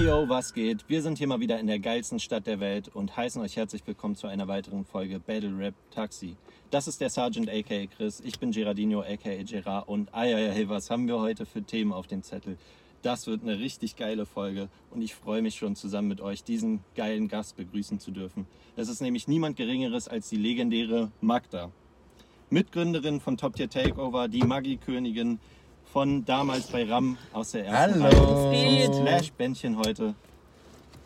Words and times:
Hey 0.00 0.06
yo, 0.06 0.26
was 0.30 0.54
geht? 0.54 0.88
Wir 0.88 1.02
sind 1.02 1.18
hier 1.18 1.26
mal 1.26 1.40
wieder 1.40 1.60
in 1.60 1.66
der 1.66 1.78
geilsten 1.78 2.18
Stadt 2.20 2.46
der 2.46 2.58
Welt 2.58 2.88
und 2.88 3.18
heißen 3.18 3.42
euch 3.42 3.56
herzlich 3.56 3.86
willkommen 3.86 4.16
zu 4.16 4.28
einer 4.28 4.48
weiteren 4.48 4.86
Folge 4.86 5.20
Battle 5.20 5.58
Rap 5.58 5.74
Taxi. 5.90 6.36
Das 6.70 6.88
ist 6.88 7.02
der 7.02 7.10
Sergeant 7.10 7.50
aka 7.50 7.84
Chris, 7.84 8.22
ich 8.24 8.38
bin 8.38 8.50
Gerardino 8.50 9.02
aka 9.02 9.42
Gerard 9.42 9.86
und 9.88 10.08
ah 10.14 10.24
ja, 10.24 10.38
hey, 10.38 10.70
was 10.70 10.88
haben 10.88 11.06
wir 11.06 11.20
heute 11.20 11.44
für 11.44 11.62
Themen 11.62 11.92
auf 11.92 12.06
dem 12.06 12.22
Zettel? 12.22 12.56
Das 13.02 13.26
wird 13.26 13.42
eine 13.42 13.58
richtig 13.58 13.96
geile 13.96 14.24
Folge 14.24 14.70
und 14.90 15.02
ich 15.02 15.14
freue 15.14 15.42
mich 15.42 15.56
schon 15.56 15.76
zusammen 15.76 16.08
mit 16.08 16.22
euch 16.22 16.44
diesen 16.44 16.82
geilen 16.96 17.28
Gast 17.28 17.58
begrüßen 17.58 18.00
zu 18.00 18.10
dürfen. 18.10 18.46
Es 18.76 18.88
ist 18.88 19.02
nämlich 19.02 19.28
niemand 19.28 19.58
Geringeres 19.58 20.08
als 20.08 20.30
die 20.30 20.38
legendäre 20.38 21.12
Magda. 21.20 21.70
Mitgründerin 22.48 23.20
von 23.20 23.36
Top 23.36 23.54
Tier 23.54 23.68
Takeover, 23.68 24.28
die 24.28 24.44
Magikönigin 24.44 25.40
von 25.92 26.24
damals 26.24 26.68
bei 26.68 26.84
Ram 26.84 27.16
aus 27.32 27.52
der 27.52 27.66
ersten 27.66 28.02
Hallo. 28.02 28.52
Slash-Bändchen 29.02 29.76
heute. 29.78 30.14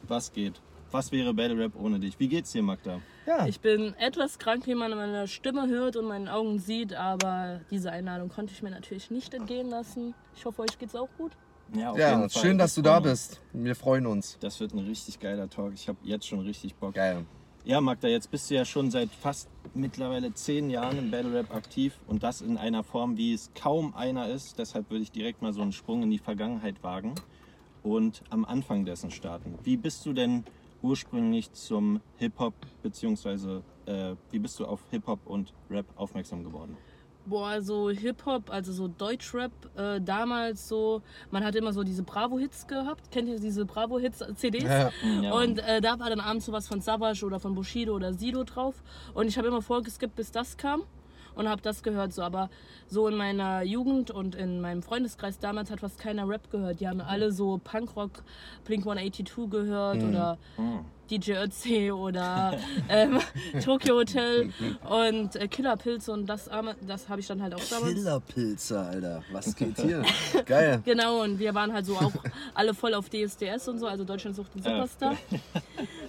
Was 0.07 0.33
geht? 0.33 0.61
Was 0.91 1.11
wäre 1.11 1.35
Battle 1.35 1.59
Rap 1.59 1.73
ohne 1.77 1.99
dich? 1.99 2.19
Wie 2.21 2.29
geht's 2.29 2.53
dir, 2.53 2.63
Magda? 2.63 3.01
Ja, 3.27 3.47
Ich 3.47 3.61
bin 3.61 3.95
etwas 3.95 4.39
krank, 4.39 4.67
wie 4.67 4.75
man 4.75 4.93
an 4.93 4.99
meiner 4.99 5.27
Stimme 5.27 5.67
hört 5.69 5.97
und 5.97 6.05
meinen 6.07 6.29
Augen 6.29 6.59
sieht, 6.59 6.95
aber 6.95 7.61
diese 7.71 7.91
Einladung 7.91 8.29
konnte 8.29 8.53
ich 8.53 8.63
mir 8.63 8.71
natürlich 8.71 9.11
nicht 9.11 9.33
entgehen 9.35 9.71
lassen. 9.71 10.15
Ich 10.37 10.45
hoffe, 10.45 10.63
euch 10.63 10.79
geht's 10.79 10.95
auch 10.95 11.09
gut. 11.17 11.33
Ja, 11.75 11.91
auf 11.91 11.99
ja 11.99 12.11
jeden 12.11 12.31
Fall. 12.31 12.43
schön, 12.43 12.59
dass 12.59 12.75
du 12.75 12.83
da 12.83 13.01
bist. 13.01 13.41
Wir 13.53 13.75
freuen 13.75 14.07
uns. 14.07 14.37
Das 14.41 14.61
wird 14.61 14.75
ein 14.75 14.87
richtig 14.87 15.19
geiler 15.19 15.49
Talk. 15.49 15.73
Ich 15.75 15.89
habe 15.89 15.99
jetzt 16.05 16.27
schon 16.27 16.41
richtig 16.41 16.75
Bock. 16.75 16.95
Geil. 16.95 17.25
Ja, 17.67 17.81
Magda, 17.81 18.09
jetzt 18.09 18.31
bist 18.31 18.51
du 18.51 18.57
ja 18.57 18.67
schon 18.67 18.91
seit 18.91 19.09
fast 19.11 19.49
mittlerweile 19.73 20.35
zehn 20.35 20.69
Jahren 20.69 20.99
im 20.99 21.11
Battle 21.11 21.33
Rap 21.33 21.51
aktiv 21.55 21.99
und 22.07 22.23
das 22.23 22.43
in 22.43 22.59
einer 22.59 22.85
Form, 22.85 23.17
wie 23.17 23.33
es 23.33 23.53
kaum 23.55 23.95
einer 23.95 24.29
ist. 24.29 24.59
Deshalb 24.59 24.91
würde 24.91 25.03
ich 25.03 25.11
direkt 25.11 25.41
mal 25.41 25.55
so 25.55 25.63
einen 25.63 25.73
Sprung 25.73 26.03
in 26.03 26.11
die 26.11 26.19
Vergangenheit 26.19 26.83
wagen 26.83 27.15
und 27.83 28.23
am 28.29 28.45
Anfang 28.45 28.85
dessen 28.85 29.11
starten. 29.11 29.59
Wie 29.63 29.79
bist 29.79 30.05
du 30.05 30.13
denn 30.13 30.45
ursprünglich 30.83 31.53
zum 31.53 32.03
Hip-Hop, 32.19 32.53
beziehungsweise 32.83 33.63
äh, 33.87 34.15
wie 34.31 34.41
bist 34.41 34.61
du 34.61 34.67
auf 34.67 34.81
Hip-Hop 34.91 35.21
und 35.25 35.55
Rap 35.71 35.87
aufmerksam 35.97 36.45
geworden? 36.45 36.77
Boah, 37.27 37.63
so 37.63 37.89
Hip-Hop, 37.89 38.51
also 38.51 38.73
so 38.73 38.87
Deutschrap, 38.87 39.53
äh, 39.77 40.01
damals 40.01 40.69
so, 40.69 41.01
man 41.31 41.43
hat 41.43 41.55
immer 41.55 41.73
so 41.73 41.83
diese 41.83 42.03
Bravo-Hits 42.03 42.67
gehabt. 42.67 43.11
Kennt 43.11 43.29
ihr 43.29 43.41
diese 43.41 43.65
Bravo-Hits-CDs? 43.65 44.65
Ja. 44.65 44.91
Ja. 45.23 45.33
Und 45.33 45.59
äh, 45.59 45.81
da 45.81 45.99
war 45.99 46.11
dann 46.11 46.21
abends 46.21 46.45
sowas 46.45 46.69
von 46.69 46.81
Savage 46.83 47.25
oder 47.25 47.41
von 47.41 47.55
Bushido 47.55 47.95
oder 47.95 48.13
Sido 48.13 48.45
drauf. 48.45 48.83
Und 49.15 49.27
ich 49.27 49.39
habe 49.39 49.49
immer 49.49 49.63
vorgeskippt, 49.63 50.15
bis 50.17 50.33
das 50.33 50.57
kam. 50.59 50.83
Und 51.35 51.49
habe 51.49 51.63
das 51.63 51.83
gehört 51.83 52.13
so. 52.13 52.23
Aber 52.23 52.49
so 52.87 53.09
in 53.09 53.17
meiner 53.17 53.63
Jugend 53.63 54.11
und 54.13 54.35
in 54.37 54.61
meinem 54.61 54.83
Freundeskreis 54.83 55.39
damals 55.41 55.71
hat 55.71 55.81
fast 55.81 55.99
keiner 55.99 56.29
Rap 56.29 56.49
gehört. 56.51 56.79
Die 56.81 56.87
haben 56.87 57.01
alle 57.01 57.33
so 57.33 57.59
Punkrock, 57.65 58.23
Blink 58.65 58.85
182 58.87 59.51
gehört 59.51 60.01
oder 60.03 60.39
DJ 61.11 61.33
Ötzi 61.33 61.93
oder 61.93 62.57
ähm, 62.89 63.19
Tokyo 63.65 63.97
Hotel 63.97 64.53
und 64.89 65.37
äh, 65.37 65.49
Killer 65.49 65.77
Pilze. 65.77 66.13
Und 66.13 66.27
das, 66.27 66.51
arme- 66.51 66.77
das 66.87 67.09
habe 67.09 67.21
ich 67.21 67.27
dann 67.27 67.43
halt 67.43 67.55
auch 67.55 67.65
damals. 67.71 67.95
Killerpilze, 67.95 68.81
Alter. 68.81 69.23
Was 69.33 69.55
geht 69.57 69.79
hier? 69.81 70.03
Geil. 70.47 70.81
Genau, 70.85 71.23
und 71.23 71.39
wir 71.39 71.55
waren 71.55 71.73
halt 71.73 71.87
so 71.87 71.97
auch 71.97 72.13
alle 72.55 72.73
voll 72.75 72.95
auf 72.95 73.09
DSDS 73.11 73.69
und 73.69 73.79
so, 73.79 73.87
also 73.87 74.05
Deutschland 74.05 74.35
sucht 74.37 74.51
einen 74.55 74.63
Superstar. 74.65 75.17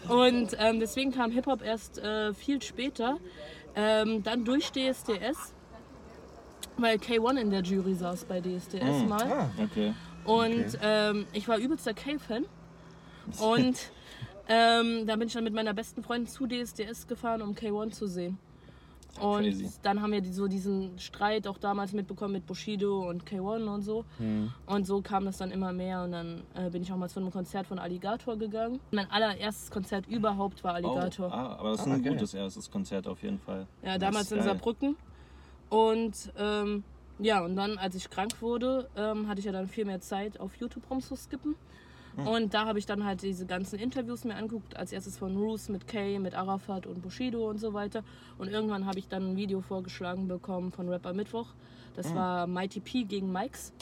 Und 0.07 0.55
ähm, 0.59 0.79
deswegen 0.79 1.11
kam 1.11 1.31
Hip-Hop 1.31 1.61
erst 1.63 1.97
äh, 1.99 2.33
viel 2.33 2.61
später. 2.61 3.17
Ähm, 3.75 4.23
dann 4.23 4.45
durch 4.45 4.71
DSDS, 4.71 5.53
weil 6.77 6.95
K1 6.97 7.37
in 7.37 7.49
der 7.51 7.61
Jury 7.61 7.93
saß 7.95 8.23
bei 8.25 8.39
DSDS 8.39 9.03
mal. 9.07 9.23
Ah, 9.23 9.49
Okay. 9.61 9.93
Und 10.23 10.65
ähm, 10.81 11.27
ich 11.33 11.47
war 11.47 11.57
übelster 11.57 11.93
K-Fan. 11.93 12.45
Und 13.39 13.75
ähm, 14.47 15.05
da 15.07 15.15
bin 15.15 15.27
ich 15.27 15.33
dann 15.33 15.43
mit 15.43 15.53
meiner 15.53 15.73
besten 15.73 16.03
Freundin 16.03 16.27
zu 16.27 16.45
DSDS 16.47 17.07
gefahren, 17.07 17.41
um 17.41 17.53
K1 17.53 17.91
zu 17.91 18.07
sehen. 18.07 18.37
Und 19.21 19.43
Crazy. 19.43 19.69
dann 19.81 20.01
haben 20.01 20.11
wir 20.11 20.19
die, 20.19 20.33
so 20.33 20.47
diesen 20.49 20.99
Streit 20.99 21.47
auch 21.47 21.57
damals 21.57 21.93
mitbekommen 21.93 22.33
mit 22.33 22.45
Bushido 22.45 23.07
und 23.09 23.23
K1 23.23 23.65
und 23.73 23.81
so. 23.81 24.03
Und 24.65 24.85
so 24.85 25.01
kam 25.01 25.23
das 25.23 25.37
dann 25.37 25.51
immer 25.51 25.71
mehr. 25.71 26.03
Und 26.03 26.11
dann 26.11 26.43
äh, 26.53 26.69
bin 26.69 26.81
ich 26.81 26.91
auch 26.91 26.97
mal 26.97 27.07
zu 27.09 27.21
einem 27.21 27.31
Konzert 27.31 27.65
von 27.65 27.79
Alligator 27.79 28.35
gegangen. 28.37 28.81
Mein 28.91 29.09
allererstes 29.09 29.71
Konzert 29.71 30.05
überhaupt 30.07 30.61
war 30.65 30.73
Alligator. 30.73 31.27
Oh, 31.27 31.33
ah, 31.33 31.55
aber 31.59 31.71
das 31.71 31.79
ist 31.81 31.87
Ah, 31.87 31.93
ein 31.93 32.03
geil. 32.03 32.13
gutes 32.13 32.33
erstes 32.33 32.69
Konzert 32.69 33.07
auf 33.07 33.23
jeden 33.23 33.39
Fall. 33.39 33.65
Ja, 33.83 33.93
Das 33.97 33.99
damals 33.99 34.31
in. 34.33 34.43
Saarbrücken. 34.43 34.97
Und 35.69 36.33
ähm, 36.37 36.83
ja, 37.17 37.41
und 37.41 37.55
dann, 37.55 37.77
als 37.77 37.95
ich 37.95 38.09
krank 38.09 38.41
wurde, 38.41 38.89
ähm, 38.97 39.29
hatte 39.29 39.39
ich 39.39 39.45
ja 39.45 39.53
dann 39.53 39.69
viel 39.69 39.85
mehr 39.85 40.01
Zeit, 40.01 40.41
auf 40.41 40.55
YouTube 40.57 40.83
rumzuskippen. 40.91 41.55
Hm. 42.15 42.27
Und 42.27 42.53
da 42.53 42.65
habe 42.65 42.79
ich 42.79 42.85
dann 42.85 43.03
halt 43.03 43.21
diese 43.21 43.45
ganzen 43.45 43.77
Interviews 43.79 44.23
mir 44.23 44.35
angeguckt. 44.35 44.77
Als 44.77 44.91
erstes 44.91 45.17
von 45.17 45.35
Roos 45.35 45.69
mit 45.69 45.87
Kay, 45.87 46.19
mit 46.19 46.33
Arafat 46.35 46.87
und 46.87 47.01
Bushido 47.01 47.49
und 47.49 47.59
so 47.59 47.73
weiter. 47.73 48.03
Und 48.37 48.49
irgendwann 48.49 48.85
habe 48.85 48.99
ich 48.99 49.07
dann 49.07 49.31
ein 49.31 49.35
Video 49.35 49.61
vorgeschlagen 49.61 50.27
bekommen 50.27 50.71
von 50.71 50.89
Rapper 50.89 51.13
Mittwoch. 51.13 51.47
Das 51.95 52.09
Hm. 52.09 52.15
war 52.15 52.47
Mighty 52.47 52.79
P 52.79 53.03
gegen 53.03 53.31
Mikes. 53.31 53.73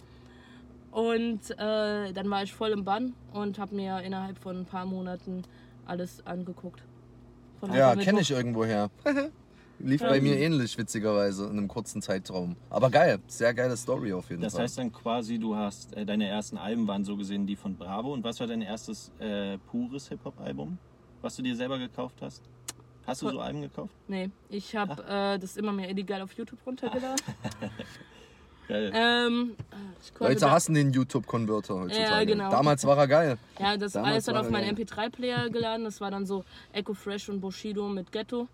Und 0.92 1.50
äh, 1.52 2.14
dann 2.14 2.30
war 2.30 2.44
ich 2.44 2.54
voll 2.54 2.70
im 2.72 2.84
Bann 2.84 3.14
und 3.34 3.58
habe 3.58 3.76
mir 3.76 4.02
innerhalb 4.02 4.38
von 4.38 4.60
ein 4.60 4.66
paar 4.66 4.86
Monaten 4.86 5.42
alles 5.86 6.26
angeguckt. 6.26 6.84
Von 7.60 7.74
ja 7.74 7.96
kenne 7.96 8.22
ich 8.22 8.30
irgendwoher. 8.32 8.90
Lief 9.80 10.02
bei 10.02 10.22
mir 10.22 10.38
ähnlich, 10.38 10.78
witzigerweise, 10.78 11.46
in 11.46 11.52
einem 11.58 11.68
kurzen 11.68 12.02
Zeitraum. 12.02 12.56
Aber 12.70 12.90
geil, 12.90 13.20
sehr 13.28 13.54
geile 13.54 13.76
Story 13.76 14.14
auf 14.14 14.30
jeden 14.30 14.42
Das 14.42 14.54
Fall. 14.54 14.64
heißt 14.64 14.78
dann 14.78 14.92
quasi, 14.94 15.40
du 15.40 15.56
hast 15.56 15.94
äh, 15.98 16.06
deine 16.06 16.28
ersten 16.28 16.58
Alben 16.58 16.88
waren 16.88 17.04
so 17.04 17.18
gesehen 17.18 17.46
die 17.48 17.56
von 17.56 17.76
Bravo. 17.76 18.14
Und 18.14 18.24
was 18.24 18.40
war 18.40 18.48
dein 18.48 18.62
erstes 18.62 19.12
äh, 19.20 19.58
pures 19.58 20.08
Hip-Hop-Album, 20.10 20.78
was 21.22 21.36
du 21.36 21.42
dir 21.42 21.56
selber 21.56 21.78
gekauft 21.80 22.16
hast? 22.22 22.44
Hast 23.06 23.22
du 23.22 23.30
so 23.30 23.40
Alben 23.42 23.62
gekauft? 23.62 23.94
Nee, 24.08 24.30
ich 24.50 24.76
habe 24.76 25.04
äh, 25.04 25.38
das 25.38 25.58
immer 25.58 25.74
mehr 25.74 25.90
illegal 25.90 26.22
auf 26.22 26.32
YouTube 26.34 26.60
runtergeladen. 26.66 27.20
Geil. 28.70 28.92
ähm, 28.96 29.56
ich 30.02 30.14
konnte 30.14 30.34
Leute 30.34 30.52
hassen 30.52 30.74
den 30.74 30.94
YouTube-Converter 30.94 31.76
heutzutage. 31.82 32.02
Ja, 32.02 32.24
genau. 32.24 32.50
Damals 32.50 32.86
war 32.86 32.98
er 32.98 33.08
geil. 33.08 33.38
Ja, 33.60 33.76
das 33.76 33.92
Damals 33.92 34.12
alles 34.14 34.26
dann 34.26 34.38
auf 34.38 34.50
meinen 34.50 34.74
geil. 34.74 34.86
MP3-Player 34.86 35.50
geladen. 35.50 35.84
Das 35.84 36.00
war 36.00 36.12
dann 36.12 36.26
so 36.26 36.46
Echo 36.72 36.94
Fresh 36.94 37.28
und 37.28 37.42
Bushido 37.42 37.90
mit 37.90 38.12
Ghetto. 38.14 38.48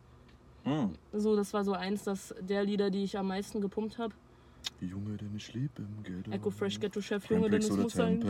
Hm. 0.64 0.94
So, 1.14 1.36
das 1.36 1.54
war 1.54 1.64
so 1.64 1.74
eins 1.74 2.04
das, 2.04 2.34
der 2.42 2.64
Lieder, 2.64 2.90
die 2.90 3.04
ich 3.04 3.18
am 3.18 3.28
meisten 3.28 3.62
gepumpt 3.62 3.98
habe. 3.98 4.14
Junge, 4.82 5.18
denn 5.18 5.34
ich 5.36 5.54
lieb 5.54 5.72
im 5.78 6.04
Ghetto. 6.04 6.32
Echo 6.32 6.50
Fresh, 6.52 6.80
Ghetto 6.80 7.02
Chef, 7.02 7.30
Junge, 7.30 7.50
denn 7.50 7.62
es 7.62 7.70
muss 7.70 7.94
sein. 7.94 8.22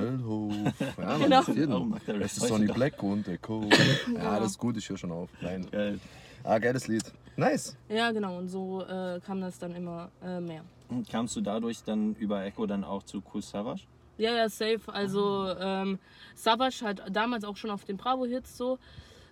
Ja, 0.98 1.18
Genau. 1.18 1.42
jeden. 1.44 1.74
Oh, 1.74 1.96
Das 2.06 2.38
ist 2.38 2.48
Sonny. 2.48 2.68
Black 2.68 3.02
und 3.04 3.28
Echo. 3.28 3.64
Ja, 4.16 4.40
das 4.40 4.52
ist 4.52 4.58
gut, 4.58 4.78
ich 4.78 4.88
höre 4.90 4.98
schon 4.98 5.12
auf. 5.12 5.30
Nein. 5.42 5.66
Geil. 5.72 6.00
Ah, 6.44 6.58
geiles 6.60 6.88
Lied. 6.88 7.04
Nice. 7.36 7.76
Ja, 7.90 8.12
genau. 8.12 8.38
Und 8.38 8.48
so 8.48 8.84
äh, 8.84 9.20
kam 9.26 9.42
das 9.42 9.60
dann 9.60 9.76
immer 9.76 10.10
äh, 10.24 10.40
mehr. 10.40 10.64
Und 10.90 11.08
Kamst 11.10 11.36
du 11.36 11.42
dadurch 11.42 11.84
dann 11.84 12.16
über 12.16 12.44
Echo 12.44 12.66
dann 12.66 12.84
auch 12.84 13.04
zu 13.04 13.22
Cool 13.34 13.42
Savage? 13.42 13.84
Ja, 14.18 14.34
ja, 14.36 14.50
safe. 14.50 14.82
Also 14.88 15.48
ähm, 15.60 16.00
Savage 16.36 16.82
hat 16.84 17.04
damals 17.12 17.44
auch 17.44 17.56
schon 17.58 17.70
auf 17.70 17.86
den 17.86 17.98
Bravo-Hits 17.98 18.58
so. 18.58 18.78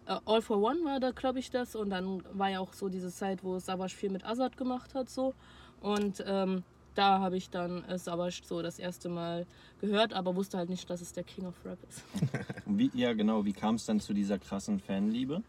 Äh, 0.07 0.19
All 0.25 0.41
for 0.41 0.57
One 0.57 0.83
war 0.83 0.99
da, 0.99 1.11
glaube 1.11 1.39
ich, 1.39 1.49
das. 1.51 1.75
Und 1.75 1.89
dann 1.89 2.23
war 2.33 2.49
ja 2.49 2.59
auch 2.59 2.73
so 2.73 2.89
diese 2.89 3.11
Zeit, 3.11 3.43
wo 3.43 3.59
Savage 3.59 3.95
viel 3.95 4.09
mit 4.09 4.25
Azad 4.25 4.57
gemacht 4.57 4.95
hat 4.95 5.09
so. 5.09 5.33
Und 5.81 6.23
ähm, 6.25 6.63
da 6.95 7.19
habe 7.19 7.37
ich 7.37 7.49
dann 7.49 7.83
äh, 7.85 7.97
Savage 7.99 8.41
so 8.43 8.61
das 8.61 8.79
erste 8.79 9.09
Mal 9.09 9.45
gehört, 9.81 10.13
aber 10.13 10.35
wusste 10.35 10.57
halt 10.57 10.69
nicht, 10.69 10.89
dass 10.89 11.01
es 11.01 11.13
der 11.13 11.23
King 11.23 11.45
of 11.45 11.53
Rap 11.63 11.77
ist. 11.87 12.03
Wie, 12.65 12.89
ja, 12.93 13.13
genau. 13.13 13.45
Wie 13.45 13.53
kam 13.53 13.75
es 13.75 13.85
dann 13.85 13.99
zu 13.99 14.13
dieser 14.13 14.39
krassen 14.39 14.79
Fanliebe? 14.79 15.43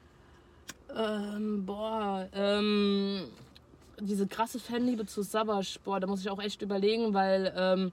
ähm, 0.96 1.64
boah, 1.66 2.28
ähm, 2.32 3.24
diese 4.00 4.26
krasse 4.26 4.58
Fanliebe 4.58 5.06
zu 5.06 5.22
Savage, 5.22 5.78
boah, 5.84 6.00
da 6.00 6.06
muss 6.06 6.20
ich 6.20 6.30
auch 6.30 6.40
echt 6.40 6.62
überlegen, 6.62 7.14
weil, 7.14 7.52
ähm, 7.56 7.92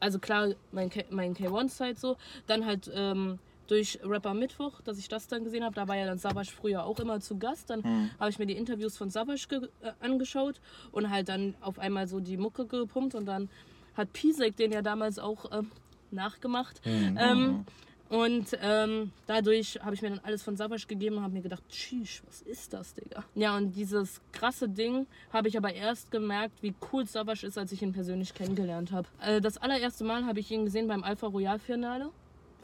also 0.00 0.18
klar, 0.18 0.48
mein, 0.72 0.90
K 0.90 1.04
mein 1.10 1.34
K1-Zeit 1.34 1.98
so, 1.98 2.16
dann 2.46 2.66
halt 2.66 2.90
ähm, 2.94 3.38
durch 3.66 3.98
Rapper 4.04 4.34
Mittwoch, 4.34 4.80
dass 4.82 4.98
ich 4.98 5.08
das 5.08 5.26
dann 5.26 5.44
gesehen 5.44 5.64
habe, 5.64 5.74
da 5.74 5.88
war 5.88 5.96
ja 5.96 6.06
dann 6.06 6.18
Savage 6.18 6.50
früher 6.50 6.84
auch 6.84 6.98
immer 7.00 7.20
zu 7.20 7.38
Gast, 7.38 7.70
dann 7.70 7.82
habe 8.20 8.30
ich 8.30 8.38
mir 8.38 8.46
die 8.46 8.56
Interviews 8.56 8.96
von 8.96 9.10
Savage 9.10 9.46
ge- 9.48 9.68
äh, 9.82 9.92
angeschaut 10.00 10.60
und 10.92 11.10
halt 11.10 11.28
dann 11.28 11.54
auf 11.60 11.78
einmal 11.78 12.06
so 12.06 12.20
die 12.20 12.36
Mucke 12.36 12.66
gepumpt 12.66 13.14
und 13.14 13.26
dann 13.26 13.48
hat 13.96 14.12
Pisek 14.12 14.56
den 14.56 14.72
ja 14.72 14.82
damals 14.82 15.18
auch 15.18 15.50
ähm, 15.56 15.70
nachgemacht. 16.10 16.80
Ähm, 16.84 17.64
und 18.10 18.46
ähm, 18.60 19.12
dadurch 19.26 19.78
habe 19.82 19.94
ich 19.94 20.02
mir 20.02 20.10
dann 20.10 20.20
alles 20.22 20.42
von 20.42 20.56
Savage 20.56 20.86
gegeben 20.86 21.16
und 21.16 21.22
habe 21.22 21.32
mir 21.32 21.40
gedacht, 21.42 21.62
tschüss, 21.70 22.22
was 22.26 22.42
ist 22.42 22.72
das, 22.72 22.92
Digga? 22.94 23.24
Ja, 23.34 23.56
und 23.56 23.72
dieses 23.74 24.20
krasse 24.30 24.68
Ding 24.68 25.06
habe 25.32 25.48
ich 25.48 25.56
aber 25.56 25.72
erst 25.72 26.10
gemerkt, 26.10 26.62
wie 26.62 26.74
cool 26.92 27.06
Savage 27.06 27.46
ist, 27.46 27.56
als 27.56 27.72
ich 27.72 27.80
ihn 27.82 27.92
persönlich 27.92 28.34
kennengelernt 28.34 28.92
habe. 28.92 29.08
Äh, 29.20 29.40
das 29.40 29.56
allererste 29.56 30.04
Mal 30.04 30.26
habe 30.26 30.38
ich 30.38 30.50
ihn 30.50 30.64
gesehen 30.66 30.86
beim 30.86 31.02
Alpha 31.02 31.26
Royal 31.26 31.58
Finale. 31.58 32.10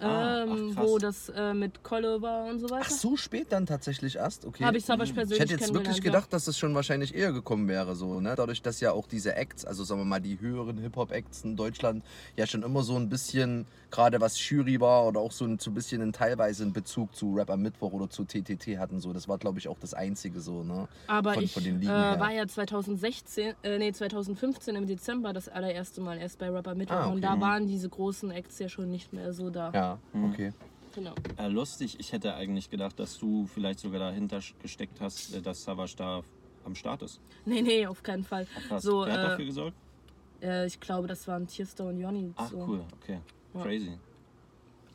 Ah, 0.01 0.43
ähm, 0.43 0.75
ach, 0.77 0.83
wo 0.83 0.99
das 0.99 1.29
äh, 1.31 1.53
mit 1.55 1.83
Kolle 1.83 2.23
war 2.23 2.47
und 2.47 2.59
so 2.59 2.71
weiter. 2.71 2.87
Ach, 2.87 2.91
so 2.91 3.17
spät 3.17 3.49
dann 3.51 3.67
tatsächlich 3.67 4.17
erst? 4.17 4.45
Okay. 4.47 4.65
Habe 4.65 4.79
ich 4.79 4.85
Savage 4.85 5.11
Ich 5.11 5.15
persönlich 5.15 5.41
hätte 5.41 5.53
jetzt 5.53 5.75
wirklich 5.75 6.01
gedacht, 6.01 6.33
dass 6.33 6.47
es 6.47 6.59
schon 6.59 6.75
wahrscheinlich 6.75 7.15
eher 7.15 7.33
gekommen 7.33 7.69
wäre, 7.69 7.95
so, 7.95 8.21
ne? 8.21 8.35
Dadurch, 8.37 8.63
dass 8.63 8.81
ja 8.81 8.93
auch 8.93 9.07
diese 9.07 9.35
Acts, 9.35 9.65
also 9.65 9.85
sagen 9.85 10.01
wir 10.01 10.05
mal 10.05 10.21
die 10.21 10.41
höheren 10.41 10.79
Hip-Hop-Acts 10.79 11.45
in 11.45 11.57
Deutschland, 11.57 12.05
ja 12.37 12.47
schon 12.47 12.63
immer 12.63 12.83
so 12.83 12.97
ein 12.97 13.09
bisschen, 13.09 13.67
gerade 13.91 14.21
was 14.21 14.49
Jury 14.49 14.81
war 14.81 15.07
oder 15.07 15.21
auch 15.21 15.33
so 15.33 15.45
ein, 15.45 15.59
so 15.59 15.71
ein 15.71 15.75
bisschen 15.75 16.01
in, 16.01 16.13
teilweise 16.13 16.63
einen 16.63 16.73
Bezug 16.73 17.15
zu 17.15 17.35
Rap 17.35 17.51
am 17.51 17.63
Mittwoch 17.63 17.93
oder 17.93 18.09
zu 18.09 18.25
TTT 18.25 18.79
hatten, 18.79 19.01
so. 19.01 19.13
Das 19.13 19.29
war, 19.29 19.39
glaube 19.39 19.59
ich, 19.59 19.69
auch 19.69 19.79
das 19.79 19.95
Einzige 19.95 20.41
so, 20.41 20.63
ne? 20.63 20.89
Aber 21.07 21.35
von, 21.35 21.43
ich 21.43 21.53
von 21.53 21.63
den 21.63 21.77
äh, 21.77 21.81
Ligen 21.81 21.93
war 21.93 22.33
ja 22.33 22.47
2016, 22.47 23.55
äh, 23.63 23.79
nee, 23.79 23.93
2015 23.93 24.77
im 24.77 24.87
Dezember 24.87 25.33
das 25.33 25.49
allererste 25.49 26.01
Mal 26.01 26.19
erst 26.19 26.39
bei 26.39 26.49
Rapper 26.49 26.75
Mittwoch. 26.75 26.97
Ah, 26.97 27.07
okay. 27.07 27.15
Und 27.15 27.23
da 27.23 27.41
waren 27.41 27.67
diese 27.67 27.89
großen 27.89 28.31
Acts 28.31 28.59
ja 28.59 28.69
schon 28.69 28.91
nicht 28.91 29.13
mehr 29.13 29.33
so 29.33 29.51
da. 29.51 29.71
Ja, 29.75 29.90
okay. 30.13 30.53
Genau. 30.95 31.15
Äh, 31.37 31.47
lustig, 31.49 31.99
ich 32.01 32.13
hätte 32.13 32.35
eigentlich 32.35 32.69
gedacht, 32.69 32.99
dass 32.99 33.17
du 33.19 33.47
vielleicht 33.47 33.79
sogar 33.79 34.01
dahinter 34.01 34.41
gesteckt 34.61 35.01
hast, 35.01 35.35
äh, 35.35 35.41
dass 35.41 35.63
Savage 35.63 35.95
da 35.97 36.23
am 36.65 36.75
Start 36.75 37.03
ist. 37.03 37.21
Nee, 37.45 37.63
nee, 37.63 37.87
auf 37.87 38.03
keinen 38.03 38.25
Fall. 38.25 38.47
Krass. 38.69 38.83
So, 38.83 39.07
Wer 39.07 39.13
hat 39.13 39.21
äh, 39.21 39.29
dafür 39.29 39.45
gesorgt? 39.47 39.77
äh, 40.43 40.67
ich 40.67 40.79
glaube, 40.81 41.07
das 41.07 41.27
waren 41.29 41.47
Tiesto 41.47 41.89
und 41.89 42.01
Jonny. 42.01 42.33
Ach, 42.37 42.51
so. 42.51 42.59
cool, 42.67 42.85
okay. 43.01 43.21
Ja. 43.55 43.63
Crazy. 43.63 43.99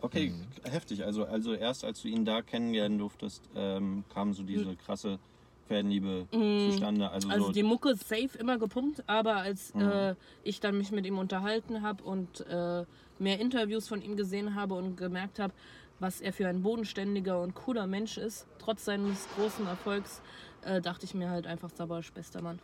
Okay, 0.02 0.30
Mhm. 0.30 0.70
heftig. 0.70 1.04
Also, 1.04 1.26
also 1.26 1.54
erst 1.54 1.84
als 1.86 2.02
du 2.02 2.10
ihn 2.10 2.26
da 2.26 2.42
kennenlernen 2.42 2.98
durftest, 3.00 3.42
ähm, 3.56 4.04
kam 4.14 4.34
so 4.34 4.44
diese 4.44 4.76
krasse 4.76 5.18
Fanliebe 5.68 6.28
zustande. 6.70 7.10
Also. 7.10 7.30
Also 7.30 7.46
so, 7.48 7.52
die 7.52 7.64
Mucke 7.64 7.90
ist 7.92 8.08
safe 8.08 8.38
immer 8.38 8.58
gepumpt, 8.58 9.04
aber 9.08 9.38
als 9.38 9.74
Mhm. 9.74 9.82
äh, 9.82 10.16
ich 10.44 10.60
dann 10.60 10.78
mich 10.78 10.92
mit 10.92 11.06
ihm 11.06 11.18
unterhalten 11.18 11.82
habe 11.82 12.04
und 12.04 12.42
äh, 12.48 12.86
mehr 13.20 13.40
Interviews 13.40 13.88
von 13.88 14.02
ihm 14.02 14.16
gesehen 14.16 14.56
habe 14.56 14.76
und 14.76 14.96
gemerkt 14.98 15.40
habe, 15.40 15.54
was 16.00 16.22
er 16.22 16.34
für 16.34 16.48
ein 16.48 16.62
bodenständiger 16.62 17.42
und 17.42 17.56
cooler 17.56 17.88
Mensch 17.88 18.18
ist, 18.18 18.46
trotz 18.60 18.86
seines 18.86 19.28
großen 19.36 19.66
Erfolgs, 19.66 20.22
äh, 20.64 20.82
dachte 20.82 21.06
ich 21.06 21.14
mir 21.14 21.30
halt 21.30 21.48
einfach 21.48 21.70
Savage, 21.70 22.12
bester 22.14 22.42
Mann. 22.42 22.60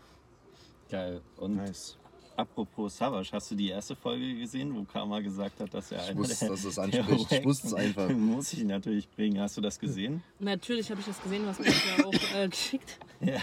geil. 0.89 1.21
Und 1.37 1.55
Nice. 1.55 1.97
Apropos 2.37 2.95
Savage, 2.97 3.29
hast 3.31 3.51
du 3.51 3.55
die 3.55 3.69
erste 3.69 3.95
Folge 3.95 4.35
gesehen, 4.35 4.75
wo 4.75 4.83
Karma 4.83 5.19
gesagt 5.19 5.59
hat, 5.59 5.73
dass 5.73 5.91
er 5.91 6.03
Ich 6.03 6.09
einer 6.09 6.19
wusste, 6.19 6.45
der, 6.45 6.49
dass 6.49 6.65
es 6.65 6.79
anspricht. 6.79 7.31
Ich 7.31 7.45
wusste 7.45 7.67
es 7.67 7.73
einfach. 7.73 8.09
Muss 8.15 8.53
ich 8.53 8.63
natürlich 8.63 9.09
bringen. 9.09 9.39
Hast 9.41 9.57
du 9.57 9.61
das 9.61 9.79
gesehen? 9.79 10.23
Natürlich 10.39 10.89
habe 10.91 10.99
ich 11.01 11.07
das 11.07 11.21
gesehen, 11.21 11.45
was 11.45 11.59
mir 11.59 11.67
ja 11.67 12.05
auch 12.05 12.35
äh, 12.43 12.47
geschickt. 12.47 12.97
Ja. 13.19 13.39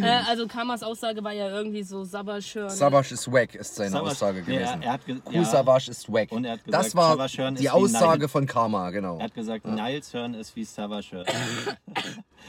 Äh, 0.00 0.22
also 0.26 0.46
Kamas 0.46 0.82
Aussage 0.82 1.22
war 1.22 1.32
ja 1.32 1.50
irgendwie 1.50 1.82
so 1.82 2.02
Savage 2.02 2.54
hören. 2.54 2.70
Savage 2.70 3.12
ist 3.12 3.30
wack, 3.30 3.54
ist 3.54 3.74
seine 3.74 3.90
Savage- 3.90 4.10
Aussage 4.12 4.42
gewesen. 4.42 4.86
hat 4.86 5.04
ge- 5.04 5.20
Cool 5.26 5.34
ja, 5.34 5.44
Savage 5.44 5.90
ist 5.90 6.10
wack. 6.10 6.32
Und 6.32 6.46
er 6.46 6.52
hat 6.54 6.64
gesagt, 6.64 6.84
das 6.86 6.96
war 6.96 7.52
die 7.52 7.68
Aussage 7.68 8.26
von 8.28 8.46
Karma, 8.46 8.88
genau. 8.90 9.18
Er 9.18 9.24
hat 9.24 9.34
gesagt, 9.34 9.66
Niles 9.66 10.14
hören 10.14 10.32
ist 10.32 10.56
wie 10.56 10.64
Savage 10.64 11.08
hören. 11.12 11.26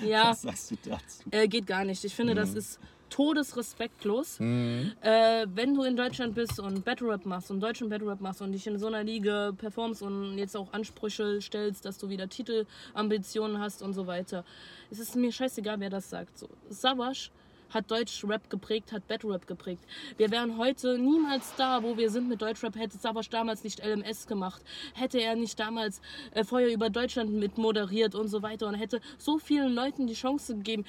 ja, 0.07 0.29
Was 0.29 0.43
sagst 0.43 0.71
du 0.71 0.75
dazu? 0.89 1.23
Äh, 1.31 1.47
geht 1.49 1.67
gar 1.67 1.83
nicht. 1.83 2.03
Ich 2.05 2.15
finde, 2.15 2.33
das 2.33 2.51
Mhm. 2.51 2.57
ist 2.57 2.79
todesrespektlos. 3.15 4.39
Äh, 5.01 5.47
wenn 5.55 5.73
du 5.73 5.83
in 5.83 5.95
Deutschland 5.95 6.35
bist 6.35 6.59
und 6.59 6.83
Battle 6.83 7.07
Rap 7.07 7.25
machst 7.25 7.49
und 7.49 7.61
deutschen 7.61 7.87
Battle 7.87 8.09
Rap 8.09 8.19
machst 8.19 8.41
und 8.41 8.51
dich 8.51 8.67
in 8.67 8.77
so 8.77 8.87
einer 8.87 9.05
Liga 9.05 9.53
performst 9.57 10.01
und 10.01 10.37
jetzt 10.37 10.57
auch 10.57 10.73
Ansprüche 10.73 11.39
stellst, 11.41 11.85
dass 11.85 11.97
du 11.97 12.09
wieder 12.09 12.27
Titelambitionen 12.27 13.57
hast 13.59 13.81
und 13.81 13.93
so 13.93 14.05
weiter. 14.05 14.43
Es 14.91 14.99
ist 14.99 15.15
mir 15.15 15.31
scheißegal, 15.31 15.79
wer 15.79 15.89
das 15.89 16.09
sagt. 16.09 16.37
So, 16.37 16.49
Savage 16.69 17.29
hat 17.69 17.89
Deutsch-Rap 17.89 18.49
geprägt, 18.49 18.91
hat 18.91 19.07
Battle-Rap 19.07 19.47
geprägt. 19.47 19.83
Wir 20.17 20.29
wären 20.29 20.57
heute 20.57 20.97
niemals 20.97 21.53
da, 21.55 21.83
wo 21.83 21.97
wir 21.97 22.09
sind 22.09 22.27
mit 22.27 22.41
Deutschrap, 22.41 22.75
hätte 22.75 22.97
Savage 22.97 23.29
damals 23.31 23.63
nicht 23.63 23.83
LMS 23.83 24.27
gemacht, 24.27 24.61
hätte 24.93 25.19
er 25.19 25.35
nicht 25.35 25.59
damals 25.59 26.01
äh, 26.31 26.43
Feuer 26.43 26.67
über 26.67 26.89
Deutschland 26.89 27.31
mit 27.31 27.57
moderiert 27.57 28.13
und 28.13 28.27
so 28.27 28.41
weiter 28.41 28.67
und 28.67 28.75
hätte 28.75 28.99
so 29.17 29.39
vielen 29.39 29.73
Leuten 29.73 30.05
die 30.05 30.13
Chance 30.13 30.55
gegeben. 30.55 30.85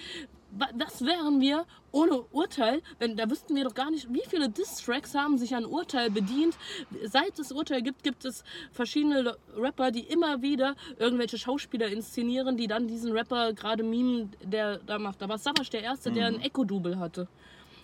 Wa- 0.52 0.70
Was 0.74 1.04
wären 1.04 1.40
wir 1.40 1.66
ohne 1.92 2.22
Urteil? 2.32 2.82
Wenn, 2.98 3.16
da 3.16 3.28
wüssten 3.30 3.54
wir 3.56 3.64
doch 3.64 3.74
gar 3.74 3.90
nicht, 3.90 4.12
wie 4.12 4.22
viele 4.28 4.48
Diss-Tracks 4.48 5.14
haben 5.14 5.38
sich 5.38 5.54
an 5.54 5.64
Urteil 5.64 6.10
bedient. 6.10 6.56
Seit 7.04 7.38
es 7.38 7.52
Urteil 7.52 7.82
gibt, 7.82 8.02
gibt 8.02 8.24
es 8.24 8.44
verschiedene 8.72 9.36
Rapper, 9.56 9.90
die 9.90 10.00
immer 10.00 10.42
wieder 10.42 10.76
irgendwelche 10.98 11.38
Schauspieler 11.38 11.88
inszenieren, 11.88 12.56
die 12.56 12.66
dann 12.66 12.86
diesen 12.88 13.12
Rapper 13.12 13.52
gerade 13.52 13.82
mimen, 13.82 14.30
der 14.42 14.78
da 14.78 14.98
macht. 14.98 15.20
Da 15.20 15.28
war 15.28 15.38
Savage 15.38 15.70
der 15.70 15.82
Erste, 15.82 16.10
der 16.12 16.26
ein 16.26 16.40
Echo-Double 16.40 16.98
hatte. 16.98 17.28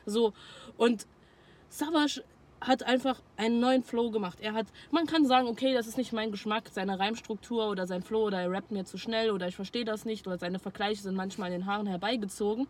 So, 0.06 0.32
und 0.76 1.06
Savage 1.68 2.22
hat 2.66 2.82
einfach 2.84 3.20
einen 3.36 3.60
neuen 3.60 3.82
Flow 3.82 4.10
gemacht. 4.10 4.38
Er 4.40 4.52
hat, 4.52 4.66
man 4.90 5.06
kann 5.06 5.26
sagen, 5.26 5.48
okay, 5.48 5.74
das 5.74 5.86
ist 5.86 5.98
nicht 5.98 6.12
mein 6.12 6.30
Geschmack, 6.30 6.70
seine 6.72 6.98
Reimstruktur 6.98 7.68
oder 7.68 7.86
sein 7.86 8.02
Flow 8.02 8.26
oder 8.26 8.40
er 8.40 8.50
rappt 8.50 8.70
mir 8.70 8.84
zu 8.84 8.98
schnell 8.98 9.30
oder 9.30 9.48
ich 9.48 9.56
verstehe 9.56 9.84
das 9.84 10.04
nicht 10.04 10.26
oder 10.26 10.38
seine 10.38 10.58
Vergleiche 10.58 11.02
sind 11.02 11.14
manchmal 11.14 11.52
in 11.52 11.60
den 11.60 11.66
Haaren 11.66 11.86
herbeigezogen. 11.86 12.66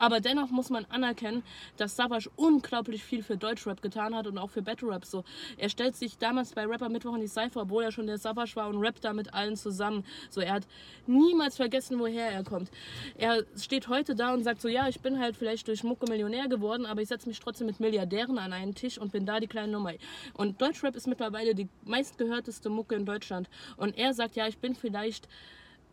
Aber 0.00 0.20
dennoch 0.20 0.50
muss 0.50 0.70
man 0.70 0.86
anerkennen, 0.86 1.44
dass 1.76 1.94
Savage 1.94 2.30
unglaublich 2.34 3.04
viel 3.04 3.22
für 3.22 3.36
Deutschrap 3.36 3.82
getan 3.82 4.14
hat 4.14 4.26
und 4.26 4.38
auch 4.38 4.48
für 4.50 4.62
Battle 4.62 4.88
Rap. 4.88 5.04
So, 5.04 5.24
er 5.58 5.68
stellt 5.68 5.94
sich 5.94 6.16
damals 6.16 6.52
bei 6.54 6.66
Rapper 6.66 6.88
Mittwoch 6.88 7.14
in 7.14 7.20
die 7.20 7.28
Cypher, 7.28 7.62
obwohl 7.62 7.84
er 7.84 7.92
schon 7.92 8.06
der 8.06 8.16
Savage 8.16 8.56
war 8.56 8.68
und 8.68 8.78
rappt 8.78 9.04
da 9.04 9.12
mit 9.12 9.34
allen 9.34 9.56
zusammen. 9.56 10.04
So, 10.30 10.40
er 10.40 10.54
hat 10.54 10.66
niemals 11.06 11.56
vergessen, 11.56 11.98
woher 11.98 12.30
er 12.30 12.42
kommt. 12.44 12.70
Er 13.18 13.44
steht 13.56 13.88
heute 13.88 14.14
da 14.14 14.32
und 14.32 14.42
sagt 14.42 14.62
so, 14.62 14.68
ja, 14.68 14.88
ich 14.88 15.00
bin 15.00 15.20
halt 15.20 15.36
vielleicht 15.36 15.68
durch 15.68 15.84
Mucke 15.84 16.06
Millionär 16.08 16.48
geworden, 16.48 16.86
aber 16.86 17.02
ich 17.02 17.08
setze 17.08 17.28
mich 17.28 17.38
trotzdem 17.38 17.66
mit 17.66 17.78
Milliardären 17.78 18.38
an 18.38 18.54
einen 18.54 18.74
Tisch 18.74 18.96
und 18.96 19.12
bin 19.12 19.26
da 19.26 19.38
die 19.38 19.48
kleine 19.48 19.72
Nummer. 19.72 19.92
Und 20.32 20.62
Deutschrap 20.62 20.96
ist 20.96 21.08
mittlerweile 21.08 21.54
die 21.54 21.68
meistgehörteste 21.84 22.70
Mucke 22.70 22.94
in 22.94 23.04
Deutschland. 23.04 23.50
Und 23.76 23.98
er 23.98 24.14
sagt, 24.14 24.34
ja, 24.36 24.48
ich 24.48 24.56
bin 24.56 24.74
vielleicht 24.74 25.28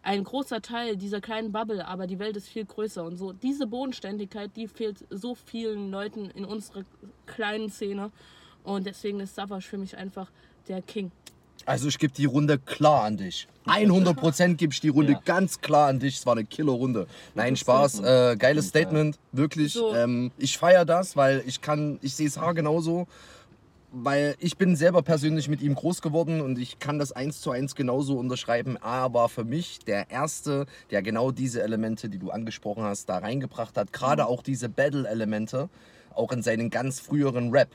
ein 0.07 0.23
großer 0.23 0.61
Teil 0.61 0.95
dieser 0.95 1.19
kleinen 1.19 1.51
Bubble, 1.51 1.85
aber 1.85 2.07
die 2.07 2.17
Welt 2.17 2.37
ist 2.37 2.47
viel 2.47 2.63
größer 2.63 3.03
und 3.03 3.17
so. 3.17 3.33
Diese 3.33 3.67
Bodenständigkeit, 3.67 4.51
die 4.55 4.69
fehlt 4.69 5.05
so 5.09 5.35
vielen 5.35 5.91
Leuten 5.91 6.29
in 6.29 6.45
unserer 6.45 6.83
kleinen 7.25 7.69
Szene 7.69 8.11
und 8.63 8.85
deswegen 8.85 9.19
ist 9.19 9.35
Savage 9.35 9.67
für 9.67 9.77
mich 9.77 9.97
einfach 9.97 10.31
der 10.69 10.81
King. 10.81 11.11
Also 11.65 11.89
ich 11.89 11.99
gebe 11.99 12.13
die 12.13 12.23
Runde 12.23 12.57
klar 12.57 13.03
an 13.03 13.17
dich. 13.17 13.49
100% 13.65 14.55
gebe 14.55 14.71
ich 14.71 14.79
die 14.79 14.87
Runde 14.87 15.11
Ja. 15.13 15.21
ganz 15.25 15.59
klar 15.59 15.89
an 15.89 15.99
dich. 15.99 16.15
Es 16.15 16.25
war 16.25 16.33
eine 16.37 16.45
Killer-Runde. 16.45 17.07
Nein, 17.35 17.57
Spaß. 17.57 17.99
Äh, 17.99 18.37
geiles 18.37 18.69
Statement, 18.69 19.19
wirklich. 19.33 19.73
So. 19.73 19.93
Ähm, 19.93 20.31
ich 20.37 20.57
feiere 20.57 20.85
das, 20.85 21.17
weil 21.17 21.43
ich 21.45 21.59
kann, 21.59 21.99
ich 22.01 22.15
sehe 22.15 22.27
es 22.27 22.39
genauso. 22.55 23.07
Weil 23.91 24.35
ich 24.39 24.57
bin 24.57 24.75
selber 24.75 25.01
persönlich 25.01 25.47
mit 25.47 25.61
ihm 25.61 25.73
groß 25.73 26.01
geworden 26.01 26.41
und 26.41 26.59
ich 26.59 26.77
kann 26.77 26.99
das 26.99 27.13
eins 27.13 27.39
zu 27.39 27.51
eins 27.51 27.73
genauso 27.73 28.17
unterschreiben. 28.17 28.77
A 28.81 29.13
war 29.13 29.29
für 29.29 29.45
mich 29.45 29.79
der 29.79 30.11
Erste, 30.11 30.65
der 30.91 31.01
genau 31.01 31.31
diese 31.31 31.61
Elemente, 31.63 32.09
die 32.09 32.19
du 32.19 32.29
angesprochen 32.29 32.83
hast, 32.83 33.07
da 33.07 33.19
reingebracht 33.19 33.77
hat. 33.77 33.93
Gerade 33.93 34.27
auch 34.27 34.43
diese 34.43 34.67
Battle-Elemente, 34.67 35.69
auch 36.13 36.31
in 36.33 36.41
seinen 36.41 36.69
ganz 36.69 36.99
früheren 36.99 37.51
Rap 37.51 37.69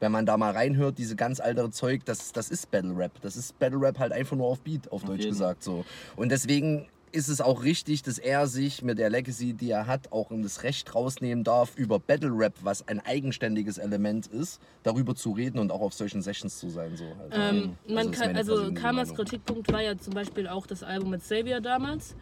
wenn 0.00 0.12
man 0.12 0.26
da 0.26 0.36
mal 0.36 0.52
reinhört, 0.52 0.98
diese 0.98 1.16
ganz 1.16 1.40
altere 1.40 1.70
Zeug, 1.70 2.04
das, 2.04 2.32
das 2.32 2.50
ist 2.50 2.70
Battle 2.70 2.94
Rap. 2.94 3.12
Das 3.22 3.36
ist 3.36 3.58
Battle 3.58 3.80
Rap 3.80 3.98
halt 3.98 4.12
einfach 4.12 4.36
nur 4.36 4.46
auf 4.48 4.60
Beat, 4.60 4.92
auf, 4.92 5.02
Deutsch 5.02 5.20
jeden. 5.20 5.30
gesagt 5.30 5.62
so. 5.62 5.84
Und 6.14 6.30
deswegen 6.30 6.86
ist 7.14 7.28
es 7.28 7.40
auch 7.40 7.62
richtig, 7.62 8.02
dass 8.02 8.18
er 8.18 8.48
sich 8.48 8.82
mit 8.82 8.98
der 8.98 9.08
Legacy, 9.08 9.54
die 9.54 9.70
er 9.70 9.86
hat, 9.86 10.10
auch 10.10 10.32
in 10.32 10.42
das 10.42 10.64
Recht 10.64 10.94
rausnehmen 10.94 11.44
darf, 11.44 11.76
über 11.76 12.00
Battle 12.00 12.32
Rap, 12.32 12.54
was 12.62 12.88
ein 12.88 12.98
eigenständiges 12.98 13.78
Element 13.78 14.26
ist, 14.26 14.60
darüber 14.82 15.14
zu 15.14 15.30
reden 15.30 15.58
und 15.60 15.70
auch 15.70 15.80
auf 15.80 15.94
solchen 15.94 16.22
Sessions 16.22 16.58
zu 16.58 16.68
sein. 16.68 16.96
So. 16.96 17.04
Also, 17.04 17.56
Ähm, 17.56 17.76
ist 17.86 18.12
kann, 18.12 18.36
also 18.36 18.72
Meinung. 18.72 19.14
Kritikpunkt 19.14 19.72
war 19.72 19.80
ja 19.80 19.96
zum 19.96 20.12
Beispiel 20.12 20.48
auch 20.48 20.66
das 20.66 20.82
Album 20.82 21.10
mit 21.10 21.20
Xavier 21.22 21.60
damals. 21.60 22.16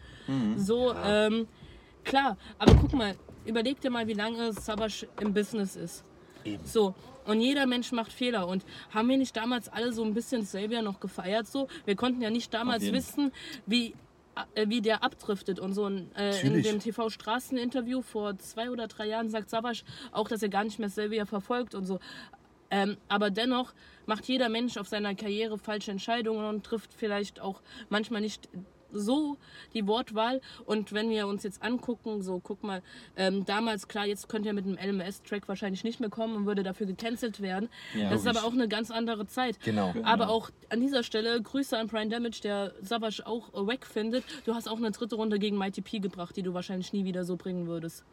So, 0.57 0.93
ähm, 0.93 1.47
klar, 2.03 2.37
aber 2.59 2.75
guck 2.75 2.93
mal, 2.93 3.15
überleg 3.45 3.81
dir 3.81 3.89
mal, 3.89 4.07
wie 4.07 4.13
lange 4.13 4.53
Savage 4.53 5.07
im 5.19 5.33
Business 5.33 5.75
ist. 5.75 6.03
So, 6.65 6.93
und 7.25 7.41
jeder 7.41 7.65
Mensch 7.65 7.91
macht 7.91 8.11
Fehler. 8.11 8.47
Und 8.47 8.63
haben 8.91 9.09
wir 9.09 9.17
nicht 9.17 9.35
damals 9.35 9.69
alle 9.69 9.91
so 9.91 10.03
ein 10.03 10.13
bisschen 10.13 10.43
Xavier 10.43 10.81
noch 10.81 10.99
gefeiert? 10.99 11.47
So, 11.47 11.67
wir 11.85 11.95
konnten 11.95 12.21
ja 12.21 12.29
nicht 12.29 12.53
damals 12.53 12.91
wissen, 12.91 13.31
wie 13.65 13.95
wie 14.65 14.81
der 14.81 15.03
abdriftet 15.03 15.59
und 15.59 15.73
so 15.73 15.85
ein, 15.85 16.11
äh, 16.15 16.39
in 16.45 16.61
dem 16.61 16.79
TV 16.79 17.09
Straßeninterview 17.09 18.01
vor 18.01 18.37
zwei 18.39 18.69
oder 18.71 18.87
drei 18.87 19.07
Jahren 19.07 19.29
sagt 19.29 19.49
Savage 19.49 19.83
auch, 20.11 20.27
dass 20.27 20.41
er 20.41 20.49
gar 20.49 20.63
nicht 20.63 20.79
mehr 20.79 20.89
Xavier 20.89 21.25
verfolgt 21.25 21.75
und 21.75 21.85
so. 21.85 21.99
Ähm, 22.71 22.97
aber 23.07 23.29
dennoch 23.29 23.73
macht 24.07 24.25
jeder 24.25 24.49
Mensch 24.49 24.77
auf 24.77 24.87
seiner 24.87 25.13
Karriere 25.13 25.59
falsche 25.59 25.91
Entscheidungen 25.91 26.45
und 26.45 26.65
trifft 26.65 26.93
vielleicht 26.93 27.39
auch 27.39 27.61
manchmal 27.89 28.21
nicht 28.21 28.49
so 28.93 29.37
die 29.73 29.87
Wortwahl. 29.87 30.41
Und 30.65 30.93
wenn 30.93 31.09
wir 31.09 31.27
uns 31.27 31.43
jetzt 31.43 31.61
angucken, 31.61 32.21
so 32.21 32.39
guck 32.39 32.63
mal, 32.63 32.81
ähm, 33.15 33.45
damals, 33.45 33.87
klar, 33.87 34.05
jetzt 34.05 34.29
könnte 34.29 34.49
er 34.49 34.53
mit 34.53 34.65
einem 34.65 34.77
LMS-Track 34.77 35.47
wahrscheinlich 35.47 35.83
nicht 35.83 35.99
mehr 35.99 36.09
kommen 36.09 36.35
und 36.35 36.45
würde 36.45 36.63
dafür 36.63 36.87
gecancelt 36.87 37.41
werden. 37.41 37.69
Ja, 37.93 38.09
das 38.09 38.19
ist 38.19 38.25
logisch. 38.25 38.41
aber 38.41 38.47
auch 38.47 38.53
eine 38.53 38.67
ganz 38.67 38.91
andere 38.91 39.27
Zeit. 39.27 39.59
Genau. 39.61 39.93
Aber 40.03 40.29
auch 40.29 40.49
an 40.69 40.79
dieser 40.79 41.03
Stelle 41.03 41.41
Grüße 41.41 41.77
an 41.77 41.87
Prime 41.87 42.09
Damage, 42.09 42.41
der 42.43 42.73
Savage 42.81 43.23
auch 43.25 43.49
wack 43.53 43.85
findet. 43.85 44.23
Du 44.45 44.53
hast 44.53 44.69
auch 44.69 44.77
eine 44.77 44.91
dritte 44.91 45.15
Runde 45.15 45.39
gegen 45.39 45.57
Mighty 45.57 45.81
P 45.81 45.99
gebracht, 45.99 46.35
die 46.35 46.43
du 46.43 46.53
wahrscheinlich 46.53 46.93
nie 46.93 47.05
wieder 47.05 47.25
so 47.25 47.35
bringen 47.35 47.67
würdest. 47.67 48.03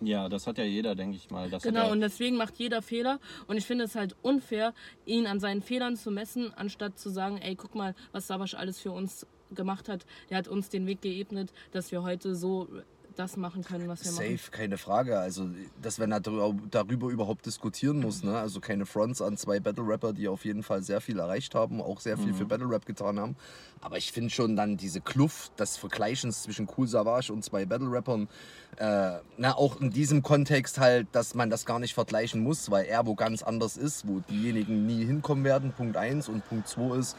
Ja, 0.00 0.28
das 0.28 0.46
hat 0.46 0.58
ja 0.58 0.64
jeder, 0.64 0.94
denke 0.94 1.16
ich 1.16 1.30
mal. 1.30 1.48
Das 1.50 1.62
Genau, 1.62 1.90
und 1.90 2.00
deswegen 2.00 2.36
macht 2.36 2.56
jeder 2.56 2.82
Fehler. 2.82 3.20
Und 3.46 3.56
ich 3.56 3.64
finde 3.64 3.84
es 3.84 3.94
halt 3.94 4.16
unfair, 4.22 4.74
ihn 5.06 5.26
an 5.26 5.40
seinen 5.40 5.62
Fehlern 5.62 5.96
zu 5.96 6.10
messen, 6.10 6.52
anstatt 6.54 6.98
zu 6.98 7.10
sagen, 7.10 7.38
ey, 7.38 7.54
guck 7.54 7.74
mal, 7.74 7.94
was 8.12 8.26
Sabasch 8.26 8.54
alles 8.54 8.80
für 8.80 8.92
uns 8.92 9.26
gemacht 9.52 9.88
hat. 9.88 10.06
Der 10.30 10.38
hat 10.38 10.48
uns 10.48 10.68
den 10.68 10.86
Weg 10.86 11.02
geebnet, 11.02 11.52
dass 11.72 11.92
wir 11.92 12.02
heute 12.02 12.34
so 12.34 12.68
das 13.16 13.36
machen 13.36 13.62
können, 13.62 13.88
was 13.88 14.04
wir 14.04 14.12
machen. 14.12 14.38
Safe, 14.38 14.50
keine 14.50 14.78
Frage. 14.78 15.18
Also, 15.18 15.48
dass 15.80 15.98
er 15.98 16.20
darüber, 16.20 17.08
überhaupt 17.08 17.46
diskutieren 17.46 18.00
muss, 18.00 18.22
ne? 18.22 18.38
Also 18.38 18.60
keine 18.60 18.86
Fronts 18.86 19.22
an 19.22 19.36
zwei 19.36 19.60
Battle-Rapper, 19.60 20.12
die 20.12 20.28
auf 20.28 20.44
jeden 20.44 20.62
Fall 20.62 20.82
sehr 20.82 21.00
viel 21.00 21.18
erreicht 21.18 21.54
haben, 21.54 21.80
auch 21.80 22.00
sehr 22.00 22.18
viel 22.18 22.34
für 22.34 22.44
Battle-Rap 22.44 22.86
getan 22.86 23.18
haben. 23.18 23.36
Aber 23.80 23.98
ich 23.98 24.12
finde 24.12 24.30
schon 24.30 24.56
dann 24.56 24.76
diese 24.76 25.00
Kluft 25.00 25.58
des 25.60 25.76
Vergleichens 25.76 26.42
zwischen 26.42 26.68
Cool 26.76 26.88
Savage 26.88 27.32
und 27.32 27.44
zwei 27.44 27.66
Battle-Rappern, 27.66 28.28
äh, 28.76 29.18
na, 29.36 29.56
auch 29.56 29.80
in 29.80 29.90
diesem 29.90 30.22
Kontext 30.22 30.78
halt, 30.78 31.06
dass 31.12 31.34
man 31.34 31.50
das 31.50 31.66
gar 31.66 31.78
nicht 31.78 31.94
vergleichen 31.94 32.42
muss, 32.42 32.70
weil 32.70 32.86
er 32.86 33.06
wo 33.06 33.14
ganz 33.14 33.42
anders 33.42 33.76
ist, 33.76 34.08
wo 34.08 34.20
diejenigen 34.20 34.86
nie 34.86 35.04
hinkommen 35.04 35.44
werden, 35.44 35.72
Punkt 35.72 35.96
1 35.96 36.28
und 36.28 36.44
Punkt 36.48 36.66
2 36.68 36.96
ist, 36.96 37.16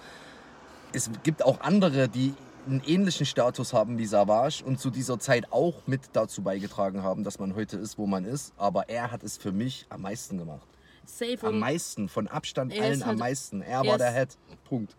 es 0.95 1.09
gibt 1.23 1.43
auch 1.43 1.59
andere, 1.61 2.07
die 2.09 2.33
einen 2.67 2.81
ähnlichen 2.85 3.25
Status 3.27 3.73
haben 3.73 3.97
wie 3.99 4.05
Savage 4.05 4.63
und 4.65 4.79
zu 4.79 4.89
dieser 4.89 5.19
Zeit 5.19 5.51
auch 5.51 5.85
mit 5.85 6.01
dazu 6.13 6.41
beigetragen 6.41 7.03
haben, 7.03 7.23
dass 7.23 7.37
man 7.37 7.53
heute 7.55 7.77
ist, 7.77 7.97
wo 7.99 8.07
man 8.07 8.25
ist. 8.25 8.53
Aber 8.57 8.89
er 8.89 9.11
hat 9.11 9.21
es 9.23 9.37
für 9.37 9.51
mich 9.51 9.85
am 9.89 10.01
meisten 10.01 10.37
gemacht. 10.39 10.65
Safe 11.05 11.37
Am 11.45 11.59
meisten, 11.59 12.09
von 12.09 12.27
Abstand 12.27 12.73
allen 12.73 12.93
ist 12.93 13.01
am 13.03 13.09
halt- 13.09 13.19
meisten. 13.19 13.61
Er 13.61 13.81
er 13.83 13.85
war 13.87 13.97
der 13.99 14.09
ist- 14.09 14.15
Head. 14.15 14.37
Punkt. 14.67 14.95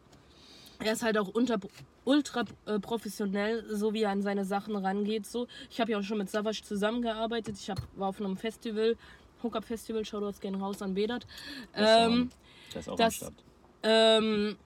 er 0.78 0.92
ist 0.92 1.02
halt 1.02 1.18
auch 1.18 1.26
unter, 1.28 1.58
ultra 2.04 2.44
äh, 2.66 2.78
professionell, 2.78 3.64
so 3.74 3.92
wie 3.92 4.02
er 4.04 4.10
an 4.10 4.22
seine 4.22 4.44
Sachen 4.44 4.76
rangeht. 4.76 5.26
So. 5.26 5.48
Ich 5.68 5.80
habe 5.80 5.90
ja 5.90 5.98
auch 5.98 6.02
schon 6.04 6.18
mit 6.18 6.30
Savage 6.30 6.62
zusammengearbeitet. 6.62 7.56
Ich 7.58 7.68
hab, 7.68 7.80
war 7.96 8.10
auf 8.10 8.20
einem 8.20 8.36
Festival, 8.36 8.94
Hookup 9.42 9.64
Festival, 9.64 10.04
Shoutouts 10.04 10.38
gehen 10.38 10.54
raus 10.54 10.80
an 10.82 10.94
Vedat. 10.94 11.26
Ähm, 11.74 12.30
der 12.72 12.80
ist 12.80 12.88
auch 12.88 12.92
am 12.92 12.98
das- 12.98 13.14
Start. 13.16 13.34
ähm, 13.82 14.56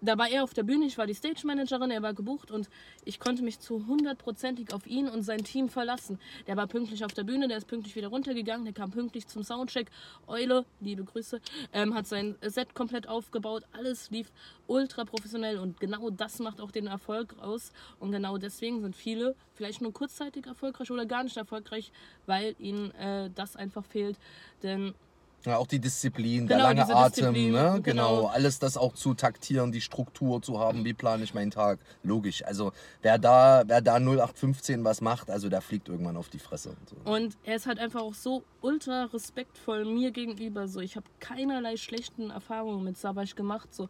da 0.00 0.18
war 0.18 0.28
er 0.28 0.44
auf 0.44 0.54
der 0.54 0.62
Bühne, 0.62 0.86
ich 0.86 0.98
war 0.98 1.06
die 1.06 1.14
Stage 1.14 1.46
Managerin, 1.46 1.90
er 1.90 2.02
war 2.02 2.14
gebucht 2.14 2.50
und 2.50 2.68
ich 3.04 3.20
konnte 3.20 3.42
mich 3.42 3.60
zu 3.60 3.86
hundertprozentig 3.86 4.72
auf 4.72 4.86
ihn 4.86 5.08
und 5.08 5.22
sein 5.22 5.44
Team 5.44 5.68
verlassen. 5.68 6.18
Der 6.46 6.56
war 6.56 6.66
pünktlich 6.66 7.04
auf 7.04 7.12
der 7.12 7.24
Bühne, 7.24 7.48
der 7.48 7.58
ist 7.58 7.66
pünktlich 7.66 7.96
wieder 7.96 8.08
runtergegangen, 8.08 8.64
der 8.64 8.74
kam 8.74 8.90
pünktlich 8.90 9.26
zum 9.26 9.42
Soundcheck. 9.42 9.90
Eule, 10.26 10.64
liebe 10.80 11.04
Grüße, 11.04 11.40
ähm, 11.72 11.94
hat 11.94 12.06
sein 12.06 12.36
Set 12.42 12.74
komplett 12.74 13.08
aufgebaut, 13.08 13.64
alles 13.72 14.10
lief 14.10 14.32
ultra 14.66 15.04
professionell 15.04 15.58
und 15.58 15.80
genau 15.80 16.10
das 16.10 16.38
macht 16.38 16.60
auch 16.60 16.70
den 16.70 16.86
Erfolg 16.86 17.34
aus. 17.40 17.72
Und 17.98 18.12
genau 18.12 18.38
deswegen 18.38 18.80
sind 18.80 18.96
viele 18.96 19.34
vielleicht 19.54 19.82
nur 19.82 19.92
kurzzeitig 19.92 20.46
erfolgreich 20.46 20.90
oder 20.90 21.06
gar 21.06 21.24
nicht 21.24 21.36
erfolgreich, 21.36 21.92
weil 22.26 22.54
ihnen 22.58 22.90
äh, 22.92 23.30
das 23.34 23.56
einfach 23.56 23.84
fehlt. 23.84 24.16
Denn 24.62 24.94
Ja, 25.44 25.56
auch 25.56 25.66
die 25.66 25.78
Disziplin, 25.78 26.46
Genau, 26.46 26.72
der 26.72 26.74
lange 26.74 26.94
Atem, 26.94 27.32
Disziplin, 27.32 27.52
ne? 27.52 27.80
genau. 27.82 28.16
genau. 28.16 28.26
Alles 28.26 28.58
das 28.58 28.76
auch 28.76 28.92
zu 28.94 29.14
taktieren, 29.14 29.72
die 29.72 29.80
Struktur 29.80 30.42
zu 30.42 30.58
haben, 30.60 30.84
wie 30.84 30.92
plane 30.92 31.24
ich 31.24 31.32
meinen 31.32 31.50
Tag. 31.50 31.78
Logisch. 32.02 32.44
Also 32.44 32.72
wer 33.00 33.18
da, 33.18 33.62
wer 33.66 33.80
da 33.80 33.96
0815 33.96 34.84
was 34.84 35.00
macht, 35.00 35.30
also 35.30 35.48
der 35.48 35.62
fliegt 35.62 35.88
irgendwann 35.88 36.16
auf 36.16 36.28
die 36.28 36.38
Fresse. 36.38 36.70
Und 36.70 36.88
so. 36.88 36.96
Und 37.10 37.38
er 37.44 37.56
ist 37.56 37.66
halt 37.66 37.78
einfach 37.78 38.02
auch 38.02 38.14
so 38.14 38.44
ultra 38.60 39.04
respektvoll 39.04 39.86
mir 39.86 40.10
gegenüber. 40.10 40.68
So, 40.68 40.80
ich 40.80 40.96
habe 40.96 41.06
keinerlei 41.20 41.76
schlechten 41.76 42.30
Erfahrungen 42.30 42.84
mit 42.84 42.98
Savage 42.98 43.34
gemacht. 43.34 43.74
So, 43.74 43.88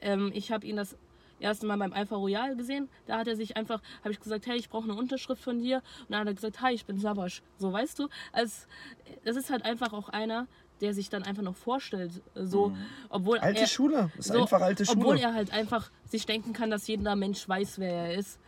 ähm, 0.00 0.30
ich 0.32 0.52
habe 0.52 0.64
ihn 0.64 0.76
das 0.76 0.96
erste 1.40 1.66
Mal 1.66 1.76
beim 1.76 1.92
Alpha 1.92 2.16
Royal 2.16 2.56
gesehen. 2.56 2.88
Da 3.06 3.18
hat 3.18 3.28
er 3.28 3.36
sich 3.36 3.56
einfach, 3.56 3.82
habe 4.00 4.12
ich 4.12 4.20
gesagt, 4.20 4.46
hey, 4.46 4.56
ich 4.56 4.68
brauche 4.68 4.84
eine 4.84 4.94
Unterschrift 4.94 5.42
von 5.42 5.58
dir. 5.58 5.82
Und 6.00 6.10
dann 6.10 6.20
hat 6.20 6.26
er 6.28 6.34
gesagt, 6.34 6.60
hi, 6.60 6.72
ich 6.72 6.86
bin 6.86 6.98
Savage. 6.98 7.42
So, 7.58 7.72
weißt 7.72 7.98
du? 7.98 8.08
Also, 8.32 8.66
das 9.24 9.36
ist 9.36 9.50
halt 9.50 9.64
einfach 9.64 9.92
auch 9.92 10.08
einer, 10.08 10.46
der 10.80 10.94
sich 10.94 11.08
dann 11.08 11.22
einfach 11.22 11.42
noch 11.42 11.56
vorstellt. 11.56 12.22
So, 12.34 12.74
obwohl 13.08 13.38
Alte 13.38 13.60
er, 13.60 13.66
Schule. 13.66 14.10
Ist 14.18 14.28
so, 14.28 14.42
einfach 14.42 14.60
alte 14.60 14.84
Schule. 14.84 14.98
Obwohl 14.98 15.18
er 15.18 15.34
halt 15.34 15.52
einfach 15.52 15.90
sich 16.08 16.26
denken 16.26 16.52
kann, 16.52 16.70
dass 16.70 16.86
jeder 16.86 17.16
Mensch 17.16 17.48
weiß, 17.48 17.78
wer 17.78 17.92
er 17.92 18.14
ist. 18.14 18.38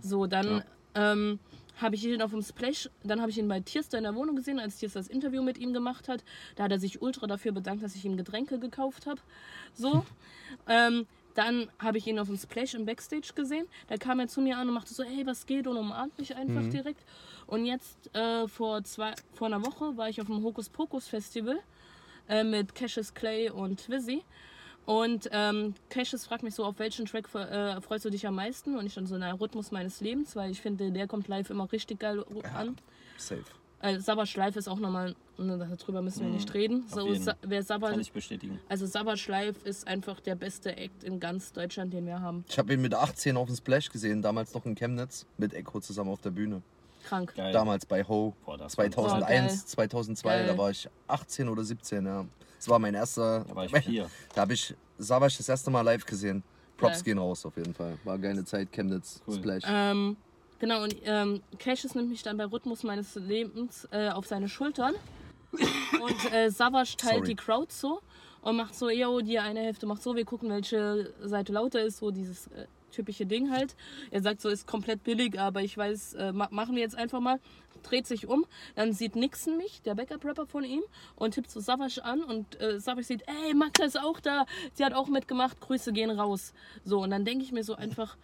So, 0.00 0.26
dann 0.26 0.64
ähm, 0.94 1.38
habe 1.80 1.96
ich 1.96 2.04
ihn 2.04 2.22
auf 2.22 2.30
dem 2.30 2.42
Splash, 2.42 2.88
dann 3.02 3.20
habe 3.20 3.30
ich 3.30 3.38
ihn 3.38 3.48
bei 3.48 3.60
Tierster 3.60 3.98
in 3.98 4.04
der 4.04 4.14
Wohnung 4.14 4.36
gesehen, 4.36 4.58
als 4.58 4.76
Tierster 4.76 5.00
das 5.00 5.08
Interview 5.08 5.42
mit 5.42 5.58
ihm 5.58 5.72
gemacht 5.72 6.08
hat. 6.08 6.24
Da 6.56 6.64
hat 6.64 6.72
er 6.72 6.78
sich 6.78 7.02
ultra 7.02 7.26
dafür 7.26 7.52
bedankt, 7.52 7.82
dass 7.82 7.94
ich 7.94 8.04
ihm 8.04 8.16
Getränke 8.16 8.58
gekauft 8.58 9.06
habe. 9.06 9.20
So. 9.74 10.04
ähm, 10.68 11.06
dann 11.34 11.68
habe 11.80 11.98
ich 11.98 12.06
ihn 12.06 12.18
auf 12.18 12.28
dem 12.28 12.36
Splash 12.36 12.74
im 12.74 12.86
Backstage 12.86 13.32
gesehen. 13.34 13.66
Da 13.88 13.96
kam 13.96 14.20
er 14.20 14.28
zu 14.28 14.40
mir 14.40 14.56
an 14.56 14.68
und 14.68 14.74
machte 14.74 14.94
so, 14.94 15.02
hey, 15.02 15.26
was 15.26 15.46
geht? 15.46 15.66
Und 15.66 15.76
umarmt 15.76 16.16
mich 16.16 16.36
einfach 16.36 16.62
direkt. 16.68 17.04
Und 17.46 17.66
jetzt 17.66 18.14
äh, 18.14 18.46
vor, 18.46 18.84
zwei, 18.84 19.14
vor 19.32 19.48
einer 19.48 19.64
Woche 19.64 19.96
war 19.96 20.08
ich 20.08 20.20
auf 20.20 20.28
dem 20.28 20.42
Hokus 20.42 20.68
Pokus 20.68 21.08
Festival 21.08 21.58
äh, 22.28 22.44
mit 22.44 22.74
Cassius 22.74 23.14
Clay 23.14 23.50
und 23.50 23.84
Twizzy. 23.84 24.22
Und 24.86 25.30
ähm, 25.32 25.74
Cassius 25.88 26.26
fragt 26.26 26.42
mich 26.42 26.54
so, 26.54 26.64
auf 26.64 26.78
welchen 26.78 27.06
Track 27.06 27.34
äh, 27.34 27.80
freust 27.80 28.04
du 28.04 28.10
dich 28.10 28.26
am 28.26 28.34
meisten? 28.34 28.76
Und 28.76 28.84
ich 28.86 28.94
dann 28.94 29.06
so, 29.06 29.16
na, 29.16 29.32
Rhythmus 29.32 29.70
meines 29.70 30.00
Lebens, 30.00 30.36
weil 30.36 30.50
ich 30.50 30.60
finde, 30.60 30.90
der 30.90 31.06
kommt 31.06 31.26
live 31.28 31.48
immer 31.50 31.70
richtig 31.72 32.00
geil 32.00 32.24
an. 32.54 32.76
Safe. 33.16 33.42
Äh, 33.80 34.00
Savage 34.00 34.34
Live 34.38 34.56
ist 34.56 34.66
auch 34.68 34.78
nochmal, 34.78 35.14
ne, 35.36 35.58
darüber 35.58 36.00
müssen 36.00 36.24
wir 36.24 36.32
nicht 36.32 36.52
reden. 36.54 36.86
So, 36.88 37.06
wer 37.06 37.58
Kann 37.58 37.62
Savage, 37.64 38.00
ich 38.00 38.12
bestätigen. 38.12 38.58
also 38.68 38.86
Savage 38.86 39.26
Live 39.28 39.62
ist 39.64 39.86
einfach 39.86 40.20
der 40.20 40.36
beste 40.36 40.74
Act 40.76 41.04
in 41.04 41.20
ganz 41.20 41.52
Deutschland, 41.52 41.92
den 41.92 42.06
wir 42.06 42.20
haben. 42.20 42.44
Ich 42.48 42.58
habe 42.58 42.72
ihn 42.72 42.80
mit 42.80 42.94
18 42.94 43.36
auf 43.36 43.46
dem 43.46 43.56
Splash 43.56 43.90
gesehen, 43.90 44.22
damals 44.22 44.54
noch 44.54 44.64
in 44.64 44.74
Chemnitz, 44.74 45.26
mit 45.36 45.52
Echo 45.52 45.80
zusammen 45.80 46.10
auf 46.10 46.20
der 46.22 46.30
Bühne. 46.30 46.62
Krank. 47.04 47.34
Geil. 47.34 47.52
Damals 47.52 47.86
bei 47.86 48.02
Ho. 48.04 48.34
Boah, 48.44 48.56
das 48.58 48.76
war- 48.76 48.84
2001, 48.84 49.20
Boah, 49.20 49.28
geil. 49.28 49.66
2002, 49.66 50.28
Geil. 50.30 50.46
da 50.46 50.58
war 50.58 50.70
ich 50.70 50.88
18 51.06 51.48
oder 51.48 51.62
17, 51.64 52.04
ja. 52.06 52.24
Das 52.58 52.68
war 52.68 52.78
mein 52.78 52.94
erster. 52.94 53.44
Da 53.46 53.54
war 53.54 53.64
ich 53.66 53.72
vier. 53.84 54.10
Da 54.34 54.40
habe 54.42 54.54
ich 54.54 54.74
Savage 54.98 55.34
das 55.38 55.48
erste 55.48 55.70
Mal 55.70 55.82
live 55.82 56.04
gesehen. 56.06 56.42
Props 56.76 56.94
Geil. 56.96 57.02
gehen 57.04 57.18
raus 57.18 57.44
auf 57.46 57.56
jeden 57.56 57.74
Fall. 57.74 57.98
War 58.04 58.18
geile 58.18 58.44
Zeit, 58.44 58.72
Chemnitz, 58.72 59.22
Cool. 59.26 59.36
Splash. 59.36 59.62
Ähm, 59.66 60.16
genau, 60.58 60.82
und 60.82 60.96
ähm, 61.04 61.40
Cassius 61.58 61.94
nimmt 61.94 62.08
mich 62.10 62.22
dann 62.22 62.36
bei 62.36 62.44
Rhythmus 62.46 62.82
meines 62.82 63.14
Lebens 63.14 63.86
äh, 63.92 64.08
auf 64.08 64.26
seine 64.26 64.48
Schultern. 64.48 64.94
Und 65.52 66.32
äh, 66.32 66.50
Savage 66.50 66.96
teilt 66.96 67.14
Sorry. 67.18 67.28
die 67.28 67.36
Crowd 67.36 67.66
so 67.72 68.00
und 68.42 68.56
macht 68.56 68.74
so, 68.74 68.90
yo, 68.90 69.20
die 69.20 69.38
eine 69.38 69.60
Hälfte 69.60 69.86
macht 69.86 70.02
so, 70.02 70.16
wir 70.16 70.24
gucken, 70.24 70.50
welche 70.50 71.12
Seite 71.22 71.52
lauter 71.52 71.80
ist, 71.82 71.98
so 71.98 72.10
dieses 72.10 72.48
äh, 72.48 72.66
typische 72.94 73.26
Ding 73.26 73.50
halt. 73.50 73.74
Er 74.10 74.22
sagt 74.22 74.40
so, 74.40 74.48
ist 74.48 74.66
komplett 74.66 75.04
billig, 75.04 75.38
aber 75.38 75.62
ich 75.62 75.76
weiß, 75.76 76.14
äh, 76.14 76.32
ma 76.32 76.48
machen 76.50 76.74
wir 76.74 76.82
jetzt 76.82 76.96
einfach 76.96 77.20
mal. 77.20 77.40
Dreht 77.82 78.06
sich 78.06 78.26
um, 78.26 78.46
dann 78.76 78.94
sieht 78.94 79.14
Nixon 79.14 79.58
mich, 79.58 79.82
der 79.82 79.94
Backup-Rapper 79.94 80.46
von 80.46 80.64
ihm, 80.64 80.82
und 81.16 81.34
tippt 81.34 81.50
so 81.50 81.60
Savage 81.60 82.02
an 82.02 82.22
und 82.22 82.58
äh, 82.60 82.80
Savage 82.80 83.04
sieht, 83.06 83.24
ey, 83.26 83.52
Magda 83.52 83.84
ist 83.84 84.00
auch 84.00 84.20
da, 84.20 84.46
sie 84.72 84.84
hat 84.84 84.94
auch 84.94 85.08
mitgemacht, 85.08 85.60
Grüße 85.60 85.92
gehen 85.92 86.10
raus. 86.10 86.54
So, 86.84 87.02
und 87.02 87.10
dann 87.10 87.26
denke 87.26 87.44
ich 87.44 87.52
mir 87.52 87.62
so 87.62 87.74
einfach, 87.74 88.16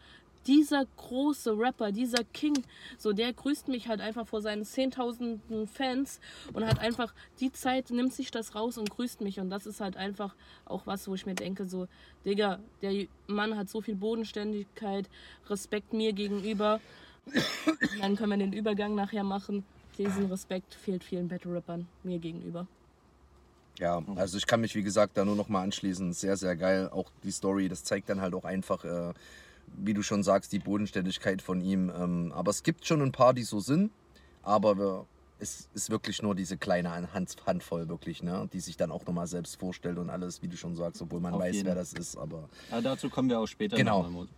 dieser 0.47 0.87
große 0.97 1.57
Rapper, 1.57 1.93
dieser 1.93 2.25
King, 2.25 2.65
so 2.99 3.13
der 3.13 3.33
grüßt 3.33 3.69
mich 3.69 3.89
halt 3.89 4.01
einfach 4.01 4.27
vor 4.27 4.41
seinen 4.41 4.65
zehntausenden 4.65 5.67
Fans 5.67 6.21
und 6.53 6.67
hat 6.67 6.79
einfach 6.79 7.15
die 7.41 7.53
Zeit, 7.53 7.91
nimmt 7.91 8.13
sich 8.13 8.31
das 8.31 8.55
raus 8.55 8.79
und 8.79 8.91
grüßt 8.91 9.21
mich. 9.21 9.41
Und 9.41 9.51
das 9.51 9.67
ist 9.67 9.81
halt 9.81 9.97
einfach 9.97 10.35
auch 10.65 10.87
was, 10.87 11.09
wo 11.09 11.15
ich 11.15 11.27
mir 11.27 11.35
denke, 11.35 11.67
so, 11.67 11.89
Digga, 12.25 12.59
der 12.83 13.07
Mann 13.27 13.57
hat 13.57 13.69
so 13.69 13.81
viel 13.81 13.97
Bodenständigkeit, 13.97 15.09
Respekt 15.49 15.93
mir 15.93 16.13
gegenüber. 16.13 16.81
Dann 18.01 18.17
können 18.17 18.31
wir 18.31 18.39
den 18.39 18.53
Übergang 18.53 18.95
nachher 18.95 19.25
machen. 19.25 19.65
Diesen 19.99 20.27
Respekt 20.27 20.75
fehlt 20.75 21.05
vielen 21.05 21.29
Battle-Rappern 21.29 21.87
mir 22.03 22.19
gegenüber. 22.19 22.67
Ja, 23.79 24.03
also 24.17 24.37
ich 24.37 24.47
kann 24.47 24.61
mich 24.61 24.75
wie 24.75 24.83
gesagt 24.83 25.17
da 25.17 25.25
nur 25.25 25.37
noch 25.37 25.49
mal 25.49 25.63
anschließen. 25.63 26.13
Sehr, 26.13 26.37
sehr 26.37 26.57
geil. 26.57 26.89
Auch 26.93 27.11
die 27.23 27.31
Story, 27.31 27.69
das 27.69 27.85
zeigt 27.85 28.09
dann 28.09 28.21
halt 28.21 28.35
auch 28.35 28.45
einfach, 28.45 28.85
äh, 28.85 29.15
wie 29.77 29.95
du 29.95 30.03
schon 30.03 30.23
sagst, 30.23 30.53
die 30.53 30.59
Bodenständigkeit 30.59 31.43
von 31.43 31.61
ihm. 31.61 31.91
Ähm, 31.91 32.33
aber 32.35 32.51
es 32.51 32.63
gibt 32.63 32.87
schon 32.87 33.03
ein 33.03 33.13
paar, 33.13 33.35
die 33.35 33.43
so 33.43 33.61
sind. 33.61 33.91
Aber 34.43 35.07
es 35.39 35.69
ist 35.75 35.91
wirklich 35.91 36.23
nur 36.23 36.35
diese 36.35 36.57
kleine 36.57 37.13
Hand, 37.13 37.37
Handvoll, 37.47 37.89
wirklich, 37.89 38.23
ne? 38.23 38.49
die 38.53 38.61
sich 38.61 38.77
dann 38.77 38.91
auch 38.91 39.07
noch 39.07 39.15
mal 39.15 39.27
selbst 39.27 39.59
vorstellt 39.59 39.99
und 39.99 40.11
alles, 40.11 40.43
wie 40.43 40.49
du 40.49 40.57
schon 40.57 40.77
sagst, 40.77 41.01
obwohl 41.03 41.21
man 41.21 41.35
Auf 41.35 41.41
weiß, 41.41 41.55
jeden. 41.57 41.67
wer 41.69 41.75
das 41.75 41.93
ist. 41.93 42.17
Aber, 42.17 42.49
Aber 42.71 42.83
dazu 42.83 43.09
kommen 43.09 43.29
wir 43.29 43.39
auch 43.41 43.47
später 43.47 43.77
Genau. 43.77 44.03
nochmal, 44.03 44.29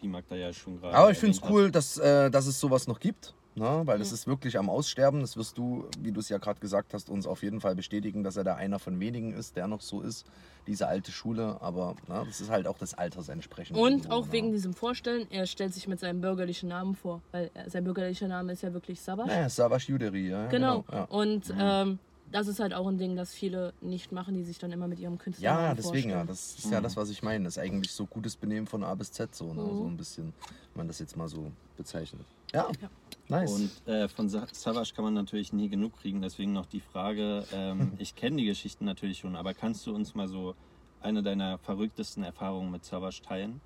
wie 0.00 0.08
Magda 0.08 0.36
ja 0.36 0.52
schon 0.52 0.80
gerade 0.80 0.96
aber 0.96 1.10
ich 1.10 1.18
finde 1.18 1.36
es 1.36 1.42
hat. 1.42 1.50
cool, 1.50 1.70
dass, 1.70 1.98
äh, 1.98 2.30
dass 2.30 2.46
es 2.46 2.58
sowas 2.58 2.86
noch 2.86 2.98
gibt. 3.00 3.34
Ne? 3.58 3.82
Weil 3.84 4.00
es 4.00 4.12
ist 4.12 4.26
wirklich 4.26 4.58
am 4.58 4.68
Aussterben. 4.68 5.20
Das 5.20 5.36
wirst 5.36 5.58
du, 5.58 5.86
wie 6.00 6.12
du 6.12 6.20
es 6.20 6.28
ja 6.28 6.38
gerade 6.38 6.60
gesagt 6.60 6.94
hast, 6.94 7.10
uns 7.10 7.26
auf 7.26 7.42
jeden 7.42 7.60
Fall 7.60 7.74
bestätigen, 7.74 8.22
dass 8.22 8.36
er 8.36 8.44
da 8.44 8.54
einer 8.54 8.78
von 8.78 8.98
wenigen 9.00 9.32
ist, 9.32 9.56
der 9.56 9.66
noch 9.66 9.80
so 9.80 10.00
ist. 10.00 10.26
Diese 10.66 10.86
alte 10.86 11.12
Schule. 11.12 11.58
Aber 11.60 11.96
ne, 12.08 12.22
das 12.26 12.40
ist 12.40 12.50
halt 12.50 12.66
auch 12.66 12.78
des 12.78 12.94
Alters 12.94 13.28
entsprechend. 13.28 13.78
Und 13.78 13.90
irgendwo, 13.90 14.12
auch 14.12 14.26
ne? 14.26 14.32
wegen 14.32 14.52
diesem 14.52 14.74
Vorstellen, 14.74 15.26
er 15.30 15.46
stellt 15.46 15.74
sich 15.74 15.88
mit 15.88 16.00
seinem 16.00 16.20
bürgerlichen 16.20 16.68
Namen 16.68 16.94
vor, 16.94 17.22
weil 17.32 17.50
äh, 17.54 17.68
sein 17.68 17.84
bürgerlicher 17.84 18.28
Name 18.28 18.52
ist 18.52 18.62
ja 18.62 18.72
wirklich 18.72 19.00
Savage. 19.00 19.28
Naja, 19.28 19.48
Savas 19.48 19.86
Juderi, 19.86 20.28
ja. 20.28 20.46
Genau. 20.46 20.84
Ja. 20.92 21.04
Und 21.04 21.52
ähm, 21.58 21.98
das 22.30 22.46
ist 22.48 22.60
halt 22.60 22.74
auch 22.74 22.86
ein 22.86 22.98
Ding, 22.98 23.16
das 23.16 23.32
viele 23.32 23.72
nicht 23.80 24.12
machen, 24.12 24.34
die 24.34 24.44
sich 24.44 24.58
dann 24.58 24.72
immer 24.72 24.88
mit 24.88 24.98
ihrem 24.98 25.18
Künstler 25.18 25.44
Ja, 25.44 25.74
deswegen, 25.74 26.10
ja. 26.10 26.16
vorstellen. 26.16 26.26
Das 26.26 26.58
ist 26.58 26.70
ja 26.70 26.80
das, 26.80 26.96
was 26.96 27.10
ich 27.10 27.22
meine. 27.22 27.44
Das 27.44 27.56
ist 27.56 27.62
eigentlich 27.62 27.90
so 27.92 28.06
gutes 28.06 28.36
Benehmen 28.36 28.66
von 28.66 28.84
A 28.84 28.94
bis 28.94 29.12
Z, 29.12 29.34
so, 29.34 29.52
ne? 29.54 29.62
Mhm. 29.62 29.76
so 29.76 29.84
ein 29.86 29.96
bisschen, 29.96 30.24
wenn 30.26 30.80
man 30.80 30.88
das 30.88 30.98
jetzt 30.98 31.16
mal 31.16 31.28
so 31.28 31.52
bezeichnet. 31.76 32.26
Ja, 32.52 32.70
Ja. 32.80 32.88
nice. 33.28 33.50
Und 33.52 33.86
äh, 33.86 34.08
von 34.08 34.28
Sa- 34.28 34.46
Savage 34.52 34.92
kann 34.94 35.04
man 35.04 35.14
natürlich 35.14 35.52
nie 35.52 35.68
genug 35.68 35.96
kriegen, 35.98 36.20
deswegen 36.22 36.52
noch 36.52 36.66
die 36.66 36.80
Frage, 36.80 37.46
ähm, 37.52 37.94
ich 37.98 38.14
kenne 38.14 38.36
die 38.36 38.46
Geschichten 38.46 38.84
natürlich 38.84 39.18
schon, 39.18 39.36
aber 39.36 39.54
kannst 39.54 39.86
du 39.86 39.94
uns 39.94 40.14
mal 40.14 40.28
so 40.28 40.54
eine 41.00 41.22
deiner 41.22 41.58
verrücktesten 41.58 42.24
Erfahrungen 42.24 42.70
mit 42.70 42.84
Savage 42.84 43.20
teilen? 43.22 43.60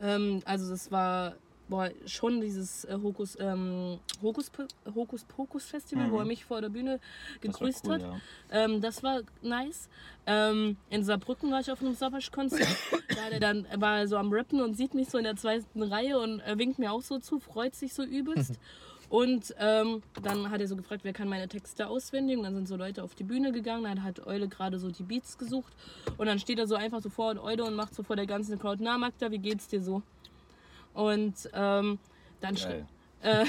Ähm, 0.00 0.40
also 0.44 0.70
das 0.70 0.90
war 0.90 1.34
boah, 1.68 1.90
schon 2.06 2.40
dieses 2.40 2.84
äh, 2.84 2.98
Hokus, 3.02 3.36
ähm, 3.40 3.98
Hokus, 4.22 4.50
Hokus 4.94 5.24
Pokus 5.24 5.64
Festival, 5.66 6.06
Mhm. 6.06 6.12
wo 6.12 6.18
er 6.18 6.24
mich 6.24 6.44
vor 6.44 6.60
der 6.60 6.68
Bühne 6.70 7.00
gegrüßt 7.40 7.86
cool, 7.86 7.94
hat. 7.94 8.02
ja. 8.02 8.20
Ähm, 8.50 8.80
das 8.80 9.02
war 9.02 9.20
nice. 9.42 9.88
Ähm, 10.26 10.76
in 10.90 11.04
Saarbrücken 11.04 11.50
war 11.50 11.60
ich 11.60 11.70
auf 11.70 11.80
einem 11.80 11.94
Savage-Konzert. 11.94 12.68
da 13.08 13.22
hat 13.24 13.32
er 13.32 13.40
dann 13.40 13.66
war 13.76 13.98
er 13.98 14.08
so 14.08 14.16
am 14.16 14.32
Rappen 14.32 14.60
und 14.60 14.76
sieht 14.76 14.94
mich 14.94 15.08
so 15.10 15.18
in 15.18 15.24
der 15.24 15.36
zweiten 15.36 15.82
Reihe 15.82 16.18
und 16.18 16.40
äh, 16.40 16.58
winkt 16.58 16.78
mir 16.78 16.92
auch 16.92 17.02
so 17.02 17.18
zu, 17.18 17.38
freut 17.38 17.74
sich 17.74 17.92
so 17.94 18.02
übelst. 18.02 18.54
Und 19.10 19.54
ähm, 19.58 20.02
dann 20.22 20.50
hat 20.50 20.60
er 20.60 20.68
so 20.68 20.76
gefragt, 20.76 21.02
wer 21.02 21.14
kann 21.14 21.30
meine 21.30 21.48
Texte 21.48 21.86
auswendig. 21.88 22.36
Und 22.36 22.42
dann 22.44 22.54
sind 22.54 22.68
so 22.68 22.76
Leute 22.76 23.02
auf 23.02 23.14
die 23.14 23.24
Bühne 23.24 23.52
gegangen. 23.52 23.84
Dann 23.84 24.02
hat 24.02 24.26
Eule 24.26 24.48
gerade 24.48 24.78
so 24.78 24.90
die 24.90 25.02
Beats 25.02 25.38
gesucht. 25.38 25.72
Und 26.18 26.26
dann 26.26 26.38
steht 26.38 26.58
er 26.58 26.66
so 26.66 26.74
einfach 26.74 27.00
so 27.00 27.08
vor 27.08 27.42
Eule 27.42 27.64
und 27.64 27.74
macht 27.74 27.94
so 27.94 28.02
vor 28.02 28.16
der 28.16 28.26
ganzen 28.26 28.58
Crowd, 28.58 28.84
na 28.84 28.98
Magda, 28.98 29.30
wie 29.30 29.38
geht's 29.38 29.66
dir 29.66 29.82
so? 29.82 30.02
Und 30.98 31.48
ähm, 31.52 32.00
dann 32.40 32.56
Geil. 32.56 32.86
äh, 33.22 33.44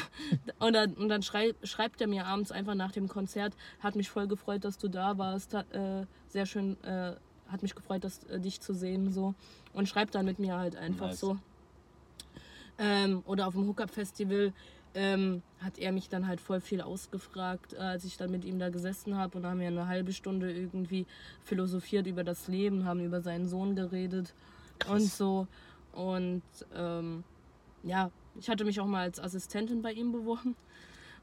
und 0.60 0.74
dann, 0.74 0.94
und 0.94 1.10
dann 1.10 1.24
schrei, 1.24 1.56
schreibt 1.64 2.00
er 2.00 2.06
mir 2.08 2.28
abends 2.28 2.52
einfach 2.52 2.76
nach 2.76 2.92
dem 2.92 3.08
Konzert, 3.08 3.56
hat 3.80 3.96
mich 3.96 4.08
voll 4.08 4.28
gefreut, 4.28 4.64
dass 4.64 4.78
du 4.78 4.88
da 4.88 5.18
warst, 5.18 5.56
hat, 5.56 5.72
äh, 5.74 6.06
sehr 6.28 6.46
schön, 6.46 6.78
äh, 6.84 7.14
hat 7.48 7.64
mich 7.64 7.74
gefreut, 7.74 8.04
dass, 8.04 8.24
äh, 8.26 8.40
dich 8.40 8.62
zu 8.62 8.76
sehen 8.76 9.12
so 9.12 9.34
und 9.74 9.90
schreibt 9.90 10.14
dann 10.14 10.26
mit 10.26 10.38
mir 10.38 10.58
halt 10.58 10.76
einfach 10.76 11.08
Nice. 11.08 11.20
so. 11.20 11.40
Ähm, 12.78 13.24
oder 13.26 13.48
auf 13.48 13.56
dem 13.56 13.68
Hookup 13.68 13.90
Festival 13.90 14.54
ähm, 14.94 15.42
hat 15.60 15.80
er 15.80 15.92
mich 15.92 16.08
dann 16.08 16.28
halt 16.28 16.42
voll 16.42 16.62
viel 16.62 16.82
ausgefragt, 16.82 17.74
äh, 17.74 17.78
als 17.78 18.06
ich 18.06 18.16
dann 18.16 18.30
mit 18.30 18.46
ihm 18.46 18.60
da 18.60 18.70
gesessen 18.70 19.18
habe 19.18 19.40
und 19.40 19.46
haben 19.48 19.60
wir 19.60 19.68
eine 19.68 19.88
halbe 19.88 20.14
Stunde 20.14 20.52
irgendwie 20.52 21.08
philosophiert 21.44 22.06
über 22.06 22.24
das 22.24 22.48
Leben, 22.48 22.86
haben 22.86 23.04
über 23.04 23.22
seinen 23.22 23.48
Sohn 23.48 23.76
geredet 23.76 24.36
und 24.88 25.02
so 25.02 25.48
und 25.94 26.44
ähm, 26.76 27.24
ja, 27.84 28.12
ich 28.40 28.50
hatte 28.50 28.66
mich 28.66 28.80
auch 28.80 28.86
mal 28.86 29.02
als 29.02 29.20
Assistentin 29.20 29.82
bei 29.82 29.92
ihm 29.92 30.12
beworben. 30.12 30.56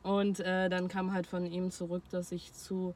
Und 0.02 0.40
äh, 0.40 0.68
dann 0.68 0.88
kam 0.88 1.12
halt 1.12 1.26
von 1.26 1.46
ihm 1.46 1.70
zurück, 1.70 2.02
dass 2.10 2.30
ich 2.30 2.52
zu 2.52 2.94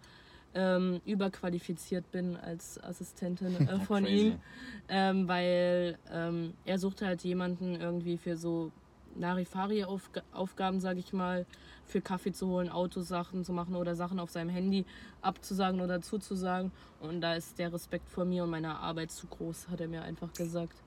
ähm, 0.55 1.01
überqualifiziert 1.05 2.11
bin 2.11 2.37
als 2.37 2.83
Assistentin 2.83 3.69
äh, 3.69 3.81
von 3.87 4.05
crazy. 4.05 4.29
ihm. 4.29 4.41
Ähm, 4.89 5.29
weil 5.29 5.99
ähm, 6.13 6.55
er 6.65 6.79
suchte 6.79 7.07
halt 7.07 7.23
jemanden 7.23 7.75
irgendwie 7.75 8.17
für 8.17 8.37
so 8.37 8.71
Larifari-Aufgaben, 9.17 10.81
sage 10.81 11.01
ich 11.01 11.13
mal, 11.13 11.47
für 11.85 12.01
Kaffee 12.01 12.33
zu 12.33 12.47
holen, 12.49 12.69
Autosachen 12.69 13.45
zu 13.45 13.53
machen 13.53 13.75
oder 13.75 13.97
Sachen 13.97 14.21
auf 14.21 14.31
seinem 14.31 14.51
Handy 14.51 14.87
abzusagen 15.21 15.81
oder 15.81 16.01
zuzusagen. 16.01 16.71
Und 17.01 17.21
da 17.21 17.35
ist 17.35 17.59
der 17.59 17.73
Respekt 17.73 18.09
vor 18.09 18.25
mir 18.25 18.45
und 18.45 18.51
meiner 18.51 18.79
Arbeit 18.79 19.11
zu 19.11 19.27
groß, 19.27 19.69
hat 19.69 19.81
er 19.81 19.89
mir 19.89 20.03
einfach 20.03 20.33
gesagt. 20.33 20.81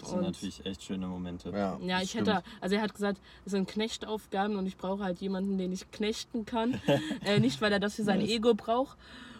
Das 0.00 0.08
sind 0.10 0.18
Und- 0.18 0.24
natürlich 0.24 0.64
echt 0.66 0.82
schöne 0.82 1.06
Momente. 1.06 1.50
ja, 1.50 1.78
Ja, 1.82 2.00
ich 2.00 2.10
stimmt. 2.10 2.28
hätte, 2.28 2.42
also 2.60 2.74
er 2.76 2.82
hat 2.82 2.94
gesagt, 2.94 3.20
es 3.44 3.52
sind 3.52 3.68
Knechtaufgaben 3.68 4.56
und 4.56 4.66
ich 4.66 4.76
brauche 4.76 5.04
halt 5.04 5.20
jemanden, 5.20 5.58
den 5.58 5.72
ich 5.72 5.90
knechten 5.90 6.44
kann. 6.46 6.80
äh, 7.24 7.38
nicht, 7.38 7.60
weil 7.60 7.72
er 7.72 7.80
das 7.80 7.94
für 7.96 8.02
sein 8.04 8.20
Nice. 8.20 8.30
Ego 8.30 8.54
braucht. 8.54 8.96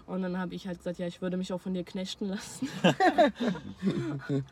Und 0.06 0.22
dann 0.22 0.38
habe 0.38 0.54
ich 0.56 0.66
halt 0.66 0.78
gesagt, 0.78 0.98
ja, 0.98 1.06
ich 1.06 1.22
würde 1.22 1.36
mich 1.36 1.52
auch 1.52 1.60
von 1.60 1.72
dir 1.74 1.84
knechten 1.84 2.26
lassen. 2.28 2.68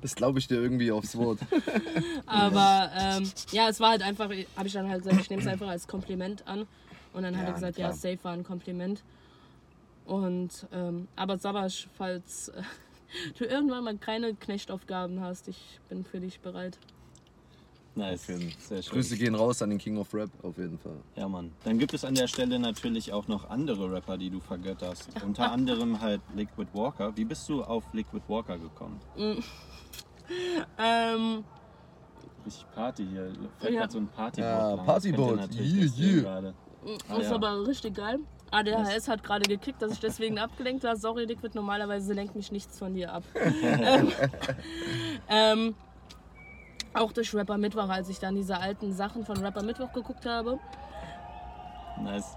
Das 0.00 0.14
glaube 0.14 0.38
ich 0.38 0.46
dir 0.46 0.54
irgendwie 0.62 0.92
aufs 0.92 1.16
Wort. 1.16 1.40
Aber 2.26 2.90
ähm, 2.96 3.28
ja, 3.50 3.68
es 3.68 3.80
war 3.80 3.90
halt 3.90 4.02
einfach, 4.02 4.26
habe 4.56 4.66
ich 4.66 4.72
dann 4.72 4.88
halt 4.88 5.02
gesagt, 5.02 5.20
ich 5.20 5.30
nehme 5.30 5.42
es 5.42 5.48
einfach 5.48 5.66
als 5.68 5.88
Kompliment 5.88 6.46
an. 6.46 6.66
Und 7.12 7.24
dann 7.24 7.36
hat 7.36 7.42
Ja, 7.42 7.48
er 7.48 7.54
gesagt, 7.54 7.76
klar. 7.76 7.90
ja, 7.90 7.94
safe 7.96 8.18
war 8.22 8.32
ein 8.32 8.44
Kompliment. 8.44 9.02
Und, 10.06 10.66
ähm, 10.72 11.08
aber 11.16 11.38
Sabasch, 11.38 11.88
falls 11.98 12.48
äh, 12.50 12.62
du 13.38 13.44
irgendwann 13.44 13.84
mal 13.84 13.96
keine 13.96 14.34
Knechtaufgaben 14.34 15.20
hast, 15.20 15.48
ich 15.48 15.80
bin 15.88 16.04
für 16.04 16.20
dich 16.20 16.40
bereit. 16.40 16.78
Nice. 17.94 18.26
Sehr 18.26 18.82
schön. 18.82 18.92
Grüße 18.92 19.16
gehen 19.16 19.34
raus 19.34 19.60
an 19.60 19.70
den 19.70 19.78
King 19.78 19.96
of 19.98 20.14
Rap, 20.14 20.30
auf 20.44 20.56
jeden 20.56 20.78
Fall. 20.78 21.00
Ja, 21.16 21.26
Mann. 21.26 21.52
Dann 21.64 21.78
gibt 21.78 21.94
es 21.94 22.04
an 22.04 22.14
der 22.14 22.28
Stelle 22.28 22.58
natürlich 22.60 23.12
auch 23.12 23.26
noch 23.26 23.50
andere 23.50 23.90
Rapper, 23.90 24.16
die 24.16 24.30
du 24.30 24.38
vergötterst. 24.38 25.08
Unter 25.24 25.50
anderem 25.50 26.00
halt 26.00 26.20
Liquid 26.36 26.68
Walker. 26.74 27.16
Wie 27.16 27.24
bist 27.24 27.48
du 27.48 27.64
auf 27.64 27.82
Liquid 27.92 28.22
Walker 28.28 28.56
gekommen? 28.58 29.00
Ähm, 30.78 31.42
Richtig 32.44 32.66
Party 32.74 33.06
hier. 33.06 33.32
Fällt 33.58 33.74
Ja. 33.74 33.88
so 33.88 33.96
ein 33.98 34.08
Partyboot 34.08 34.46
Ja, 34.50 34.74
lang. 34.74 34.84
Partyboot. 34.86 35.54
Yeah, 35.54 35.98
yeah. 35.98 36.54
Ah, 37.08 37.16
ist 37.16 37.30
ja. 37.30 37.34
aber 37.34 37.66
richtig 37.66 37.94
geil. 37.94 38.18
ADHS 38.50 39.08
hat 39.08 39.22
gerade 39.22 39.48
gekickt, 39.48 39.82
dass 39.82 39.92
ich 39.92 40.00
deswegen 40.00 40.38
abgelenkt 40.38 40.84
war. 40.84 40.96
Sorry, 40.96 41.24
Liquid, 41.24 41.54
normalerweise 41.54 42.12
lenkt 42.14 42.34
mich 42.34 42.52
nichts 42.52 42.78
von 42.78 42.94
dir 42.94 43.12
ab. 43.12 43.22
ähm, 43.34 44.12
ähm, 45.28 45.74
auch 46.94 47.12
durch 47.12 47.34
Rapper 47.34 47.58
Mittwoch, 47.58 47.88
als 47.88 48.08
ich 48.08 48.18
dann 48.18 48.34
diese 48.34 48.58
alten 48.58 48.92
Sachen 48.92 49.24
von 49.24 49.36
Rapper 49.38 49.62
Mittwoch 49.62 49.92
geguckt 49.92 50.24
habe, 50.26 50.58
Nice. 52.02 52.36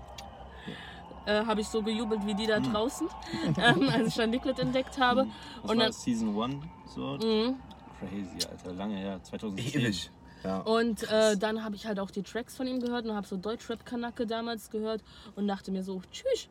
äh, 1.26 1.45
habe 1.45 1.62
ich 1.62 1.67
so 1.67 1.82
gejubelt 1.82 2.26
wie 2.26 2.34
die 2.34 2.47
da 2.47 2.60
draußen, 2.60 3.08
ähm, 3.58 3.89
als 3.89 4.10
ich 4.10 4.15
dann 4.15 4.32
Liquid 4.32 4.62
entdeckt 4.62 5.00
habe. 5.00 5.28
Das 5.62 5.71
Und 5.71 5.78
war 5.78 5.86
dann, 5.86 5.93
Season 5.93 6.41
1 6.41 6.56
so. 6.93 7.17
Mhm. 7.17 7.56
Crazy, 8.00 8.47
Alter. 8.50 8.74
Lange 8.74 8.97
her. 8.97 9.19
2010. 9.24 9.82
Ewig. 9.82 10.12
Ja. 10.43 10.60
Und 10.60 11.10
äh, 11.12 11.38
dann 11.38 11.63
habe 11.63 11.75
ich 11.75 11.86
halt 11.86 11.99
auch 11.99 12.12
die 12.12 12.23
Tracks 12.23 12.56
von 12.56 12.67
ihm 12.67 12.80
gehört 12.80 13.06
und 13.06 13.15
habe 13.15 13.27
so 13.27 13.38
Deutschrap-Kanacke 13.38 14.25
damals 14.25 14.69
gehört 14.69 15.04
und 15.36 15.47
dachte 15.47 15.71
mir 15.71 15.84
so, 15.84 16.01
tschüss, 16.12 16.49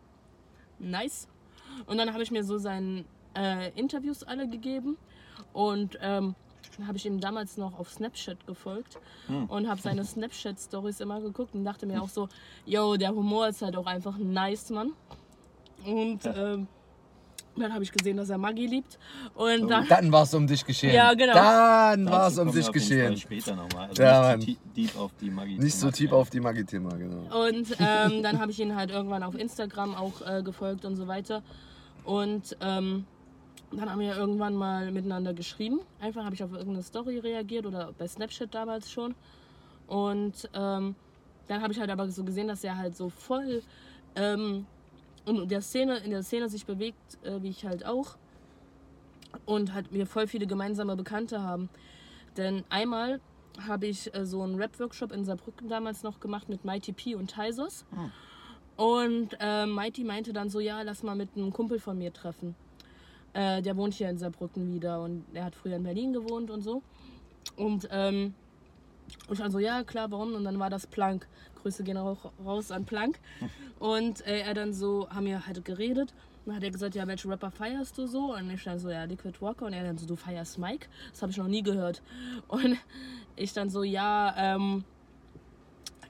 nice. 0.79 1.29
Und 1.87 1.99
dann 1.99 2.13
habe 2.13 2.23
ich 2.23 2.31
mir 2.31 2.45
so 2.45 2.59
seine 2.59 3.05
äh, 3.37 3.71
Interviews 3.79 4.23
alle 4.23 4.49
gegeben 4.49 4.97
und 5.53 5.99
ähm, 6.01 6.35
habe 6.87 6.99
ich 6.99 7.07
ihm 7.07 7.21
damals 7.21 7.57
noch 7.57 7.79
auf 7.79 7.91
Snapchat 7.91 8.47
gefolgt 8.47 8.99
und 9.49 9.69
habe 9.69 9.81
seine 9.81 10.05
Snapchat-Stories 10.05 11.01
immer 11.01 11.21
geguckt 11.21 11.55
und 11.55 11.65
dachte 11.65 11.87
mir 11.87 12.03
auch 12.03 12.09
so, 12.09 12.29
yo, 12.65 12.97
der 12.97 13.11
Humor 13.11 13.49
ist 13.49 13.63
halt 13.63 13.77
auch 13.77 13.87
einfach 13.87 14.17
nice, 14.19 14.71
Mann. 14.71 14.93
Und 15.85 16.21
ähm, 16.27 16.69
dann 17.61 17.73
habe 17.73 17.85
ich 17.85 17.93
gesehen, 17.93 18.17
dass 18.17 18.31
er 18.31 18.39
Maggi 18.39 18.67
liebt 18.67 18.99
und 19.35 19.69
dann... 19.69 19.87
Dann 19.89 20.13
war 20.13 20.23
es 20.23 20.35
um 20.35 20.47
dich 20.47 20.65
geschehen. 20.65 20.95
Ja, 20.95 21.15
genau. 21.15 21.35
Dann 21.35 22.07
war 22.07 22.29
es 22.29 22.39
um 22.39 22.51
dich 22.53 22.71
geschehen. 22.73 23.17
Später 23.17 23.57
nochmal. 23.57 23.89
Also 23.89 24.03
Ja, 24.03 24.37
nicht 24.37 24.47
zu 24.47 24.53
tie- 24.53 24.59
deep 24.77 24.99
auf 24.99 25.13
die 25.21 25.31
Magie. 25.31 25.59
Nicht 25.59 25.77
so 25.77 25.91
tief 25.91 26.13
auf 26.13 26.31
die 26.31 26.41
Magie-Thema, 26.41 26.91
genau. 26.97 27.47
Und 27.47 27.69
ähm, 27.79 28.23
dann 28.23 28.39
habe 28.41 28.51
ich 28.51 28.61
ihn 28.61 28.75
halt 28.75 28.91
irgendwann 28.91 29.23
auf 29.23 29.35
Instagram 29.35 29.95
auch 29.95 30.21
äh, 30.27 30.43
gefolgt 30.43 30.85
und 30.85 30.97
so 30.97 31.07
weiter. 31.07 31.43
Und 32.05 32.57
ähm, 32.61 33.05
dann 33.73 33.91
haben 33.91 34.01
wir 34.01 34.17
irgendwann 34.17 34.55
mal 34.55 34.91
miteinander 34.91 35.33
geschrieben. 35.33 35.81
Einfach 36.01 36.25
habe 36.25 36.35
ich 36.35 36.43
auf 36.43 36.53
irgendeine 36.53 36.83
Story 36.83 37.19
reagiert 37.19 37.67
oder 37.67 37.93
bei 37.97 38.09
Snapchat 38.09 38.55
damals 38.55 38.91
schon. 38.91 39.15
Und 39.87 40.49
ähm, 40.55 40.95
dann 41.49 41.63
habe 41.63 41.73
ich 41.73 41.81
halt 41.81 41.91
aber 41.91 42.09
so 42.11 42.25
gesehen, 42.25 42.49
dass 42.49 42.65
er 42.65 42.77
halt 42.77 42.97
so 42.97 43.11
voll 43.11 43.63
ähm, 44.17 44.67
in 45.27 45.49
der 45.49 45.61
Szene, 45.61 45.99
in 45.99 46.11
der 46.11 46.23
Szene 46.23 46.49
sich 46.49 46.67
bewegt, 46.67 47.19
äh, 47.25 47.43
wie 47.43 47.51
ich 47.51 47.65
halt 47.65 47.85
auch. 47.85 48.17
Und 49.47 49.73
halt 49.75 49.93
wir 49.93 50.07
voll 50.07 50.27
viele 50.27 50.47
gemeinsame 50.47 50.97
Bekannte 50.97 51.43
haben. 51.43 51.69
Denn 52.37 52.65
einmal 52.69 53.21
habe 53.67 53.87
ich 53.87 54.15
äh, 54.15 54.25
so 54.27 54.43
einen 54.43 54.57
Rap-Workshop 54.57 55.13
in 55.13 55.25
Saarbrücken 55.25 55.69
damals 55.69 56.03
noch 56.03 56.21
gemacht 56.21 56.49
mit 56.49 56.65
Mighty 56.65 56.93
P 56.93 57.15
und 57.15 57.31
Taisos. 57.31 57.85
Und 58.77 59.37
äh, 59.41 59.67
Mighty 59.67 60.05
meinte 60.05 60.33
dann 60.33 60.49
so, 60.49 60.59
ja, 60.59 60.83
lass 60.83 61.03
mal 61.03 61.15
mit 61.15 61.37
einem 61.37 61.53
Kumpel 61.53 61.79
von 61.79 61.99
mir 61.99 62.13
treffen. 62.13 62.55
Äh, 63.33 63.63
der 63.63 63.77
wohnt 63.77 63.95
hier 63.95 64.09
in 64.09 64.19
Saarbrücken 64.19 64.73
wieder 64.73 65.03
und 65.03 65.25
er 65.35 65.45
hat 65.45 65.55
früher 65.55 65.77
in 65.77 65.83
Berlin 65.83 66.13
gewohnt 66.13 66.51
und 66.51 66.63
so. 66.63 66.83
Und 67.57 67.89
ähm, 67.91 68.35
ich 69.31 69.39
dann 69.39 69.51
so, 69.51 69.59
ja, 69.59 69.85
klar, 69.85 70.11
warum? 70.11 70.35
Und 70.35 70.45
dann 70.45 70.59
war 70.59 70.71
das 70.71 70.87
Plank. 70.87 71.29
Grüße 71.63 71.85
gehen 71.85 71.97
auch 71.97 72.33
raus 72.45 72.71
an 72.71 72.85
Plank. 72.85 73.19
Und 73.79 74.27
äh, 74.27 74.41
er 74.41 74.55
dann 74.55 74.73
so, 74.73 75.09
haben 75.11 75.27
wir 75.27 75.47
halt 75.47 75.65
geredet. 75.65 76.13
Dann 76.47 76.57
hat 76.57 76.63
er 76.63 76.71
gesagt, 76.71 76.95
ja, 76.95 77.07
welche 77.07 77.29
Rapper 77.29 77.51
feierst 77.51 77.97
du 77.99 78.07
so? 78.07 78.35
Und 78.35 78.51
ich 78.51 78.65
dann 78.65 78.79
so, 78.79 78.91
ja, 78.91 79.05
Liquid 79.05 79.41
Walker. 79.41 79.67
Und 79.67 79.73
er 79.73 79.85
dann 79.85 79.99
so, 79.99 80.07
du 80.07 80.17
feierst 80.17 80.59
Mike? 80.59 80.89
Das 81.11 81.23
habe 81.23 81.33
ich 81.33 81.39
noch 81.39 81.49
nie 81.49 81.63
gehört. 81.63 82.03
Und 82.49 82.77
ich 83.37 83.53
dann 83.53 83.71
so, 83.71 83.83
ja, 83.83 84.35
ähm, 84.37 84.85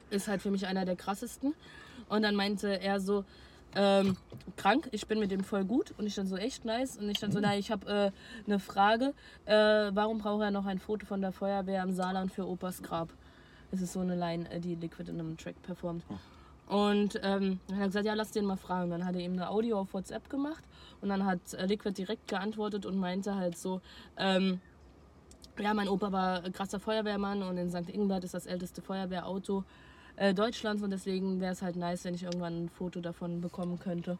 ist 0.09 0.27
halt 0.27 0.41
für 0.41 0.51
mich 0.51 0.65
einer 0.65 0.85
der 0.85 0.95
krassesten. 0.95 1.53
Und 2.09 2.23
dann 2.23 2.35
meinte 2.35 2.81
er 2.81 2.99
so, 2.99 3.23
ähm, 3.73 4.17
krank, 4.57 4.89
ich 4.91 5.07
bin 5.07 5.19
mit 5.19 5.31
dem 5.31 5.43
voll 5.43 5.63
gut. 5.63 5.93
Und 5.97 6.07
ich 6.07 6.15
dann 6.15 6.27
so, 6.27 6.37
echt 6.37 6.65
nice. 6.65 6.97
Und 6.97 7.09
ich 7.09 7.19
dann 7.19 7.31
so, 7.31 7.39
na, 7.39 7.57
ich 7.57 7.71
habe 7.71 7.87
äh, 7.87 8.11
eine 8.45 8.59
Frage. 8.59 9.13
Äh, 9.45 9.91
warum 9.93 10.17
braucht 10.17 10.43
er 10.43 10.51
noch 10.51 10.65
ein 10.65 10.79
Foto 10.79 11.05
von 11.05 11.21
der 11.21 11.31
Feuerwehr 11.31 11.83
am 11.83 11.91
Saarland 11.93 12.31
für 12.33 12.47
Opas 12.47 12.81
Grab? 12.81 13.09
Das 13.71 13.81
ist 13.81 13.93
so 13.93 14.01
eine 14.01 14.15
Line, 14.15 14.49
äh, 14.51 14.59
die 14.59 14.75
Liquid 14.75 15.09
in 15.09 15.19
einem 15.19 15.37
Track 15.37 15.61
performt. 15.61 16.03
Und 16.67 17.19
ähm, 17.23 17.59
dann 17.67 17.77
hat 17.77 17.83
er 17.83 17.87
gesagt, 17.87 18.05
ja, 18.05 18.13
lass 18.13 18.31
den 18.31 18.45
mal 18.45 18.55
fragen. 18.57 18.91
Dann 18.91 19.05
hat 19.05 19.15
er 19.15 19.21
ihm 19.21 19.33
eine 19.33 19.49
Audio 19.49 19.79
auf 19.79 19.93
WhatsApp 19.93 20.29
gemacht 20.29 20.63
und 21.01 21.09
dann 21.09 21.25
hat 21.25 21.53
äh, 21.53 21.65
Liquid 21.65 21.93
direkt 21.97 22.27
geantwortet 22.27 22.85
und 22.85 22.97
meinte 22.97 23.35
halt 23.35 23.57
so, 23.57 23.81
ähm, 24.17 24.61
ja, 25.59 25.73
mein 25.73 25.89
Opa 25.89 26.11
war 26.11 26.41
krasser 26.51 26.79
Feuerwehrmann 26.79 27.43
und 27.43 27.57
in 27.57 27.69
St. 27.69 27.89
Ingbert 27.89 28.23
ist 28.23 28.33
das 28.33 28.45
älteste 28.45 28.81
Feuerwehrauto 28.81 29.63
äh, 30.15 30.33
Deutschlands 30.33 30.81
und 30.81 30.91
deswegen 30.91 31.41
wäre 31.41 31.53
es 31.53 31.61
halt 31.61 31.75
nice, 31.75 32.05
wenn 32.05 32.13
ich 32.15 32.23
irgendwann 32.23 32.65
ein 32.65 32.69
Foto 32.69 33.01
davon 33.01 33.41
bekommen 33.41 33.79
könnte. 33.79 34.17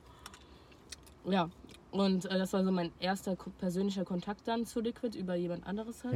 Ja, 1.25 1.49
und 1.91 2.25
äh, 2.25 2.37
das 2.37 2.53
war 2.53 2.63
so 2.63 2.71
mein 2.71 2.91
erster 2.99 3.35
persönlicher 3.59 4.03
Kontakt 4.03 4.47
dann 4.47 4.65
zu 4.65 4.81
Liquid 4.81 5.17
über 5.17 5.35
jemand 5.35 5.65
anderes 5.65 6.03
halt. 6.03 6.15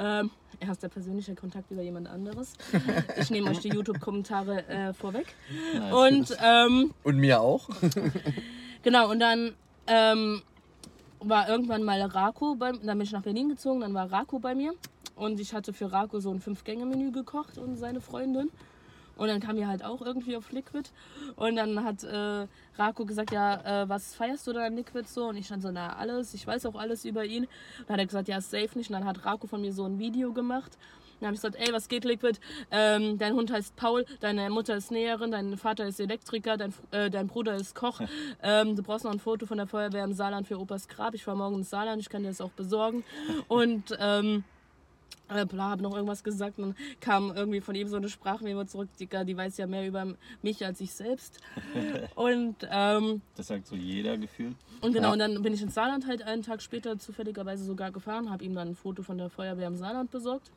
Ähm, 0.00 0.30
erster 0.60 0.88
persönlicher 0.88 1.34
Kontakt 1.34 1.70
über 1.70 1.82
jemand 1.82 2.08
anderes. 2.08 2.54
Ich 3.18 3.30
nehme 3.30 3.50
euch 3.50 3.58
die 3.58 3.68
YouTube-Kommentare 3.68 4.66
äh, 4.66 4.92
vorweg. 4.94 5.26
Nice. 5.74 5.92
Und 5.92 6.38
ähm, 6.42 6.94
Und 7.04 7.16
mir 7.18 7.40
auch. 7.40 7.68
Genau, 8.82 9.10
und 9.10 9.20
dann 9.20 9.52
ähm, 9.86 10.40
war 11.20 11.50
irgendwann 11.50 11.82
mal 11.82 12.00
Rako, 12.00 12.54
bei, 12.54 12.72
dann 12.72 12.96
bin 12.96 13.02
ich 13.02 13.12
nach 13.12 13.22
Berlin 13.22 13.50
gezogen, 13.50 13.80
dann 13.80 13.92
war 13.92 14.10
Rako 14.10 14.38
bei 14.38 14.54
mir 14.54 14.72
und 15.16 15.38
ich 15.38 15.52
hatte 15.52 15.74
für 15.74 15.92
Rako 15.92 16.20
so 16.20 16.30
ein 16.30 16.40
Fünf-Gänge-Menü 16.40 17.12
gekocht 17.12 17.58
und 17.58 17.76
seine 17.76 18.00
Freundin. 18.00 18.48
Und 19.20 19.28
dann 19.28 19.38
kam 19.38 19.56
wir 19.56 19.68
halt 19.68 19.84
auch 19.84 20.00
irgendwie 20.00 20.34
auf 20.34 20.50
Liquid. 20.50 20.88
Und 21.36 21.56
dann 21.56 21.84
hat 21.84 22.02
äh, 22.04 22.46
Rako 22.78 23.04
gesagt, 23.04 23.32
ja, 23.32 23.82
äh, 23.82 23.86
was 23.86 24.14
feierst 24.14 24.46
du 24.46 24.54
da 24.54 24.64
an 24.64 24.74
Liquid 24.74 25.06
so? 25.06 25.26
Und 25.26 25.36
ich 25.36 25.44
stand 25.44 25.62
so, 25.62 25.70
na, 25.70 25.94
alles, 25.96 26.32
ich 26.32 26.46
weiß 26.46 26.64
auch 26.64 26.74
alles 26.74 27.04
über 27.04 27.26
ihn. 27.26 27.46
Dann 27.86 27.94
hat 27.94 27.98
er 28.00 28.06
gesagt, 28.06 28.28
ja, 28.28 28.40
safe 28.40 28.70
nicht. 28.78 28.88
Und 28.88 28.94
dann 28.94 29.04
hat 29.04 29.26
Rako 29.26 29.46
von 29.46 29.60
mir 29.60 29.74
so 29.74 29.84
ein 29.84 29.98
Video 29.98 30.32
gemacht. 30.32 30.78
Dann 31.20 31.26
habe 31.26 31.34
ich 31.34 31.42
gesagt, 31.42 31.56
ey, 31.56 31.70
was 31.70 31.88
geht, 31.88 32.06
Liquid? 32.06 32.40
Ähm, 32.70 33.18
dein 33.18 33.34
Hund 33.34 33.52
heißt 33.52 33.76
Paul, 33.76 34.06
deine 34.20 34.48
Mutter 34.48 34.74
ist 34.74 34.90
Näherin, 34.90 35.32
dein 35.32 35.58
Vater 35.58 35.86
ist 35.86 36.00
Elektriker, 36.00 36.56
dein, 36.56 36.72
äh, 36.90 37.10
dein 37.10 37.26
Bruder 37.26 37.56
ist 37.56 37.74
Koch. 37.74 38.00
Ähm, 38.42 38.74
du 38.74 38.82
brauchst 38.82 39.04
noch 39.04 39.12
ein 39.12 39.20
Foto 39.20 39.44
von 39.44 39.58
der 39.58 39.66
Feuerwehr 39.66 40.04
im 40.04 40.14
Saarland 40.14 40.48
für 40.48 40.58
Opas 40.58 40.88
Grab. 40.88 41.14
Ich 41.14 41.24
fahre 41.24 41.36
morgen 41.36 41.56
ins 41.56 41.68
Saarland, 41.68 42.00
ich 42.00 42.08
kann 42.08 42.22
dir 42.22 42.30
das 42.30 42.40
auch 42.40 42.52
besorgen. 42.52 43.04
Und 43.48 43.94
ähm, 44.00 44.44
äh, 45.30 45.46
bla, 45.46 45.70
habe 45.70 45.82
noch 45.82 45.94
irgendwas 45.94 46.22
gesagt 46.24 46.58
und 46.58 46.64
dann 46.64 46.76
kam 47.00 47.32
irgendwie 47.34 47.60
von 47.60 47.74
ihm 47.74 47.88
so 47.88 47.96
eine 47.96 48.08
Sprachmemo 48.08 48.64
zurück, 48.64 48.88
Digga, 48.98 49.24
die 49.24 49.36
weiß 49.36 49.56
ja 49.58 49.66
mehr 49.66 49.86
über 49.86 50.14
mich 50.42 50.64
als 50.64 50.80
ich 50.80 50.92
selbst. 50.92 51.38
Und 52.14 52.56
ähm, 52.70 53.22
Das 53.36 53.46
sagt 53.48 53.66
so 53.66 53.76
jeder 53.76 54.16
gefühlt. 54.18 54.56
und 54.80 54.92
genau, 54.92 55.08
Ja. 55.08 55.12
und 55.12 55.18
dann 55.20 55.42
bin 55.42 55.52
ich 55.54 55.62
ins 55.62 55.74
Saarland 55.74 56.06
halt 56.06 56.22
einen 56.22 56.42
Tag 56.42 56.60
später 56.62 56.98
zufälligerweise 56.98 57.64
sogar 57.64 57.90
gefahren, 57.90 58.30
habe 58.30 58.44
ihm 58.44 58.54
dann 58.54 58.68
ein 58.70 58.74
Foto 58.74 59.02
von 59.02 59.18
der 59.18 59.30
Feuerwehr 59.30 59.66
im 59.68 59.76
Saarland 59.76 60.10
besorgt 60.10 60.50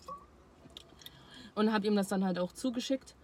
und 1.55 1.71
habe 1.71 1.87
ihm 1.87 1.95
das 1.95 2.07
dann 2.07 2.23
halt 2.23 2.39
auch 2.39 2.51
zugeschickt. 2.51 3.15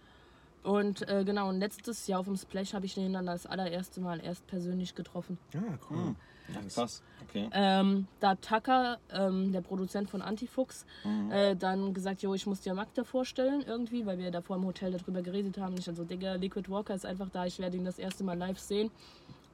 Und 0.62 1.08
äh, 1.08 1.24
genau, 1.24 1.48
und 1.48 1.58
letztes 1.58 2.06
Jahr 2.06 2.20
auf 2.20 2.26
dem 2.26 2.36
Splash 2.36 2.74
habe 2.74 2.84
ich 2.84 2.94
den 2.94 3.12
dann 3.14 3.24
das 3.26 3.46
allererste 3.46 4.00
Mal 4.00 4.20
erst 4.22 4.46
persönlich 4.46 4.94
getroffen. 4.94 5.38
Ja, 5.54 5.62
cool. 5.90 6.14
Ja, 6.52 6.60
krass. 6.68 7.02
Okay. 7.30 7.48
Ähm, 7.52 8.08
da 8.18 8.30
hat 8.30 8.42
Tucker, 8.42 8.98
ähm, 9.12 9.52
der 9.52 9.60
Produzent 9.60 10.10
von 10.10 10.20
Antifuchs, 10.20 10.84
äh, 11.30 11.54
dann 11.54 11.94
gesagt, 11.94 12.22
jo, 12.22 12.34
ich 12.34 12.46
muss 12.46 12.60
dir 12.60 12.74
Magda 12.74 13.04
vorstellen 13.04 13.62
irgendwie, 13.66 14.04
weil 14.04 14.18
wir 14.18 14.32
davor 14.32 14.56
im 14.56 14.66
Hotel 14.66 14.90
darüber 14.90 15.22
geredet 15.22 15.58
haben. 15.58 15.76
Ich 15.78 15.84
dann 15.84 15.94
so, 15.94 16.04
Digga, 16.04 16.34
Liquid 16.34 16.68
Walker 16.68 16.94
ist 16.94 17.06
einfach 17.06 17.28
da, 17.30 17.46
ich 17.46 17.58
werde 17.60 17.76
ihn 17.76 17.84
das 17.84 17.98
erste 17.98 18.24
Mal 18.24 18.36
live 18.36 18.58
sehen. 18.58 18.90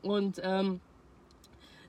Und 0.03 0.41
ähm, 0.43 0.81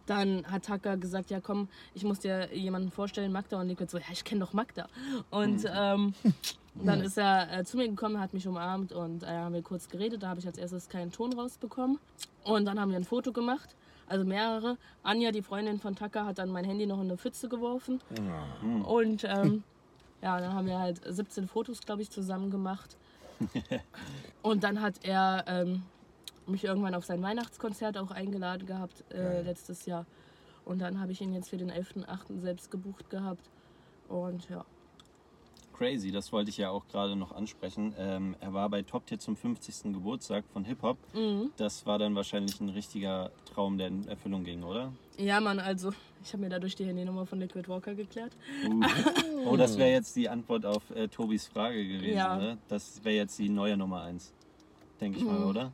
dann 0.08 0.46
hat 0.50 0.66
Tucker 0.66 0.98
gesagt, 0.98 1.30
ja 1.30 1.40
komm, 1.40 1.68
ich 1.94 2.04
muss 2.04 2.20
dir 2.20 2.54
jemanden 2.54 2.92
vorstellen, 2.92 3.32
Magda. 3.32 3.60
Und 3.60 3.68
Liquid 3.68 3.90
so, 3.90 3.98
ja, 3.98 4.06
ich 4.12 4.24
kenne 4.24 4.42
doch 4.42 4.54
Magda. 4.54 4.88
Und 5.30 5.66
ähm, 5.74 6.14
dann 6.76 7.02
ist 7.02 7.18
er 7.18 7.60
äh, 7.60 7.64
zu 7.64 7.78
mir 7.78 7.88
gekommen, 7.88 8.20
hat 8.20 8.34
mich 8.34 8.48
umarmt 8.48 8.92
und 8.92 9.24
äh, 9.24 9.28
haben 9.28 9.54
wir 9.54 9.62
kurz 9.62 9.88
geredet. 9.88 10.24
Da 10.24 10.30
habe 10.30 10.40
ich 10.40 10.48
als 10.48 10.58
erstes 10.58 10.90
keinen 10.90 11.12
Ton 11.12 11.34
rausbekommen. 11.34 12.00
Und 12.44 12.66
dann 12.66 12.80
haben 12.80 12.92
wir 12.92 12.98
ein 12.98 13.04
Foto 13.04 13.32
gemacht, 13.32 13.76
also 14.08 14.26
mehrere. 14.26 14.78
Anja, 15.04 15.32
die 15.32 15.42
Freundin 15.42 15.80
von 15.80 15.96
Tucker, 15.96 16.26
hat 16.26 16.38
dann 16.38 16.50
mein 16.50 16.66
Handy 16.66 16.86
noch 16.86 16.98
in 16.98 17.08
eine 17.08 17.18
Pfütze 17.18 17.50
geworfen. 17.50 18.02
Und 18.86 19.24
ähm, 19.28 19.64
ja, 20.22 20.40
dann 20.40 20.54
haben 20.54 20.68
wir 20.68 20.80
halt 20.80 21.02
17 21.06 21.48
Fotos, 21.48 21.82
glaube 21.82 22.02
ich, 22.02 22.10
zusammen 22.10 22.50
gemacht. 22.50 22.98
Und 24.42 24.64
dann 24.64 24.82
hat 24.82 25.04
er 25.04 25.44
ähm, 25.48 25.84
mich 26.48 26.64
irgendwann 26.64 26.96
auf 26.96 27.06
sein 27.06 27.22
Weihnachtskonzert 27.22 27.98
auch 27.98 28.12
eingeladen 28.12 28.66
gehabt, 28.66 29.04
äh, 29.14 29.42
letztes 29.42 29.86
Jahr. 29.86 30.06
Und 30.66 30.80
dann 30.80 31.00
habe 31.00 31.12
ich 31.12 31.22
ihn 31.22 31.34
jetzt 31.34 31.50
für 31.50 31.58
den 31.58 31.72
11.8. 31.72 32.40
selbst 32.40 32.72
gebucht 32.72 33.10
gehabt. 33.10 33.50
Und 34.08 34.50
ja. 34.50 34.66
Crazy, 35.78 36.12
das 36.12 36.32
wollte 36.32 36.50
ich 36.50 36.58
ja 36.58 36.72
auch 36.72 36.88
gerade 36.88 37.16
noch 37.16 37.32
ansprechen. 37.32 37.94
Ähm, 38.00 38.36
er 38.40 38.54
war 38.54 38.68
bei 38.70 38.82
Top 38.82 39.06
Tier 39.06 39.20
zum 39.20 39.36
50. 39.36 39.94
Geburtstag 39.94 40.44
von 40.52 40.66
Hip 40.66 40.82
Hop. 40.82 40.98
Mhm. 41.14 41.52
Das 41.58 41.86
war 41.86 42.00
dann 42.00 42.16
wahrscheinlich 42.16 42.60
ein 42.60 42.70
richtiger 42.70 43.32
Traum, 43.54 43.78
der 43.78 43.88
in 43.88 44.08
Erfüllung 44.08 44.44
ging, 44.44 44.64
oder? 44.64 44.92
Ja, 45.18 45.40
Mann, 45.40 45.60
also 45.60 45.92
ich 46.24 46.34
habe 46.34 46.44
mir 46.44 46.50
dadurch 46.50 46.76
die 46.76 46.86
Handynummer 46.86 47.26
von 47.28 47.40
Liquid 47.40 47.68
Walker 47.70 47.94
geklärt. 47.96 48.32
Uh. 48.68 48.82
Oh, 49.46 49.56
das 49.56 49.78
wäre 49.78 49.92
jetzt 49.92 50.14
die 50.18 50.28
Antwort 50.28 50.66
auf 50.66 50.90
äh, 50.92 51.08
Tobis 51.08 51.48
Frage 51.48 51.88
gewesen. 51.88 52.18
Ja. 52.18 52.36
Ne? 52.36 52.58
Das 52.68 53.02
wäre 53.06 53.16
jetzt 53.16 53.38
die 53.40 53.48
neue 53.48 53.78
Nummer 53.78 54.02
1. 54.02 54.34
Denke 55.00 55.20
ich 55.20 55.24
mal, 55.24 55.40
Mhm. 55.40 55.46
oder? 55.46 55.72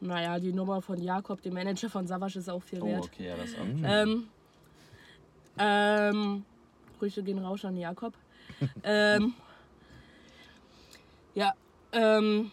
Naja, 0.00 0.40
die 0.40 0.52
Nummer 0.52 0.82
von 0.82 1.00
Jakob, 1.00 1.40
dem 1.42 1.54
Manager 1.54 1.88
von 1.88 2.06
Savage, 2.08 2.38
ist 2.40 2.48
auch 2.48 2.62
viel 2.62 2.82
Oh, 2.82 2.86
wert. 2.86 3.04
okay, 3.04 3.28
ja, 3.28 3.36
das 3.36 3.54
auch. 3.54 3.66
Ähm, 3.84 4.28
ähm, 5.58 6.44
Grüße 6.98 7.22
gehen 7.22 7.38
raus 7.38 7.64
an 7.64 7.76
Jakob. 7.76 8.14
Ähm, 8.82 9.34
ja, 11.34 11.52
ähm, 11.92 12.50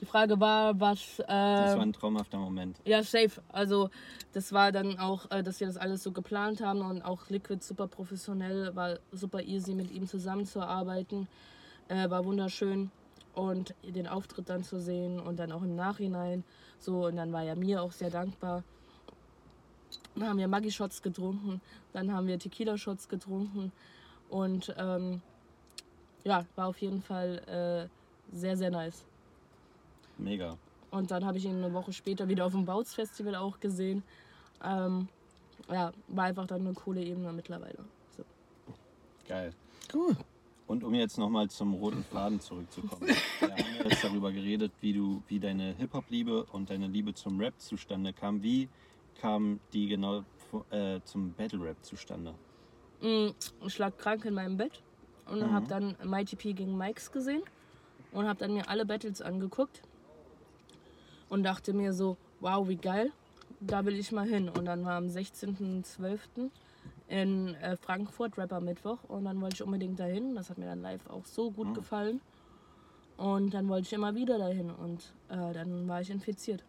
die 0.00 0.06
Frage 0.06 0.40
war, 0.40 0.78
was. 0.80 1.16
Das 1.18 1.28
war 1.28 1.76
Äh, 1.76 1.80
ein 1.82 1.92
traumhafter 1.92 2.38
Moment. 2.38 2.78
ja, 2.84 3.02
safe. 3.02 3.42
Also, 3.52 3.90
das 4.32 4.52
war 4.52 4.72
dann 4.72 4.98
auch, 4.98 5.30
äh, 5.30 5.42
dass 5.42 5.60
wir 5.60 5.66
das 5.66 5.76
alles 5.76 6.02
so 6.02 6.12
geplant 6.12 6.60
haben 6.62 6.80
und 6.80 7.02
auch 7.02 7.28
Liquid 7.28 7.62
super 7.62 7.86
professionell, 7.86 8.74
war 8.74 8.98
super 9.12 9.42
easy 9.42 9.74
mit 9.74 9.90
ihm 9.90 10.06
zusammenzuarbeiten. 10.06 11.28
Äh, 11.88 12.08
war 12.08 12.24
wunderschön. 12.24 12.90
Und 13.34 13.74
den 13.84 14.08
Auftritt 14.08 14.48
dann 14.48 14.64
zu 14.64 14.80
sehen 14.80 15.20
und 15.20 15.38
dann 15.38 15.52
auch 15.52 15.62
im 15.62 15.76
Nachhinein 15.76 16.42
so. 16.78 17.06
Und 17.06 17.16
dann 17.16 17.32
war 17.32 17.44
er 17.44 17.54
mir 17.56 17.82
auch 17.82 17.92
sehr 17.92 18.10
dankbar. 18.10 18.64
Dann 20.16 20.28
haben 20.28 20.38
wir 20.38 20.48
Maggi-Shots 20.48 21.02
getrunken, 21.02 21.60
dann 21.92 22.12
haben 22.12 22.26
wir 22.26 22.38
Tequila-Shots 22.38 23.08
getrunken 23.08 23.70
und 24.30 24.74
ähm, 24.78 25.20
ja, 26.24 26.44
war 26.56 26.68
auf 26.68 26.78
jeden 26.78 27.02
Fall 27.02 27.88
äh, 28.32 28.36
sehr, 28.36 28.56
sehr 28.56 28.70
nice. 28.70 29.04
Mega. 30.18 30.56
Und 30.90 31.10
dann 31.10 31.24
habe 31.24 31.38
ich 31.38 31.44
ihn 31.44 31.56
eine 31.56 31.72
Woche 31.72 31.92
später 31.92 32.28
wieder 32.28 32.46
auf 32.46 32.52
dem 32.52 32.64
Bautz 32.64 32.94
Festival 32.94 33.34
auch 33.36 33.60
gesehen. 33.60 34.02
Ähm, 34.64 35.08
ja, 35.70 35.92
war 36.08 36.24
einfach 36.24 36.46
dann 36.46 36.60
eine 36.60 36.74
coole 36.74 37.02
Ebene 37.02 37.32
mittlerweile. 37.32 37.78
So. 38.16 38.24
Geil. 39.28 39.52
Cool. 39.94 40.16
Und 40.66 40.84
um 40.84 40.94
jetzt 40.94 41.18
nochmal 41.18 41.48
zum 41.50 41.74
roten 41.74 42.04
Faden 42.04 42.40
zurückzukommen. 42.40 43.08
Wir 43.40 43.50
haben 43.50 43.64
jetzt 43.88 44.04
darüber 44.04 44.30
geredet, 44.30 44.72
wie 44.80 44.92
du, 44.92 45.22
wie 45.26 45.40
deine 45.40 45.74
Hip-Hop-Liebe 45.74 46.44
und 46.52 46.70
deine 46.70 46.86
Liebe 46.86 47.12
zum 47.14 47.40
Rap 47.40 47.54
zustande 47.58 48.12
kam. 48.12 48.42
Wie 48.42 48.68
kam 49.20 49.58
die 49.72 49.88
genau 49.88 50.24
äh, 50.70 51.00
zum 51.04 51.32
Battle-Rap 51.32 51.76
zustande? 51.82 52.34
Mm, 53.02 53.30
Ich 53.66 53.78
lag 53.78 53.96
krank 53.96 54.24
in 54.24 54.34
meinem 54.34 54.56
Bett 54.56 54.82
und 55.26 55.50
habe 55.52 55.66
dann 55.66 55.96
Mighty 56.04 56.36
P 56.36 56.52
gegen 56.52 56.76
Mikes 56.76 57.12
gesehen 57.12 57.42
und 58.12 58.26
habe 58.26 58.38
dann 58.38 58.54
mir 58.54 58.68
alle 58.68 58.84
Battles 58.84 59.22
angeguckt 59.22 59.82
und 61.28 61.42
dachte 61.44 61.72
mir 61.72 61.92
so, 61.92 62.16
wow, 62.40 62.68
wie 62.68 62.76
geil, 62.76 63.12
da 63.60 63.84
will 63.84 63.98
ich 63.98 64.12
mal 64.12 64.26
hin. 64.28 64.48
Und 64.48 64.64
dann 64.64 64.84
war 64.84 64.96
am 64.96 65.06
16.12. 65.06 66.50
in 67.08 67.54
äh, 67.56 67.76
Frankfurt 67.76 68.36
Rapper 68.36 68.60
Mittwoch 68.60 68.98
und 69.08 69.24
dann 69.24 69.40
wollte 69.40 69.56
ich 69.56 69.62
unbedingt 69.62 69.98
dahin. 69.98 70.34
Das 70.34 70.50
hat 70.50 70.58
mir 70.58 70.66
dann 70.66 70.82
live 70.82 71.08
auch 71.08 71.24
so 71.24 71.50
gut 71.50 71.74
gefallen. 71.74 72.20
Und 73.16 73.52
dann 73.52 73.68
wollte 73.68 73.86
ich 73.86 73.92
immer 73.92 74.14
wieder 74.14 74.38
dahin 74.38 74.70
und 74.70 75.12
äh, 75.28 75.52
dann 75.52 75.86
war 75.88 76.00
ich 76.00 76.10
infiziert. 76.10 76.64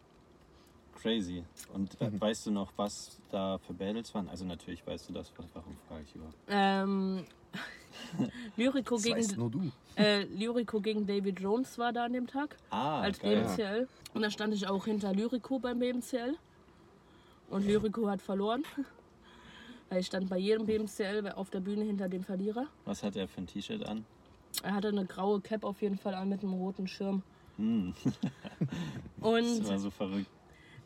Crazy. 1.00 1.44
Und 1.72 2.00
äh, 2.00 2.20
weißt 2.20 2.46
du 2.46 2.50
noch, 2.50 2.72
was 2.76 3.18
da 3.30 3.58
für 3.58 3.72
Battles 3.72 4.14
waren? 4.14 4.28
Also 4.28 4.44
natürlich 4.44 4.86
weißt 4.86 5.08
du 5.08 5.12
das, 5.14 5.32
warum 5.54 5.76
frage 5.88 6.04
ich 6.04 6.14
überhaupt? 6.14 6.36
Ähm, 6.48 7.24
Lyrico, 8.56 8.96
Das 8.96 9.04
gegen, 9.04 9.36
nur 9.36 9.50
du. 9.50 9.70
äh, 9.96 10.22
Lyrico 10.24 10.80
gegen 10.80 11.06
David 11.06 11.40
Jones 11.40 11.76
war 11.78 11.92
da 11.92 12.04
an 12.04 12.12
dem 12.12 12.26
Tag. 12.26 12.56
Ah, 12.70 13.00
als 13.00 13.18
geil. 13.18 13.42
BMCL. 13.44 13.88
Und 14.14 14.22
da 14.22 14.30
stand 14.30 14.54
ich 14.54 14.66
auch 14.68 14.84
hinter 14.84 15.12
Lyrico 15.12 15.58
beim 15.58 15.78
BMCL. 15.78 16.36
Und 17.50 17.66
Lyrico 17.66 18.08
hat 18.08 18.22
verloren. 18.22 18.64
Weil 19.90 20.00
ich 20.00 20.06
stand 20.06 20.28
bei 20.30 20.38
jedem 20.38 20.64
BMCL 20.66 21.32
auf 21.34 21.50
der 21.50 21.60
Bühne 21.60 21.84
hinter 21.84 22.08
dem 22.08 22.24
Verlierer. 22.24 22.66
Was 22.84 23.02
hat 23.02 23.16
er 23.16 23.28
für 23.28 23.42
ein 23.42 23.46
T-Shirt 23.46 23.84
an? 23.86 24.04
Er 24.62 24.74
hatte 24.74 24.88
eine 24.88 25.04
graue 25.04 25.40
Cap 25.40 25.64
auf 25.64 25.82
jeden 25.82 25.98
Fall 25.98 26.14
an 26.14 26.28
mit 26.30 26.42
einem 26.42 26.54
roten 26.54 26.86
Schirm. 26.86 27.22
Hm, 27.58 27.92
das 28.04 28.68
Und 29.20 29.68
war 29.68 29.78
so 29.78 29.90
verrückt. 29.90 30.30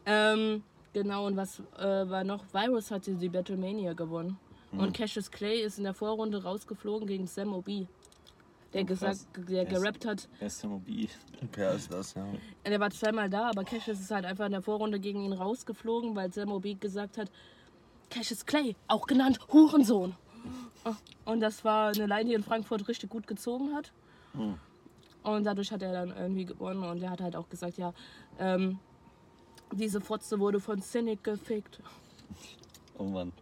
Ähm, 0.07 0.63
genau, 0.93 1.27
und 1.27 1.37
was 1.37 1.61
äh, 1.79 2.09
war 2.09 2.25
noch? 2.25 2.45
Virus 2.53 2.91
hatte 2.91 3.15
die 3.15 3.29
Battlemania 3.29 3.93
gewonnen. 3.93 4.39
Und 4.73 4.93
Cassius 4.95 5.31
Clay 5.31 5.63
ist 5.63 5.79
in 5.79 5.85
der 5.85 5.95
Vorrunde 5.95 6.43
rausgeflogen 6.43 7.07
gegen 7.07 7.27
Sam 7.27 7.55
Obi. 7.55 7.87
der 8.75 8.83
Oh, 8.83 8.85
gesagt, 8.87 9.21
der 9.49 9.63
ist- 9.63 9.71
gerappt 9.71 10.05
hat. 10.05 10.29
Bester 10.39 10.69
Mobil. 10.69 11.09
Wer 11.55 11.73
ist 11.73 11.91
das, 11.93 12.13
ja? 12.15 12.27
Der 12.67 12.79
war 12.81 12.91
zweimal 12.91 13.31
da, 13.31 13.49
aber 13.51 13.65
Cassius 13.65 14.01
ist 14.01 14.11
halt 14.11 14.27
einfach 14.27 14.47
in 14.47 14.53
der 14.53 14.61
Vorrunde 14.63 14.99
gegen 15.01 15.25
ihn 15.25 15.33
rausgeflogen, 15.33 16.15
weil 16.15 16.31
Sam 16.33 16.61
Beat 16.61 16.81
gesagt 16.81 17.17
hat, 17.17 17.31
Cassius 18.11 18.45
Clay, 18.45 18.77
auch 18.89 19.07
genannt 19.07 19.39
Hurensohn. 19.51 20.15
Und 21.25 21.41
das 21.41 21.65
war 21.65 21.89
eine 21.95 22.07
Line, 22.07 22.25
die 22.27 22.35
in 22.35 22.43
Frankfurt 22.43 22.87
richtig 22.89 23.09
gut 23.09 23.27
gezogen 23.27 23.75
hat. 23.75 23.93
Und 25.23 25.45
dadurch 25.45 25.73
hat 25.73 25.81
er 25.83 25.93
dann 25.93 26.11
irgendwie 26.15 26.45
gewonnen 26.45 26.85
und 26.85 27.03
er 27.03 27.11
hat 27.11 27.21
halt 27.23 27.35
auch 27.35 27.49
gesagt, 27.49 27.79
ja, 27.79 27.95
ähm, 28.39 28.79
diese 29.73 30.01
Fotze 30.01 30.39
wurde 30.39 30.61
von 30.61 30.81
Cynic 30.81 31.23
gefickt. 31.25 31.81
Oh 32.99 33.05
Mann. 33.05 33.33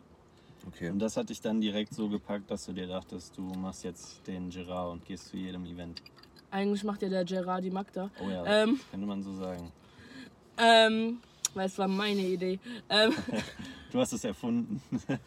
Okay. 0.66 0.90
Und 0.90 0.98
das 0.98 1.16
hat 1.16 1.28
dich 1.28 1.40
dann 1.40 1.60
direkt 1.60 1.94
so 1.94 2.08
gepackt, 2.08 2.50
dass 2.50 2.64
du 2.66 2.72
dir 2.72 2.86
dachtest, 2.86 3.36
du 3.36 3.42
machst 3.42 3.84
jetzt 3.84 4.26
den 4.26 4.50
Gerard 4.50 4.92
und 4.92 5.04
gehst 5.04 5.28
zu 5.28 5.36
jedem 5.36 5.66
Event. 5.66 6.02
Eigentlich 6.50 6.84
macht 6.84 7.02
ja 7.02 7.08
der 7.08 7.24
Gerard 7.24 7.64
die 7.64 7.70
Magda. 7.70 8.10
Oh 8.24 8.28
ja, 8.28 8.44
Ähm. 8.46 8.80
könnte 8.90 9.06
man 9.06 9.22
so 9.22 9.34
sagen. 9.34 9.70
Ähm, 10.56 11.18
weil 11.52 11.66
es 11.66 11.76
war 11.78 11.88
meine 11.88 12.22
Idee. 12.22 12.58
Ähm, 12.88 13.12
Du 13.92 14.00
hast 14.00 14.12
es 14.12 14.24
erfunden. 14.24 14.82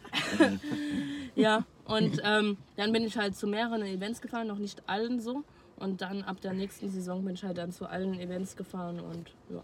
Ja, 1.34 1.64
und 1.84 2.20
ähm, 2.24 2.56
dann 2.76 2.92
bin 2.92 3.04
ich 3.04 3.16
halt 3.16 3.36
zu 3.36 3.46
mehreren 3.46 3.82
Events 3.82 4.20
gefahren, 4.20 4.48
noch 4.48 4.58
nicht 4.58 4.88
allen 4.88 5.20
so. 5.20 5.44
Und 5.76 6.00
dann 6.00 6.22
ab 6.24 6.40
der 6.40 6.52
nächsten 6.52 6.90
Saison 6.90 7.24
bin 7.24 7.34
ich 7.34 7.44
halt 7.44 7.56
dann 7.58 7.70
zu 7.72 7.86
allen 7.86 8.18
Events 8.18 8.56
gefahren 8.56 8.98
und 8.98 9.30
ja. 9.48 9.62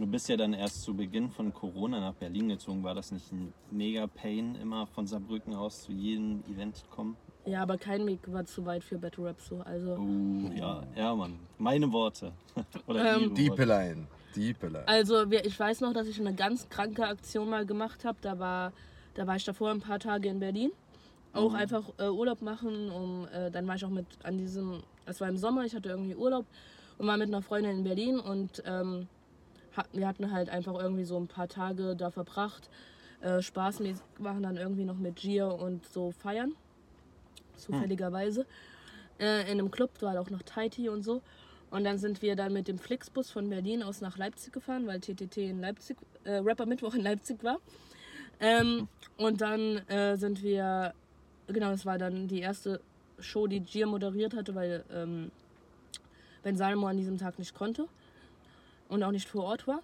Du 0.00 0.06
bist 0.06 0.30
ja 0.30 0.36
dann 0.38 0.54
erst 0.54 0.82
zu 0.82 0.94
Beginn 0.94 1.28
von 1.28 1.52
Corona 1.52 2.00
nach 2.00 2.14
Berlin 2.14 2.48
gezogen. 2.48 2.82
War 2.82 2.94
das 2.94 3.12
nicht 3.12 3.30
ein 3.32 3.52
mega 3.70 4.06
Pain, 4.06 4.54
immer 4.54 4.86
von 4.86 5.06
Saarbrücken 5.06 5.54
aus 5.54 5.82
zu 5.82 5.92
jedem 5.92 6.42
Event 6.50 6.82
kommen? 6.90 7.18
Ja, 7.44 7.60
aber 7.60 7.76
kein 7.76 8.06
Weg 8.06 8.20
war 8.24 8.46
zu 8.46 8.64
weit 8.64 8.82
für 8.82 8.96
Battle 8.96 9.26
Rap 9.26 9.38
so. 9.42 9.60
Also, 9.60 9.96
Uh, 9.96 10.50
ja, 10.54 10.82
ja, 10.96 11.14
Mann. 11.14 11.38
Meine 11.58 11.92
Worte. 11.92 12.32
Oder 12.86 13.00
Ähm, 13.00 13.20
ihre 13.20 13.30
Worte. 13.30 13.42
Diepelein. 13.42 14.06
Diepelein. 14.34 14.88
also 14.88 15.30
ich 15.30 15.60
weiß 15.60 15.82
noch, 15.82 15.92
dass 15.92 16.06
ich 16.06 16.18
eine 16.18 16.32
ganz 16.32 16.66
kranke 16.70 17.06
Aktion 17.06 17.50
mal 17.50 17.66
gemacht 17.66 18.06
habe. 18.06 18.16
Da 18.22 18.38
war, 18.38 18.72
da 19.12 19.26
war 19.26 19.36
ich 19.36 19.44
davor 19.44 19.70
ein 19.70 19.80
paar 19.80 19.98
Tage 19.98 20.30
in 20.30 20.40
Berlin. 20.40 20.70
Auch 21.34 21.52
einfach 21.52 21.84
äh, 21.98 22.08
Urlaub 22.08 22.40
machen. 22.40 22.90
Um, 22.90 23.28
äh, 23.34 23.50
dann 23.50 23.66
war 23.66 23.74
ich 23.74 23.84
auch 23.84 23.90
mit 23.90 24.06
an 24.22 24.38
diesem, 24.38 24.82
es 25.04 25.20
war 25.20 25.28
im 25.28 25.36
Sommer, 25.36 25.66
ich 25.66 25.74
hatte 25.74 25.90
irgendwie 25.90 26.14
Urlaub 26.14 26.46
und 26.96 27.06
war 27.06 27.18
mit 27.18 27.28
einer 27.28 27.42
Freundin 27.42 27.78
in 27.78 27.84
Berlin 27.84 28.18
und 28.18 28.62
ähm, 28.64 29.06
wir 29.92 30.06
hatten 30.06 30.30
halt 30.30 30.50
einfach 30.50 30.74
irgendwie 30.74 31.04
so 31.04 31.16
ein 31.16 31.28
paar 31.28 31.48
Tage 31.48 31.96
da 31.96 32.10
verbracht. 32.10 32.68
Äh, 33.20 33.42
spaßmäßig 33.42 34.02
waren 34.18 34.42
dann 34.42 34.56
irgendwie 34.56 34.84
noch 34.84 34.96
mit 34.96 35.16
Gier 35.16 35.52
und 35.52 35.86
so 35.86 36.10
feiern. 36.10 36.54
Zufälligerweise. 37.56 38.46
Äh, 39.18 39.42
in 39.42 39.58
einem 39.58 39.70
Club, 39.70 39.90
da 39.98 40.06
war 40.06 40.20
auch 40.20 40.30
noch 40.30 40.42
Taiti 40.42 40.88
und 40.88 41.02
so. 41.02 41.20
Und 41.70 41.84
dann 41.84 41.98
sind 41.98 42.22
wir 42.22 42.34
dann 42.34 42.52
mit 42.52 42.66
dem 42.66 42.78
Flixbus 42.78 43.30
von 43.30 43.48
Berlin 43.48 43.82
aus 43.82 44.00
nach 44.00 44.16
Leipzig 44.16 44.52
gefahren, 44.52 44.86
weil 44.86 45.00
TTT 45.00 45.36
in 45.36 45.60
Leipzig, 45.60 45.98
äh, 46.24 46.36
Rapper 46.36 46.66
Mittwoch 46.66 46.94
in 46.94 47.02
Leipzig 47.02 47.44
war. 47.44 47.58
Ähm, 48.40 48.88
und 49.18 49.40
dann 49.40 49.76
äh, 49.88 50.16
sind 50.16 50.42
wir, 50.42 50.94
genau, 51.46 51.70
das 51.70 51.84
war 51.84 51.98
dann 51.98 52.26
die 52.26 52.40
erste 52.40 52.80
Show, 53.20 53.46
die 53.46 53.60
Gier 53.60 53.86
moderiert 53.86 54.34
hatte, 54.34 54.54
weil 54.54 54.84
ähm, 54.90 55.30
Ben 56.42 56.56
Salmo 56.56 56.86
an 56.86 56.96
diesem 56.96 57.18
Tag 57.18 57.38
nicht 57.38 57.54
konnte 57.54 57.86
und 58.90 59.02
auch 59.02 59.12
nicht 59.12 59.28
vor 59.28 59.44
Ort 59.44 59.66
war. 59.66 59.80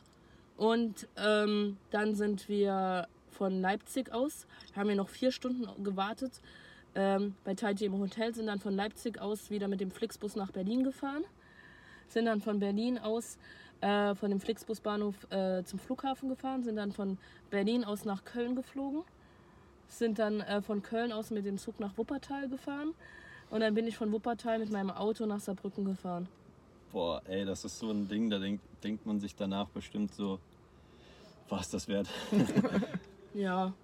Und 0.56 1.08
ähm, 1.16 1.78
dann 1.90 2.14
sind 2.14 2.48
wir 2.48 3.08
von 3.30 3.60
Leipzig 3.60 4.12
aus, 4.12 4.46
haben 4.74 4.88
wir 4.88 4.96
noch 4.96 5.08
vier 5.08 5.30
Stunden 5.30 5.84
gewartet. 5.84 6.40
Ähm, 6.94 7.34
bei 7.44 7.54
Taiti 7.54 7.84
im 7.84 7.98
Hotel 7.98 8.34
sind 8.34 8.46
dann 8.46 8.58
von 8.58 8.74
Leipzig 8.74 9.20
aus 9.20 9.50
wieder 9.50 9.68
mit 9.68 9.80
dem 9.80 9.90
Flixbus 9.90 10.34
nach 10.36 10.50
Berlin 10.50 10.82
gefahren. 10.82 11.24
Sind 12.08 12.24
dann 12.24 12.40
von 12.40 12.58
Berlin 12.58 12.98
aus, 12.98 13.36
äh, 13.80 14.14
von 14.14 14.30
dem 14.30 14.40
Flixbusbahnhof 14.40 15.30
äh, 15.30 15.62
zum 15.64 15.78
Flughafen 15.78 16.28
gefahren, 16.28 16.62
sind 16.62 16.76
dann 16.76 16.92
von 16.92 17.18
Berlin 17.50 17.84
aus 17.84 18.04
nach 18.04 18.24
Köln 18.24 18.54
geflogen, 18.54 19.02
sind 19.88 20.18
dann 20.18 20.40
äh, 20.40 20.62
von 20.62 20.82
Köln 20.82 21.12
aus 21.12 21.30
mit 21.30 21.44
dem 21.44 21.58
Zug 21.58 21.78
nach 21.80 21.98
Wuppertal 21.98 22.48
gefahren 22.48 22.94
und 23.50 23.60
dann 23.60 23.74
bin 23.74 23.86
ich 23.86 23.96
von 23.96 24.10
Wuppertal 24.12 24.58
mit 24.58 24.70
meinem 24.70 24.90
Auto 24.90 25.26
nach 25.26 25.40
Saarbrücken 25.40 25.84
gefahren. 25.84 26.28
Boah, 26.96 27.20
ey, 27.26 27.44
das 27.44 27.62
ist 27.62 27.78
so 27.78 27.90
ein 27.90 28.08
Ding, 28.08 28.30
da 28.30 28.38
denkt, 28.38 28.62
denkt 28.82 29.04
man 29.04 29.20
sich 29.20 29.34
danach 29.34 29.68
bestimmt 29.68 30.14
so, 30.14 30.38
was 31.50 31.68
das 31.68 31.88
wert. 31.88 32.08
Ja, 33.34 33.74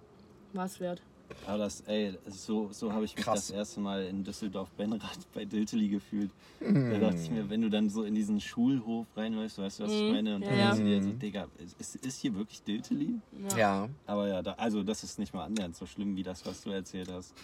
war's 0.54 0.80
wert. 0.80 1.02
Aber 1.46 1.58
das, 1.58 1.82
ey, 1.82 2.16
so, 2.24 2.72
so 2.72 2.90
habe 2.90 3.04
ich 3.04 3.14
mich 3.14 3.26
Krass. 3.26 3.48
das 3.48 3.50
erste 3.50 3.80
Mal 3.80 4.04
in 4.06 4.24
Düsseldorf-Benrath 4.24 5.30
bei 5.34 5.44
Dilteli 5.44 5.88
gefühlt. 5.88 6.30
Da 6.72 6.98
dachte 6.98 7.20
ich 7.22 7.30
mir, 7.30 7.50
wenn 7.50 7.60
du 7.60 7.68
dann 7.68 7.90
so 7.90 8.04
in 8.04 8.14
diesen 8.14 8.40
Schulhof 8.40 9.06
reinläufst, 9.14 9.58
weißt 9.58 9.80
du, 9.80 9.84
was 9.84 9.92
ich 9.92 10.08
Mhm, 10.08 10.14
meine? 10.14 10.36
Und 10.36 10.42
ja, 10.44 10.48
dann 10.48 10.58
ja. 10.58 10.74
denkst 10.74 10.78
du 10.78 10.84
dir 10.86 11.02
so, 11.02 11.12
Digga, 11.18 11.48
ist, 11.78 11.96
ist 11.96 12.18
hier 12.22 12.34
wirklich 12.34 12.62
Dilteli? 12.62 13.20
Ja. 13.50 13.90
Aber 14.06 14.26
ja, 14.26 14.40
da, 14.40 14.52
also 14.54 14.82
das 14.82 15.04
ist 15.04 15.18
nicht 15.18 15.34
mal 15.34 15.44
annähernd 15.44 15.76
so 15.76 15.84
schlimm 15.84 16.16
wie 16.16 16.22
das, 16.22 16.46
was 16.46 16.62
du 16.62 16.70
erzählt 16.70 17.12
hast. 17.12 17.34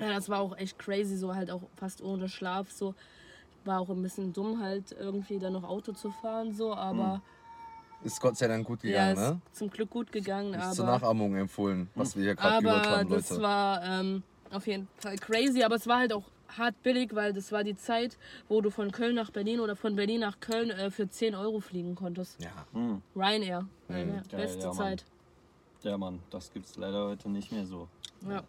Ja, 0.00 0.14
das 0.14 0.28
war 0.28 0.40
auch 0.40 0.56
echt 0.56 0.78
crazy, 0.80 1.16
so 1.16 1.32
halt 1.34 1.50
auch 1.52 1.62
fast 1.76 2.00
ohne 2.02 2.28
Schlaf. 2.28 2.72
So 2.72 2.94
war 3.64 3.80
auch 3.80 3.90
ein 3.90 4.02
bisschen 4.02 4.32
dumm, 4.32 4.60
halt 4.60 4.92
irgendwie 4.92 5.38
dann 5.38 5.52
noch 5.52 5.64
Auto 5.64 5.92
zu 5.92 6.10
fahren, 6.10 6.52
so, 6.54 6.74
aber 6.74 7.22
Ist 8.02 8.20
Gott 8.20 8.36
sei 8.36 8.48
Dank 8.48 8.66
gut 8.66 8.82
ja, 8.82 8.90
gegangen, 8.90 9.12
ist 9.12 9.30
ne? 9.34 9.40
zum 9.52 9.70
Glück 9.70 9.90
gut 9.90 10.12
gegangen. 10.12 10.54
Ist 10.54 10.74
zur 10.74 10.86
aber 10.86 10.98
Nachahmung 10.98 11.36
empfohlen, 11.36 11.90
was 11.94 12.16
wir 12.16 12.24
hier 12.24 12.34
gerade 12.34 12.62
gehört 12.62 12.86
aber 12.86 12.96
haben, 12.98 13.10
das 13.10 13.30
Leute. 13.30 13.42
war 13.42 13.84
ähm, 13.84 14.22
auf 14.50 14.66
jeden 14.66 14.88
Fall 14.96 15.16
crazy, 15.16 15.62
aber 15.62 15.76
es 15.76 15.86
war 15.86 15.98
halt 15.98 16.12
auch 16.12 16.24
hart 16.56 16.82
billig, 16.82 17.14
weil 17.14 17.32
das 17.32 17.52
war 17.52 17.62
die 17.62 17.76
Zeit, 17.76 18.18
wo 18.48 18.60
du 18.60 18.70
von 18.70 18.90
Köln 18.90 19.14
nach 19.14 19.30
Berlin 19.30 19.60
oder 19.60 19.76
von 19.76 19.94
Berlin 19.94 20.20
nach 20.20 20.40
Köln 20.40 20.70
äh, 20.70 20.90
für 20.90 21.08
10 21.08 21.34
Euro 21.34 21.60
fliegen 21.60 21.94
konntest. 21.94 22.40
ja. 22.42 22.50
Hm, 22.72 23.02
Ryanair, 23.14 23.66
ja, 23.88 23.94
geil, 23.96 24.22
beste 24.30 24.64
ja. 24.64 24.72
Zeit. 24.72 25.04
ja, 25.82 25.96
Mann, 25.96 26.20
das 26.30 26.52
gibt's 26.52 26.76
leider 26.76 27.04
heute 27.06 27.28
nicht 27.30 27.52
mehr 27.52 27.66
so. 27.66 27.88
Ja. 28.28 28.42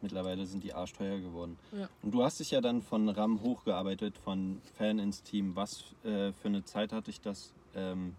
Mittlerweile 0.00 0.46
sind 0.46 0.62
die 0.64 0.72
arschteuer 0.74 1.18
geworden. 1.20 1.56
Ja. 1.72 1.88
Und 2.02 2.12
du 2.12 2.22
hast 2.22 2.38
dich 2.40 2.50
ja 2.50 2.60
dann 2.60 2.82
von 2.82 3.08
RAM 3.08 3.40
hochgearbeitet, 3.42 4.18
von 4.18 4.60
Fan 4.76 4.98
ins 4.98 5.22
Team. 5.22 5.56
Was 5.56 5.84
äh, 6.04 6.32
für 6.32 6.48
eine 6.48 6.62
Zeit 6.64 6.92
hat 6.92 7.06
dich 7.06 7.20
das 7.20 7.52
ähm, 7.74 8.14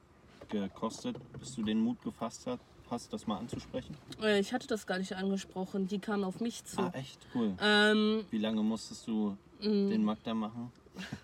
gekostet, 0.49 1.17
bis 1.39 1.53
du 1.55 1.61
den 1.63 1.79
Mut 1.81 2.01
gefasst 2.01 2.47
hast, 2.47 2.59
hast, 2.89 3.13
das 3.13 3.27
mal 3.27 3.37
anzusprechen? 3.37 3.95
Äh, 4.21 4.39
Ich 4.39 4.51
hatte 4.53 4.65
das 4.67 4.87
gar 4.87 4.97
nicht 4.97 5.15
angesprochen, 5.15 5.87
die 5.87 5.99
kamen 5.99 6.23
auf 6.23 6.39
mich 6.39 6.63
zu. 6.65 6.81
Ah, 6.81 6.89
echt? 6.93 7.19
Cool. 7.35 7.53
Ähm, 7.61 8.25
Wie 8.31 8.37
lange 8.39 8.63
musstest 8.63 9.07
du 9.07 9.37
Mm. 9.59 9.89
den 9.89 10.03
Magda 10.03 10.33
machen? 10.33 10.71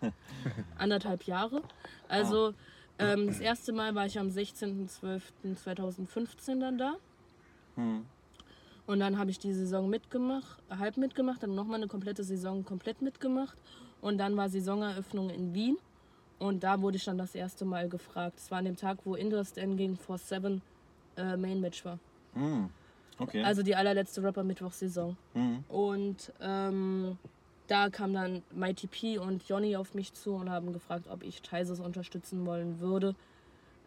anderthalb 0.78 1.24
Jahre. 1.24 1.62
Also 2.08 2.54
ähm, 2.98 3.28
das 3.28 3.40
erste 3.42 3.74
Mal 3.74 3.94
war 3.96 4.06
ich 4.06 4.18
am 4.18 4.30
16.12.2015 4.30 6.60
dann 6.60 6.78
da. 6.78 6.96
Hm. 7.76 8.06
Und 8.90 9.02
dann 9.02 9.20
habe 9.20 9.30
ich 9.30 9.38
die 9.38 9.54
Saison 9.54 9.88
mitgemacht, 9.88 10.58
halb 10.68 10.98
mitgemacht, 10.98 11.44
dann 11.44 11.54
nochmal 11.54 11.76
eine 11.76 11.86
komplette 11.86 12.24
Saison 12.24 12.66
komplett 12.66 13.04
mitgemacht. 13.04 13.56
Und 14.02 14.18
dann 14.18 14.36
war 14.36 14.50
Saisoneröffnung 14.50 15.30
in 15.30 15.54
Wien. 15.54 15.78
Und 16.40 16.64
da 16.64 16.82
wurde 16.82 16.98
ich 16.98 17.06
dann 17.06 17.20
das 17.20 17.36
erste 17.36 17.66
Mal 17.66 17.88
gefragt. 17.88 18.40
Es 18.40 18.50
war 18.50 18.58
an 18.58 18.66
dem 18.66 18.78
Tag, 18.78 18.98
wo 19.06 19.14
Indust 19.14 19.60
N 19.60 19.78
gegen 19.78 19.96
Force 19.96 20.28
7 20.30 20.64
äh, 21.18 21.38
Main 21.38 21.62
Match 21.62 21.86
war. 21.86 22.00
Hm. 22.34 22.72
Okay. 23.20 23.44
Also 23.44 23.62
die 23.62 23.76
allerletzte 23.76 24.24
Rapper-Mittwoch-Saison. 24.24 25.16
hm. 25.34 25.64
Und 25.70 26.34
ähm, 26.42 27.20
da 27.68 27.92
kam 27.92 28.12
dann 28.16 28.42
Mighty 28.56 28.88
P 28.88 29.20
und 29.20 29.48
Johnny 29.48 29.76
auf 29.76 29.94
mich 29.94 30.16
zu 30.16 30.34
und 30.34 30.50
haben 30.50 30.74
gefragt, 30.74 31.06
ob 31.12 31.22
ich 31.22 31.44
Theises 31.44 31.80
unterstützen 31.80 32.44
wollen 32.44 32.80
würde 32.80 33.14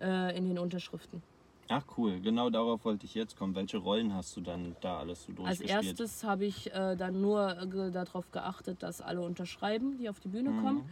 äh, 0.00 0.38
in 0.38 0.46
den 0.46 0.60
Unterschriften. 0.60 1.24
Ach 1.68 1.84
cool, 1.96 2.20
genau 2.20 2.50
darauf 2.50 2.84
wollte 2.84 3.06
ich 3.06 3.14
jetzt 3.14 3.36
kommen. 3.36 3.54
Welche 3.54 3.78
Rollen 3.78 4.12
hast 4.14 4.36
du 4.36 4.40
dann 4.40 4.76
da 4.80 4.98
alles 4.98 5.24
so 5.24 5.32
Als 5.32 5.58
durchgespielt? 5.58 5.84
erstes 6.00 6.24
habe 6.24 6.44
ich 6.44 6.72
äh, 6.74 6.96
dann 6.96 7.20
nur 7.20 7.56
äh, 7.58 7.66
ge- 7.66 7.90
darauf 7.90 8.30
geachtet, 8.30 8.82
dass 8.82 9.00
alle 9.00 9.22
unterschreiben, 9.22 9.96
die 9.96 10.08
auf 10.08 10.20
die 10.20 10.28
Bühne 10.28 10.50
kommen. 10.52 10.82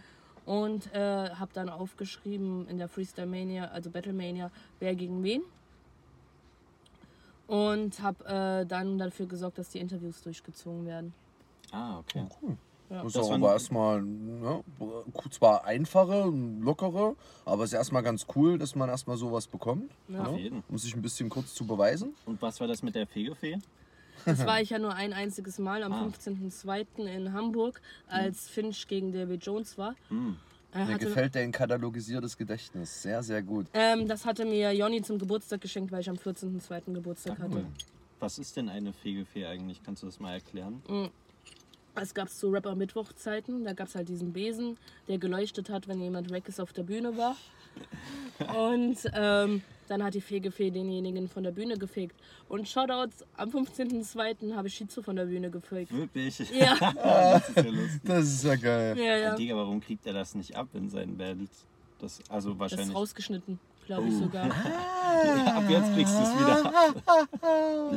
Und 0.47 0.93
äh, 0.95 1.31
habe 1.31 1.51
dann 1.53 1.69
aufgeschrieben 1.69 2.67
in 2.69 2.79
der 2.79 2.89
Freestyle 2.89 3.27
Mania, 3.27 3.67
also 3.67 3.91
Battle 3.91 4.15
Mania, 4.15 4.51
wer 4.79 4.95
gegen 4.95 5.23
wen. 5.23 5.43
Und 7.47 8.01
habe 8.01 8.25
äh, 8.25 8.67
dann 8.67 8.97
dafür 8.97 9.27
gesorgt, 9.27 9.59
dass 9.59 9.69
die 9.71 9.79
Interviews 9.81 10.23
durchgezogen 10.23 10.87
werden. 10.87 11.13
Ah, 11.73 11.99
okay. 11.99 12.25
Ja. 12.90 13.05
Das 13.05 13.12
Das 13.12 13.22
ist 13.24 13.31
waren- 13.31 13.42
aber 13.42 13.53
erstmal, 13.53 14.03
ne, 14.03 14.64
zwar 15.31 15.64
einfache, 15.64 16.24
lockere, 16.61 17.14
aber 17.44 17.62
es 17.64 17.70
ist 17.70 17.74
erstmal 17.74 18.03
ganz 18.03 18.26
cool, 18.35 18.59
dass 18.59 18.74
man 18.74 18.88
erstmal 18.88 19.16
sowas 19.16 19.46
bekommt, 19.46 19.92
Ja. 20.09 20.24
Auf 20.24 20.33
ne, 20.37 20.40
jeden. 20.42 20.64
um 20.68 20.76
sich 20.76 20.94
ein 20.96 21.03
bisschen 21.03 21.29
kurz 21.29 21.55
zu 21.55 21.64
beweisen. 21.66 22.14
Und 22.26 22.42
was 22.42 22.59
war 22.61 22.66
das 22.66 22.83
mit 22.83 22.94
der 22.96 23.07
Fegefee? 23.07 23.59
Das 24.26 24.44
war 24.44 24.61
ich 24.61 24.68
ja 24.70 24.79
nur 24.79 24.92
ein 24.94 25.12
einziges 25.14 25.59
Mal 25.59 25.83
am 25.83 25.92
Ah. 25.92 26.03
15.02. 26.03 27.07
in 27.07 27.33
Hamburg, 27.33 27.81
als 28.07 28.48
Finch 28.48 28.87
gegen 28.88 29.12
David 29.12 29.44
Jones 29.46 29.79
war. 29.79 29.94
Hm. 30.09 30.37
Mir 30.74 30.87
hatte, 30.87 31.07
gefällt 31.07 31.35
dein 31.35 31.50
katalogisiertes 31.53 32.37
Gedächtnis. 32.37 33.03
Sehr, 33.03 33.22
sehr 33.22 33.42
gut. 33.42 33.66
ähm, 33.72 34.07
das 34.07 34.26
hatte 34.26 34.44
mir 34.44 34.72
Jonny 34.72 35.00
zum 35.03 35.18
Geburtstag 35.18 35.61
geschenkt, 35.61 35.90
weil 35.90 36.00
ich 36.00 36.11
am 36.11 36.16
14.02. 36.16 36.92
Geburtstag 36.94 37.38
Ah, 37.40 37.42
hatte. 37.44 37.57
cool. 37.57 37.66
Was 38.20 38.38
ist 38.38 38.57
denn 38.57 38.68
eine 38.68 38.92
Fegefee 38.92 39.46
eigentlich? 39.46 39.83
Kannst 39.83 40.03
du 40.03 40.07
das 40.07 40.20
mal 40.20 40.33
erklären? 40.35 40.83
Es 41.94 42.14
gab 42.14 42.29
zu 42.31 42.48
Rapper 42.50 42.74
Mittwochzeiten, 42.74 43.64
da 43.64 43.72
gab 43.72 43.88
es 43.88 43.94
halt 43.94 44.09
diesen 44.09 44.33
Besen, 44.33 44.79
der 45.09 45.18
geleuchtet 45.18 45.70
hat, 45.70 45.88
wenn 45.88 46.00
jemand 46.00 46.31
weg 46.31 46.48
ist 46.48 46.61
auf 46.61 46.72
der 46.72 46.83
Bühne 46.85 47.16
war. 47.16 47.37
Und 48.57 48.96
ähm, 49.12 49.62
dann 49.88 50.03
hat 50.03 50.14
die 50.14 50.20
Fegefee 50.20 50.70
denjenigen 50.70 51.29
von 51.29 51.42
der 51.42 51.50
Bühne 51.50 51.76
gefegt. 51.76 52.16
Und 52.48 52.68
Shoutouts, 52.68 53.24
am 53.37 53.50
15.02. 53.50 54.55
habe 54.55 54.68
ich 54.68 54.74
Shizu 54.74 55.03
von 55.03 55.16
der 55.16 55.24
Bühne 55.26 55.50
gefegt. 55.50 55.92
Wirklich? 55.92 56.38
Ja, 56.53 56.74
das 56.81 57.48
ist 57.48 57.57
ja 57.57 57.62
lustig. 57.64 58.00
Das 58.05 58.24
ist 58.24 58.44
ja 58.44 58.57
geil. 58.57 58.98
ja, 58.98 59.16
ja. 59.16 59.35
Digga, 59.37 59.57
warum 59.57 59.81
kriegt 59.81 60.07
er 60.07 60.12
das 60.14 60.35
nicht 60.35 60.57
ab 60.57 60.68
in 60.74 60.88
seinen 60.88 61.16
Battles? 61.16 61.66
Das, 61.98 62.20
also 62.31 62.55
Das 62.55 62.55
ist 62.55 62.61
wahrscheinlich. 62.79 62.96
rausgeschnitten, 62.96 63.59
glaube 63.87 64.09
ich 64.09 64.14
Oh. 64.14 64.18
sogar. 64.20 64.46
Ja, 65.11 65.57
ab 65.59 65.64
jetzt 65.68 65.92
kriegst 65.94 66.14
du 66.14 66.22
es 66.22 66.38
wieder 66.38 66.66
ab. 66.66 67.29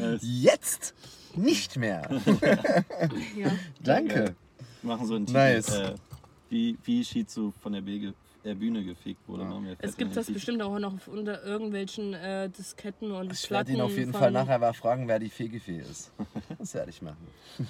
nice. 0.00 0.20
Jetzt 0.22 0.94
nicht 1.36 1.76
mehr. 1.76 2.02
Ja. 3.36 3.50
Danke. 3.82 4.34
Wir 4.82 4.88
machen 4.88 5.06
so 5.06 5.14
einen 5.14 5.26
Titel, 5.26 5.38
Nice. 5.38 5.74
äh, 5.74 5.94
wie, 6.48 6.76
wie 6.84 7.04
Shizu 7.04 7.52
von 7.62 7.72
der 7.72 7.80
Bege, 7.82 8.14
äh, 8.44 8.54
Bühne 8.54 8.82
gefegt 8.84 9.20
wurde. 9.28 9.44
Machen 9.44 9.64
wir 9.66 9.76
Es 9.80 9.96
gibt 9.96 10.16
das 10.16 10.30
bestimmt 10.30 10.62
auch 10.62 10.78
noch 10.78 10.94
unter 11.06 11.42
irgendwelchen 11.44 12.14
äh, 12.14 12.48
Disketten 12.48 13.10
und 13.12 13.32
Ich 13.32 13.50
werde 13.50 13.66
Platten. 13.66 13.74
ihn 13.74 13.80
auf 13.80 13.96
jeden 13.96 14.12
Fall 14.12 14.30
nachher 14.30 14.58
mal 14.58 14.72
fragen, 14.72 15.06
wer 15.08 15.18
die 15.18 15.30
Fegefee 15.30 15.78
ist. 15.80 16.12
Das 16.58 16.74
werde 16.74 16.90
ich 16.90 17.02
machen. 17.02 17.26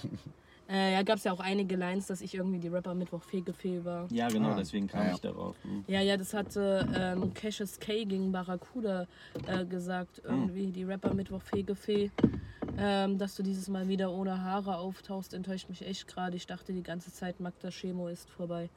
Äh, 0.70 0.92
ja, 0.92 1.02
gab 1.02 1.16
es 1.16 1.24
ja 1.24 1.32
auch 1.32 1.40
einige 1.40 1.74
Lines, 1.74 2.06
dass 2.06 2.20
ich 2.20 2.34
irgendwie 2.34 2.58
die 2.60 2.68
Rapper 2.68 2.94
Mittwoch 2.94 3.22
Fegefee 3.22 3.84
war. 3.84 4.06
Ja, 4.12 4.28
genau, 4.28 4.50
Ah, 4.50 4.56
deswegen 4.56 4.86
kam 4.86 5.06
ja. 5.06 5.14
ich 5.14 5.20
darauf. 5.20 5.56
Hm. 5.64 5.84
Ja, 5.88 6.00
ja, 6.00 6.16
das 6.16 6.32
hatte 6.32 6.86
ähm, 6.94 7.34
Cassius 7.34 7.80
K 7.80 8.04
gegen 8.04 8.30
Barracuda 8.30 9.06
äh, 9.48 9.64
gesagt, 9.64 10.22
irgendwie, 10.24 10.68
die 10.70 10.84
Rapper 10.84 11.12
Mittwoch 11.12 11.42
Fegefee. 11.42 12.10
Ähm, 12.78 13.18
dass 13.18 13.34
du 13.34 13.42
dieses 13.42 13.68
Mal 13.68 13.88
wieder 13.88 14.12
ohne 14.12 14.42
Haare 14.42 14.76
auftauchst, 14.78 15.34
enttäuscht 15.34 15.68
mich 15.68 15.84
echt 15.84 16.06
gerade. 16.06 16.36
Ich 16.36 16.46
dachte 16.46 16.72
die 16.72 16.84
ganze 16.84 17.12
Zeit, 17.12 17.40
Magda 17.40 17.68
Chemo 17.70 18.08
ist 18.08 18.30
vorbei. 18.30 18.70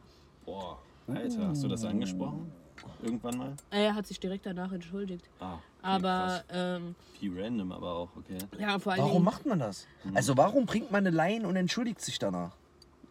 Boah, 0.46 0.80
Alter, 1.08 1.50
hast 1.50 1.64
du 1.64 1.68
das 1.68 1.86
angesprochen? 1.86 2.52
Irgendwann 3.02 3.38
mal? 3.38 3.54
Er 3.72 3.96
hat 3.96 4.08
sich 4.08 4.20
direkt 4.20 4.46
danach 4.46 4.72
entschuldigt. 4.72 5.30
Ah, 5.40 5.54
okay, 5.54 5.62
Aber 5.82 6.44
ähm, 6.50 6.96
Wie 7.20 7.30
random, 7.30 7.72
aber 7.72 7.94
auch, 7.96 8.10
okay. 8.16 8.38
ja, 8.60 8.80
vor 8.80 8.94
allen 8.94 9.02
Warum 9.02 9.14
Dingen. 9.14 9.26
macht 9.26 9.46
man 9.46 9.60
das? 9.60 9.88
Also 10.14 10.38
warum 10.38 10.66
bringt 10.66 10.92
man 10.92 11.06
eine 11.06 11.16
Line 11.16 11.48
und 11.48 11.56
entschuldigt 11.56 12.02
sich 12.02 12.20
danach? 12.20 12.52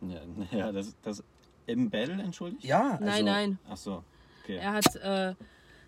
Ja, 0.01 0.20
ja 0.59 0.72
das, 0.72 0.94
das 1.03 1.22
im 1.66 1.90
Battle 1.90 2.22
entschuldigt? 2.22 2.64
Ja, 2.64 2.92
also, 2.92 3.05
Nein, 3.05 3.25
nein. 3.25 3.59
Ach 3.68 3.77
so, 3.77 4.03
okay. 4.42 4.57
Er 4.57 4.72
hat, 4.72 4.96
äh, 4.96 5.35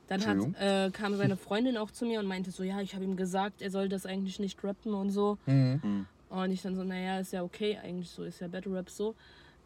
dann 0.09 0.27
hat, 0.27 0.61
äh, 0.61 0.91
kam 0.91 1.17
seine 1.17 1.37
Freundin 1.37 1.77
auch 1.77 1.91
zu 1.91 2.05
mir 2.05 2.21
und 2.21 2.27
meinte 2.27 2.51
so, 2.51 2.63
ja, 2.63 2.81
ich 2.81 2.95
habe 2.95 3.05
ihm 3.05 3.17
gesagt, 3.17 3.63
er 3.63 3.71
soll 3.71 3.89
das 3.89 4.07
eigentlich 4.07 4.39
nicht 4.39 4.63
rappen 4.63 4.95
und 4.95 5.11
so. 5.11 5.39
Mhm. 5.47 6.07
Und 6.29 6.51
ich 6.51 6.63
dann 6.63 6.75
so, 6.75 6.85
naja, 6.85 7.21
ist 7.21 7.33
ja 7.33 7.43
okay, 7.43 7.79
eigentlich 7.83 8.11
so, 8.11 8.25
ist 8.25 8.41
ja 8.41 8.49
Battle 8.49 8.75
Rap 8.75 8.91
so. 8.91 9.15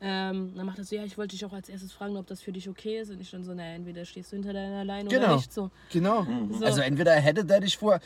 Ähm, 0.01 0.53
dann 0.55 0.65
macht 0.67 0.79
er 0.79 0.85
so, 0.85 0.95
ja, 0.95 1.05
ich 1.05 1.19
wollte 1.19 1.35
dich 1.35 1.45
auch 1.45 1.53
als 1.53 1.69
erstes 1.69 1.93
fragen, 1.93 2.17
ob 2.17 2.27
das 2.27 2.41
für 2.41 2.53
dich 2.53 2.69
okay 2.69 3.01
ist. 3.01 3.11
Und 3.11 3.21
ich 3.21 3.31
dann 3.31 3.43
so, 3.43 3.53
naja, 3.55 3.75
entweder 3.75 4.05
stehst 4.05 4.31
du 4.33 4.37
hinter 4.37 4.53
deiner 4.53 4.83
oder 4.83 5.03
Genau. 5.09 5.37
nicht 5.37 5.53
so. 5.53 5.71
Genau. 5.93 6.27
So. 6.53 6.65
Also 6.65 6.81
entweder 6.83 7.13
hätte 7.15 7.45
der 7.45 7.61
dich 7.61 7.77
vorher. 7.77 8.01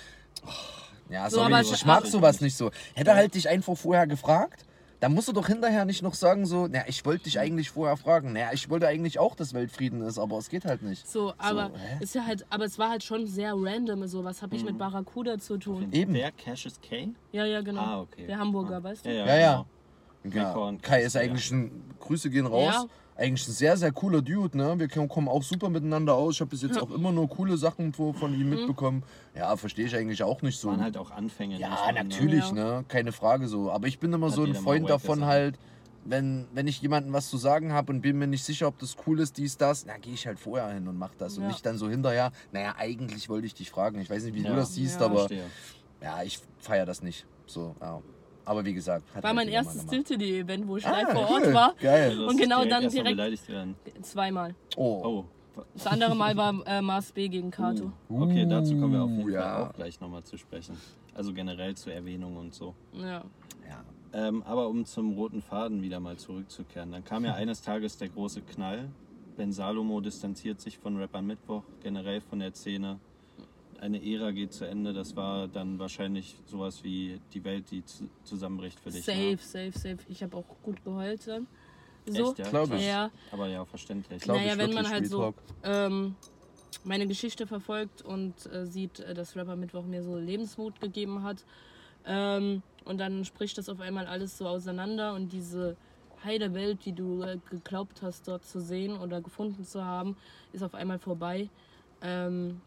Oh, 0.46 0.48
ja, 1.11 1.28
So, 1.28 1.37
sorry, 1.37 1.52
aber 1.52 1.61
ich 1.62 1.72
ich- 1.72 1.85
mag 1.85 2.07
sowas 2.07 2.40
nicht 2.40 2.57
so. 2.57 2.70
Hätte 2.94 3.11
er 3.11 3.16
halt 3.16 3.35
dich 3.35 3.48
einfach 3.48 3.76
vorher 3.76 4.07
gefragt, 4.07 4.64
dann 5.00 5.12
musst 5.14 5.26
du 5.28 5.33
doch 5.33 5.48
hinterher 5.48 5.85
nicht 5.85 6.00
noch 6.00 6.14
sagen 6.14 6.46
so, 6.46 6.68
na, 6.70 6.87
ich 6.87 7.05
wollte 7.05 7.24
dich 7.24 7.38
eigentlich 7.40 7.70
vorher 7.70 7.96
fragen. 7.96 8.33
Naja, 8.33 8.50
ich 8.52 8.70
wollte 8.70 8.87
eigentlich 8.87 9.18
auch, 9.18 9.35
dass 9.35 9.52
Weltfrieden 9.52 10.00
ist, 10.02 10.16
aber 10.16 10.38
es 10.38 10.48
geht 10.48 10.64
halt 10.64 10.83
nicht. 10.83 11.07
So, 11.11 11.35
aber 11.38 11.72
hä? 11.74 11.98
ist 12.02 12.14
ja 12.14 12.24
halt, 12.24 12.46
aber 12.50 12.64
es 12.64 12.78
war 12.78 12.88
halt 12.88 13.02
schon 13.02 13.26
sehr 13.26 13.52
random. 13.57 14.07
So, 14.07 14.22
was 14.24 14.40
habe 14.42 14.55
ich 14.57 14.64
mit 14.64 14.78
Barracuda 14.78 15.38
zu 15.38 15.59
tun? 15.59 15.88
Eben. 15.92 16.14
Wer? 16.14 16.31
Cassius 16.31 16.81
K? 16.81 17.09
Ja, 17.33 17.44
ja, 17.44 17.61
genau. 17.62 17.81
Ah, 17.83 18.00
okay. 18.02 18.26
Der 18.28 18.38
Hamburger, 18.38 18.76
Ah. 18.76 18.83
weißt 18.85 19.05
du? 19.05 19.11
Ja, 19.11 19.14
ja, 19.16 19.26
Ja, 19.26 19.37
ja. 19.37 19.52
genau. 19.52 19.66
Ja, 20.24 20.48
Record, 20.50 20.82
Kai 20.82 21.02
ist 21.02 21.14
ja. 21.14 21.20
eigentlich 21.22 21.50
ein, 21.50 21.70
Grüße 22.00 22.30
gehen 22.30 22.46
raus, 22.46 22.74
Ja. 22.74 22.85
eigentlich 23.16 23.46
ein 23.48 23.52
sehr, 23.52 23.76
sehr 23.76 23.92
cooler 23.92 24.22
Dude, 24.22 24.56
ne? 24.56 24.78
Wir 24.78 24.88
kommen 24.88 25.28
auch 25.28 25.42
super 25.42 25.68
miteinander 25.68 26.14
aus. 26.14 26.35
Ich 26.35 26.40
habe 26.40 26.50
bis 26.50 26.62
jetzt 26.62 26.78
auch 26.80 26.90
immer 26.90 27.12
nur 27.12 27.28
coole 27.28 27.56
Sachen 27.56 27.92
von 27.92 28.14
ihm 28.35 28.50
mitbekommen. 28.50 29.02
Ja, 29.35 29.56
verstehe 29.56 29.87
ich 29.87 29.94
eigentlich 29.96 30.22
auch 30.22 30.42
nicht 30.42 30.58
so. 30.58 30.68
Waren 30.68 30.82
halt 30.82 30.96
auch 30.96 31.11
Anfänge. 31.11 31.58
Ja, 31.58 31.70
man 31.87 31.94
natürlich, 31.94 32.46
Ja. 32.48 32.52
ne? 32.52 32.85
Keine 32.88 33.12
Frage 33.12 33.46
so. 33.48 33.70
Aber 33.70 33.87
ich 33.88 33.98
bin 33.98 34.12
immer 34.12 34.28
Hat 34.28 34.35
so 34.35 34.44
ein 34.44 34.54
Freund 34.54 34.88
davon 34.90 35.16
gesagt. 35.20 35.30
halt, 35.32 35.58
wenn, 36.04 36.46
wenn 36.52 36.66
ich 36.66 36.82
jemandem 36.82 37.12
was 37.12 37.30
zu 37.30 37.37
sagen 37.37 37.72
habe 37.72 37.92
und 37.92 38.00
bin 38.00 38.18
mir 38.18 38.26
nicht 38.26 38.42
sicher, 38.44 38.66
ob 38.66 38.76
das 38.80 38.96
cool 39.06 39.20
ist, 39.20 39.38
dies, 39.38 39.56
das, 39.56 39.87
na 39.87 39.98
gehe 39.98 40.14
ich 40.14 40.26
halt 40.26 40.40
vorher 40.40 40.72
hin 40.74 40.88
und 40.88 40.98
mach 40.98 41.14
das. 41.16 41.38
Und 41.38 41.46
nicht 41.46 41.64
dann 41.64 41.78
so 41.78 41.88
hinterher, 41.88 42.32
naja, 42.50 42.74
eigentlich 42.76 43.28
wollte 43.28 43.46
ich 43.46 43.54
dich 43.54 43.70
fragen. 43.70 44.00
Ich 44.00 44.11
weiß 44.11 44.24
nicht, 44.24 44.35
wie 44.35 44.42
Ja. 44.42 44.50
du 44.50 44.56
das 44.56 44.74
siehst, 44.74 44.98
Ja. 45.00 45.06
aber 45.06 45.18
Verstehe. 45.18 45.44
ja, 46.02 46.22
ich 46.24 46.40
feiere 46.58 46.87
das 46.87 47.02
nicht. 47.02 47.24
So, 47.46 47.76
ja. 47.80 48.00
Aber 48.44 48.64
wie 48.64 48.74
gesagt, 48.74 49.05
hat 49.14 49.22
War 49.22 49.28
halt 49.31 49.37
mein 49.37 49.48
erstes 49.48 49.78
gemacht. 49.87 49.90
Tiltedy-Event, 49.90 50.66
wo 50.66 50.76
ich 50.76 50.87
Ah, 50.87 50.92
live 51.00 51.12
vor 51.12 51.26
cool. 51.31 51.42
Ort 51.44 51.55
war. 51.55 51.74
Geil. 51.81 52.24
Und 52.24 52.37
genau 52.37 52.64
dann 52.64 52.88
direkt- 52.88 53.16
beleidigt 53.16 53.48
werden. 53.48 53.74
Zweimal. 54.02 54.55
Oh. 54.76 55.02
Oh, 55.05 55.24
Das 55.74 55.87
andere 55.87 56.16
Mal 56.16 56.37
war 56.37 56.55
äh, 56.66 56.81
Mars 56.81 57.12
B 57.12 57.28
gegen 57.28 57.50
Kato. 57.50 57.92
okay, 58.09 58.46
dazu 58.48 58.72
kommen 58.78 58.92
wir 58.94 59.02
auf 59.02 59.11
jeden 59.11 59.24
Uh, 59.24 59.28
ja. 59.28 59.42
Fall 59.42 59.62
auch 59.68 59.72
gleich 59.74 60.00
nochmal 60.00 60.24
zu 60.24 60.37
sprechen. 60.38 60.76
Also 61.14 61.33
generell 61.35 61.74
zur 61.76 61.92
Erwähnung 61.92 62.37
und 62.37 62.55
so. 62.55 62.74
Ja. 62.94 63.22
Ja. 63.68 63.85
Ähm, 64.14 64.42
aber 64.44 64.68
um 64.68 64.85
zum 64.85 65.12
roten 65.14 65.40
Faden 65.42 65.83
wieder 65.83 66.00
mal 66.00 66.16
zurückzukehren, 66.16 66.90
dann 66.90 67.05
kam 67.05 67.24
ja 67.24 67.35
eines 67.35 67.62
Tages 67.62 67.96
der 67.98 68.09
große 68.09 68.40
Knall. 68.42 68.88
Ben 69.37 69.52
Salomo 69.52 70.00
distanziert 70.00 70.61
sich 70.61 70.78
von 70.78 70.96
Rapper 70.98 71.22
Mittwoch, 71.22 71.62
generell 71.83 72.20
von 72.20 72.38
der 72.40 72.52
Szene. 72.55 72.98
Eine 73.83 74.01
Ära 74.01 74.31
geht 74.31 74.53
zu 74.53 74.64
Ende. 74.64 74.92
Das 74.92 75.16
war 75.16 75.49
dann 75.49 75.77
wahrscheinlich 75.81 76.37
sowas 76.47 76.85
wie 76.85 77.21
die 77.35 77.42
Welt, 77.42 77.68
die 77.73 77.85
zu 77.85 78.09
zusammenbricht 78.23 78.79
für 78.79 78.90
dich. 78.90 79.05
Safe, 79.05 79.18
ne? 79.18 79.38
safe, 79.38 79.73
safe. 79.73 79.99
Ich 80.09 80.23
habe 80.23 80.37
auch 80.37 80.45
gut 80.62 80.85
geheult 80.85 81.27
dann. 81.27 81.49
So. 82.07 82.31
Echt, 82.31 82.38
ja? 82.38 82.49
Glaub 82.51 82.68
Krass. 82.68 82.81
ich. 82.81 82.87
Ja. 82.87 83.11
Aber 83.33 83.49
ja, 83.49 83.64
verständlich. 83.64 84.23
Glaub 84.23 84.37
naja, 84.37 84.53
ich 84.53 84.59
wenn 84.59 84.73
man 84.73 84.88
halt 84.88 85.09
so 85.09 85.35
ähm, 85.64 86.14
meine 86.85 87.09
Geschichte 87.09 87.49
verfolgt 87.49 88.03
und 88.03 88.47
äh, 88.53 88.66
sieht, 88.66 89.01
äh, 89.01 89.14
dass 89.14 89.35
Rapper 89.35 89.57
Mittwoch 89.57 89.85
mir 89.85 90.05
so 90.05 90.16
Lebensmut 90.16 90.81
gegeben 90.81 91.25
hat. 91.25 91.45
Ähm, 92.07 92.62
und 92.85 92.99
dann 92.99 93.25
spricht 93.25 93.59
das 93.59 93.68
auf 93.68 93.81
einmal 93.81 94.07
alles 94.07 94.38
so 94.38 94.47
auseinander 94.47 95.14
und 95.14 95.33
diese 95.33 95.77
heile 96.23 96.55
Welt, 96.55 96.85
die 96.85 96.92
du 96.92 97.23
äh, 97.23 97.38
geglaubt 97.51 98.01
hast, 98.03 98.29
dort 98.29 98.45
zu 98.45 98.61
sehen 98.61 98.97
oder 98.97 99.21
gefunden 99.21 99.64
zu 99.64 99.85
haben, 99.85 100.16
ist 100.53 100.62
auf 100.62 100.77
einmal 100.77 101.01
vorbei. 101.01 101.49
Ähm, 102.01 102.61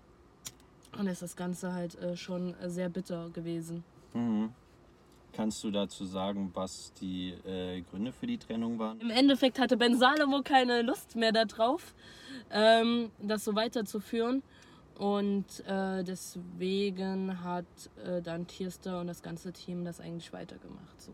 und 0.97 1.08
ist 1.08 1.21
das 1.21 1.36
Ganze 1.36 1.73
halt 1.73 1.95
äh, 1.95 2.15
schon 2.15 2.53
äh, 2.60 2.69
sehr 2.69 2.89
bitter 2.89 3.29
gewesen. 3.29 3.84
Mhm. 4.13 4.51
Kannst 5.34 5.63
du 5.65 5.71
dazu 5.71 6.05
sagen, 6.05 6.51
was 6.53 6.93
die 6.93 7.31
äh, 7.45 7.81
Gründe 7.81 8.13
für 8.13 8.25
die 8.25 8.38
Trennung 8.38 8.79
waren? 8.79 9.01
Im 9.01 9.10
Endeffekt 9.10 9.60
hatte 9.60 9.75
Ben 9.75 9.97
Salomo 9.97 10.41
keine 10.43 10.81
Lust 10.81 11.17
mehr 11.17 11.34
darauf, 11.34 11.93
ähm, 12.51 13.12
das 13.19 13.43
so 13.43 13.53
weiterzuführen. 13.53 14.43
Und 14.97 15.60
äh, 15.67 16.05
deswegen 16.05 17.43
hat 17.43 17.65
äh, 18.05 18.21
dann 18.21 18.47
Tierster 18.47 19.01
und 19.01 19.08
das 19.08 19.21
ganze 19.21 19.51
Team 19.51 19.84
das 19.84 19.99
eigentlich 19.99 20.31
weitergemacht. 20.31 21.01
So. 21.01 21.12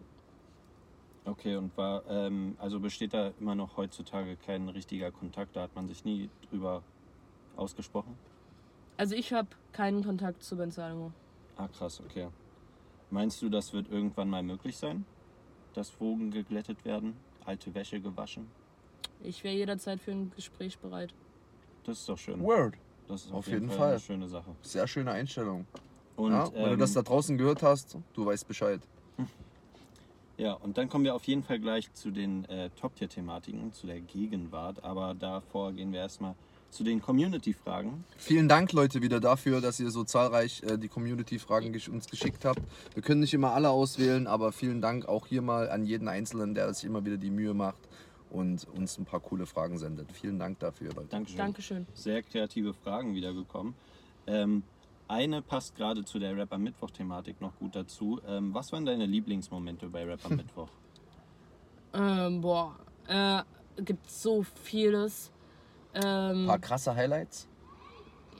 Okay, 1.26 1.56
und 1.56 1.76
war, 1.76 2.04
ähm, 2.08 2.56
also 2.60 2.80
besteht 2.80 3.16
da 3.16 3.32
immer 3.40 3.56
noch 3.56 3.78
heutzutage 3.78 4.36
kein 4.36 4.70
richtiger 4.70 5.12
Kontakt, 5.12 5.56
da 5.56 5.64
hat 5.64 5.76
man 5.76 5.88
sich 5.88 6.06
nie 6.06 6.30
drüber 6.50 6.84
ausgesprochen? 7.56 8.16
Also 9.02 9.16
ich 9.16 9.34
habe 9.34 9.48
keinen 9.72 10.04
Kontakt 10.04 10.44
zu 10.44 10.56
Ben 10.56 10.70
Salomo. 10.70 11.12
Ah, 11.58 11.68
krass, 11.68 12.00
okay. 12.06 12.28
Meinst 13.10 13.42
du, 13.42 13.50
das 13.50 13.74
wird 13.74 13.90
irgendwann 13.90 14.30
mal 14.30 14.44
möglich 14.44 14.78
sein? 14.78 15.06
Dass 15.74 16.00
Wogen 16.00 16.30
geglättet 16.30 16.86
werden, 16.86 17.18
alte 17.44 17.74
Wäsche 17.74 18.00
gewaschen? 18.00 18.46
Ich 19.24 19.44
wäre 19.44 19.56
jederzeit 19.56 20.00
für 20.00 20.12
ein 20.12 20.32
Gespräch 20.36 20.78
bereit. 20.78 21.16
Das 21.84 21.98
ist 21.98 22.10
doch 22.10 22.18
schön. 22.20 22.40
Word. 22.42 22.76
Das 23.08 23.26
ist 23.26 23.32
Auf 23.32 23.48
jeden 23.48 23.72
Fall. 23.72 23.94
eine 23.94 24.00
schöne 24.00 24.28
Sache. 24.28 24.56
Sehr 24.62 24.88
schöne 24.88 25.10
Einstellung. 25.10 25.66
Und, 26.16 26.34
ja, 26.34 26.54
wenn 26.54 26.66
du 26.66 26.74
ähm, 26.74 26.80
das 26.80 26.94
da 26.94 27.02
draußen 27.02 27.40
gehört 27.40 27.64
hast, 27.64 27.98
du 28.14 28.28
weißt 28.28 28.48
Bescheid. 28.48 28.82
Ja, 30.38 30.54
und 30.54 30.78
dann 30.80 30.90
kommen 30.90 31.04
wir 31.06 31.14
auf 31.14 31.26
jeden 31.26 31.44
Fall 31.44 31.60
gleich 31.60 31.94
zu 31.94 32.10
den 32.10 32.46
äh, 32.46 32.72
Top-Tier-Thematiken, 32.72 33.74
zu 33.74 33.86
der 33.86 34.02
Gegenwart. 34.02 34.84
Aber 34.84 35.14
davor 35.14 35.72
gehen 35.72 35.92
wir 35.92 36.00
erstmal 36.00 36.34
zu 36.72 36.84
den 36.84 37.02
Community-Fragen. 37.02 38.04
Vielen 38.18 38.48
Dank, 38.48 38.72
Leute, 38.72 39.02
wieder 39.02 39.20
dafür, 39.20 39.62
dass 39.62 39.80
ihr 39.80 39.92
so 39.92 40.04
zahlreich 40.04 40.64
äh, 40.64 40.78
die 40.78 40.88
Community-Fragen 40.88 41.74
gesch 41.74 41.90
uns 41.90 42.08
geschickt 42.08 42.46
habt. 42.46 42.62
Wir 42.94 43.04
können 43.04 43.22
nicht 43.22 43.34
immer 43.34 43.54
alle 43.54 43.70
auswählen, 43.70 44.26
aber 44.26 44.52
vielen 44.52 44.82
Dank 44.82 45.08
auch 45.08 45.28
hier 45.28 45.42
mal 45.42 45.70
an 45.70 45.86
jeden 45.86 46.08
Einzelnen, 46.08 46.56
der 46.56 46.74
sich 46.74 46.86
immer 46.86 47.06
wieder 47.06 47.18
die 47.18 47.30
Mühe 47.30 47.54
macht 47.54 47.88
und 48.30 48.66
uns 48.76 48.98
ein 48.98 49.06
paar 49.06 49.20
coole 49.20 49.46
Fragen 49.46 49.78
sendet. 49.78 50.12
Vielen 50.14 50.40
Dank 50.40 50.60
dafür, 50.60 50.94
Leute. 50.94 51.10
Dankeschön. 51.10 51.38
Dankeschön. 51.38 51.88
Sehr 51.94 52.24
kreative 52.24 52.74
Fragen 52.74 53.14
wiedergekommen. 53.14 53.76
Ähm, 54.26 54.64
eine 55.08 55.42
passt 55.42 55.76
gerade 55.76 56.06
zu 56.06 56.20
der 56.20 56.38
Rapper 56.38 56.58
Mittwoch-Thematik 56.58 57.42
noch 57.42 57.58
gut 57.58 57.76
dazu. 57.76 58.22
Ähm, 58.26 58.54
was 58.54 58.72
waren 58.72 58.86
deine 58.86 59.06
Lieblingsmomente 59.06 59.90
bei 59.90 60.06
Rapper 60.06 60.30
Mittwoch? 60.36 60.70
Ähm, 61.94 62.40
boah, 62.40 62.78
äh, 63.08 63.42
gibt 63.82 64.10
so 64.10 64.44
vieles. 64.64 65.32
Ein 65.94 66.02
Ähm, 66.36 66.46
paar 66.48 66.60
krasse 66.60 66.96
Highlights. 66.96 67.48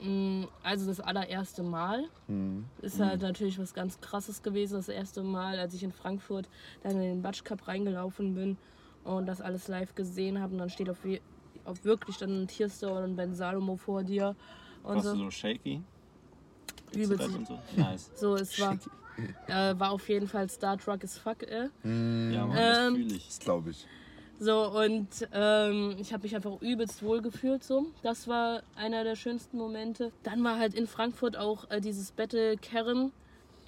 Mm, 0.02 0.44
Also 0.62 0.86
das 0.86 1.00
allererste 1.00 1.62
Mal 1.62 2.04
Mhm. 2.26 2.64
ist 2.80 2.98
halt 2.98 3.22
natürlich 3.22 3.58
was 3.58 3.74
ganz 3.74 4.00
krasses 4.00 4.42
gewesen. 4.42 4.74
Das 4.74 4.88
erste 4.88 5.22
Mal, 5.22 5.58
als 5.58 5.74
ich 5.74 5.82
in 5.82 5.92
Frankfurt 5.92 6.48
dann 6.82 6.92
in 6.92 7.00
den 7.02 7.22
Batsch 7.22 7.44
Cup 7.44 7.68
reingelaufen 7.68 8.34
bin 8.34 8.56
und 9.04 9.26
das 9.26 9.40
alles 9.40 9.68
live 9.68 9.94
gesehen 9.94 10.40
habe. 10.40 10.52
Und 10.54 10.58
dann 10.58 10.70
steht 10.70 10.88
auf, 10.90 10.98
auf 11.64 11.84
wirklich 11.84 12.16
dann 12.18 12.42
ein 12.42 12.48
Tierstore 12.48 13.04
und 13.04 13.16
Ben 13.16 13.34
Salomo 13.34 13.76
vor 13.76 14.02
dir. 14.02 14.34
Und 14.82 14.96
Warst 14.96 15.06
so. 15.08 15.12
du 15.14 15.18
so 15.24 15.30
shaky? 15.30 15.82
Übelst. 16.92 17.30
So? 17.46 17.58
Nice. 17.76 18.10
So, 18.16 18.34
es 18.34 18.58
war, 18.58 18.76
äh, 19.46 19.78
war 19.78 19.92
auf 19.92 20.08
jeden 20.08 20.26
Fall 20.26 20.48
Star 20.48 20.76
Truck 20.76 21.04
as 21.04 21.16
fuck, 21.16 21.42
äh. 21.44 21.68
Ja, 21.84 22.46
Mann, 22.46 22.56
das 22.56 22.78
Ähm, 22.78 22.94
fühle 22.96 23.14
ich. 23.14 23.26
Das 23.28 23.38
glaube 23.38 23.70
ich. 23.70 23.86
So, 24.42 24.72
und 24.72 25.06
ähm, 25.32 25.94
ich 26.00 26.12
habe 26.12 26.24
mich 26.24 26.34
einfach 26.34 26.60
übelst 26.60 27.04
wohl 27.04 27.22
gefühlt. 27.22 27.62
So. 27.62 27.86
Das 28.02 28.26
war 28.26 28.64
einer 28.74 29.04
der 29.04 29.14
schönsten 29.14 29.56
Momente. 29.56 30.10
Dann 30.24 30.42
war 30.42 30.58
halt 30.58 30.74
in 30.74 30.88
Frankfurt 30.88 31.36
auch 31.36 31.70
äh, 31.70 31.80
dieses 31.80 32.10
Battle 32.10 32.56
Kerem 32.56 33.12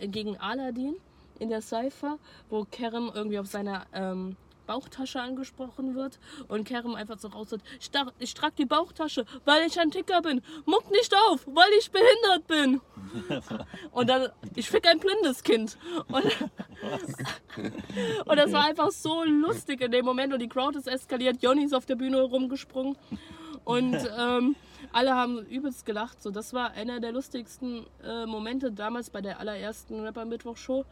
äh, 0.01 0.09
gegen 0.09 0.37
Aladdin 0.37 0.97
in 1.39 1.49
der 1.49 1.63
Cypher, 1.63 2.19
wo 2.51 2.65
Kerem 2.65 3.09
irgendwie 3.15 3.39
auf 3.39 3.47
seiner 3.47 3.87
ähm, 3.93 4.35
Bauchtasche 4.67 5.21
angesprochen 5.21 5.95
wird 5.95 6.19
und 6.49 6.65
Kerem 6.65 6.95
einfach 6.95 7.19
so 7.19 7.29
raus 7.29 7.49
ich, 7.81 7.89
tra- 7.89 8.13
ich 8.19 8.35
trage 8.35 8.55
die 8.59 8.65
Bauchtasche, 8.65 9.25
weil 9.45 9.67
ich 9.67 9.79
ein 9.79 9.91
Ticker 9.91 10.23
bin. 10.23 10.43
Muck 10.67 10.91
nicht 10.91 11.15
auf, 11.29 11.47
weil 11.47 11.71
ich 11.79 11.91
behindert 11.91 12.47
bin. 12.47 12.81
Und 13.93 14.09
dann, 14.09 14.29
ich 14.55 14.69
fick 14.69 14.87
ein 14.89 14.99
blindes 14.99 15.43
Kind. 15.43 15.77
Und, 16.09 16.25
und 18.27 18.37
das 18.37 18.53
war 18.53 18.65
einfach 18.65 18.91
so 18.91 19.23
lustig 19.25 19.81
in 19.81 19.93
dem 19.93 20.05
Moment 20.05 20.33
und 20.33 20.41
die 20.41 20.49
Crowd 20.49 20.77
ist 20.79 20.89
eskaliert. 20.89 21.43
Johnny 21.43 21.65
ist 21.65 21.75
auf 21.75 21.87
der 21.87 21.97
Bühne 21.97 22.21
rumgesprungen 22.21 22.97
und 23.65 23.97
ähm, 24.19 24.57
alle 24.93 25.15
haben 25.15 25.45
übelst 25.47 25.87
gelacht. 25.87 26.23
So, 26.23 26.31
das 26.31 26.53
war 26.55 26.73
einer 26.73 27.01
der 27.01 27.13
lustigsten 27.13 27.87
äh, 28.03 28.27
Momente 28.27 28.73
damals 28.73 29.11
bei 29.11 29.21
der 29.21 29.39
allerersten 29.41 30.01
Rapper 30.01 30.25
Mittwoch 30.25 30.57
Show. 30.57 30.85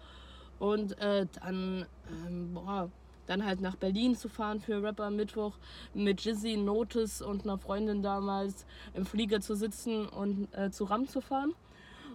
Und 0.59 0.99
äh, 1.01 1.27
dann, 1.43 1.87
ähm, 2.27 2.55
boah, 2.55 2.89
dann 3.27 3.45
halt 3.45 3.61
nach 3.61 3.77
Berlin 3.77 4.17
zu 4.17 4.29
fahren 4.29 4.61
für 4.61 4.83
Rapper 4.83 5.11
Mittwoch 5.11 5.57
mit 5.95 6.21
Jizzy, 6.25 6.57
Notice 6.57 7.23
und 7.23 7.45
einer 7.45 7.59
Freundin 7.59 8.03
damals 8.03 8.67
im 8.95 9.07
Flieger 9.07 9.41
zu 9.41 9.55
sitzen 9.55 10.07
und 10.09 10.49
äh, 10.55 10.71
zu 10.71 10.85
Ram 10.85 11.07
zu 11.07 11.21
fahren. 11.21 11.55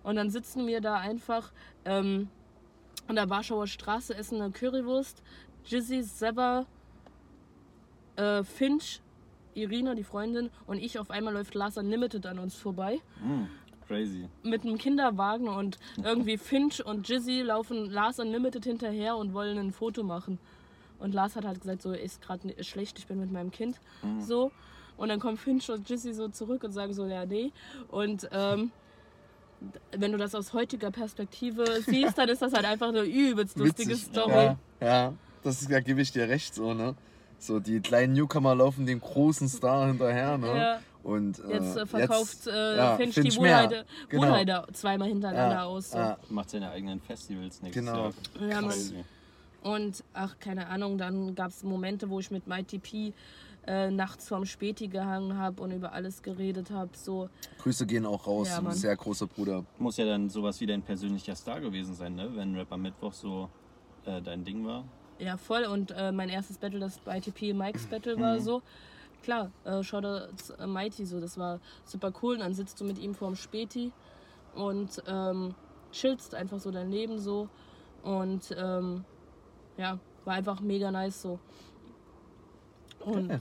Und 0.03 0.15
dann 0.17 0.29
sitzen 0.29 0.67
wir 0.67 0.81
da 0.81 0.95
einfach 0.95 1.51
ähm, 1.85 2.29
an 3.07 3.15
der 3.15 3.29
Warschauer 3.29 3.67
Straße, 3.67 4.15
essen 4.15 4.41
eine 4.41 4.51
Currywurst. 4.51 5.21
Jizzy, 5.65 6.03
Sever, 6.03 6.65
äh, 8.15 8.43
Finch, 8.43 9.01
Irina, 9.53 9.95
die 9.95 10.03
Freundin, 10.03 10.49
und 10.65 10.77
ich. 10.77 10.99
Auf 10.99 11.09
einmal 11.09 11.33
läuft 11.33 11.55
Lars 11.55 11.77
Unlimited 11.77 12.25
an 12.25 12.39
uns 12.39 12.55
vorbei 12.55 12.99
Mm, 13.23 13.45
crazy. 13.87 14.27
mit 14.43 14.63
einem 14.63 14.77
Kinderwagen 14.77 15.47
und 15.47 15.77
irgendwie 16.03 16.37
Finch 16.37 16.85
und 16.85 17.07
Jizzy 17.07 17.41
laufen 17.41 17.89
Lars 17.89 18.19
Unlimited 18.19 18.63
hinterher 18.65 19.17
und 19.17 19.33
wollen 19.33 19.57
ein 19.57 19.71
Foto 19.71 20.03
machen. 20.03 20.39
Und 20.99 21.13
Lars 21.13 21.35
hat 21.35 21.45
halt 21.45 21.61
gesagt, 21.61 21.81
so 21.81 21.91
ist 21.91 22.21
gerade 22.21 22.53
schlecht, 22.63 22.97
ich 22.99 23.07
bin 23.07 23.19
mit 23.19 23.31
meinem 23.31 23.51
Kind. 23.51 23.79
So. 24.19 24.51
Und 24.97 25.09
dann 25.09 25.19
kommen 25.19 25.37
Finch 25.37 25.69
und 25.69 25.87
Jizzy 25.87 26.13
so 26.13 26.27
zurück 26.29 26.63
und 26.63 26.71
sagen 26.71 26.93
so, 26.93 27.05
ja, 27.05 27.25
nee. 27.25 27.51
Und 27.89 28.27
ähm, 28.31 28.71
wenn 29.91 30.11
du 30.11 30.17
das 30.17 30.33
aus 30.35 30.53
heutiger 30.53 30.91
Perspektive 30.91 31.81
siehst, 31.85 32.17
dann 32.17 32.29
ist 32.29 32.41
das 32.41 32.53
halt 32.53 32.65
einfach 32.65 32.87
eine 32.89 33.01
übelst 33.03 33.57
lustige 33.57 33.91
Witzig. 33.91 34.07
Story. 34.07 34.31
Ja, 34.33 34.57
ja, 34.81 35.13
das 35.43 35.61
ist, 35.61 35.71
da 35.71 35.79
gebe 35.81 36.01
ich 36.01 36.11
dir 36.11 36.27
recht, 36.27 36.55
so, 36.55 36.73
ne? 36.73 36.95
So, 37.39 37.59
die 37.59 37.79
kleinen 37.81 38.13
Newcomer 38.13 38.55
laufen 38.55 38.87
dem 38.87 38.99
großen 38.99 39.47
Star 39.47 39.87
hinterher, 39.87 40.37
ne? 40.39 40.47
Ja. 40.57 40.79
Und, 41.03 41.39
äh, 41.45 41.53
Jetzt 41.53 41.77
äh, 41.77 41.85
verkauft 41.85 42.33
jetzt, 42.33 42.47
äh, 42.47 42.77
ja, 42.77 42.97
Finch, 42.97 43.13
Finch 43.13 43.35
die 43.35 43.39
mehr. 43.41 43.57
Wohlheide, 43.63 43.85
Genau. 44.09 44.23
Wohlheide 44.23 44.67
zweimal 44.73 45.07
hintereinander 45.07 45.55
ja, 45.55 45.63
aus. 45.65 45.91
So. 45.91 45.97
ja, 45.99 46.17
Macht 46.29 46.49
seine 46.49 46.71
eigenen 46.71 46.99
Festivals 46.99 47.61
nächstes 47.61 47.85
Genau. 47.85 48.11
Jahr. 48.41 48.49
Ja. 48.49 48.61
Und 49.63 50.03
ach, 50.13 50.37
keine 50.39 50.67
Ahnung, 50.67 50.97
dann 50.97 51.35
gab 51.35 51.49
es 51.49 51.63
Momente, 51.63 52.09
wo 52.09 52.19
ich 52.19 52.31
mit 52.31 52.47
Mighty 52.47 52.79
P 52.79 53.13
äh, 53.65 53.91
nachts 53.91 54.29
vorm 54.29 54.45
Späti 54.45 54.87
gehangen 54.87 55.37
habe 55.37 55.61
und 55.61 55.71
über 55.71 55.91
alles 55.91 56.21
geredet 56.21 56.71
habe. 56.71 56.91
So, 56.95 57.29
Grüße 57.61 57.85
gehen 57.85 58.05
auch 58.05 58.25
raus, 58.27 58.47
Ja, 58.47 58.71
sehr 58.71 58.95
großer 58.95 59.27
Bruder. 59.27 59.65
Muss 59.77 59.97
ja 59.97 60.05
dann 60.05 60.29
sowas 60.29 60.61
wie 60.61 60.65
dein 60.65 60.81
persönlicher 60.81 61.35
Star 61.35 61.59
gewesen 61.59 61.93
sein, 61.95 62.15
ne? 62.15 62.29
Wenn 62.33 62.55
Rapper 62.55 62.77
Mittwoch 62.77 63.11
so 63.11 63.49
äh, 64.05 64.21
dein 64.21 64.45
Ding 64.45 64.65
war. 64.65 64.85
ja, 65.19 65.35
voll. 65.35 65.65
Und 65.65 65.91
äh, 65.91 66.11
mein 66.13 66.29
erstes 66.29 66.57
Battle, 66.59 66.79
das 66.79 67.01
Mighty 67.05 67.31
P 67.31 67.53
Mikes 67.53 67.87
Battle 67.87 68.17
war 68.19 68.39
so. 68.39 68.61
Klar, 69.23 69.51
äh, 69.65 69.83
Shoutouts 69.83 70.51
äh, 70.51 70.67
Mighty, 70.67 71.05
so, 71.05 71.19
das 71.19 71.37
war 71.37 71.59
super 71.83 72.13
cool. 72.21 72.35
Und 72.35 72.41
dann 72.41 72.53
sitzt 72.53 72.79
du 72.79 72.85
mit 72.85 72.99
ihm 72.99 73.15
vorm 73.15 73.35
Späti 73.35 73.91
und 74.55 75.03
ähm, 75.07 75.53
chillst 75.91 76.35
einfach 76.35 76.59
so 76.59 76.71
dein 76.71 76.89
Leben 76.91 77.19
so. 77.19 77.49
Und 78.03 78.55
ähm, 78.57 79.03
ja, 79.77 79.99
war 80.25 80.33
einfach 80.33 80.59
mega 80.59 80.91
nice 80.91 81.21
so. 81.21 81.39
Und 82.99 83.31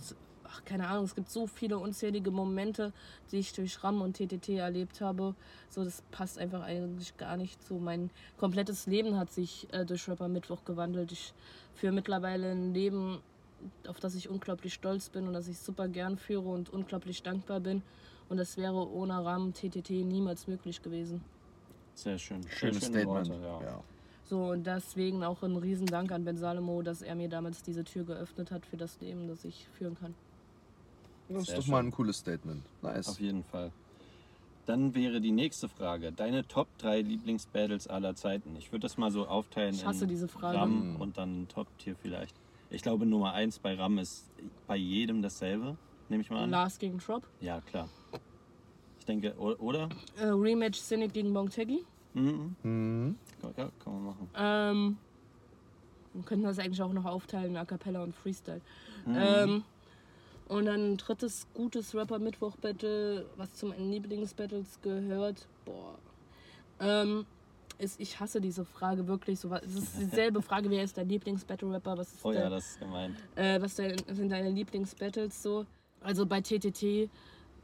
ach, 0.44 0.64
keine 0.64 0.88
Ahnung, 0.88 1.04
es 1.04 1.14
gibt 1.14 1.30
so 1.30 1.46
viele 1.46 1.78
unzählige 1.78 2.30
Momente, 2.30 2.92
die 3.30 3.38
ich 3.38 3.52
durch 3.52 3.82
RAM 3.82 4.00
und 4.00 4.16
TTT 4.16 4.50
erlebt 4.50 5.00
habe. 5.00 5.34
So, 5.68 5.84
das 5.84 6.02
passt 6.10 6.38
einfach 6.38 6.62
eigentlich 6.62 7.16
gar 7.16 7.36
nicht 7.36 7.62
so. 7.62 7.78
Mein 7.78 8.10
komplettes 8.36 8.86
Leben 8.86 9.18
hat 9.18 9.32
sich 9.32 9.66
äh, 9.72 9.84
durch 9.84 10.08
Rapper 10.08 10.28
Mittwoch 10.28 10.64
gewandelt. 10.64 11.12
Ich 11.12 11.34
führe 11.74 11.92
mittlerweile 11.92 12.52
ein 12.52 12.74
Leben, 12.74 13.20
auf 13.88 14.00
das 14.00 14.14
ich 14.14 14.28
unglaublich 14.28 14.74
stolz 14.74 15.08
bin 15.08 15.26
und 15.26 15.32
das 15.32 15.48
ich 15.48 15.58
super 15.58 15.88
gern 15.88 16.16
führe 16.16 16.48
und 16.48 16.72
unglaublich 16.72 17.22
dankbar 17.22 17.60
bin. 17.60 17.82
Und 18.28 18.38
das 18.38 18.56
wäre 18.56 18.88
ohne 18.90 19.24
RAM 19.24 19.52
TTT 19.52 19.90
niemals 19.90 20.46
möglich 20.46 20.82
gewesen. 20.82 21.22
Sehr 21.94 22.18
schön. 22.18 22.42
Schönes 22.48 22.58
schöne 22.58 23.00
Statement. 23.00 23.28
Worte, 23.28 23.42
ja. 23.42 23.62
ja. 23.62 23.84
So, 24.28 24.46
und 24.50 24.66
deswegen 24.66 25.22
auch 25.22 25.42
ein 25.42 25.56
Riesendank 25.56 26.10
an 26.10 26.24
Ben 26.24 26.36
Salomo, 26.36 26.82
dass 26.82 27.00
er 27.00 27.14
mir 27.14 27.28
damals 27.28 27.62
diese 27.62 27.84
Tür 27.84 28.04
geöffnet 28.04 28.50
hat 28.50 28.66
für 28.66 28.76
das 28.76 29.00
Leben, 29.00 29.28
das 29.28 29.44
ich 29.44 29.66
führen 29.78 29.96
kann. 29.98 30.14
Das 31.28 31.42
ist 31.42 31.46
Sehr 31.48 31.56
doch 31.56 31.62
schön. 31.64 31.72
mal 31.72 31.82
ein 31.84 31.90
cooles 31.92 32.18
Statement. 32.18 32.62
Nice. 32.82 33.08
Auf 33.08 33.20
jeden 33.20 33.44
Fall. 33.44 33.70
Dann 34.66 34.94
wäre 34.96 35.20
die 35.20 35.30
nächste 35.30 35.68
Frage. 35.68 36.10
Deine 36.10 36.46
Top 36.46 36.66
3 36.78 37.02
Lieblingsbattles 37.02 37.86
aller 37.86 38.16
Zeiten. 38.16 38.56
Ich 38.56 38.72
würde 38.72 38.80
das 38.82 38.96
mal 38.98 39.12
so 39.12 39.26
aufteilen 39.28 39.74
Ich 39.76 39.86
hasse 39.86 40.04
in 40.04 40.10
diese 40.10 40.26
Frage. 40.26 40.58
RAM 40.58 40.96
und 41.00 41.18
dann 41.18 41.46
Top-Tier 41.48 41.94
vielleicht. 41.94 42.34
Ich 42.70 42.82
glaube, 42.82 43.06
Nummer 43.06 43.32
1 43.32 43.60
bei 43.60 43.74
RAM 43.74 43.98
ist 43.98 44.24
bei 44.66 44.74
jedem 44.76 45.22
dasselbe, 45.22 45.76
nehme 46.08 46.22
ich 46.22 46.30
mal 46.30 46.42
an. 46.42 46.50
Last 46.50 46.80
gegen 46.80 46.98
Drop. 46.98 47.22
Ja, 47.40 47.60
klar. 47.60 47.88
Ich 48.98 49.04
denke, 49.06 49.36
oder? 49.36 49.88
Äh, 50.18 50.26
Rematch 50.26 50.80
Cynic 50.80 51.12
gegen 51.12 51.32
Bonteggi. 51.32 51.84
Mhm. 52.16 52.56
Mhm. 52.62 53.16
Ja, 53.42 53.70
kann 53.82 53.92
man 53.92 54.04
machen. 54.04 54.28
Ähm, 54.36 54.96
wir 56.14 56.22
könnten 56.24 56.44
das 56.44 56.58
eigentlich 56.58 56.80
auch 56.82 56.92
noch 56.92 57.04
aufteilen, 57.04 57.56
A 57.56 57.64
Cappella 57.64 58.02
und 58.02 58.14
Freestyle. 58.14 58.60
Mhm. 59.04 59.16
Ähm, 59.18 59.64
und 60.48 60.66
dann 60.66 60.92
ein 60.92 60.96
drittes 60.96 61.46
gutes 61.54 61.94
Rapper-Mittwoch-Battle, 61.94 63.26
was 63.36 63.52
zu 63.54 63.66
meinen 63.66 63.90
Lieblingsbattles 63.90 64.80
gehört. 64.80 65.46
Boah. 65.64 65.98
Ähm, 66.80 67.26
ist, 67.78 68.00
ich 68.00 68.18
hasse 68.20 68.40
diese 68.40 68.64
Frage 68.64 69.06
wirklich. 69.06 69.38
So, 69.40 69.50
was- 69.50 69.62
es 69.64 69.74
ist 69.74 69.98
dieselbe 69.98 70.40
Frage, 70.48 70.70
wer 70.70 70.82
ist 70.84 70.96
dein 70.96 71.08
Lieblings-Battle-Rapper? 71.08 71.98
Was, 71.98 72.14
ist 72.14 72.24
Oh 72.24 72.32
ja, 72.32 72.42
dein, 72.42 72.50
das 72.52 72.66
ist 72.70 72.78
gemeint. 72.80 73.16
äh, 73.34 73.60
was 73.60 73.74
dein, 73.74 73.96
sind 74.12 74.30
deine 74.30 74.50
Lieblingsbattles 74.50 75.42
so? 75.42 75.66
Also 76.00 76.24
bei 76.24 76.40
TTT 76.40 77.10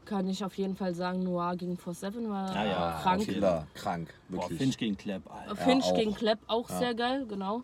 kann 0.05 0.27
ich 0.27 0.43
auf 0.43 0.57
jeden 0.57 0.75
Fall 0.75 0.93
sagen, 0.93 1.23
Noir 1.23 1.55
gegen 1.55 1.75
4-7 1.77 2.29
war 2.29 2.55
Ah 2.55 2.65
ja, 2.65 2.99
krank. 3.01 3.23
Killer, 3.25 3.67
krank, 3.73 4.13
Boah, 4.29 4.41
wirklich. 4.43 4.59
Finch 4.59 4.77
gegen 4.77 4.97
Clap, 4.97 5.21
Alter. 5.31 5.55
Finch 5.55 5.85
auch. 5.85 5.95
gegen 5.95 6.13
Klepp 6.13 6.39
auch 6.47 6.69
Ja. 6.69 6.79
sehr 6.79 6.93
geil, 6.95 7.25
genau. 7.27 7.63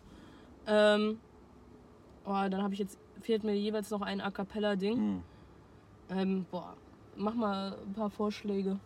Ähm, 0.66 1.18
oh, 2.24 2.32
dann 2.48 2.62
habe 2.62 2.72
ich 2.74 2.80
jetzt, 2.80 2.98
fehlt 3.20 3.44
mir 3.44 3.54
jeweils 3.54 3.90
noch 3.90 4.02
ein 4.02 4.20
A 4.20 4.30
Cappella-Ding. 4.30 4.96
Hm. 4.96 5.22
Ähm, 6.10 6.46
boah, 6.50 6.74
mach 7.16 7.34
mal 7.34 7.76
ein 7.86 7.92
paar 7.92 8.10
Vorschläge. 8.10 8.78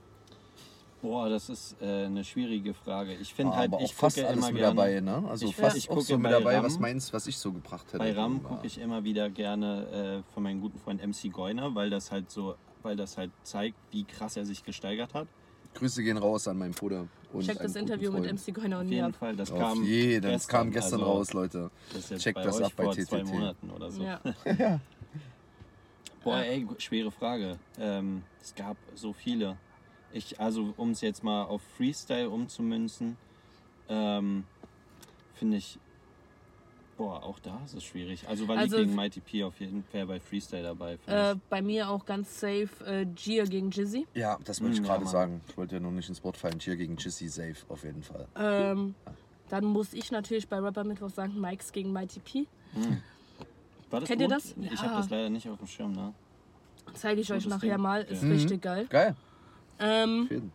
Boah, 1.02 1.28
das 1.28 1.50
ist 1.50 1.76
äh, 1.82 2.06
eine 2.06 2.24
schwierige 2.24 2.72
Frage. 2.72 3.12
Ich 3.16 3.34
finde 3.34 3.54
halt, 3.54 3.68
aber 3.68 3.76
auch 3.76 3.84
ich 3.84 3.94
fast 3.94 4.16
gucke 4.16 4.26
alles 4.26 4.38
immer 4.38 4.52
mit 4.52 4.56
gerne. 4.62 4.74
dabei, 4.76 5.00
ne? 5.00 5.28
Also 5.28 5.46
Ich- 5.46 5.56
fast 5.56 5.76
ich 5.76 5.90
auch 5.90 5.94
gucke 5.96 6.06
so 6.06 6.14
mit 6.16 6.24
bei 6.24 6.30
dabei, 6.30 6.56
Ram- 6.56 6.64
was 6.64 6.78
meinst, 6.78 7.12
was 7.12 7.26
ich 7.26 7.36
so 7.36 7.52
gebracht 7.52 7.86
hätte. 7.88 7.98
Bei 7.98 8.12
RAM 8.12 8.40
Ja. 8.42 8.48
gucke 8.48 8.66
ich 8.66 8.78
immer 8.80 9.04
wieder 9.04 9.28
gerne 9.28 10.22
äh, 10.26 10.32
von 10.32 10.42
meinem 10.42 10.62
guten 10.62 10.78
Freund 10.78 11.02
MC 11.06 11.30
Goiner, 11.30 11.74
weil 11.74 11.90
das 11.90 12.10
halt 12.10 12.30
so, 12.30 12.54
weil 12.84 12.96
das 12.96 13.16
halt 13.16 13.30
zeigt, 13.42 13.76
wie 13.90 14.04
krass 14.04 14.36
er 14.36 14.44
sich 14.44 14.62
gesteigert 14.64 15.14
hat. 15.14 15.26
Grüße 15.74 16.02
gehen 16.02 16.18
raus 16.18 16.46
an 16.46 16.58
meinen 16.58 16.72
Bruder. 16.72 17.08
Und 17.32 17.44
Check 17.44 17.58
das 17.58 17.74
Interview 17.74 18.12
mit. 18.12 18.32
MC 18.32 18.54
Goiner 18.54 18.78
und 18.78 18.86
Auf 18.86 18.92
jeden. 18.92 19.12
Fall, 19.12 19.34
das 19.34 19.50
Auf 19.50 19.58
kam 19.58 19.84
jeden, 19.84 20.22
das 20.22 20.46
kam 20.46 20.70
gestern 20.70 21.00
also 21.00 21.12
raus, 21.12 21.32
Leute. 21.32 21.70
Das 21.92 22.08
bei 22.08 22.32
das 22.42 22.62
ab 22.62 22.72
bei 22.76 22.84
vor 22.84 22.92
zwei 22.92 23.22
TTT. 23.22 23.26
Monaten 23.26 23.70
oder 23.70 23.90
so. 23.90 24.02
Ja. 24.58 24.80
Boah, 26.22 26.38
ey, 26.38 26.66
schwere 26.78 27.10
Frage. 27.10 27.58
Ähm, 27.78 28.22
es 28.40 28.54
gab 28.54 28.76
so 28.94 29.12
viele. 29.12 29.58
Ich, 30.12 30.40
also 30.40 30.72
um 30.76 30.92
es 30.92 31.02
jetzt 31.02 31.22
mal 31.22 31.42
auf 31.42 31.60
Freestyle 31.76 32.30
umzumünzen, 32.30 33.16
ähm, 33.88 34.44
finde 35.34 35.58
ich 35.58 35.78
Boah, 36.96 37.22
auch 37.24 37.38
da 37.40 37.60
ist 37.64 37.74
es 37.74 37.82
schwierig. 37.82 38.26
Also 38.28 38.46
weil 38.46 38.58
Also- 38.58 38.76
ich 38.76 38.84
gegen 38.84 38.94
Mighty 38.94 39.20
P 39.20 39.42
auf 39.42 39.58
jeden 39.58 39.82
Fall 39.84 40.06
bei 40.06 40.20
Freestyle 40.20 40.62
dabei. 40.62 40.96
Äh, 41.06 41.34
bei 41.50 41.60
mir 41.60 41.88
auch 41.90 42.04
ganz 42.06 42.38
safe 42.40 42.68
äh, 42.86 43.04
Gia 43.16 43.44
gegen 43.44 43.70
Jizzy. 43.70 44.06
Ja, 44.14 44.38
das 44.44 44.60
wollte 44.60 44.74
ich 44.74 44.80
Mm, 44.80 44.84
ja, 44.84 44.88
gerade 44.90 45.04
Mann. 45.04 45.12
sagen. 45.12 45.40
Ich 45.48 45.56
wollte 45.56 45.74
ja 45.74 45.80
nur 45.80 45.90
nicht 45.92 46.08
ins 46.08 46.22
Wort 46.22 46.36
fallen. 46.36 46.60
Hier 46.60 46.76
gegen 46.76 46.96
Jissy 46.96 47.28
safe, 47.28 47.56
auf 47.68 47.82
jeden 47.82 48.02
Fall. 48.04 48.26
Ähm, 48.36 48.94
dann 49.48 49.64
muss 49.64 49.92
ich 49.92 50.12
natürlich 50.12 50.48
bei 50.48 50.58
Rapper 50.60 50.84
Mittwoch 50.84 51.10
sagen, 51.10 51.40
Mikes 51.40 51.72
gegen 51.72 51.92
Mighty 51.92 52.20
P. 52.20 52.46
War 53.90 54.00
das 54.00 54.08
kennt 54.08 54.20
ihr 54.22 54.28
gut? 54.28 54.36
das? 54.36 54.54
Ich 54.60 54.70
Ja. 54.72 54.82
habe 54.82 54.94
das 54.96 55.10
leider 55.10 55.30
nicht 55.30 55.48
auf 55.48 55.58
dem 55.58 55.66
Schirm, 55.66 55.92
ne? 55.92 56.12
Zeige 56.94 57.20
ich 57.20 57.32
euch 57.32 57.46
nachher 57.46 57.74
Ding. 57.74 57.80
mal. 57.82 58.02
Ist 58.02 58.22
Ja. 58.22 58.28
richtig 58.28 58.62
geil. 58.62 58.86
Geil. 58.88 59.16
Ähm, 59.80 60.22
Auf 60.24 60.30
jeden. 60.30 60.52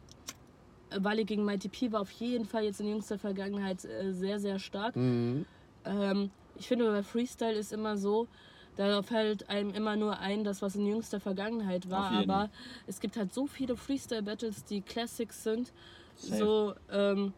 Wally 1.03 1.23
gegen 1.25 1.43
Mighty 1.45 1.69
P 1.69 1.91
war 1.91 2.01
auf 2.01 2.11
jeden 2.11 2.45
Fall 2.45 2.63
jetzt 2.63 2.79
in 2.81 2.87
jüngster 2.87 3.19
Vergangenheit 3.19 3.83
äh, 3.85 4.11
sehr, 4.13 4.39
sehr 4.39 4.57
stark. 4.57 4.95
Mhm. 4.95 5.45
Ähm, 5.85 6.31
ich 6.57 6.67
finde, 6.67 6.89
bei 6.91 7.03
Freestyle 7.03 7.53
ist 7.53 7.71
immer 7.73 7.97
so, 7.97 8.27
da 8.75 9.01
fällt 9.01 9.49
einem 9.49 9.71
immer 9.73 9.95
nur 9.95 10.19
ein, 10.19 10.43
das, 10.43 10.61
was 10.61 10.75
in 10.75 10.85
jüngster 10.85 11.19
Vergangenheit 11.19 11.89
war. 11.89 12.11
Aber 12.11 12.49
es 12.87 12.99
gibt 12.99 13.17
halt 13.17 13.33
so 13.33 13.45
viele 13.47 13.75
Freestyle-Battles, 13.75 14.63
die 14.65 14.81
Classics 14.81 15.43
sind. 15.43 15.71
Safe. 16.15 16.37
So, 16.37 16.73
ähm, 16.91 17.33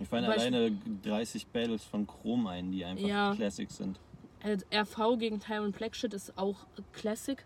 Ich 0.00 0.08
fallen 0.08 0.24
alleine 0.24 0.72
30 1.02 1.46
Battles 1.48 1.84
von 1.84 2.06
Chrom 2.06 2.46
ein, 2.46 2.70
die 2.70 2.84
einfach 2.84 3.06
Ja. 3.06 3.34
Classics 3.34 3.76
sind. 3.76 3.98
äh, 4.44 4.56
RV 4.72 5.18
gegen 5.18 5.40
Tyron 5.40 5.72
Blackshit 5.72 6.14
ist 6.14 6.36
auch 6.38 6.66
Classic. 6.92 7.44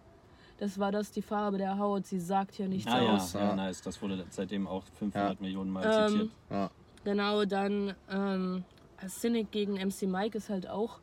Das 0.59 0.79
war 0.79 0.93
das, 0.93 1.11
die 1.11 1.23
Farbe 1.23 1.57
der 1.59 1.79
Haut, 1.79 2.07
sie 2.07 2.21
sagt 2.21 2.59
ja 2.59 2.69
nichts 2.69 2.91
Ah 2.93 3.03
ja, 3.03 3.15
aus. 3.15 3.33
ja, 3.33 3.41
ja. 3.49 3.57
nice. 3.57 3.81
Das 3.83 4.01
wurde 4.03 4.25
seitdem 4.31 4.67
auch 4.69 4.85
500 4.99 5.41
Millionen 5.41 5.71
Mal 5.71 5.85
Ähm, 5.87 6.09
zitiert. 6.11 6.31
Ja. 6.51 6.71
Genau, 7.05 7.45
dann 7.47 7.95
ähm, 8.11 8.65
Cynic 9.09 9.51
gegen 9.51 9.75
MC 9.75 10.03
Mike 10.03 10.37
ist 10.39 10.49
halt 10.51 10.69
auch 10.69 10.99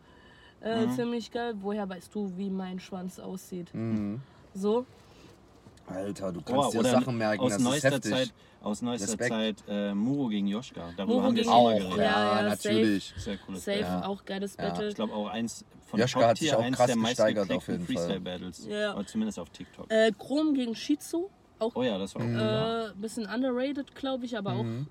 äh, 0.62 0.86
Mhm. 0.86 0.92
ziemlich 0.96 1.32
geil. 1.32 1.54
Woher 1.62 1.88
weißt 1.88 2.14
du, 2.14 2.32
wie 2.38 2.50
mein 2.50 2.80
Schwanz 2.80 3.18
aussieht? 3.20 3.74
Mhm. 3.74 4.22
So, 4.54 4.86
Alter, 5.88 6.32
du 6.32 6.40
Oh, 6.42 6.44
kannst 6.44 6.74
dir 6.76 6.80
oder 6.82 6.92
Sachen 6.92 7.18
merken, 7.18 7.42
aus 7.42 7.50
das 7.54 7.58
ist 7.60 7.64
neuester 7.64 7.90
heftig. 7.92 8.12
Zeit, 8.12 8.34
aus 8.62 8.82
neuester 8.84 9.08
Respekt. 9.08 9.30
Zeit 9.30 9.64
äh, 9.68 9.94
Muro 9.94 10.28
gegen 10.28 10.46
Joschka. 10.48 10.92
Darüber 10.96 11.14
Muro 11.16 11.24
haben 11.26 11.36
wir 11.36 11.42
gegen- 11.44 11.52
schon 11.54 11.64
mal 11.64 11.74
Auch, 11.74 11.78
geredet. 11.80 11.98
ja, 11.98 12.04
Ja, 12.04 12.36
ja, 12.44 12.50
natürlich. 12.50 13.14
Sehr 13.18 13.38
cooles 13.38 13.66
safe, 13.66 13.80
Ja. 13.80 14.06
auch 14.06 14.24
geiles 14.26 14.56
Ja. 14.58 14.70
Battle. 14.70 14.90
Ich 14.90 14.96
glaube 14.96 15.14
auch 15.14 15.28
eins 15.30 15.66
von 15.88 16.00
Joschka 16.00 16.28
hat 16.28 16.38
sich 16.38 16.54
auch 16.54 16.62
eins 16.62 16.78
krass 16.78 16.88
der 16.88 16.96
gesteigert 16.98 17.52
auf 17.52 17.68
jeden 17.68 17.86
Fall. 17.88 17.96
Freestyle-Battles. 17.96 18.68
Ja. 18.68 18.94
Oder 18.96 19.08
zumindest 19.08 19.40
auf 19.40 19.50
TikTok. 19.50 19.92
Äh, 19.92 20.12
Chrom 20.20 20.54
gegen 20.54 20.76
Shizu, 20.76 21.30
auch 21.58 21.76
oh 21.76 21.82
ja, 21.82 21.98
das 21.98 22.14
war 22.14 22.22
auch 22.22 22.28
Mhm. 22.28 22.36
cool. 22.36 22.92
äh, 22.96 23.02
bisschen 23.02 23.26
underrated, 23.26 23.96
glaube 23.96 24.26
ich, 24.26 24.38
aber 24.38 24.52
auch 24.54 24.64
Mhm. 24.64 24.82
mm, 24.82 24.88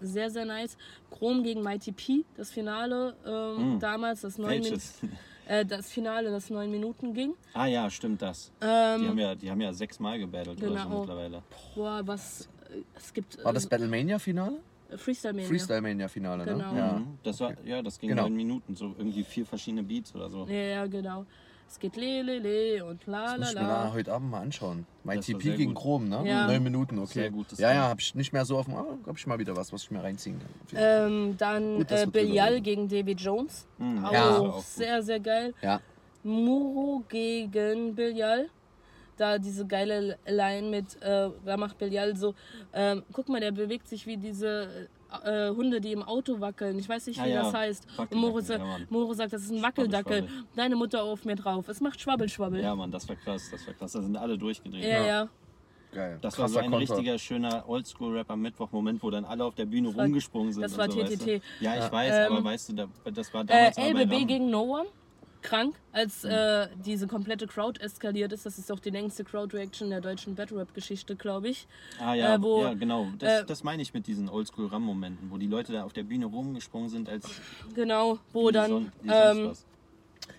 sehr, 0.00 0.30
sehr 0.30 0.44
nice. 0.44 0.76
Chrom 1.10 1.42
gegen 1.42 1.62
Mighty 1.62 1.92
P, 1.92 2.24
das 2.36 2.50
Finale 2.50 3.14
ähm, 3.26 3.74
Mhm. 3.74 3.78
damals, 3.80 4.20
das, 4.22 4.38
neun 4.38 4.50
Min 4.60 4.64
Welches? 4.64 5.00
äh, 5.46 5.64
das 5.64 5.90
Finale, 5.90 6.30
das 6.30 6.50
neun 6.50 6.70
Minuten 6.70 7.14
ging. 7.14 7.34
ah 7.54 7.66
ja, 7.66 7.88
stimmt 7.90 8.22
das. 8.22 8.52
Ähm, 8.60 9.00
Die 9.00 9.08
haben 9.08 9.18
ja, 9.18 9.34
die 9.34 9.50
haben 9.50 9.60
ja 9.60 9.72
sechsmal 9.72 10.18
gebattelt 10.18 10.58
oder 10.62 10.68
so 10.68 10.74
Genau. 10.88 10.98
mittlerweile. 11.00 11.42
boah, 11.74 12.02
was, 12.04 12.48
äh, 12.70 12.82
es 12.96 13.12
gibt 13.12 13.42
War 13.44 13.52
das 13.52 13.66
äh, 13.66 13.68
Battlemania-Finale? 13.68 14.60
Freestyle 14.96 15.32
Mania. 15.34 15.46
Freestyle-Mania-Finale, 15.48 16.44
ne? 16.44 16.52
Genau. 16.52 16.74
Ja. 16.74 16.98
Mhm. 16.98 17.18
Das 17.22 17.38
war, 17.40 17.54
ja, 17.64 17.80
das 17.80 17.98
ging 17.98 18.08
Genau. 18.10 18.22
neun 18.22 18.34
Minuten, 18.34 18.74
so 18.74 18.86
irgendwie 18.98 19.22
vier 19.22 19.46
verschiedene 19.46 19.84
Beats 19.84 20.12
oder 20.16 20.28
so. 20.28 20.46
Ja, 20.46 20.54
ja, 20.54 20.86
genau. 20.86 21.26
Es 21.70 21.78
geht 21.78 21.94
le, 21.94 22.22
le, 22.22 22.38
le 22.40 22.84
und 22.84 23.06
la, 23.06 23.36
Das 23.36 23.38
la, 23.38 23.38
muss 23.38 23.48
ich 23.50 23.54
mir 23.54 23.68
la. 23.68 23.92
heute 23.92 24.12
Abend 24.12 24.30
mal 24.32 24.40
anschauen. 24.40 24.86
Mein 25.04 25.20
TP 25.20 25.56
gegen 25.56 25.72
gut. 25.72 25.82
Chrom, 25.82 26.08
ne? 26.08 26.22
Ja. 26.26 26.48
Neun 26.48 26.64
Minuten, 26.64 26.98
okay. 26.98 27.12
Sehr 27.20 27.30
gutes 27.30 27.58
ja, 27.60 27.72
ja, 27.72 27.88
hab 27.88 28.00
ich 28.00 28.12
nicht 28.16 28.32
mehr 28.32 28.44
so 28.44 28.58
auf 28.58 28.64
dem. 28.64 28.74
Ah, 28.74 28.86
hab 29.06 29.16
ich 29.16 29.24
mal 29.28 29.38
wieder 29.38 29.56
was, 29.56 29.72
was 29.72 29.84
ich 29.84 29.90
mir 29.92 30.02
reinziehen 30.02 30.40
kann. 30.40 30.50
Ähm, 30.74 31.36
dann 31.38 31.76
Gut, 31.76 31.92
äh, 31.92 32.06
Belial 32.10 32.60
gegen 32.60 32.88
Davy 32.88 33.12
Jones. 33.12 33.68
Mhm. 33.78 34.04
Auch, 34.04 34.12
Ja. 34.12 34.38
Auch 34.38 34.62
sehr, 34.64 35.00
sehr 35.04 35.20
geil. 35.20 35.54
Ja. 35.62 35.80
Muro 36.24 37.04
gegen 37.08 37.94
Belial. 37.94 38.48
Da 39.16 39.38
diese 39.38 39.64
geile 39.64 40.18
Line 40.26 40.70
mit, 40.70 41.00
äh, 41.02 41.28
da 41.44 41.56
macht 41.56 41.78
Belial 41.78 42.16
so, 42.16 42.34
ähm, 42.72 43.04
guck 43.12 43.28
mal, 43.28 43.38
der 43.40 43.52
bewegt 43.52 43.86
sich 43.86 44.06
wie 44.08 44.16
diese 44.16 44.88
äh, 45.24 45.50
Hunde, 45.50 45.80
die 45.80 45.92
im 45.92 46.02
Auto 46.02 46.40
wackeln. 46.40 46.78
Ich 46.78 46.88
weiß 46.88 47.06
nicht, 47.06 47.22
wie 47.24 47.28
ja, 47.30 47.42
das 47.44 47.54
heißt. 47.54 47.86
Und 47.98 48.12
Moro, 48.14 48.40
sa- 48.40 48.56
ja. 48.58 48.78
Moro 48.88 49.12
sagt, 49.14 49.32
das 49.32 49.42
ist 49.42 49.50
ein 49.52 49.62
Wackeldackel. 49.62 50.28
Deine 50.56 50.76
Mutter 50.76 51.02
auf 51.02 51.24
mir 51.24 51.36
drauf. 51.36 51.68
Es 51.68 51.80
macht 51.80 52.00
Schwabbel, 52.00 52.28
Schwabbel. 52.28 52.60
Ja, 52.62 52.74
Mann, 52.74 52.90
das 52.90 53.08
war 53.08 53.16
krass, 53.16 53.48
das 53.50 53.66
war 53.66 53.74
krass. 53.74 53.92
Da 53.92 54.02
sind 54.02 54.16
alle 54.16 54.36
durchgedreht. 54.38 54.84
ja. 54.84 55.06
ja. 55.06 55.28
Geil. 55.92 56.18
Das 56.22 56.38
war 56.38 56.48
so 56.48 56.54
Krasser 56.54 56.64
ein 56.66 56.70
Konter. 56.70 56.94
richtiger, 56.94 57.18
schöner 57.18 57.68
Oldschool-Rap-Mittwoch-Moment, 57.68 59.02
wo 59.02 59.10
dann 59.10 59.24
alle 59.24 59.44
auf 59.44 59.56
der 59.56 59.66
Bühne 59.66 59.88
rumgesprungen 59.88 60.52
sind. 60.52 60.62
das 60.62 60.72
und 60.74 60.78
war 60.78 60.90
so, 60.90 61.00
weißt 61.00 61.12
TTT. 61.14 61.26
du? 61.26 61.32
Ja, 61.64 61.74
ich 61.74 61.80
Ja. 61.80 61.92
weiß, 61.92 62.14
Ähm, 62.28 62.32
aber 62.36 62.44
weißt 62.44 62.68
du, 62.68 62.72
da, 62.74 62.86
das 63.12 63.34
war 63.34 63.42
Äh, 63.42 63.46
damals 63.46 63.76
aber 63.78 63.92
bei 63.94 64.00
LBB 64.04 64.24
gegen 64.28 64.50
No 64.50 64.62
One. 64.62 64.86
Krank, 65.42 65.74
als 65.92 66.24
äh, 66.24 66.68
diese 66.84 67.06
komplette 67.06 67.46
Crowd 67.46 67.80
eskaliert 67.80 68.32
ist. 68.32 68.46
Das 68.46 68.58
ist 68.58 68.70
auch 68.70 68.78
die 68.80 68.90
längste 68.90 69.24
Crowd-Reaction 69.24 69.90
der 69.90 70.00
deutschen 70.00 70.34
Battle-Rap-Geschichte, 70.34 71.16
glaube 71.16 71.48
ich. 71.48 71.66
Ah 71.98 72.14
ja, 72.14 72.34
äh, 72.36 72.42
wo- 72.42 72.62
ja 72.62 72.74
genau. 72.74 73.08
Das, 73.18 73.42
äh, 73.42 73.44
das 73.46 73.64
meine 73.64 73.82
ich 73.82 73.94
mit 73.94 74.06
diesen 74.06 74.28
Oldschool-Ram-Momenten, 74.28 75.30
wo 75.30 75.38
die 75.38 75.46
Leute 75.46 75.72
da 75.72 75.84
auf 75.84 75.92
der 75.92 76.02
Bühne 76.04 76.26
rumgesprungen 76.26 76.88
sind, 76.88 77.08
als 77.08 77.24
Genau, 77.74 78.18
wo 78.32 78.50
dann. 78.50 78.70
son- 78.70 78.92
ähm, 79.08 79.48
was. 79.50 79.66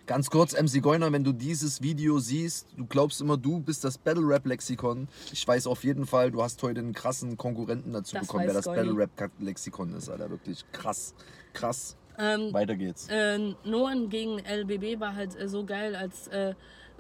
Ganz 0.08 0.30
kurz, 0.30 0.54
MC 0.54 0.82
Goiner, 0.82 1.12
wenn 1.12 1.24
du 1.24 1.32
dieses 1.32 1.82
Video 1.82 2.20
siehst, 2.20 2.68
du 2.76 2.86
glaubst 2.86 3.22
immer, 3.22 3.38
du 3.38 3.60
bist 3.60 3.84
das 3.84 3.98
Battle 3.98 4.26
Rap 4.28 4.46
Lexikon. 4.46 5.08
Ich 5.32 5.48
weiß 5.48 5.68
auf 5.68 5.84
jeden 5.84 6.06
Fall, 6.06 6.32
du 6.32 6.42
hast 6.42 6.62
heute 6.64 6.80
einen 6.80 6.94
krassen 6.94 7.38
Konkurrenten 7.38 7.94
dazu 7.94 8.16
Das 8.16 8.28
bekommen, 8.28 8.46
wer 8.48 8.54
das 8.54 8.66
Goini. 8.66 8.78
Battle 8.78 8.98
Rap 8.98 9.32
Lexikon 9.40 9.94
ist, 9.94 10.10
Alter. 10.10 10.30
Wirklich 10.30 10.66
krass. 10.72 11.14
Krass. 11.54 11.96
Ähm, 12.22 12.54
Weiter 12.54 12.76
geht's. 12.76 13.08
äh, 13.10 13.38
Noan 13.64 14.10
gegen 14.10 14.40
LBB 14.40 15.00
war 15.00 15.16
halt 15.16 15.36
äh, 15.40 15.48
so 15.48 15.66
geil, 15.66 15.96
als 15.96 16.28
äh, 16.28 16.54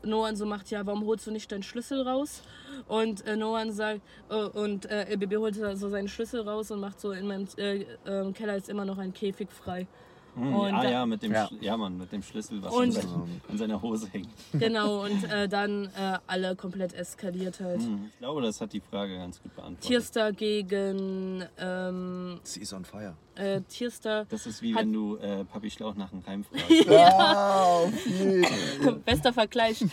Noan 0.03 0.35
so 0.35 0.45
macht, 0.45 0.71
ja, 0.71 0.85
warum 0.85 1.05
holst 1.05 1.27
du 1.27 1.31
nicht 1.31 1.51
deinen 1.51 1.63
Schlüssel 1.63 2.01
raus? 2.01 2.41
Und 2.87 3.25
äh, 3.27 3.35
Noan 3.35 3.71
sagt, 3.71 4.01
äh, 4.29 4.35
und 4.35 4.85
äh, 4.85 5.13
LBB 5.13 5.37
holt 5.37 5.55
so 5.55 5.89
seinen 5.89 6.07
Schlüssel 6.07 6.41
raus 6.41 6.71
und 6.71 6.79
macht 6.79 6.99
so, 6.99 7.11
in 7.11 7.27
meinem 7.27 7.47
äh, 7.57 7.85
äh, 8.05 8.31
Keller 8.33 8.55
ist 8.55 8.69
immer 8.69 8.85
noch 8.85 8.97
ein 8.97 9.13
Käfig 9.13 9.51
frei. 9.51 9.87
Hm, 10.35 10.55
und 10.55 10.73
ah 10.73 10.89
ja, 10.89 11.05
mit 11.05 11.21
dem, 11.23 11.31
Ja. 11.33 11.49
Ja, 11.59 11.75
Mann, 11.75 11.97
mit 11.97 12.11
dem 12.11 12.23
Schlüssel, 12.23 12.61
was 12.63 12.73
Und- 12.73 12.97
an, 13.49 13.57
seiner, 13.57 13.81
Hose 13.81 14.07
hängt. 14.11 14.29
Genau, 14.53 15.03
und 15.03 15.23
äh, 15.29 15.47
dann 15.49 15.85
äh, 15.87 16.17
alle 16.27 16.55
komplett 16.55 16.93
eskaliert 16.93 17.59
halt. 17.59 17.81
Hm, 17.81 18.09
Ich 18.13 18.19
glaube, 18.19 18.41
das 18.41 18.61
hat 18.61 18.71
die 18.73 18.79
Frage 18.79 19.17
ganz 19.17 19.41
gut 19.41 19.53
beantwortet. 19.55 19.87
Tierstar 19.87 20.31
gegen 20.31 21.43
ähm, 21.59 22.39
Sie 22.43 22.61
ist 22.61 22.71
on 22.73 22.85
fire. 22.85 23.13
äh, 23.35 23.61
Tierstar, 23.61 24.25
Das 24.29 24.45
ist 24.47 24.61
wie 24.61 24.73
Hat- 24.73 24.81
wenn 24.83 24.93
du 24.93 25.17
äh, 25.17 25.43
Papi 25.43 25.69
Schlauch 25.69 25.95
nach 25.95 26.11
einem 26.13 26.21
Reim 26.21 26.43
fragst. 26.43 26.85
Ja, 26.87 27.81
bester 29.05 29.33
Vergleich. 29.33 29.83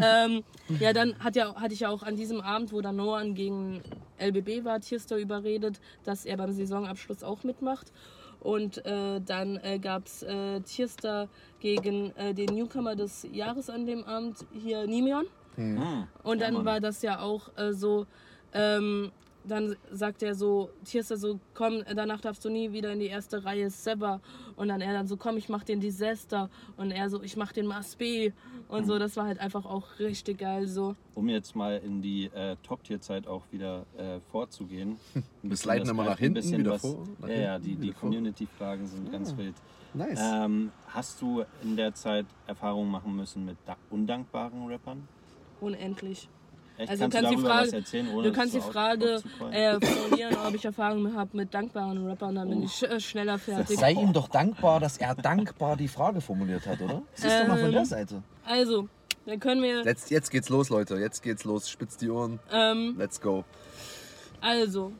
ähm, 0.00 0.42
ja, 0.78 0.92
dann 0.92 1.18
hat 1.18 1.36
ja, 1.36 1.54
hatte 1.54 1.74
ich 1.74 1.80
ja 1.80 1.88
auch 1.90 2.02
an 2.02 2.16
diesem 2.16 2.40
Abend, 2.40 2.72
wo 2.72 2.80
dann 2.80 2.96
Noan 2.96 3.34
gegen 3.34 3.80
LBB 4.18 4.64
war, 4.64 4.80
Tierstar 4.80 5.18
überredet, 5.18 5.80
dass 6.04 6.24
er 6.26 6.36
beim 6.36 6.52
Saisonabschluss 6.52 7.22
auch 7.22 7.42
mitmacht. 7.44 7.92
Und 8.40 8.84
äh, 8.86 9.20
dann 9.20 9.58
äh, 9.62 9.78
gab 9.78 10.06
es 10.06 10.22
äh, 10.22 10.60
Tierstar 10.60 11.28
gegen 11.60 12.14
äh, 12.16 12.32
den 12.34 12.54
Newcomer 12.54 12.96
des 12.96 13.26
Jahres 13.30 13.68
an 13.68 13.86
dem 13.86 14.04
Abend, 14.04 14.38
hier 14.52 14.86
Nimeon. 14.86 15.26
Hm, 15.56 16.06
Und 16.22 16.40
dann 16.40 16.64
war 16.64 16.80
das 16.80 17.02
ja 17.02 17.20
auch 17.20 17.50
äh, 17.56 17.72
so, 17.72 18.06
ähm, 18.54 19.12
dann 19.44 19.74
sagt 19.90 20.22
er 20.22 20.34
so, 20.34 20.70
Tierster 20.84 21.16
so, 21.16 21.40
komm, 21.54 21.82
danach 21.94 22.20
darfst 22.20 22.44
du 22.44 22.50
nie 22.50 22.72
wieder 22.72 22.92
in 22.92 23.00
die 23.00 23.06
erste 23.06 23.44
Reihe 23.44 23.70
Seba. 23.70 24.20
Und 24.56 24.68
dann 24.68 24.80
er 24.80 24.92
dann 24.92 25.06
so, 25.06 25.16
komm, 25.16 25.36
ich 25.38 25.48
mach 25.48 25.64
den 25.64 25.80
Disaster. 25.80 26.50
Und 26.76 26.90
er 26.90 27.08
so, 27.10 27.22
ich 27.22 27.36
mach 27.36 27.52
den 27.52 27.66
Masbe. 27.66 28.32
Und 28.68 28.80
Hm. 28.80 28.86
so, 28.86 28.98
das 28.98 29.16
war 29.16 29.24
halt 29.26 29.40
einfach 29.40 29.64
auch 29.64 29.98
richtig 29.98 30.38
geil 30.38 30.66
so. 30.68 30.94
Um 31.14 31.28
jetzt 31.28 31.56
mal 31.56 31.78
in 31.78 32.02
die 32.02 32.26
äh, 32.26 32.56
Top-Tier-Zeit 32.62 33.26
auch 33.26 33.42
wieder 33.50 33.86
äh, 33.96 34.20
vorzugehen. 34.30 34.96
Ein 35.14 35.24
Wir 35.42 35.50
bisschen 35.50 35.70
sliden 35.72 35.88
immer 35.90 36.04
nach 36.04 36.18
hinten, 36.18 36.34
bisschen 36.34 36.60
wieder 36.60 36.72
was, 36.72 36.82
vor, 36.82 37.04
Ja, 37.26 37.28
ja, 37.34 37.58
die, 37.58 37.76
die. 37.76 37.92
Community-Fragen 37.92 38.86
sind 38.86 39.10
ganz 39.10 39.36
wild. 39.36 39.54
Nice. 39.94 40.20
Ähm, 40.22 40.70
hast 40.86 41.20
du 41.20 41.44
in 41.64 41.76
der 41.76 41.94
Zeit 41.94 42.26
Erfahrungen 42.46 42.90
machen 42.90 43.16
müssen 43.16 43.44
mit 43.44 43.56
da- 43.66 43.76
undankbaren 43.90 44.66
Rappern? 44.68 45.08
Unendlich. 45.60 46.28
Echt? 46.80 46.90
Also 46.90 47.08
kannst 47.08 47.14
du 47.14 47.14
kannst 47.14 47.14
du 47.14 47.20
die 47.20 47.34
darüber 47.36 47.48
Frage- 47.48 47.66
was 47.66 47.72
erzählen, 47.74 48.08
ohne 48.14 48.22
Du 48.22 48.32
kannst 48.32 48.54
die 48.54 48.60
Frage 48.60 49.22
äh, 49.52 49.80
formulieren, 49.80 50.36
ob 50.46 50.54
ich 50.54 50.64
Erfahrung 50.64 51.14
habe 51.14 51.36
mit 51.36 51.52
dankbaren 51.52 52.06
Rappern, 52.06 52.34
dann 52.34 52.48
bin 52.48 52.62
ich 52.62 52.82
äh, 52.82 52.98
schneller 53.00 53.38
fertig. 53.38 53.78
Sei 53.78 53.92
ihm 53.92 54.12
doch 54.12 54.28
dankbar, 54.28 54.80
dass 54.80 54.96
er 54.98 55.14
dankbar 55.14 55.76
die 55.76 55.88
Frage 55.88 56.20
formuliert 56.20 56.66
hat, 56.66 56.80
oder? 56.80 57.02
Siehst 57.14 57.40
du 57.42 57.48
mal 57.48 57.56
von 57.58 57.66
Ähm, 57.66 57.72
der 57.72 57.84
Seite. 57.86 58.22
Also, 58.46 58.88
dann 59.26 59.38
können 59.40 59.62
wir. 59.62 59.82
Jetzt, 59.84 60.10
jetzt 60.10 60.30
geht's 60.30 60.48
los, 60.48 60.70
Leute. 60.70 60.96
Jetzt 60.96 61.22
geht's 61.22 61.44
los. 61.44 61.68
Spitzt 61.68 62.00
die 62.00 62.08
Ohren. 62.10 62.38
Ähm, 62.50 62.94
Let's 62.98 63.20
go. 63.20 63.44
Also, 64.42 64.92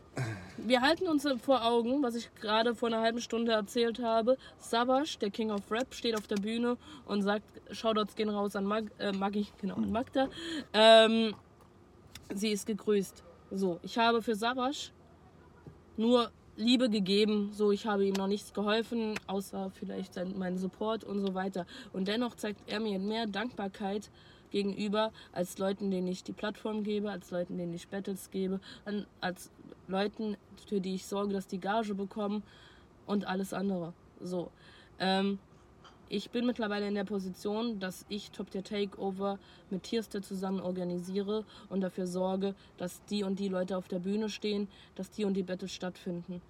wir 0.58 0.82
halten 0.82 1.08
uns 1.08 1.26
vor 1.42 1.64
Augen, 1.64 2.02
was 2.02 2.14
ich 2.14 2.28
gerade 2.42 2.74
vor 2.74 2.88
einer 2.88 3.00
halben 3.00 3.22
Stunde 3.22 3.52
erzählt 3.52 4.02
habe. 4.02 4.36
Savage, 4.58 5.16
der 5.18 5.30
King 5.30 5.50
of 5.50 5.62
Rap, 5.70 5.94
steht 5.94 6.14
auf 6.14 6.26
der 6.26 6.36
Bühne 6.36 6.76
und 7.06 7.22
sagt, 7.22 7.46
Shoutouts 7.70 8.14
gehen 8.16 8.28
raus 8.28 8.54
an 8.54 8.64
Mag 8.66 8.84
äh, 8.98 9.12
Maggi, 9.12 9.46
genau, 9.58 9.76
an 9.76 9.90
Magda. 9.90 10.28
Ähm, 10.74 11.34
sie 12.34 12.50
ist 12.50 12.66
gegrüßt. 12.66 13.22
So, 13.50 13.80
ich 13.82 13.98
habe 13.98 14.22
für 14.22 14.34
Savage 14.34 14.90
nur 15.96 16.30
Liebe 16.56 16.90
gegeben. 16.90 17.50
So, 17.52 17.72
ich 17.72 17.86
habe 17.86 18.06
ihm 18.06 18.14
noch 18.14 18.26
nichts 18.26 18.52
geholfen, 18.52 19.14
außer 19.26 19.70
vielleicht 19.70 20.14
sein, 20.14 20.38
meinen 20.38 20.58
Support 20.58 21.04
und 21.04 21.20
so 21.20 21.34
weiter. 21.34 21.66
Und 21.92 22.08
dennoch 22.08 22.36
zeigt 22.36 22.60
er 22.68 22.80
mir 22.80 22.98
mehr 22.98 23.26
Dankbarkeit 23.26 24.10
gegenüber 24.50 25.12
als 25.32 25.58
Leuten, 25.58 25.90
denen 25.90 26.08
ich 26.08 26.24
die 26.24 26.32
Plattform 26.32 26.82
gebe, 26.82 27.10
als 27.10 27.30
Leuten, 27.30 27.56
denen 27.56 27.74
ich 27.74 27.88
Battles 27.88 28.30
gebe, 28.30 28.60
als 29.20 29.50
Leuten, 29.88 30.36
für 30.68 30.80
die 30.80 30.94
ich 30.94 31.06
sorge, 31.06 31.32
dass 31.32 31.46
die 31.46 31.60
Gage 31.60 31.94
bekommen 31.94 32.42
und 33.06 33.26
alles 33.26 33.52
andere. 33.52 33.92
So. 34.20 34.50
Ähm, 34.98 35.38
ich 36.10 36.30
bin 36.30 36.44
mittlerweile 36.44 36.88
in 36.88 36.94
der 36.94 37.04
Position, 37.04 37.78
dass 37.78 38.04
ich 38.08 38.32
Top 38.32 38.50
Tier 38.50 38.64
Takeover 38.64 39.38
mit 39.70 39.84
Tierste 39.84 40.20
zusammen 40.20 40.60
organisiere 40.60 41.44
und 41.68 41.80
dafür 41.80 42.06
sorge, 42.06 42.54
dass 42.76 43.02
die 43.04 43.22
und 43.22 43.38
die 43.38 43.48
Leute 43.48 43.76
auf 43.76 43.86
der 43.86 44.00
Bühne 44.00 44.28
stehen, 44.28 44.68
dass 44.96 45.10
die 45.10 45.24
und 45.24 45.34
die 45.34 45.44
Battles 45.44 45.72
stattfinden. 45.72 46.42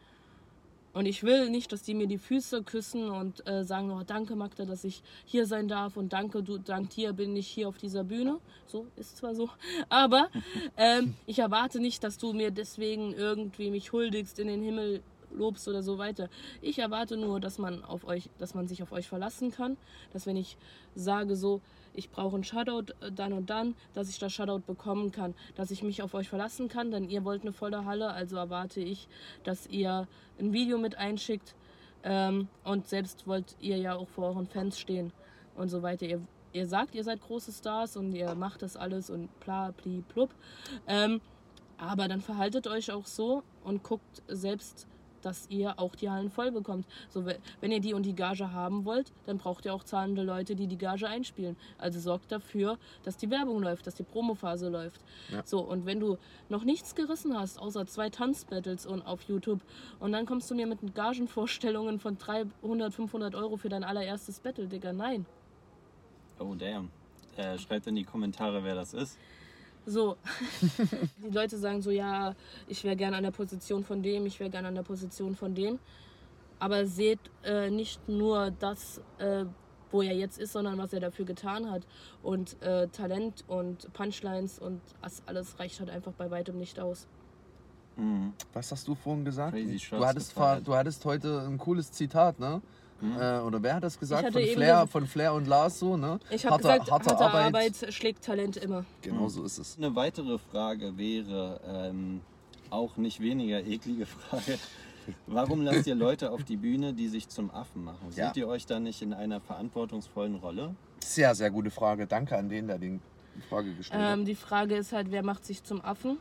Und 0.92 1.06
ich 1.06 1.22
will 1.22 1.50
nicht, 1.50 1.70
dass 1.70 1.82
die 1.82 1.94
mir 1.94 2.08
die 2.08 2.18
Füße 2.18 2.64
küssen 2.64 3.10
und 3.10 3.46
äh, 3.46 3.62
sagen, 3.64 3.92
oh, 3.92 4.02
danke 4.04 4.34
Magda, 4.34 4.64
dass 4.64 4.82
ich 4.82 5.02
hier 5.24 5.46
sein 5.46 5.68
darf 5.68 5.96
und 5.96 6.12
danke, 6.12 6.42
du, 6.42 6.58
dank 6.58 6.90
dir 6.90 7.12
bin 7.12 7.36
ich 7.36 7.46
hier 7.46 7.68
auf 7.68 7.78
dieser 7.78 8.02
Bühne. 8.02 8.40
So, 8.66 8.86
ist 8.96 9.18
zwar 9.18 9.34
so. 9.34 9.50
Aber 9.88 10.30
ähm, 10.76 11.14
ich 11.26 11.38
erwarte 11.38 11.78
nicht, 11.78 12.02
dass 12.02 12.18
du 12.18 12.32
mir 12.32 12.50
deswegen 12.50 13.12
irgendwie 13.12 13.70
mich 13.70 13.92
huldigst 13.92 14.40
in 14.40 14.48
den 14.48 14.62
Himmel 14.62 15.02
lobst 15.32 15.68
oder 15.68 15.82
so 15.82 15.98
weiter. 15.98 16.28
Ich 16.60 16.78
erwarte 16.78 17.16
nur, 17.16 17.40
dass 17.40 17.58
man 17.58 17.84
auf 17.84 18.04
euch, 18.04 18.30
dass 18.38 18.54
man 18.54 18.68
sich 18.68 18.82
auf 18.82 18.92
euch 18.92 19.08
verlassen 19.08 19.50
kann, 19.50 19.76
dass 20.12 20.26
wenn 20.26 20.36
ich 20.36 20.56
sage 20.94 21.36
so, 21.36 21.60
ich 21.94 22.10
brauche 22.10 22.34
einen 22.34 22.44
Shoutout 22.44 22.92
äh, 23.00 23.12
dann 23.12 23.32
und 23.32 23.50
dann, 23.50 23.74
dass 23.94 24.08
ich 24.08 24.18
das 24.18 24.32
Shoutout 24.32 24.62
bekommen 24.66 25.10
kann, 25.12 25.34
dass 25.54 25.70
ich 25.70 25.82
mich 25.82 26.02
auf 26.02 26.14
euch 26.14 26.28
verlassen 26.28 26.68
kann, 26.68 26.90
denn 26.90 27.08
ihr 27.08 27.24
wollt 27.24 27.42
eine 27.42 27.52
volle 27.52 27.84
Halle, 27.84 28.12
also 28.12 28.36
erwarte 28.36 28.80
ich, 28.80 29.08
dass 29.44 29.66
ihr 29.66 30.06
ein 30.38 30.52
Video 30.52 30.78
mit 30.78 30.96
einschickt 30.96 31.54
ähm, 32.02 32.48
und 32.64 32.86
selbst 32.86 33.26
wollt 33.26 33.56
ihr 33.60 33.76
ja 33.76 33.94
auch 33.96 34.08
vor 34.08 34.28
euren 34.28 34.46
Fans 34.46 34.78
stehen 34.78 35.12
und 35.56 35.68
so 35.68 35.82
weiter. 35.82 36.06
Ihr, 36.06 36.20
ihr 36.52 36.66
sagt, 36.66 36.94
ihr 36.94 37.04
seid 37.04 37.20
große 37.20 37.52
Stars 37.52 37.96
und 37.96 38.14
ihr 38.14 38.34
macht 38.34 38.62
das 38.62 38.76
alles 38.76 39.10
und 39.10 39.28
bla, 39.40 39.72
pli, 39.72 40.02
plupp. 40.08 40.30
Ähm, 40.86 41.20
aber 41.76 42.08
dann 42.08 42.20
verhaltet 42.20 42.66
euch 42.66 42.92
auch 42.92 43.06
so 43.06 43.42
und 43.64 43.82
guckt 43.82 44.22
selbst 44.28 44.86
dass 45.22 45.46
ihr 45.48 45.78
auch 45.78 45.94
die 45.94 46.10
Hallen 46.10 46.30
voll 46.30 46.50
bekommt. 46.50 46.86
So, 47.08 47.24
wenn 47.60 47.72
ihr 47.72 47.80
die 47.80 47.94
und 47.94 48.04
die 48.04 48.14
Gage 48.14 48.52
haben 48.52 48.84
wollt, 48.84 49.12
dann 49.26 49.38
braucht 49.38 49.64
ihr 49.64 49.74
auch 49.74 49.84
zahlende 49.84 50.22
Leute, 50.22 50.56
die 50.56 50.66
die 50.66 50.78
Gage 50.78 51.08
einspielen. 51.08 51.56
Also 51.78 52.00
sorgt 52.00 52.32
dafür, 52.32 52.78
dass 53.02 53.16
die 53.16 53.30
Werbung 53.30 53.62
läuft, 53.62 53.86
dass 53.86 53.94
die 53.94 54.02
Promophase 54.02 54.68
läuft. 54.68 55.00
Ja. 55.30 55.42
So, 55.44 55.60
und 55.60 55.86
wenn 55.86 56.00
du 56.00 56.18
noch 56.48 56.64
nichts 56.64 56.94
gerissen 56.94 57.38
hast, 57.38 57.58
außer 57.58 57.86
zwei 57.86 58.10
Tanzbattles 58.10 58.86
und 58.86 59.02
auf 59.02 59.22
YouTube, 59.22 59.60
und 59.98 60.12
dann 60.12 60.26
kommst 60.26 60.50
du 60.50 60.54
mir 60.54 60.66
mit 60.66 60.94
Gagenvorstellungen 60.94 61.98
von 61.98 62.18
300, 62.18 62.92
500 62.92 63.34
Euro 63.34 63.56
für 63.56 63.68
dein 63.68 63.84
allererstes 63.84 64.40
Battle, 64.40 64.66
Digga, 64.66 64.92
nein. 64.92 65.26
Oh, 66.38 66.54
damn. 66.54 66.90
Äh, 67.36 67.58
schreibt 67.58 67.86
in 67.86 67.94
die 67.94 68.04
Kommentare, 68.04 68.64
wer 68.64 68.74
das 68.74 68.94
ist. 68.94 69.18
So, 69.90 70.16
die 71.18 71.34
Leute 71.34 71.58
sagen 71.58 71.82
so, 71.82 71.90
ja, 71.90 72.36
ich 72.68 72.84
wäre 72.84 72.94
gerne 72.94 73.16
an 73.16 73.24
der 73.24 73.32
Position 73.32 73.82
von 73.82 74.02
dem, 74.02 74.24
ich 74.24 74.38
wäre 74.38 74.48
gerne 74.48 74.68
an 74.68 74.76
der 74.76 74.84
Position 74.84 75.34
von 75.34 75.52
dem. 75.54 75.80
Aber 76.60 76.86
seht 76.86 77.18
äh, 77.42 77.70
nicht 77.70 78.08
nur 78.08 78.52
das, 78.52 79.00
äh, 79.18 79.46
wo 79.90 80.02
er 80.02 80.14
jetzt 80.14 80.38
ist, 80.38 80.52
sondern 80.52 80.78
was 80.78 80.92
er 80.92 81.00
dafür 81.00 81.24
getan 81.24 81.68
hat. 81.68 81.82
Und 82.22 82.62
äh, 82.62 82.86
Talent 82.88 83.44
und 83.48 83.92
Punchlines 83.92 84.60
und 84.60 84.80
das 85.02 85.22
alles 85.26 85.58
reicht 85.58 85.80
halt 85.80 85.90
einfach 85.90 86.12
bei 86.12 86.30
weitem 86.30 86.56
nicht 86.56 86.78
aus. 86.78 87.08
Mhm. 87.96 88.32
Was 88.52 88.70
hast 88.70 88.86
du 88.86 88.94
vorhin 88.94 89.24
gesagt? 89.24 89.56
Du 89.56 90.04
hattest, 90.06 90.36
du 90.36 90.74
hattest 90.74 91.04
heute 91.04 91.40
ein 91.48 91.58
cooles 91.58 91.90
Zitat, 91.90 92.38
ne? 92.38 92.62
Mhm. 93.00 93.16
Äh, 93.18 93.38
oder 93.40 93.62
wer 93.62 93.74
hat 93.76 93.84
das 93.84 93.98
gesagt? 93.98 94.32
Von 94.32 94.42
Flair, 94.42 94.86
von 94.86 95.06
Flair 95.06 95.34
und 95.34 95.46
Lars 95.46 95.78
so, 95.78 95.96
ne? 95.96 96.18
Ich 96.30 96.44
habe 96.44 96.58
gesagt, 96.58 96.90
harte, 96.90 97.10
harte 97.10 97.24
Arbeit. 97.24 97.46
Arbeit. 97.46 97.94
schlägt 97.94 98.24
Talent 98.24 98.56
immer. 98.56 98.84
Genau 99.02 99.22
mhm. 99.22 99.28
so 99.28 99.44
ist 99.44 99.58
es. 99.58 99.76
Eine 99.78 99.94
weitere 99.94 100.38
Frage 100.38 100.96
wäre, 100.96 101.60
ähm, 101.66 102.20
auch 102.70 102.96
nicht 102.96 103.20
weniger 103.20 103.64
eklige 103.64 104.06
Frage. 104.06 104.58
Warum 105.26 105.62
lasst 105.62 105.86
ihr 105.86 105.94
Leute 105.94 106.30
auf 106.30 106.44
die 106.44 106.56
Bühne, 106.56 106.92
die 106.92 107.08
sich 107.08 107.28
zum 107.28 107.50
Affen 107.50 107.84
machen? 107.84 108.08
Ja. 108.14 108.28
Seht 108.28 108.36
ihr 108.36 108.48
euch 108.48 108.66
da 108.66 108.78
nicht 108.78 109.02
in 109.02 109.12
einer 109.12 109.40
verantwortungsvollen 109.40 110.36
Rolle? 110.36 110.74
Sehr, 111.02 111.34
sehr 111.34 111.50
gute 111.50 111.70
Frage. 111.70 112.06
Danke 112.06 112.36
an 112.36 112.48
den, 112.48 112.68
der 112.68 112.78
die 112.78 113.00
Frage 113.48 113.74
gestellt 113.74 114.00
ähm, 114.02 114.20
hat. 114.20 114.28
Die 114.28 114.34
Frage 114.34 114.76
ist 114.76 114.92
halt, 114.92 115.10
wer 115.10 115.22
macht 115.22 115.44
sich 115.44 115.64
zum 115.64 115.80
Affen? 115.80 116.18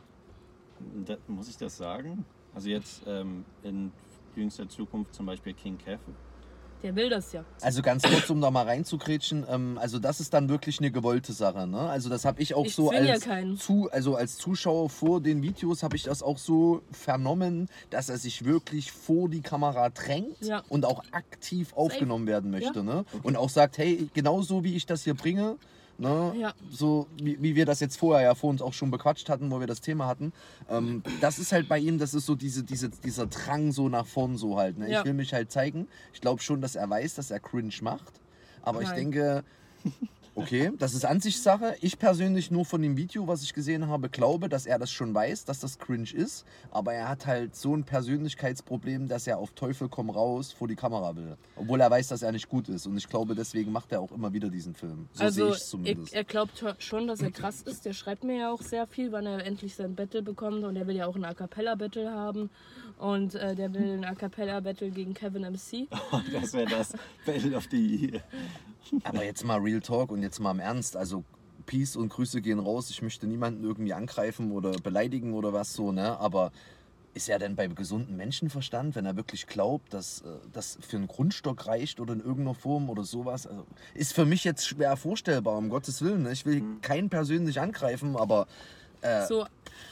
Da, 1.04 1.16
muss 1.28 1.48
ich 1.48 1.56
das 1.56 1.76
sagen? 1.76 2.24
Also 2.54 2.68
jetzt 2.68 3.02
ähm, 3.06 3.44
in 3.62 3.92
jüngster 4.34 4.68
Zukunft 4.68 5.14
zum 5.14 5.26
Beispiel 5.26 5.52
King 5.52 5.78
Kev 5.78 6.00
der 6.82 6.96
will 6.96 7.08
das 7.10 7.32
ja. 7.32 7.44
Also 7.60 7.82
ganz 7.82 8.02
kurz, 8.02 8.30
um 8.30 8.40
da 8.40 8.50
mal 8.50 8.64
reinzukretschen, 8.64 9.46
ähm, 9.48 9.78
also 9.80 9.98
das 9.98 10.20
ist 10.20 10.32
dann 10.32 10.48
wirklich 10.48 10.78
eine 10.78 10.90
gewollte 10.90 11.32
Sache. 11.32 11.66
Ne? 11.66 11.78
Also 11.78 12.08
das 12.08 12.24
habe 12.24 12.40
ich 12.40 12.54
auch 12.54 12.66
ich 12.66 12.74
so 12.74 12.90
als, 12.90 13.24
ja 13.24 13.56
zu, 13.56 13.90
also 13.90 14.16
als 14.16 14.36
Zuschauer 14.36 14.90
vor 14.90 15.20
den 15.20 15.42
Videos 15.42 15.82
habe 15.82 15.96
ich 15.96 16.04
das 16.04 16.22
auch 16.22 16.38
so 16.38 16.82
vernommen, 16.90 17.68
dass 17.90 18.08
er 18.08 18.18
sich 18.18 18.44
wirklich 18.44 18.92
vor 18.92 19.28
die 19.28 19.42
Kamera 19.42 19.90
drängt 19.90 20.40
ja. 20.40 20.62
und 20.68 20.84
auch 20.84 21.02
aktiv 21.12 21.72
aufgenommen 21.74 22.26
werden 22.26 22.50
möchte. 22.50 22.80
Ja. 22.80 22.82
Ne? 22.82 23.04
Und 23.22 23.36
auch 23.36 23.50
sagt, 23.50 23.78
hey, 23.78 24.08
genauso 24.14 24.64
wie 24.64 24.76
ich 24.76 24.86
das 24.86 25.04
hier 25.04 25.14
bringe, 25.14 25.56
Ne? 26.00 26.32
Ja. 26.38 26.54
So 26.70 27.08
wie, 27.20 27.42
wie 27.42 27.54
wir 27.54 27.66
das 27.66 27.80
jetzt 27.80 27.98
vorher 27.98 28.28
ja 28.28 28.34
vor 28.34 28.48
uns 28.48 28.62
auch 28.62 28.72
schon 28.72 28.90
bequatscht 28.90 29.28
hatten, 29.28 29.50
wo 29.50 29.60
wir 29.60 29.66
das 29.66 29.82
Thema 29.82 30.06
hatten. 30.06 30.32
Ähm, 30.70 31.02
das 31.20 31.38
ist 31.38 31.52
halt 31.52 31.68
bei 31.68 31.78
ihm, 31.78 31.98
das 31.98 32.14
ist 32.14 32.24
so 32.24 32.34
diese, 32.34 32.64
diese, 32.64 32.88
dieser 32.88 33.26
Drang 33.26 33.70
so 33.70 33.90
nach 33.90 34.06
vorn 34.06 34.38
so 34.38 34.56
halt. 34.56 34.78
Ne? 34.78 34.90
Ja. 34.90 35.00
Ich 35.00 35.04
will 35.04 35.12
mich 35.12 35.34
halt 35.34 35.52
zeigen. 35.52 35.88
Ich 36.14 36.22
glaube 36.22 36.40
schon, 36.40 36.62
dass 36.62 36.74
er 36.74 36.88
weiß, 36.88 37.16
dass 37.16 37.30
er 37.30 37.38
cringe 37.38 37.74
macht. 37.82 38.14
Aber 38.62 38.80
Nein. 38.80 38.88
ich 38.88 38.96
denke, 38.96 39.44
Okay, 40.34 40.72
das 40.78 40.94
ist 40.94 41.04
Ansichtssache. 41.04 41.76
Ich 41.80 41.98
persönlich 41.98 42.50
nur 42.50 42.64
von 42.64 42.80
dem 42.80 42.96
Video, 42.96 43.26
was 43.26 43.42
ich 43.42 43.52
gesehen 43.52 43.88
habe, 43.88 44.08
glaube, 44.08 44.48
dass 44.48 44.66
er 44.66 44.78
das 44.78 44.90
schon 44.90 45.12
weiß, 45.12 45.44
dass 45.44 45.60
das 45.60 45.78
cringe 45.78 46.12
ist. 46.12 46.44
Aber 46.70 46.92
er 46.92 47.08
hat 47.08 47.26
halt 47.26 47.56
so 47.56 47.74
ein 47.74 47.84
Persönlichkeitsproblem, 47.84 49.08
dass 49.08 49.26
er 49.26 49.38
auf 49.38 49.52
Teufel 49.52 49.88
komm 49.88 50.08
raus 50.10 50.52
vor 50.52 50.68
die 50.68 50.76
Kamera 50.76 51.16
will. 51.16 51.36
Obwohl 51.56 51.80
er 51.80 51.90
weiß, 51.90 52.08
dass 52.08 52.22
er 52.22 52.32
nicht 52.32 52.48
gut 52.48 52.68
ist. 52.68 52.86
Und 52.86 52.96
ich 52.96 53.08
glaube, 53.08 53.34
deswegen 53.34 53.72
macht 53.72 53.92
er 53.92 54.00
auch 54.00 54.12
immer 54.12 54.32
wieder 54.32 54.50
diesen 54.50 54.74
Film. 54.74 55.08
So 55.12 55.24
also, 55.24 55.46
sehe 55.46 55.56
ich 55.56 55.64
zumindest. 55.64 56.12
Er, 56.12 56.18
er 56.18 56.24
glaubt 56.24 56.64
schon, 56.78 57.08
dass 57.08 57.20
er 57.20 57.32
krass 57.32 57.62
ist. 57.62 57.84
Der 57.84 57.92
schreibt 57.92 58.24
mir 58.24 58.38
ja 58.38 58.52
auch 58.52 58.62
sehr 58.62 58.86
viel, 58.86 59.12
wann 59.12 59.26
er 59.26 59.44
endlich 59.44 59.74
sein 59.74 59.94
Battle 59.94 60.22
bekommt. 60.22 60.64
Und 60.64 60.76
er 60.76 60.86
will 60.86 60.96
ja 60.96 61.06
auch 61.06 61.16
ein 61.16 61.24
A 61.24 61.34
Cappella-Battle 61.34 62.10
haben. 62.10 62.50
Und 63.00 63.34
äh, 63.34 63.54
der 63.54 63.72
will 63.72 63.94
ein 63.94 64.04
A 64.04 64.14
Cappella-Battle 64.14 64.90
gegen 64.90 65.14
Kevin 65.14 65.42
MC. 65.42 65.88
das 66.32 66.52
wäre 66.52 66.66
das 66.66 66.92
Battle 67.24 67.56
of 67.56 67.66
the 67.70 67.78
Year. 67.78 68.22
Aber 69.04 69.24
jetzt 69.24 69.42
mal 69.42 69.58
Real 69.58 69.80
Talk 69.80 70.12
und 70.12 70.22
jetzt 70.22 70.38
mal 70.38 70.50
im 70.50 70.60
Ernst. 70.60 70.96
Also 70.96 71.24
Peace 71.64 71.96
und 71.96 72.10
Grüße 72.10 72.42
gehen 72.42 72.58
raus. 72.58 72.90
Ich 72.90 73.00
möchte 73.00 73.26
niemanden 73.26 73.64
irgendwie 73.64 73.94
angreifen 73.94 74.52
oder 74.52 74.72
beleidigen 74.72 75.32
oder 75.32 75.54
was 75.54 75.72
so, 75.72 75.92
ne? 75.92 76.20
Aber 76.20 76.52
ist 77.14 77.28
er 77.28 77.38
denn 77.38 77.56
beim 77.56 77.74
gesunden 77.74 78.16
Menschenverstand, 78.16 78.94
wenn 78.94 79.06
er 79.06 79.16
wirklich 79.16 79.46
glaubt, 79.46 79.94
dass 79.94 80.20
äh, 80.20 80.26
das 80.52 80.78
für 80.80 80.98
einen 80.98 81.08
Grundstock 81.08 81.66
reicht 81.66 82.00
oder 82.00 82.12
in 82.12 82.20
irgendeiner 82.20 82.54
Form 82.54 82.90
oder 82.90 83.04
sowas? 83.04 83.46
Also, 83.46 83.66
ist 83.94 84.12
für 84.12 84.26
mich 84.26 84.44
jetzt 84.44 84.66
schwer 84.66 84.96
vorstellbar, 84.96 85.56
um 85.56 85.70
Gottes 85.70 86.02
Willen. 86.02 86.24
Ne? 86.24 86.32
Ich 86.32 86.44
will 86.44 86.60
mhm. 86.60 86.80
keinen 86.82 87.08
persönlich 87.08 87.60
angreifen, 87.60 88.14
aber 88.16 88.46
äh, 89.02 89.26
so, 89.26 89.46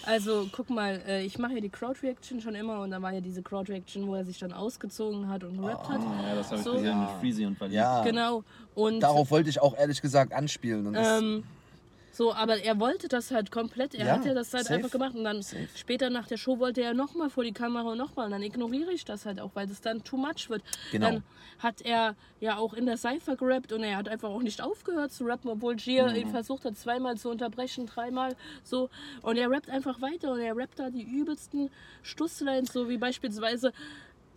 also 0.05 0.49
guck 0.53 0.71
mal, 0.71 1.03
äh, 1.07 1.25
ich 1.25 1.39
mache 1.39 1.55
ja 1.55 1.61
die 1.61 1.69
Crowd-Reaction 1.69 2.41
schon 2.41 2.55
immer 2.55 2.81
und 2.81 2.91
da 2.91 3.03
war 3.03 3.13
ja 3.13 3.21
diese 3.21 3.43
Crowd-Reaction, 3.43 4.07
wo 4.07 4.15
er 4.15 4.25
sich 4.25 4.39
dann 4.39 4.53
ausgezogen 4.53 5.29
hat 5.29 5.45
und 5.45 5.61
gerappt 5.61 5.87
oh, 5.89 5.93
hat. 5.93 6.01
Ja, 6.01 6.35
das 6.35 6.51
habe 6.51 6.63
so. 6.63 6.71
ich 6.73 6.79
gesehen 6.79 7.01
mit 7.01 7.11
Freezy 7.21 7.47
und 7.47 7.61
Valide. 7.61 7.77
Ja, 7.77 8.03
genau. 8.03 8.43
Und 8.75 9.01
darauf 9.01 9.31
wollte 9.31 9.51
ich 9.51 9.61
auch 9.61 9.77
ehrlich 9.77 10.01
gesagt 10.01 10.33
anspielen. 10.33 10.95
Ähm, 10.97 11.45
so, 12.19 12.35
aber 12.35 12.61
er 12.65 12.81
wollte 12.81 13.07
das 13.07 13.31
halt 13.31 13.53
komplett. 13.53 13.95
Er 13.95 14.07
ja, 14.07 14.13
hat 14.15 14.25
ja 14.25 14.35
das 14.35 14.53
halt 14.53 14.65
safe, 14.65 14.75
einfach 14.75 14.91
gemacht. 14.91 15.15
Und 15.15 15.23
dann 15.23 15.41
safe. 15.41 15.69
später 15.77 16.11
nach 16.11 16.27
der 16.27 16.37
Show 16.37 16.59
wollte 16.59 16.83
er 16.83 16.93
nochmal 16.93 17.31
vor 17.31 17.45
die 17.45 17.53
Kamera 17.53 17.93
und 17.93 17.99
nochmal. 17.99 18.25
Und 18.25 18.33
dann 18.33 18.43
ignoriere 18.43 18.91
ich 18.91 19.05
das 19.05 19.25
halt 19.25 19.39
auch, 19.39 19.53
weil 19.55 19.69
das 19.69 19.81
dann 19.81 20.03
too 20.03 20.17
much 20.17 20.51
wird. 20.51 20.65
Genau. 20.91 21.13
Dann 21.13 21.23
hat 21.61 21.81
er 21.81 22.17
ja 22.41 22.57
auch 22.57 22.75
in 22.75 22.87
der 22.87 22.97
Cypher 22.97 23.37
gerappt 23.37 23.73
und 23.73 23.85
er 23.85 23.97
hat 23.97 24.09
einfach 24.09 24.31
auch 24.31 24.43
nicht 24.43 24.61
aufgehört 24.61 25.13
zu 25.13 25.27
rappen, 25.27 25.49
obwohl 25.49 25.77
Gia 25.77 26.09
mhm. 26.09 26.17
ihn 26.17 26.29
versucht 26.31 26.65
hat, 26.65 26.77
zweimal 26.77 27.17
zu 27.19 27.31
unterbrechen, 27.31 27.87
dreimal 27.87 28.35
so. 28.65 28.91
Und 29.23 29.37
er 29.37 29.49
rappt 29.49 29.71
einfach 29.71 30.03
weiter 30.03 30.33
und 30.33 30.41
er 30.41 30.57
rappt 30.57 30.81
da 30.81 30.91
die 30.91 31.05
übelsten 31.05 31.71
Stusslines, 32.03 32.73
so 32.73 32.89
wie 32.89 32.99
beispielsweise 32.99 33.73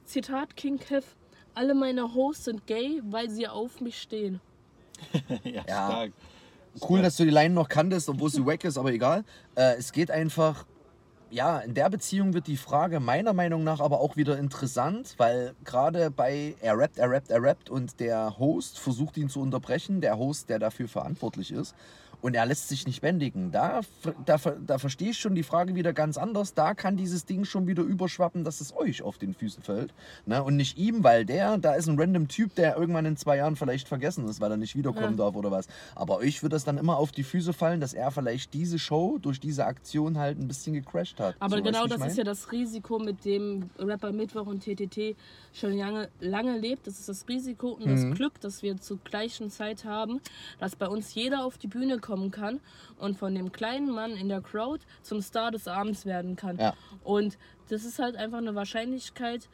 Zitat 0.06 0.56
King 0.56 0.78
Kev. 0.78 1.08
Alle 1.56 1.74
meine 1.74 2.14
Hosts 2.14 2.46
sind 2.46 2.68
gay, 2.68 3.02
weil 3.04 3.32
sie 3.32 3.48
auf 3.48 3.82
mich 3.82 4.00
stehen. 4.00 4.40
ja, 5.44 5.50
ja, 5.52 5.64
stark. 5.64 6.12
Cool, 6.80 7.02
dass 7.02 7.18
du 7.18 7.26
die 7.26 7.32
Line 7.32 7.54
noch 7.54 7.68
kanntest, 7.68 8.08
obwohl 8.08 8.30
sie 8.30 8.46
wack 8.46 8.64
ist, 8.64 8.78
aber 8.78 8.92
egal. 8.92 9.24
Äh, 9.56 9.76
es 9.78 9.92
geht 9.92 10.10
einfach, 10.10 10.66
ja, 11.30 11.60
in 11.60 11.74
der 11.74 11.90
Beziehung 11.90 12.34
wird 12.34 12.48
die 12.48 12.58
Frage 12.58 13.00
meiner 13.00 13.34
Meinung 13.34 13.64
nach 13.64 13.82
aber 13.82 14.00
auch 14.00 14.16
wieder 14.16 14.38
interessant, 14.38 15.16
weil 15.18 15.54
gerade 15.66 16.12
bei 16.12 16.56
er 16.62 16.78
rappt, 16.78 16.98
er 16.98 17.10
rappt, 17.10 17.30
er 17.30 17.44
rappt 17.44 17.70
und 17.70 18.00
der 18.00 18.38
Host 18.40 18.80
versucht 18.80 19.18
ihn 19.18 19.30
zu 19.30 19.42
unterbrechen, 19.42 20.00
der 20.00 20.18
Host, 20.18 20.50
der 20.50 20.60
dafür 20.60 20.88
verantwortlich 20.88 21.52
ist. 21.52 21.76
Und 22.22 22.36
er 22.36 22.46
lässt 22.46 22.70
sich 22.70 22.86
nicht 22.86 23.02
bändigen. 23.02 23.52
Da, 23.52 23.82
da, 24.26 24.38
da 24.38 24.78
verstehe 24.78 25.10
ich 25.12 25.18
schon 25.20 25.36
die 25.36 25.44
Frage 25.44 25.76
wieder 25.76 25.92
ganz 25.94 26.18
anders. 26.18 26.54
Da 26.54 26.74
kann 26.74 26.98
dieses 26.98 27.26
Ding 27.26 27.46
schon 27.46 27.68
wieder 27.68 27.84
überschwappen, 27.84 28.44
dass 28.44 28.62
es 28.62 28.76
euch 28.76 29.02
auf 29.02 29.18
den 29.18 29.34
Füßen 29.34 29.64
fällt. 29.64 29.94
Ne? 30.26 30.44
Und 30.44 30.56
nicht 30.56 30.78
ihm, 30.78 31.04
weil 31.04 31.26
der, 31.26 31.58
da 31.58 31.74
ist 31.74 31.88
ein 31.88 32.00
random 32.00 32.28
Typ, 32.28 32.56
der 32.56 32.78
irgendwann 32.78 33.06
in 33.06 33.18
zwei 33.18 33.38
Jahren 33.38 33.56
vielleicht 33.56 33.88
vergessen 33.88 34.28
ist, 34.28 34.40
weil 34.40 34.52
er 34.52 34.58
nicht 34.58 34.76
wiederkommen 34.76 35.18
Ja. 35.18 35.26
darf 35.26 35.36
oder 35.36 35.52
was. 35.52 35.68
Aber 35.96 36.18
euch 36.18 36.44
wird 36.44 36.54
es 36.54 36.64
dann 36.64 36.78
immer 36.78 36.98
auf 36.98 37.12
die 37.12 37.24
Füße 37.24 37.54
fallen, 37.54 37.82
dass 37.82 37.94
er 37.94 38.12
vielleicht 38.12 38.54
diese 38.54 38.78
Show 38.80 39.18
durch 39.22 39.40
diese 39.40 39.66
Aktion 39.66 40.18
halt 40.18 40.40
ein 40.40 40.48
bisschen 40.48 40.74
gecrashed 40.74 41.20
hat. 41.20 41.36
Aber 41.40 41.58
So, 41.58 41.64
genau 41.64 41.88
das 41.88 42.00
mein? 42.00 42.10
ist 42.10 42.18
ja 42.18 42.24
das 42.24 42.52
Risiko, 42.52 43.00
mit 43.00 43.26
dem 43.26 43.70
Rapper 43.80 44.12
Mittwoch 44.12 44.46
und 44.46 44.64
TTT 44.64 45.16
schon 45.54 45.74
lange, 45.78 46.10
lange 46.20 46.58
lebt. 46.58 46.86
Das 46.88 47.00
ist 47.00 47.10
das 47.10 47.28
Risiko 47.28 47.70
und 47.72 47.86
Mhm. 47.88 48.10
das 48.10 48.18
Glück, 48.18 48.40
dass 48.42 48.62
wir 48.64 48.78
zur 48.78 48.98
gleichen 49.00 49.50
Zeit 49.50 49.86
haben, 49.86 50.22
dass 50.60 50.76
bei 50.76 50.88
uns 50.88 51.14
jeder 51.16 51.44
auf 51.46 51.58
die 51.58 51.68
Bühne 51.68 51.98
kommen 52.12 52.30
kann 52.30 52.60
und 52.98 53.18
von 53.18 53.34
dem 53.34 53.54
kleinen 53.54 53.90
Mann 53.90 54.12
in 54.12 54.28
der 54.28 54.42
Crowd 54.42 54.84
zum 55.02 55.22
Star 55.22 55.50
des 55.52 55.66
Abends 55.70 56.06
werden 56.06 56.36
kann. 56.36 56.58
Ja. 56.58 56.74
Und 57.06 57.38
das 57.70 57.86
ist 57.86 58.00
halt 58.00 58.18
einfach 58.18 58.40
eine 58.40 58.54
Wahrscheinlichkeit, 58.54 59.48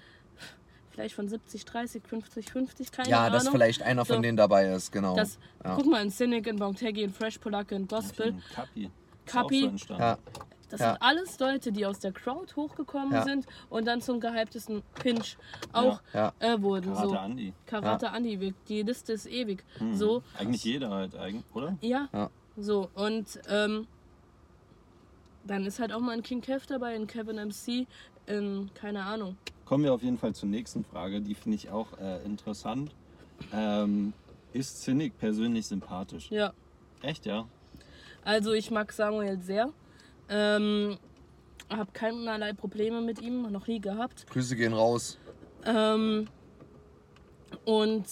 vielleicht 0.90 1.14
von 1.14 1.28
70, 1.28 1.66
30, 1.66 2.04
50, 2.08 2.50
50, 2.52 2.92
keine 2.92 3.10
Ja, 3.10 3.20
Ahnung. 3.26 3.34
dass 3.34 3.50
vielleicht 3.50 3.84
einer 3.84 4.06
von 4.06 4.16
So. 4.18 4.22
denen 4.24 4.38
dabei 4.38 4.72
ist, 4.72 4.92
genau. 4.92 5.16
Das, 5.16 5.38
ja. 5.64 5.76
Guck 5.76 5.86
mal, 5.86 6.02
in 6.02 6.10
Cynic, 6.10 6.48
in 6.48 6.58
Bongtegi, 6.58 7.04
in 7.04 7.14
Fresh 7.14 7.38
Polacke, 7.38 7.76
in 7.76 7.88
Gospel. 7.88 8.34
Kapi. 8.56 8.90
Kapi. 9.28 9.72
So 9.88 9.94
ja. 9.94 10.18
Das 10.70 10.82
Ja. 10.82 10.90
sind 10.94 11.02
alles 11.02 11.40
Leute, 11.40 11.72
die 11.72 11.86
aus 11.86 12.00
der 12.00 12.12
Crowd 12.12 12.54
hochgekommen 12.58 13.14
Ja. 13.14 13.24
sind 13.24 13.46
und 13.70 13.86
dann 13.88 14.02
zum 14.02 14.20
gehyptesten 14.20 14.82
Pinch 14.96 15.38
auch 15.72 16.02
Ja. 16.14 16.34
Äh, 16.40 16.62
wurden. 16.62 16.92
Karate 16.94 17.08
so. 17.10 17.16
Andi. 17.18 17.54
Karate 17.66 18.10
Andi, 18.10 18.54
die 18.68 18.82
Liste 18.82 19.14
ist 19.14 19.28
ewig. 19.28 19.64
Hm. 19.78 19.96
So, 19.96 20.24
Eigentlich 20.38 20.66
jeder 20.66 20.90
halt, 20.90 21.14
oder? 21.54 21.78
ja. 21.80 22.10
So, 22.58 22.90
und 22.96 23.40
ähm, 23.50 23.88
dann 25.46 25.66
ist 25.66 25.80
halt 25.80 25.94
auch 25.94 26.00
mal 26.00 26.12
ein 26.12 26.24
King 26.24 26.42
Kev 26.42 26.66
dabei, 26.68 26.96
ein 26.96 27.08
Kevin 27.08 27.38
MC, 27.38 27.88
in, 28.26 28.70
keine 28.74 29.04
Ahnung. 29.04 29.38
Kommen 29.66 29.84
wir 29.84 29.94
auf 29.94 30.02
jeden 30.02 30.18
Fall 30.18 30.34
zur 30.34 30.50
nächsten 30.50 30.84
Frage. 30.84 31.22
Die 31.22 31.36
finde 31.36 31.56
ich 31.56 31.70
auch 31.70 31.98
äh, 32.00 32.24
interessant. 32.26 32.92
Ähm, 33.54 34.14
ist 34.54 34.82
Cynic 34.82 35.18
persönlich 35.18 35.68
sympathisch? 35.68 36.32
Ja. 36.32 36.54
Echt, 37.02 37.26
ja? 37.26 37.46
Also 38.24 38.54
ich 38.54 38.72
mag 38.72 38.92
Samuel 38.92 39.40
sehr. 39.42 39.72
Ähm, 40.30 40.98
habe 41.70 41.92
keinerlei 41.94 42.54
Probleme 42.54 43.02
mit 43.02 43.22
ihm, 43.22 43.52
noch 43.52 43.68
nie 43.68 43.80
gehabt. 43.80 44.26
Grüße 44.30 44.56
gehen 44.56 44.74
raus. 44.74 45.18
Ähm, 45.66 46.28
und. 47.66 48.06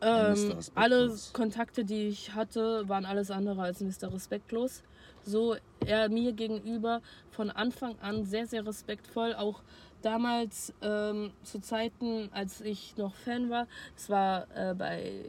Ähm, 0.00 0.58
alle 0.74 1.14
Kontakte, 1.32 1.84
die 1.84 2.08
ich 2.08 2.34
hatte, 2.34 2.88
waren 2.88 3.04
alles 3.04 3.30
andere 3.30 3.62
als 3.62 3.80
Mr. 3.80 4.12
Respektlos. 4.12 4.82
So, 5.22 5.56
er 5.84 6.08
mir 6.08 6.32
gegenüber 6.32 7.00
von 7.30 7.50
Anfang 7.50 7.98
an 8.00 8.24
sehr, 8.24 8.46
sehr 8.46 8.66
respektvoll. 8.66 9.34
Auch 9.34 9.62
damals 10.02 10.72
ähm, 10.82 11.32
zu 11.42 11.60
Zeiten, 11.60 12.28
als 12.32 12.60
ich 12.60 12.96
noch 12.96 13.14
Fan 13.14 13.50
war, 13.50 13.66
es 13.96 14.08
war 14.10 14.46
äh, 14.54 14.74
bei 14.74 15.24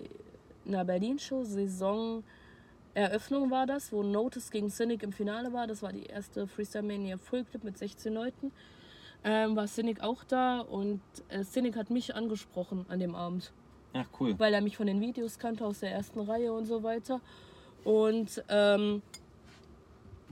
einer 0.67 0.85
Berlin-Show, 0.85 1.43
Saison. 1.43 2.23
Eröffnung 2.93 3.51
war 3.51 3.65
das, 3.65 3.91
wo 3.91 4.03
Notice 4.03 4.51
gegen 4.51 4.69
Cynic 4.69 5.03
im 5.03 5.11
Finale 5.11 5.53
war. 5.53 5.67
Das 5.67 5.81
war 5.81 5.93
die 5.93 6.05
erste 6.05 6.47
Freestyle 6.47 6.83
Mania 6.83 7.17
Full 7.17 7.45
Clip 7.45 7.63
mit 7.63 7.77
16 7.77 8.13
Leuten. 8.13 8.51
Ähm, 9.23 9.55
war 9.55 9.67
Cynic 9.67 10.01
auch 10.01 10.23
da 10.23 10.59
und 10.59 11.01
äh, 11.29 11.43
Cynic 11.43 11.75
hat 11.75 11.89
mich 11.89 12.15
angesprochen 12.15 12.85
an 12.87 12.99
dem 12.99 13.15
Abend, 13.15 13.51
Ach, 13.97 14.05
cool. 14.19 14.35
weil 14.37 14.53
er 14.53 14.61
mich 14.61 14.77
von 14.77 14.87
den 14.87 15.01
Videos 15.01 15.39
kannte 15.39 15.65
aus 15.65 15.79
der 15.79 15.91
ersten 15.91 16.19
Reihe 16.19 16.53
und 16.53 16.65
so 16.65 16.83
weiter. 16.83 17.19
Und 17.83 18.43
ähm, 18.49 19.01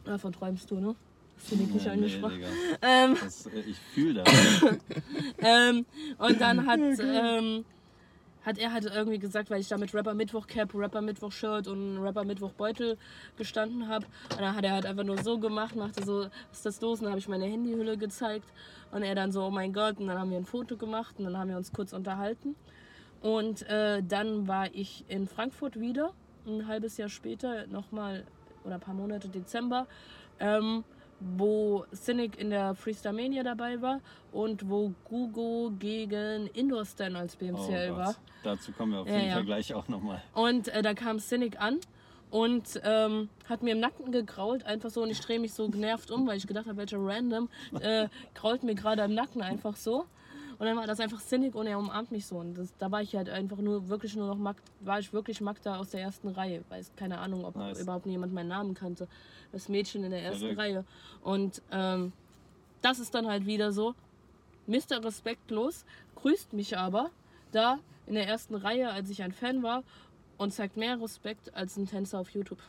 davon 0.04 0.34
träumst 0.34 0.70
du, 0.72 0.76
ne? 0.80 0.96
Cynic 1.40 1.74
mich 1.74 1.84
Ja, 1.86 1.96
nee, 1.96 2.04
angesprochen. 2.04 2.36
Digga. 2.36 2.48
ähm, 2.82 3.18
Das, 3.22 3.46
äh, 3.48 3.60
ich 3.62 3.78
fühle 3.94 4.24
das. 4.24 4.34
ähm, 5.40 5.86
und 6.18 6.42
dann 6.42 6.66
hat, 6.66 6.80
ähm, 6.80 7.66
hat 8.46 8.58
er 8.58 8.72
halt 8.72 8.86
irgendwie 8.86 9.20
gesagt, 9.20 9.50
weil 9.50 9.60
ich 9.60 9.68
da 9.68 9.78
mit 9.78 9.94
Rapper 9.94 10.14
Mittwoch 10.14 10.48
Cap, 10.48 10.74
Rapper 10.74 11.02
Mittwoch 11.02 11.32
Shirt 11.32 11.68
und 11.68 11.98
Rapper 11.98 12.24
Mittwoch 12.24 12.52
Beutel 12.54 12.98
gestanden 13.38 13.88
habe. 13.90 14.06
Und 14.32 14.40
dann 14.42 14.56
hat 14.56 14.64
er 14.64 14.72
halt 14.72 14.86
einfach 14.86 15.04
nur 15.04 15.18
so 15.22 15.38
gemacht, 15.38 15.76
machte 15.76 16.06
so, 16.06 16.22
was 16.22 16.58
ist 16.58 16.66
das 16.66 16.82
los? 16.82 17.00
Und 17.00 17.06
dann 17.06 17.12
habe 17.12 17.20
ich 17.20 17.28
meine 17.28 17.46
Handyhülle 17.46 17.98
gezeigt. 17.98 18.48
Und 18.92 19.04
er 19.04 19.16
dann 19.16 19.32
so, 19.32 19.44
oh 19.44 19.52
mein 19.52 19.74
Gott. 19.74 20.00
Und 20.00 20.08
dann 20.08 20.18
haben 20.18 20.30
wir 20.32 20.38
ein 20.38 20.46
Foto 20.46 20.78
gemacht 20.78 21.16
und 21.18 21.26
dann 21.26 21.38
haben 21.38 21.50
wir 21.50 21.58
uns 21.58 21.74
kurz 21.74 21.92
unterhalten. 21.92 22.56
Und 23.26 23.68
äh, 23.70 24.04
dann 24.04 24.48
war 24.48 24.68
ich 24.72 25.04
in 25.08 25.26
Frankfurt 25.26 25.80
wieder, 25.80 26.14
ein 26.46 26.68
halbes 26.68 26.98
Jahr 26.98 27.10
später, 27.10 27.66
nochmal, 27.66 28.24
oder 28.64 28.76
ein 28.76 28.80
paar 28.80 28.94
Monate 28.94 29.30
Dezember, 29.30 29.88
ähm, 30.40 30.84
wo 31.20 31.86
Cynic 31.92 32.38
in 32.40 32.52
der 32.52 32.76
Freestyle 32.76 33.16
Mania 33.16 33.42
dabei 33.42 33.82
war 33.82 34.00
und 34.32 34.70
wo 34.70 34.94
Gugo 35.06 35.72
gegen 35.80 36.46
Indoor 36.54 36.86
Stan 36.86 37.16
als 37.16 37.34
Oh 37.34 37.40
BMCL 37.40 37.88
Gott. 37.88 37.98
war. 37.98 38.16
Dazu 38.44 38.72
kommen 38.74 38.92
wir 38.92 39.00
auf 39.00 39.08
jeden 39.08 39.26
ja. 39.26 39.34
Fall 39.34 39.46
gleich 39.46 39.74
auch 39.74 39.88
nochmal. 39.88 40.22
Und 40.36 40.68
äh, 40.68 40.84
da 40.84 40.94
kam 40.94 41.18
Cynic 41.18 41.60
an 41.60 41.80
und 42.30 42.80
ähm, 42.84 43.30
hat 43.50 43.64
mir 43.64 43.72
im 43.72 43.80
Nacken 43.80 44.12
gekrault, 44.12 44.68
einfach 44.68 44.92
so. 44.92 45.02
Und 45.02 45.10
ich 45.10 45.20
drehe 45.20 45.40
mich 45.40 45.54
so 45.54 45.68
genervt 45.70 46.12
um, 46.12 46.28
weil 46.28 46.38
ich 46.38 46.46
gedacht 46.46 46.68
habe, 46.68 46.78
welcher 46.78 47.00
Random 47.00 47.50
äh, 47.80 48.08
krault 48.36 48.62
mir 48.62 48.76
gerade 48.76 49.02
im 49.02 49.16
Nacken 49.16 49.42
einfach 49.42 49.78
so. 49.78 50.06
Und 50.58 50.66
dann 50.66 50.78
war 50.78 50.88
das 50.88 51.00
einfach 51.00 51.20
Cynic 51.20 51.56
und 51.56 51.68
er 51.68 51.78
umarmt 51.78 52.12
mich 52.12 52.26
so. 52.26 52.38
Und 52.38 52.56
das, 52.56 52.74
da 52.78 52.90
war 52.92 53.02
ich 53.02 53.16
halt 53.16 53.30
einfach 53.30 53.58
nur 53.58 53.90
wirklich 53.90 54.16
nur 54.16 54.28
noch 54.28 54.38
Mag, 54.38 54.56
war 54.80 55.00
ich 55.00 55.12
wirklich 55.12 55.42
Magda 55.42 55.78
aus 55.78 55.90
der 55.90 56.02
ersten 56.02 56.30
Reihe. 56.30 56.64
Weiß 56.70 56.92
keine 56.96 57.18
Ahnung, 57.20 57.44
ob 57.46 57.56
Nice. 57.56 57.82
überhaupt 57.82 58.06
jemand 58.06 58.34
meinen 58.34 58.48
Namen 58.48 58.74
kannte. 58.74 59.08
Das 59.52 59.70
Mädchen 59.70 60.04
in 60.04 60.12
der 60.12 60.24
ersten 60.24 60.40
Verrückt. 60.42 60.60
Reihe. 60.60 60.86
Und 61.24 61.62
ähm, 61.72 62.14
das 62.82 63.00
ist 63.00 63.14
dann 63.14 63.28
halt 63.28 63.46
wieder 63.46 63.72
so. 63.72 63.96
Mr. 64.68 65.04
Respektlos 65.04 65.86
grüßt 66.16 66.54
mich 66.54 66.78
aber 66.78 67.10
da 67.52 67.80
in 68.08 68.16
der 68.16 68.28
ersten 68.28 68.56
Reihe, 68.56 68.92
als 68.92 69.10
ich 69.10 69.24
ein 69.24 69.32
Fan 69.32 69.64
war 69.64 69.84
und 70.38 70.54
zeigt 70.54 70.78
mehr 70.78 71.02
Respekt 71.02 71.54
als 71.54 71.78
ein 71.78 71.88
Tänzer 71.88 72.20
auf 72.20 72.30
YouTube. 72.30 72.60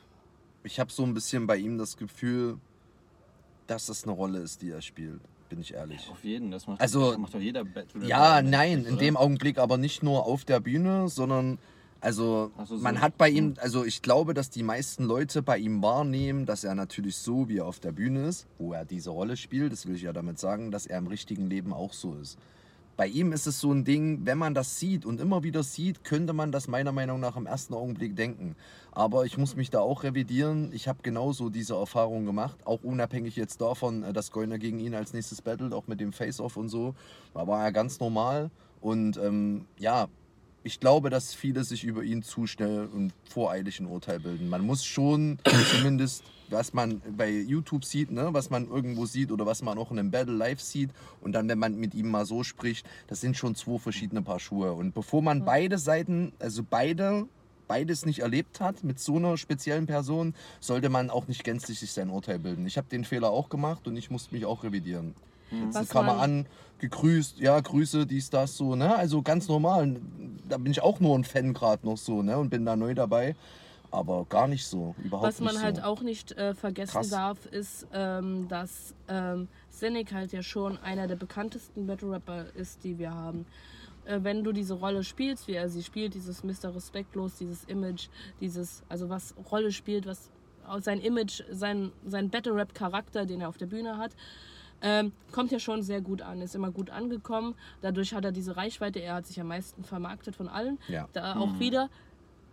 Ich 0.62 0.80
habe 0.80 0.91
so 0.91 1.05
ein 1.05 1.14
bisschen 1.14 1.47
bei 1.47 1.57
ihm 1.57 1.78
das 1.78 1.97
Gefühl, 1.97 2.59
dass 3.66 3.87
das 3.87 4.05
eine 4.05 4.12
Rolle 4.12 4.39
ist, 4.41 4.62
die 4.62 4.70
er 4.70 4.82
spielt. 4.82 5.20
Bin 5.49 5.61
ich 5.61 5.74
ehrlich. 5.74 6.09
Auf 6.11 6.24
jeden, 6.24 6.51
das 6.51 6.66
macht, 6.66 6.80
Also- 6.80 7.11
das 7.11 7.18
macht 7.18 7.34
doch 7.34 7.40
jeder 7.40 7.64
Battle. 7.64 8.07
Ja, 8.07 8.42
nein, 8.42 8.84
in 8.84 8.99
dem 8.99 9.16
Augenblick 9.16 9.59
aber 9.59 9.76
nicht 9.78 10.03
nur 10.03 10.26
auf 10.26 10.44
der 10.44 10.61
Bühne, 10.61 11.09
sondern 11.09 11.59
also 12.01 12.51
so, 12.66 12.76
so. 12.76 12.82
man 12.82 13.01
hat 13.01 13.16
bei 13.16 13.28
ihm, 13.28 13.55
also 13.59 13.84
ich 13.84 14.03
glaube, 14.03 14.34
dass 14.34 14.51
die 14.51 14.62
meisten 14.62 15.05
Leute 15.05 15.42
bei 15.42 15.59
ihm 15.59 15.82
wahrnehmen, 15.82 16.47
dass 16.47 16.62
er 16.64 16.74
natürlich 16.74 17.16
so, 17.16 17.49
wie 17.49 17.59
er 17.59 17.66
auf 17.66 17.80
der 17.80 17.92
Bühne 17.92 18.26
ist, 18.26 18.47
wo 18.59 18.72
er 18.72 18.84
diese 18.84 19.11
Rolle 19.11 19.36
spielt, 19.36 19.72
das 19.72 19.86
will 19.86 19.94
ich 19.97 20.03
ja 20.03 20.12
damit 20.12 20.38
sagen, 20.38 20.70
dass 20.70 20.86
er 20.86 20.99
im 20.99 21.07
richtigen 21.07 21.49
Leben 21.49 21.72
auch 21.72 21.92
so 21.92 22.14
ist. 22.14 22.38
Bei 22.97 23.07
ihm 23.07 23.32
ist 23.32 23.47
es 23.47 23.61
so 23.61 23.72
ein 23.72 23.84
Ding, 23.84 24.20
wenn 24.24 24.38
man 24.38 24.55
das 24.55 24.78
sieht 24.78 25.05
und 25.05 25.20
immer 25.20 25.42
wieder 25.42 25.62
sieht, 25.62 26.03
könnte 26.03 26.32
man 26.32 26.51
das 26.51 26.66
meiner 26.66 26.92
Meinung 26.92 27.20
nach 27.20 27.36
im 27.36 27.44
ersten 27.44 27.74
Augenblick 27.74 28.16
denken. 28.16 28.57
Aber 28.92 29.26
ich 29.26 29.36
muss 29.36 29.55
mich 29.55 29.68
da 29.68 29.80
auch 29.80 30.03
revidieren. 30.03 30.72
Ich 30.72 30.88
habe 30.88 31.01
genauso 31.03 31.51
diese 31.51 31.74
Erfahrung 31.74 32.24
gemacht, 32.24 32.57
auch 32.64 32.82
unabhängig 32.82 33.36
jetzt 33.36 33.61
davon, 33.61 34.03
äh, 34.03 34.12
dass 34.14 34.30
Goiner 34.30 34.59
gegen 34.59 34.78
ihn 34.78 34.94
als 34.94 35.12
nächstes 35.12 35.42
battelt, 35.42 35.74
auch 35.74 35.86
mit 35.86 36.01
dem 36.01 36.14
Face-Off 36.14 36.57
und 36.57 36.70
so. 36.70 36.94
Da 37.34 37.47
war 37.47 37.62
er 37.62 37.72
ganz 37.72 38.01
normal. 38.01 38.51
Und 38.80 39.18
ähm, 39.18 39.66
ja, 39.78 40.09
ich 40.62 40.80
glaube, 40.80 41.11
dass 41.11 41.34
viele 41.34 41.64
sich 41.64 41.84
über 41.84 42.03
ihn 42.03 42.22
zu 42.22 42.47
schnell 42.47 42.88
und 42.92 43.12
voreilig 43.28 43.78
ein 43.78 43.86
Urteil 43.86 44.20
bilden. 44.20 44.49
Man 44.49 44.62
muss 44.62 44.84
schon 44.84 45.38
zumindest, 45.70 46.24
was 46.51 46.72
man 46.72 47.01
bei 47.16 47.30
YouTube 47.30 47.84
sieht, 47.84 48.11
ne, 48.11 48.28
was 48.32 48.51
man 48.51 48.68
irgendwo 48.68 49.07
sieht 49.07 49.32
oder 49.32 49.47
was 49.47 49.62
man 49.62 49.78
auch 49.78 49.90
in 49.90 49.99
einem 49.99 50.11
Battle 50.11 50.34
live 50.34 50.61
sieht 50.61 50.90
und 51.20 51.32
dann, 51.32 51.49
wenn 51.49 51.59
man 51.59 51.76
mit 51.76 51.94
ihm 51.94 52.11
mal 52.11 52.24
so 52.26 52.42
spricht, 52.42 52.86
das 53.09 53.20
sind 53.20 53.36
schon 53.36 53.55
zwei 53.55 53.78
verschiedene 53.78 54.22
Paar 54.22 54.38
Schuhe. 54.40 54.72
Und 54.72 54.94
bevor 54.94 55.22
man 55.22 55.44
beide 55.44 55.78
Seiten, 55.78 56.32
also 56.38 56.62
beide, 56.68 57.26
beides 57.68 58.07
nicht 58.07 58.20
erlebt 58.20 58.61
hat 58.61 58.84
mit 58.84 59.01
so 59.01 59.16
einer 59.16 59.36
speziellen 59.36 59.86
Person, 59.86 60.34
sollte 60.61 60.88
man 60.88 61.11
auch 61.11 61.26
nicht 61.28 61.42
gänzlich 61.44 61.80
sich 61.80 61.92
sein 61.92 62.11
Urteil 62.11 62.38
bilden. 62.38 62.66
Ich 62.66 62.76
habe 62.78 62.88
den 62.88 63.05
Fehler 63.05 63.30
auch 63.30 63.49
gemacht 63.49 63.86
und 63.88 63.97
ich 63.97 64.11
musste 64.11 64.34
mich 64.34 64.44
auch 64.47 64.62
revidieren. 64.62 65.14
Jetzt 65.51 65.74
Was 65.74 65.88
kam 65.88 66.07
er 66.09 66.14
man- 66.14 66.22
an, 66.22 66.47
gegrüßt, 66.78 67.38
ja, 67.38 67.59
Grüße, 67.59 68.07
dies, 68.07 68.30
das, 68.30 68.57
so, 68.57 68.74
ne? 68.76 68.94
Also 68.94 69.22
ganz 69.22 69.49
normal. 69.49 69.97
Da 70.49 70.59
bin 70.59 70.70
ich 70.72 70.82
auch 70.82 71.01
nur 71.01 71.16
ein 71.18 71.24
Fan 71.24 71.55
gerade 71.55 71.86
noch 71.86 71.97
so, 71.97 72.22
ne? 72.22 72.36
Und 72.36 72.51
bin 72.51 72.66
da 72.66 72.76
neu 72.76 72.94
dabei. 72.94 73.34
Aber 73.97 74.26
gar 74.26 74.47
nicht 74.47 74.66
so, 74.66 74.94
überhaupt 75.03 75.26
Was 75.26 75.40
man 75.40 75.55
nicht 75.55 75.64
halt 75.64 75.76
so. 75.76 75.82
auch 75.84 76.03
nicht 76.03 76.32
äh, 76.32 76.55
vergessen 76.55 76.92
Krass. 76.92 77.09
darf, 77.09 77.47
ist, 77.47 77.86
ähm, 77.94 78.47
dass 78.47 78.94
ähm, 79.09 79.49
Cynic 79.72 80.12
halt 80.12 80.32
ja 80.32 80.42
schon 80.42 80.76
einer 80.78 81.07
der 81.07 81.16
bekanntesten 81.16 81.86
Battle 81.86 82.11
Rapper 82.11 82.44
ist, 82.55 82.84
die 82.84 82.99
wir 82.99 83.14
haben. 83.14 83.47
Äh, 84.05 84.18
wenn 84.22 84.44
du 84.44 84.53
diese 84.53 84.74
Rolle 84.74 85.03
spielst, 85.03 85.49
wie 85.49 85.55
er 85.55 85.70
sie 85.70 85.82
spielt, 85.82 86.12
dieses 86.12 86.44
Mr. 86.44 86.74
Respektlos, 86.74 87.36
dieses 87.36 87.64
Image, 87.64 88.09
dieses, 88.38 88.82
also 88.90 89.09
was 89.09 89.34
Rolle 89.51 89.72
spielt, 89.72 90.07
was 90.07 90.30
sein 90.80 91.01
Image, 91.01 91.42
sein, 91.51 91.90
sein 92.05 92.28
Battle 92.28 92.55
Rap 92.55 92.74
Charakter, 92.74 93.24
den 93.24 93.40
er 93.40 93.49
auf 93.49 93.57
der 93.57 93.66
Bühne 93.66 93.97
hat, 93.97 94.12
ähm, 94.82 95.12
kommt 95.32 95.53
ja 95.53 95.59
schon 95.59 95.82
sehr 95.82 96.01
gut 96.01 96.22
an, 96.22 96.42
ist 96.42 96.55
immer 96.55 96.70
gut 96.70 96.90
angekommen. 96.90 97.55
Dadurch 97.80 98.12
hat 98.12 98.24
er 98.24 98.32
diese 98.32 98.57
Reichweite, 98.57 98.99
er 99.01 99.14
hat 99.14 99.26
sich 99.26 99.40
am 99.40 99.49
meisten 99.49 99.84
vermarktet 99.84 100.36
von 100.36 100.49
allen. 100.49 100.78
Ja. 100.88 101.09
Da 101.12 101.36
auch 101.36 101.59
wieder, 101.59 101.88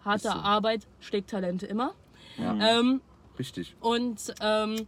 harte 0.05 0.29
so. 0.29 0.29
Arbeit 0.29 0.87
schlägt 0.99 1.29
Talente 1.29 1.65
immer. 1.65 1.93
Ja. 2.37 2.79
Ähm, 2.79 3.01
richtig. 3.37 3.75
Und 3.79 4.33
ähm, 4.41 4.87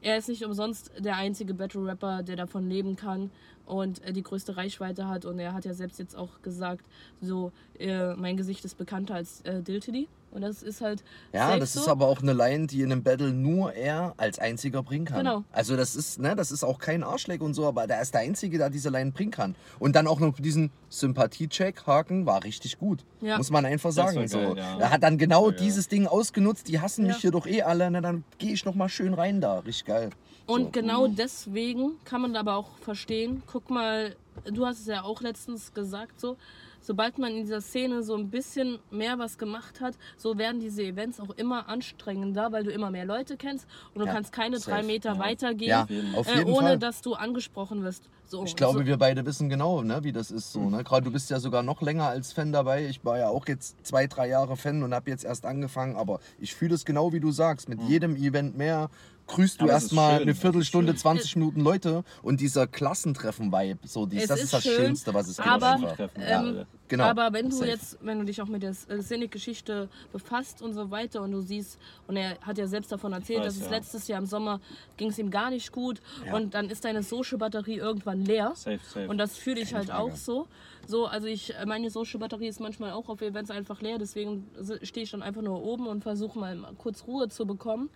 er 0.00 0.16
ist 0.16 0.28
nicht 0.28 0.44
umsonst 0.44 0.92
der 0.98 1.16
einzige 1.16 1.54
Battle-Rapper, 1.54 2.22
der 2.22 2.36
davon 2.36 2.68
leben 2.68 2.96
kann 2.96 3.30
und 3.64 4.02
äh, 4.04 4.12
die 4.12 4.22
größte 4.22 4.56
Reichweite 4.56 5.08
hat. 5.08 5.24
Und 5.24 5.38
er 5.38 5.52
hat 5.52 5.64
ja 5.64 5.74
selbst 5.74 5.98
jetzt 5.98 6.16
auch 6.16 6.42
gesagt, 6.42 6.86
so, 7.20 7.52
äh, 7.78 8.14
mein 8.14 8.36
Gesicht 8.36 8.64
ist 8.64 8.78
bekannter 8.78 9.14
als 9.14 9.40
äh, 9.42 9.62
Diltily. 9.62 10.08
Und 10.36 10.42
das 10.42 10.62
ist 10.62 10.82
halt. 10.82 11.02
Ja, 11.32 11.46
safe 11.48 11.60
das 11.60 11.72
so. 11.72 11.80
ist 11.80 11.88
aber 11.88 12.06
auch 12.08 12.20
eine 12.20 12.34
Line, 12.34 12.66
die 12.66 12.82
in 12.82 12.92
einem 12.92 13.02
Battle 13.02 13.32
nur 13.32 13.72
er 13.72 14.12
als 14.18 14.38
einziger 14.38 14.82
bringen 14.82 15.06
kann. 15.06 15.20
Genau. 15.24 15.44
Also 15.50 15.78
das 15.78 15.96
ist, 15.96 16.18
ne, 16.18 16.36
das 16.36 16.52
ist 16.52 16.62
auch 16.62 16.78
kein 16.78 17.02
Arschleck 17.02 17.40
und 17.40 17.54
so, 17.54 17.66
aber 17.66 17.86
der 17.86 18.02
ist 18.02 18.12
der 18.12 18.20
Einzige, 18.20 18.58
der 18.58 18.68
diese 18.68 18.90
Line 18.90 19.12
bringen 19.12 19.30
kann. 19.30 19.54
Und 19.78 19.96
dann 19.96 20.06
auch 20.06 20.20
noch 20.20 20.38
diesen 20.38 20.70
Sympathie-Check, 20.90 21.86
Haken, 21.86 22.26
war 22.26 22.44
richtig 22.44 22.78
gut. 22.78 23.02
Ja. 23.22 23.38
Muss 23.38 23.50
man 23.50 23.64
einfach 23.64 23.92
sagen. 23.92 24.28
so. 24.28 24.38
geil, 24.38 24.58
ja. 24.58 24.78
Er 24.78 24.90
hat 24.90 25.02
dann 25.02 25.16
genau 25.16 25.50
dieses 25.50 25.88
Ding 25.88 26.06
ausgenutzt, 26.06 26.68
die 26.68 26.80
hassen 26.80 27.06
mich 27.06 27.16
Ja. 27.16 27.20
hier 27.22 27.30
doch 27.30 27.46
eh 27.46 27.62
alle, 27.62 27.90
na, 27.90 28.02
dann 28.02 28.22
gehe 28.36 28.52
ich 28.52 28.66
noch 28.66 28.74
mal 28.74 28.90
schön 28.90 29.14
rein 29.14 29.40
da. 29.40 29.60
Richtig 29.60 29.86
geil. 29.86 30.10
Und 30.44 30.64
So. 30.64 30.70
genau 30.70 31.06
deswegen 31.06 31.92
kann 32.04 32.20
man 32.20 32.36
aber 32.36 32.56
auch 32.56 32.76
verstehen, 32.82 33.42
guck 33.46 33.70
mal, 33.70 34.14
du 34.44 34.66
hast 34.66 34.80
es 34.80 34.86
ja 34.86 35.02
auch 35.02 35.22
letztens 35.22 35.72
gesagt, 35.72 36.20
so, 36.20 36.36
sobald 36.86 37.18
man 37.18 37.32
in 37.32 37.42
dieser 37.42 37.60
Szene 37.60 38.02
so 38.02 38.14
ein 38.16 38.30
bisschen 38.30 38.78
mehr 38.90 39.18
was 39.18 39.38
gemacht 39.38 39.80
hat, 39.80 39.94
so 40.16 40.38
werden 40.38 40.60
diese 40.60 40.84
Events 40.84 41.18
auch 41.20 41.30
immer 41.36 41.68
anstrengender, 41.68 42.52
weil 42.52 42.64
du 42.64 42.70
immer 42.70 42.90
mehr 42.90 43.04
Leute 43.04 43.36
kennst 43.36 43.66
und 43.92 44.00
du 44.00 44.06
Ja, 44.06 44.12
kannst 44.12 44.32
keine 44.32 44.58
safe, 44.58 44.70
drei 44.70 44.82
Meter 44.84 45.14
ja. 45.14 45.18
weitergehen, 45.18 45.68
Ja, 45.68 45.86
äh, 45.90 46.44
ohne 46.44 46.68
Fall. 46.68 46.78
dass 46.78 47.02
du 47.02 47.14
angesprochen 47.14 47.82
wirst. 47.82 48.08
So, 48.28 48.44
Ich 48.44 48.56
glaube, 48.56 48.80
so, 48.80 48.86
wir 48.86 48.96
beide 48.96 49.24
wissen 49.24 49.48
genau, 49.48 49.82
ne, 49.82 50.02
wie 50.02 50.12
das 50.12 50.30
ist 50.30 50.52
so. 50.52 50.68
Ne? 50.68 50.82
Gerade 50.82 51.04
du 51.04 51.12
bist 51.12 51.30
ja 51.30 51.38
sogar 51.38 51.62
noch 51.62 51.80
länger 51.80 52.06
als 52.06 52.32
Fan 52.32 52.52
dabei. 52.52 52.86
Ich 52.86 53.04
war 53.04 53.18
ja 53.18 53.28
auch 53.28 53.46
jetzt 53.46 53.84
zwei, 53.86 54.06
drei 54.08 54.28
Jahre 54.28 54.56
Fan 54.56 54.82
und 54.82 54.92
habe 54.94 55.10
jetzt 55.10 55.24
erst 55.24 55.46
angefangen. 55.46 55.96
Aber 55.96 56.18
ich 56.40 56.54
fühle 56.54 56.74
es 56.74 56.84
genau, 56.84 57.12
wie 57.12 57.20
du 57.20 57.30
sagst. 57.30 57.68
Mit 57.68 57.80
jedem 57.82 58.16
Event 58.16 58.56
mehr 58.56 58.90
grüßt 59.26 59.60
du 59.60 59.64
Aber 59.64 59.72
erstmal 59.72 60.20
eine 60.22 60.34
Viertelstunde, 60.34 60.92
schön. 60.92 60.98
20 60.98 61.36
Minuten 61.36 61.60
Leute 61.60 62.04
und 62.22 62.40
dieser 62.40 62.66
Klassentreffen-Vibe, 62.66 63.86
so 63.86 64.06
dies, 64.06 64.22
Es 64.22 64.28
das 64.28 64.38
ist 64.38 64.44
ist 64.46 64.52
das 64.54 64.62
schön, 64.64 64.76
Schönste, 64.76 65.14
was 65.14 65.28
es 65.28 65.36
gibt. 65.36 65.48
aber, 65.48 65.70
einfach. 65.72 65.96
Treffen, 65.96 66.22
ähm, 66.22 66.36
alle. 66.38 66.66
Genau. 66.88 67.04
Aber 67.04 67.32
wenn 67.32 67.50
du 67.50 67.56
Safe. 67.56 67.68
jetzt, 67.68 67.98
wenn 68.00 68.20
du 68.20 68.24
dich 68.24 68.40
auch 68.40 68.46
mit 68.46 68.62
der 68.62 68.70
äh, 68.70 69.02
Szene-Geschichte 69.02 69.88
befasst 70.12 70.62
und 70.62 70.72
so 70.74 70.90
weiter 70.92 71.20
und 71.22 71.32
du 71.32 71.40
siehst, 71.40 71.78
und 72.06 72.16
er 72.16 72.38
hat 72.42 72.58
ja 72.58 72.68
selbst 72.68 72.92
davon 72.92 73.12
erzählt, 73.12 73.40
weiß, 73.40 73.46
dass 73.46 73.56
es 73.56 73.62
ja. 73.64 73.70
letztes 73.70 74.06
Jahr 74.08 74.20
im 74.20 74.26
Sommer 74.26 74.60
ging 74.96 75.08
es 75.08 75.18
ihm 75.18 75.30
gar 75.30 75.50
nicht 75.50 75.72
gut 75.72 76.00
Ja. 76.24 76.36
und 76.36 76.54
dann 76.54 76.70
ist 76.70 76.84
deine 76.84 77.02
Social-Batterie 77.02 77.76
irgendwann 77.78 78.24
leer. 78.24 78.52
Safe, 78.54 78.78
safe. 78.86 79.08
Und 79.08 79.18
das 79.18 79.36
fühle 79.36 79.60
ich 79.60 79.70
Keine 79.70 79.78
halt 79.80 79.88
Frage. 79.90 80.02
auch 80.04 80.16
so. 80.16 80.46
So, 80.86 81.06
also 81.06 81.26
ich, 81.26 81.52
äh, 81.56 81.66
meine 81.66 81.90
Social-Batterie 81.90 82.46
ist 82.46 82.60
manchmal 82.60 82.92
auch 82.92 83.08
auf 83.08 83.20
Events 83.20 83.50
einfach 83.50 83.80
leer, 83.80 83.98
deswegen 83.98 84.46
stehe 84.82 85.02
ich 85.02 85.10
dann 85.10 85.22
einfach 85.22 85.42
nur 85.42 85.60
oben 85.64 85.88
und 85.88 86.02
versuche 86.04 86.38
mal 86.38 86.56
kurz 86.78 87.04
Ruhe 87.08 87.28
zu 87.28 87.46
bekommen. 87.46 87.90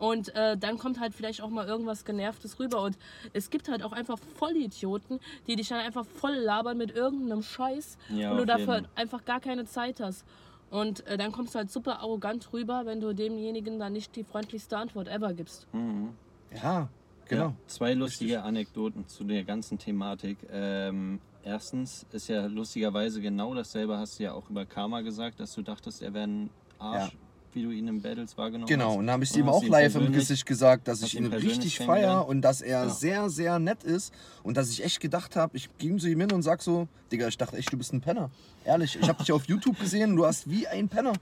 Und 0.00 0.34
äh, 0.34 0.56
dann 0.56 0.78
kommt 0.78 0.98
halt 0.98 1.14
vielleicht 1.14 1.42
auch 1.42 1.50
mal 1.50 1.68
irgendwas 1.68 2.06
Genervtes 2.06 2.58
rüber. 2.58 2.82
Und 2.82 2.96
es 3.34 3.50
gibt 3.50 3.68
halt 3.68 3.82
auch 3.82 3.92
einfach 3.92 4.18
Vollidioten, 4.38 5.20
die 5.46 5.56
dich 5.56 5.68
dann 5.68 5.80
einfach 5.80 6.06
voll 6.06 6.34
labern 6.34 6.78
mit 6.78 6.90
irgendeinem 6.90 7.42
Scheiß 7.42 7.98
Ja, 8.08 8.30
und 8.32 8.38
du 8.38 8.46
dafür 8.46 8.76
jeden. 8.76 8.88
einfach 8.94 9.26
gar 9.26 9.40
keine 9.40 9.66
Zeit 9.66 10.00
hast. 10.00 10.24
Und 10.70 11.06
äh, 11.06 11.18
dann 11.18 11.32
kommst 11.32 11.54
du 11.54 11.58
halt 11.58 11.70
super 11.70 11.98
arrogant 12.00 12.50
rüber, 12.54 12.86
wenn 12.86 13.00
du 13.00 13.12
demjenigen 13.14 13.78
dann 13.78 13.92
nicht 13.92 14.16
die 14.16 14.24
freundlichste 14.24 14.78
Antwort 14.78 15.06
ever 15.08 15.34
gibst. 15.34 15.66
Mhm. 15.74 16.14
Ja, 16.62 16.88
genau. 17.28 17.44
Ja, 17.44 17.54
zwei 17.66 17.92
lustige 17.92 18.42
Anekdoten 18.42 19.06
zu 19.06 19.24
der 19.24 19.44
ganzen 19.44 19.78
Thematik. 19.78 20.38
Ähm, 20.50 21.20
erstens 21.42 22.06
ist 22.12 22.28
ja 22.28 22.46
lustigerweise 22.46 23.20
genau 23.20 23.54
dasselbe, 23.54 23.98
hast 23.98 24.18
du 24.18 24.22
ja 24.22 24.32
auch 24.32 24.48
über 24.48 24.64
Karma 24.64 25.02
gesagt, 25.02 25.40
dass 25.40 25.52
du 25.54 25.60
dachtest, 25.62 26.00
er 26.02 26.14
wäre 26.14 26.26
ein 26.26 26.50
Arsch, 26.78 27.12
Ja. 27.12 27.18
Wie 27.54 27.62
du 27.62 27.70
ihn 27.70 27.88
in 27.88 28.00
Battles 28.02 28.36
wahrgenommen 28.38 28.66
Genau, 28.68 28.90
hast. 28.90 28.96
und 28.96 29.06
dann 29.06 29.14
habe 29.14 29.24
ich 29.24 29.32
Und 29.32 29.40
ihm 29.40 29.48
auch 29.48 29.62
live 29.64 29.94
im 29.96 30.12
Gesicht 30.12 30.46
gesagt, 30.46 30.88
dass 30.88 31.02
ich 31.02 31.16
ihn 31.16 31.26
richtig 31.26 31.76
kennengelernt? 31.78 32.06
feier 32.18 32.28
und 32.28 32.42
dass 32.42 32.60
er 32.60 32.84
Ja. 32.84 32.88
sehr, 32.88 33.30
sehr 33.30 33.58
nett 33.58 33.82
ist 33.84 34.12
und 34.42 34.56
dass 34.56 34.70
ich 34.70 34.84
echt 34.84 35.00
gedacht 35.00 35.36
habe, 35.36 35.56
ich 35.56 35.68
ging 35.78 35.98
zu 35.98 36.08
ihm 36.08 36.20
hin 36.20 36.32
und 36.32 36.42
sag 36.42 36.62
so, 36.62 36.88
Digga, 37.12 37.28
ich 37.28 37.38
dachte 37.38 37.56
echt, 37.56 37.72
du 37.72 37.76
bist 37.78 37.92
ein 37.92 38.00
Penner. 38.00 38.30
Ehrlich, 38.64 38.96
ich 39.00 39.08
habe 39.08 39.18
dich 39.18 39.32
auf 39.32 39.46
YouTube 39.46 39.78
gesehen, 39.80 40.16
du 40.16 40.26
hast 40.26 40.48
wie 40.48 40.66
ein 40.68 40.88
Penner. 40.88 41.12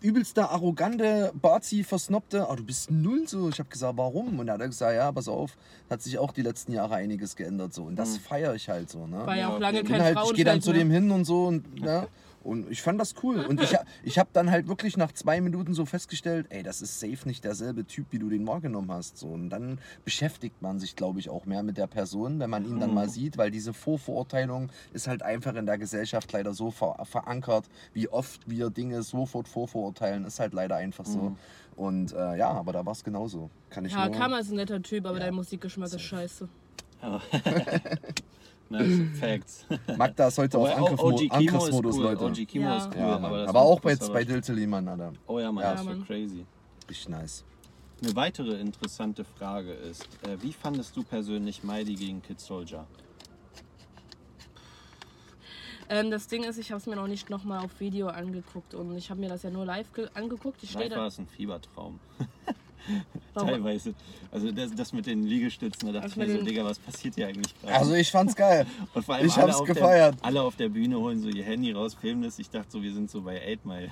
Übelster, 0.00 0.50
arrogante, 0.50 1.32
Bazi, 1.40 1.82
versnobte, 1.82 2.44
aber 2.46 2.56
du 2.56 2.64
bist 2.64 2.90
null 2.90 3.26
so. 3.26 3.48
Ich 3.48 3.58
habe 3.58 3.68
gesagt, 3.68 3.96
warum? 3.96 4.38
Und 4.38 4.46
er 4.48 4.54
hat 4.54 4.60
gesagt, 4.60 4.94
ja, 4.94 5.10
pass 5.10 5.26
auf, 5.26 5.56
hat 5.90 6.02
sich 6.02 6.18
auch 6.18 6.30
die 6.32 6.42
letzten 6.42 6.72
Jahre 6.72 6.94
einiges 6.96 7.34
geändert 7.34 7.74
so. 7.74 7.82
Und 7.84 7.96
das 7.96 8.16
feiere 8.18 8.54
ich 8.54 8.68
halt 8.68 8.90
so. 8.90 9.06
Ne? 9.06 9.26
War 9.26 9.36
ja 9.36 9.48
auch 9.54 9.58
lange 9.58 9.82
kein 9.82 10.02
halt, 10.02 10.18
ich 10.26 10.34
gehe 10.34 10.44
dann 10.44 10.60
zu 10.62 10.72
dem 10.72 10.90
hin 10.90 11.10
und 11.10 11.24
so 11.24 11.46
und, 11.46 11.64
ja, 11.80 12.06
und 12.46 12.70
ich 12.70 12.80
fand 12.80 13.00
das 13.00 13.14
cool. 13.22 13.40
Und 13.40 13.60
ich, 13.60 13.74
ich 14.04 14.18
habe 14.18 14.30
dann 14.32 14.50
halt 14.50 14.68
wirklich 14.68 14.96
nach 14.96 15.12
zwei 15.12 15.40
Minuten 15.40 15.74
so 15.74 15.84
festgestellt, 15.84 16.46
ey, 16.50 16.62
das 16.62 16.80
ist 16.80 17.00
safe 17.00 17.26
nicht 17.26 17.44
derselbe 17.44 17.84
Typ, 17.84 18.06
wie 18.10 18.18
du 18.18 18.28
den 18.28 18.46
wahrgenommen 18.46 18.90
hast. 18.92 19.18
So. 19.18 19.26
Und 19.28 19.50
dann 19.50 19.80
beschäftigt 20.04 20.62
man 20.62 20.78
sich, 20.78 20.94
glaube 20.94 21.18
ich, 21.18 21.28
auch 21.28 21.44
mehr 21.44 21.62
mit 21.62 21.76
der 21.76 21.88
Person, 21.88 22.38
wenn 22.38 22.48
man 22.48 22.64
ihn 22.64 22.78
dann 22.78 22.94
mal 22.94 23.08
sieht, 23.08 23.36
weil 23.36 23.50
diese 23.50 23.74
Vorverurteilung 23.74 24.70
ist 24.92 25.08
halt 25.08 25.22
einfach 25.22 25.54
in 25.56 25.66
der 25.66 25.76
Gesellschaft 25.76 26.32
leider 26.32 26.54
so 26.54 26.70
ver 26.70 26.96
verankert, 27.04 27.66
wie 27.92 28.08
oft 28.08 28.48
wir 28.48 28.70
Dinge 28.70 29.02
sofort 29.02 29.48
vorverurteilen, 29.48 30.24
ist 30.24 30.38
halt 30.38 30.54
leider 30.54 30.76
einfach 30.76 31.04
so. 31.04 31.36
Und 31.74 32.12
äh, 32.12 32.36
ja, 32.38 32.50
aber 32.50 32.72
da 32.72 32.86
war 32.86 32.92
es 32.92 33.04
genauso. 33.04 33.50
Kann 33.70 33.84
ich 33.84 33.92
Ja, 33.92 34.06
nur... 34.08 34.16
Karma 34.16 34.38
ist 34.38 34.50
ein 34.50 34.56
netter 34.56 34.80
Typ, 34.82 35.04
aber 35.04 35.18
Ja. 35.18 35.24
dein 35.24 35.34
Musikgeschmack 35.34 35.88
ist 35.88 36.00
scheiße. 36.00 36.48
Ja. 37.02 37.20
nice, 38.68 39.00
Facts. 39.20 39.66
Magda 39.96 40.28
ist 40.28 40.38
heute 40.38 40.58
auf 40.58 40.68
Aber 40.76 40.96
Kimo 40.96 41.20
ist 41.20 41.30
Angriffsmodus, 41.32 41.96
cool. 41.96 42.02
Leute. 42.02 42.24
OG 42.24 42.44
Kimo 42.46 42.64
Ja. 42.66 42.76
ist 42.78 42.88
cool. 42.94 42.98
Ja, 43.00 43.16
aber 43.16 43.54
war- 43.54 43.62
auch 43.62 43.84
jetzt 43.84 44.12
bei 44.12 44.20
schon- 44.22 44.28
Diltily, 44.32 44.66
Mann, 44.66 44.88
Alter. 44.88 45.12
Oh 45.26 45.38
ja, 45.38 45.50
Mann, 45.52 45.64
Ja, 45.64 45.74
das 45.74 45.86
war 45.86 45.94
crazy. 46.06 46.44
Richtig 46.88 47.08
nice. 47.08 47.44
Eine 48.02 48.14
weitere 48.14 48.60
interessante 48.60 49.24
Frage 49.24 49.72
ist, 49.72 50.04
äh, 50.26 50.36
wie 50.42 50.52
fandest 50.52 50.94
du 50.96 51.02
persönlich 51.02 51.64
Mighty 51.64 51.94
gegen 51.94 52.20
Kid 52.22 52.38
Soldier? 52.40 52.86
Ähm, 55.88 56.10
das 56.10 56.26
Ding 56.26 56.42
ist, 56.42 56.58
ich 56.58 56.72
habe 56.72 56.80
es 56.80 56.86
mir 56.86 56.96
noch 56.96 57.06
nicht 57.06 57.30
nochmal 57.30 57.64
auf 57.64 57.78
Video 57.80 58.08
angeguckt 58.08 58.74
und 58.74 58.96
ich 58.96 59.08
habe 59.08 59.20
mir 59.20 59.28
das 59.28 59.44
ja 59.44 59.50
nur 59.50 59.64
live 59.64 59.92
ge- 59.92 60.08
angeguckt. 60.14 60.62
Ich 60.64 60.74
Live 60.74 60.90
war 60.90 60.98
da. 60.98 61.06
es 61.06 61.18
ein 61.18 61.28
Fiebertraum. 61.28 62.00
Teilweise. 63.34 63.94
Also 64.30 64.50
das, 64.50 64.74
das 64.74 64.92
mit 64.92 65.06
den 65.06 65.24
Liegestützen, 65.24 65.92
da 65.92 66.00
dachte 66.00 66.08
ich 66.08 66.16
mir 66.16 66.38
so, 66.38 66.42
Digga, 66.44 66.64
was 66.64 66.78
passiert 66.78 67.14
hier 67.14 67.28
eigentlich 67.28 67.54
gerade? 67.60 67.74
Also 67.74 67.94
ich 67.94 68.10
fand's 68.10 68.34
geil. 68.34 68.66
Und 68.94 69.04
vor 69.04 69.14
allem 69.14 69.26
ich 69.26 69.36
alle 69.36 69.48
hab's 69.48 69.60
auf 69.60 69.66
gefeiert. 69.66 70.14
Der, 70.14 70.24
alle 70.24 70.42
auf 70.42 70.56
der 70.56 70.68
Bühne 70.68 70.98
holen 70.98 71.20
so 71.20 71.28
ihr 71.28 71.44
Handy 71.44 71.72
raus, 71.72 71.94
filmen 71.94 72.22
das. 72.22 72.38
Ich 72.38 72.50
dachte 72.50 72.70
so, 72.70 72.82
wir 72.82 72.92
sind 72.92 73.10
so 73.10 73.22
bei 73.22 73.40
8 73.40 73.66
Mile. 73.66 73.90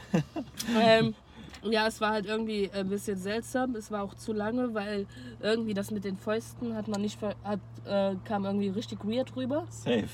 Ähm, 0.79 1.15
ja, 1.71 1.87
es 1.87 2.01
war 2.01 2.11
halt 2.11 2.27
irgendwie 2.27 2.71
ein 2.73 2.89
bisschen 2.89 3.19
seltsam. 3.19 3.75
Es 3.75 3.91
war 3.91 4.03
auch 4.03 4.15
zu 4.15 4.33
lange, 4.33 4.75
weil 4.75 5.07
irgendwie 5.41 5.75
das 5.75 5.91
mit 5.91 6.05
den 6.05 6.17
Fäusten 6.17 6.75
hat 6.75 6.89
man 6.89 7.01
nicht 7.01 7.19
hat, 7.23 7.61
äh, 7.87 8.17
kam 8.25 8.45
irgendwie 8.45 8.69
richtig 8.69 9.05
weird 9.05 9.35
rüber. 9.37 9.67
Safe. 9.71 10.09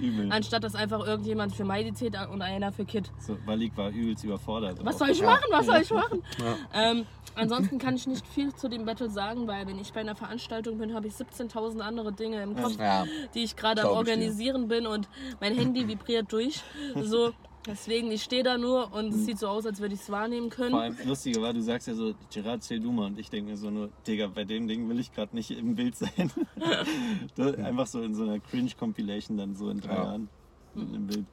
Übel. 0.00 0.30
Anstatt 0.30 0.64
dass 0.64 0.74
einfach 0.74 1.06
irgendjemand 1.06 1.54
für 1.54 1.64
Mighty 1.64 1.94
zählt 1.94 2.16
und 2.30 2.42
einer 2.42 2.72
für 2.72 2.84
Kid. 2.84 3.10
So, 3.18 3.36
Malik 3.46 3.76
war 3.76 3.90
übelst 3.90 4.24
überfordert. 4.24 4.78
Was 4.84 4.96
auch. 4.96 5.00
soll 5.00 5.10
ich 5.10 5.22
machen? 5.22 5.44
Was 5.50 5.66
soll 5.66 5.80
ich 5.80 5.90
machen? 5.92 6.22
Ja. 6.38 6.90
Ähm, 6.90 7.06
ansonsten 7.34 7.78
kann 7.78 7.96
ich 7.96 8.06
nicht 8.06 8.26
viel 8.26 8.54
zu 8.54 8.68
dem 8.68 8.84
Battle 8.84 9.10
sagen, 9.10 9.46
weil 9.46 9.66
wenn 9.66 9.78
ich 9.78 9.92
bei 9.92 10.00
einer 10.00 10.14
Veranstaltung 10.16 10.78
bin, 10.78 10.94
habe 10.94 11.06
ich 11.08 11.14
17.000 11.14 11.80
andere 11.80 12.12
Dinge 12.12 12.42
im 12.42 12.54
Kopf, 12.56 12.78
Ja. 12.78 13.04
die 13.34 13.44
ich 13.44 13.56
gerade 13.56 13.82
am. 13.82 13.88
Organisieren 13.90 14.68
bin 14.68 14.86
und 14.86 15.08
mein 15.40 15.54
Handy 15.54 15.86
vibriert 15.88 16.32
durch. 16.32 16.62
So, 17.00 17.32
deswegen, 17.66 18.10
ich 18.12 18.22
stehe 18.22 18.42
da 18.42 18.58
nur 18.58 18.92
und 18.92 19.14
es 19.14 19.24
sieht 19.24 19.38
so 19.38 19.48
aus, 19.48 19.64
als 19.66 19.80
würde 19.80 19.94
ich 19.94 20.00
es 20.00 20.10
wahrnehmen 20.10 20.50
Vor 20.50 20.64
können. 20.66 20.74
allem, 20.74 20.96
lustige 21.06 21.40
war, 21.40 21.52
du 21.52 21.60
sagst 21.62 21.88
ja 21.88 21.94
so, 21.94 22.14
Gerard, 22.32 22.62
zähl 22.62 22.80
du 22.80 22.92
mal. 22.92 23.06
Und 23.06 23.18
ich 23.18 23.30
denke 23.30 23.50
mir 23.52 23.56
so 23.56 23.70
nur, 23.70 23.90
Digga, 24.06 24.26
bei 24.28 24.44
dem 24.44 24.68
Ding 24.68 24.88
will 24.88 24.98
ich 25.00 25.12
gerade 25.12 25.34
nicht 25.34 25.50
im 25.50 25.74
Bild 25.74 25.96
sein. 25.96 26.30
Einfach 27.64 27.86
so 27.86 28.02
in 28.02 28.14
so 28.14 28.22
einer 28.24 28.38
Cringe-Compilation 28.40 29.36
dann 29.36 29.54
so 29.54 29.68
in 29.70 29.80
drei 29.80 29.94
Ja. 29.94 30.04
Jahren 30.04 30.28
im 30.76 31.06
Bild. 31.06 31.24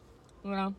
Ja, 0.43 0.71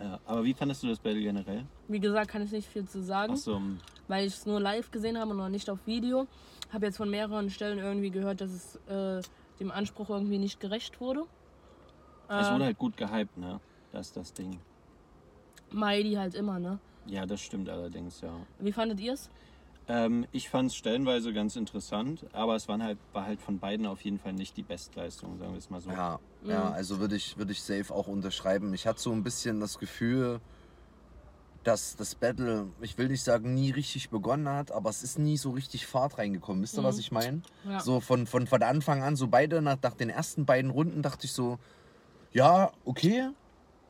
Ja. 0.00 0.20
Aber 0.26 0.44
wie 0.44 0.54
fandest 0.54 0.82
du 0.82 0.88
das 0.88 0.98
Battle 0.98 1.20
generell? 1.22 1.64
wie 1.88 2.00
gesagt, 2.00 2.28
kann 2.30 2.42
ich 2.42 2.50
nicht 2.52 2.68
viel 2.68 2.84
zu 2.86 3.02
sagen, 3.02 3.32
Achso, 3.34 3.60
weil 4.08 4.26
ich 4.26 4.34
es 4.34 4.46
nur 4.46 4.60
live 4.60 4.90
gesehen 4.90 5.18
habe 5.18 5.30
und 5.30 5.36
noch 5.36 5.48
nicht 5.48 5.68
auf 5.70 5.78
Video. 5.86 6.26
Habe 6.72 6.86
jetzt 6.86 6.96
von 6.96 7.10
mehreren 7.10 7.50
Stellen 7.50 7.78
irgendwie 7.78 8.10
gehört, 8.10 8.40
dass 8.40 8.50
es 8.50 8.76
äh, 8.88 9.22
dem 9.60 9.70
Anspruch 9.70 10.10
irgendwie 10.10 10.38
nicht 10.38 10.60
gerecht 10.60 11.00
wurde. 11.00 11.24
es 12.28 12.50
wurde 12.50 12.64
halt 12.64 12.78
gut 12.78 12.96
gehypt, 12.96 13.36
ne? 13.36 13.60
Das 13.92 14.08
ist 14.08 14.16
das 14.16 14.32
Ding. 14.32 14.58
Mighty 15.70 16.14
halt 16.14 16.34
immer, 16.34 16.58
ne? 16.58 16.78
Ja, 17.06 17.24
das 17.24 17.40
stimmt 17.40 17.68
allerdings, 17.68 18.20
ja. 18.20 18.32
Wie 18.58 18.72
fandet 18.72 19.00
ihr 19.00 19.12
es? 19.12 19.30
Ähm, 19.88 20.26
ich 20.32 20.48
fand 20.48 20.70
es 20.70 20.76
stellenweise 20.76 21.32
ganz 21.32 21.54
interessant, 21.54 22.26
aber 22.32 22.56
es 22.56 22.66
waren 22.66 22.82
halt, 22.82 22.98
war 23.12 23.24
halt 23.24 23.40
von 23.40 23.60
beiden 23.60 23.86
auf 23.86 24.04
jeden 24.04 24.18
Fall 24.18 24.32
nicht 24.32 24.56
die 24.56 24.64
Bestleistung, 24.64 25.38
sagen 25.38 25.52
wir 25.52 25.58
es 25.58 25.70
mal 25.70 25.80
so. 25.80 25.90
Ja, 25.90 26.18
ja, 26.42 26.70
also 26.70 26.98
würde 26.98 27.14
ich, 27.14 27.38
würd 27.38 27.50
ich 27.50 27.62
safe 27.62 27.94
auch 27.94 28.08
unterschreiben. 28.08 28.74
Ich 28.74 28.86
hatte 28.86 29.00
so 29.00 29.12
ein 29.12 29.22
bisschen 29.22 29.60
das 29.60 29.78
Gefühl, 29.78 30.40
dass 31.66 31.96
das 31.96 32.14
Battle, 32.14 32.68
ich 32.80 32.96
will 32.96 33.08
nicht 33.08 33.24
sagen, 33.24 33.54
nie 33.54 33.72
richtig 33.72 34.10
begonnen 34.10 34.48
hat, 34.48 34.70
aber 34.70 34.88
es 34.88 35.02
ist 35.02 35.18
nie 35.18 35.36
so 35.36 35.50
richtig 35.50 35.86
Fahrt 35.86 36.16
reingekommen. 36.18 36.62
Wisst 36.62 36.78
ihr, 36.78 36.84
was 36.84 36.98
ich 36.98 37.10
meine? 37.10 37.42
Ja. 37.68 37.80
So 37.80 37.98
von, 37.98 38.26
von, 38.28 38.46
von 38.46 38.62
Anfang 38.62 39.02
an, 39.02 39.16
so 39.16 39.26
beide, 39.26 39.60
nach, 39.60 39.76
nach 39.82 39.94
den 39.94 40.08
ersten 40.08 40.46
beiden 40.46 40.70
Runden 40.70 41.02
dachte 41.02 41.26
ich 41.26 41.32
so, 41.32 41.58
ja, 42.32 42.70
okay. 42.84 43.30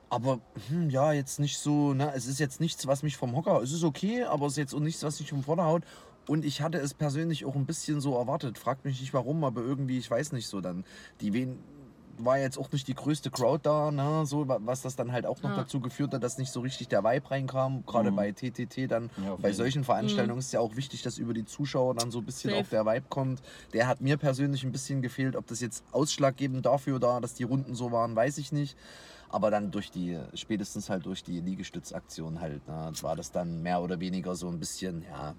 Aber 0.09 0.41
hm, 0.69 0.89
ja, 0.89 1.13
jetzt 1.13 1.39
nicht 1.39 1.59
so, 1.59 1.93
ne, 1.93 2.13
es 2.15 2.27
ist 2.27 2.41
jetzt 2.41 2.61
nichts, 2.61 2.87
was 2.87 3.03
mich 3.03 3.19
vom 3.19 3.37
Hocker, 3.37 3.61
es 3.61 3.73
ist 3.73 3.85
okay, 3.85 4.23
aber 4.23 4.47
es 4.47 4.55
ist 4.55 4.59
jetzt 4.59 4.75
auch 4.75 4.81
nichts, 4.81 5.03
was 5.03 5.21
mich 5.21 5.29
vom 5.29 5.43
Vorder 5.43 5.65
haut. 5.65 5.83
Und 6.27 6.45
ich 6.45 6.63
hatte 6.63 6.79
es 6.79 6.95
persönlich 6.95 7.45
auch 7.45 7.55
ein 7.55 7.67
bisschen 7.67 8.01
so 8.01 8.17
erwartet. 8.17 8.59
Fragt 8.59 8.85
mich 8.85 9.01
nicht 9.01 9.15
warum, 9.15 9.45
aber 9.45 9.61
irgendwie, 9.61 9.99
ich 9.99 10.11
weiß 10.11 10.33
nicht 10.33 10.49
so 10.49 10.61
dann. 10.61 10.85
Die 11.21 11.33
wen 11.33 11.59
war 12.19 12.39
jetzt 12.39 12.59
auch 12.59 12.71
nicht 12.73 12.89
die 12.89 12.95
größte 12.95 13.31
Crowd 13.31 13.61
da, 13.63 13.91
ne, 13.91 14.25
so, 14.27 14.47
wa- 14.49 14.59
was 14.61 14.83
das 14.83 14.97
dann 14.97 15.13
halt 15.13 15.27
auch 15.27 15.43
noch 15.43 15.51
Ja. 15.51 15.57
dazu 15.57 15.81
geführt 15.81 16.13
hat, 16.15 16.23
dass 16.23 16.39
nicht 16.39 16.51
so 16.53 16.61
richtig 16.61 16.89
der 16.89 17.03
Vibe 17.05 17.31
reinkam. 17.31 17.85
Gerade 17.87 18.11
Mhm. 18.11 18.17
bei 18.17 18.33
TTT 18.33 18.87
dann. 18.89 19.11
Ja, 19.25 19.33
auf 19.35 19.41
bei 19.41 19.53
solchen 19.53 19.85
Veranstaltungen 19.85 20.39
ist 20.39 20.47
es 20.47 20.53
ja 20.53 20.61
auch 20.61 20.77
wichtig, 20.77 21.03
dass 21.03 21.19
über 21.19 21.35
die 21.35 21.45
Zuschauer 21.45 21.95
dann 21.95 22.11
so 22.11 22.19
ein 22.21 22.25
bisschen 22.27 22.51
Safe. 22.51 22.63
auch 22.63 22.69
der 22.69 22.87
Vibe 22.87 23.07
kommt. 23.09 23.43
Der 23.73 23.87
hat 23.89 24.01
mir 24.01 24.17
persönlich 24.17 24.65
ein 24.65 24.73
bisschen 24.73 25.03
gefehlt. 25.03 25.37
Ob 25.37 25.47
das 25.47 25.61
jetzt 25.61 25.85
ausschlaggebend 25.93 26.65
dafür 26.67 26.99
da, 27.01 27.21
dass 27.21 27.35
die 27.35 27.45
Runden 27.45 27.75
so 27.75 27.93
waren, 27.93 28.15
weiß 28.17 28.39
ich 28.39 28.53
nicht. 28.53 28.77
Aber 29.29 29.51
dann 29.51 29.71
durch 29.73 29.91
die, 29.91 30.19
spätestens 30.35 30.89
halt 30.89 31.05
durch 31.05 31.25
die 31.25 31.41
Liegestützaktion 31.41 32.41
halt, 32.41 32.67
ne, 32.69 32.93
war 33.03 33.17
das 33.17 33.33
dann 33.33 33.61
mehr 33.63 33.83
oder 33.83 33.99
weniger 34.01 34.37
so 34.37 34.49
ein 34.49 34.61
bisschen, 34.61 35.03
ja, 35.03 35.35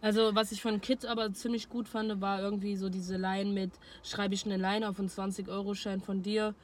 Also, 0.00 0.34
was 0.34 0.52
ich 0.52 0.62
von 0.62 0.80
Kit 0.80 1.04
aber 1.06 1.32
ziemlich 1.32 1.68
gut 1.68 1.88
fand, 1.88 2.20
war 2.20 2.40
irgendwie 2.40 2.76
so 2.76 2.88
diese 2.88 3.16
Line 3.16 3.50
mit: 3.52 3.72
Schreibe 4.04 4.34
ich 4.34 4.44
eine 4.46 4.56
Line 4.56 4.88
auf 4.88 4.98
einen 5.00 5.08
20-Euro-Schein 5.08 6.00
von 6.00 6.22
dir, 6.22 6.54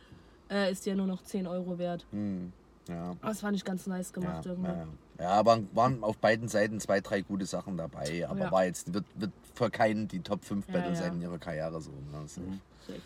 äh, 0.51 0.71
ist 0.71 0.87
ja 0.87 0.95
nur 0.95 1.07
noch 1.07 1.23
10 1.23 1.47
Euro 1.47 1.79
wert. 1.79 2.07
hm, 2.11 2.53
ja. 2.89 3.17
Das 3.23 3.41
fand 3.41 3.57
ich 3.57 3.65
ganz 3.65 3.87
nice 3.87 4.13
Ja, 4.15 4.21
gemacht 4.21 4.47
irgendwie. 4.47 4.71
ja, 4.71 4.77
ja. 5.19 5.25
ja, 5.25 5.31
aber 5.31 5.61
waren 5.73 6.05
auf 6.05 6.19
beiden 6.19 6.49
Seiten 6.49 6.79
zwei, 6.81 7.01
drei 7.01 7.23
gute 7.23 7.47
Sachen 7.47 7.77
dabei. 7.77 8.27
Aber 8.29 8.39
Ja. 8.41 8.53
war 8.53 8.65
jetzt, 8.67 8.93
wird, 8.95 9.05
wird 9.17 9.33
für 9.55 9.71
keinen 9.71 10.07
die 10.07 10.21
Top 10.21 10.45
5 10.45 10.67
Ja, 10.69 10.75
Battle 10.75 10.91
ja. 10.91 10.97
sein 10.97 11.15
in 11.15 11.23
ihrer 11.23 11.39
Karriere 11.39 11.81
so. 11.81 11.91
Ne? 11.91 11.97
Das- 12.23 12.35
Safe. 12.35 13.01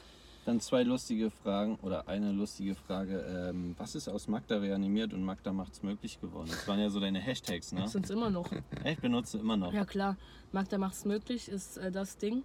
Dann 0.48 0.60
zwei 0.60 0.82
lustige 0.82 1.30
Fragen 1.30 1.76
oder 1.82 2.08
eine 2.08 2.32
lustige 2.32 2.74
Frage. 2.74 3.20
Ähm, 3.50 3.74
was 3.76 3.94
ist 3.94 4.08
aus 4.08 4.28
Magda 4.28 4.56
reanimiert 4.56 5.12
und 5.12 5.22
Magda 5.22 5.52
macht's 5.52 5.82
möglich 5.82 6.22
geworden? 6.22 6.48
Das 6.48 6.66
waren 6.66 6.80
ja 6.80 6.88
so 6.88 7.00
deine 7.00 7.18
Hashtags, 7.18 7.70
ne? 7.72 7.82
Das 7.82 7.92
sind 7.92 8.08
immer 8.08 8.30
noch. 8.30 8.50
Ich 8.86 8.98
benutze 8.98 9.36
immer 9.36 9.58
noch. 9.58 9.74
Ja 9.74 9.84
klar, 9.84 10.16
Magda 10.50 10.78
macht's 10.78 11.04
möglich 11.04 11.50
ist 11.50 11.76
äh, 11.76 11.92
das 11.92 12.16
Ding. 12.16 12.44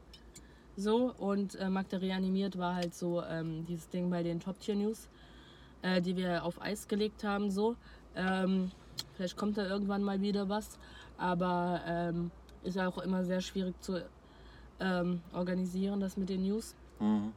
So, 0.76 1.14
und 1.18 1.56
äh, 1.56 1.70
Magda 1.70 1.96
reanimiert 1.96 2.58
war 2.58 2.76
halt 2.76 2.94
so 2.94 3.24
ähm, 3.24 3.66
dieses 3.68 3.88
Ding 3.88 4.10
bei 4.10 4.22
den 4.22 4.42
Top 4.42 4.60
Tier 4.60 4.76
News, 4.76 5.08
äh, 5.82 6.02
die 6.02 6.18
wir 6.18 6.44
auf 6.44 6.62
Eis 6.62 6.90
gelegt 6.90 7.24
haben. 7.24 7.52
So, 7.52 7.78
ähm, 8.18 8.70
vielleicht 9.14 9.38
kommt 9.38 9.58
da 9.58 9.66
irgendwann 9.66 10.04
mal 10.04 10.20
wieder 10.20 10.50
was, 10.50 10.78
aber 11.18 11.80
ähm, 11.88 12.32
ist 12.64 12.78
auch 12.78 12.98
immer 12.98 13.24
sehr 13.24 13.40
schwierig 13.40 13.82
zu 13.82 14.04
ähm, 14.82 15.22
organisieren, 15.32 16.02
das 16.02 16.18
mit 16.18 16.28
den 16.28 16.44
News. 16.44 16.76
Mhm. 17.00 17.32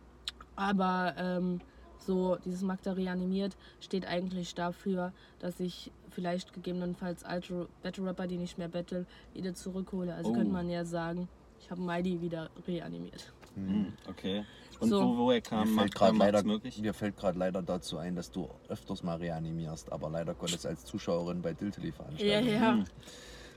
Aber 0.57 1.15
ähm, 1.19 1.61
so 1.99 2.37
dieses 2.45 2.63
Magda 2.63 2.93
reanimiert 2.93 3.57
steht 3.81 4.07
eigentlich 4.07 4.55
dafür, 4.55 5.13
dass 5.39 5.61
ich 5.61 5.91
vielleicht 6.11 6.53
gegebenenfalls 6.53 7.25
alte 7.25 7.69
Battle-Rapper, 7.83 8.27
die 8.27 8.39
nicht 8.39 8.59
mehr 8.59 8.69
battle, 8.69 9.07
wieder 9.35 9.55
zurückhole. 9.55 10.15
Also 10.15 10.31
Oh. 10.31 10.35
könnte 10.35 10.53
man 10.53 10.69
ja 10.71 10.85
sagen, 10.85 11.29
ich 11.61 11.71
habe 11.71 11.81
Miley 11.81 12.21
wieder 12.21 12.51
reanimiert. 12.67 13.33
Mhm. 13.55 13.93
Okay. 14.09 14.45
Und 14.81 14.91
So. 14.91 15.01
wo, 15.01 15.17
woher 15.17 15.37
Mir 15.37 15.43
kam 15.43 15.67
fällt 15.67 15.77
Magda 15.77 15.99
gerade 16.07 16.19
leider, 16.19 16.43
möglich? 16.45 16.79
mir 16.79 16.93
fällt 16.95 17.17
grad 17.17 17.37
leider 17.37 17.63
dazu 17.63 17.97
ein, 17.99 18.15
dass 18.15 18.31
du 18.31 18.49
öfters 18.69 19.03
mal 19.03 19.17
reanimierst, 19.17 19.91
aber 19.91 20.11
leider 20.11 20.35
Gottes 20.35 20.67
als 20.67 20.85
Zuschauerin 20.85 21.41
bei 21.43 21.55
Diltily 21.55 21.89
Ja, 21.89 21.93
veranstaltungen. 21.95 22.53
ja. 22.53 22.73
Mhm. 22.73 22.85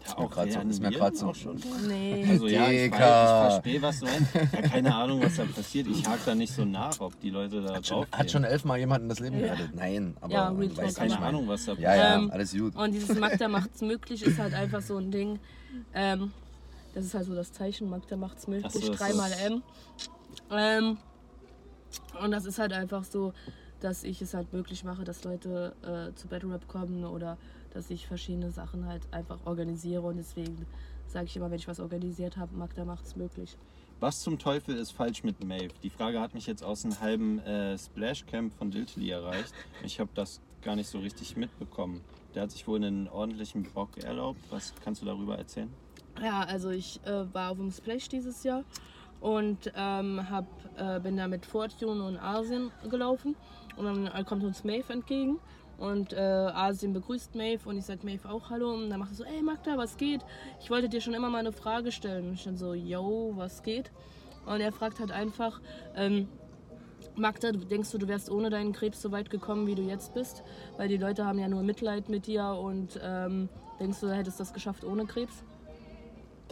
Ist 0.05 0.17
mir 0.17 0.27
grad 0.27 0.51
so- 0.51 0.59
ist 0.61 0.81
mir 0.81 0.91
grad 0.91 1.15
so- 1.17 1.33
schon. 1.33 1.61
Nee. 1.87 2.25
Also 2.29 2.47
ja, 2.47 2.69
ich, 2.69 2.91
weiß, 2.91 2.99
ich 2.99 3.51
verstehe, 3.51 3.81
was 3.81 3.99
du 3.99 4.05
meinst. 4.05 4.33
Ja, 4.33 4.61
keine 4.61 4.95
Ahnung, 4.95 5.21
was 5.21 5.35
da 5.35 5.43
passiert. 5.45 5.87
Ich 5.87 6.07
hake 6.07 6.19
da 6.25 6.33
nicht 6.35 6.53
so 6.53 6.65
nach, 6.65 6.99
ob 6.99 7.19
die 7.19 7.29
Leute 7.29 7.61
da 7.61 7.75
Hat 7.75 7.85
schon, 7.85 7.97
drauf 7.97 8.07
hat 8.11 8.31
schon 8.31 8.43
elfmal 8.43 8.79
jemanden 8.79 9.09
das 9.09 9.19
Leben 9.19 9.39
Ja. 9.39 9.53
gerettet. 9.53 9.75
Nein, 9.75 10.15
aber 10.21 10.33
Ja, 10.33 10.45
man 10.51 10.57
Real 10.61 10.71
weiß 10.77 10.85
nicht, 10.85 10.97
Keine 10.97 11.17
aber- 11.17 11.25
Ahnung, 11.25 11.47
was 11.47 11.65
da 11.65 11.73
Ja, 11.73 11.95
ja, 11.95 12.15
Ähm, 12.15 12.31
alles 12.31 12.51
gut. 12.53 12.75
Und 12.75 12.91
dieses 12.93 13.17
Magda 13.19 13.47
macht's 13.47 13.81
möglich 13.81 14.23
ist 14.23 14.39
halt 14.39 14.53
einfach 14.53 14.81
so 14.81 14.97
ein 14.97 15.11
Ding. 15.11 15.39
Ähm, 15.93 16.31
das 16.95 17.05
ist 17.05 17.13
halt 17.13 17.25
so 17.25 17.35
das 17.35 17.51
Zeichen, 17.51 17.89
Magda 17.89 18.15
macht's 18.17 18.47
möglich, 18.47 18.71
so, 18.73 18.87
das 18.91 18.97
dreimal 18.97 19.29
ist- 19.29 19.41
M. 19.45 19.61
Ähm, 20.51 20.97
und 22.23 22.31
das 22.31 22.45
ist 22.45 22.57
halt 22.59 22.73
einfach 22.73 23.03
so, 23.03 23.33
dass 23.79 24.03
ich 24.03 24.21
es 24.21 24.33
halt 24.33 24.51
möglich 24.53 24.83
mache, 24.83 25.03
dass 25.03 25.23
Leute 25.23 25.73
äh, 25.83 26.15
zu 26.15 26.27
Battle 26.27 26.51
Rap 26.53 26.67
kommen 26.67 27.05
oder 27.05 27.37
dass 27.73 27.89
ich 27.89 28.07
verschiedene 28.07 28.51
Sachen 28.51 28.85
halt 28.85 29.01
einfach 29.11 29.39
organisiere 29.45 30.01
und 30.01 30.17
deswegen 30.17 30.65
sage 31.07 31.25
ich 31.25 31.35
immer, 31.35 31.49
wenn 31.49 31.57
ich 31.57 31.67
was 31.67 31.79
organisiert 31.79 32.37
habe, 32.37 32.55
Magda 32.55 32.85
macht's 32.85 33.15
möglich. 33.15 33.57
Was 33.99 34.21
zum 34.21 34.39
Teufel 34.39 34.77
ist 34.77 34.91
falsch 34.91 35.23
mit 35.23 35.43
Maeve? 35.43 35.73
Die 35.83 35.89
Frage 35.89 36.21
hat 36.21 36.33
mich 36.33 36.47
jetzt 36.47 36.63
aus 36.63 36.85
einem 36.85 36.99
halben 37.01 37.39
äh, 37.39 37.77
Splashcamp 37.77 38.53
von 38.53 38.71
Diltily 38.71 39.09
erreicht. 39.09 39.53
Ich 39.83 39.99
habe 39.99 40.09
das 40.13 40.39
gar 40.61 40.75
nicht 40.75 40.87
so 40.87 40.99
richtig 40.99 41.35
mitbekommen. 41.35 42.01
Der 42.33 42.43
hat 42.43 42.51
sich 42.51 42.65
wohl 42.67 42.77
einen 42.77 43.09
ordentlichen 43.09 43.63
Bock 43.63 43.97
erlaubt. 43.97 44.39
Was 44.51 44.73
kannst 44.83 45.01
du 45.01 45.05
darüber 45.05 45.37
erzählen? 45.37 45.69
Ja, 46.21 46.41
also 46.41 46.69
ich 46.69 47.01
äh, 47.05 47.33
war 47.33 47.51
auf 47.51 47.57
dem 47.57 47.71
Splash 47.71 48.07
dieses 48.07 48.43
Jahr 48.43 48.63
und 49.19 49.71
ähm, 49.75 50.29
hab, 50.29 50.45
äh, 50.77 50.99
bin 50.99 51.17
da 51.17 51.27
mit 51.27 51.45
Fortune 51.45 52.01
und 52.01 52.17
Asien 52.17 52.71
gelaufen 52.89 53.35
und 53.75 53.85
dann 53.85 54.25
kommt 54.25 54.43
uns 54.43 54.63
Maeve 54.63 54.93
entgegen 54.93 55.39
und 55.79 56.13
äh, 56.13 56.17
Asien 56.17 56.93
begrüßt 56.93 57.35
Maeve 57.35 57.67
und 57.67 57.77
ich 57.77 57.85
sag 57.85 58.03
Maeve 58.03 58.29
auch 58.29 58.49
Hallo 58.49 58.73
und 58.73 58.89
dann 58.89 58.99
macht 58.99 59.11
er 59.11 59.15
so, 59.15 59.23
ey 59.23 59.41
Magda, 59.41 59.77
was 59.77 59.97
geht? 59.97 60.21
Ich 60.59 60.69
wollte 60.69 60.89
dir 60.89 61.01
schon 61.01 61.13
immer 61.13 61.29
mal 61.29 61.39
eine 61.39 61.53
Frage 61.53 61.91
stellen 61.91 62.27
und 62.27 62.33
ich 62.33 62.43
dann 62.43 62.57
so, 62.57 62.73
yo, 62.73 63.33
was 63.35 63.63
geht? 63.63 63.91
Und 64.45 64.61
er 64.61 64.71
fragt 64.71 64.99
halt 64.99 65.11
einfach, 65.11 65.61
ähm, 65.95 66.27
Magda, 67.15 67.51
denkst 67.51 67.91
du, 67.91 67.97
du 67.97 68.07
wärst 68.07 68.29
ohne 68.29 68.49
deinen 68.49 68.73
Krebs 68.73 69.01
so 69.01 69.11
weit 69.11 69.29
gekommen, 69.29 69.67
wie 69.67 69.75
du 69.75 69.81
jetzt 69.81 70.13
bist? 70.13 70.43
Weil 70.77 70.87
die 70.87 70.97
Leute 70.97 71.25
haben 71.25 71.39
ja 71.39 71.47
nur 71.47 71.63
Mitleid 71.63 72.09
mit 72.09 72.27
dir 72.27 72.45
und 72.45 72.99
ähm, 73.01 73.49
denkst 73.79 73.99
du, 73.99 74.07
du 74.07 74.15
hättest 74.15 74.39
das 74.39 74.53
geschafft 74.53 74.83
ohne 74.83 75.05
Krebs? 75.05 75.43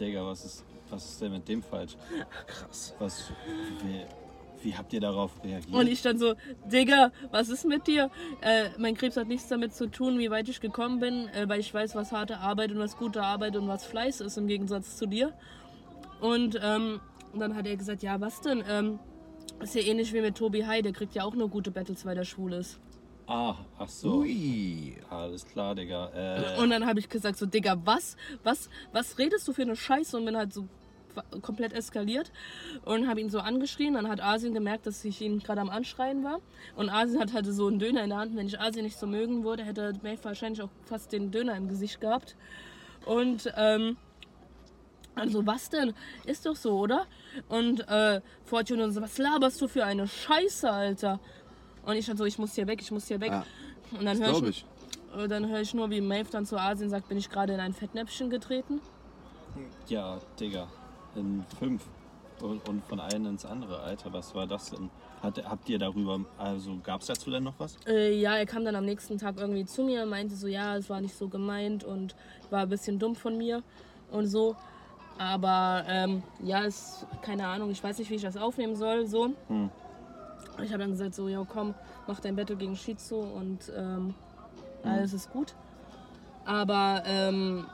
Digga, 0.00 0.24
was 0.24 0.44
ist, 0.44 0.64
was 0.90 1.04
ist 1.04 1.20
denn 1.20 1.32
mit 1.32 1.48
dem 1.48 1.62
falsch? 1.62 1.96
Krass. 2.46 2.94
Was, 2.98 3.32
wie, 3.82 4.04
wie 4.62 4.74
habt 4.74 4.92
ihr 4.92 5.00
darauf 5.00 5.42
reagiert? 5.44 5.74
Und 5.74 5.88
ich 5.88 6.02
dann 6.02 6.18
so, 6.18 6.34
Digga, 6.70 7.12
was 7.30 7.48
ist 7.48 7.64
mit 7.64 7.86
dir? 7.86 8.10
Äh, 8.40 8.70
mein 8.78 8.96
Krebs 8.96 9.16
hat 9.16 9.28
nichts 9.28 9.48
damit 9.48 9.74
zu 9.74 9.86
tun, 9.90 10.18
wie 10.18 10.30
weit 10.30 10.48
ich 10.48 10.60
gekommen 10.60 11.00
bin, 11.00 11.28
äh, 11.28 11.48
weil 11.48 11.60
ich 11.60 11.72
weiß, 11.72 11.94
was 11.94 12.12
harte 12.12 12.38
Arbeit 12.38 12.72
und 12.72 12.78
was 12.78 12.96
gute 12.96 13.22
Arbeit 13.22 13.56
und 13.56 13.68
was 13.68 13.84
Fleiß 13.84 14.20
ist 14.20 14.36
im 14.38 14.46
Gegensatz 14.46 14.96
zu 14.96 15.06
dir. 15.06 15.32
Und 16.20 16.58
ähm, 16.62 17.00
dann 17.34 17.54
hat 17.54 17.66
er 17.66 17.76
gesagt, 17.76 18.02
ja, 18.02 18.20
was 18.20 18.40
denn? 18.40 18.62
Ähm, 18.68 18.98
ist 19.60 19.74
ja 19.74 19.82
ähnlich 19.82 20.12
wie 20.12 20.20
mit 20.20 20.36
Tobi 20.36 20.64
Hai, 20.66 20.82
der 20.82 20.92
kriegt 20.92 21.14
ja 21.14 21.24
auch 21.24 21.34
nur 21.34 21.48
gute 21.48 21.70
Battles, 21.70 22.04
weil 22.06 22.14
der 22.14 22.24
schwul 22.24 22.52
ist. 22.52 22.78
ah, 23.26 23.56
ach 23.78 23.88
so. 23.88 24.18
Ui. 24.20 24.96
Alles 25.10 25.44
klar, 25.46 25.74
Digga. 25.74 26.10
Äh, 26.14 26.60
Und 26.60 26.70
dann 26.70 26.86
habe 26.86 26.98
ich 27.00 27.08
gesagt, 27.08 27.36
so, 27.38 27.46
Digga, 27.46 27.76
was? 27.84 28.16
Was, 28.42 28.68
was 28.92 29.18
redest 29.18 29.46
du 29.46 29.52
für 29.52 29.62
eine 29.62 29.76
Scheiße? 29.76 30.16
Und 30.16 30.24
bin 30.24 30.36
halt 30.36 30.52
so 30.52 30.66
komplett 31.42 31.72
eskaliert 31.72 32.30
und 32.84 33.08
habe 33.08 33.20
ihn 33.20 33.30
so 33.30 33.40
angeschrien. 33.40 33.94
Dann 33.94 34.08
hat 34.08 34.22
Asien 34.22 34.54
gemerkt, 34.54 34.86
dass 34.86 35.04
ich 35.04 35.20
ihn 35.20 35.40
gerade 35.40 35.60
am 35.60 35.70
Anschreien 35.70 36.24
war. 36.24 36.40
Und 36.76 36.90
Asien 36.90 37.20
hat 37.20 37.32
halt 37.32 37.46
so 37.46 37.66
einen 37.66 37.78
Döner 37.78 38.02
in 38.02 38.10
der 38.10 38.18
Hand. 38.18 38.36
Wenn 38.36 38.46
ich 38.46 38.60
Asien 38.60 38.84
nicht 38.84 38.98
so 38.98 39.06
mögen 39.06 39.44
würde, 39.44 39.64
hätte 39.64 39.94
Maeve 40.02 40.24
wahrscheinlich 40.24 40.62
auch 40.62 40.70
fast 40.84 41.12
den 41.12 41.30
Döner 41.30 41.56
im 41.56 41.68
Gesicht 41.68 42.00
gehabt. 42.00 42.36
Und 43.04 43.52
ähm, 43.56 43.96
also 45.14 45.44
was 45.46 45.68
denn? 45.68 45.94
Ist 46.24 46.46
doch 46.46 46.56
so, 46.56 46.78
oder? 46.78 47.06
Und 47.48 47.86
äh, 47.88 48.20
Fortune 48.44 48.84
und 48.84 48.92
so, 48.92 49.00
was 49.00 49.18
laberst 49.18 49.60
du 49.60 49.68
für 49.68 49.84
eine 49.84 50.06
Scheiße, 50.06 50.70
Alter? 50.70 51.20
Und 51.84 51.96
ich 51.96 52.06
dann 52.06 52.16
so, 52.16 52.24
ich 52.24 52.38
muss 52.38 52.54
hier 52.54 52.66
weg, 52.66 52.80
ich 52.80 52.90
muss 52.90 53.08
hier 53.08 53.20
weg. 53.20 53.30
Ja, 53.30 53.44
und 53.98 54.04
dann 54.04 54.18
höre 54.22 54.42
ich, 54.48 54.48
ich. 54.48 55.28
dann 55.28 55.48
höre 55.48 55.60
ich 55.60 55.74
nur, 55.74 55.90
wie 55.90 56.00
Maeve 56.00 56.30
dann 56.30 56.46
zu 56.46 56.58
Asien 56.58 56.90
sagt, 56.90 57.08
bin 57.08 57.18
ich 57.18 57.30
gerade 57.30 57.54
in 57.54 57.60
ein 57.60 57.72
Fettnäpfchen 57.72 58.30
getreten. 58.30 58.80
ja, 59.88 60.18
Digga. 60.38 60.68
In 61.18 61.44
fünf. 61.58 61.82
Und, 62.40 62.68
und 62.68 62.84
von 62.84 63.00
einem 63.00 63.26
ins 63.26 63.44
andere. 63.44 63.80
Alter, 63.80 64.12
was 64.12 64.32
war 64.34 64.46
das 64.46 64.70
denn? 64.70 64.90
Hat, 65.22 65.44
habt 65.44 65.68
ihr 65.68 65.78
darüber, 65.78 66.20
also 66.38 66.78
gab 66.84 67.00
es 67.00 67.08
dazu 67.08 67.32
denn 67.32 67.42
noch 67.42 67.54
was? 67.58 67.76
Äh, 67.86 68.14
ja, 68.14 68.36
er 68.36 68.46
kam 68.46 68.64
dann 68.64 68.76
am 68.76 68.84
nächsten 68.84 69.18
Tag 69.18 69.38
irgendwie 69.38 69.64
zu 69.64 69.82
mir 69.82 70.04
und 70.04 70.10
meinte 70.10 70.36
so, 70.36 70.46
ja, 70.46 70.76
es 70.76 70.88
war 70.88 71.00
nicht 71.00 71.16
so 71.16 71.28
gemeint 71.28 71.82
und 71.82 72.14
war 72.50 72.60
ein 72.60 72.68
bisschen 72.68 73.00
dumm 73.00 73.16
von 73.16 73.36
mir 73.36 73.64
und 74.12 74.26
so. 74.28 74.54
Aber 75.18 75.82
ähm, 75.88 76.22
ja, 76.44 76.60
ist 76.60 77.06
keine 77.22 77.48
Ahnung, 77.48 77.72
ich 77.72 77.82
weiß 77.82 77.98
nicht, 77.98 78.08
wie 78.10 78.14
ich 78.14 78.22
das 78.22 78.36
aufnehmen 78.36 78.76
soll. 78.76 79.06
So. 79.06 79.30
Hm. 79.48 79.70
Ich 80.62 80.70
habe 80.72 80.78
dann 80.78 80.92
gesagt, 80.92 81.14
so, 81.14 81.28
ja, 81.28 81.44
komm, 81.48 81.74
mach 82.06 82.20
dein 82.20 82.36
Battle 82.36 82.56
gegen 82.56 82.76
Shizu 82.76 83.16
und 83.16 83.72
ähm, 83.76 84.14
alles 84.84 85.12
ist 85.12 85.32
gut. 85.32 85.54
Aber 86.44 87.02
ähm, 87.04 87.66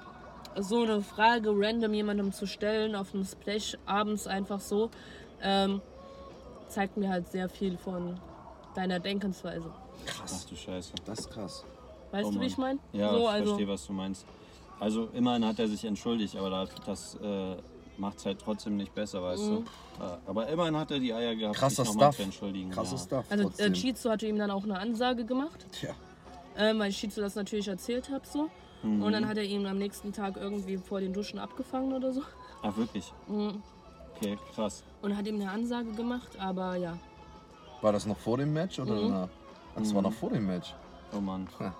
so 0.60 0.82
eine 0.82 1.00
Frage 1.02 1.50
random 1.54 1.94
jemandem 1.94 2.32
zu 2.32 2.46
stellen 2.46 2.94
auf 2.94 3.14
einem 3.14 3.24
Splash 3.24 3.76
abends 3.86 4.26
einfach 4.26 4.60
so, 4.60 4.90
ähm, 5.42 5.80
zeigt 6.68 6.96
mir 6.96 7.08
halt 7.08 7.28
sehr 7.30 7.48
viel 7.48 7.76
von 7.78 8.18
deiner 8.74 8.98
Denkensweise. 9.00 9.70
Ach 9.70 10.18
Krass. 10.20 10.46
du 10.46 10.56
Scheiße. 10.56 10.92
Das 11.04 11.20
ist 11.20 11.30
krass. 11.30 11.64
Weißt 12.10 12.26
Oh 12.28 12.32
du, 12.32 12.40
wie 12.40 12.46
ich 12.46 12.56
meine? 12.58 12.78
Ja, 12.92 13.10
so, 13.12 13.20
ich 13.20 13.28
also, 13.28 13.46
verstehe, 13.50 13.68
was 13.68 13.86
du 13.86 13.92
meinst. 13.92 14.26
Also 14.80 15.08
immerhin 15.14 15.44
hat 15.44 15.58
er 15.58 15.68
sich 15.68 15.84
entschuldigt, 15.84 16.36
aber 16.36 16.50
das, 16.50 16.68
das 16.84 17.14
äh, 17.22 17.56
macht 17.96 18.18
es 18.18 18.26
halt 18.26 18.40
trotzdem 18.40 18.76
nicht 18.76 18.94
besser, 18.94 19.22
weißt 19.22 19.42
Mhm. 19.44 19.50
du. 19.56 19.64
Ja, 20.02 20.18
aber 20.26 20.48
immerhin 20.48 20.76
hat 20.76 20.90
er 20.90 20.98
die 20.98 21.12
Eier 21.14 21.34
gehabt, 21.36 21.56
Krasser 21.56 21.84
sich 21.84 21.94
nochmal 21.94 22.08
Stuff. 22.12 22.16
zu 22.16 22.22
entschuldigen. 22.24 22.70
Krasser 22.70 22.96
ja. 22.96 23.02
Stuff. 23.02 23.24
also 23.30 23.50
äh. 23.58 23.72
Chizu 23.72 24.10
hatte 24.10 24.26
ihm 24.26 24.36
dann 24.38 24.50
auch 24.50 24.64
eine 24.64 24.78
Ansage 24.78 25.24
gemacht. 25.24 25.64
Tja. 25.72 25.94
ähm, 26.56 26.78
weil 26.80 26.90
ich 26.90 26.96
Shizu 26.98 27.20
das 27.20 27.34
natürlich 27.36 27.68
erzählt 27.68 28.10
habe 28.10 28.26
so. 28.26 28.50
Mhm. 28.84 29.02
Und 29.02 29.12
dann 29.12 29.26
hat 29.26 29.36
er 29.36 29.44
ihn 29.44 29.66
am 29.66 29.78
nächsten 29.78 30.12
Tag 30.12 30.36
irgendwie 30.36 30.76
vor 30.76 31.00
den 31.00 31.12
Duschen 31.12 31.38
abgefangen 31.38 31.92
oder 31.92 32.12
so. 32.12 32.22
Ach, 32.62 32.76
wirklich? 32.76 33.12
Mhm. 33.28 33.62
Okay, 34.16 34.38
krass. 34.54 34.84
Und 35.02 35.16
hat 35.16 35.26
ihm 35.26 35.36
eine 35.40 35.50
Ansage 35.50 35.90
gemacht, 35.92 36.38
aber 36.38 36.76
ja. 36.76 36.96
War 37.80 37.92
das 37.92 38.06
noch 38.06 38.18
vor 38.18 38.38
dem 38.38 38.52
Match 38.52 38.78
oder 38.78 38.94
Mhm. 38.94 39.00
danach? 39.08 39.28
Ach, 39.74 39.78
Das 39.80 39.94
war 39.94 40.02
noch 40.02 40.12
vor 40.12 40.30
dem 40.30 40.46
Match. 40.46 40.74
Oh 41.16 41.20
Mann. 41.20 41.48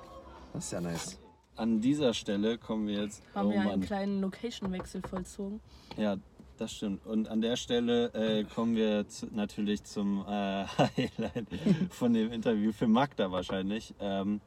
Das 0.52 0.66
ist 0.66 0.70
ja 0.72 0.80
nice. 0.80 1.18
An 1.56 1.80
dieser 1.80 2.14
Stelle 2.14 2.58
kommen 2.58 2.86
wir 2.86 3.02
jetzt. 3.02 3.22
Haben 3.34 3.48
oh 3.48 3.50
wir 3.50 3.60
einen 3.60 3.68
Mann. 3.70 3.80
kleinen 3.80 4.20
Location-Wechsel 4.20 5.02
vollzogen. 5.02 5.60
Ja, 5.96 6.16
das 6.58 6.72
stimmt. 6.72 7.04
Und 7.06 7.28
an 7.28 7.40
der 7.40 7.56
Stelle 7.56 8.12
äh, 8.14 8.44
kommen 8.44 8.76
wir 8.76 9.08
zu, 9.08 9.26
natürlich 9.32 9.82
zum 9.82 10.24
äh, 10.28 10.64
Highlight 10.78 11.46
von 11.90 12.12
dem 12.12 12.30
Interview 12.30 12.70
für 12.70 12.86
Magda 12.86 13.32
wahrscheinlich. 13.32 13.94
Ähm, 13.98 14.40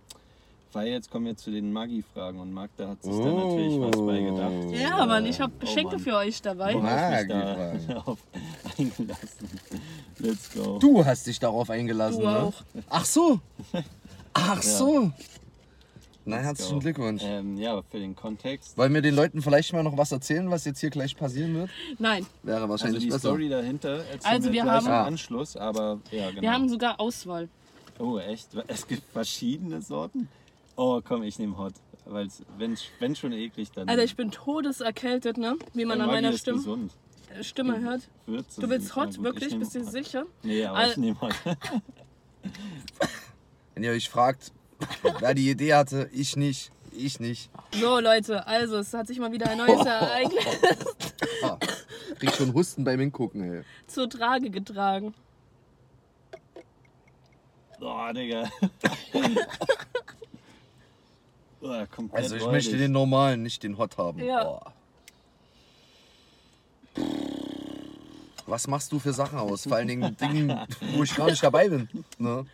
weil 0.73 0.87
jetzt 0.87 1.09
kommen 1.11 1.25
wir 1.25 1.35
zu 1.37 1.51
den 1.51 1.71
Maggi-Fragen 1.73 2.39
und 2.39 2.51
Magda 2.53 2.89
hat 2.89 3.01
sich 3.03 3.11
da 3.11 3.25
natürlich 3.25 3.79
was 3.79 3.97
bei 4.05 4.19
gedacht. 4.21 4.79
Ja, 4.81 5.05
Mann, 5.05 5.25
ich 5.25 5.39
habe 5.39 5.53
oh 5.55 5.59
Geschenke 5.59 5.95
Mann. 5.95 5.99
für 5.99 6.15
euch 6.15 6.41
dabei. 6.41 6.75
Maggi-Fragen. 6.75 7.79
darauf 7.87 8.19
eingelassen. 8.77 9.49
Let's 10.19 10.53
go. 10.53 10.77
Du 10.79 11.05
hast 11.05 11.27
dich 11.27 11.39
darauf 11.39 11.69
eingelassen, 11.69 12.21
Du 12.21 12.25
ne? 12.27 12.39
auch. 12.39 12.53
Ach 12.89 13.05
so. 13.05 13.39
Ach 14.33 14.61
so. 14.61 15.11
Na, 16.29 16.37
herzlichen. 16.39 16.81
Glückwunsch. 16.81 17.21
Ähm, 17.25 17.55
ja, 17.57 17.81
für 17.89 17.99
den 17.99 18.13
Kontext. 18.13 18.77
Wollen 18.77 18.93
wir 18.93 19.01
den 19.01 19.15
Leuten 19.15 19.41
vielleicht 19.41 19.71
mal 19.71 19.81
noch 19.83 19.95
was 19.97 20.11
erzählen, 20.11 20.51
was 20.51 20.65
jetzt 20.65 20.79
hier 20.81 20.89
gleich 20.89 21.15
passieren 21.15 21.53
wird? 21.55 21.69
Nein, 21.99 22.25
Wäre 22.43 22.57
Also 22.57 22.69
wahrscheinlich 22.69 23.03
die 23.03 23.09
besser. 23.09 23.19
Story 23.19 23.47
dahinter 23.47 24.03
erzählen 24.03 24.33
Also 24.33 24.51
wir 24.51 24.63
gleich 24.63 24.73
haben- 24.75 24.85
im 24.87 24.91
Ah. 24.91 25.03
Anschluss, 25.05 25.55
aber 25.55 25.99
ja, 26.11 26.29
genau. 26.29 26.41
wir 26.41 26.51
haben 26.51 26.67
sogar 26.67 26.99
Auswahl. 26.99 27.47
Oh, 27.97 28.17
echt? 28.17 28.49
Es 28.67 28.85
gibt 28.85 29.03
verschiedene 29.13 29.81
Sorten? 29.81 30.27
Oh, 30.77 31.01
komm, 31.03 31.23
ich 31.23 31.37
nehme 31.39 31.57
Hot. 31.57 31.73
Weil 32.05 32.29
wenn, 32.57 32.77
wenn 32.99 33.15
schon 33.15 33.33
eklig, 33.33 33.71
dann. 33.71 33.89
Alter, 33.89 34.03
ich 34.03 34.15
bin 34.15 34.31
todeserkältet, 34.31 35.37
ne? 35.37 35.57
Wie 35.73 35.83
man 35.83 35.97
Ja, 35.97 36.05
an 36.05 36.09
meiner 36.11 36.29
ist 36.29 36.39
Stimme, 36.41 36.57
gesund. 36.59 36.93
Stimme 37.41 37.81
hört. 37.81 38.07
Würze 38.25 38.61
Du 38.61 38.69
willst 38.69 38.95
Hot, 38.95 39.21
wirklich? 39.21 39.57
Bist 39.59 39.75
du 39.75 39.81
Hot. 39.81 39.91
sicher? 39.91 40.25
Nee, 40.43 40.63
aber 40.65 40.77
Al- 40.77 40.91
ich 40.91 40.97
nehme 40.97 41.19
Hot. 41.19 41.33
Wenn 43.75 43.83
ihr 43.83 43.91
euch 43.91 44.09
fragt, 44.09 44.53
wer 45.19 45.33
die 45.33 45.49
Idee 45.49 45.73
hatte, 45.73 46.09
ich 46.13 46.37
nicht. 46.37 46.71
Ich 46.93 47.19
nicht. 47.19 47.49
So, 47.73 47.99
Leute, 47.99 48.47
also, 48.47 48.77
es 48.77 48.93
hat 48.93 49.07
sich 49.07 49.19
mal 49.19 49.31
wieder 49.31 49.49
ein 49.49 49.57
neues 49.57 49.85
Ereignis 49.85 50.45
Ah, 51.43 51.57
krieg 52.17 52.33
schon 52.33 52.53
Husten 52.53 52.83
beim 52.83 52.99
Hingucken, 52.99 53.41
ey. 53.53 53.63
zur 53.87 54.09
Trage 54.09 54.49
getragen. 54.49 55.13
Oh, 57.81 58.11
Digga. 58.13 58.49
oh, 61.61 61.85
Also 62.11 62.35
ich 62.35 62.45
möchte 62.45 62.77
den 62.77 62.91
normalen, 62.91 63.43
nicht 63.43 63.63
den 63.63 63.77
Hot 63.77 63.97
haben. 63.97 64.23
Ja. 64.23 64.43
Boah. 64.43 64.73
Was 68.45 68.67
machst 68.67 68.91
du 68.91 68.99
für 68.99 69.13
Sachen 69.13 69.37
aus? 69.37 69.63
Vor 69.63 69.75
allen 69.75 69.87
Dingen 69.87 70.15
Dingen, 70.21 70.57
wo 70.95 71.03
ich 71.03 71.13
gar 71.15 71.29
nicht 71.29 71.43
dabei 71.43 71.67
bin. 71.69 71.89
Ne? 72.17 72.45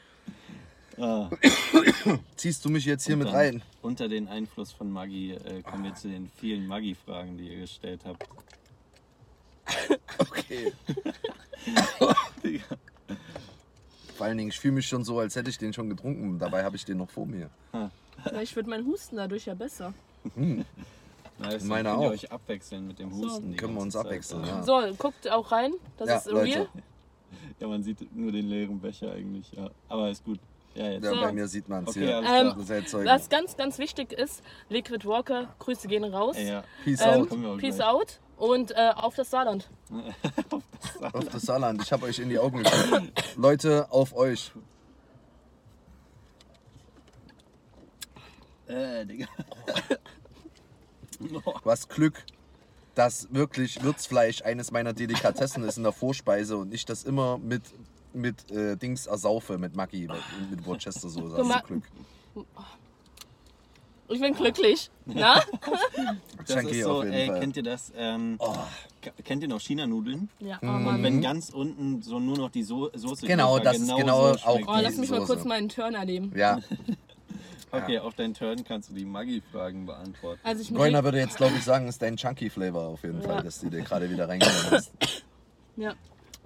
Ah, 0.97 1.29
Ziehst 2.35 2.65
du 2.65 2.69
mich 2.69 2.85
jetzt 2.85 3.05
hier 3.05 3.15
und 3.15 3.23
mit 3.23 3.33
rein? 3.33 3.61
Unter 3.81 4.07
den 4.07 4.27
Einfluss 4.27 4.71
von 4.71 4.91
Maggi 4.91 5.31
äh, 5.33 5.61
kommen 5.63 5.83
wir 5.83 5.95
zu 5.95 6.07
den 6.07 6.29
vielen 6.37 6.67
Maggi-Fragen, 6.67 7.37
die 7.37 7.49
ihr 7.49 7.61
gestellt 7.61 8.01
habt. 8.05 8.27
Okay. 10.19 10.71
Vor 14.15 14.25
allen 14.27 14.37
Dingen, 14.37 14.49
ich 14.49 14.59
fühle 14.59 14.75
mich 14.75 14.87
schon 14.87 15.03
so, 15.03 15.19
als 15.19 15.35
hätte 15.35 15.49
ich 15.49 15.57
den 15.57 15.73
schon 15.73 15.89
getrunken. 15.89 16.37
Dabei 16.37 16.63
habe 16.63 16.75
ich 16.75 16.85
den 16.85 16.97
noch 16.97 17.09
vor 17.09 17.25
mir. 17.25 17.49
Vielleicht 18.24 18.55
wird 18.55 18.68
mein 18.68 18.86
Husten 18.86 19.18
dadurch 19.18 19.45
ja 19.45 19.53
besser. 19.55 19.93
Nice, 21.39 21.64
Meiner 21.64 21.89
dann 21.89 21.93
könnt 21.99 22.03
ihr 22.03 22.07
auch. 22.07 22.11
euch 22.14 22.32
abwechseln 22.32 22.88
mit 22.88 22.99
dem 22.99 23.11
Husten. 23.11 23.51
die 23.51 23.57
Können 23.57 23.74
wir 23.74 23.82
uns 23.82 23.93
Zeit. 23.95 24.05
abwechseln, 24.05 24.45
ja. 24.45 24.61
So, 24.64 24.80
guckt 24.99 25.30
auch 25.32 25.51
rein. 25.51 25.74
Das 25.97 26.07
Ja, 26.07 26.18
ist 26.18 26.28
Leute. 26.28 26.45
real. 26.45 26.68
Ja, 27.59 27.68
man 27.68 27.82
sieht 27.84 28.16
nur 28.16 28.32
den 28.32 28.47
leeren 28.47 28.80
Becher 28.80 29.11
eigentlich. 29.11 29.51
Ja. 29.53 29.70
Aber 29.89 30.09
ist 30.09 30.24
gut. 30.24 30.39
Ja, 30.76 30.89
jetzt. 30.91 31.03
Ja, 31.05 31.14
So. 31.16 31.22
bei 31.22 31.32
mir 31.32 31.47
sieht 31.47 31.68
man 31.70 31.84
es 31.84 31.89
Okay, 31.89 32.05
hier. 32.05 32.22
Ähm. 32.24 32.53
Das. 32.68 32.93
Was 32.93 33.30
ganz, 33.30 33.57
ganz 33.57 33.80
wichtig 33.80 34.11
ist, 34.14 34.43
Liquid 34.70 35.07
Walker, 35.07 35.47
Grüße 35.59 35.88
gehen 35.88 36.03
raus. 36.03 36.36
Ja. 36.39 36.64
Peace 36.84 37.01
Ähm, 37.01 37.22
out. 37.22 37.32
Auch 37.32 37.57
Peace 37.57 37.76
gleich. 37.78 37.88
out 37.88 38.20
und 38.38 38.72
äh, 38.72 38.91
auf 38.95 39.16
das 39.16 39.30
Saarland. 39.32 39.70
Auf 41.14 41.26
das 41.30 41.41
Saarland. 41.43 41.82
Ich 41.84 41.91
habe 41.91 42.05
euch 42.05 42.20
in 42.20 42.30
die 42.30 42.38
Augen 42.39 42.64
geguckt. 42.64 43.36
Leute, 43.38 43.88
auf 43.91 44.16
euch. 44.16 44.51
Äh, 48.74 49.05
Digga. 49.05 49.28
Was 51.63 51.88
Glück, 51.88 52.24
dass 52.95 53.28
wirklich 53.32 53.82
Würzfleisch 53.84 54.41
eines 54.43 54.71
meiner 54.71 54.93
Delikatessen 54.93 55.63
ist 55.63 55.78
in 55.78 55.84
der 55.84 55.91
Vorspeise 55.93 56.57
und 56.57 56.74
ich 56.74 56.86
das 56.86 57.03
immer 57.03 57.38
mit, 57.38 57.61
mit 58.13 58.49
äh, 58.51 58.76
Dings 58.76 59.05
ersaufe, 59.05 59.57
mit 59.57 59.76
Maggi, 59.76 60.07
mit, 60.07 60.49
mit 60.51 60.65
Worcester-Soße. 60.65 61.36
Guck 61.36 61.47
mal. 61.47 61.55
Also 61.55 61.67
Glück. 61.67 61.84
Ich 64.09 64.19
bin 64.19 64.34
glücklich. 64.34 64.91
Na? 65.05 65.36
Das 66.38 66.47
Chunky 66.47 66.69
ist 66.80 66.84
so, 66.84 66.97
auf 66.97 67.03
jeden 67.03 67.13
ey, 67.15 67.28
Fall. 67.28 67.39
kennt 67.39 67.57
ihr 67.57 67.63
das? 67.63 67.91
Ähm, 67.95 68.38
k- 69.01 69.11
Kennt 69.24 69.41
ihr 69.43 69.47
noch 69.49 69.61
China-Nudeln? 69.61 70.30
Ja, 70.39 70.59
oh 70.61 70.65
Mhm. 70.65 70.84
Mann. 70.84 70.95
Und 70.97 71.03
wenn 71.03 71.21
ganz 71.21 71.49
unten 71.49 72.01
so 72.01 72.19
nur 72.19 72.38
noch 72.38 72.49
die 72.51 72.63
so 72.63 72.91
Soße 72.93 73.26
Genau, 73.26 73.57
drüber, 73.57 73.71
das 73.71 73.80
ist 73.80 73.95
genau 73.95 74.34
so 74.34 74.45
auch 74.45 74.53
schmeckt 74.55 74.69
Oh, 74.69 74.76
die 74.78 74.82
lass 74.84 74.97
mich 74.97 75.09
mal 75.09 75.19
Soße. 75.21 75.34
kurz 75.34 75.45
meinen 75.45 75.69
Turn 75.69 75.93
erleben. 75.95 76.32
Ja, 76.36 76.59
Okay, 77.74 77.97
auf 77.99 78.13
deinen 78.13 78.34
Turn 78.34 78.63
kannst 78.63 78.89
du 78.89 78.93
die 78.93 79.03
Maggi-Fragen 79.05 79.86
beantworten. 79.86 80.39
Also 80.43 80.61
ich 80.61 80.69
mit 80.69 80.78
Goiner 80.80 81.03
würde 81.03 81.17
jetzt, 81.19 81.38
glaube 81.38 81.55
ich, 81.57 81.63
sagen, 81.63 81.88
ist 81.88 82.01
dein 82.01 82.15
Chunky-Flavor 82.17 82.88
auf 82.88 83.03
jeden 83.03 83.21
Fall, 83.21 83.38
Ja. 83.38 83.41
dass 83.41 83.59
du 83.59 83.69
dir 83.69 83.82
gerade 83.82 84.09
wieder 84.09 84.30
reingenommen 84.30 84.71
hast. 84.71 84.91
ja. 85.76 85.93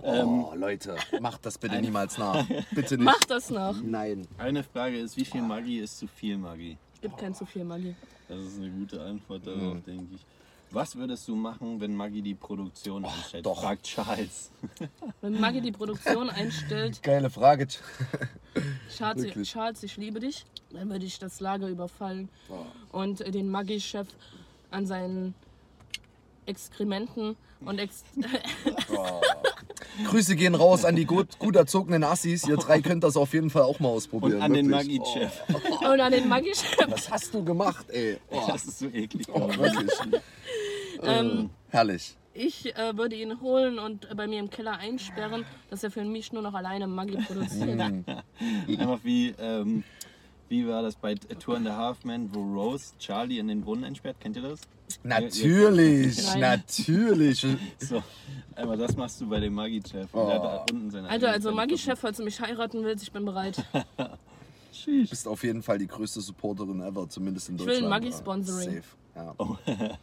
Oh, 0.01 0.53
Leute, 0.55 0.95
macht 1.19 1.43
das 1.45 1.57
bitte 1.57 1.81
niemals 1.81 2.17
nach. 2.19 2.45
Bitte 2.71 2.95
nicht. 2.97 3.03
Mach 3.05 3.19
das 3.27 3.49
noch. 3.49 3.75
Nein. 3.81 4.27
Eine 4.37 4.63
Frage 4.63 4.99
ist, 4.99 5.17
wie 5.17 5.25
viel 5.25 5.41
Maggi 5.41 5.79
ist 5.79 5.97
zu 5.97 6.07
viel 6.07 6.37
Maggi? 6.37 6.77
Gibt 7.01 7.17
kein 7.17 7.33
zu 7.33 7.45
viel 7.47 7.63
Magie. 7.63 7.95
Das 8.29 8.39
ist 8.39 8.57
eine 8.59 8.69
gute 8.69 9.01
Antwort 9.01 9.47
darauf, 9.47 9.73
Mhm. 9.73 9.83
denke 9.85 10.15
ich. 10.15 10.25
Was 10.71 10.95
würdest 10.97 11.27
du 11.27 11.35
machen, 11.35 11.79
wenn 11.79 11.95
Maggi 11.95 12.21
die 12.21 12.35
Produktion 12.35 13.05
einstellt? 13.05 13.45
doch. 13.45 13.61
Fragt 13.61 13.83
Charles. 13.83 14.51
Wenn 15.21 15.39
Maggie 15.39 15.61
die 15.61 15.71
Produktion 15.71 16.29
einstellt, 16.29 17.01
Geile 17.03 17.29
Frage. 17.29 17.67
Charles, 18.95 19.23
Wirklich. 19.23 19.49
Charles, 19.49 19.81
ich 19.83 19.95
liebe 19.97 20.19
dich, 20.19 20.45
dann 20.71 20.89
würde 20.89 21.05
ich 21.05 21.19
das 21.19 21.39
Lager 21.39 21.67
überfallen 21.69 22.27
Oh. 22.49 22.65
und 22.97 23.21
äh, 23.21 23.31
den 23.31 23.49
Maggi-Chef 23.49 24.07
an 24.71 24.85
seinen 24.85 25.35
Exkrementen 26.45 27.35
und 27.65 27.79
Ex 27.79 28.03
Grüße 30.05 30.35
gehen 30.35 30.53
raus 30.55 30.85
an 30.85 30.95
die 30.95 31.05
gut, 31.05 31.39
gut 31.39 31.55
erzogenen 31.55 32.03
Assis. 32.03 32.47
Ihr 32.47 32.57
drei 32.57 32.81
könnt 32.81 33.03
das 33.03 33.17
auf 33.17 33.33
jeden 33.33 33.49
Fall 33.49 33.63
auch 33.63 33.79
mal 33.79 33.89
ausprobieren. 33.89 34.35
Und 34.35 34.41
an 34.43 34.53
den 34.53 34.69
wirklich. 34.69 34.99
Maggi-Chef. 34.99 35.41
und 35.81 35.99
an 35.99 36.11
den 36.11 36.27
Maggi-Chef. 36.29 36.85
Was 36.87 37.09
hast 37.09 37.33
du 37.33 37.43
gemacht, 37.43 37.85
ey? 37.89 38.17
Oh, 38.29 38.41
Das 38.47 38.65
ist 38.65 38.79
so 38.79 38.85
eklig. 38.87 39.27
oh, 39.33 39.47
wirklich. 39.49 39.91
Ähm, 41.03 41.49
Herrlich. 41.69 42.15
ich 42.33 42.75
äh, 42.75 42.97
würde 42.97 43.15
ihn 43.15 43.41
holen 43.41 43.79
und 43.79 44.09
äh, 44.09 44.15
bei 44.15 44.27
mir 44.27 44.39
im 44.39 44.49
Keller 44.49 44.77
einsperren, 44.77 45.45
dass 45.69 45.83
er 45.83 45.91
für 45.91 46.03
mich 46.03 46.31
nur 46.31 46.41
noch 46.41 46.53
alleine 46.53 46.87
Maggi 46.87 47.17
produziert. 47.17 47.77
Mhm. 47.77 48.05
Einfach 48.79 48.99
wie, 49.03 49.33
ähm, 49.39 49.83
wie 50.49 50.67
war 50.67 50.81
das 50.81 50.95
bei 50.95 51.15
Tour 51.15 51.57
and 51.57 51.67
a 51.67 51.75
Half 51.75 52.03
Men, 52.05 52.33
wo 52.33 52.41
Rose 52.41 52.93
Charlie 52.99 53.39
in 53.39 53.47
den 53.47 53.61
Brunnen 53.61 53.83
einsperrt? 53.83 54.17
Kennt 54.19 54.35
ihr 54.37 54.43
das? 54.43 54.61
Natürlich, 55.03 56.25
Nein. 56.27 56.39
natürlich. 56.39 57.45
So, 57.79 58.01
aber 58.55 58.77
das 58.77 58.95
machst 58.95 59.19
du 59.19 59.27
bei 59.27 59.39
dem 59.41 59.53
Maggi-Chef. 59.53 60.07
Oh. 60.13 60.25
der 60.27 60.35
hat 60.35 60.43
da 60.43 60.65
unten 60.71 60.89
seine 60.89 61.09
Alter, 61.09 61.31
also. 61.31 61.51
Maggi-Chef, 61.51 61.99
falls 61.99 62.17
du 62.17 62.23
mich 62.23 62.39
heiraten 62.39 62.83
willst, 62.83 63.03
ich 63.03 63.11
bin 63.11 63.25
bereit. 63.25 63.63
Du 64.85 65.05
bist 65.05 65.27
auf 65.27 65.43
jeden 65.43 65.63
Fall 65.63 65.79
die 65.79 65.87
größte 65.87 66.21
Supporterin 66.21 66.79
ever, 66.81 67.09
zumindest 67.09 67.49
in 67.49 67.55
Ich 67.55 67.61
will 67.61 67.67
Deutschland. 67.67 67.85
ein 67.87 67.89
Maggi-Sponsoring. 67.89 68.83
Ja. 69.17 69.33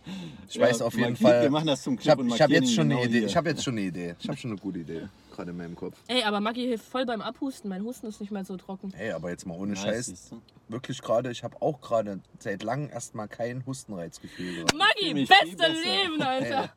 Ich 0.48 0.56
Ja, 0.56 0.62
weiß 0.66 0.82
auf 0.82 0.94
jeden 0.96 1.16
Fall. 1.16 1.42
Wir 1.42 1.50
machen 1.50 1.66
das 1.68 1.82
zum 1.82 1.94
Ich 1.94 2.00
Clip 2.00 2.10
habe 2.12 2.22
und 2.22 2.28
ich 2.34 2.40
hab 2.42 2.50
jetzt 2.50 2.72
schon 2.74 2.84
eine 2.90 2.94
genau 2.96 3.06
Idee. 3.06 3.18
hier. 3.20 3.26
Ich 3.28 3.36
habe 3.36 3.48
jetzt 3.48 3.62
schon 3.64 3.74
eine 3.78 3.86
Idee. 3.86 4.14
Ich 4.20 4.28
habe 4.28 4.36
schon 4.40 4.50
eine 4.50 4.60
gute 4.60 4.80
Idee, 4.80 5.08
gerade 5.34 5.50
in 5.52 5.56
meinem 5.56 5.74
Kopf. 5.76 5.96
Ey, 6.08 6.22
aber 6.24 6.40
Maggi 6.40 6.62
hilft 6.66 6.84
voll 6.84 7.06
beim 7.06 7.20
Abhusten. 7.20 7.70
Mein 7.70 7.82
Husten 7.84 8.06
ist 8.08 8.20
nicht 8.20 8.30
mehr 8.32 8.44
so 8.44 8.56
trocken. 8.56 8.92
Hey, 8.94 9.12
aber 9.12 9.30
jetzt 9.30 9.46
mal 9.46 9.56
ohne 9.56 9.72
Nice, 9.72 9.82
Scheiß. 9.82 10.30
Wirklich 10.68 11.00
gerade, 11.00 11.30
ich 11.30 11.44
habe 11.44 11.60
auch 11.62 11.80
gerade 11.80 12.20
seit 12.38 12.62
langem 12.62 12.90
erstmal 12.90 13.28
kein 13.28 13.64
Hustenreizgefühl. 13.66 14.64
Maggi, 14.76 15.24
beste. 15.26 15.66
Leben, 15.72 16.20
Alter. 16.22 16.70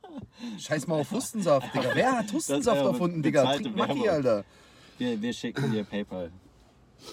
Scheiß 0.59 0.87
mal 0.87 0.99
auf 1.01 1.11
Hustensaft, 1.11 1.73
Digga. 1.73 1.89
Wer 1.93 2.17
hat 2.19 2.31
Hustensaft 2.33 2.81
ja 2.81 2.87
erfunden, 2.87 3.21
Digga? 3.23 3.55
Trink 3.55 3.75
Maggi. 3.75 4.07
Alter. 4.07 4.43
Wir, 4.97 5.21
wir 5.21 5.33
schicken 5.33 5.71
dir 5.71 5.83
PayPal. 5.83 6.31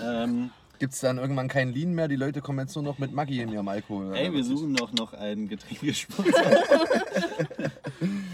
Ähm, 0.00 0.50
Gibt 0.78 0.92
es 0.94 1.00
dann 1.00 1.18
irgendwann 1.18 1.48
keinen 1.48 1.72
Lean 1.72 1.94
mehr? 1.94 2.08
Die 2.08 2.16
Leute 2.16 2.40
kommen 2.40 2.58
jetzt 2.58 2.74
nur 2.74 2.84
noch 2.84 2.98
mit 2.98 3.12
Maggi 3.12 3.40
in 3.40 3.50
ihrem 3.52 3.68
Alkohol. 3.68 4.14
Ey, 4.14 4.32
wir 4.32 4.42
suchen 4.44 4.74
doch 4.74 4.92
noch 4.92 5.12
einen 5.14 5.48
Getränkesponsor. 5.48 6.32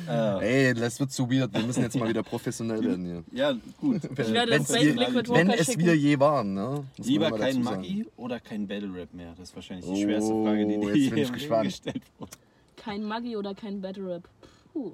äh, 0.08 0.68
Ey, 0.68 0.74
das 0.74 0.98
wird 1.00 1.12
zu 1.12 1.30
weird. 1.30 1.52
Wir 1.52 1.62
müssen 1.62 1.82
jetzt 1.82 1.96
mal 1.96 2.08
wieder 2.08 2.22
professionell 2.22 2.82
werden 2.82 3.04
hier. 3.04 3.22
ja, 3.32 3.52
gut. 3.78 4.02
Ich 4.04 4.16
werde 4.32 4.58
das 4.58 4.72
wir- 4.72 4.94
Liquid 4.94 5.28
Wenn 5.30 5.48
Walker 5.48 5.60
es 5.60 5.66
schicken. 5.66 5.84
wir 5.84 5.96
je 5.96 6.18
waren, 6.18 6.54
ne? 6.54 6.84
Muss 6.96 6.98
man 6.98 7.06
Lieber 7.08 7.30
mal 7.30 7.38
kein 7.38 7.62
sagen. 7.62 7.76
Maggi 7.76 8.06
oder 8.16 8.40
kein 8.40 8.66
Battle 8.66 8.94
Rap 8.94 9.12
mehr? 9.14 9.30
Das 9.38 9.50
ist 9.50 9.54
wahrscheinlich 9.54 9.84
die 9.86 9.92
Oh, 9.92 9.96
schwerste 10.02 10.30
Frage, 10.44 10.66
die 10.66 10.78
dir 10.78 10.80
jetzt 10.80 10.92
bin 10.92 10.94
je 10.96 11.02
ich 11.02 11.08
im 11.10 11.14
Leben 11.16 11.32
gespannt. 11.32 11.64
gestellt 11.64 12.02
wurde. 12.18 12.32
Kein 12.76 13.04
Maggi 13.04 13.36
oder 13.36 13.54
kein 13.54 13.80
Battle 13.80 14.06
Rap. 14.14 14.28
Puh, 14.72 14.92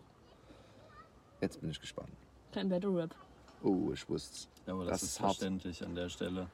Jetzt 1.40 1.60
bin 1.60 1.70
ich 1.70 1.80
gespannt. 1.80 2.08
kein 2.52 2.68
Battle 2.68 2.94
Rap. 2.96 3.14
Oh, 3.62 3.90
ich 3.94 4.08
wusste's. 4.08 4.48
Ja, 4.66 4.72
aber 4.72 4.84
das, 4.84 4.92
Das 4.94 5.02
ist 5.04 5.08
ist 5.10 5.20
hart. 5.20 5.36
verständlich 5.36 5.84
an 5.84 5.94
der 5.94 6.08
Stelle. 6.08 6.48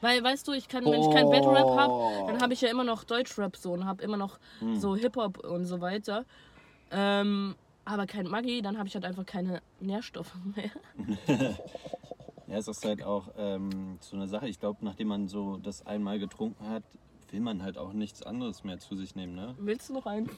Weil, 0.00 0.22
weißt 0.22 0.46
du, 0.46 0.52
ich 0.52 0.68
kann, 0.68 0.84
wenn 0.84 1.00
ich 1.00 1.10
kein 1.10 1.28
Battle 1.28 1.52
Rap 1.52 1.70
habe, 1.70 1.92
dann 2.26 2.40
habe 2.40 2.52
ich 2.52 2.60
ja 2.60 2.70
immer 2.70 2.84
noch 2.84 3.04
Deutschrap 3.04 3.56
so 3.56 3.72
und 3.72 3.84
habe 3.84 4.02
immer 4.02 4.16
noch 4.16 4.38
Hm. 4.60 4.76
so 4.76 4.94
Hip-Hop 4.96 5.44
und 5.44 5.64
so 5.66 5.80
weiter. 5.80 6.24
Ähm, 6.90 7.56
aber 7.84 8.06
kein 8.06 8.26
Maggi, 8.28 8.62
dann 8.62 8.78
habe 8.78 8.88
ich 8.88 8.94
halt 8.94 9.04
einfach 9.04 9.26
keine 9.26 9.60
Nährstoffe 9.80 10.34
mehr. 10.56 10.70
Ja, 12.46 12.56
es 12.56 12.66
ist 12.66 12.82
halt 12.82 13.02
auch 13.02 13.28
ähm, 13.36 13.98
so 14.00 14.16
eine 14.16 14.26
Sache. 14.26 14.48
Ich 14.48 14.58
glaube, 14.58 14.82
nachdem 14.82 15.08
man 15.08 15.28
so 15.28 15.58
das 15.58 15.84
einmal 15.84 16.18
getrunken 16.18 16.66
hat, 16.66 16.82
will 17.30 17.40
man 17.40 17.62
halt 17.62 17.76
auch 17.78 17.92
nichts 17.92 18.22
anderes 18.22 18.64
mehr 18.64 18.78
zu 18.78 18.96
sich 18.96 19.14
nehmen, 19.14 19.34
ne? 19.34 19.54
Willst 19.58 19.88
du 19.88 19.92
noch 19.94 20.06
einen? 20.06 20.30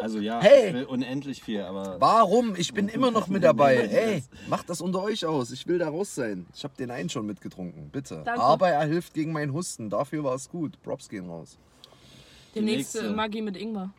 Also 0.00 0.18
ja, 0.18 0.40
Hey! 0.40 0.68
ich 0.68 0.74
will 0.74 0.84
unendlich 0.84 1.42
viel, 1.42 1.62
aber 1.62 2.00
Warum? 2.00 2.54
Ich 2.56 2.72
bin 2.72 2.88
immer 2.88 3.10
noch 3.10 3.28
mit 3.28 3.44
dabei. 3.44 3.76
Ey, 3.76 4.22
macht 4.48 4.70
das 4.70 4.80
unter 4.80 5.02
euch 5.02 5.26
aus. 5.26 5.50
Ich 5.50 5.66
will 5.66 5.78
da 5.78 5.88
raus 5.88 6.14
sein. 6.14 6.46
Ich 6.54 6.64
habe 6.64 6.74
den 6.76 6.90
einen 6.90 7.08
schon 7.08 7.26
mitgetrunken, 7.26 7.90
bitte. 7.90 8.22
Danke. 8.24 8.40
Aber 8.42 8.68
er 8.70 8.84
hilft 8.86 9.14
gegen 9.14 9.32
meinen 9.32 9.52
Husten. 9.52 9.90
Dafür 9.90 10.24
war 10.24 10.34
es 10.34 10.48
gut. 10.48 10.80
Props 10.82 11.08
gehen 11.08 11.26
raus. 11.28 11.58
Die, 12.54 12.58
Die 12.60 12.64
nächste, 12.64 12.98
nächste. 12.98 13.14
Maggi 13.16 13.42
mit 13.42 13.56
Ingwer. 13.56 13.90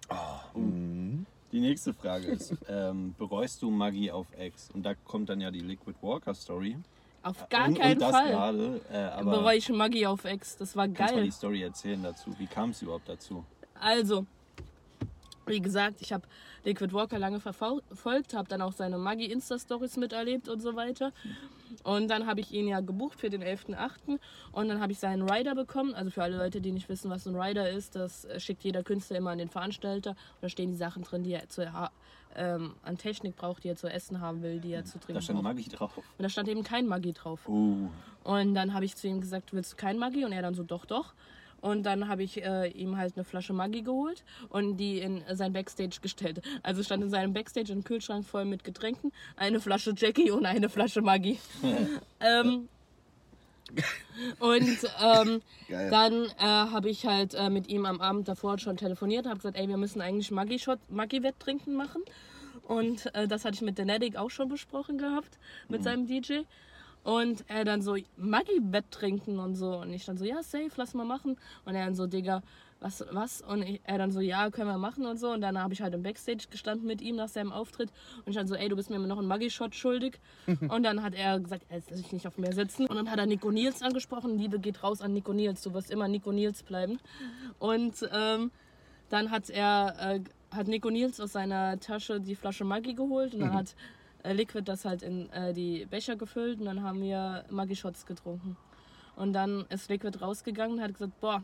die 0.55 1.59
nächste 1.59 1.93
Frage 1.93 2.27
ist, 2.27 2.53
ähm, 2.69 3.13
bereust 3.17 3.61
du 3.61 3.69
Maggi 3.69 4.11
auf 4.11 4.27
Ex? 4.37 4.69
Und 4.73 4.83
da 4.83 4.93
kommt 4.95 5.29
dann 5.29 5.39
ja 5.41 5.51
die 5.51 5.59
Liquid 5.61 5.95
Walker 6.01 6.33
Story. 6.33 6.77
Auf 7.23 7.47
gar 7.49 7.67
und, 7.67 7.77
keinen 7.77 7.93
und 7.93 8.01
das 8.01 8.11
Fall. 8.11 8.29
gerade, 8.29 8.81
äh, 8.91 8.97
aber 8.97 9.31
Bereue 9.31 9.57
ich 9.57 9.69
Maggi 9.69 10.05
auf 10.07 10.25
Ex. 10.25 10.57
Das 10.57 10.75
war 10.75 10.87
kannst 10.87 10.99
du 10.99 11.03
mal 11.03 11.13
geil. 11.21 11.23
die 11.25 11.31
Story 11.31 11.61
erzählen 11.61 12.01
dazu? 12.01 12.33
Wie 12.39 12.47
kam 12.47 12.71
es 12.71 12.81
überhaupt 12.81 13.07
dazu? 13.07 13.45
Also, 13.79 14.25
wie 15.45 15.61
gesagt, 15.61 15.97
ich 16.01 16.13
habe 16.13 16.23
Liquid 16.63 16.93
Walker 16.93 17.19
lange 17.19 17.37
verfol- 17.39 17.81
verfolgt, 17.87 18.33
habe 18.33 18.47
dann 18.47 18.61
auch 18.61 18.73
seine 18.73 18.97
Maggi 18.97 19.25
Insta-Stories 19.25 19.97
miterlebt 19.97 20.47
und 20.49 20.61
so 20.61 20.75
weiter. 20.75 21.11
Und 21.83 22.09
dann 22.09 22.25
habe 22.27 22.41
ich 22.41 22.51
ihn 22.51 22.67
ja 22.67 22.79
gebucht 22.81 23.19
für 23.19 23.29
den 23.29 23.41
11.8. 23.43 24.19
Und 24.51 24.67
dann 24.67 24.81
habe 24.81 24.91
ich 24.91 24.99
seinen 24.99 25.27
Rider 25.27 25.55
bekommen. 25.55 25.93
Also 25.95 26.11
für 26.11 26.21
alle 26.23 26.37
Leute, 26.37 26.59
die 26.59 26.71
nicht 26.71 26.89
wissen, 26.89 27.09
was 27.09 27.25
ein 27.25 27.35
Rider 27.35 27.69
ist, 27.69 27.95
das 27.95 28.25
äh, 28.25 28.39
schickt 28.39 28.63
jeder 28.63 28.83
Künstler 28.83 29.17
immer 29.17 29.31
an 29.31 29.37
den 29.37 29.49
Veranstalter. 29.49 30.11
Und 30.11 30.17
da 30.41 30.49
stehen 30.49 30.71
die 30.71 30.77
Sachen 30.77 31.03
drin, 31.03 31.23
die 31.23 31.33
er 31.33 31.47
zu, 31.49 31.71
ähm, 32.35 32.73
an 32.83 32.97
Technik 32.97 33.35
braucht, 33.35 33.63
die 33.63 33.69
er 33.69 33.75
zu 33.75 33.87
essen 33.87 34.21
haben 34.21 34.41
will, 34.41 34.59
die 34.59 34.73
er 34.73 34.85
zu 34.85 34.99
trinken 34.99 35.15
Da 35.15 35.21
stand 35.21 35.41
braucht. 35.41 35.55
Maggi 35.55 35.69
drauf. 35.69 35.97
Und 35.97 36.05
da 36.19 36.29
stand 36.29 36.47
eben 36.49 36.63
kein 36.63 36.87
Maggi 36.87 37.13
drauf. 37.13 37.47
Uh, 37.47 37.89
Und 38.23 38.53
dann 38.55 38.73
habe 38.73 38.85
ich 38.85 38.95
zu 38.95 39.07
ihm 39.07 39.21
gesagt, 39.21 39.53
willst 39.53 39.73
du 39.73 39.77
kein 39.77 39.97
Maggi? 39.97 40.25
Und 40.25 40.31
er 40.31 40.41
dann 40.41 40.53
so, 40.53 40.63
doch, 40.63 40.85
doch. 40.85 41.13
Und 41.61 41.83
dann 41.83 42.07
habe 42.07 42.23
ich 42.23 42.43
äh, 42.43 42.69
ihm 42.69 42.97
halt 42.97 43.15
eine 43.15 43.23
Flasche 43.23 43.53
Maggi 43.53 43.83
geholt 43.83 44.23
und 44.49 44.77
die 44.77 44.99
in 44.99 45.23
sein 45.33 45.53
Backstage 45.53 45.99
gestellt. 46.01 46.41
Also 46.63 46.81
stand 46.81 47.03
in 47.03 47.09
seinem 47.11 47.33
Backstage 47.33 47.71
ein 47.71 47.83
Kühlschrank 47.83 48.25
voll 48.25 48.45
mit 48.45 48.63
Getränken, 48.63 49.11
eine 49.35 49.59
Flasche 49.59 49.93
Jackie 49.95 50.31
und 50.31 50.45
eine 50.45 50.69
Flasche 50.69 51.01
Maggi. 51.01 51.39
ähm, 52.19 52.67
und 54.39 54.77
ähm, 55.03 55.41
dann 55.69 56.25
äh, 56.25 56.29
habe 56.39 56.89
ich 56.89 57.05
halt 57.05 57.33
äh, 57.33 57.49
mit 57.49 57.67
ihm 57.67 57.85
am 57.85 58.01
Abend 58.01 58.27
davor 58.27 58.57
schon 58.59 58.77
telefoniert, 58.77 59.25
habe 59.25 59.37
gesagt, 59.37 59.57
ey, 59.57 59.67
wir 59.67 59.77
müssen 59.77 60.01
eigentlich 60.01 60.31
Maggi-Wetttrinken 60.31 61.73
machen. 61.73 62.03
Und 62.67 63.13
äh, 63.15 63.27
das 63.27 63.45
hatte 63.45 63.55
ich 63.55 63.61
mit 63.61 63.77
Denetic 63.77 64.15
auch 64.15 64.29
schon 64.29 64.49
besprochen 64.49 64.97
gehabt, 64.97 65.37
mit 65.67 65.83
seinem 65.83 66.07
DJ. 66.07 66.41
Und 67.03 67.43
er 67.47 67.65
dann 67.65 67.81
so, 67.81 67.97
Maggi-Bett 68.17 68.91
trinken 68.91 69.39
und 69.39 69.55
so. 69.55 69.77
Und 69.77 69.91
ich 69.91 70.05
dann 70.05 70.17
so, 70.17 70.25
ja, 70.25 70.43
safe, 70.43 70.71
lass 70.75 70.93
mal 70.93 71.05
machen. 71.05 71.37
Und 71.65 71.75
er 71.75 71.85
dann 71.85 71.95
so, 71.95 72.05
Digga, 72.05 72.43
was, 72.81 73.05
was? 73.11 73.41
Und 73.41 73.61
ich, 73.61 73.79
er 73.83 73.99
dann 73.99 74.11
so, 74.11 74.19
ja, 74.19 74.49
können 74.49 74.67
wir 74.67 74.77
machen 74.79 75.05
und 75.05 75.19
so. 75.19 75.31
Und 75.31 75.41
dann 75.41 75.57
habe 75.57 75.73
ich 75.73 75.81
halt 75.81 75.93
im 75.93 76.01
Backstage 76.01 76.47
gestanden 76.49 76.87
mit 76.87 76.99
ihm 77.01 77.15
nach 77.15 77.29
seinem 77.29 77.51
Auftritt. 77.51 77.91
Und 78.17 78.29
ich 78.31 78.35
dann 78.35 78.47
so, 78.47 78.55
ey, 78.55 78.67
du 78.69 78.75
bist 78.75 78.89
mir 78.89 78.95
immer 78.95 79.07
noch 79.07 79.19
einen 79.19 79.27
Maggi-Shot 79.27 79.75
schuldig. 79.75 80.19
und 80.67 80.83
dann 80.83 81.03
hat 81.03 81.13
er 81.13 81.39
gesagt, 81.39 81.63
er 81.69 81.77
lässt 81.77 81.95
sich 81.95 82.11
nicht 82.11 82.27
auf 82.27 82.37
mir 82.39 82.53
sitzen. 82.53 82.87
Und 82.87 82.95
dann 82.95 83.09
hat 83.09 83.19
er 83.19 83.27
Nico 83.27 83.51
Nils 83.51 83.83
angesprochen. 83.83 84.37
Liebe 84.37 84.59
geht 84.59 84.83
raus 84.83 85.01
an 85.01 85.13
Nico 85.13 85.31
Nils. 85.31 85.61
Du 85.61 85.73
wirst 85.73 85.91
immer 85.91 86.07
Nico 86.07 86.31
Nils 86.31 86.63
bleiben. 86.63 86.99
Und 87.59 87.95
ähm, 88.11 88.51
dann 89.09 89.29
hat 89.29 89.51
er, 89.51 89.95
äh, 90.15 90.19
hat 90.55 90.67
Nico 90.67 90.89
Nils 90.89 91.21
aus 91.21 91.33
seiner 91.33 91.79
Tasche 91.79 92.19
die 92.19 92.35
Flasche 92.35 92.65
Maggi 92.65 92.95
geholt. 92.95 93.35
Und 93.35 93.41
dann 93.41 93.53
hat 93.53 93.75
äh, 94.23 94.33
Liquid 94.33 94.67
das 94.67 94.85
halt 94.85 95.03
in 95.03 95.29
äh, 95.29 95.53
die 95.53 95.85
Becher 95.85 96.15
gefüllt. 96.15 96.59
Und 96.59 96.65
dann 96.65 96.81
haben 96.81 96.99
wir 96.99 97.45
Maggi-Shots 97.51 98.07
getrunken. 98.07 98.57
Und 99.15 99.33
dann 99.33 99.65
ist 99.69 99.87
Liquid 99.87 100.17
rausgegangen 100.19 100.77
und 100.77 100.83
hat 100.83 100.93
gesagt, 100.93 101.19
boah, 101.21 101.43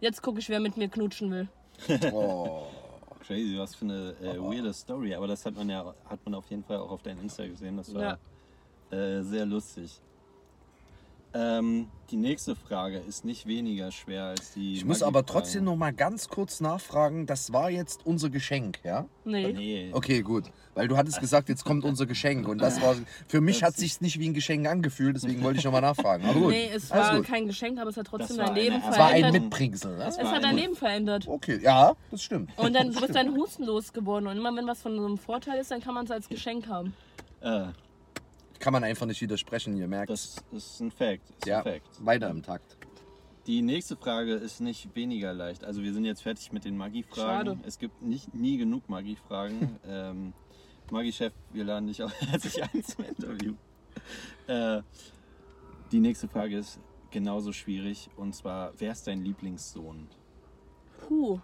jetzt 0.00 0.22
gucke 0.22 0.38
ich, 0.38 0.48
wer 0.48 0.60
mit 0.60 0.76
mir 0.76 0.88
knutschen 0.88 1.30
will. 1.30 1.48
Oh. 2.12 2.66
crazy, 3.26 3.58
was 3.58 3.74
für 3.74 3.86
eine 3.86 4.14
äh, 4.22 4.38
weirde 4.38 4.72
Story. 4.72 5.14
Aber 5.14 5.26
das 5.26 5.44
hat 5.46 5.56
man 5.56 5.68
ja 5.68 5.94
hat 6.04 6.24
man 6.24 6.34
auf 6.34 6.48
jeden 6.50 6.62
Fall 6.62 6.76
auch 6.76 6.90
auf 6.90 7.02
deinem 7.02 7.20
Insta 7.20 7.46
gesehen. 7.46 7.76
Das 7.76 7.92
war 7.94 8.18
äh, 8.90 9.22
sehr 9.22 9.46
lustig. 9.46 10.00
Ähm, 11.34 11.88
die 12.10 12.16
nächste 12.16 12.54
Frage 12.54 12.98
ist 12.98 13.24
nicht 13.24 13.46
weniger 13.46 13.90
schwer 13.90 14.24
als 14.26 14.52
die. 14.52 14.74
Ich 14.74 14.84
muss 14.84 15.02
aber 15.02 15.26
trotzdem 15.26 15.64
noch 15.64 15.74
mal 15.74 15.92
ganz 15.92 16.28
kurz 16.28 16.60
nachfragen. 16.60 17.26
Das 17.26 17.52
war 17.52 17.70
jetzt 17.70 18.06
unser 18.06 18.30
Geschenk, 18.30 18.78
ja? 18.84 19.06
Nee. 19.24 19.52
Nee. 19.52 19.90
Okay, 19.92 20.22
gut. 20.22 20.44
Weil 20.74 20.86
du 20.86 20.96
hattest 20.96 21.20
gesagt, 21.20 21.48
jetzt 21.48 21.64
kommt 21.64 21.84
unser 21.84 22.06
Geschenk. 22.06 22.46
Und 22.46 22.58
das 22.58 22.80
war, 22.80 22.94
für 23.26 23.40
mich 23.40 23.64
hat 23.64 23.76
sich 23.76 24.00
nicht 24.00 24.20
wie 24.20 24.28
ein 24.28 24.34
Geschenk 24.34 24.68
angefühlt. 24.68 25.16
Deswegen 25.16 25.42
wollte 25.42 25.58
ich 25.58 25.64
noch 25.64 25.72
mal 25.72 25.80
nachfragen. 25.80 26.24
Aber 26.24 26.38
gut. 26.38 26.50
Nee, 26.50 26.70
es 26.72 26.90
war 26.90 27.16
gut. 27.16 27.26
kein 27.26 27.46
Geschenk, 27.46 27.80
aber 27.80 27.90
es 27.90 27.96
hat 27.96 28.06
trotzdem 28.06 28.36
Das 28.36 28.46
dein 28.46 28.54
Leben 28.54 28.76
eine 28.76 28.90
Es 28.90 28.98
war 28.98 29.06
ein 29.06 29.20
verändert. 29.20 29.42
Mitbringsel, 29.42 29.96
ne? 29.96 30.04
es 30.06 30.18
hat 30.18 30.44
dein 30.44 30.56
Leben 30.56 30.76
verändert. 30.76 31.26
Okay, 31.26 31.58
ja, 31.62 31.94
das 32.12 32.22
stimmt. 32.22 32.50
Und 32.56 32.74
dann 32.74 32.92
du 32.92 33.00
bist 33.00 33.14
dein 33.14 33.34
Husten 33.34 33.64
losgeworden. 33.64 34.28
Und 34.28 34.36
immer 34.36 34.54
wenn 34.54 34.66
was 34.66 34.82
von 34.82 34.96
so 34.96 35.04
einem 35.04 35.18
Vorteil 35.18 35.60
ist, 35.60 35.70
dann 35.72 35.80
kann 35.80 35.94
man 35.94 36.04
es 36.04 36.10
als 36.12 36.28
Geschenk 36.28 36.68
haben. 36.68 36.94
Äh, 37.40 37.66
Kann 38.64 38.72
man 38.72 38.82
einfach 38.82 39.04
nicht 39.04 39.20
widersprechen, 39.20 39.76
ihr 39.76 39.86
merkt. 39.86 40.08
das 40.08 40.42
ist 40.50 40.80
ein 40.80 40.90
Fact. 40.90 41.28
Ist 41.28 41.46
ja, 41.46 41.58
ein 41.58 41.64
Fact. 41.64 42.02
weiter 42.02 42.30
im 42.30 42.42
Takt. 42.42 42.78
Die 43.46 43.60
nächste 43.60 43.94
Frage 43.94 44.32
ist 44.32 44.62
nicht 44.62 44.96
weniger 44.96 45.34
leicht. 45.34 45.64
Also 45.64 45.82
wir 45.82 45.92
sind 45.92 46.06
jetzt 46.06 46.22
fertig 46.22 46.50
mit 46.50 46.64
den 46.64 46.74
Maggi-Fragen. 46.78 47.46
Schade. 47.46 47.58
Es 47.66 47.78
gibt 47.78 48.00
nicht, 48.00 48.32
nie 48.32 48.56
genug 48.56 48.88
Maggi-Fragen. 48.88 49.78
ähm, 49.86 50.32
Maggi-Chef, 50.90 51.34
wir 51.52 51.64
laden 51.64 51.88
dich 51.88 52.02
auch 52.02 52.10
herzlich 52.20 52.62
ein 52.62 52.82
zum 52.82 53.04
Interview. 53.04 53.52
Äh, 54.46 54.80
die 55.92 56.00
nächste 56.00 56.26
Frage 56.26 56.56
ist 56.56 56.80
genauso 57.10 57.52
schwierig. 57.52 58.08
Und 58.16 58.34
zwar, 58.34 58.72
wer 58.78 58.92
ist 58.92 59.06
dein 59.06 59.22
Lieblingssohn? 59.22 60.08
Puh. 61.06 61.38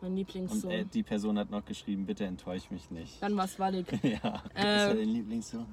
Mein 0.00 0.12
Und 0.12 0.16
Lieblingssohn. 0.16 0.70
äh, 0.70 0.84
die 0.84 1.02
Person 1.02 1.38
hat 1.38 1.50
noch 1.50 1.64
geschrieben, 1.64 2.06
bitte 2.06 2.24
enttäusch 2.24 2.70
mich 2.70 2.90
nicht. 2.90 3.20
Dann 3.22 3.36
war 3.36 3.44
es 3.46 3.58
Wallig. 3.58 3.86
ja, 4.02 4.42
wer 4.54 4.76
ist 4.76 4.92
Äh, 4.92 4.96
dein 4.96 5.08
Lieblingssohn? 5.08 5.66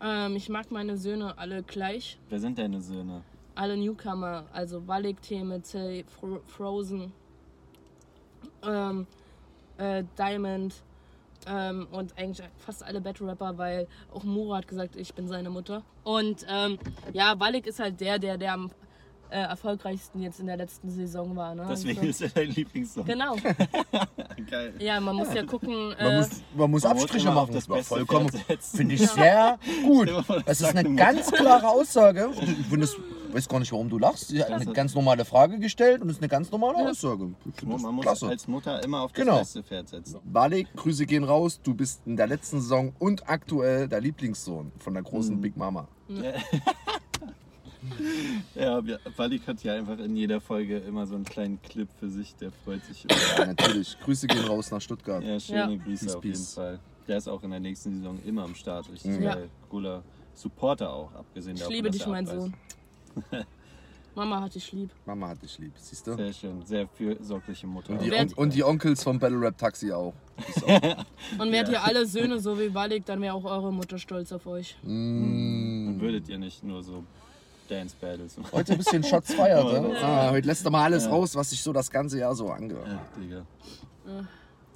ähm, 0.00 0.36
ich 0.36 0.48
mag 0.48 0.70
meine 0.70 0.96
Söhne 0.96 1.36
alle 1.38 1.62
gleich. 1.62 2.18
Wer 2.28 2.40
sind 2.40 2.58
deine 2.58 2.80
Söhne? 2.80 3.22
Alle 3.54 3.76
Newcomer. 3.76 4.44
Also 4.52 4.86
Wallig, 4.86 5.20
TMC, 5.22 6.04
Fro 6.08 6.40
Frozen, 6.46 7.12
ähm, 8.64 9.06
äh, 9.78 10.04
Diamond 10.18 10.74
ähm, 11.46 11.88
und 11.90 12.16
eigentlich 12.16 12.46
fast 12.58 12.82
alle 12.84 13.00
Battle 13.00 13.26
Rapper, 13.26 13.58
weil 13.58 13.88
auch 14.14 14.22
Muro 14.24 14.54
hat 14.54 14.68
gesagt, 14.68 14.96
ich 14.96 15.12
bin 15.14 15.26
seine 15.28 15.50
Mutter. 15.50 15.82
Und 16.04 16.46
ähm, 16.48 16.78
ja, 17.12 17.38
Wallig 17.40 17.66
ist 17.66 17.80
halt 17.80 18.00
der, 18.00 18.18
der, 18.18 18.38
der 18.38 18.54
am 18.54 18.70
äh, 19.32 19.42
erfolgreichsten 19.48 20.20
jetzt 20.22 20.40
in 20.40 20.46
der 20.46 20.56
letzten 20.56 20.90
Saison 20.90 21.34
war. 21.34 21.54
Ne? 21.54 21.66
Deswegen 21.70 21.98
Also, 22.00 22.10
ist 22.10 22.20
er 22.22 22.28
dein 22.28 22.50
Lieblingssohn. 22.50 23.04
Genau. 23.04 23.34
Geil. 24.50 24.74
Ja, 24.78 25.00
man 25.00 25.16
muss 25.16 25.32
ja 25.34 25.42
gucken. 25.44 25.88
Man 25.88 25.96
Äh, 25.98 26.16
muss, 26.18 26.28
man 26.28 26.38
muss 26.38 26.44
man 26.56 26.70
muss 26.70 26.84
Abstriche 26.84 27.28
auf 27.30 27.34
machen. 27.34 27.54
das 27.54 27.68
war 27.68 27.82
vollkommen. 27.82 28.30
Finde 28.60 28.94
ich 28.94 29.08
sehr 29.08 29.58
gut. 29.84 30.10
Das 30.46 30.60
ist 30.60 30.74
eine 30.76 30.94
ganz 30.94 31.30
klare 31.30 31.68
Aussage. 31.68 32.30
Ich 32.40 32.66
finde 32.66 32.84
es- 32.84 32.96
weiß 33.32 33.48
gar 33.48 33.60
nicht, 33.60 33.72
warum 33.72 33.88
du 33.88 33.98
lachst. 33.98 34.28
Sie 34.28 34.42
hat 34.42 34.50
eine 34.50 34.66
ganz 34.74 34.94
normale 34.94 35.24
Frage 35.24 35.58
gestellt 35.58 36.02
und 36.02 36.10
es 36.10 36.16
ist 36.16 36.22
eine 36.22 36.28
ganz 36.28 36.50
normale 36.50 36.90
Aussage. 36.90 37.30
Man 37.64 37.94
muss 37.94 38.02
klasse. 38.02 38.28
als 38.28 38.46
Mutter 38.46 38.82
immer 38.84 39.00
auf 39.00 39.12
das 39.12 39.24
Genau. 39.24 39.38
beste 39.38 39.62
Pferd 39.62 39.88
setzen. 39.88 40.20
Balik, 40.24 40.68
Grüße 40.76 41.06
gehen 41.06 41.24
raus. 41.24 41.58
Du 41.62 41.72
bist 41.72 42.02
in 42.04 42.18
der 42.18 42.26
letzten 42.26 42.60
Saison 42.60 42.92
und 42.98 43.26
aktuell 43.30 43.88
der 43.88 44.02
Lieblingssohn 44.02 44.70
von 44.78 44.92
der 44.92 45.02
großen 45.02 45.36
Mhm. 45.36 45.40
Big 45.40 45.56
Mama. 45.56 45.88
Ja, 46.08 46.32
wir- 48.54 49.00
Walik 49.16 49.46
hat 49.46 49.62
ja 49.64 49.74
einfach 49.74 49.98
in 49.98 50.16
jeder 50.16 50.40
Folge 50.40 50.78
immer 50.78 51.06
so 51.06 51.14
einen 51.14 51.24
kleinen 51.24 51.60
Clip 51.62 51.88
für 51.98 52.08
sich, 52.08 52.34
der 52.36 52.50
freut 52.64 52.84
sich 52.84 53.04
immer. 53.04 53.18
Ja, 53.38 53.46
natürlich. 53.46 53.96
Grüße 54.00 54.26
gehen 54.26 54.44
raus 54.44 54.70
nach 54.70 54.80
Stuttgart. 54.80 55.22
Ja, 55.22 55.38
schöne 55.40 55.58
Ja. 55.58 55.66
Grüße 55.84 56.04
Peace, 56.06 56.14
auf 56.14 56.24
jeden 56.24 56.36
peace. 56.36 56.54
Fall. 56.54 56.78
Der 57.08 57.16
ist 57.18 57.28
auch 57.28 57.42
in 57.42 57.50
der 57.50 57.60
nächsten 57.60 57.96
Saison 57.96 58.18
immer 58.24 58.44
am 58.44 58.54
Start. 58.54 58.90
Richtig 58.92 59.12
Mhm. 59.18 59.22
Ja. 59.22 59.34
geil. 59.34 59.48
Cooler, 59.70 60.02
Supporter 60.34 60.92
auch, 60.92 61.12
abgesehen 61.14 61.54
Ich 61.54 61.60
davon. 61.60 61.74
liebe 61.74 61.88
dass 61.88 61.96
dich, 61.98 62.06
mein. 62.06 62.26
Sohn. 62.26 62.54
Mama 64.14 64.42
hat 64.42 64.54
dich 64.54 64.70
lieb. 64.72 64.90
Mama 65.06 65.28
hat 65.28 65.42
dich 65.42 65.58
lieb, 65.58 65.72
siehst 65.76 66.06
du? 66.06 66.14
Sehr 66.16 66.32
schön, 66.34 66.62
sehr 66.66 66.86
fürsorgliche 66.86 67.66
Mutter. 67.66 67.94
Und 67.94 68.02
die, 68.02 68.12
On 68.12 68.28
und 68.36 68.54
die 68.54 68.62
Onkels 68.62 69.02
vom 69.02 69.18
Battle 69.18 69.40
Rap 69.40 69.56
Taxi 69.56 69.90
auch. 69.90 70.12
Auch. 70.66 71.04
Und 71.38 71.50
wärt 71.50 71.70
ihr 71.70 71.82
alle 71.82 72.04
Söhne 72.04 72.38
so 72.38 72.58
wie 72.60 72.74
Walik, 72.74 73.06
dann 73.06 73.22
wäre 73.22 73.32
auch 73.34 73.44
eure 73.44 73.72
Mutter 73.72 73.96
stolz 73.96 74.30
auf 74.32 74.46
euch. 74.46 74.76
mm. 74.82 75.86
Dann 75.86 76.00
würdet 76.00 76.28
ihr 76.28 76.36
nicht 76.36 76.62
nur 76.62 76.82
so 76.82 77.04
Dance 77.72 77.96
Battles. 78.00 78.36
Heute 78.52 78.72
ein 78.72 78.78
bisschen 78.78 79.02
Shots 79.02 79.32
feiert, 79.34 79.64
ne? 79.64 79.94
Ja. 79.94 80.28
Ah, 80.28 80.30
heute 80.30 80.46
lässt 80.46 80.64
er 80.64 80.70
mal 80.70 80.84
alles 80.84 81.04
Ja. 81.04 81.10
raus, 81.10 81.34
was 81.34 81.50
sich 81.50 81.62
so 81.62 81.72
das 81.72 81.90
ganze 81.90 82.18
Jahr 82.18 82.34
so 82.34 82.50
angehört. 82.50 82.86
Ja, 82.88 83.20
Digga. 83.20 83.46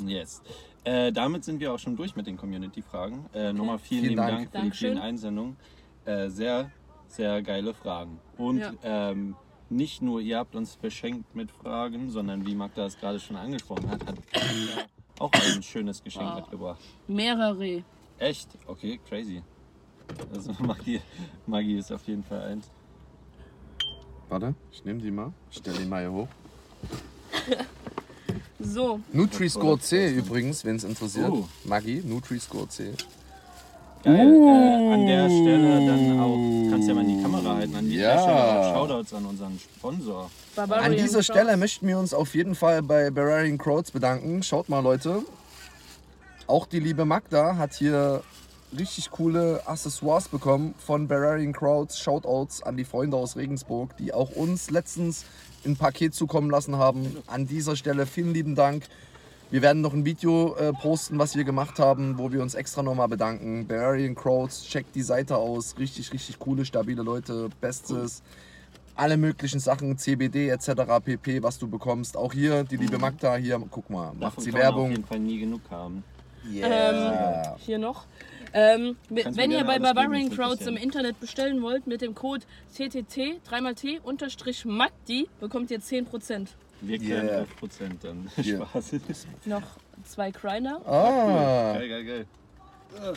Yes. 0.05 0.43
Äh, 0.85 1.12
damit 1.12 1.44
sind 1.44 1.59
wir 1.60 1.73
auch 1.73 1.78
schon 1.78 1.97
durch 1.97 2.14
mit 2.16 2.27
den 2.27 2.36
Community-Fragen. 2.36 3.27
Äh, 3.35 3.52
nochmal 3.52 3.78
vielen, 3.78 4.01
Vielen 4.02 4.10
lieben 4.10 4.16
Dank. 4.16 4.31
Dank, 4.31 4.44
für 4.44 4.51
die 4.51 4.52
Dankeschön. 4.62 4.93
vielen 4.93 5.02
Einsendungen. 5.02 5.56
Äh, 6.05 6.28
sehr, 6.28 6.70
sehr 7.09 7.43
geile 7.43 7.74
Fragen. 7.74 8.18
Und 8.39 8.59
Ja. 8.60 8.73
ähm, 8.82 9.35
nicht 9.68 10.01
nur 10.01 10.20
ihr 10.20 10.39
habt 10.39 10.55
uns 10.55 10.77
beschenkt 10.77 11.35
mit 11.35 11.51
Fragen, 11.51 12.09
sondern 12.10 12.47
wie 12.47 12.55
Magda 12.55 12.86
es 12.86 12.97
gerade 12.98 13.18
schon 13.18 13.36
angesprochen 13.36 13.90
hat, 13.90 14.06
hat 14.06 14.14
auch 15.18 15.32
ein 15.32 15.62
schönes 15.62 16.02
Geschenk 16.05 16.28
Wow. 16.31 16.36
mitgebracht. 16.36 16.81
Mehrere. 17.09 17.82
Echt? 18.18 18.48
Okay, 18.66 19.01
crazy. 19.09 19.43
Also 20.32 20.52
Magie, 20.62 21.01
Magie 21.47 21.78
ist 21.78 21.90
auf 21.90 22.06
jeden 22.06 22.23
Fall 22.23 22.43
eins. 22.43 22.70
Warte, 24.28 24.54
ich 24.72 24.84
nehme 24.84 25.00
die 25.00 25.10
mal. 25.10 25.32
Ich 25.50 25.58
stelle 25.58 25.78
die 25.78 25.86
mal 25.86 26.00
hier 26.02 26.12
hoch. 26.12 26.28
So, 28.58 29.00
Nutri-Score 29.12 29.78
C 29.78 30.14
übrigens, 30.14 30.64
wenn 30.64 30.76
es 30.76 30.84
interessiert. 30.84 31.28
Uh. 31.30 31.46
Maggi, 31.64 32.02
Nutri-Score 32.04 32.66
C. 32.68 32.92
Geil. 34.02 34.16
Äh, 34.16 34.94
an 34.94 35.06
der 35.06 35.26
Stelle 35.26 35.86
dann 35.86 36.20
auch, 36.20 36.70
kannst 36.70 36.88
ja 36.88 36.94
mal 36.94 37.04
in 37.04 37.16
die 37.18 37.22
Kamera 37.22 37.54
halten, 37.56 37.76
an 37.76 37.84
dieser 37.84 38.14
Ja. 38.14 38.22
Stelle 38.22 38.74
Shoutouts 38.74 39.14
an 39.14 39.26
unseren 39.26 39.58
Sponsor. 39.58 40.30
Barbarian 40.54 40.86
An 40.86 40.92
dieser 40.96 41.12
Crowds. 41.18 41.26
Stelle 41.26 41.56
möchten 41.58 41.86
wir 41.86 41.98
uns 41.98 42.14
auf 42.14 42.34
jeden 42.34 42.54
Fall 42.54 42.82
bei 42.82 43.10
Bavarian 43.10 43.58
Crowds 43.58 43.90
bedanken. 43.90 44.42
Schaut 44.42 44.68
mal, 44.68 44.80
Leute. 44.80 45.22
Auch 46.46 46.66
die 46.66 46.80
liebe 46.80 47.04
Magda 47.04 47.56
hat 47.56 47.74
hier 47.74 48.22
richtig 48.78 49.10
coole 49.10 49.60
Accessoires 49.66 50.28
bekommen 50.28 50.74
von 50.78 51.08
Bavarian 51.08 51.52
Crowds. 51.52 51.98
Shoutouts 51.98 52.62
an 52.62 52.76
die 52.76 52.84
Freunde 52.84 53.16
aus 53.16 53.36
Regensburg, 53.36 53.96
die 53.96 54.12
auch 54.12 54.30
uns 54.30 54.70
letztens 54.70 55.24
ein 55.64 55.76
Paket 55.76 56.14
zukommen 56.14 56.50
lassen 56.50 56.76
haben. 56.76 57.18
An 57.26 57.46
dieser 57.46 57.76
Stelle 57.76 58.06
vielen 58.06 58.34
lieben 58.34 58.54
Dank. 58.54 58.84
Wir 59.50 59.62
werden 59.62 59.80
noch 59.80 59.92
ein 59.92 60.04
Video 60.04 60.56
äh, 60.56 60.72
posten, 60.72 61.18
was 61.18 61.36
wir 61.36 61.44
gemacht 61.44 61.78
haben, 61.78 62.18
wo 62.18 62.32
wir 62.32 62.42
uns 62.42 62.54
extra 62.54 62.82
nochmal 62.82 63.08
bedanken. 63.08 63.66
Bavarian 63.66 64.14
Crowds, 64.14 64.64
checkt 64.64 64.94
die 64.94 65.02
Seite 65.02 65.36
aus. 65.36 65.78
Richtig, 65.78 66.12
richtig 66.12 66.38
coole, 66.38 66.64
stabile 66.64 67.02
Leute. 67.02 67.48
Bestes. 67.60 68.22
Alle 68.96 69.16
möglichen 69.16 69.60
Sachen, 69.60 69.98
CBD 69.98 70.48
etc. 70.48 70.70
pp, 71.04 71.42
was 71.42 71.58
du 71.58 71.68
bekommst. 71.68 72.16
Auch 72.16 72.32
hier, 72.32 72.64
die 72.64 72.76
liebe 72.76 72.98
Magda, 72.98 73.36
hier, 73.36 73.62
guck 73.70 73.90
mal, 73.90 74.06
macht 74.14 74.22
Davon 74.22 74.44
sie 74.44 74.50
kann 74.50 74.60
man 74.60 74.68
auf 74.68 74.74
Werbung. 74.74 74.90
jeden 74.90 75.04
Fall 75.04 75.18
nie 75.20 75.38
genug 75.38 75.60
haben. 75.70 76.02
Yeah. 76.50 77.56
Hier 77.58 77.78
noch. 77.78 78.06
Ähm, 78.52 78.97
wenn 79.09 79.51
ihr 79.51 79.64
bei 79.64 79.78
Barbarian 79.78 80.31
Crowds 80.31 80.66
im. 80.66 80.77
Internet 80.77 81.18
bestellen 81.20 81.62
wollt 81.62 81.86
mit 81.86 82.01
dem 82.01 82.14
Code 82.14 82.44
TTT 82.74 83.40
3x 83.48 84.01
unterstrich 84.01 84.64
Magdi 84.64 85.28
bekommt 85.40 85.70
ihr 85.70 85.81
10%. 85.81 86.48
Wir 86.82 86.98
klären 86.98 87.27
Yeah. 87.27 87.47
11% 87.62 87.90
dann. 88.02 88.31
Yeah. 88.44 88.66
Spaß. 88.66 88.93
Noch 89.47 89.62
zwei 90.05 90.31
Kreiner. 90.31 90.81
Ah, 90.86 91.73
Geil, 91.74 91.89
geil, 91.89 92.05
geil. 92.05 92.27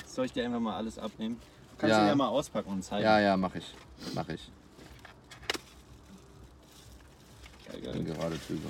Soll 0.06 0.26
ich 0.26 0.34
dir 0.34 0.46
einfach 0.46 0.60
mal 0.60 0.76
alles 0.78 0.98
abnehmen? 0.98 1.40
Kannst 1.78 1.96
Ja. 1.96 2.02
du 2.04 2.08
ja 2.10 2.16
mal 2.16 2.28
auspacken 2.28 2.72
und 2.72 2.84
zeigen. 2.84 3.04
ja, 3.04 3.20
ja, 3.20 3.38
mach 3.38 3.54
ich. 3.56 3.66
Mach 4.14 4.28
ich. 4.30 4.50
Geil, 7.68 7.94
Bin 7.94 8.06
geil. 8.06 8.16
gerade 8.16 8.38
drüber. 8.48 8.70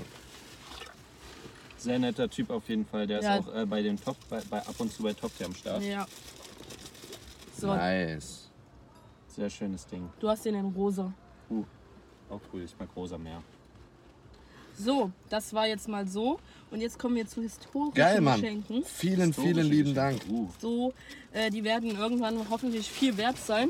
Sehr 1.78 1.98
netter 1.98 2.30
Typ 2.30 2.50
auf 2.50 2.68
jeden 2.68 2.86
Fall. 2.86 3.08
Der 3.08 3.22
Ja. 3.22 3.38
ist 3.38 3.48
auch 3.48 3.56
äh, 3.56 3.66
bei 3.66 3.82
den 3.82 4.00
Top, 4.02 4.18
bei, 4.30 4.42
bei, 4.50 4.60
ab 4.60 4.76
und 4.80 4.92
zu 4.92 5.04
bei 5.04 5.14
Top 5.14 5.32
am 5.44 5.56
Start. 5.56 5.82
Ja. 5.84 6.06
So, 7.60 7.68
Nice. 7.76 8.50
Sehr 9.28 9.50
schönes 9.50 9.86
Ding. 9.86 10.10
du 10.20 10.30
hast 10.30 10.46
den 10.46 10.56
in 10.56 10.66
rosa. 10.68 11.12
Uh, 11.50 11.64
auch 12.30 12.42
cool. 12.54 12.64
Ich 12.64 12.76
mag 12.80 12.90
rosa 12.96 13.18
mehr. 13.18 13.42
So, 14.78 15.12
das 15.30 15.54
war 15.54 15.68
jetzt 15.68 15.88
mal 15.90 16.08
so. 16.08 16.40
Und 16.72 16.80
jetzt 16.80 16.98
kommen 16.98 17.16
wir 17.16 17.28
zu 17.28 17.42
historischen 17.42 17.94
Geil, 17.96 18.22
Mann. 18.22 18.40
Geschenken. 18.40 18.84
Vielen, 18.86 19.34
vielen 19.34 19.58
Historische 19.58 19.62
lieben 19.70 19.94
Dank. 19.94 20.22
Uh, 20.30 20.48
So, 20.60 20.94
äh, 21.34 21.50
die 21.50 21.64
werden 21.64 21.98
irgendwann 21.98 22.50
hoffentlich 22.50 22.90
viel 22.90 23.18
wert 23.18 23.38
sein. 23.38 23.70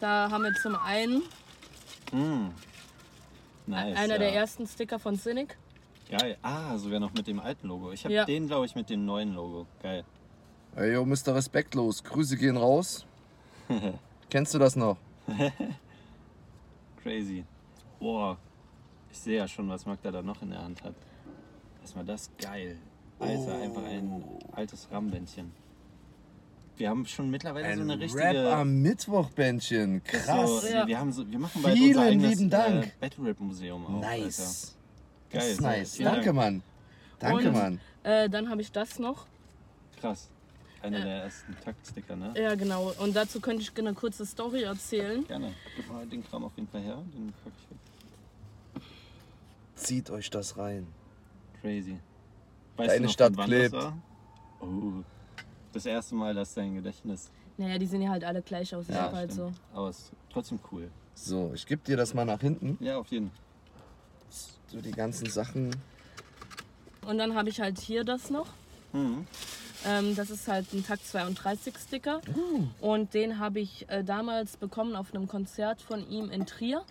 Da 0.00 0.30
haben 0.30 0.42
wir 0.44 0.54
zum 0.54 0.74
einen 0.76 1.22
mm. 2.12 2.50
Nice, 3.68 3.96
einer 3.96 4.14
ja. 4.14 4.18
der 4.18 4.34
ersten 4.34 4.66
Sticker 4.66 4.98
von 4.98 5.16
Cynic. 5.18 5.56
Geil. 6.10 6.36
Ah, 6.42 6.76
sogar 6.78 7.00
noch 7.00 7.12
mit 7.14 7.26
dem 7.26 7.40
alten 7.40 7.66
Logo. 7.68 7.92
Ich 7.92 8.04
habe 8.04 8.14
Ja. 8.14 8.24
den, 8.24 8.46
glaube 8.46 8.66
ich, 8.66 8.74
mit 8.74 8.90
dem 8.90 9.04
neuen 9.04 9.34
Logo. 9.34 9.66
Geil. 9.82 10.04
Ey, 10.76 10.92
yo, 10.92 11.04
Mr. 11.06 11.34
Respektlos. 11.34 12.02
Grüße 12.04 12.36
gehen 12.36 12.56
raus. 12.56 13.06
Kennst 14.30 14.52
du 14.54 14.58
das 14.58 14.76
noch? 14.76 14.96
Crazy. 17.02 17.44
Boah. 17.98 18.36
Ich 19.10 19.18
sehe 19.18 19.38
ja 19.38 19.48
schon, 19.48 19.68
was 19.68 19.86
Magda 19.86 20.10
da 20.10 20.22
noch 20.22 20.42
in 20.42 20.50
der 20.50 20.62
Hand 20.62 20.82
hat. 20.84 20.94
Erstmal 21.80 22.04
das 22.04 22.30
geil. 22.38 22.76
Alter, 23.18 23.58
einfach 23.58 23.82
ein 23.84 24.22
altes 24.52 24.88
Rambändchen. 24.90 25.50
Wir 26.76 26.90
haben 26.90 27.06
schon 27.06 27.30
mittlerweile 27.30 27.74
so 27.74 27.80
eine 27.80 27.98
richtige. 27.98 28.22
Rap 28.22 28.52
am 28.58 28.82
Mittwochbändchen. 28.82 30.02
das 30.12 30.24
Krass. 30.26 30.60
So, 30.60 30.68
Ja. 30.68 30.86
wir, 30.86 30.98
haben 30.98 31.10
so, 31.10 31.26
wir 31.30 31.38
machen 31.38 31.62
bald 31.62 31.74
Vielen 31.74 31.96
unser 31.96 32.02
eigenes 32.10 32.30
lieben 32.38 32.50
Dank. 32.50 32.84
Äh, 32.84 32.90
Battle 33.00 33.24
Rap 33.24 33.40
Museum 33.40 33.86
auch. 33.86 34.00
Nice. 34.02 34.38
Alter. 34.38 34.76
Das 35.30 35.42
Geil. 35.42 35.52
ist 35.52 35.60
nice. 35.62 35.96
Danke, 35.98 36.24
Dank. 36.26 36.36
Mann. 36.36 36.62
Danke, 37.18 37.48
Und- 37.48 37.52
Mann. 37.54 37.80
Äh, 38.02 38.28
dann 38.28 38.50
habe 38.50 38.60
ich 38.60 38.70
das 38.70 38.98
noch. 38.98 39.26
Krass. 39.98 40.28
Einer 40.82 41.00
der 41.00 41.22
ersten 41.24 41.56
Taktsticker, 41.64 42.16
ne? 42.16 42.32
Ja, 42.36 42.54
genau. 42.54 42.92
Und 42.98 43.16
dazu 43.16 43.40
könnte 43.40 43.62
ich 43.62 43.76
eine 43.76 43.94
kurze 43.94 44.24
Story 44.26 44.62
erzählen. 44.62 45.26
Gerne. 45.26 45.52
Gib 45.76 45.90
mal 45.90 46.06
den 46.06 46.24
Kram 46.24 46.44
auf 46.44 46.52
jeden 46.56 46.68
Fall 46.68 46.82
her. 46.82 47.02
Den 47.14 47.32
pack 47.42 47.52
ich 47.58 47.70
weg. 47.70 48.82
Zieht 49.74 50.10
euch 50.10 50.30
das 50.30 50.56
rein. 50.56 50.86
Crazy. 51.60 51.98
Weißt 52.76 52.90
Deine 52.90 53.00
du 53.00 53.04
noch, 53.06 53.12
Stadt 53.12 53.36
klebt. 53.36 53.74
Das, 53.74 53.92
oh, 54.60 55.02
das 55.72 55.86
erste 55.86 56.14
Mal, 56.14 56.34
dass 56.34 56.54
dein 56.54 56.74
Gedächtnis. 56.74 57.30
Naja, 57.56 57.78
die 57.78 57.86
sehen 57.86 58.02
ja 58.02 58.10
halt 58.10 58.24
alle 58.24 58.42
gleich 58.42 58.74
aus. 58.74 58.88
Ja, 58.88 59.12
halt 59.12 59.32
so. 59.32 59.48
stimmt. 59.48 59.60
Aber 59.72 59.90
ist 59.90 60.12
trotzdem 60.30 60.60
cool. 60.70 60.90
So, 61.14 61.52
ich 61.54 61.66
gebe 61.66 61.82
dir 61.82 61.96
das 61.96 62.12
mal 62.12 62.26
nach 62.26 62.40
hinten. 62.40 62.76
Ja, 62.80 62.98
auf 62.98 63.08
jeden 63.08 63.30
So 64.66 64.80
die 64.80 64.90
ganzen 64.90 65.28
Sachen. 65.30 65.74
Und 67.06 67.18
dann 67.18 67.34
habe 67.34 67.48
ich 67.48 67.60
halt 67.60 67.78
hier 67.78 68.04
das 68.04 68.30
noch. 68.30 68.48
Mhm. 68.92 69.26
Ähm, 69.84 70.14
das 70.16 70.30
ist 70.30 70.48
halt 70.48 70.72
ein 70.72 70.84
Takt 70.84 71.06
32 71.06 71.74
Sticker. 71.78 72.20
Und 72.80 73.14
den 73.14 73.38
habe 73.38 73.60
ich 73.60 73.88
äh, 73.88 74.02
damals 74.02 74.56
bekommen 74.56 74.96
auf 74.96 75.14
einem 75.14 75.28
Konzert 75.28 75.82
von 75.82 76.08
ihm 76.08 76.30
in 76.30 76.46
Trier. 76.46 76.82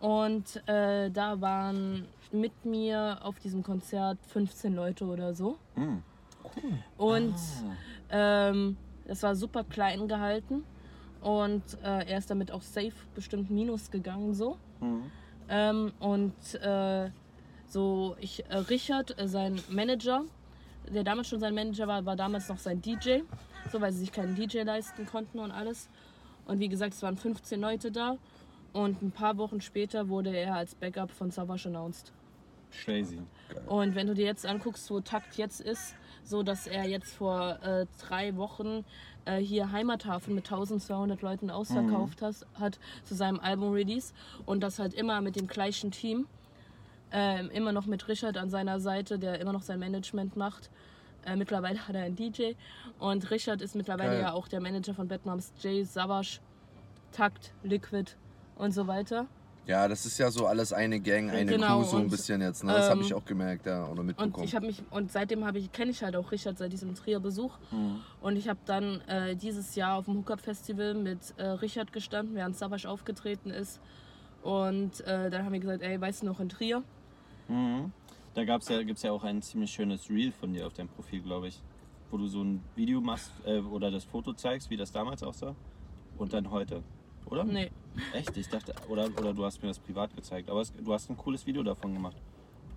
Und 0.00 0.62
äh, 0.68 1.10
da 1.10 1.40
waren 1.40 2.06
mit 2.32 2.64
mir 2.64 3.18
auf 3.22 3.38
diesem 3.38 3.62
Konzert 3.62 4.18
15 4.28 4.74
Leute 4.74 5.04
oder 5.06 5.34
so. 5.34 5.56
Mhm. 5.76 6.02
Und 6.96 7.34
Ah, 7.34 8.48
ähm, 8.50 8.76
das 9.06 9.22
war 9.22 9.34
super 9.34 9.64
klein 9.64 10.06
gehalten. 10.08 10.64
Und 11.22 11.62
äh, 11.82 12.06
er 12.06 12.18
ist 12.18 12.30
damit 12.30 12.52
auch 12.52 12.62
safe 12.62 12.92
bestimmt 13.14 13.50
minus 13.50 13.90
gegangen 13.90 14.34
so. 14.34 14.58
mhm. 14.80 15.10
Ähm, 15.48 15.92
und 16.00 16.34
äh, 16.60 17.08
so, 17.68 18.16
ich, 18.20 18.44
äh, 18.50 18.56
Richard, 18.56 19.16
äh, 19.18 19.28
sein 19.28 19.60
Manager, 19.68 20.24
der 20.92 21.04
damals 21.04 21.28
schon 21.28 21.40
sein 21.40 21.54
Manager 21.54 21.86
war, 21.86 22.04
war 22.04 22.16
damals 22.16 22.48
noch 22.48 22.58
sein 22.58 22.80
DJ, 22.80 23.20
so 23.70 23.80
weil 23.80 23.92
sie 23.92 24.00
sich 24.00 24.12
keinen 24.12 24.34
DJ 24.34 24.62
leisten 24.62 25.06
konnten 25.06 25.38
und 25.38 25.50
alles. 25.50 25.88
Und 26.46 26.60
wie 26.60 26.68
gesagt, 26.68 26.94
es 26.94 27.02
waren 27.02 27.16
15 27.16 27.60
Leute 27.60 27.90
da. 27.90 28.18
Und 28.72 29.02
ein 29.02 29.10
paar 29.10 29.38
Wochen 29.38 29.60
später 29.60 30.08
wurde 30.08 30.36
er 30.36 30.54
als 30.54 30.74
Backup 30.74 31.10
von 31.10 31.30
Savage 31.30 31.68
announced. 31.68 32.12
Crazy. 32.84 33.20
Und 33.66 33.94
wenn 33.94 34.06
du 34.06 34.14
dir 34.14 34.26
jetzt 34.26 34.44
anguckst, 34.44 34.90
wo 34.90 35.00
Takt 35.00 35.36
jetzt 35.36 35.60
ist, 35.60 35.94
so 36.24 36.42
dass 36.42 36.66
er 36.66 36.86
jetzt 36.86 37.14
vor 37.14 37.58
äh, 37.62 37.86
drei 38.00 38.36
Wochen 38.36 38.84
äh, 39.24 39.38
hier 39.38 39.72
Heimathafen 39.72 40.34
mit 40.34 40.44
1200 40.44 41.22
Leuten 41.22 41.50
ausverkauft 41.50 42.22
has, 42.22 42.44
hat 42.54 42.78
zu 43.04 43.14
seinem 43.14 43.40
Album-Release 43.40 44.12
und 44.44 44.62
das 44.62 44.78
halt 44.78 44.94
immer 44.94 45.20
mit 45.20 45.36
dem 45.36 45.46
gleichen 45.46 45.90
Team, 45.90 46.26
ähm, 47.12 47.50
immer 47.50 47.72
noch 47.72 47.86
mit 47.86 48.08
Richard 48.08 48.36
an 48.36 48.50
seiner 48.50 48.80
Seite, 48.80 49.18
der 49.18 49.40
immer 49.40 49.52
noch 49.52 49.62
sein 49.62 49.78
Management 49.78 50.36
macht. 50.36 50.70
Äh, 51.24 51.36
mittlerweile 51.36 51.78
hat 51.88 51.94
er 51.94 52.02
einen 52.02 52.16
DJ 52.16 52.52
und 52.98 53.30
Richard 53.30 53.60
ist 53.62 53.74
mittlerweile 53.74 54.10
Geil. 54.12 54.20
ja 54.22 54.32
auch 54.32 54.48
der 54.48 54.60
Manager 54.60 54.94
von 54.94 55.08
Batmums 55.08 55.52
Jay, 55.60 55.82
Savage, 55.84 56.38
Takt, 57.12 57.52
Liquid 57.62 58.12
und 58.56 58.72
so 58.72 58.86
weiter. 58.86 59.26
Ja, 59.66 59.88
das 59.88 60.06
ist 60.06 60.16
ja 60.18 60.30
so 60.30 60.46
alles 60.46 60.72
eine 60.72 61.00
Gang, 61.00 61.28
eine 61.28 61.50
Genau, 61.50 61.80
und, 61.82 62.08
bisschen 62.08 62.40
jetzt. 62.40 62.62
Ne? 62.62 62.72
Das 62.72 62.88
habe 62.88 63.00
ähm, 63.00 63.06
ich 63.06 63.12
auch 63.14 63.24
gemerkt, 63.24 63.66
ja, 63.66 63.84
oder 63.88 63.98
Und 64.00 64.06
mitbekommen. 64.06 64.44
ich 64.44 64.54
habe 64.54 64.66
mich 64.66 64.80
und 64.90 65.10
seitdem 65.10 65.44
habe 65.44 65.58
ich 65.58 65.72
kenne 65.72 65.90
ich 65.90 66.04
halt 66.04 66.14
auch 66.14 66.30
Richard 66.30 66.56
seit 66.58 66.72
diesem 66.72 66.94
Trier 66.94 67.18
Besuch 67.18 67.58
Mhm. 67.72 68.00
und 68.20 68.36
ich 68.36 68.48
habe 68.48 68.60
dann 68.66 69.00
äh, 69.08 69.34
dieses 69.34 69.74
Jahr 69.74 69.96
auf 69.96 70.04
dem 70.04 70.18
Hookup 70.18 70.40
Festival 70.40 70.94
mit 70.94 71.18
äh, 71.38 71.46
Richard 71.46 71.92
gestanden, 71.92 72.36
während 72.36 72.56
Savage 72.56 72.88
aufgetreten 72.88 73.50
ist 73.50 73.80
und 74.44 75.00
äh, 75.00 75.30
dann 75.30 75.44
haben 75.44 75.52
wir 75.52 75.58
gesagt, 75.60 75.82
ey, 75.82 76.00
weißt 76.00 76.22
du 76.22 76.26
noch 76.26 76.38
in 76.38 76.48
Trier? 76.48 76.84
Mhm. 77.48 77.92
Da 78.34 78.44
gab's 78.44 78.68
ja, 78.68 78.82
gibt 78.82 78.98
es 78.98 79.02
ja 79.02 79.12
auch 79.12 79.24
ein 79.24 79.40
ziemlich 79.40 79.70
schönes 79.70 80.10
Reel 80.10 80.30
von 80.32 80.52
dir 80.52 80.66
auf 80.66 80.74
deinem 80.74 80.88
Profil, 80.88 81.20
glaube 81.22 81.48
ich. 81.48 81.62
Wo 82.10 82.18
du 82.18 82.26
so 82.28 82.42
ein 82.42 82.62
Video 82.74 83.00
machst 83.00 83.30
äh, 83.46 83.58
oder 83.58 83.90
das 83.90 84.04
Foto 84.04 84.32
zeigst, 84.32 84.70
wie 84.70 84.76
das 84.76 84.92
damals 84.92 85.22
aussah. 85.22 85.54
Und 86.18 86.32
dann 86.32 86.50
heute. 86.50 86.82
Oder? 87.26 87.44
Nee, 87.44 87.70
Echt? 88.12 88.36
Ich 88.36 88.48
dachte, 88.48 88.74
oder, 88.88 89.06
oder 89.18 89.32
du 89.32 89.44
hast 89.44 89.60
mir 89.62 89.68
das 89.68 89.78
privat 89.78 90.14
gezeigt. 90.14 90.48
Aber 90.50 90.60
es, 90.60 90.72
du 90.72 90.92
hast 90.92 91.10
ein 91.10 91.16
cooles 91.16 91.44
Video 91.46 91.62
davon 91.62 91.92
gemacht. 91.94 92.16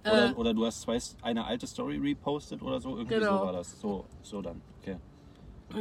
Oder, 0.04 0.30
Äh. 0.32 0.34
oder 0.34 0.54
du 0.54 0.66
hast 0.66 0.82
zwei, 0.82 0.98
eine 1.22 1.46
alte 1.46 1.68
Story 1.68 1.98
repostet 1.98 2.62
oder 2.62 2.80
so. 2.80 2.92
Irgendwie 2.98 3.16
Genau. 3.16 3.38
so 3.40 3.46
war 3.46 3.54
das. 3.54 3.80
So, 3.80 4.06
so 4.22 4.42
dann. 4.42 4.62
Okay. 4.82 4.96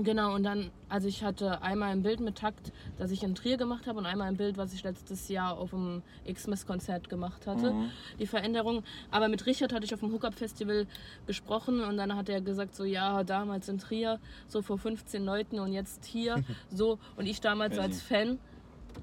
Genau, 0.03 0.35
und 0.35 0.43
dann, 0.43 0.71
also 0.89 1.09
ich 1.09 1.25
hatte 1.25 1.63
einmal 1.63 1.91
ein 1.93 2.03
Bild 2.03 2.21
mit 2.21 2.37
Takt, 2.37 2.73
das 2.99 3.11
ich 3.11 3.23
in 3.23 3.35
Trier 3.35 3.57
gemacht 3.57 3.87
habe 3.87 3.99
und 3.99 4.07
einmal 4.07 4.29
ein 4.29 4.37
Bild, 4.37 4.59
was 4.59 4.75
ich 4.75 4.83
letztes 4.83 5.29
Jahr 5.29 5.57
auf 5.57 5.71
dem 5.71 6.03
X-Miss-Konzert 6.25 7.09
gemacht 7.09 7.47
hatte. 7.47 7.73
Mhm. 7.73 7.91
Die 8.19 8.27
Veränderung. 8.27 8.85
Aber 9.11 9.29
mit 9.29 9.47
Richard 9.47 9.73
hatte 9.73 9.87
ich 9.87 9.95
auf 9.95 10.01
dem 10.01 10.13
Hookup-Festival 10.13 10.87
gesprochen 11.27 11.81
und 11.81 11.97
dann 11.97 12.15
hat 12.15 12.29
er 12.29 12.43
gesagt, 12.43 12.75
so 12.77 12.85
ja, 12.85 13.25
damals 13.25 13.69
in 13.69 13.79
Trier, 13.79 14.21
so 14.47 14.61
vor 14.61 14.79
15 14.79 15.25
Leuten 15.25 15.59
und 15.59 15.73
jetzt 15.73 16.05
hier, 16.05 16.45
so. 16.71 16.99
Und 17.17 17.27
ich 17.27 17.41
damals 17.41 17.79
als 17.79 18.03
Fan 18.03 18.39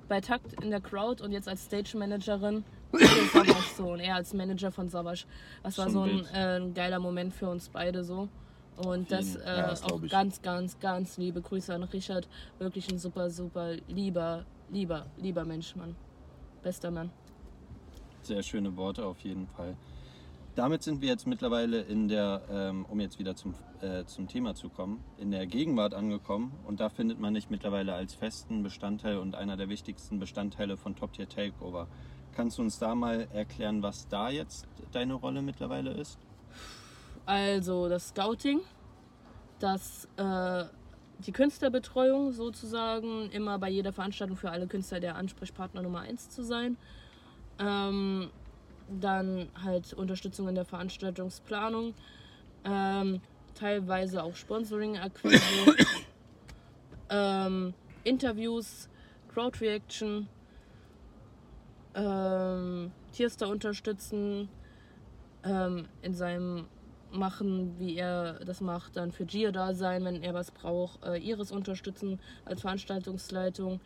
bei 0.07 0.22
Takt 0.22 0.62
in 0.62 0.70
der 0.70 0.82
Crowd 0.82 1.24
und 1.24 1.32
jetzt 1.32 1.48
als 1.48 1.66
Stage-Managerin 1.66 2.64
so 3.78 3.91
und 3.91 3.99
er 3.99 4.16
als 4.16 4.34
Manager 4.34 4.72
von 4.72 4.88
Savage. 4.90 5.26
Das 5.64 5.78
war 5.78 5.86
Schon 5.86 5.94
so 5.94 6.02
ein, 6.03 6.26
äh, 6.34 6.60
ein 6.60 6.74
geiler 6.74 6.99
Moment 6.99 7.34
für 7.34 7.49
uns 7.49 7.70
beide 7.70 8.03
so. 8.03 8.30
Und 8.77 9.11
das, 9.11 9.35
äh, 9.35 9.45
Ja, 9.45 9.68
das 9.68 9.84
auch 9.84 10.02
ganz, 10.10 10.41
ganz, 10.41 10.80
ganz 10.80 11.18
liebe 11.18 11.41
Grüße 11.41 11.73
an 11.73 11.84
Richard. 11.84 12.27
Wirklich 12.60 12.91
ein 12.91 12.99
super, 12.99 13.30
super 13.30 13.76
lieber, 13.88 14.45
lieber, 14.69 15.06
lieber 15.18 15.45
Mensch, 15.45 15.76
Mann. 15.76 15.95
Bester 16.61 16.91
Mann. 16.91 17.10
Sehr 18.23 18.43
schöne 18.43 18.76
Worte 18.76 19.06
auf 19.06 19.19
jeden 19.19 19.47
Fall. 19.47 19.77
Damit 20.56 20.84
sind 20.84 21.02
wir 21.02 21.10
jetzt 21.10 21.27
mittlerweile 21.27 21.81
in 21.81 22.07
der, 22.07 22.41
ähm, 22.49 22.85
um 22.89 22.99
jetzt 23.02 23.19
wieder 23.19 23.35
zum, 23.35 23.56
äh, 23.81 24.06
zum 24.06 24.27
Thema 24.27 24.56
zu 24.56 24.69
kommen, 24.69 25.03
in 25.18 25.30
der 25.30 25.45
Gegenwart 25.47 25.93
angekommen. 25.93 26.53
Und 26.65 26.80
da 26.80 26.88
findet 26.88 27.19
man 27.19 27.34
dich 27.34 27.49
mittlerweile 27.49 27.93
als 27.93 28.14
festen 28.14 28.64
Bestandteil 28.64 29.18
und 29.18 29.35
einer 29.35 29.57
der 29.57 29.68
wichtigsten 29.68 30.18
Bestandteile 30.18 30.77
von 30.77 30.95
Top 30.95 31.11
Tier 31.11 31.27
Takeover. 31.27 31.88
Kannst 32.34 32.57
du 32.57 32.61
uns 32.61 32.80
da 32.80 32.95
mal 32.95 33.27
erklären, 33.34 33.84
was 33.84 34.07
da 34.07 34.30
jetzt 34.30 34.65
deine 34.93 35.15
Rolle 35.15 35.41
mittlerweile 35.41 35.91
ist? 35.91 36.19
Also 37.26 37.89
das 37.89 38.10
Scouting, 38.10 38.61
das, 39.60 40.07
äh, 40.18 40.65
die 41.19 41.31
Künstlerbetreuung 41.31 42.31
sozusagen, 42.31 43.31
immer 43.31 43.57
bei 43.57 43.69
jeder 43.69 43.91
Veranstaltung 43.93 44.38
für 44.38 44.52
alle 44.52 44.68
Künstler 44.68 44.99
der 44.99 45.15
Ansprechpartner 45.15 45.81
Nummer 45.81 46.02
1 46.02 46.30
zu 46.30 46.43
sein. 46.43 46.77
Ähm, 47.57 48.30
dann 48.88 49.49
halt 49.64 49.93
Unterstützung 49.93 50.47
in 50.47 50.56
der 50.56 50.65
Veranstaltungsplanung, 50.65 51.95
ähm, 52.64 53.22
teilweise 53.56 54.23
auch 54.23 54.35
Sponsoring-Akquise, 54.35 55.41
ähm, 57.10 57.73
Interviews, 58.03 58.89
Crowd 59.34 59.60
Reaction, 59.61 60.27
ähm, 61.95 62.91
Tierster 63.14 63.47
unterstützen 63.47 64.49
ähm, 65.43 65.88
in 66.02 66.14
seinem 66.14 66.68
Machen, 67.17 67.79
wie 67.79 67.95
er 67.97 68.39
das 68.45 68.61
macht, 68.61 68.95
dann 68.97 69.11
für 69.11 69.25
Gia 69.25 69.51
da 69.51 69.73
sein, 69.73 70.03
wenn 70.05 70.21
er 70.21 70.33
was 70.33 70.51
braucht, 70.51 71.03
äh, 71.03 71.17
Iris 71.17 71.51
unterstützen 71.51 72.21
als 72.45 72.61
Veranstaltungsleitung, 72.61 73.81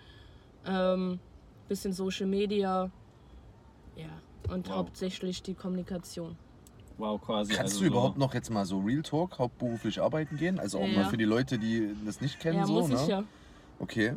ähm, 0.65 1.21
bisschen 1.67 1.93
Social 1.93 2.27
Media, 2.27 2.91
ja, 3.95 4.21
und 4.47 4.67
Wow. 4.67 4.75
hauptsächlich 4.77 5.43
die 5.43 5.55
Kommunikation. 5.55 6.37
Wow, 6.97 7.19
quasi. 7.21 7.53
Kannst 7.53 7.73
also 7.75 7.79
du 7.81 7.85
überhaupt 7.85 8.15
so, 8.15 8.19
noch 8.19 8.33
jetzt 8.33 8.49
mal 8.49 8.65
so 8.65 8.79
Real 8.79 9.01
Talk 9.03 9.39
hauptberuflich 9.39 10.01
arbeiten 10.01 10.35
gehen? 10.37 10.59
Also 10.59 10.79
auch 10.79 10.87
Ja, 10.87 10.95
mal 10.95 11.05
für 11.05 11.17
die 11.17 11.23
Leute, 11.25 11.57
die 11.57 11.95
das 12.05 12.19
nicht 12.19 12.39
kennen, 12.39 12.59
Ja, 12.59 12.65
so, 12.65 12.73
muss 12.73 12.89
ne? 12.89 13.01
ich 13.01 13.07
ja. 13.07 13.23
Okay. 13.79 14.15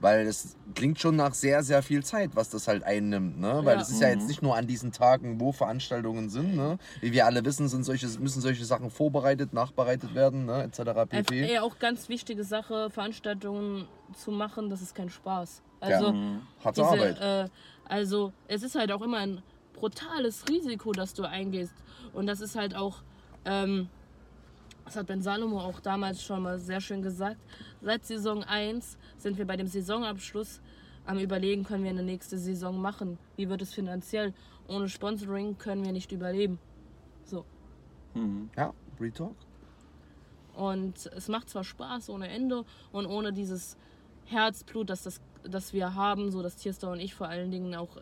Weil 0.00 0.26
das 0.26 0.56
klingt 0.74 1.00
schon 1.00 1.16
nach 1.16 1.32
sehr, 1.34 1.62
sehr 1.62 1.82
viel 1.82 2.04
Zeit, 2.04 2.30
was 2.34 2.50
das 2.50 2.68
halt 2.68 2.82
einnimmt, 2.84 3.38
ne? 3.40 3.60
Weil 3.64 3.76
Ja. 3.76 3.82
es 3.82 3.88
ist 3.90 4.00
ja 4.00 4.08
Mhm. 4.08 4.12
jetzt 4.14 4.28
nicht 4.28 4.42
nur 4.42 4.54
an 4.56 4.66
diesen 4.66 4.92
Tagen, 4.92 5.40
wo 5.40 5.52
Veranstaltungen 5.52 6.28
sind, 6.28 6.54
ne? 6.54 6.78
Wie 7.00 7.12
wir 7.12 7.24
alle 7.26 7.44
wissen, 7.44 7.68
sind 7.68 7.84
solche, 7.84 8.06
müssen 8.18 8.40
solche 8.42 8.64
Sachen 8.64 8.90
vorbereitet, 8.90 9.52
nachbereitet 9.54 10.14
werden, 10.14 10.44
ne? 10.44 10.64
Etc. 10.64 11.06
Pp. 11.08 11.48
eher 11.48 11.64
auch 11.64 11.78
ganz 11.78 12.08
wichtige 12.08 12.44
Sache, 12.44 12.90
Veranstaltungen 12.90 13.88
zu 14.14 14.30
machen, 14.30 14.68
das 14.68 14.82
ist 14.82 14.94
kein 14.94 15.08
Spaß. 15.08 15.62
Also, 15.80 16.12
Mhm. 16.12 16.42
Harte 16.62 16.80
diese, 16.82 16.92
Arbeit. 16.92 17.20
Äh, 17.20 17.48
also 17.88 18.32
es 18.48 18.62
ist 18.62 18.74
halt 18.74 18.92
auch 18.92 19.02
immer 19.02 19.18
ein 19.18 19.42
brutales 19.74 20.44
Risiko, 20.48 20.92
das 20.92 21.14
du 21.14 21.24
eingehst. 21.24 21.74
Und 22.12 22.26
das 22.26 22.40
ist 22.40 22.56
halt 22.56 22.74
auch, 22.74 23.02
ähm, 23.44 23.88
das 24.86 24.96
hat 24.96 25.08
Ben 25.08 25.20
Salomo 25.20 25.60
auch 25.60 25.80
damals 25.80 26.22
schon 26.22 26.42
mal 26.42 26.58
sehr 26.58 26.80
schön 26.80 27.02
gesagt, 27.02 27.40
seit 27.82 28.04
Saison 28.06 28.42
1 28.44 28.96
sind 29.18 29.36
wir 29.36 29.44
bei 29.44 29.56
dem 29.56 29.66
Saisonabschluss 29.66 30.60
am 31.04 31.18
überlegen, 31.18 31.64
können 31.64 31.82
wir 31.84 31.90
eine 31.90 32.02
nächste 32.02 32.38
Saison 32.38 32.80
machen? 32.80 33.18
Wie 33.36 33.48
wird 33.48 33.62
es 33.62 33.74
finanziell? 33.74 34.32
Ohne 34.68 34.88
Sponsoring 34.88 35.58
können 35.58 35.84
wir 35.84 35.92
nicht 35.92 36.12
überleben. 36.12 36.58
So. 37.24 37.44
Mhm. 38.14 38.48
Ja, 38.56 38.72
Real 39.00 39.12
Talk. 39.12 39.36
Und 40.54 41.10
es 41.14 41.28
macht 41.28 41.50
zwar 41.50 41.64
Spaß 41.64 42.08
ohne 42.08 42.28
Ende 42.28 42.64
und 42.92 43.06
ohne 43.06 43.32
dieses 43.32 43.76
Herzblut, 44.24 44.88
das, 44.88 45.02
das, 45.02 45.20
das 45.44 45.72
wir 45.72 45.94
haben, 45.94 46.30
so 46.30 46.42
dass 46.42 46.56
Tierstar 46.56 46.92
und 46.92 47.00
ich 47.00 47.14
vor 47.14 47.28
allen 47.28 47.50
Dingen 47.50 47.74
auch 47.74 47.96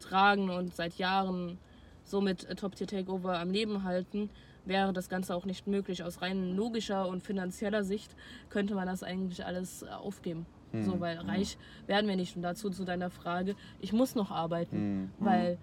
tragen 0.00 0.50
und 0.50 0.74
seit 0.74 0.94
Jahren 0.94 1.58
so 2.04 2.20
mit 2.20 2.44
äh, 2.44 2.54
Top 2.54 2.76
Tier 2.76 2.86
Takeover 2.86 3.38
am 3.38 3.50
Leben 3.50 3.82
halten, 3.82 4.30
wäre 4.68 4.92
das 4.92 5.08
Ganze 5.08 5.34
auch 5.34 5.44
nicht 5.44 5.66
möglich. 5.66 6.02
Aus 6.04 6.22
rein 6.22 6.54
logischer 6.54 7.08
und 7.08 7.22
finanzieller 7.22 7.82
Sicht 7.84 8.14
könnte 8.50 8.74
man 8.74 8.86
das 8.86 9.02
eigentlich 9.02 9.44
alles 9.44 9.82
äh, 9.82 9.88
aufgeben. 9.88 10.46
So, 10.82 11.00
weil 11.00 11.16
reich 11.20 11.56
werden 11.86 12.06
wir 12.08 12.16
nicht. 12.16 12.36
Und 12.36 12.42
dazu 12.42 12.68
zu 12.68 12.84
deiner 12.84 13.08
Frage, 13.08 13.56
ich 13.80 13.94
muss 13.94 14.14
noch 14.14 14.30
arbeiten, 14.30 15.10
weil 15.18 15.56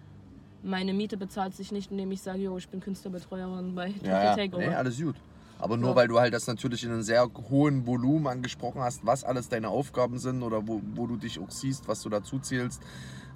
meine 0.63 0.93
Miete 0.95 1.15
bezahlt 1.15 1.53
sich 1.53 1.71
nicht, 1.71 1.91
indem 1.91 2.11
ich 2.11 2.21
sage, 2.21 2.39
jo, 2.39 2.57
ich 2.57 2.67
bin 2.67 2.79
Künstlerbetreuerin 2.79 3.75
bei 3.75 3.93
Ja, 4.03 4.23
ja. 4.23 4.35
Takeover. 4.35 4.65
Nee, 4.65 4.73
alles 4.73 4.99
gut. 4.99 5.15
Aber 5.59 5.77
nur 5.77 5.91
Ja. 5.91 5.95
weil 5.95 6.07
du 6.07 6.19
halt 6.19 6.33
das 6.33 6.47
natürlich 6.47 6.83
in 6.83 6.91
einem 6.91 7.03
sehr 7.03 7.29
hohen 7.51 7.85
Volumen 7.85 8.25
angesprochen 8.25 8.81
hast, 8.81 9.05
was 9.05 9.23
alles 9.23 9.47
deine 9.47 9.69
Aufgaben 9.69 10.17
sind 10.17 10.41
oder 10.41 10.67
wo, 10.67 10.81
wo 10.95 11.05
du 11.05 11.17
dich 11.17 11.39
auch 11.39 11.51
siehst, 11.51 11.87
was 11.87 12.01
du 12.01 12.09
dazu 12.09 12.39
zählst, 12.39 12.81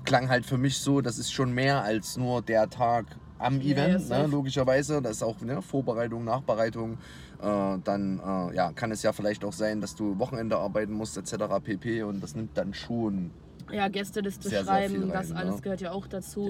klang 0.05 0.27
halt 0.27 0.47
für 0.47 0.57
mich 0.57 0.79
so, 0.79 1.01
das 1.01 1.19
ist 1.19 1.31
schon 1.31 1.53
mehr 1.53 1.83
als 1.83 2.17
nur 2.17 2.41
der 2.41 2.67
Tag 2.69 3.05
am 3.39 3.61
Ja, 3.61 3.73
Event, 3.73 4.09
ja, 4.09 4.21
ne, 4.21 4.27
logischerweise. 4.27 5.01
Das 5.01 5.17
ist 5.17 5.23
auch 5.23 5.39
ne, 5.41 5.61
Vorbereitung, 5.61 6.23
Nachbereitung. 6.25 6.97
Äh, 7.41 7.77
dann 7.83 8.19
äh, 8.19 8.55
ja, 8.55 8.71
kann 8.73 8.91
es 8.91 9.01
ja 9.01 9.13
vielleicht 9.13 9.43
auch 9.43 9.53
sein, 9.53 9.81
dass 9.81 9.95
du 9.95 10.19
Wochenende 10.19 10.57
arbeiten 10.57 10.93
musst, 10.93 11.17
etc. 11.17 11.45
pp. 11.63 12.03
Und 12.03 12.21
das 12.21 12.35
nimmt 12.35 12.57
dann 12.57 12.73
schon. 12.73 13.31
Ja, 13.71 13.87
Gästeliste 13.87 14.49
Sehr, 14.49 14.63
sehr 14.63 14.73
schreiben, 14.73 14.95
viel 14.95 15.07
das 15.07 15.29
rein, 15.31 15.37
alles 15.37 15.55
ne? 15.55 15.61
gehört 15.61 15.81
ja 15.81 15.91
auch 15.91 16.07
dazu. 16.07 16.49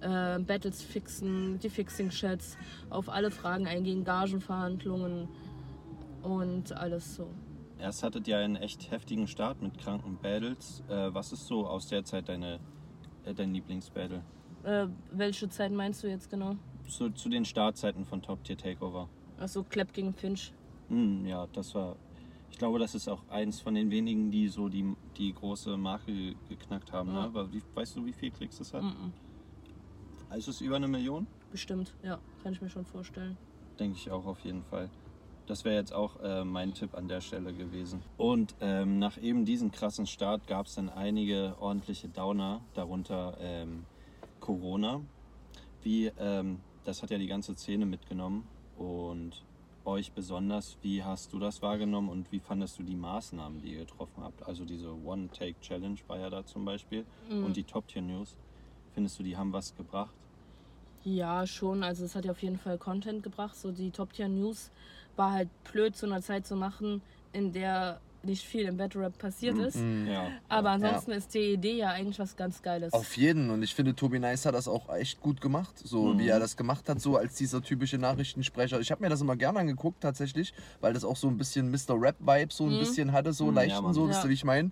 Ja. 0.00 0.36
Äh, 0.36 0.38
Battles 0.40 0.82
fixen, 0.82 1.58
die 1.60 1.70
Fixing-Chats, 1.70 2.56
auf 2.90 3.08
alle 3.08 3.30
Fragen 3.30 3.66
eingehen, 3.66 4.04
Gagenverhandlungen 4.04 5.28
und 6.22 6.72
alles 6.72 7.16
so. 7.16 7.28
Erst 7.78 8.02
hattet 8.02 8.28
ihr 8.28 8.38
einen 8.38 8.56
echt 8.56 8.90
heftigen 8.90 9.26
Start 9.26 9.60
mit 9.60 9.78
kranken 9.78 10.18
Battles. 10.20 10.84
Äh, 10.88 11.12
was 11.14 11.32
ist 11.32 11.46
so 11.46 11.66
aus 11.66 11.88
der 11.88 12.04
Zeit 12.04 12.28
deine, 12.28 12.60
äh, 13.24 13.34
dein 13.34 13.52
Lieblingsbattle? 13.52 14.22
Äh, 14.64 14.86
welche 15.10 15.48
Zeit 15.48 15.72
meinst 15.72 16.02
du 16.02 16.08
jetzt 16.08 16.30
genau? 16.30 16.56
Zu, 16.88 17.10
zu 17.10 17.28
den 17.28 17.44
Startzeiten 17.44 18.04
von 18.04 18.22
Top 18.22 18.42
Tier 18.44 18.56
Takeover. 18.56 19.08
Achso, 19.38 19.64
Klepp 19.64 19.92
gegen 19.92 20.12
Finch. 20.12 20.52
Hm, 20.88 21.26
ja, 21.26 21.46
das 21.52 21.74
war. 21.74 21.96
Ich 22.50 22.58
glaube, 22.58 22.78
das 22.78 22.94
ist 22.94 23.08
auch 23.08 23.26
eins 23.28 23.60
von 23.60 23.74
den 23.74 23.90
wenigen, 23.90 24.30
die 24.30 24.48
so 24.48 24.68
die, 24.68 24.94
die 25.16 25.32
große 25.32 25.76
Marke 25.78 26.12
ge- 26.12 26.34
geknackt 26.48 26.92
haben. 26.92 27.08
Ja. 27.08 27.14
Ne? 27.14 27.20
Aber 27.20 27.52
wie, 27.52 27.62
weißt 27.74 27.96
du, 27.96 28.04
wie 28.04 28.12
viel 28.12 28.30
Klicks 28.30 28.58
das 28.58 28.74
hat? 28.74 28.82
Mhm. 28.82 29.12
Ist 30.36 30.48
es 30.48 30.60
über 30.60 30.76
eine 30.76 30.88
Million? 30.88 31.26
Bestimmt, 31.50 31.94
ja, 32.02 32.18
kann 32.42 32.52
ich 32.52 32.60
mir 32.62 32.70
schon 32.70 32.84
vorstellen. 32.84 33.36
Denke 33.78 33.96
ich 33.98 34.10
auch 34.10 34.24
auf 34.26 34.40
jeden 34.40 34.62
Fall. 34.64 34.88
Das 35.46 35.64
wäre 35.64 35.76
jetzt 35.76 35.92
auch 35.92 36.20
äh, 36.20 36.44
mein 36.44 36.72
Tipp 36.72 36.94
an 36.94 37.08
der 37.08 37.20
Stelle 37.20 37.52
gewesen. 37.52 38.02
Und 38.16 38.54
ähm, 38.60 38.98
nach 38.98 39.18
eben 39.20 39.44
diesem 39.44 39.70
krassen 39.72 40.06
Start 40.06 40.46
gab 40.46 40.66
es 40.66 40.74
dann 40.76 40.88
einige 40.88 41.56
ordentliche 41.58 42.08
Downer, 42.08 42.60
darunter 42.74 43.36
ähm, 43.40 43.84
Corona. 44.42 45.00
Wie, 45.82 46.12
ähm, 46.18 46.60
das 46.84 47.02
hat 47.02 47.10
ja 47.10 47.16
die 47.18 47.26
ganze 47.28 47.54
Szene 47.54 47.86
mitgenommen 47.86 48.46
und 48.76 49.42
euch 49.84 50.12
besonders. 50.12 50.76
Wie 50.82 51.02
hast 51.02 51.32
du 51.32 51.38
das 51.38 51.62
wahrgenommen 51.62 52.08
und 52.10 52.30
wie 52.30 52.40
fandest 52.40 52.78
du 52.78 52.82
die 52.82 52.94
Maßnahmen, 52.96 53.62
die 53.62 53.72
ihr 53.72 53.78
getroffen 53.80 54.22
habt? 54.22 54.42
Also 54.46 54.64
diese 54.64 54.92
One-Take-Challenge 54.92 55.98
war 56.08 56.18
ja 56.18 56.28
da 56.28 56.44
zum 56.44 56.64
Beispiel 56.64 57.04
Mhm. 57.30 57.44
und 57.44 57.56
die 57.56 57.64
Top-Tier-News. 57.64 58.36
Findest 58.94 59.18
du, 59.18 59.22
die 59.22 59.36
haben 59.36 59.52
was 59.52 59.74
gebracht? 59.74 60.14
Ja, 61.04 61.46
schon. 61.46 61.82
Also 61.82 62.04
es 62.04 62.14
hat 62.14 62.24
ja 62.26 62.30
auf 62.32 62.42
jeden 62.42 62.58
Fall 62.58 62.78
Content 62.78 63.22
gebracht. 63.22 63.56
So 63.56 63.72
die 63.72 63.90
Top 63.90 64.12
Tier 64.12 64.28
News 64.28 64.70
war 65.16 65.32
halt 65.32 65.48
blöd 65.72 65.96
zu 65.96 66.06
einer 66.06 66.22
Zeit 66.22 66.46
zu 66.46 66.54
machen, 66.54 67.00
in 67.32 67.52
der 67.52 68.00
nicht 68.24 68.44
viel 68.44 68.66
im 68.66 68.76
Battle 68.76 69.00
Rap 69.02 69.18
passiert 69.18 69.58
ist. 69.58 69.76
Ja. 69.76 70.28
Aber 70.48 70.70
ansonsten 70.70 71.12
ist 71.12 71.34
die 71.34 71.52
Idee 71.54 71.74
ja 71.76 71.90
eigentlich 71.90 72.18
was 72.18 72.36
ganz 72.36 72.62
Geiles. 72.62 72.92
Auf 72.92 73.16
jeden. 73.16 73.50
Und 73.50 73.62
ich 73.62 73.74
finde, 73.74 73.94
Tobi 73.94 74.18
Nice 74.18 74.46
hat 74.46 74.54
das 74.54 74.68
auch 74.68 74.92
echt 74.94 75.20
gut 75.20 75.40
gemacht. 75.40 75.74
So 75.78 76.18
wie 76.18 76.28
er 76.28 76.38
das 76.40 76.56
gemacht 76.56 76.88
hat, 76.88 77.00
so 77.00 77.16
als 77.16 77.34
dieser 77.34 77.62
typische 77.62 77.98
Nachrichtensprecher. 77.98 78.80
Ich 78.80 78.90
habe 78.90 79.02
mir 79.02 79.08
das 79.08 79.20
immer 79.20 79.36
gerne 79.36 79.58
angeguckt, 79.60 80.00
tatsächlich, 80.02 80.52
weil 80.80 80.92
das 80.92 81.04
auch 81.04 81.16
so 81.16 81.28
ein 81.28 81.36
bisschen 81.36 81.70
Mr. 81.70 82.00
Rap-Vibe 82.00 82.52
so 82.52 82.64
ein 82.66 82.78
bisschen 82.78 83.12
hatte, 83.12 83.32
so 83.32 83.50
leichten, 83.50 83.82
Mann. 83.82 83.94
so, 83.94 84.08
wisst 84.08 84.20
ihr, 84.20 84.24
Ja. 84.24 84.28
wie 84.30 84.34
ich 84.34 84.44
meine? 84.44 84.70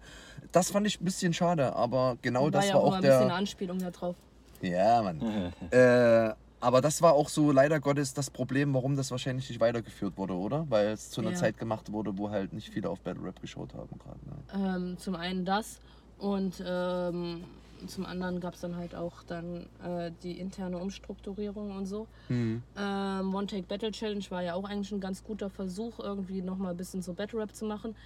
Das 0.52 0.70
fand 0.70 0.86
ich 0.86 1.00
ein 1.00 1.04
bisschen 1.04 1.32
schade, 1.32 1.74
aber 1.74 2.16
genau 2.22 2.44
war 2.44 2.50
das 2.50 2.68
ja 2.68 2.74
war 2.74 2.80
auch 2.80 2.84
auch 2.84 2.88
immer 2.88 2.96
ein 2.98 3.02
bisschen 3.02 3.26
der. 3.28 3.34
Anspielung 3.36 3.78
darauf. 3.78 4.16
Ja, 4.62 5.02
Mann. 5.02 5.20
äh, 5.70 6.34
aber 6.60 6.80
das 6.80 7.02
war 7.02 7.14
auch 7.14 7.28
so 7.28 7.52
leider 7.52 7.80
Gottes 7.80 8.14
das 8.14 8.30
Problem, 8.30 8.74
warum 8.74 8.96
das 8.96 9.10
wahrscheinlich 9.10 9.48
nicht 9.48 9.60
weitergeführt 9.60 10.16
wurde, 10.16 10.34
oder? 10.34 10.66
Weil 10.68 10.88
es 10.88 11.10
zu 11.10 11.20
einer 11.20 11.30
Ja. 11.30 11.36
Zeit 11.36 11.58
gemacht 11.58 11.90
wurde, 11.92 12.16
wo 12.18 12.30
halt 12.30 12.52
nicht 12.52 12.68
viele 12.70 12.88
auf 12.90 13.00
Battle 13.00 13.24
Rap 13.24 13.40
geschaut 13.40 13.74
haben 13.74 13.98
gerade. 13.98 14.20
Ne? 14.26 14.74
Ähm, 14.76 14.98
zum 14.98 15.14
einen 15.14 15.44
das 15.44 15.80
und 16.18 16.62
ähm, 16.66 17.44
zum 17.86 18.04
anderen 18.04 18.40
gab 18.40 18.52
es 18.52 18.60
dann 18.60 18.76
halt 18.76 18.94
auch 18.94 19.22
dann 19.22 19.66
äh, 19.82 20.10
die 20.22 20.38
interne 20.38 20.76
Umstrukturierung 20.76 21.74
und 21.74 21.86
so. 21.86 22.06
Mhm. 22.28 22.62
Ähm, 22.76 23.34
One 23.34 23.46
Take 23.46 23.62
Battle 23.62 23.90
Challenge 23.90 24.24
war 24.28 24.42
ja 24.42 24.52
auch 24.52 24.64
eigentlich 24.68 24.92
ein 24.92 25.00
ganz 25.00 25.24
guter 25.24 25.48
Versuch, 25.48 25.98
irgendwie 25.98 26.42
nochmal 26.42 26.72
ein 26.72 26.76
bisschen 26.76 27.00
so 27.00 27.14
Battle 27.14 27.40
Rap 27.40 27.54
zu 27.54 27.64
machen. 27.64 27.96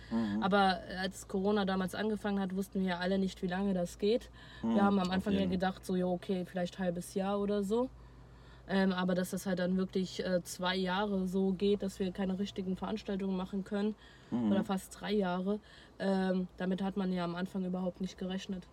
Aber 0.40 0.78
als 1.00 1.26
Corona 1.26 1.64
damals 1.64 1.96
angefangen 1.96 2.38
hat, 2.38 2.54
wussten 2.54 2.82
wir 2.82 2.90
ja 2.90 2.98
alle 2.98 3.18
nicht, 3.18 3.42
wie 3.42 3.48
lange 3.48 3.74
das 3.74 3.98
geht. 3.98 4.30
wir 4.62 4.80
haben 4.80 5.00
am 5.00 5.10
Anfang 5.10 5.32
ja 5.32 5.40
jeden. 5.40 5.50
gedacht, 5.50 5.84
so, 5.84 5.96
ja, 5.96 6.06
okay, 6.06 6.44
vielleicht 6.46 6.78
ein 6.78 6.84
halbes 6.84 7.14
Jahr 7.14 7.40
oder 7.40 7.64
so. 7.64 7.90
Ähm, 8.68 8.92
aber 8.92 9.14
dass 9.14 9.30
das 9.30 9.44
halt 9.46 9.58
dann 9.58 9.76
wirklich 9.76 10.24
äh, 10.24 10.42
zwei 10.42 10.74
Jahre 10.76 11.26
so 11.26 11.52
geht, 11.52 11.82
dass 11.82 11.98
wir 11.98 12.10
keine 12.12 12.38
richtigen 12.38 12.76
Veranstaltungen 12.76 13.36
machen 13.36 13.64
können, 13.64 13.94
oder 14.50 14.64
fast 14.64 15.00
drei 15.00 15.12
Jahre, 15.12 15.60
ähm, 16.00 16.48
damit 16.56 16.82
hat 16.82 16.96
man 16.96 17.12
ja 17.12 17.24
am 17.24 17.36
Anfang 17.36 17.64
überhaupt 17.64 18.00
nicht 18.00 18.18
gerechnet. 18.18 18.66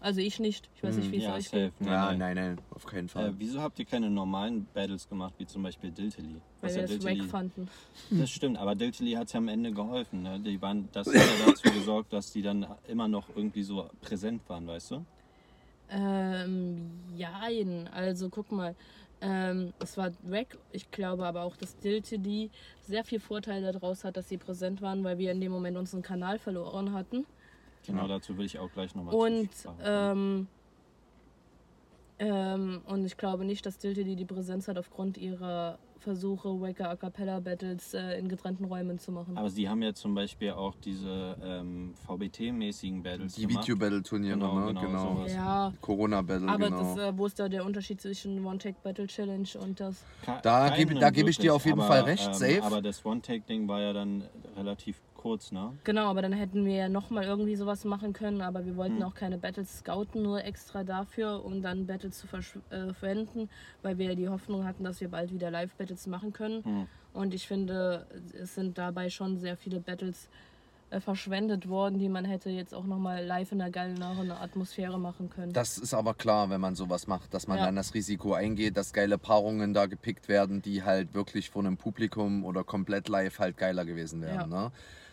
Also 0.00 0.20
ich 0.20 0.38
nicht. 0.38 0.70
Ich 0.76 0.82
weiß 0.84 0.94
nicht, 0.98 1.10
wie 1.10 1.16
es 1.16 1.24
Ja, 1.24 1.34
euch 1.34 1.46
safe. 1.48 1.72
geht. 1.76 1.80
Nein, 1.80 1.90
Ja, 1.92 2.04
nein. 2.10 2.18
nein, 2.18 2.34
nein, 2.36 2.60
auf 2.70 2.86
keinen 2.86 3.08
Fall. 3.08 3.30
Äh, 3.30 3.32
wieso 3.38 3.60
habt 3.60 3.76
ihr 3.80 3.84
keine 3.84 4.08
normalen 4.08 4.68
Battles 4.72 5.08
gemacht, 5.08 5.34
wie 5.38 5.46
zum 5.46 5.64
Beispiel 5.64 5.90
Diltily? 5.90 6.34
Weil 6.34 6.40
Was 6.60 6.74
wir 6.76 6.82
ja 6.82 6.86
das 6.86 6.96
Diltily- 6.98 7.20
wack 7.22 7.28
fanden. 7.28 7.68
Das 8.10 8.30
stimmt, 8.30 8.56
aber 8.58 8.76
Diltily 8.76 9.12
hat 9.14 9.32
ja 9.32 9.38
am 9.38 9.48
Ende 9.48 9.72
geholfen. 9.72 10.22
Ne? 10.22 10.38
Die 10.38 10.62
waren, 10.62 10.88
das 10.92 11.08
hat 11.08 11.14
ja 11.16 11.22
dazu 11.46 11.68
gesorgt, 11.72 12.12
dass 12.12 12.30
die 12.32 12.42
dann 12.42 12.64
immer 12.86 13.08
noch 13.08 13.28
irgendwie 13.34 13.64
so 13.64 13.90
präsent 14.00 14.42
waren, 14.48 14.64
weißt 14.68 14.92
du? 14.92 15.04
Ähm, 15.90 16.90
jein. 17.16 17.88
Also 17.88 18.28
guck 18.28 18.52
mal. 18.52 18.74
Ähm, 19.20 19.72
es 19.80 19.96
war 19.96 20.12
weg. 20.22 20.56
Ich 20.70 20.90
glaube 20.90 21.26
aber 21.26 21.42
auch, 21.42 21.56
dass 21.56 21.76
Diltily 21.78 22.50
sehr 22.86 23.04
viel 23.04 23.18
Vorteil 23.18 23.62
daraus 23.62 24.04
hat, 24.04 24.16
dass 24.16 24.28
sie 24.28 24.38
präsent 24.38 24.80
waren, 24.80 25.02
weil 25.02 25.18
wir 25.18 25.32
in 25.32 25.40
dem 25.40 25.50
Moment 25.50 25.76
unseren 25.76 26.02
Kanal 26.02 26.38
verloren 26.38 26.92
hatten. 26.92 27.26
Genau, 27.84 28.06
dazu 28.06 28.36
will 28.36 28.46
ich 28.46 28.58
auch 28.58 28.70
gleich 28.72 28.94
nochmal 28.94 29.14
Und, 29.14 29.50
ähm, 29.82 30.46
ähm, 32.18 32.82
und 32.86 33.04
ich 33.06 33.16
glaube 33.16 33.44
nicht, 33.44 33.66
dass 33.66 33.78
Diltily 33.78 34.14
die 34.14 34.24
Präsenz 34.24 34.68
hat 34.68 34.78
aufgrund 34.78 35.16
ihrer 35.16 35.78
Versuche, 35.98 36.48
Wacker 36.60 36.90
A 36.90 36.96
Cappella 36.96 37.40
Battles 37.40 37.92
äh, 37.94 38.18
in 38.18 38.28
getrennten 38.28 38.64
Räumen 38.64 38.98
zu 38.98 39.12
machen. 39.12 39.36
Aber 39.36 39.50
sie 39.50 39.68
haben 39.68 39.82
ja 39.82 39.92
zum 39.94 40.14
Beispiel 40.14 40.52
auch 40.52 40.74
diese 40.76 41.36
ähm, 41.42 41.94
VBT-mäßigen 42.06 43.02
Battles 43.02 43.34
Die 43.34 43.46
gemacht. 43.46 43.64
Video-Battle-Turniere, 43.68 44.34
Genau, 44.38 44.58
ne? 44.60 44.66
genau, 44.68 44.80
Genau. 44.80 45.16
sowas. 45.16 45.32
ja, 45.34 45.72
Corona-Battle, 45.80 46.48
aber 46.48 46.70
genau. 46.70 46.94
das, 46.94 47.04
äh, 47.14 47.18
wo 47.18 47.26
ist 47.26 47.38
da 47.38 47.48
der 47.48 47.64
Unterschied 47.64 48.00
zwischen 48.00 48.44
One 48.44 48.58
Take 48.58 48.76
Battle 48.82 49.06
Challenge 49.06 49.48
und 49.60 49.80
das? 49.80 50.04
Ke- 50.24 50.38
Da 50.42 50.70
gebe- 50.70 50.94
da 50.94 51.10
gebe 51.10 51.30
ich 51.30 51.38
dir 51.38 51.54
auf 51.54 51.64
jeden 51.64 51.80
aber, 51.80 51.88
Fall 51.88 52.00
recht, 52.02 52.26
ähm, 52.28 52.34
safe. 52.34 52.62
Aber 52.62 52.80
das 52.82 53.04
One-Take-Ding 53.04 53.66
war 53.68 53.80
ja 53.80 53.92
dann 53.92 54.24
relativ 54.56 55.00
kurz, 55.28 55.52
ne? 55.52 55.76
Genau, 55.84 56.06
aber 56.08 56.22
dann 56.22 56.32
hätten 56.32 56.64
wir 56.64 56.74
ja 56.74 56.88
nochmal 56.88 57.24
irgendwie 57.24 57.54
sowas 57.56 57.84
machen 57.84 58.12
können, 58.12 58.40
aber 58.40 58.64
wir 58.64 58.72
Hm. 58.72 58.78
wollten 58.78 59.02
auch 59.02 59.14
keine 59.14 59.38
Battles 59.38 59.78
scouten, 59.78 60.22
nur 60.22 60.42
extra 60.44 60.84
dafür, 60.84 61.44
um 61.44 61.60
dann 61.60 61.86
Battles 61.86 62.18
zu 62.18 62.26
äh, 62.70 62.92
verwenden, 62.94 63.48
weil 63.82 63.98
wir 63.98 64.06
ja 64.06 64.14
die 64.14 64.28
Hoffnung 64.28 64.64
hatten, 64.64 64.84
dass 64.84 65.00
wir 65.00 65.08
bald 65.08 65.32
wieder 65.32 65.50
Live-Battles 65.50 66.06
machen 66.06 66.32
können. 66.32 66.64
Hm. 66.64 66.86
Und 67.12 67.34
ich 67.34 67.46
finde, 67.46 68.06
es 68.40 68.54
sind 68.54 68.78
dabei 68.78 69.10
schon 69.10 69.38
sehr 69.38 69.56
viele 69.56 69.80
Battles 69.80 70.28
äh, 70.90 71.00
verschwendet 71.00 71.68
worden, 71.68 71.98
die 71.98 72.08
man 72.08 72.24
hätte 72.24 72.48
jetzt 72.48 72.72
auch 72.74 72.84
nochmal 72.84 73.22
live 73.24 73.52
in 73.52 73.58
der 73.58 73.70
geileren 73.70 74.30
Atmosphäre 74.30 74.98
machen 74.98 75.28
können. 75.28 75.52
Das 75.52 75.76
ist 75.76 75.92
aber 75.92 76.14
klar, 76.14 76.48
wenn 76.48 76.60
man 76.62 76.74
sowas 76.74 77.06
macht, 77.06 77.34
dass 77.34 77.46
man 77.46 77.58
Ja. 77.58 77.66
dann 77.66 77.76
das 77.76 77.92
Risiko 77.92 78.32
eingeht, 78.32 78.76
dass 78.78 78.94
geile 78.94 79.18
Paarungen 79.18 79.74
da 79.74 79.84
gepickt 79.86 80.28
werden, 80.28 80.62
die 80.62 80.84
halt 80.84 81.12
wirklich 81.12 81.50
von 81.50 81.66
einem 81.66 81.76
Publikum 81.76 82.42
oder 82.44 82.64
komplett 82.64 83.08
live 83.08 83.38
halt 83.38 83.58
geiler 83.58 83.84
gewesen 83.84 84.22
wären. 84.22 84.48
Ne? 84.48 84.70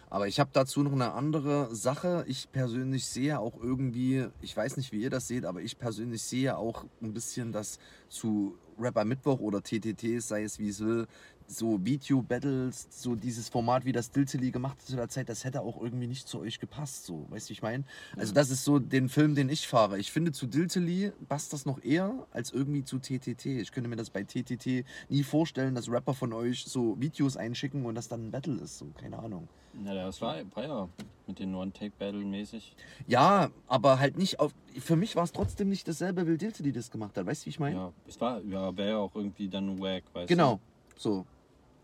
Aber 0.10 0.28
ich 0.28 0.40
habe 0.40 0.50
dazu 0.54 0.84
noch 0.84 0.92
eine 0.92 1.14
andere 1.14 1.74
Sache. 1.76 2.24
Ich 2.28 2.52
persönlich 2.52 3.06
sehe 3.08 3.40
auch 3.40 3.62
irgendwie, 3.62 4.28
ich 4.42 4.56
weiß 4.56 4.78
nicht, 4.78 4.92
wie 4.92 5.02
ihr 5.02 5.10
das 5.10 5.28
seht, 5.28 5.46
aber 5.46 5.62
ich 5.62 5.78
persönlich 5.78 6.22
sehe 6.24 6.58
auch 6.58 6.86
ein 7.02 7.14
bisschen, 7.14 7.52
dass 7.52 7.80
zu 8.08 8.58
Rapper 8.80 9.06
Mittwoch 9.06 9.40
oder 9.40 9.62
TTT, 9.62 10.22
sei 10.22 10.44
es 10.44 10.60
wie 10.60 10.70
es 10.70 10.80
will, 10.80 11.08
so 11.48 11.84
Video-Battles, 11.84 12.88
so 12.90 13.16
dieses 13.16 13.50
Format, 13.50 13.86
wie 13.86 13.92
das 13.92 14.12
Diltily 14.12 14.52
gemacht 14.52 14.78
hat 14.80 14.88
zu 14.88 14.96
der 14.96 15.10
Zeit, 15.10 15.30
das 15.30 15.44
hätte 15.44 15.62
auch 15.62 15.82
irgendwie 15.82 16.08
nicht 16.08 16.28
zu 16.28 16.40
euch 16.40 16.60
gepasst, 16.60 17.06
so, 17.06 17.26
weißt 17.30 17.48
du, 17.48 17.50
wie 17.50 17.54
ich 17.54 17.62
meine? 17.62 17.84
Also 18.18 18.34
das 18.34 18.50
ist 18.50 18.64
so 18.64 18.80
den 18.80 19.10
Film, 19.10 19.36
den 19.36 19.50
ich 19.50 19.68
fahre. 19.68 19.98
Ich 19.98 20.12
finde, 20.12 20.32
zu 20.32 20.48
Diltily 20.48 21.12
passt 21.30 21.54
das 21.54 21.66
noch 21.66 21.84
eher 21.84 22.28
als 22.32 22.52
irgendwie 22.52 22.84
zu 22.84 23.00
TTT. 23.00 23.46
Ich 23.46 23.72
könnte 23.72 23.90
mir 23.90 23.96
das 23.96 24.10
bei 24.10 24.24
TTT 24.24 24.86
nie 25.10 25.24
vorstellen, 25.24 25.76
dass 25.76 25.90
Rapper 25.90 26.14
von 26.14 26.34
euch 26.34 26.66
so 26.66 27.00
Videos 27.00 27.38
einschicken 27.38 27.86
und 27.86 27.96
das 27.96 28.08
dann 28.08 28.28
ein 28.28 28.32
Battle 28.32 28.62
ist, 28.62 28.78
so, 28.78 28.88
keine 29.00 29.20
Ahnung. 29.20 29.48
Ja, 29.84 29.94
das 29.94 30.22
war, 30.22 30.38
war 30.56 30.64
ja 30.64 30.90
mit 31.28 31.40
den 31.40 31.54
One-Take-Battle 31.54 32.24
mäßig. 32.24 32.76
Ja, 33.08 33.50
aber 33.68 34.00
halt 34.00 34.18
nicht 34.18 34.40
auf, 34.40 34.54
für 34.80 34.96
mich 34.96 35.16
war 35.16 35.24
es 35.24 35.32
trotzdem 35.32 35.70
nicht 35.70 35.88
dasselbe, 35.88 36.28
wie 36.28 36.38
Diltily 36.38 36.72
das 36.72 36.92
gemacht 36.92 37.18
hat, 37.18 37.26
weißt 37.26 37.44
du, 37.44 37.46
wie 37.48 37.50
ich 37.50 37.60
meine? 37.60 37.76
Ja, 37.76 37.94
es 38.08 38.20
war, 38.22 38.42
ja, 38.42 38.76
wäre 38.78 38.90
ja 38.90 38.98
auch 38.98 39.14
irgendwie 39.16 39.50
dann 39.50 39.80
wack, 39.80 40.04
weißt 40.14 40.30
Genau, 40.30 40.60
so. 40.98 41.26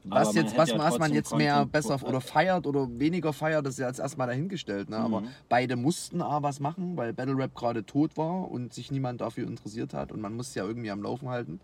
Aber 0.09 0.21
Was, 0.21 0.33
man 0.33 0.43
jetzt, 0.45 0.57
was, 0.57 0.69
ja 0.69 0.77
was 0.79 0.97
man 0.99 1.13
jetzt 1.13 1.35
mehr 1.35 1.53
Content- 1.57 1.71
besser 1.73 2.07
oder 2.07 2.21
feiert 2.21 2.65
oder 2.65 2.87
weniger 2.99 3.33
feiert, 3.33 3.65
das 3.65 3.75
ist 3.75 3.79
ja 3.79 3.87
jetzt 3.87 3.99
erstmal 3.99 4.27
dahingestellt. 4.27 4.89
Ne? 4.89 4.97
Aber 4.97 5.21
Mhm. 5.21 5.27
beide 5.47 5.75
mussten 5.75 6.21
A 6.21 6.41
was 6.41 6.59
machen, 6.59 6.97
weil 6.97 7.13
Battle 7.13 7.37
Rap 7.37 7.53
gerade 7.53 7.85
tot 7.85 8.17
war 8.17 8.49
und 8.49 8.73
sich 8.73 8.89
niemand 8.91 9.21
dafür 9.21 9.45
interessiert 9.47 9.93
hat 9.93 10.11
und 10.11 10.19
man 10.19 10.35
musste 10.35 10.59
ja 10.59 10.65
irgendwie 10.65 10.89
am 10.89 11.03
Laufen 11.03 11.29
halten. 11.29 11.59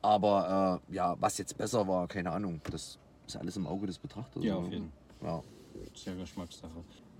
Aber 0.00 0.80
äh, 0.90 0.94
ja, 0.94 1.16
was 1.20 1.38
jetzt 1.38 1.56
besser 1.56 1.86
war, 1.86 2.08
keine 2.08 2.32
Ahnung. 2.32 2.60
Das 2.70 2.98
ist 3.26 3.36
alles 3.36 3.56
im 3.56 3.66
Auge 3.68 3.86
des 3.86 3.98
Betrachters. 3.98 4.42
Ja, 4.42 4.56
oder? 4.56 4.66
auf 4.66 4.72
jeden 4.72 4.92
Ja. 5.22 5.28
Fall. 5.28 5.42
Ist 5.94 6.04
ja 6.06 6.14
Geschmackssache. 6.14 6.70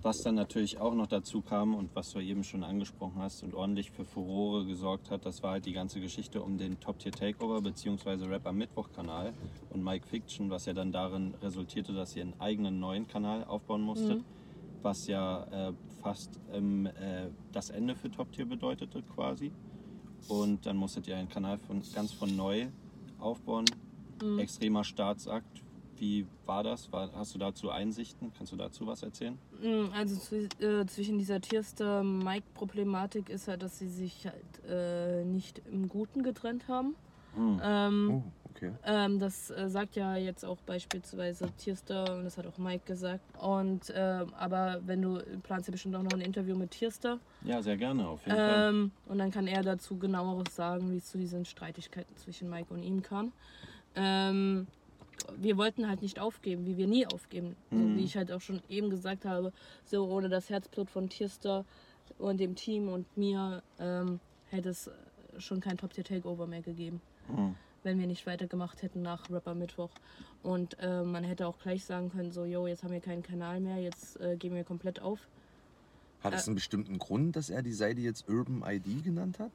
Was 0.03 0.21
dann 0.21 0.35
natürlich 0.35 0.79
auch 0.79 0.93
noch 0.93 1.07
dazu 1.07 1.41
kam 1.41 1.73
und 1.73 1.95
was 1.95 2.11
du 2.11 2.19
eben 2.19 2.43
schon 2.43 2.65
angesprochen 2.65 3.21
hast 3.21 3.41
und 3.41 3.53
ordentlich 3.53 3.89
für 3.89 4.03
Furore 4.03 4.65
gesorgt 4.65 5.09
hat, 5.09 5.25
das 5.25 5.41
war 5.41 5.51
halt 5.51 5.65
die 5.65 5.71
ganze 5.71 6.01
Geschichte 6.01 6.41
um 6.41 6.57
den 6.57 6.77
Top 6.81 6.99
Tier 6.99 7.13
Takeover 7.13 7.61
bzw. 7.61 8.25
Rap 8.25 8.45
am 8.45 8.57
Mittwoch-Kanal 8.57 9.33
und 9.69 9.81
Mike 9.81 10.05
Fiction, 10.05 10.49
was 10.49 10.65
ja 10.65 10.73
dann 10.73 10.91
darin 10.91 11.33
resultierte, 11.41 11.93
dass 11.93 12.17
ihr 12.17 12.23
einen 12.23 12.33
eigenen 12.39 12.81
neuen 12.81 13.07
Kanal 13.07 13.45
aufbauen 13.45 13.81
musstet, 13.81 14.25
was 14.81 15.07
ja 15.07 15.69
äh, 15.69 15.73
fast 16.01 16.37
ähm, 16.51 16.85
äh, 16.85 17.29
das 17.53 17.69
Ende 17.69 17.95
für 17.95 18.11
Top 18.11 18.29
Tier 18.33 18.45
bedeutete 18.45 19.01
quasi. 19.03 19.53
Und 20.27 20.65
dann 20.65 20.75
musstet 20.75 21.07
ihr 21.07 21.15
einen 21.15 21.29
Kanal 21.29 21.57
von, 21.59 21.81
ganz 21.95 22.11
von 22.11 22.35
neu 22.35 22.67
aufbauen. 23.19 23.65
Extremer 24.37 24.83
Staatsakt. 24.83 25.62
Wie 26.03 26.25
war 26.45 26.63
das? 26.63 26.91
War, 26.91 27.09
hast 27.15 27.33
du 27.33 27.39
dazu 27.39 27.69
Einsichten? 27.69 28.33
Kannst 28.37 28.51
du 28.51 28.57
dazu 28.57 28.85
was 28.85 29.03
erzählen? 29.03 29.37
Mm, 29.61 29.85
Also 29.95 30.35
äh, 30.59 30.85
zwischen 30.85 31.17
dieser 31.17 31.39
Tierster-Mike-Problematik 31.39 33.29
ist 33.29 33.47
halt, 33.47 33.63
dass 33.63 33.79
sie 33.79 33.87
sich 33.87 34.25
halt 34.27 34.43
äh, 34.69 35.23
nicht 35.23 35.61
im 35.71 35.87
Guten 35.87 36.21
getrennt 36.21 36.67
haben. 36.67 36.95
Ähm, 37.63 38.09
Oh, 38.11 38.23
okay. 38.53 38.73
Ähm, 38.85 39.17
das 39.19 39.49
äh, 39.51 39.69
sagt 39.69 39.95
ja 39.95 40.17
jetzt 40.17 40.43
auch 40.43 40.57
beispielsweise 40.65 41.49
Tierster 41.57 42.17
und 42.17 42.25
das 42.25 42.37
hat 42.37 42.47
auch 42.47 42.57
Mike 42.57 42.83
gesagt. 42.85 43.23
Und 43.41 43.89
ähm, 43.95 44.33
aber 44.37 44.81
wenn 44.85 45.01
du 45.01 45.23
planst 45.41 45.69
ja 45.69 45.71
bestimmt 45.71 45.95
auch 45.95 46.03
noch 46.03 46.11
ein 46.11 46.19
Interview 46.21 46.57
mit 46.57 46.71
Tierster 46.71 47.17
Ja, 47.45 47.61
sehr 47.61 47.77
gerne, 47.77 48.05
auf 48.09 48.25
jeden 48.25 48.37
Fall. 48.37 48.69
ähm, 48.69 48.91
und 49.05 49.19
dann 49.19 49.31
kann 49.31 49.47
er 49.47 49.63
dazu 49.63 49.97
genaueres 49.97 50.53
sagen, 50.53 50.91
wie 50.91 50.97
es 50.97 51.05
zu 51.05 51.17
diesen 51.17 51.45
Streitigkeiten 51.45 52.13
zwischen 52.17 52.49
Mike 52.49 52.73
und 52.73 52.83
ihm 52.83 53.01
kam. 53.01 53.31
Wir 55.37 55.57
wollten 55.57 55.87
halt 55.87 56.01
nicht 56.01 56.19
aufgeben, 56.19 56.65
wie 56.65 56.77
wir 56.77 56.87
nie 56.87 57.05
aufgeben. 57.07 57.55
So, 57.71 57.77
wie 57.95 58.03
ich 58.03 58.15
halt 58.17 58.31
auch 58.31 58.41
schon 58.41 58.61
eben 58.69 58.89
gesagt 58.89 59.25
habe, 59.25 59.51
so 59.85 60.05
ohne 60.07 60.29
das 60.29 60.49
Herzblut 60.49 60.89
von 60.89 61.09
Tierster 61.09 61.65
und 62.17 62.39
dem 62.39 62.55
Team 62.55 62.89
und 62.89 63.05
mir 63.17 63.63
ähm, 63.79 64.19
hätte 64.49 64.69
es 64.69 64.89
schon 65.37 65.59
kein 65.61 65.77
Top 65.77 65.93
Tier 65.93 66.03
Takeover 66.03 66.47
mehr 66.47 66.61
gegeben 66.61 67.01
Mhm. 67.29 67.55
wenn 67.83 67.99
wir 67.99 68.07
nicht 68.07 68.25
weitergemacht 68.27 68.81
hätten 68.81 69.01
nach 69.01 69.29
Rapper 69.29 69.55
Mittwoch. 69.55 69.89
Und 70.41 70.77
äh, 70.79 71.03
man 71.03 71.23
hätte 71.23 71.47
auch 71.47 71.57
gleich 71.59 71.85
sagen 71.85 72.11
können, 72.11 72.31
so, 72.31 72.43
yo, 72.43 72.67
jetzt 72.67 72.83
haben 72.83 72.91
wir 72.91 72.99
keinen 72.99 73.23
Kanal 73.23 73.59
mehr, 73.61 73.77
jetzt 73.77 74.19
äh, 74.19 74.35
geben 74.35 74.55
wir 74.55 74.63
komplett 74.65 75.01
auf. 75.01 75.19
Hat 76.21 76.33
es 76.33 76.47
einen 76.47 76.55
bestimmten 76.55 76.99
Grund, 76.99 77.35
dass 77.37 77.49
er 77.49 77.61
die 77.61 77.71
Seite 77.73 78.01
jetzt 78.01 78.27
Urban 78.29 78.61
ID 78.65 79.03
genannt 79.05 79.39
hat? 79.39 79.51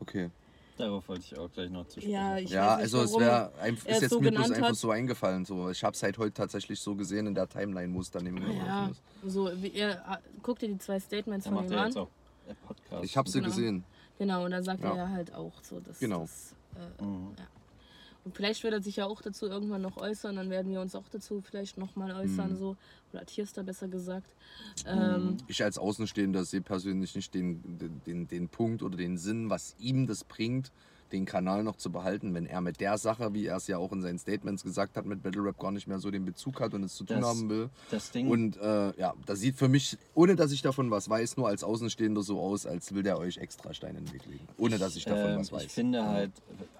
Okay. 0.00 0.30
Darauf 0.78 1.06
wollte 1.08 1.22
ich 1.24 1.38
auch 1.38 1.50
gleich 1.52 1.70
noch 1.70 1.86
zu 1.86 2.00
sprechen. 2.00 2.10
Ja, 2.12 2.38
ich 2.38 2.50
Ja, 2.50 2.66
weiß 2.78 2.92
nicht, 2.92 2.94
also 2.94 3.02
es 3.02 3.20
wäre 3.20 3.52
ist 3.84 4.00
jetzt 4.02 4.10
so 4.10 4.20
mir 4.20 4.30
bloß 4.30 4.50
einfach 4.52 4.74
so 4.74 4.90
eingefallen. 4.90 5.44
So. 5.44 5.70
Ich 5.70 5.84
habe 5.84 5.94
es 5.94 6.02
halt 6.02 6.16
heute 6.18 6.32
tatsächlich 6.32 6.80
so 6.80 6.94
gesehen 6.94 7.26
in 7.26 7.34
der 7.34 7.48
Timeline, 7.48 7.92
wo 7.94 8.00
es 8.00 8.10
dann 8.10 8.26
eben 8.26 8.38
Ja, 8.66 8.88
ist. 8.88 9.02
so, 9.32 9.50
wie 9.62 9.72
er, 9.74 10.20
guck 10.42 10.58
dir 10.58 10.68
die 10.68 10.78
zwei 10.78 10.98
Statements 10.98 11.46
Er 11.46 11.52
von 11.52 11.66
ihm 11.66 11.72
an. 11.78 11.86
jetzt 11.86 11.96
auch 11.98 12.08
Podcast. 12.66 13.04
Ich 13.04 13.16
habe 13.16 13.28
sie 13.28 13.38
Genau. 13.40 13.50
gesehen. 13.54 13.84
Genau, 14.18 14.44
und 14.44 14.50
da 14.50 14.62
sagt 14.62 14.82
Ja. 14.82 14.90
er 14.90 14.96
ja 14.96 15.08
halt 15.08 15.34
auch 15.34 15.52
so, 15.62 15.78
dass 15.80 15.98
Genau. 15.98 16.20
das, 16.22 16.54
äh, 16.98 17.02
Mhm. 17.02 17.34
ja. 17.38 17.44
Und 18.24 18.36
vielleicht 18.36 18.62
wird 18.62 18.72
er 18.72 18.82
sich 18.82 18.96
ja 18.96 19.06
auch 19.06 19.20
dazu 19.20 19.46
irgendwann 19.46 19.82
noch 19.82 19.96
äußern, 19.96 20.36
dann 20.36 20.48
werden 20.48 20.70
wir 20.70 20.80
uns 20.80 20.94
auch 20.94 21.08
dazu 21.10 21.40
vielleicht 21.40 21.76
nochmal 21.76 22.12
äußern, 22.12 22.52
Mhm. 22.52 22.56
so. 22.56 22.76
Oder 23.12 23.26
Tierster 23.26 23.62
besser 23.64 23.88
gesagt. 23.88 24.30
Ähm, 24.86 25.38
Ich 25.48 25.62
als 25.64 25.76
Außenstehender 25.76 26.44
sehe 26.44 26.60
persönlich 26.60 27.14
nicht 27.16 27.34
den, 27.34 27.78
den, 27.78 28.00
den, 28.06 28.28
den 28.28 28.48
Punkt 28.48 28.82
oder 28.82 28.96
den 28.96 29.18
Sinn, 29.18 29.50
was 29.50 29.74
ihm 29.78 30.06
das 30.06 30.22
bringt, 30.24 30.70
den 31.12 31.24
Kanal 31.26 31.62
noch 31.62 31.76
zu 31.76 31.92
behalten, 31.92 32.34
wenn 32.34 32.46
er 32.46 32.60
mit 32.60 32.80
der 32.80 32.98
Sache, 32.98 33.34
wie 33.34 33.46
er 33.46 33.56
es 33.56 33.66
ja 33.66 33.78
auch 33.78 33.92
in 33.92 34.00
seinen 34.02 34.18
Statements 34.18 34.62
gesagt 34.64 34.96
hat, 34.96 35.04
mit 35.06 35.22
Battle 35.22 35.44
Rap 35.44 35.58
gar 35.58 35.70
nicht 35.70 35.86
mehr 35.86 35.98
so 35.98 36.10
den 36.10 36.24
Bezug 36.24 36.60
hat 36.60 36.74
und 36.74 36.82
es 36.82 36.94
zu 36.94 37.04
tun 37.04 37.20
Das- 37.20 37.26
haben 37.28 37.48
will. 37.50 37.70
Das 37.90 38.10
Ding, 38.10 38.28
Und 38.28 38.56
äh, 38.56 38.98
ja, 38.98 39.14
das 39.26 39.40
sieht 39.40 39.56
für 39.56 39.68
mich, 39.68 39.98
ohne 40.14 40.34
dass 40.36 40.52
ich 40.52 40.62
davon 40.62 40.90
was 40.90 41.08
weiß, 41.08 41.36
nur 41.36 41.48
als 41.48 41.62
Außenstehender 41.62 42.22
so 42.22 42.40
aus, 42.40 42.66
als 42.66 42.94
will 42.94 43.02
der 43.02 43.18
euch 43.18 43.36
extra 43.38 43.72
Steine 43.74 43.98
in 43.98 44.06
den 44.06 44.14
Weg 44.14 44.26
legen. 44.26 44.46
Ohne 44.56 44.78
dass 44.78 44.96
ich 44.96 45.04
davon 45.04 45.32
ähm, 45.32 45.40
was 45.40 45.52
weiß. 45.52 45.64
ich 45.64 45.72
finde 45.72 46.04
halt, 46.04 46.32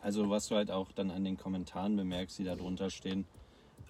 also 0.03 0.29
was 0.31 0.49
du 0.49 0.57
halt 0.57 0.71
auch 0.71 0.91
dann 0.93 1.11
an 1.11 1.25
den 1.25 1.37
Kommentaren 1.37 1.97
bemerkst, 1.97 2.39
die 2.39 2.45
da 2.45 2.57
drunter 2.57 2.91
stehen, 2.91 3.25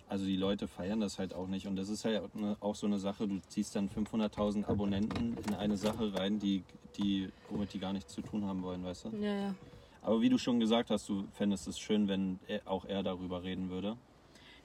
also 0.08 0.24
die 0.26 0.36
Leute 0.36 0.68
feiern 0.68 1.00
das 1.00 1.18
halt 1.18 1.32
auch 1.32 1.46
nicht. 1.46 1.66
Und 1.66 1.76
das 1.76 1.88
ist 1.88 2.04
halt 2.04 2.20
auch 2.20 2.34
ne- 2.34 2.56
auch 2.60 2.74
so 2.74 2.86
eine 2.86 2.98
Sache, 2.98 3.26
du 3.26 3.38
ziehst 3.48 3.74
dann 3.76 3.88
500.000 3.88 4.66
Abonnenten 4.66 5.36
in 5.46 5.54
eine 5.54 5.76
Sache 5.78 6.12
rein, 6.14 6.38
die, 6.38 6.64
die, 6.98 7.28
womit 7.48 7.72
die 7.72 7.78
gar 7.78 7.92
nichts 7.94 8.12
zu 8.12 8.20
tun 8.20 8.44
haben 8.44 8.62
wollen, 8.62 8.84
weißt 8.84 9.06
du? 9.06 9.16
ja, 9.16 9.34
ja. 9.36 9.54
Aber 10.02 10.20
wie 10.20 10.28
du 10.28 10.36
schon 10.36 10.58
gesagt 10.60 10.90
hast, 10.90 11.08
du 11.08 11.24
fändest 11.32 11.68
es 11.68 11.78
schön, 11.78 12.08
wenn 12.08 12.40
er, 12.48 12.60
auch 12.66 12.84
er 12.84 13.02
darüber 13.02 13.42
reden 13.42 13.70
würde. 13.70 13.96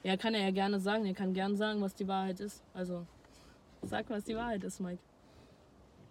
Ja, 0.02 0.16
kann 0.16 0.34
er 0.34 0.42
ja 0.42 0.50
gerne 0.50 0.80
sagen. 0.80 1.06
Er 1.06 1.14
kann 1.14 1.32
gerne 1.32 1.56
sagen, 1.56 1.80
was 1.80 1.94
die 1.94 2.06
Wahrheit 2.06 2.40
ist. 2.40 2.62
Also, 2.74 3.06
sag, 3.82 4.10
was 4.10 4.24
die 4.24 4.34
Wahrheit 4.34 4.64
ist, 4.64 4.80
Mike. 4.80 4.98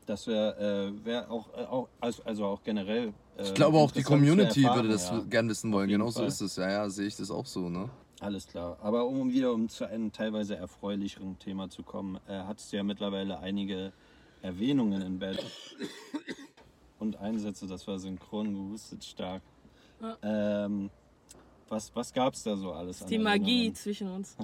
Das 0.06 0.26
wäre 0.28 0.94
äh, 0.96 1.06
wär 1.06 1.30
auch, 1.30 1.50
äh, 1.54 1.66
auch 1.66 1.90
also, 2.00 2.24
also 2.24 2.46
auch 2.46 2.64
generell. 2.64 3.14
Äh, 3.38 3.44
ich 3.44 3.54
glaube 3.54 3.78
auch 3.78 3.92
die 3.92 4.04
Community 4.04 4.64
erfahren, 4.64 4.78
würde 4.78 4.90
das 4.90 5.10
ja. 5.10 5.20
gern 5.30 5.50
wissen 5.50 5.72
wollen. 5.74 5.90
Genau 5.90 6.10
so 6.10 6.24
ist 6.24 6.40
es. 6.40 6.56
Ja, 6.56 6.70
ja, 6.70 6.90
sehe 6.90 7.08
ich 7.08 7.18
das 7.18 7.30
auch 7.30 7.46
so, 7.46 7.70
ne? 7.70 7.90
Alles 8.22 8.48
klar. 8.48 8.78
Aber 8.82 9.06
um 9.06 9.32
wieder 9.32 9.52
um 9.52 9.68
zu 9.68 9.86
einem 9.86 10.14
teilweise 10.14 10.56
erfreulicheren 10.56 11.38
Thema 11.40 11.70
zu 11.70 11.84
kommen, 11.84 12.20
äh, 12.28 12.40
hattest 12.40 12.72
du 12.72 12.78
ja 12.78 12.84
mittlerweile 12.84 13.40
einige 13.40 13.92
Erwähnungen 14.42 15.02
in 15.02 15.20
Bett 15.20 15.44
und 17.00 17.18
Einsätze, 17.18 17.68
das 17.68 17.88
war 17.88 18.00
synchron 18.00 18.54
gehustet 18.54 19.04
stark. 19.04 19.42
Ähm, 20.22 20.90
was 21.70 21.96
was 21.96 22.14
gab 22.14 22.34
es 22.34 22.44
da 22.44 22.56
so 22.56 22.72
alles 22.72 23.02
an 23.02 23.10
Die 23.10 23.18
Magie 23.18 23.74
zwischen 23.74 24.10
uns. 24.10 24.38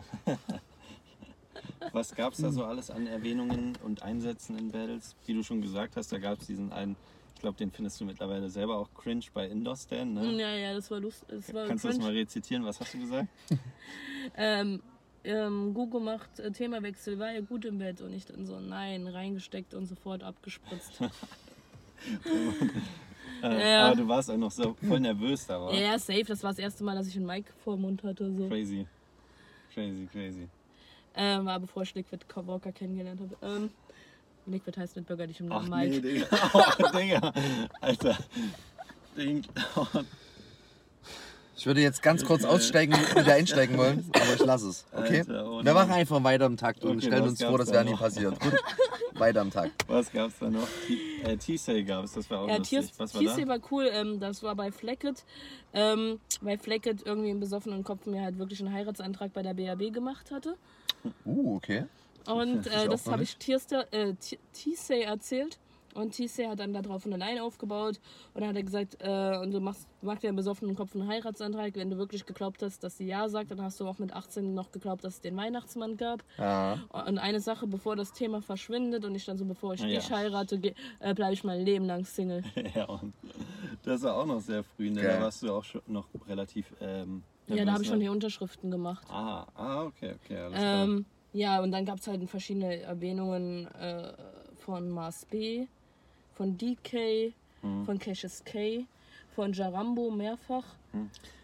Was 1.91 2.13
gab 2.15 2.33
es 2.33 2.39
da 2.39 2.51
so 2.51 2.65
alles 2.65 2.89
an 2.89 3.07
Erwähnungen 3.07 3.77
und 3.83 4.01
Einsätzen 4.03 4.57
in 4.57 4.71
Battles? 4.71 5.15
Wie 5.25 5.33
du 5.33 5.43
schon 5.43 5.61
gesagt 5.61 5.95
hast, 5.95 6.11
da 6.11 6.17
gab 6.17 6.39
es 6.39 6.47
diesen 6.47 6.71
einen, 6.71 6.95
ich 7.35 7.41
glaube, 7.41 7.57
den 7.57 7.71
findest 7.71 7.99
du 8.01 8.05
mittlerweile 8.05 8.49
selber 8.49 8.77
auch 8.77 8.89
cringe 8.93 9.25
bei 9.33 9.47
Indoor 9.47 9.77
Stand, 9.77 10.15
ne? 10.15 10.31
Ja, 10.33 10.55
ja, 10.55 10.73
das 10.73 10.89
war 10.89 10.99
lustig. 10.99 11.27
Das 11.29 11.53
war 11.53 11.67
Kannst 11.67 11.83
du 11.83 11.89
das 11.89 11.99
mal 11.99 12.11
rezitieren? 12.11 12.65
Was 12.65 12.79
hast 12.79 12.93
du 12.93 12.99
gesagt? 12.99 13.27
Ähm, 14.37 14.81
ähm, 15.25 15.73
Google 15.73 15.99
macht 15.99 16.39
äh, 16.39 16.49
Themawechsel, 16.49 17.19
war 17.19 17.33
ja 17.33 17.41
gut 17.41 17.65
im 17.65 17.77
Bett 17.77 17.99
und 17.99 18.13
ich 18.13 18.25
dann 18.25 18.45
so, 18.45 18.61
nein, 18.61 19.05
reingesteckt 19.05 19.73
und 19.73 19.85
sofort 19.85 20.23
abgespritzt. 20.23 20.93
Äh, 23.41 23.71
Ja. 23.71 23.87
Aber 23.87 23.95
du 23.97 24.07
warst 24.07 24.31
auch 24.31 24.37
noch 24.37 24.51
so 24.51 24.75
voll 24.87 25.01
nervös 25.01 25.45
da, 25.45 25.59
war? 25.59 25.73
ja, 25.73 25.99
safe, 25.99 26.23
das 26.23 26.41
war 26.43 26.51
das 26.51 26.59
erste 26.59 26.83
Mal, 26.83 26.95
dass 26.95 27.07
ich 27.07 27.15
einen 27.17 27.25
Mike 27.25 27.51
vor 27.63 27.75
dem 27.75 27.81
Mund 27.81 28.01
hatte. 28.03 28.31
So. 28.31 28.47
Crazy. 28.47 28.87
Crazy, 29.73 30.07
crazy. 30.11 30.47
Ähm, 31.15 31.45
war 31.45 31.59
bevor 31.59 31.83
ich 31.83 31.93
Liquid 31.93 32.25
Walker 32.35 32.71
kennengelernt 32.71 33.19
habe. 33.19 33.55
Ähm, 33.55 33.69
Liquid 34.45 34.79
heißt 34.79 34.95
mit 34.95 35.07
bürgerlichem 35.07 35.47
Namen 35.47 35.69
nee, 35.69 35.89
Mike. 35.89 36.01
Digga. 36.01 36.27
Oh, 36.53 36.97
Digga. 36.97 37.33
Alter. 37.81 38.17
Ding. 39.17 39.43
Ich 41.55 41.65
würde 41.65 41.81
jetzt 41.81 42.01
ganz 42.01 42.25
kurz 42.25 42.43
aussteigen, 42.45 42.93
wieder 42.93 43.33
einsteigen 43.33 43.77
wollen, 43.77 44.09
aber 44.13 44.33
ich 44.33 44.39
lasse 44.45 44.69
es. 44.69 44.85
Okay? 44.91 45.19
Alter, 45.19 45.45
oh 45.51 45.63
wir 45.63 45.73
machen 45.73 45.91
einfach 45.91 46.23
weiter 46.23 46.45
im 46.45 46.57
Takt 46.57 46.83
und 46.83 46.97
Okay, 46.97 47.07
stellen 47.07 47.23
uns 47.23 47.43
vor, 47.43 47.57
das 47.57 47.67
da 47.67 47.73
wäre 47.75 47.85
nie 47.85 47.95
passiert. 47.95 48.39
Gut, 48.39 48.53
weiter 49.13 49.41
im 49.41 49.51
Takt. 49.51 49.71
was 49.87 50.11
gab's 50.11 50.35
da 50.39 50.49
noch? 50.49 50.67
T- 50.87 51.21
äh, 51.31 51.37
T-Sale 51.37 51.83
gab's, 51.83 52.13
das 52.13 52.29
war 52.29 52.39
auch 52.41 52.47
Ja, 52.47 52.57
lustig. 52.57 52.91
Was 52.97 53.13
war 53.13 53.21
da? 53.23 53.47
war 53.47 53.59
cool. 53.71 53.89
Ähm, 53.91 54.19
das 54.19 54.41
war 54.41 54.55
bei 54.55 54.71
Flecket. 54.71 55.23
Ähm, 55.73 56.19
weil 56.41 56.57
Flecket 56.57 57.05
irgendwie 57.05 57.29
im 57.29 57.39
besoffenen 57.39 57.83
Kopf 57.83 58.05
mir 58.05 58.21
halt 58.23 58.37
wirklich 58.39 58.59
einen 58.59 58.73
Heiratsantrag 58.73 59.31
bei 59.33 59.41
der 59.43 59.53
BAB 59.53 59.93
gemacht 59.93 60.31
hatte. 60.31 60.55
Uh, 61.25 61.55
okay. 61.57 61.85
Und 62.25 62.67
äh, 62.67 62.87
das 62.87 63.05
habe 63.07 63.23
ich 63.23 63.35
Tierster- 63.37 63.85
äh, 63.91 64.13
T-Say 64.53 65.01
erzählt. 65.01 65.59
Und 65.93 66.11
T-Say 66.15 66.47
hat 66.47 66.59
dann 66.59 66.73
darauf 66.73 67.05
eine 67.05 67.17
Line 67.17 67.43
aufgebaut. 67.43 67.99
Und 68.33 68.41
dann 68.41 68.49
hat 68.49 68.55
er 68.55 68.63
gesagt, 68.63 68.97
äh, 68.99 69.37
und 69.41 69.51
du 69.51 69.59
machst, 69.59 69.87
machst 70.01 70.23
ja 70.23 70.29
im 70.29 70.35
besoffenen 70.35 70.75
Kopf 70.75 70.95
einen 70.95 71.07
Heiratsantrag. 71.07 71.75
Wenn 71.75 71.89
du 71.89 71.97
wirklich 71.97 72.25
geglaubt 72.25 72.61
hast, 72.63 72.83
dass 72.83 72.97
sie 72.97 73.05
Ja 73.05 73.29
sagt, 73.29 73.51
dann 73.51 73.61
hast 73.61 73.79
du 73.79 73.87
auch 73.87 73.99
mit 73.99 74.13
18 74.13 74.53
noch 74.53 74.71
geglaubt, 74.71 75.03
dass 75.03 75.15
es 75.15 75.21
den 75.21 75.35
Weihnachtsmann 75.37 75.97
gab. 75.97 76.23
Ja. 76.37 76.79
Und 76.91 77.17
eine 77.19 77.39
Sache, 77.39 77.67
bevor 77.67 77.95
das 77.95 78.11
Thema 78.13 78.41
verschwindet 78.41 79.05
und 79.05 79.15
ich 79.15 79.25
dann 79.25 79.37
so, 79.37 79.45
bevor 79.45 79.73
ich 79.75 79.81
Ja. 79.81 79.87
dich 79.99 80.11
heirate, 80.11 80.59
äh, 80.99 81.13
bleibe 81.13 81.33
ich 81.33 81.43
mein 81.43 81.61
Leben 81.61 81.85
lang 81.85 82.05
Single. 82.05 82.43
ja, 82.75 82.85
und 82.85 83.13
das 83.83 84.01
war 84.01 84.15
auch 84.17 84.25
noch 84.25 84.41
sehr 84.41 84.63
früh, 84.63 84.89
ne? 84.89 85.01
Da 85.01 85.19
warst 85.21 85.43
du 85.43 85.51
auch 85.51 85.63
schon 85.63 85.81
noch 85.87 86.07
relativ. 86.27 86.73
Ähm, 86.81 87.23
Ja, 87.47 87.65
da 87.65 87.73
habe 87.73 87.83
ich 87.83 87.89
schon 87.89 87.97
ne? 87.99 88.05
die 88.05 88.09
Unterschriften 88.09 88.71
gemacht. 88.71 89.05
Ah, 89.09 89.45
ah, 89.55 89.83
okay, 89.83 90.15
okay, 90.23 90.37
alles 90.37 90.53
klar. 90.57 90.83
Ähm, 90.85 91.05
ja, 91.33 91.61
und 91.61 91.71
dann 91.71 91.83
gab 91.85 91.97
es 91.99 92.07
halt 92.07 92.27
verschiedene 92.29 92.81
Erwähnungen 92.81 93.67
äh, 93.73 94.13
von 94.57 94.89
Mars 94.89 95.25
B, 95.25 95.67
von 96.35 96.57
DK, 96.57 97.33
Mhm. 97.61 97.85
von 97.85 97.97
Cassius 97.97 98.43
K, 98.43 98.85
von 99.35 99.53
Jarambo 99.53 100.11
mehrfach. 100.11 100.65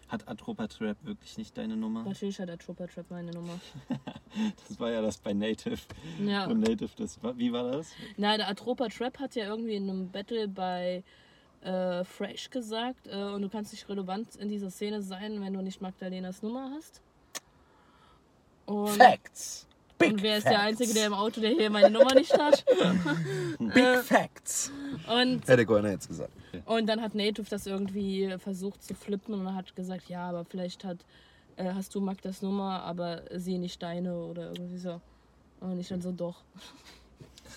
Hat 0.09 0.27
Atropa 0.27 0.67
Trap 0.67 0.97
wirklich 1.03 1.37
nicht 1.37 1.57
deine 1.57 1.77
Nummer? 1.77 2.03
Natürlich 2.03 2.39
hat 2.39 2.49
Trooper 2.59 2.87
Trap 2.87 3.09
meine 3.09 3.31
Nummer. 3.31 3.59
Das 4.67 4.79
war 4.79 4.91
ja 4.91 5.01
das 5.01 5.17
bei 5.17 5.33
Native. 5.33 5.79
Ja. 6.23 6.45
Und 6.45 6.59
Native, 6.59 6.89
das 6.97 7.21
war, 7.23 7.35
wie 7.37 7.51
war 7.51 7.71
das? 7.71 7.91
Na, 8.17 8.37
der 8.37 8.47
Atropa 8.49 8.87
Trap 8.89 9.17
hat 9.19 9.35
ja 9.35 9.45
irgendwie 9.45 9.75
in 9.75 9.89
einem 9.89 10.09
Battle 10.09 10.47
bei 10.47 11.03
äh, 11.61 12.03
Fresh 12.03 12.49
gesagt, 12.49 13.07
äh, 13.07 13.15
und 13.33 13.41
du 13.41 13.49
kannst 13.49 13.71
nicht 13.71 13.87
relevant 13.89 14.35
in 14.35 14.49
dieser 14.49 14.69
Szene 14.69 15.01
sein, 15.01 15.41
wenn 15.41 15.53
du 15.53 15.61
nicht 15.61 15.81
Magdalenas 15.81 16.41
Nummer 16.43 16.71
hast. 16.75 17.01
Und, 18.65 18.89
Facts. 18.89 19.67
Big 19.99 20.13
und 20.13 20.23
wer 20.23 20.37
ist 20.37 20.47
der 20.47 20.61
Einzige, 20.61 20.93
der 20.93 21.07
im 21.07 21.13
Auto, 21.13 21.41
der 21.41 21.51
hier 21.51 21.69
meine 21.69 21.89
Nummer 21.91 22.13
nicht 22.15 22.35
hat? 22.37 22.65
Big 23.59 23.99
Facts. 24.03 24.71
Und 25.07 25.47
Hätte 25.47 25.65
Goiner 25.65 25.91
jetzt 25.91 26.07
gesagt. 26.07 26.31
Und 26.65 26.87
dann 26.87 27.01
hat 27.01 27.13
Native 27.15 27.47
das 27.49 27.67
irgendwie 27.67 28.33
versucht 28.39 28.81
zu 28.83 28.95
flippen 28.95 29.33
und 29.33 29.53
hat 29.53 29.75
gesagt, 29.75 30.09
ja, 30.09 30.29
aber 30.29 30.45
vielleicht 30.45 30.83
hat, 30.85 30.97
äh, 31.57 31.73
hast 31.73 31.93
du 31.93 32.01
Magdas 32.01 32.41
Nummer, 32.41 32.81
aber 32.83 33.23
sie 33.35 33.57
nicht 33.57 33.83
deine 33.83 34.15
oder 34.15 34.47
irgendwie 34.53 34.77
so. 34.77 34.99
Und 35.59 35.79
ich 35.79 35.89
dann 35.89 36.01
so, 36.01 36.11
doch. 36.11 36.41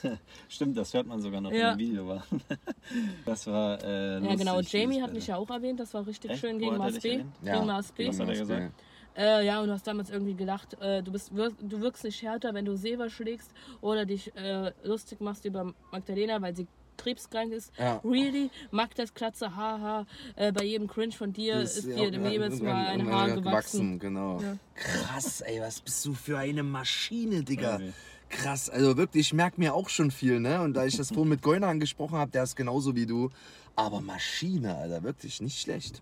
Stimmt, 0.48 0.76
das 0.76 0.92
hört 0.94 1.06
man 1.06 1.20
sogar 1.20 1.40
noch 1.40 1.52
Ja. 1.52 1.72
im 1.72 1.78
Video. 1.78 2.08
War. 2.08 2.24
Das 3.24 3.46
war. 3.46 3.82
Äh, 3.84 4.20
Ja, 4.24 4.34
genau. 4.34 4.60
Jamie 4.60 5.00
hat 5.00 5.12
mich 5.12 5.28
ja 5.28 5.36
auch 5.36 5.48
erwähnt, 5.48 5.78
das 5.78 5.94
war 5.94 6.04
richtig 6.06 6.32
Echt? 6.32 6.40
schön 6.40 6.58
gegen 6.58 6.76
Mars 6.76 6.98
B. 6.98 7.22
Gegen 7.42 7.66
Mars 7.66 7.92
B. 7.92 8.08
Was 8.08 8.18
hat 8.18 8.28
er 8.28 8.34
gesagt? 8.36 8.72
Äh, 9.16 9.44
ja, 9.46 9.60
und 9.60 9.68
du 9.68 9.72
hast 9.72 9.86
damals 9.86 10.10
irgendwie 10.10 10.34
gelacht, 10.34 10.80
äh, 10.80 11.02
du, 11.02 11.12
bist, 11.12 11.34
wirk, 11.34 11.54
du 11.60 11.80
wirkst 11.80 12.04
nicht 12.04 12.22
härter, 12.22 12.54
wenn 12.54 12.64
du 12.64 12.76
Seva 12.76 13.10
schlägst 13.10 13.50
oder 13.80 14.06
dich 14.06 14.34
äh, 14.36 14.72
lustig 14.84 15.20
machst 15.20 15.44
über 15.44 15.74
Magdalena, 15.90 16.40
weil 16.40 16.56
sie 16.56 16.66
krebskrank 16.96 17.52
ist. 17.52 17.72
Ja. 17.78 18.00
Really? 18.04 18.50
Magdas 18.70 19.12
Klatze, 19.12 19.54
haha. 19.54 20.06
Äh, 20.36 20.52
bei 20.52 20.64
jedem 20.64 20.86
Cringe 20.86 21.12
von 21.12 21.32
dir 21.32 21.60
ist, 21.60 21.84
dir 21.84 22.10
jedes 22.10 22.60
Mal 22.60 22.86
ein 22.86 23.10
Haar 23.10 23.30
gewachsen. 23.32 23.98
Genau. 23.98 24.40
Ja. 24.40 24.56
Krass, 24.74 25.40
ey, 25.40 25.60
was 25.60 25.80
bist 25.80 26.04
du 26.06 26.14
für 26.14 26.38
eine 26.38 26.62
Maschine, 26.62 27.42
Digga. 27.42 27.80
Krass, 28.28 28.70
also 28.70 28.96
wirklich, 28.96 29.26
ich 29.26 29.32
merke 29.34 29.60
mir 29.60 29.74
auch 29.74 29.90
schon 29.90 30.10
viel, 30.10 30.40
ne? 30.40 30.62
Und 30.62 30.72
da 30.74 30.86
ich 30.86 30.96
das 30.96 31.08
vorhin 31.08 31.28
mit 31.28 31.42
Goiner 31.42 31.66
angesprochen 31.66 32.16
habe, 32.16 32.30
der 32.30 32.44
ist 32.44 32.56
genauso 32.56 32.96
wie 32.96 33.04
du. 33.04 33.30
Aber 33.76 34.00
Maschine, 34.00 34.74
Alter, 34.76 35.02
wirklich 35.02 35.40
nicht 35.42 35.60
schlecht. 35.60 36.00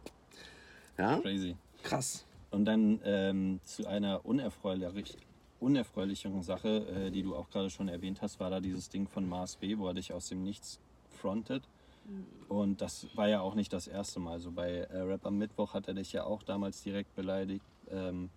Ja? 0.96 1.18
Crazy. 1.18 1.56
Krass. 1.82 2.24
Und 2.50 2.64
dann 2.64 3.00
ähm, 3.04 3.60
zu 3.64 3.86
einer 3.86 4.24
unerfreulich, 4.24 5.16
unerfreulicheren 5.60 6.42
Sache, 6.42 6.86
äh, 6.88 7.10
die 7.10 7.22
du 7.22 7.36
auch 7.36 7.48
gerade 7.50 7.70
schon 7.70 7.88
erwähnt 7.88 8.22
hast, 8.22 8.40
war 8.40 8.50
da 8.50 8.60
dieses 8.60 8.88
Ding 8.88 9.06
von 9.06 9.28
Mars 9.28 9.56
B, 9.56 9.78
wo 9.78 9.86
er 9.86 9.94
dich 9.94 10.12
aus 10.12 10.28
dem 10.28 10.42
Nichts 10.42 10.80
frontet. 11.10 11.62
Und 12.48 12.80
das 12.80 13.06
war 13.14 13.28
ja 13.28 13.40
auch 13.40 13.54
nicht 13.54 13.72
das 13.72 13.86
erste 13.86 14.18
Mal. 14.18 14.40
So 14.40 14.50
bei 14.50 14.70
äh, 14.70 14.98
Rap 15.02 15.24
am 15.26 15.38
Mittwoch 15.38 15.74
hat 15.74 15.86
er 15.86 15.94
dich 15.94 16.12
ja 16.12 16.24
auch 16.24 16.42
damals 16.42 16.82
direkt 16.82 17.14
beleidigt, 17.14 17.64
ähm, 17.90 18.30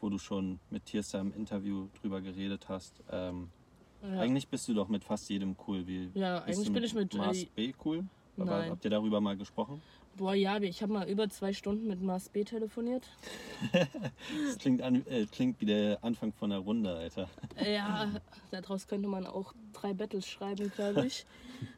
wo 0.00 0.08
du 0.08 0.18
schon 0.18 0.60
mit 0.70 0.84
Tierster 0.84 1.18
im 1.20 1.32
Interview 1.32 1.88
drüber 2.00 2.20
geredet 2.20 2.68
hast. 2.68 3.02
Ähm, 3.10 3.48
Ja. 4.00 4.20
Eigentlich 4.20 4.46
bist 4.46 4.68
du 4.68 4.74
doch 4.74 4.86
mit 4.88 5.02
fast 5.02 5.28
jedem 5.28 5.56
cool. 5.66 5.84
Wie, 5.88 6.10
Ja, 6.14 6.44
eigentlich 6.44 6.72
bin 6.72 6.84
ich 6.84 6.94
mit, 6.94 7.12
Mars 7.14 7.42
äh, 7.42 7.48
B 7.56 7.72
cool. 7.84 8.04
Aber 8.36 8.58
Nein. 8.58 8.70
habt 8.70 8.84
ihr 8.84 8.90
darüber 8.90 9.20
mal 9.20 9.36
gesprochen? 9.36 9.82
Boah, 10.18 10.34
ja, 10.34 10.60
ich 10.60 10.82
habe 10.82 10.92
mal 10.92 11.08
über 11.08 11.28
zwei 11.30 11.52
Stunden 11.52 11.86
mit 11.86 12.02
Mars 12.02 12.28
B 12.28 12.44
telefoniert. 12.44 13.08
Das 14.46 14.58
klingt, 14.58 14.82
an, 14.82 15.06
äh, 15.06 15.26
klingt 15.26 15.60
wie 15.60 15.66
der 15.66 15.98
Anfang 16.02 16.32
von 16.32 16.50
einer 16.52 16.60
Runde, 16.60 16.94
Alter. 16.94 17.28
Ja, 17.64 18.08
daraus 18.50 18.88
könnte 18.88 19.08
man 19.08 19.26
auch 19.26 19.54
drei 19.72 19.92
Battles 19.94 20.26
schreiben, 20.26 20.70
glaube 20.74 21.06
ich. 21.06 21.24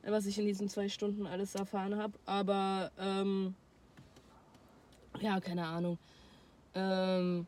was 0.06 0.24
ich 0.26 0.38
in 0.38 0.46
diesen 0.46 0.68
zwei 0.68 0.88
Stunden 0.88 1.26
alles 1.26 1.54
erfahren 1.54 1.96
habe. 1.96 2.14
Aber, 2.24 2.90
ähm, 2.98 3.54
ja, 5.20 5.38
keine 5.40 5.66
Ahnung. 5.66 5.98
Ähm, 6.74 7.46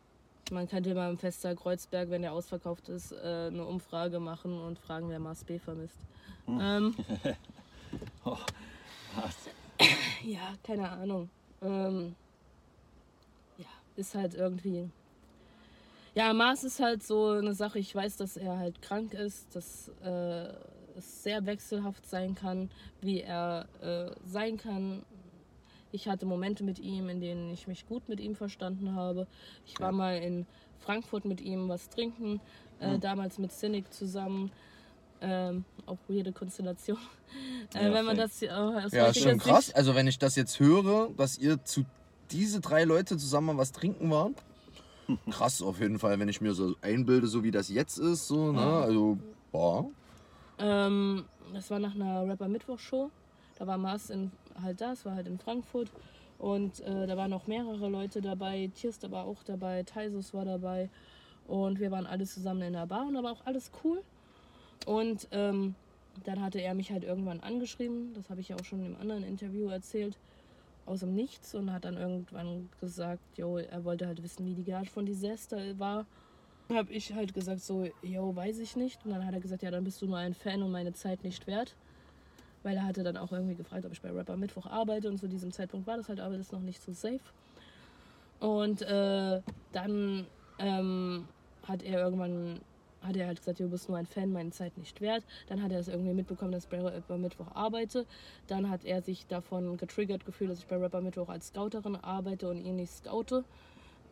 man 0.51 0.67
könnte 0.67 0.93
mal 0.93 1.09
im 1.09 1.17
Fester 1.17 1.55
Kreuzberg, 1.55 2.09
wenn 2.11 2.21
der 2.21 2.33
ausverkauft 2.33 2.89
ist, 2.89 3.11
äh, 3.13 3.47
eine 3.47 3.65
Umfrage 3.65 4.19
machen 4.19 4.59
und 4.59 4.77
fragen, 4.77 5.09
wer 5.09 5.19
Mars 5.19 5.43
B 5.43 5.57
vermisst. 5.57 5.97
Ähm, 6.47 6.95
Oh, 8.25 8.37
hart. 9.15 9.35
Ja, 10.23 10.53
keine 10.63 10.89
Ahnung. 10.89 11.29
Ähm, 11.61 12.15
ja, 13.57 13.65
ist 13.95 14.15
halt 14.15 14.35
irgendwie. 14.35 14.89
Ja, 16.15 16.31
Mars 16.33 16.63
ist 16.63 16.79
halt 16.79 17.03
so 17.03 17.29
eine 17.29 17.53
Sache. 17.53 17.79
Ich 17.79 17.93
weiß, 17.93 18.17
dass 18.17 18.37
er 18.37 18.57
halt 18.57 18.81
krank 18.81 19.13
ist, 19.13 19.55
dass 19.55 19.89
äh, 20.03 20.53
es 20.95 21.23
sehr 21.23 21.45
wechselhaft 21.45 22.05
sein 22.05 22.35
kann, 22.35 22.69
wie 23.01 23.21
er 23.21 23.65
äh, 23.81 24.11
sein 24.25 24.57
kann. 24.57 25.03
Ich 25.91 26.07
hatte 26.07 26.25
Momente 26.25 26.63
mit 26.63 26.79
ihm, 26.79 27.09
in 27.09 27.19
denen 27.19 27.51
ich 27.51 27.67
mich 27.67 27.87
gut 27.87 28.09
mit 28.09 28.19
ihm 28.19 28.35
verstanden 28.35 28.95
habe. 28.95 29.27
Ich 29.65 29.79
war 29.79 29.87
Ja. 29.89 29.97
mal 29.97 30.17
in 30.17 30.45
Frankfurt 30.79 31.25
mit 31.25 31.41
ihm 31.41 31.69
was 31.69 31.89
trinken, 31.89 32.41
äh, 32.79 32.99
damals 32.99 33.37
mit 33.39 33.51
Cynic 33.51 33.91
zusammen. 33.93 34.51
Ähm, 35.21 35.65
auch 35.85 35.97
weirde 36.07 36.31
Konstellation. 36.31 36.97
Äh, 37.75 37.85
Ja, 37.87 37.93
wenn 37.93 38.05
man 38.05 38.17
das 38.17 38.41
äh, 38.41 38.47
Ja, 38.47 39.07
ist 39.07 39.19
schon 39.19 39.37
krass. 39.39 39.65
Sicht- 39.67 39.75
Also 39.75 39.95
wenn 39.95 40.07
ich 40.07 40.19
das 40.19 40.35
jetzt 40.35 40.59
höre, 40.59 41.09
dass 41.17 41.37
ihr 41.37 41.63
zu 41.63 41.85
diese 42.31 42.61
drei 42.61 42.83
Leute 42.83 43.17
zusammen 43.17 43.57
was 43.57 43.71
trinken 43.71 44.09
waren, 44.11 44.35
krass 45.29 45.61
auf 45.61 45.79
jeden 45.79 45.99
Fall, 45.99 46.19
wenn 46.19 46.29
ich 46.29 46.41
mir 46.41 46.53
so 46.53 46.75
einbilde, 46.81 47.27
so 47.27 47.43
wie 47.43 47.51
das 47.51 47.69
jetzt 47.69 47.97
ist, 47.97 48.27
so, 48.27 48.51
ne? 48.51 48.61
Also, 48.61 49.17
boah. 49.51 49.85
Ähm, 50.59 51.25
das 51.53 51.69
war 51.69 51.79
nach 51.79 51.95
einer 51.95 52.27
Rapper 52.27 52.47
Mittwoch 52.47 52.79
Show. 52.79 53.11
Da 53.59 53.67
war 53.67 53.77
Mars 53.77 54.09
in, 54.09 54.31
halt 54.61 54.81
da, 54.81 54.93
es 54.93 55.05
war 55.05 55.15
halt 55.15 55.27
in 55.27 55.37
Frankfurt. 55.37 55.89
Und 56.39 56.79
äh, 56.81 57.07
da 57.07 57.15
waren 57.17 57.29
noch 57.29 57.47
mehrere 57.47 57.87
Leute 57.89 58.21
dabei. 58.21 58.69
Tierst 58.73 59.09
war 59.11 59.25
auch 59.25 59.43
dabei, 59.43 59.83
Taisus 59.83 60.33
war 60.33 60.45
dabei. 60.45 60.89
Und 61.47 61.79
wir 61.79 61.91
waren 61.91 62.05
alle 62.05 62.25
zusammen 62.25 62.61
in 62.61 62.73
der 62.73 62.85
Bar 62.87 63.05
und 63.07 63.13
da 63.15 63.23
war 63.23 63.33
auch 63.33 63.45
alles 63.45 63.69
cool. 63.83 64.01
Und 64.85 65.27
ähm, 65.31 65.75
dann 66.23 66.41
hatte 66.41 66.59
er 66.59 66.73
mich 66.73 66.91
halt 66.91 67.03
irgendwann 67.03 67.39
angeschrieben. 67.39 68.13
Das 68.13 68.29
habe 68.29 68.41
ich 68.41 68.49
ja 68.49 68.55
auch 68.55 68.65
schon 68.65 68.85
im 68.85 68.95
anderen 68.95 69.23
Interview 69.23 69.69
erzählt. 69.69 70.17
Aus 70.85 70.99
dem 70.99 71.15
Nichts 71.15 71.55
und 71.55 71.71
hat 71.71 71.85
dann 71.85 71.95
irgendwann 71.95 72.69
gesagt, 72.81 73.21
jo, 73.37 73.57
er 73.57 73.85
wollte 73.85 74.05
halt 74.05 74.21
wissen, 74.21 74.45
wie 74.45 74.53
die 74.53 74.65
Gage 74.65 74.89
von 74.89 75.05
Disaster 75.05 75.79
war. 75.79 76.05
Habe 76.69 76.91
ich 76.91 77.13
halt 77.13 77.33
gesagt, 77.33 77.61
so, 77.61 77.87
jo, 78.01 78.35
weiß 78.35 78.59
ich 78.59 78.75
nicht. 78.75 79.03
Und 79.05 79.11
dann 79.11 79.25
hat 79.25 79.33
er 79.33 79.39
gesagt, 79.39 79.63
ja, 79.63 79.71
dann 79.71 79.85
bist 79.85 80.01
du 80.01 80.07
nur 80.07 80.17
ein 80.17 80.33
Fan 80.33 80.61
und 80.61 80.71
meine 80.71 80.93
Zeit 80.93 81.23
nicht 81.23 81.47
wert. 81.47 81.75
Weil 82.63 82.75
er 82.75 82.85
hatte 82.85 83.03
dann 83.03 83.17
auch 83.17 83.31
irgendwie 83.31 83.55
gefragt, 83.55 83.85
ob 83.85 83.93
ich 83.93 84.01
bei 84.01 84.11
Rapper 84.11 84.35
Mittwoch 84.35 84.65
arbeite 84.65 85.09
und 85.09 85.17
zu 85.17 85.27
diesem 85.27 85.51
Zeitpunkt 85.51 85.87
war 85.87 85.97
das 85.97 86.09
halt 86.09 86.19
alles 86.19 86.51
noch 86.51 86.61
nicht 86.61 86.81
so 86.81 86.91
safe. 86.91 87.21
Und 88.39 88.81
äh, 88.81 89.41
dann 89.71 90.27
ähm, 90.59 91.27
hat 91.65 91.81
er 91.81 92.01
irgendwann, 92.01 92.59
hat 93.05 93.15
er 93.15 93.27
halt 93.27 93.39
gesagt, 93.39 93.59
du 93.59 93.69
bist 93.69 93.89
nur 93.89 93.97
ein 93.97 94.05
Fan, 94.05 94.31
meine 94.31 94.51
Zeit 94.51 94.77
nicht 94.77 95.01
wert. 95.01 95.23
Dann 95.47 95.61
hat 95.61 95.71
er 95.71 95.79
es 95.79 95.87
irgendwie 95.87 96.13
mitbekommen, 96.13 96.51
dass 96.51 96.65
ich 96.65 96.69
bei 96.69 96.81
Rapper 96.81 97.17
Mittwoch 97.17 97.53
arbeite. 97.53 98.05
Dann 98.47 98.69
hat 98.69 98.85
er 98.85 99.01
sich 99.01 99.27
davon 99.27 99.77
getriggert 99.77 100.25
gefühlt, 100.25 100.51
dass 100.51 100.59
ich 100.59 100.67
bei 100.67 100.77
Rapper 100.77 101.01
Mittwoch 101.01 101.29
als 101.29 101.47
Scouterin 101.47 101.95
arbeite 101.95 102.49
und 102.49 102.63
ihn 102.63 102.77
nicht 102.77 102.91
scoute. 102.91 103.43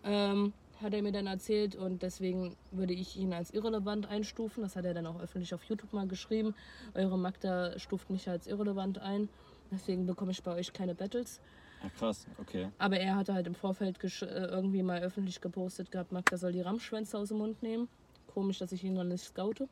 Ähm, 0.04 0.54
hat 0.82 0.94
er 0.94 1.02
mir 1.02 1.12
dann 1.12 1.28
erzählt 1.28 1.76
und 1.76 2.02
deswegen 2.02 2.56
würde 2.72 2.94
ich 2.94 3.16
ihn 3.16 3.34
als 3.34 3.52
irrelevant 3.52 4.08
einstufen. 4.08 4.64
Das 4.64 4.76
hat 4.76 4.86
er 4.86 4.94
dann 4.94 5.06
auch 5.06 5.22
öffentlich 5.22 5.54
auf 5.54 5.64
YouTube 5.64 5.94
mal 5.94 6.08
geschrieben. 6.08 6.56
Eure 6.94 7.18
Magda 7.18 7.78
stuft 7.78 8.10
mich 8.10 8.28
als 8.30 8.48
irrelevant 8.48 9.00
ein. 9.00 9.30
Deswegen 9.72 10.06
bekomme 10.06 10.32
ich 10.32 10.44
bei 10.44 10.54
euch 10.54 10.74
keine 10.74 10.96
Battles. 10.96 11.40
Ja, 11.84 11.90
krass, 11.98 12.28
okay. 12.40 12.70
Aber 12.78 12.98
er 12.98 13.16
hatte 13.16 13.34
halt 13.34 13.48
im 13.48 13.56
Vorfeld 13.56 13.98
äh, 14.04 14.26
irgendwie 14.26 14.84
mal 14.84 15.02
öffentlich 15.02 15.42
gepostet 15.42 15.92
gehabt, 15.92 16.12
Magda 16.12 16.38
soll 16.38 16.52
die 16.52 16.62
Rammschwänze 16.62 17.18
aus 17.18 17.30
dem 17.30 17.38
Mund 17.38 17.64
nehmen. 17.64 17.88
Komisch, 18.34 18.60
dass 18.60 18.72
ich 18.72 18.84
ihn 18.84 18.94
noch 18.94 19.04
nicht 19.04 19.24
scoute. 19.24 19.68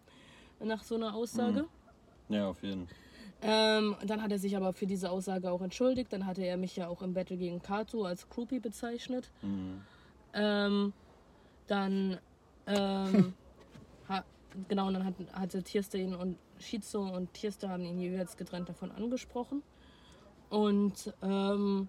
Nach 0.59 0.83
so 0.83 0.95
einer 0.95 1.15
Aussage. 1.15 1.65
Ja, 2.27 2.49
auf 2.49 2.61
jeden 2.61 2.87
Fall. 2.87 2.97
Ähm, 3.41 3.95
dann 4.05 4.21
hat 4.21 4.31
er 4.31 4.39
sich 4.39 4.57
aber 4.57 4.73
für 4.73 4.85
diese 4.85 5.09
Aussage 5.09 5.49
auch 5.49 5.61
entschuldigt. 5.61 6.11
Dann 6.11 6.25
hatte 6.25 6.43
er 6.43 6.57
mich 6.57 6.75
ja 6.75 6.87
auch 6.87 7.01
im 7.01 7.13
Battle 7.13 7.37
gegen 7.37 7.61
Kato 7.61 8.03
als 8.03 8.27
Groupie 8.29 8.59
bezeichnet. 8.59 9.31
Mhm. 9.41 9.81
Ähm, 10.33 10.93
dann, 11.67 12.17
ähm, 12.67 13.33
ha, 14.09 14.25
genau, 14.67 14.87
und 14.87 14.95
dann 14.95 15.05
hat, 15.05 15.13
hatte 15.33 15.63
Tierste 15.63 15.97
ihn 15.97 16.13
und 16.13 16.37
Shizu 16.59 16.99
und 16.99 17.33
Tierste 17.33 17.69
haben 17.69 17.85
ihn 17.85 17.99
jeweils 17.99 18.35
getrennt 18.35 18.67
davon 18.67 18.91
angesprochen. 18.91 19.63
Und 20.49 21.13
ähm, 21.21 21.87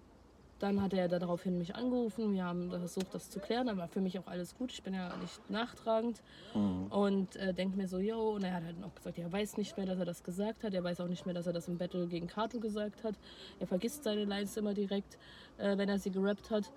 dann 0.61 0.81
hat 0.81 0.93
er 0.93 1.07
daraufhin 1.07 1.57
mich 1.57 1.75
angerufen. 1.75 2.33
Wir 2.33 2.45
haben 2.45 2.69
versucht, 2.69 3.13
das 3.13 3.29
zu 3.29 3.39
klären. 3.39 3.67
Dann 3.67 3.77
war 3.77 3.87
für 3.87 4.01
mich 4.01 4.19
auch 4.19 4.27
alles 4.27 4.55
gut. 4.55 4.71
Ich 4.71 4.83
bin 4.83 4.93
ja 4.93 5.15
nicht 5.17 5.49
nachtragend. 5.49 6.21
Mhm. 6.53 6.87
Und 6.87 7.35
äh, 7.37 7.53
denkt 7.53 7.75
mir 7.75 7.87
so, 7.87 7.99
yo. 7.99 8.35
Und 8.35 8.43
er 8.43 8.53
hat 8.53 8.63
halt 8.63 8.79
noch 8.79 8.93
gesagt, 8.93 9.17
er 9.17 9.31
weiß 9.31 9.57
nicht 9.57 9.75
mehr, 9.77 9.85
dass 9.85 9.97
er 9.97 10.05
das 10.05 10.23
gesagt 10.23 10.63
hat. 10.63 10.73
Er 10.73 10.83
weiß 10.83 10.99
auch 11.01 11.07
nicht 11.07 11.25
mehr, 11.25 11.33
dass 11.33 11.47
er 11.47 11.53
das 11.53 11.67
im 11.67 11.77
Battle 11.77 12.07
gegen 12.07 12.27
Kato 12.27 12.59
gesagt 12.59 13.03
hat. 13.03 13.15
Er 13.59 13.67
vergisst 13.67 14.03
seine 14.03 14.25
Lines 14.25 14.55
immer 14.57 14.73
direkt, 14.73 15.17
äh, 15.57 15.77
wenn 15.77 15.89
er 15.89 15.97
sie 15.97 16.11
gerappt 16.11 16.51
hat. 16.51 16.71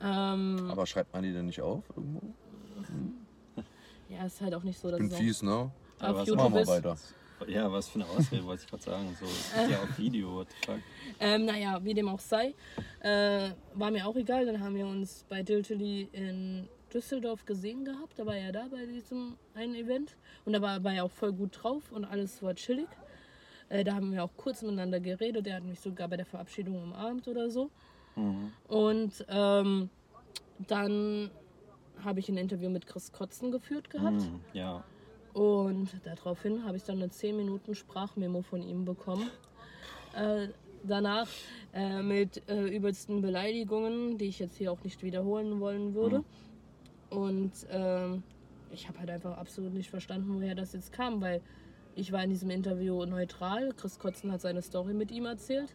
Ähm, 0.00 0.68
Aber 0.70 0.86
schreibt 0.86 1.12
man 1.12 1.22
die 1.22 1.32
denn 1.32 1.46
nicht 1.46 1.60
auf 1.60 1.84
irgendwo? 1.96 2.20
ja, 4.08 4.24
ist 4.26 4.40
halt 4.40 4.54
auch 4.54 4.64
nicht 4.64 4.78
so, 4.78 4.90
dass 4.90 4.98
Ich 4.98 5.06
bin 5.06 5.12
es 5.12 5.18
fies, 5.18 5.42
ne? 5.42 5.70
Ja, 6.00 6.10
auf 6.10 6.18
YouTube 6.18 6.36
Machen 6.38 6.54
wir 6.54 6.66
weiter. 6.66 6.96
Ja, 7.48 7.70
was 7.70 7.88
für 7.88 7.96
eine 7.96 8.06
Ausrede, 8.08 8.44
wollte 8.44 8.62
ich 8.64 8.70
gerade 8.70 8.82
sagen. 8.82 9.16
So, 9.18 9.26
es 9.26 9.64
ist 9.64 9.70
ja 9.70 9.82
auf 9.82 9.98
Video, 9.98 10.34
what 10.34 10.48
the 10.50 10.66
fuck. 10.66 10.80
Ähm, 11.20 11.44
naja, 11.44 11.78
wie 11.82 11.94
dem 11.94 12.08
auch 12.08 12.20
sei, 12.20 12.54
äh, 13.00 13.50
war 13.74 13.90
mir 13.90 14.06
auch 14.06 14.16
egal. 14.16 14.46
Dann 14.46 14.60
haben 14.60 14.74
wir 14.74 14.86
uns 14.86 15.24
bei 15.28 15.42
Diltily 15.42 16.08
in 16.12 16.68
Düsseldorf 16.92 17.44
gesehen 17.44 17.84
gehabt. 17.84 18.18
Da 18.18 18.26
war 18.26 18.36
er 18.36 18.52
da 18.52 18.66
bei 18.70 18.86
diesem 18.86 19.36
einen 19.54 19.74
Event. 19.74 20.16
Und 20.44 20.52
da 20.52 20.62
war, 20.62 20.82
war 20.84 20.92
er 20.92 21.04
auch 21.04 21.10
voll 21.10 21.32
gut 21.32 21.58
drauf 21.62 21.92
und 21.92 22.04
alles 22.04 22.42
war 22.42 22.54
chillig. 22.54 22.88
Äh, 23.68 23.84
da 23.84 23.94
haben 23.94 24.12
wir 24.12 24.24
auch 24.24 24.36
kurz 24.36 24.62
miteinander 24.62 25.00
geredet. 25.00 25.46
Der 25.46 25.56
hat 25.56 25.64
mich 25.64 25.80
sogar 25.80 26.08
bei 26.08 26.16
der 26.16 26.26
Verabschiedung 26.26 26.82
umarmt 26.82 27.28
oder 27.28 27.50
so. 27.50 27.70
Mhm. 28.16 28.52
Und 28.68 29.24
ähm, 29.28 29.90
dann 30.58 31.30
habe 32.04 32.20
ich 32.20 32.28
ein 32.28 32.36
Interview 32.36 32.68
mit 32.68 32.86
Chris 32.86 33.12
Kotzen 33.12 33.50
geführt 33.50 33.90
gehabt. 33.90 34.22
Mhm. 34.22 34.40
Ja, 34.52 34.84
Und 35.32 35.88
daraufhin 36.04 36.64
habe 36.64 36.76
ich 36.76 36.84
dann 36.84 36.96
eine 36.96 37.10
10 37.10 37.36
Minuten 37.36 37.74
Sprachmemo 37.74 38.42
von 38.42 38.62
ihm 38.62 38.84
bekommen. 38.84 39.30
Äh, 40.14 40.48
danach 40.84 41.28
äh, 41.72 42.02
mit 42.02 42.46
äh, 42.48 42.66
übelsten 42.66 43.22
Beleidigungen, 43.22 44.18
die 44.18 44.26
ich 44.26 44.38
jetzt 44.38 44.56
hier 44.56 44.70
auch 44.72 44.82
nicht 44.84 45.02
wiederholen 45.02 45.60
wollen 45.60 45.94
würde. 45.94 46.22
Und 47.08 47.52
ähm, 47.70 48.22
ich 48.70 48.88
habe 48.88 48.98
halt 48.98 49.10
einfach 49.10 49.38
absolut 49.38 49.72
nicht 49.72 49.90
verstanden, 49.90 50.34
woher 50.34 50.54
das 50.54 50.72
jetzt 50.72 50.92
kam, 50.92 51.20
weil 51.20 51.40
ich 51.94 52.12
war 52.12 52.24
in 52.24 52.30
diesem 52.30 52.50
Interview 52.50 53.04
neutral. 53.04 53.72
Chris 53.74 53.98
Kotzen 53.98 54.32
hat 54.32 54.40
seine 54.40 54.62
Story 54.62 54.92
mit 54.92 55.10
ihm 55.10 55.26
erzählt. 55.26 55.74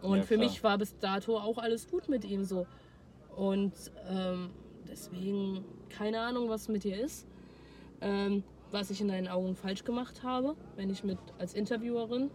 Und 0.00 0.18
Ja, 0.18 0.22
für 0.22 0.38
mich 0.38 0.62
war 0.62 0.78
bis 0.78 0.98
dato 0.98 1.38
auch 1.38 1.58
alles 1.58 1.88
gut 1.88 2.08
mit 2.08 2.24
ihm 2.24 2.44
so. 2.44 2.66
Und 3.36 3.72
ähm, 4.08 4.50
deswegen 4.88 5.64
keine 5.88 6.20
Ahnung, 6.20 6.48
was 6.48 6.68
mit 6.68 6.84
dir 6.84 6.98
ist 6.98 7.26
ähm, 8.04 8.42
was 8.74 8.90
ich 8.90 9.00
in 9.00 9.06
deinen 9.06 9.28
Augen 9.28 9.54
falsch 9.54 9.84
gemacht 9.84 10.24
habe, 10.24 10.56
wenn 10.74 10.90
ich 10.90 11.04
mit 11.04 11.18
als 11.38 11.54
Interviewerin 11.54 12.28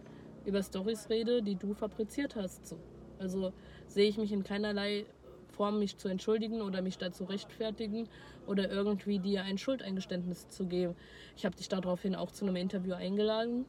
über 0.46 0.62
Stories 0.62 1.10
rede, 1.10 1.42
die 1.42 1.54
du 1.54 1.74
fabriziert 1.74 2.34
hast. 2.34 2.66
So. 2.66 2.78
Also 3.18 3.52
sehe 3.86 4.08
ich 4.08 4.16
mich 4.16 4.32
in 4.32 4.42
keinerlei 4.42 5.04
Form, 5.50 5.78
mich 5.78 5.98
zu 5.98 6.08
entschuldigen 6.08 6.62
oder 6.62 6.80
mich 6.80 6.96
dazu 6.96 7.24
rechtfertigen 7.24 8.08
oder 8.46 8.70
irgendwie 8.70 9.18
dir 9.18 9.42
ein 9.42 9.58
Schuldeingeständnis 9.58 10.48
zu 10.48 10.64
geben. 10.64 10.96
Ich 11.36 11.44
habe 11.44 11.56
dich 11.56 11.68
daraufhin 11.68 12.14
auch 12.14 12.30
zu 12.30 12.46
einem 12.46 12.56
Interview 12.56 12.94
eingeladen. 12.94 13.66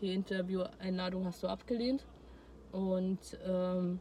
Die 0.00 0.12
Intervieweinladung 0.12 1.24
hast 1.24 1.44
du 1.44 1.46
abgelehnt. 1.46 2.04
Und 2.72 3.38
ähm, 3.46 4.00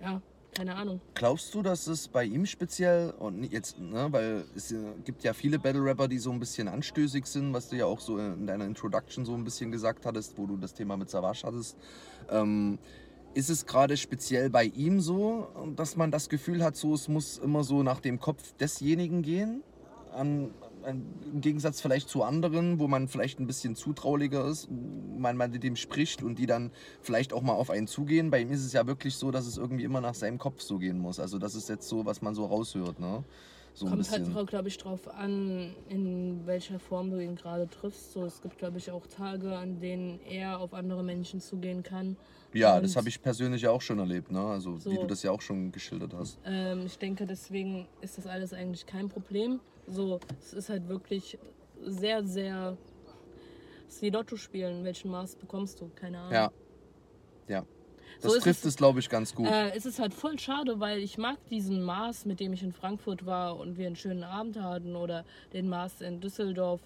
ja, 0.00 0.22
keine 0.54 0.76
Ahnung. 0.76 1.00
Glaubst 1.14 1.54
du, 1.54 1.62
dass 1.62 1.86
es 1.86 2.08
bei 2.08 2.24
ihm 2.24 2.46
speziell 2.46 3.10
und 3.18 3.44
jetzt, 3.44 3.78
ne, 3.78 4.06
weil 4.10 4.44
es 4.54 4.74
gibt 5.04 5.24
ja 5.24 5.32
viele 5.32 5.58
Battle 5.58 5.84
Rapper, 5.84 6.08
die 6.08 6.18
so 6.18 6.30
ein 6.30 6.40
bisschen 6.40 6.68
anstößig 6.68 7.26
sind, 7.26 7.52
was 7.52 7.68
du 7.68 7.76
ja 7.76 7.86
auch 7.86 8.00
so 8.00 8.18
in 8.18 8.46
deiner 8.46 8.64
Introduction 8.64 9.24
so 9.24 9.34
ein 9.34 9.44
bisschen 9.44 9.72
gesagt 9.72 10.06
hattest, 10.06 10.38
wo 10.38 10.46
du 10.46 10.56
das 10.56 10.74
Thema 10.74 10.96
mit 10.96 11.10
Savage 11.10 11.42
hattest. 11.44 11.76
Ähm, 12.30 12.78
ist 13.34 13.50
es 13.50 13.66
gerade 13.66 13.96
speziell 13.96 14.48
bei 14.48 14.64
ihm 14.64 15.00
so, 15.00 15.48
dass 15.74 15.96
man 15.96 16.10
das 16.10 16.28
Gefühl 16.28 16.62
hat, 16.62 16.76
so 16.76 16.94
es 16.94 17.08
muss 17.08 17.38
immer 17.38 17.64
so 17.64 17.82
nach 17.82 18.00
dem 18.00 18.20
Kopf 18.20 18.52
desjenigen 18.60 19.22
gehen, 19.22 19.62
an, 20.12 20.50
im 20.86 21.40
Gegensatz 21.40 21.80
vielleicht 21.80 22.08
zu 22.08 22.22
anderen, 22.22 22.78
wo 22.78 22.88
man 22.88 23.08
vielleicht 23.08 23.40
ein 23.40 23.46
bisschen 23.46 23.74
zutraulicher 23.76 24.44
ist, 24.46 24.68
man 24.70 25.36
mal 25.36 25.48
mit 25.48 25.62
dem 25.62 25.76
spricht 25.76 26.22
und 26.22 26.38
die 26.38 26.46
dann 26.46 26.70
vielleicht 27.00 27.32
auch 27.32 27.42
mal 27.42 27.54
auf 27.54 27.70
einen 27.70 27.86
zugehen. 27.86 28.30
Bei 28.30 28.40
ihm 28.40 28.50
ist 28.50 28.64
es 28.64 28.72
ja 28.72 28.86
wirklich 28.86 29.16
so, 29.16 29.30
dass 29.30 29.46
es 29.46 29.56
irgendwie 29.56 29.84
immer 29.84 30.00
nach 30.00 30.14
seinem 30.14 30.38
Kopf 30.38 30.60
so 30.60 30.78
gehen 30.78 30.98
muss. 30.98 31.20
Also 31.20 31.38
das 31.38 31.54
ist 31.54 31.68
jetzt 31.68 31.88
so, 31.88 32.06
was 32.06 32.22
man 32.22 32.34
so 32.34 32.46
raushört, 32.46 33.00
ne? 33.00 33.24
So 33.76 33.86
Kommt 33.86 34.08
halt, 34.08 34.46
glaube 34.46 34.68
ich, 34.68 34.78
drauf 34.78 35.12
an, 35.12 35.74
in 35.88 36.46
welcher 36.46 36.78
Form 36.78 37.10
du 37.10 37.18
ihn 37.18 37.34
gerade 37.34 37.68
triffst. 37.68 38.12
So, 38.12 38.24
es 38.24 38.40
gibt, 38.40 38.56
glaube 38.56 38.78
ich, 38.78 38.92
auch 38.92 39.04
Tage, 39.08 39.56
an 39.56 39.80
denen 39.80 40.20
er 40.20 40.60
auf 40.60 40.74
andere 40.74 41.02
Menschen 41.02 41.40
zugehen 41.40 41.82
kann. 41.82 42.16
Ja, 42.54 42.80
das 42.80 42.96
habe 42.96 43.08
ich 43.08 43.20
persönlich 43.20 43.66
auch 43.66 43.80
schon 43.82 43.98
erlebt, 43.98 44.30
ne? 44.30 44.40
Also 44.40 44.76
wie 44.76 44.94
So. 44.94 45.00
du 45.02 45.06
das 45.06 45.22
ja 45.22 45.30
auch 45.32 45.42
schon 45.42 45.72
geschildert 45.72 46.14
hast. 46.14 46.38
Ähm, 46.44 46.86
ich 46.86 46.96
denke, 46.98 47.26
deswegen 47.26 47.88
ist 48.00 48.16
das 48.16 48.26
alles 48.26 48.52
eigentlich 48.52 48.86
kein 48.86 49.08
Problem. 49.08 49.60
So, 49.88 50.20
es 50.40 50.52
ist 50.54 50.68
halt 50.70 50.88
wirklich 50.88 51.36
sehr, 51.84 52.24
sehr. 52.24 52.76
Es 53.88 53.96
ist 53.96 54.02
wie 54.02 54.10
Lotto 54.10 54.36
spielen. 54.36 54.84
Welchen 54.84 55.10
Maß 55.10 55.36
bekommst 55.36 55.80
du? 55.80 55.90
Keine 55.96 56.18
Ahnung. 56.20 56.32
Ja. 56.32 56.52
Ja. 57.48 57.66
Das 58.22 58.32
So 58.32 58.38
trifft 58.38 58.60
es- 58.60 58.66
es, 58.70 58.76
glaube 58.76 59.00
ich, 59.00 59.08
ganz 59.10 59.34
gut. 59.34 59.48
Äh, 59.48 59.70
es 59.76 59.84
ist 59.84 59.98
halt 59.98 60.14
voll 60.14 60.38
schade, 60.38 60.78
weil 60.78 61.00
ich 61.00 61.18
mag 61.18 61.36
diesen 61.48 61.82
Mars, 61.82 62.24
mit 62.24 62.38
dem 62.38 62.52
ich 62.52 62.62
in 62.62 62.72
Frankfurt 62.72 63.26
war 63.26 63.58
und 63.58 63.76
wir 63.76 63.88
einen 63.88 63.96
schönen 63.96 64.22
Abend 64.22 64.60
hatten 64.60 64.94
oder 64.94 65.24
den 65.52 65.68
Mars 65.68 66.00
in 66.00 66.20
Düsseldorf, 66.20 66.80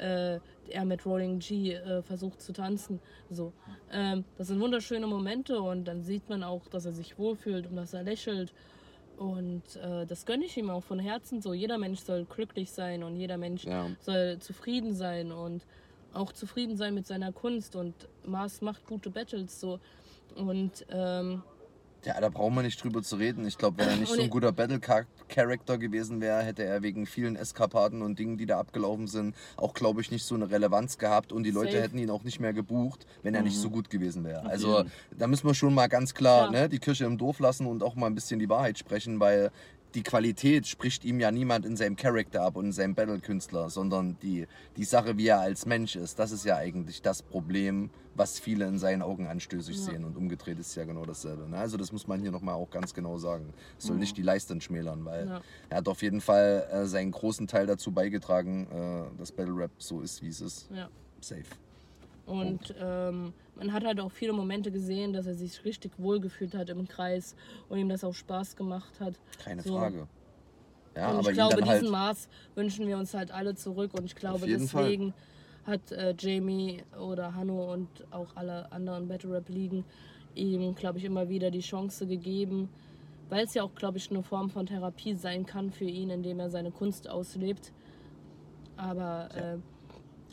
äh, 0.00 0.40
er 0.70 0.84
mit 0.84 1.04
Rolling 1.04 1.38
G 1.38 1.72
äh, 1.74 2.02
versucht 2.02 2.40
zu 2.40 2.52
tanzen. 2.52 3.00
So, 3.30 3.52
ähm, 3.92 4.24
das 4.38 4.48
sind 4.48 4.60
wunderschöne 4.60 5.06
Momente 5.06 5.60
und 5.60 5.84
dann 5.84 6.02
sieht 6.02 6.28
man 6.28 6.42
auch, 6.42 6.66
dass 6.68 6.84
er 6.86 6.92
sich 6.92 7.18
wohlfühlt 7.18 7.66
und 7.66 7.76
dass 7.76 7.92
er 7.94 8.02
lächelt. 8.02 8.52
Und 9.16 9.76
äh, 9.76 10.06
das 10.06 10.24
gönne 10.24 10.46
ich 10.46 10.56
ihm 10.56 10.70
auch 10.70 10.82
von 10.82 10.98
Herzen 10.98 11.42
so. 11.42 11.52
Jeder 11.52 11.76
Mensch 11.76 12.00
soll 12.00 12.24
glücklich 12.24 12.70
sein 12.70 13.02
und 13.02 13.16
jeder 13.16 13.36
Mensch 13.36 13.64
Ja. 13.64 13.88
soll 14.00 14.38
zufrieden 14.38 14.94
sein 14.94 15.30
und 15.30 15.66
auch 16.14 16.32
zufrieden 16.32 16.76
sein 16.76 16.94
mit 16.94 17.06
seiner 17.06 17.30
Kunst. 17.30 17.76
Und 17.76 17.94
Mars 18.24 18.62
macht 18.62 18.86
gute 18.86 19.10
Battles 19.10 19.60
so. 19.60 19.78
Und 20.36 20.86
ähm, 20.90 21.42
Ja, 22.04 22.18
da 22.20 22.28
brauchen 22.30 22.54
wir 22.54 22.62
nicht 22.62 22.82
drüber 22.82 23.02
zu 23.02 23.16
reden. 23.16 23.46
Ich 23.46 23.58
glaube, 23.58 23.78
wenn 23.78 23.88
er 23.88 23.96
nicht 23.96 24.12
so 24.12 24.20
ein 24.22 24.30
guter 24.30 24.52
Battle-Character 24.52 25.76
gewesen 25.78 26.20
wäre, 26.20 26.42
hätte 26.42 26.64
er 26.64 26.82
wegen 26.82 27.06
vielen 27.06 27.36
Eskapaden 27.36 28.02
und 28.02 28.18
Dingen, 28.18 28.38
die 28.38 28.46
da 28.46 28.58
abgelaufen 28.58 29.06
sind, 29.06 29.34
auch, 29.56 29.74
glaube 29.74 30.00
ich, 30.00 30.10
nicht 30.10 30.24
so 30.24 30.34
eine 30.34 30.50
Relevanz 30.50 30.96
gehabt 30.98 31.32
und 31.32 31.42
die 31.42 31.50
Leute 31.50 31.72
Safe. 31.72 31.82
hätten 31.82 31.98
ihn 31.98 32.10
auch 32.10 32.24
nicht 32.24 32.40
mehr 32.40 32.52
gebucht, 32.52 33.06
wenn 33.22 33.34
er 33.34 33.42
nicht 33.42 33.58
so 33.58 33.68
gut 33.70 33.90
gewesen 33.90 34.24
wäre. 34.24 34.46
Also 34.46 34.84
da 35.16 35.26
müssen 35.26 35.46
wir 35.46 35.54
schon 35.54 35.74
mal 35.74 35.88
ganz 35.88 36.14
klar 36.14 36.48
Klar. 36.48 36.62
ne, 36.62 36.68
die 36.68 36.78
Kirche 36.78 37.04
im 37.04 37.18
Dorf 37.18 37.38
lassen 37.38 37.66
und 37.66 37.82
auch 37.82 37.94
mal 37.94 38.06
ein 38.06 38.14
bisschen 38.14 38.40
die 38.40 38.48
Wahrheit 38.48 38.78
sprechen, 38.78 39.20
weil 39.20 39.50
die 39.94 40.02
Qualität 40.02 40.66
spricht 40.66 41.04
ihm 41.04 41.18
ja 41.20 41.30
niemand 41.30 41.66
in 41.66 41.76
seinem 41.76 41.96
Charakter 41.96 42.42
ab 42.42 42.56
und 42.56 42.66
in 42.66 42.72
seinem 42.72 42.94
Battle-Künstler, 42.94 43.70
sondern 43.70 44.16
die, 44.22 44.46
die 44.76 44.84
Sache, 44.84 45.16
wie 45.16 45.26
er 45.26 45.40
als 45.40 45.66
Mensch 45.66 45.96
ist, 45.96 46.18
das 46.18 46.30
ist 46.32 46.44
ja 46.44 46.56
eigentlich 46.56 47.02
das 47.02 47.22
Problem, 47.22 47.90
was 48.14 48.38
viele 48.38 48.66
in 48.66 48.78
seinen 48.78 49.02
Augen 49.02 49.26
anstößig 49.26 49.76
Ja. 49.76 49.82
sehen. 49.82 50.04
Und 50.04 50.16
umgedreht 50.16 50.58
ist 50.58 50.74
ja 50.76 50.84
genau 50.84 51.04
dasselbe. 51.04 51.48
Ne? 51.48 51.56
Also 51.56 51.76
das 51.76 51.92
muss 51.92 52.06
man 52.06 52.20
hier 52.20 52.30
nochmal 52.30 52.54
auch 52.54 52.70
ganz 52.70 52.94
genau 52.94 53.18
sagen. 53.18 53.52
Es 53.78 53.86
soll 53.86 53.96
nicht 53.96 54.16
die 54.16 54.22
Leistung 54.22 54.60
schmälern, 54.60 55.04
weil 55.04 55.26
Ja. 55.26 55.40
er 55.70 55.76
hat 55.78 55.88
auf 55.88 56.02
jeden 56.02 56.20
Fall 56.20 56.66
äh, 56.70 56.86
seinen 56.86 57.10
großen 57.10 57.46
Teil 57.46 57.66
dazu 57.66 57.90
beigetragen, 57.92 58.66
äh, 58.70 59.18
dass 59.18 59.32
Battle 59.32 59.56
Rap 59.56 59.70
so 59.78 60.00
ist, 60.00 60.22
wie 60.22 60.28
es 60.28 60.40
ist. 60.40 60.68
ja. 60.72 60.88
Safe. 61.20 61.42
Und 62.30 62.74
ähm, 62.80 63.32
man 63.56 63.72
hat 63.72 63.84
halt 63.84 64.00
auch 64.00 64.10
viele 64.10 64.32
Momente 64.32 64.70
gesehen, 64.70 65.12
dass 65.12 65.26
er 65.26 65.34
sich 65.34 65.64
richtig 65.64 65.92
wohlgefühlt 65.98 66.54
hat 66.54 66.70
im 66.70 66.86
Kreis 66.86 67.34
und 67.68 67.78
ihm 67.78 67.88
das 67.88 68.04
auch 68.04 68.14
Spaß 68.14 68.56
gemacht 68.56 69.00
hat. 69.00 69.14
Keine 69.42 69.62
So. 69.62 69.76
Frage. 69.76 70.06
Ja, 70.96 71.10
und 71.10 71.18
aber 71.18 71.30
ich 71.30 71.34
glaube, 71.34 71.56
diesen 71.56 71.70
halt. 71.70 71.90
Maß 71.90 72.28
wünschen 72.54 72.86
wir 72.86 72.98
uns 72.98 73.14
halt 73.14 73.30
alle 73.30 73.54
zurück. 73.54 73.92
Und 73.94 74.04
ich 74.04 74.16
glaube, 74.16 74.46
jeden 74.46 74.66
Fall. 74.66 74.84
deswegen 74.84 75.14
hat 75.64 75.92
äh, 75.92 76.14
Jamie 76.18 76.82
oder 77.00 77.34
Hanno 77.34 77.72
und 77.72 77.88
auch 78.10 78.34
alle 78.34 78.70
anderen 78.72 79.08
Battle 79.08 79.32
Rap 79.32 79.48
Ligen 79.48 79.84
ihm, 80.34 80.74
glaube 80.74 80.98
ich, 80.98 81.04
immer 81.04 81.28
wieder 81.28 81.50
die 81.50 81.60
Chance 81.60 82.06
gegeben, 82.06 82.68
weil 83.28 83.44
es 83.44 83.54
ja 83.54 83.62
auch, 83.62 83.74
glaube 83.74 83.98
ich, 83.98 84.10
eine 84.10 84.22
Form 84.22 84.50
von 84.50 84.66
Therapie 84.66 85.14
sein 85.14 85.46
kann 85.46 85.70
für 85.70 85.84
ihn, 85.84 86.10
indem 86.10 86.40
er 86.40 86.50
seine 86.50 86.70
Kunst 86.70 87.08
auslebt. 87.08 87.72
Aber 88.76 89.28
äh, 89.34 89.58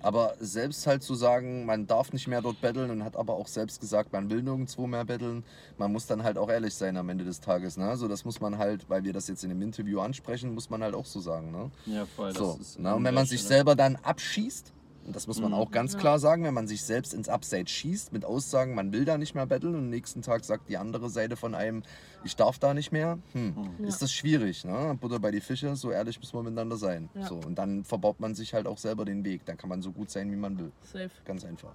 Aber 0.02 0.36
selbst 0.40 0.86
halt 0.88 1.04
zu 1.04 1.16
sagen, 1.16 1.66
man 1.66 1.88
darf 1.88 2.14
nicht 2.14 2.28
mehr 2.28 2.42
dort 2.42 2.62
betteln 2.62 2.90
und 2.92 3.04
hat 3.04 3.16
aber 3.16 3.34
auch 3.34 3.48
selbst 3.48 3.80
gesagt, 3.82 4.14
man 4.14 4.30
will 4.30 4.42
nirgendwo 4.42 4.88
mehr 4.88 5.06
betteln, 5.06 5.44
man 5.78 5.92
muss 5.92 6.06
dann 6.06 6.24
halt 6.24 6.38
auch 6.38 6.50
ehrlich 6.50 6.74
sein 6.74 6.98
am 6.98 7.10
Ende 7.10 7.26
des 7.26 7.40
Tages. 7.40 7.78
Ne? 7.78 7.98
So, 7.98 8.08
das 8.08 8.26
muss 8.26 8.40
man 8.40 8.58
halt, 8.58 8.90
weil 8.90 9.04
wir 9.04 9.14
das 9.14 9.28
jetzt 9.28 9.44
in 9.44 9.50
dem 9.50 9.62
Interview 9.62 10.00
ansprechen, 10.00 10.54
muss 10.54 10.70
man 10.70 10.84
halt 10.84 10.96
auch 10.96 11.06
so 11.06 11.20
sagen. 11.20 11.52
Ne? 11.52 11.72
Ja, 11.86 12.06
voll. 12.06 12.34
Das 12.34 12.38
So, 12.38 12.60
ne? 12.78 12.96
Und 12.96 13.04
wenn 13.04 13.14
man 13.14 13.26
sich 13.26 13.44
selber 13.44 13.76
dann 13.76 13.96
abschießt, 13.98 14.72
das 15.16 15.28
muss 15.28 15.40
man 15.40 15.54
auch 15.54 15.72
ganz 15.72 15.94
Ja. 15.94 16.00
klar 16.00 16.20
sagen, 16.20 16.44
wenn 16.44 16.54
man 16.54 16.68
sich 16.68 16.84
selbst 16.84 17.14
ins 17.14 17.30
Upside 17.30 17.68
schießt 17.68 18.12
mit 18.12 18.26
Aussagen, 18.26 18.76
man 18.76 18.92
will 18.92 19.06
da 19.06 19.18
nicht 19.18 19.36
mehr 19.36 19.46
betteln 19.46 19.74
und 19.76 19.80
am 19.82 19.90
nächsten 19.90 20.22
Tag 20.22 20.44
sagt 20.44 20.70
die 20.70 20.78
andere 20.78 21.10
Seite 21.10 21.36
von 21.36 21.56
einem, 21.56 21.84
ich 22.24 22.36
darf 22.36 22.60
da 22.60 22.74
nicht 22.74 22.92
mehr, 22.92 23.20
hm, 23.34 23.56
Ja. 23.80 23.88
ist 23.88 24.02
das 24.02 24.12
schwierig. 24.12 24.66
Ne? 24.66 24.98
Butter 25.00 25.20
bei 25.20 25.32
die 25.32 25.42
Fische, 25.42 25.76
so 25.76 25.92
ehrlich 25.92 26.20
muss 26.20 26.34
man 26.34 26.44
miteinander 26.46 26.78
sein. 26.78 27.10
Ja. 27.16 27.28
So, 27.28 27.36
und 27.36 27.56
dann 27.58 27.84
verbaut 27.84 28.20
man 28.20 28.36
sich 28.36 28.54
halt 28.54 28.68
auch 28.68 28.78
selber 28.78 29.06
den 29.06 29.24
Weg. 29.24 29.46
Dann 29.46 29.58
kann 29.58 29.70
man 29.70 29.82
so 29.82 29.92
gut 29.92 30.10
sein, 30.10 30.32
wie 30.32 30.36
man 30.36 30.58
will. 30.60 30.72
safe. 30.84 31.12
Ganz 31.26 31.46
einfach. 31.46 31.74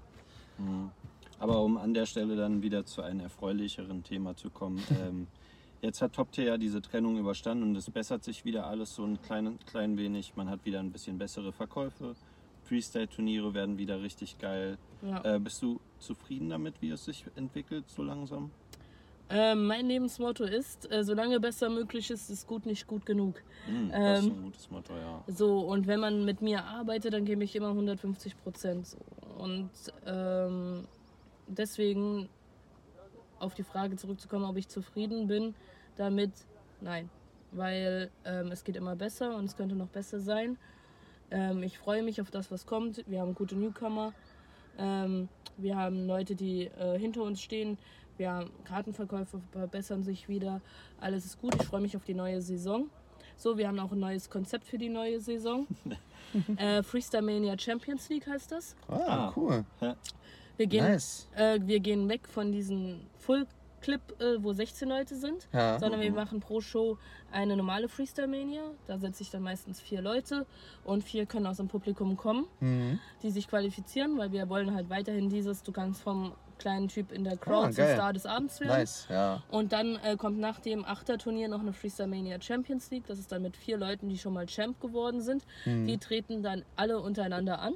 Aber 1.39 1.61
um 1.63 1.77
an 1.77 1.93
der 1.95 2.07
Stelle 2.07 2.37
dann 2.37 2.63
wieder 2.63 2.85
zu 2.85 3.03
einem 3.03 3.21
erfreulicheren 3.21 4.05
Thema 4.05 4.37
zu 4.37 4.51
kommen. 4.51 4.79
ähm, 5.03 5.27
jetzt 5.81 6.01
hat 6.03 6.13
Top 6.13 6.31
Tier 6.33 6.45
ja 6.45 6.59
diese 6.59 6.81
Trennung 6.83 7.19
überstanden 7.19 7.65
und 7.65 7.77
es 7.77 7.91
bessert 7.91 8.23
sich 8.23 8.45
wieder 8.45 8.67
alles 8.67 8.95
so 8.95 9.05
ein 9.05 9.21
klein, 9.23 9.59
klein 9.67 9.97
wenig. 9.97 10.35
Man 10.37 10.49
hat 10.49 10.65
wieder 10.65 10.79
ein 10.81 10.93
bisschen 10.93 11.19
bessere 11.19 11.53
Verkäufe. 11.53 12.15
Freestyle-Turniere 12.73 13.53
werden 13.53 13.77
wieder 13.77 14.01
richtig 14.01 14.39
geil. 14.39 14.79
Ja. 15.03 15.35
Äh, 15.37 15.39
bist 15.39 15.61
du 15.61 15.79
zufrieden 15.99 16.49
damit, 16.49 16.81
wie 16.81 16.89
es 16.91 17.05
sich 17.05 17.27
entwickelt, 17.37 17.85
so 17.89 18.03
langsam? 18.03 18.51
Ähm, 19.29 19.67
mein 19.67 19.87
Lebensmotto 19.87 20.45
ist, 20.45 20.91
äh, 20.91 21.05
solange 21.05 21.39
besser 21.39 21.69
möglich 21.69 22.11
ist, 22.11 22.31
ist 22.31 22.47
gut 22.47 22.65
nicht 22.65 22.87
gut 22.87 23.05
genug. 23.05 23.43
Hm, 23.67 23.91
das 23.91 24.21
ist 24.21 24.25
Ähm, 24.27 24.33
ein 24.33 24.43
gutes 24.45 24.71
Motto, 24.71 24.95
ja. 24.97 25.23
So, 25.27 25.61
und 25.61 25.87
wenn 25.87 26.01
man 26.01 26.25
mit 26.25 26.41
mir 26.41 26.65
arbeitet, 26.65 27.13
dann 27.13 27.27
gebe 27.27 27.45
ich 27.45 27.55
immer 27.55 27.69
150 27.69 28.43
Prozent. 28.43 28.87
So. 28.87 28.99
Und 29.39 29.71
ähm, 30.07 30.87
deswegen 31.49 32.29
auf 33.39 33.55
die 33.55 33.65
Frage 33.65 33.97
zurückzukommen, 33.97 34.45
ob 34.47 34.57
ich 34.57 34.69
zufrieden 34.69 35.27
bin 35.27 35.55
damit, 35.97 36.33
nein. 36.81 37.11
Weil 37.51 38.11
ähm, 38.25 38.51
es 38.51 38.65
geht 38.65 38.77
immer 38.77 38.97
besser 38.97 39.37
und 39.37 39.45
es 39.45 39.57
könnte 39.57 39.75
noch 39.75 39.89
besser 39.89 40.21
sein. 40.21 40.57
Ähm, 41.33 41.63
ich 41.63 41.79
freue 41.79 42.03
mich 42.03 42.21
auf 42.21 42.31
das, 42.31 42.51
was 42.51 42.67
kommt. 42.67 43.03
Wir 43.09 43.21
haben 43.21 43.35
gute 43.35 43.57
Newcomer. 43.57 44.13
Ähm, 44.79 45.29
wir 45.57 45.77
haben 45.77 46.07
Leute, 46.07 46.35
die 46.35 46.67
äh, 46.67 46.99
hinter 46.99 47.23
uns 47.23 47.41
stehen. 47.41 47.79
Wir 48.19 48.31
haben 48.31 48.51
Kartenverkäufe 48.65 49.41
verbessern 49.53 50.05
sich 50.05 50.29
wieder. 50.29 50.61
Alles 51.01 51.25
ist 51.25 51.41
gut. 51.41 51.55
Ich 51.57 51.67
freue 51.67 51.81
mich 51.81 51.97
auf 51.97 52.05
die 52.05 52.15
neue 52.15 52.41
Saison. 52.43 52.89
So, 53.37 53.57
wir 53.57 53.67
haben 53.67 53.79
auch 53.79 53.93
ein 53.93 53.99
neues 53.99 54.29
Konzept 54.29 54.67
für 54.67 54.79
die 54.79 54.91
neue 54.91 55.21
Saison. 55.21 55.67
äh, 56.57 56.83
Freestyle 56.83 57.23
Mania 57.23 57.59
Champions 57.59 58.09
League 58.11 58.27
heißt 58.27 58.53
das. 58.53 58.77
Ah, 58.89 59.33
cool. 59.35 59.65
Wir 60.59 60.67
gehen, 60.67 60.85
Nice. 60.85 61.27
äh, 61.35 61.59
wir 61.63 61.81
gehen 61.81 62.09
weg 62.09 62.29
von 62.29 62.53
diesem 62.53 63.01
Full 63.19 63.47
Clip, 63.83 64.01
äh, 64.21 64.43
wo 64.43 64.53
16 64.53 64.89
Leute 64.89 65.15
sind, 65.17 65.49
Ja. 65.53 65.79
sondern 65.79 66.01
wir 66.01 66.13
machen 66.13 66.41
pro 66.41 66.61
Show 66.61 66.97
eine 67.31 67.57
normale 67.57 67.89
Freestyle 67.89 68.29
Mania. 68.29 68.63
Da 68.87 68.97
setze 68.99 69.23
ich 69.23 69.31
dann 69.31 69.43
meistens 69.43 69.81
vier 69.81 70.01
Leute 70.01 70.47
und 70.85 71.05
vier 71.05 71.27
können 71.27 71.47
aus 71.47 71.59
dem 71.59 71.69
Publikum 71.69 72.17
kommen, 72.17 72.47
Mhm. 72.61 72.99
die 73.23 73.31
sich 73.31 73.49
qualifizieren, 73.49 74.17
weil 74.19 74.33
wir 74.33 74.49
wollen 74.49 74.75
halt 74.75 74.89
weiterhin 74.89 75.29
dieses, 75.29 75.63
du 75.63 75.73
kannst 75.73 76.01
vom 76.01 76.33
kleinen 76.59 76.87
Typ 76.87 77.11
in 77.11 77.25
der 77.25 77.37
Crowd 77.37 77.67
Ah, 77.67 77.71
zum 77.73 77.85
geil. 77.85 77.95
Star 77.97 78.13
des 78.13 78.25
Abends 78.25 78.61
werden. 78.61 78.71
Nice, 78.79 79.07
ja. 79.11 79.43
Und 79.51 79.73
dann 79.73 79.97
äh, 79.97 80.17
kommt 80.17 80.39
nach 80.39 80.61
dem 80.61 80.85
Achterturnier 80.85 81.49
noch 81.49 81.59
eine 81.61 81.73
Freestyle 81.73 82.09
Mania 82.09 82.41
Champions 82.41 82.89
League. 82.93 83.05
Das 83.09 83.19
ist 83.19 83.33
dann 83.33 83.43
mit 83.43 83.57
vier 83.57 83.77
Leuten, 83.79 84.09
die 84.09 84.17
schon 84.17 84.33
mal 84.33 84.47
Champ 84.47 84.81
geworden 84.81 85.23
sind. 85.23 85.45
Mhm. 85.65 85.87
Die 85.89 85.99
treten 85.99 86.43
dann 86.45 86.65
alle 86.77 87.01
untereinander 87.01 87.59
an. 87.61 87.75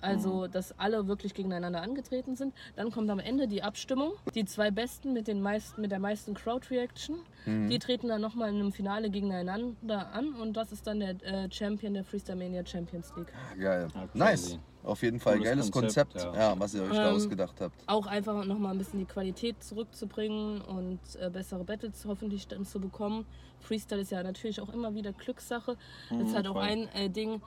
Also, 0.00 0.46
dass 0.46 0.78
alle 0.78 1.06
wirklich 1.08 1.34
gegeneinander 1.34 1.82
angetreten 1.82 2.36
sind. 2.36 2.54
Dann 2.76 2.90
kommt 2.90 3.10
am 3.10 3.18
Ende 3.18 3.46
die 3.48 3.62
Abstimmung. 3.62 4.12
Die 4.34 4.44
zwei 4.44 4.70
Besten 4.70 5.12
mit, 5.12 5.26
den 5.28 5.42
meisten, 5.42 5.80
mit 5.80 5.90
der 5.90 5.98
meisten 6.00 6.34
Crowd-Reaction, 6.34 7.16
Mhm. 7.46 7.70
die 7.70 7.78
treten 7.78 8.08
dann 8.08 8.20
nochmal 8.20 8.50
in 8.50 8.56
einem 8.56 8.72
Finale 8.72 9.08
gegeneinander 9.10 10.12
an. 10.12 10.34
Und 10.34 10.54
das 10.58 10.72
ist 10.72 10.86
dann 10.86 11.00
der 11.00 11.10
äh, 11.24 11.50
Champion 11.50 11.94
der 11.94 12.04
Freestyle 12.04 12.36
Mania 12.36 12.64
Champions 12.66 13.12
League. 13.16 13.32
Ah, 13.34 13.54
Geil. 13.58 13.88
Ja, 13.94 14.08
Nice. 14.14 14.58
Auf 14.82 15.02
jeden 15.02 15.20
Fall 15.20 15.34
Cooles 15.36 15.48
geiles 15.50 15.70
Konzept, 15.70 16.12
Konzept, 16.14 16.34
ja. 16.36 16.52
ja. 16.52 16.58
was 16.58 16.72
ihr 16.74 16.82
euch 16.82 16.90
da 16.92 17.10
Ähm, 17.10 17.14
ausgedacht 17.16 17.60
habt. 17.60 17.74
auch 17.86 18.06
einfach 18.06 18.44
nochmal 18.46 18.72
ein 18.72 18.78
bisschen 18.78 18.98
die 18.98 19.04
Qualität 19.04 19.62
zurückzubringen 19.62 20.62
und 20.62 20.98
äh, 21.20 21.28
bessere 21.28 21.64
Battles 21.64 22.04
hoffentlich 22.06 22.48
dann 22.48 22.64
zu 22.64 22.80
bekommen. 22.80 23.26
Freestyle 23.60 24.00
ist 24.00 24.10
ja 24.10 24.22
natürlich 24.22 24.58
auch 24.60 24.72
immer 24.72 24.94
wieder 24.94 25.12
Glückssache. 25.12 25.76
Das 26.08 26.28
ist 26.28 26.34
halt 26.34 26.46
auch 26.46 26.54
voll. 26.54 26.62
ein 26.62 26.88
äh, 26.94 27.10
Ding, 27.10 27.42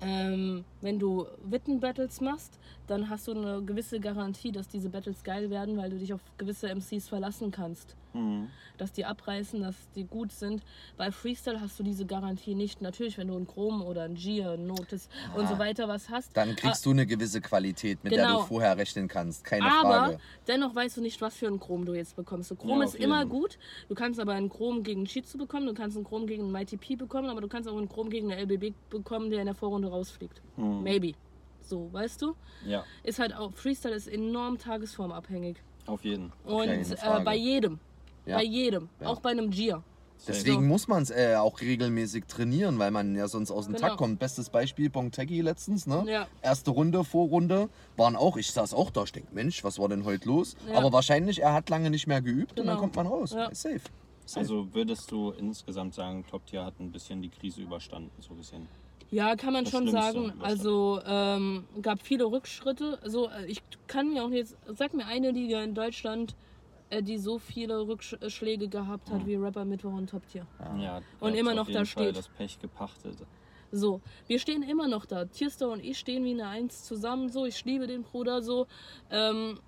ähm, 0.00 0.64
wenn 0.80 0.98
du 0.98 1.26
Witten-Battles 1.44 2.20
machst, 2.20 2.58
dann 2.86 3.08
hast 3.08 3.28
du 3.28 3.32
eine 3.32 3.62
gewisse 3.62 3.98
Garantie, 4.00 4.52
dass 4.52 4.68
diese 4.68 4.88
Battles 4.88 5.24
geil 5.24 5.50
werden, 5.50 5.76
weil 5.76 5.90
du 5.90 5.98
dich 5.98 6.12
auf 6.12 6.20
gewisse 6.38 6.68
MCs 6.68 7.08
verlassen 7.08 7.50
kannst. 7.50 7.96
Dass 8.78 8.92
die 8.92 9.04
abreißen, 9.04 9.60
dass 9.62 9.74
die 9.94 10.04
gut 10.04 10.32
sind. 10.32 10.62
Bei 10.96 11.10
Freestyle 11.10 11.60
hast 11.60 11.78
du 11.78 11.82
diese 11.82 12.04
Garantie 12.06 12.54
nicht. 12.54 12.82
Natürlich, 12.82 13.16
wenn 13.18 13.28
du 13.28 13.36
ein 13.36 13.46
Chrom 13.46 13.82
oder 13.82 14.02
ein 14.02 14.14
Gier, 14.14 14.50
ein 14.52 14.66
Notice 14.66 15.08
und 15.34 15.48
so 15.48 15.58
weiter 15.58 15.88
was 15.88 16.10
hast. 16.10 16.36
Dann 16.36 16.54
kriegst 16.56 16.84
du 16.84 16.90
eine 16.90 17.06
gewisse 17.06 17.40
Qualität, 17.40 18.02
mit 18.04 18.12
der 18.12 18.26
Genau. 18.26 18.40
du 18.40 18.46
vorher 18.46 18.76
rechnen 18.76 19.08
kannst. 19.08 19.44
Keine 19.44 19.64
aber 19.64 19.88
Frage. 19.90 20.18
dennoch 20.46 20.74
weißt 20.74 20.96
du 20.98 21.00
nicht, 21.00 21.20
was 21.20 21.34
für 21.36 21.46
ein 21.46 21.58
Chrom 21.58 21.84
du 21.84 21.94
jetzt 21.94 22.16
bekommst. 22.16 22.48
So, 22.50 22.56
Chrom 22.56 22.78
Ja, 22.80 22.84
ist 22.84 22.94
immer 22.96 23.18
jeden. 23.20 23.30
gut. 23.30 23.58
Du 23.88 23.94
kannst 23.94 24.20
aber 24.20 24.32
einen 24.34 24.48
Chrom 24.50 24.82
gegen 24.82 25.06
Shizu 25.06 25.38
bekommen, 25.38 25.66
du 25.66 25.74
kannst 25.74 25.96
einen 25.96 26.04
Chrom 26.06 26.26
gegen 26.26 26.42
einen 26.44 26.52
Mighty 26.52 26.76
P 26.76 26.96
bekommen, 26.96 27.30
aber 27.30 27.40
du 27.40 27.48
kannst 27.48 27.68
auch 27.68 27.76
einen 27.78 27.88
Chrom 27.88 28.10
gegen 28.10 28.30
eine 28.30 28.42
LBB 28.42 28.74
bekommen, 28.90 29.30
der 29.30 29.40
in 29.40 29.46
der 29.46 29.54
Vorrunde 29.54 29.88
rausfliegt. 29.88 30.42
Hm. 30.56 30.82
Maybe. 30.82 31.12
So, 31.60 31.92
weißt 31.92 32.22
du? 32.22 32.34
Ja, 32.64 32.84
Ist 33.02 33.18
halt 33.18 33.34
auch, 33.34 33.52
Freestyle 33.52 33.94
ist 33.94 34.06
enorm 34.06 34.56
tagesformabhängig. 34.58 35.56
auf 35.86 36.04
jeden. 36.04 36.32
Und 36.44 36.68
äh, 36.68 36.84
bei 37.24 37.34
jedem. 37.36 37.80
Ja. 38.26 38.36
Bei 38.36 38.44
jedem. 38.44 38.88
Ja. 39.00 39.08
Auch 39.08 39.20
bei 39.20 39.30
einem 39.30 39.50
Gier. 39.50 39.82
Deswegen 40.26 40.62
So. 40.62 40.68
muss 40.68 40.88
man 40.88 41.02
es 41.02 41.10
äh, 41.10 41.36
auch 41.36 41.60
regelmäßig 41.60 42.24
trainieren, 42.24 42.78
weil 42.78 42.90
man 42.90 43.14
ja 43.14 43.28
sonst 43.28 43.50
aus 43.50 43.66
dem 43.66 43.74
Genau. 43.74 43.88
Takt 43.88 43.98
kommt. 43.98 44.18
Bestes 44.18 44.48
Beispiel, 44.50 44.88
Bonteggi 44.90 45.42
letztens, 45.42 45.86
ne? 45.86 46.04
Ja. 46.08 46.26
Erste 46.42 46.70
Runde, 46.70 47.04
Vorrunde, 47.04 47.68
waren 47.96 48.16
auch, 48.16 48.36
ich 48.36 48.50
saß 48.50 48.72
auch 48.74 48.90
da, 48.90 49.04
ich 49.04 49.12
denke, 49.12 49.28
Mensch, 49.34 49.62
was 49.62 49.78
war 49.78 49.88
denn 49.88 50.04
heute 50.04 50.26
los? 50.26 50.56
Ja. 50.68 50.78
Aber 50.78 50.92
wahrscheinlich, 50.92 51.42
er 51.42 51.52
hat 51.52 51.68
lange 51.68 51.90
nicht 51.90 52.06
mehr 52.06 52.22
geübt 52.22 52.52
und 52.58 52.66
dann 52.66 52.76
Genau. 52.76 52.80
kommt 52.80 52.96
man 52.96 53.06
raus. 53.06 53.32
Ja. 53.32 53.54
Safe. 53.54 53.80
Safe. 54.24 54.40
Also 54.40 54.66
würdest 54.74 55.12
du 55.12 55.30
insgesamt 55.32 55.94
sagen, 55.94 56.24
Top 56.28 56.44
Tier 56.46 56.64
hat 56.64 56.80
ein 56.80 56.90
bisschen 56.90 57.20
die 57.22 57.28
Krise 57.28 57.60
überstanden, 57.60 58.10
so 58.18 58.34
gesehen. 58.34 58.66
Ja, 59.10 59.36
kann 59.36 59.52
man 59.52 59.62
Das 59.64 59.70
schon 59.70 59.86
Schlimmste, 59.86 60.12
sagen. 60.14 60.32
Also 60.40 61.00
ähm, 61.06 61.64
gab 61.82 62.02
viele 62.02 62.24
Rückschritte. 62.24 62.98
Also 63.02 63.28
äh, 63.28 63.44
ich 63.46 63.62
kann 63.86 64.12
mir 64.12 64.24
auch 64.24 64.30
jetzt, 64.30 64.56
sag 64.74 64.94
mir 64.94 65.06
eine 65.06 65.30
Liga 65.30 65.62
in 65.62 65.74
Deutschland, 65.74 66.32
äh, 66.32 66.34
die 66.92 67.18
so 67.18 67.38
viele 67.38 67.86
Rückschläge 67.86 68.68
gehabt 68.68 69.10
hat 69.10 69.26
wie 69.26 69.34
Rapper 69.34 69.64
Mittwoch 69.64 69.92
und 69.92 70.08
Top 70.10 70.26
Tier. 70.28 70.46
Ja, 70.78 71.00
Und 71.20 71.34
immer 71.34 71.50
auf 71.52 71.56
noch 71.56 71.68
jeden 71.68 71.80
da 71.80 71.84
Fall 71.84 72.04
steht. 72.04 72.16
das 72.16 72.28
Pech 72.28 72.58
gepachtet. 72.60 73.16
So, 73.72 74.00
wir 74.28 74.38
stehen 74.38 74.62
immer 74.62 74.86
noch 74.88 75.06
da. 75.06 75.24
Tierstar 75.24 75.70
und 75.70 75.84
ich 75.84 75.98
stehen 75.98 76.24
wie 76.24 76.30
eine 76.32 76.46
Eins 76.48 76.84
zusammen. 76.84 77.28
So, 77.28 77.44
ich 77.46 77.64
liebe 77.64 77.86
den 77.86 78.04
Bruder 78.04 78.40
so. 78.42 78.66
Ähm, 79.10 79.58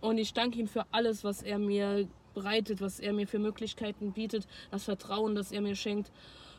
und 0.00 0.18
ich 0.18 0.32
danke 0.32 0.58
ihm 0.58 0.66
für 0.66 0.84
alles, 0.90 1.22
was 1.22 1.42
er 1.42 1.58
mir 1.58 2.08
bereitet, 2.34 2.80
was 2.80 3.00
er 3.00 3.12
mir 3.12 3.26
für 3.26 3.38
Möglichkeiten 3.38 4.12
bietet, 4.12 4.46
das 4.70 4.84
Vertrauen, 4.84 5.34
das 5.34 5.52
er 5.52 5.60
mir 5.60 5.76
schenkt. 5.76 6.10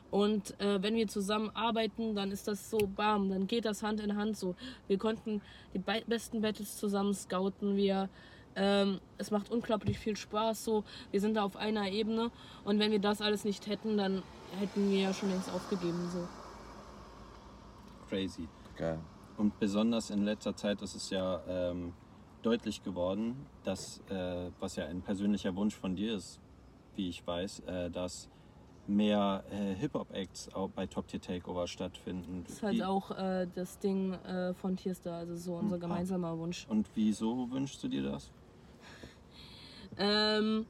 Und 0.09 0.59
äh, 0.61 0.81
wenn 0.81 0.95
wir 0.95 1.07
zusammen 1.07 1.51
arbeiten, 1.53 2.15
dann 2.15 2.31
ist 2.31 2.47
das 2.47 2.69
so 2.69 2.77
bam, 2.77 3.29
dann 3.29 3.45
geht 3.45 3.65
das 3.65 3.83
Hand 3.83 3.99
in 3.99 4.15
Hand 4.15 4.37
so. 4.37 4.55
Wir 4.87 4.97
konnten 4.97 5.41
die 5.73 5.79
be 5.79 6.01
besten 6.07 6.41
Battles 6.41 6.77
zusammen 6.77 7.13
scouten. 7.13 7.75
Wir, 7.75 8.09
ähm, 8.57 8.99
es 9.17 9.31
macht 9.31 9.49
unglaublich 9.51 9.97
viel 9.99 10.17
Spaß 10.17 10.65
so. 10.65 10.83
Wir 11.11 11.21
sind 11.21 11.35
da 11.35 11.43
auf 11.43 11.55
einer 11.55 11.89
Ebene. 11.89 12.31
Und 12.65 12.79
wenn 12.79 12.91
wir 12.91 12.99
das 12.99 13.21
alles 13.21 13.45
nicht 13.45 13.67
hätten, 13.67 13.97
dann 13.97 14.23
hätten 14.59 14.89
wir 14.91 14.99
ja 14.99 15.13
schon 15.13 15.29
längst 15.29 15.49
aufgegeben 15.53 16.09
so. 16.11 16.27
Crazy. 18.09 18.47
Geil. 18.75 18.99
Und 19.37 19.59
besonders 19.59 20.09
in 20.09 20.23
letzter 20.23 20.55
Zeit 20.55 20.81
ist 20.81 20.95
es 20.95 21.09
ja 21.09 21.41
ähm, 21.47 21.93
deutlich 22.41 22.83
geworden, 22.83 23.35
dass, 23.63 24.01
äh, 24.09 24.49
was 24.59 24.75
ja 24.75 24.85
ein 24.85 25.01
persönlicher 25.01 25.55
Wunsch 25.55 25.75
von 25.75 25.95
dir 25.95 26.15
ist, 26.15 26.39
wie 26.95 27.09
ich 27.09 27.25
weiß, 27.25 27.59
äh, 27.61 27.89
dass 27.91 28.29
mehr 28.87 29.43
äh, 29.51 29.75
Hip-Hop-Acts 29.75 30.53
auch 30.55 30.69
bei 30.69 30.87
Top 30.87 31.07
Tier 31.07 31.19
Takeover 31.21 31.67
stattfinden. 31.67 32.43
Das 32.45 32.53
ist 32.53 32.63
halt 32.63 32.75
Wie- 32.75 32.83
auch 32.83 33.11
äh, 33.11 33.45
das 33.53 33.77
Ding 33.79 34.13
äh, 34.13 34.53
von 34.53 34.77
Tierstar, 34.77 35.17
also 35.19 35.35
so 35.35 35.55
unser 35.55 35.75
Hm, 35.75 35.83
ah. 35.83 35.87
gemeinsamer 35.87 36.37
Wunsch. 36.37 36.65
Und 36.69 36.87
wieso 36.95 37.51
wünschst 37.51 37.83
du 37.83 37.89
dir 37.89 38.03
das? 38.03 38.31
Ähm, 39.97 40.65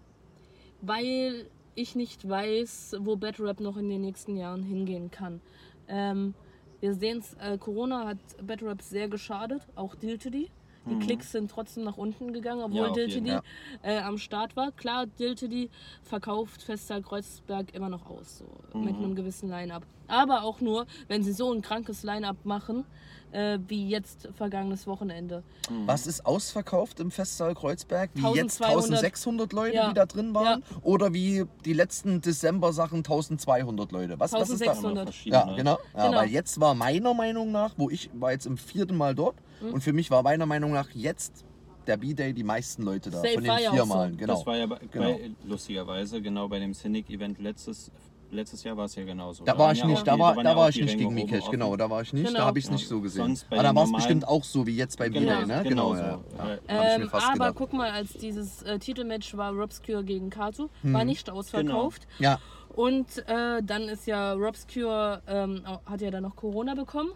weil 0.82 1.46
ich 1.76 1.96
nicht 1.96 2.28
weiß, 2.28 2.96
wo 3.00 3.16
Battle 3.16 3.46
Rap 3.48 3.60
noch 3.60 3.78
in 3.78 3.90
den 3.90 4.02
nächsten 4.02 4.36
Jahren 4.36 4.64
hingehen 4.64 5.12
kann. 5.12 5.42
Ähm, 5.88 6.34
wir 6.80 6.94
sehen 6.94 7.20
es, 7.20 7.34
äh, 7.36 7.58
Corona 7.58 8.06
hat 8.06 8.18
Battle 8.42 8.70
Rap 8.70 8.82
sehr 8.82 9.08
geschadet, 9.08 9.62
auch 9.76 9.96
Diltedy. 9.96 10.44
Die 10.46 10.50
Klicks 10.96 11.32
sind 11.32 11.52
trotzdem 11.52 11.84
nach 11.84 11.98
unten 11.98 12.34
gegangen, 12.34 12.62
obwohl 12.62 12.82
Mhm. 12.82 12.86
Ja, 12.88 12.94
Diltedy 12.94 13.30
Fall. 13.30 13.42
äh, 13.84 14.00
am 14.00 14.18
Start 14.18 14.56
war. 14.56 14.72
Klar, 14.72 15.06
Diltedy 15.06 15.70
verkauft 16.04 16.64
Festsaal 16.64 17.02
Kreuzberg 17.02 17.74
immer 17.74 17.90
noch 17.90 18.10
aus, 18.10 18.40
so, 18.40 18.80
mit 18.80 18.98
Mhm. 18.98 19.04
einem 19.06 19.16
gewissen 19.16 19.50
Line-Up. 19.50 19.84
Aber 20.08 20.44
auch 20.44 20.62
nur, 20.62 20.86
wenn 21.10 21.24
sie 21.24 21.34
so 21.34 21.52
ein 21.52 21.62
krankes 21.62 22.04
Line-Up 22.04 22.38
machen, 22.46 22.86
äh, 23.34 23.60
wie 23.68 23.90
jetzt 23.90 24.30
vergangenes 24.38 24.88
Wochenende. 24.88 25.44
Was 25.86 26.08
ist 26.08 26.26
ausverkauft 26.26 27.02
im 27.02 27.12
Festsaal 27.12 27.54
Kreuzberg? 27.56 28.10
Wie 28.14 28.22
jetzt 28.22 28.62
1200 28.62 29.04
1600 29.04 29.52
Leute, 29.52 29.76
Ja. 29.76 29.90
die 29.90 29.94
da 29.94 30.06
drin 30.06 30.34
waren? 30.34 30.64
Oder 30.82 31.14
wie 31.14 31.44
die 31.66 31.74
letzten 31.74 32.22
Dezember-Sachen 32.22 33.04
1200 33.04 33.92
Leute? 33.92 34.18
Was, 34.18 34.32
was 34.32 34.50
ist 34.50 34.62
da? 34.66 34.72
1600. 34.72 35.26
Ja, 35.26 35.54
genau. 35.56 35.78
Ja, 35.94 36.06
Genau. 36.06 36.18
Weil 36.20 36.30
jetzt 36.30 36.62
war 36.62 36.74
meiner 36.74 37.14
Meinung 37.14 37.52
nach, 37.52 37.74
wo 37.76 37.90
ich 37.90 38.10
war 38.14 38.32
jetzt 38.32 38.46
im 38.46 38.58
vierten 38.58 38.96
Mal 38.96 39.14
dort 39.14 39.36
Hm? 39.60 39.74
und 39.74 39.82
für 39.82 39.94
mich 39.94 40.12
war 40.12 40.24
meiner 40.24 40.46
Meinung 40.46 40.72
nach 40.74 40.90
jetzt 40.92 41.46
der 41.88 41.98
B-Day 41.98 42.34
die 42.34 42.44
meisten 42.44 42.84
Leute 42.84 43.10
da. 43.10 43.20
Safe 43.20 43.34
von 43.36 43.44
den 43.44 43.50
war 43.50 43.58
vier 43.60 43.70
so. 43.86 43.94
Genau. 44.18 44.34
Das 44.36 44.46
war 44.46 44.58
ja 44.58 44.66
bei, 44.66 44.78
Genau. 44.92 45.06
bei, 45.14 45.32
lustigerweise 45.46 46.22
genau 46.22 46.48
bei 46.50 46.60
dem 46.60 46.74
Cynic-Event 46.74 47.40
letztes, 47.40 47.90
letztes 48.30 48.62
Jahr 48.66 48.76
war 48.76 48.86
es 48.86 48.96
ja 48.96 49.06
genauso. 49.06 49.46
Da 49.46 49.54
war 49.54 49.68
waren 49.68 49.76
ich 49.78 49.84
nicht, 49.86 50.06
da 50.06 50.16
die- 50.16 50.20
war, 50.20 50.36
da 50.36 50.42
ja 50.50 50.56
war 50.58 50.68
ich 50.70 50.82
nicht 50.82 50.98
gegen 50.98 51.14
Ränge 51.16 51.32
Mikesh, 51.32 51.50
genau, 51.50 51.78
da 51.78 51.90
war 51.90 52.02
ich 52.02 52.12
nicht, 52.12 52.28
Genau. 52.28 52.40
da 52.40 52.46
habe 52.46 52.60
ich 52.60 52.66
es 52.66 52.72
nicht 52.72 52.88
so 52.90 53.00
gesehen. 53.00 53.40
Aber 53.50 53.64
da 53.64 53.70
den 53.72 53.76
war 53.78 53.84
es 53.86 53.94
bestimmt 53.94 54.28
auch 54.28 54.44
so 54.44 54.68
wie 54.68 54.76
jetzt 54.76 55.00
beim 55.00 55.14
Genau, 55.14 55.40
B-Day, 55.42 55.46
ne? 55.46 55.64
genau 55.64 55.96
ja. 55.96 56.20
so. 56.30 56.38
ja. 56.38 56.58
Ja. 56.68 56.94
Ähm, 56.96 57.02
mir 57.04 57.10
fast 57.10 57.26
aber 57.28 57.34
gedacht. 57.36 57.56
guck 57.56 57.72
mal, 57.74 57.90
als 57.90 58.12
dieses 58.14 58.64
äh, 58.64 58.80
Titelmatch 58.80 59.38
war 59.38 59.54
Robscure 59.54 60.04
gegen 60.04 60.30
Kato, 60.30 60.70
war 60.84 61.02
Hm. 61.02 61.08
nicht 61.08 61.30
ausverkauft. 61.30 62.06
Ja, 62.20 62.40
Und 62.76 63.18
äh, 63.30 63.64
dann 63.64 63.84
ist 63.84 64.06
ja 64.08 64.34
Robscure, 64.34 65.22
ähm, 65.26 65.64
hat 65.86 66.02
ja 66.02 66.12
dann 66.12 66.24
noch 66.24 66.36
Corona 66.36 66.76
bekommen 66.76 67.12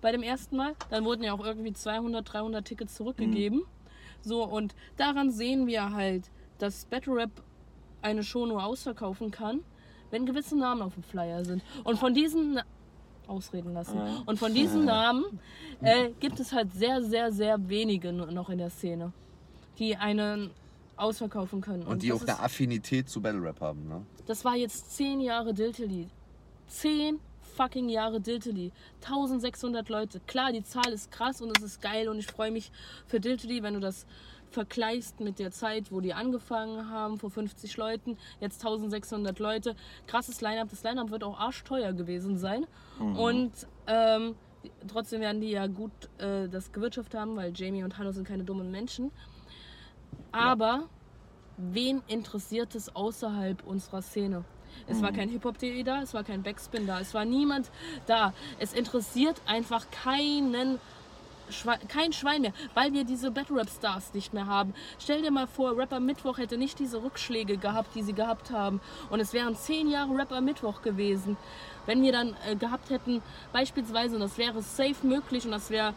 bei 0.00 0.12
dem 0.12 0.22
ersten 0.22 0.56
Mal. 0.56 0.74
Dann 0.90 1.04
wurden 1.04 1.22
ja 1.22 1.32
auch 1.32 1.44
irgendwie 1.44 1.72
200, 1.72 2.32
300 2.32 2.64
Tickets 2.64 2.94
zurückgegeben. 2.94 3.62
So, 4.22 4.44
und 4.44 4.74
daran 4.96 5.30
sehen 5.30 5.66
wir 5.66 5.92
halt, 5.92 6.30
dass 6.58 6.84
Battle 6.86 7.14
Rap 7.14 7.30
eine 8.02 8.22
Show 8.22 8.46
nur 8.46 8.64
ausverkaufen 8.64 9.30
kann, 9.30 9.60
wenn 10.10 10.26
gewisse 10.26 10.56
Namen 10.56 10.82
auf 10.82 10.94
dem 10.94 11.02
Flyer 11.02 11.44
sind. 11.44 11.62
Und 11.84 11.98
von 11.98 12.14
diesen 12.14 12.54
Na- 12.54 12.64
ausreden 13.26 13.74
lassen. 13.74 13.98
Und 14.26 14.38
von 14.38 14.54
diesen 14.54 14.84
Namen 14.86 15.24
äh, 15.82 16.10
gibt 16.18 16.40
es 16.40 16.52
halt 16.52 16.72
sehr, 16.72 17.02
sehr, 17.02 17.30
sehr 17.30 17.68
wenige 17.68 18.12
noch 18.12 18.48
in 18.48 18.58
der 18.58 18.70
Szene, 18.70 19.12
die 19.78 19.96
einen 19.96 20.50
ausverkaufen 20.96 21.60
können. 21.60 21.82
und 21.84 22.02
die 22.02 22.08
das 22.08 22.22
auch 22.22 22.26
eine 22.26 22.40
Affinität 22.40 23.08
zu 23.08 23.20
Battle 23.20 23.42
Rap 23.42 23.60
haben, 23.60 23.86
ne? 23.88 24.02
das 24.26 24.44
war 24.44 24.56
jetzt 24.56 24.96
zehn 24.96 25.20
Jahre 25.20 25.54
Diltily. 25.54 26.08
Zehn 26.66 27.20
fucking 27.58 27.88
Jahre 27.88 28.20
Diltily. 28.20 28.70
1600 29.02 29.88
Leute. 29.88 30.20
Klar, 30.20 30.52
die 30.52 30.62
Zahl 30.62 30.92
ist 30.92 31.10
krass 31.10 31.42
und 31.42 31.56
es 31.56 31.62
ist 31.64 31.82
geil 31.82 32.08
und 32.08 32.18
ich 32.18 32.28
freue 32.28 32.52
mich 32.52 32.70
für 33.06 33.18
Diltily, 33.18 33.64
wenn 33.64 33.74
du 33.74 33.80
das 33.80 34.06
vergleichst 34.50 35.20
mit 35.20 35.40
der 35.40 35.50
Zeit, 35.50 35.90
wo 35.90 36.00
die 36.00 36.14
angefangen 36.14 36.88
haben, 36.88 37.18
vor 37.18 37.30
50 37.30 37.76
Leuten, 37.76 38.16
jetzt 38.40 38.64
1600 38.64 39.38
Leute. 39.40 39.74
Krasses 40.06 40.40
Line-Up. 40.40 40.68
Das 40.70 40.84
Line-Up 40.84 41.10
wird 41.10 41.24
auch 41.24 41.38
arschteuer 41.38 41.92
gewesen 41.92 42.38
sein. 42.38 42.64
Und 42.98 43.52
ähm, 43.88 44.36
trotzdem 44.86 45.20
werden 45.20 45.40
die 45.40 45.50
ja 45.50 45.66
gut 45.66 45.90
äh, 46.18 46.48
das 46.48 46.72
gewirtschaftet 46.72 47.18
haben, 47.20 47.36
weil 47.36 47.52
Jamie 47.54 47.82
und 47.82 47.98
Hanno 47.98 48.12
sind 48.12 48.26
keine 48.26 48.44
dummen 48.44 48.70
Menschen. 48.70 49.10
Aber 50.30 50.84
wen 51.56 52.02
interessiert 52.06 52.76
es 52.76 52.94
außerhalb 52.94 53.66
unserer 53.66 54.00
Szene? 54.00 54.44
Es 54.86 55.02
war 55.02 55.12
kein 55.12 55.28
Hip-Hop.de 55.28 55.82
da, 55.82 56.02
es 56.02 56.14
war 56.14 56.24
kein 56.24 56.42
Backspin 56.42 56.86
da, 56.86 57.00
es 57.00 57.14
war 57.14 57.24
niemand 57.24 57.70
da. 58.06 58.32
Es 58.58 58.72
interessiert 58.72 59.40
einfach 59.46 59.86
keinen 59.90 60.78
Schwe 61.50 61.78
kein 61.88 62.12
Schwein 62.12 62.42
mehr, 62.42 62.52
weil 62.74 62.92
wir 62.92 63.04
diese 63.04 63.30
Battle-Rap-Stars 63.30 64.12
nicht 64.14 64.34
mehr 64.34 64.46
haben. 64.46 64.74
Stell 64.98 65.22
dir 65.22 65.30
mal 65.30 65.46
vor, 65.46 65.76
Rapper 65.76 66.00
Mittwoch 66.00 66.38
hätte 66.38 66.58
nicht 66.58 66.78
diese 66.78 67.02
Rückschläge 67.02 67.56
gehabt, 67.56 67.94
die 67.94 68.02
sie 68.02 68.12
gehabt 68.12 68.50
haben. 68.50 68.80
Und 69.10 69.20
es 69.20 69.32
wären 69.32 69.56
zehn 69.56 69.88
Jahre 69.88 70.16
Rapper 70.16 70.40
Mittwoch 70.40 70.82
gewesen. 70.82 71.36
Wenn 71.86 72.02
wir 72.02 72.12
dann 72.12 72.36
äh, 72.46 72.54
gehabt 72.54 72.90
hätten, 72.90 73.22
beispielsweise, 73.52 74.16
und 74.16 74.20
das 74.20 74.36
wäre 74.36 74.60
safe 74.62 75.06
möglich 75.06 75.46
und 75.46 75.52
das 75.52 75.70
wäre 75.70 75.94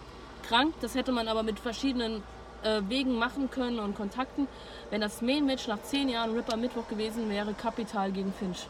krank, 0.47 0.73
das 0.81 0.95
hätte 0.95 1.11
man 1.11 1.27
aber 1.27 1.43
mit 1.43 1.59
verschiedenen 1.59 2.23
äh, 2.63 2.81
Wegen 2.87 3.17
machen 3.17 3.49
können 3.49 3.79
und 3.79 3.95
Kontakten. 3.95 4.47
Wenn 4.91 5.01
das 5.01 5.21
Main-Match 5.21 5.67
nach 5.67 5.81
zehn 5.83 6.09
Jahren 6.09 6.35
Rapper 6.35 6.57
Mittwoch 6.57 6.87
gewesen 6.87 7.29
wäre, 7.29 7.53
Kapital 7.53 8.11
gegen 8.11 8.31
Finch. 8.33 8.67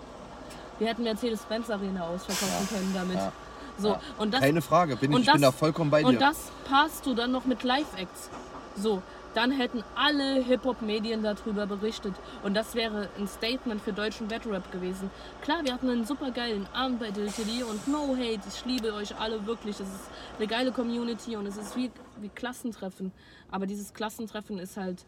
Wir 0.80 0.88
hätten 0.88 1.04
Mercedes-Benz 1.04 1.70
Arena 1.70 2.08
ausverkaufen 2.08 2.68
können 2.70 2.92
damit. 2.94 3.16
Ja. 3.18 3.32
So, 3.78 3.90
Ja. 3.90 4.00
und 4.20 4.34
das, 4.34 4.40
Keine 4.42 4.62
Frage, 4.62 4.96
bin 4.96 5.12
ich, 5.12 5.20
ich 5.20 5.26
bin 5.26 5.42
das- 5.42 5.42
da 5.42 5.52
vollkommen 5.52 5.90
bei 5.92 6.02
dir. 6.02 6.08
und 6.08 6.22
das 6.22 6.52
passt 6.70 7.06
du 7.06 7.14
dann 7.14 7.32
noch 7.32 7.46
mit 7.46 7.64
Live-Acts. 7.64 8.30
So, 8.78 9.02
dann 9.34 9.52
hätten 9.52 9.84
alle 9.96 10.44
Hip-Hop-Medien 10.44 11.24
darüber 11.24 11.66
berichtet. 11.66 12.14
Und 12.44 12.54
das 12.54 12.76
wäre 12.76 13.10
ein 13.18 13.28
Statement 13.28 13.82
für 13.82 13.94
deutschen 13.94 14.28
Battle-Rap 14.28 14.72
gewesen. 14.72 15.10
Klar, 15.42 15.60
wir 15.64 15.74
hatten 15.74 15.90
einen 15.90 16.06
super 16.06 16.32
geilen 16.32 16.68
Abend 16.74 17.00
bei 17.00 17.10
DLTD 17.12 17.64
und 17.64 17.88
no 17.88 18.16
hate, 18.16 18.42
ich 18.48 18.66
liebe 18.66 18.94
euch 18.94 19.16
alle 19.18 19.46
wirklich. 19.48 19.76
Es 19.80 19.88
ist 19.88 20.10
eine 20.38 20.48
geile 20.48 20.72
Community 20.72 21.36
und 21.36 21.48
es 21.48 21.58
ist 21.58 21.76
wie, 21.76 21.90
wie 22.20 22.30
Klassentreffen. 22.30 23.12
Aber 23.50 23.66
dieses 23.66 23.94
Klassentreffen 23.94 24.60
ist 24.60 24.78
halt 24.78 25.06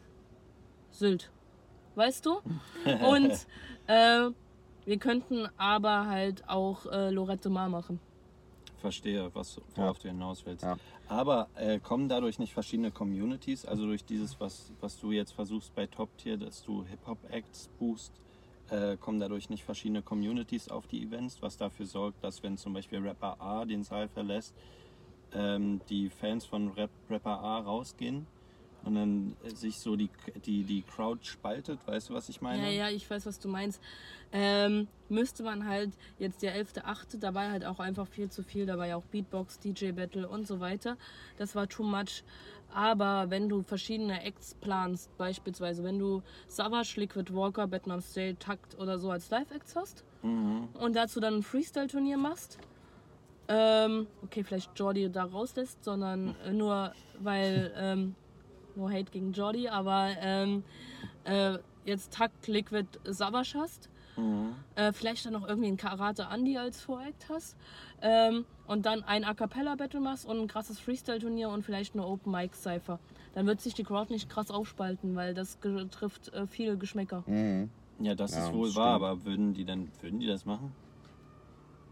Sylt. 0.94 1.32
weißt 1.96 2.26
du? 2.26 2.40
Und 3.06 3.32
äh, 3.88 4.30
wir 4.86 4.98
könnten 4.98 5.48
aber 5.58 6.08
halt 6.08 6.48
auch 6.48 6.86
äh, 6.86 7.10
Lorette 7.10 7.50
Mar 7.50 7.70
machen. 7.70 8.00
Verstehe, 8.78 9.30
was, 9.34 9.60
worauf 9.76 10.00
du 10.00 10.10
hinaus 10.10 10.46
willst. 10.46 10.64
Ja. 10.64 10.78
Aber 11.08 11.48
äh, 11.56 11.80
kommen 11.80 12.10
dadurch 12.10 12.38
nicht 12.38 12.54
verschiedene 12.54 12.92
Communities, 12.92 13.66
also 13.66 13.86
durch 13.86 14.04
dieses, 14.04 14.40
was, 14.40 14.72
was 14.82 15.00
du 15.00 15.12
jetzt 15.12 15.32
versuchst 15.32 15.74
bei 15.74 15.88
Top 15.88 16.16
Tier, 16.18 16.38
dass 16.38 16.64
du 16.64 16.86
Hip-Hop-Acts 16.86 17.70
buchst, 17.80 18.12
äh, 18.70 18.98
kommen 18.98 19.20
dadurch 19.20 19.50
nicht 19.50 19.64
verschiedene 19.64 20.02
Communities 20.02 20.70
auf 20.70 20.88
die 20.88 21.02
Events, 21.04 21.42
was 21.42 21.58
dafür 21.58 21.86
sorgt, 21.86 22.24
dass 22.24 22.44
wenn 22.44 22.58
zum 22.58 22.74
Beispiel 22.74 23.00
Rapper 23.00 23.40
A 23.40 23.66
den 23.66 23.84
Saal 23.84 24.10
verlässt, 24.10 24.54
ähm, 25.34 25.82
die 25.90 26.10
Fans 26.10 26.46
von 26.46 26.70
Rap 26.72 26.92
Rapper 27.10 27.40
A 27.40 27.60
rausgehen 27.60 28.28
und 28.84 28.96
dann 28.96 29.36
äh, 29.44 29.50
sich 29.52 29.80
so 29.80 29.96
die, 29.96 30.10
die, 30.46 30.64
die 30.64 30.82
Crowd 30.82 31.26
spaltet, 31.26 31.80
weißt 31.88 32.10
du, 32.10 32.14
was 32.14 32.30
ich 32.30 32.42
meine? 32.42 32.64
Ja, 32.64 32.70
ja, 32.88 32.90
ich 32.90 33.10
weiß, 33.10 33.26
was 33.26 33.40
du 33.40 33.48
meinst. 33.48 33.82
Ähm, 34.32 34.88
müsste 35.10 35.44
man 35.44 35.68
halt 35.68 35.92
jetzt 36.20 36.42
der 36.42 36.56
11.8., 36.56 37.20
da 37.20 37.34
war 37.34 37.50
halt 37.52 37.66
auch 37.66 37.80
einfach 37.80 38.08
viel 38.08 38.30
zu 38.30 38.44
viel, 38.44 38.66
da 38.66 38.78
war 38.78 38.88
ja 38.88 38.96
auch 38.96 39.06
Beatbox, 39.06 39.60
DJ 39.60 39.92
Battle 39.92 40.28
und 40.28 40.48
so 40.48 40.60
weiter. 40.60 40.98
Das 41.38 41.56
war 41.56 41.68
too 41.68 41.84
much. 41.84 42.24
Aber 42.74 43.30
wenn 43.30 43.50
du 43.50 43.62
verschiedene 43.62 44.24
Acts 44.24 44.56
planst, 44.56 45.16
beispielsweise 45.18 45.84
wenn 45.84 46.00
du 46.00 46.24
Savage, 46.48 46.96
Liquid 47.00 47.32
Walker, 47.34 47.68
Batman 47.68 48.02
State, 48.02 48.38
Takt 48.40 48.78
oder 48.80 48.98
so 48.98 49.12
als 49.12 49.30
Live-Acts 49.30 49.76
hast 49.76 50.04
Mhm. 50.24 50.70
und 50.74 50.96
dazu 50.96 51.20
dann 51.20 51.36
ein 51.36 51.44
Freestyle-Turnier 51.44 52.18
machst, 52.18 52.58
ähm, 53.50 54.08
okay, 54.24 54.44
vielleicht 54.44 54.72
Jordi 54.80 55.12
da 55.12 55.26
rauslässt, 55.26 55.84
sondern 55.84 56.36
äh, 56.46 56.52
nur 56.54 56.94
weil, 57.20 57.72
ähm, 57.78 58.16
no 58.76 58.90
hate 58.90 59.12
gegen 59.12 59.32
Jordi, 59.34 59.68
aber 59.68 60.12
ähm, 60.20 60.64
äh, 61.26 61.58
jetzt 61.86 62.14
Takt, 62.14 62.48
Liquid, 62.48 62.88
Savage 63.06 63.54
hast, 63.56 63.90
Mhm. 64.16 64.54
äh, 64.76 64.94
vielleicht 64.94 65.26
dann 65.26 65.34
noch 65.34 65.48
irgendwie 65.48 65.70
ein 65.70 65.78
Karate 65.78 66.28
Andy 66.32 66.58
als 66.58 66.82
Voract 66.82 67.28
hast 67.30 67.56
ähm, 68.02 68.46
und 68.68 68.86
dann 68.86 69.04
ein 69.04 69.24
A 69.24 69.34
Cappella 69.34 69.76
Battle 69.76 70.00
machst 70.00 70.26
und 70.26 70.40
ein 70.40 70.48
krasses 70.48 70.80
Freestyle 70.80 71.20
Turnier 71.20 71.50
und 71.50 71.64
vielleicht 71.64 71.94
eine 71.96 72.06
Open 72.06 72.32
Mic 72.32 72.56
Cypher. 72.56 73.00
Dann 73.34 73.48
wird 73.48 73.62
sich 73.62 73.74
die 73.74 73.84
Crowd 73.84 74.14
nicht 74.14 74.30
krass 74.30 74.52
aufspalten, 74.52 75.16
weil 75.16 75.34
das 75.34 75.58
trifft 75.60 76.32
äh, 76.34 76.46
viele 76.48 76.78
Geschmäcker. 76.78 77.24
Mhm. 77.28 77.70
Ja, 78.00 78.16
das 78.16 78.32
Ja, 78.32 78.48
ist 78.48 78.54
wohl 78.54 78.74
wahr, 78.76 78.96
aber 78.96 79.24
würden 79.26 79.54
die 79.54 79.66
dann, 79.66 79.92
würden 80.02 80.20
die 80.20 80.28
das 80.28 80.46
machen? 80.46 80.74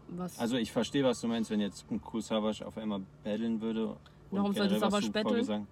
Was? 0.08 0.38
Also 0.38 0.56
ich 0.56 0.70
verstehe, 0.72 1.04
was 1.04 1.20
du 1.20 1.28
meinst, 1.28 1.50
wenn 1.50 1.60
jetzt 1.60 1.90
ein 1.90 2.00
Savage 2.20 2.66
auf 2.66 2.76
einmal 2.76 3.00
battlen 3.24 3.60
würde. 3.60 3.88
und 3.88 3.98
Warum 4.30 4.52
sollte 4.52 4.78
du 4.78 5.10
battlen? 5.10 5.66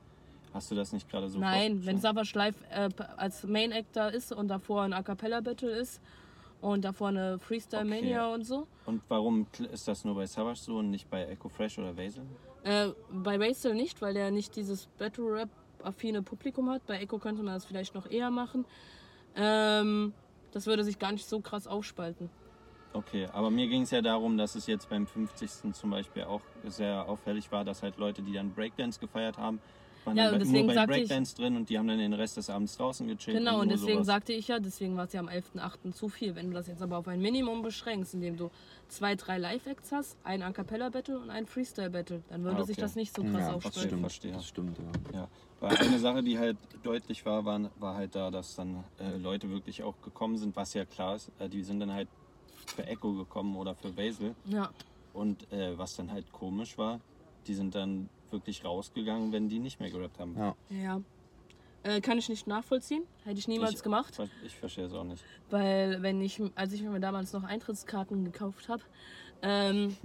Hast 0.53 0.71
du 0.71 0.75
das 0.75 0.93
nicht 0.93 1.09
gerade 1.09 1.29
so 1.29 1.39
Nein, 1.39 1.85
wenn? 1.87 1.99
Savage 1.99 2.33
Live 2.35 2.57
äh, 2.71 2.89
als 3.17 3.45
Main 3.45 3.73
Actor 3.73 4.11
ist 4.11 4.33
und 4.33 4.49
davor 4.49 4.83
ein 4.83 4.93
A 4.93 5.03
Cappella 5.03 5.41
Battle 5.41 5.71
ist 5.71 6.01
und 6.61 6.85
davor 6.85 7.09
eine 7.09 7.39
Freestyle 7.39 7.85
Mania 7.85 8.27
und 8.33 8.45
so. 8.45 8.67
Und 8.87 9.03
warum 9.09 9.47
ist 9.73 9.87
das 9.87 10.05
nur 10.05 10.15
bei 10.15 10.27
Savage 10.27 10.61
so 10.61 10.79
und 10.79 10.91
nicht 10.91 11.09
bei 11.09 11.25
Echo 11.25 11.49
Fresh 11.49 11.79
oder 11.79 11.97
Vasil? 11.97 12.25
Äh, 12.65 12.89
bei 13.11 13.37
Razel 13.37 13.75
nicht, 13.75 14.03
weil 14.03 14.15
der 14.15 14.31
nicht 14.31 14.57
dieses 14.57 14.87
Battle 14.99 15.25
Rap 15.25 15.49
affine 15.83 16.23
Publikum 16.23 16.69
hat. 16.69 16.87
Bei 16.87 16.99
Echo 16.99 17.19
könnte 17.19 17.43
man 17.43 17.55
das 17.55 17.65
vielleicht 17.65 17.95
noch 17.95 18.11
eher 18.11 18.31
machen. 18.31 18.65
Ähm, 19.37 20.13
das 20.53 20.67
würde 20.67 20.85
sich 20.85 20.99
gar 20.99 21.13
nicht 21.13 21.27
so 21.27 21.41
krass 21.41 21.67
aufspalten. 21.67 22.29
Okay, 22.93 23.29
aber 23.33 23.51
mir 23.51 23.69
ging 23.69 23.83
es 23.83 23.93
ja 23.93 24.03
darum, 24.03 24.37
dass 24.37 24.57
es 24.57 24.67
jetzt 24.67 24.89
beim 24.91 25.07
50. 25.07 25.73
zum 25.73 25.91
Beispiel 25.91 26.25
auch 26.25 26.43
sehr 26.65 27.09
auffällig 27.09 27.53
war, 27.53 27.65
dass 27.65 27.85
halt 27.85 27.99
Leute, 27.99 28.21
die 28.21 28.33
dann 28.33 28.53
Breakdance 28.53 28.99
gefeiert 28.99 29.39
haben, 29.39 29.61
waren 30.05 30.17
Ja, 30.17 30.25
dann 30.27 30.35
und 30.35 30.41
deswegen 30.41 30.59
nur 30.59 30.67
bei 30.69 30.75
sagte 30.75 30.95
ich- 30.95 31.09
Breakdance 31.09 31.35
drin 31.37 31.57
und 31.57 31.69
die 31.69 31.79
haben 31.79 31.89
dann 31.89 31.99
den 31.99 32.13
Rest 32.13 32.37
des 32.37 32.49
Abends 32.51 32.77
draußen 32.77 33.07
gechillt. 33.07 33.37
Genau, 33.39 33.61
und 33.61 33.69
deswegen 33.69 33.93
sowas. 33.95 34.07
sagte 34.07 34.33
ich 34.33 34.49
ja, 34.49 34.59
deswegen 34.59 34.97
war 34.97 35.05
es 35.07 35.13
ja 35.13 35.21
am 35.21 35.29
11.8. 35.29 35.93
zu 35.93 36.09
viel. 36.09 36.35
Wenn 36.35 36.49
du 36.49 36.55
das 36.55 36.67
jetzt 36.69 36.83
aber 36.83 36.99
auf 36.99 37.09
ein 37.09 37.21
Minimum 37.21 37.63
beschränkst, 37.63 38.15
indem 38.15 38.37
du 38.37 38.51
zwei, 38.89 39.15
drei 39.15 39.39
Live-Acts 39.39 39.93
hast, 39.93 40.17
ein 40.25 40.43
A 40.43 40.53
Cappella-Battle 40.53 41.19
und 41.19 41.31
ein 41.31 41.47
Freestyle-Battle, 41.47 42.23
dann 42.29 42.43
würde 42.45 42.59
Ah, 42.63 42.65
sich 42.65 42.77
okay. 42.77 42.83
das 42.83 42.95
nicht 42.97 43.15
so 43.15 43.23
krass 43.23 43.33
Ja, 43.35 43.39
das 43.47 43.55
aufspalten. 43.57 43.83
stimmt. 43.89 44.01
verstehe. 44.01 44.33
Das 44.33 44.47
stimmt, 44.47 44.79
ja. 44.79 45.21
Ja, 45.21 45.29
weil 45.61 45.77
eine 45.77 45.99
Sache, 45.99 46.23
die 46.23 46.39
halt 46.39 46.57
deutlich 46.83 47.25
war, 47.27 47.45
war, 47.45 47.71
war 47.79 47.95
halt 47.97 48.15
da, 48.15 48.31
dass 48.31 48.55
dann 48.57 48.85
äh, 48.99 49.17
Leute 49.17 49.51
wirklich 49.51 49.83
auch 49.83 49.95
gekommen 50.03 50.37
sind, 50.39 50.57
was 50.57 50.75
ja 50.75 50.85
klar 50.85 51.17
ist. 51.17 51.31
Äh, 51.39 51.49
die 51.49 51.63
sind 51.63 51.81
dann 51.81 51.93
halt 51.93 52.09
für 52.75 52.87
Echo 52.87 53.13
gekommen 53.13 53.57
oder 53.57 53.75
für 53.75 53.91
Basil. 53.91 54.35
Ja, 54.45 54.71
Und 55.13 55.51
äh, 55.53 55.77
was 55.77 55.97
dann 55.97 56.11
halt 56.11 56.31
komisch 56.33 56.79
war, 56.79 57.01
die 57.47 57.55
sind 57.55 57.75
dann 57.75 58.09
wirklich 58.33 58.65
rausgegangen, 58.65 59.33
wenn 59.33 59.49
die 59.49 59.59
nicht 59.59 59.81
mehr 59.81 59.91
gerappt 59.91 60.19
haben. 60.19 60.37
Ja. 60.37 60.57
ja. 60.71 61.01
Äh, 61.83 62.01
kann 62.01 62.19
ich 62.19 62.29
nicht 62.29 62.47
nachvollziehen. 62.47 63.05
Hätte 63.25 63.39
ich 63.39 63.49
niemals 63.49 63.75
ich, 63.75 63.83
gemacht. 63.83 64.21
Ich 64.45 64.55
verstehe 64.55 64.85
es 64.85 64.93
auch 64.93 65.05
nicht. 65.05 65.25
Weil 65.49 66.03
wenn 66.03 66.21
ich, 66.21 66.41
als 66.55 66.73
ich 66.73 66.83
mir 66.83 67.01
damals 67.01 67.33
noch 67.33 67.43
Eintrittskarten 67.45 68.25
gekauft 68.25 68.69
habe, 68.69 68.83
ähm, 69.43 69.97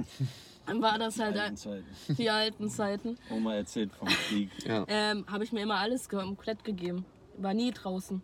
dann 0.66 0.82
war 0.82 0.98
das 0.98 1.20
halt 1.20 1.38
Alten 1.38 1.58
Zeiten. 1.58 1.86
die 2.18 2.30
alten 2.30 2.70
Zeiten, 2.70 3.18
Oma 3.30 3.56
erzählt 3.56 3.92
vom 3.94 4.08
Krieg. 4.08 4.50
Ja. 4.66 4.86
ähm, 4.88 5.26
habe 5.30 5.44
ich 5.44 5.52
mir 5.52 5.62
immer 5.62 5.76
alles 5.76 6.08
komplett 6.08 6.64
gegeben. 6.64 7.06
War 7.38 7.54
nie 7.54 7.72
draußen. 7.72 8.22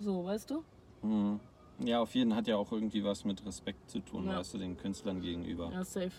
So, 0.00 0.24
weißt 0.24 0.50
du? 0.50 0.64
Mhm. 1.02 1.38
Ja, 1.78 2.00
auf 2.00 2.14
jeden 2.14 2.34
hat 2.34 2.46
ja 2.48 2.56
auch 2.56 2.72
irgendwie 2.72 3.04
was 3.04 3.24
mit 3.24 3.44
Respekt 3.46 3.90
zu 3.90 4.00
tun, 4.00 4.26
Ja. 4.26 4.38
weißt 4.38 4.54
du, 4.54 4.58
den 4.58 4.76
Künstlern 4.76 5.20
gegenüber. 5.20 5.70
Ja, 5.72 5.84
safe. 5.84 6.12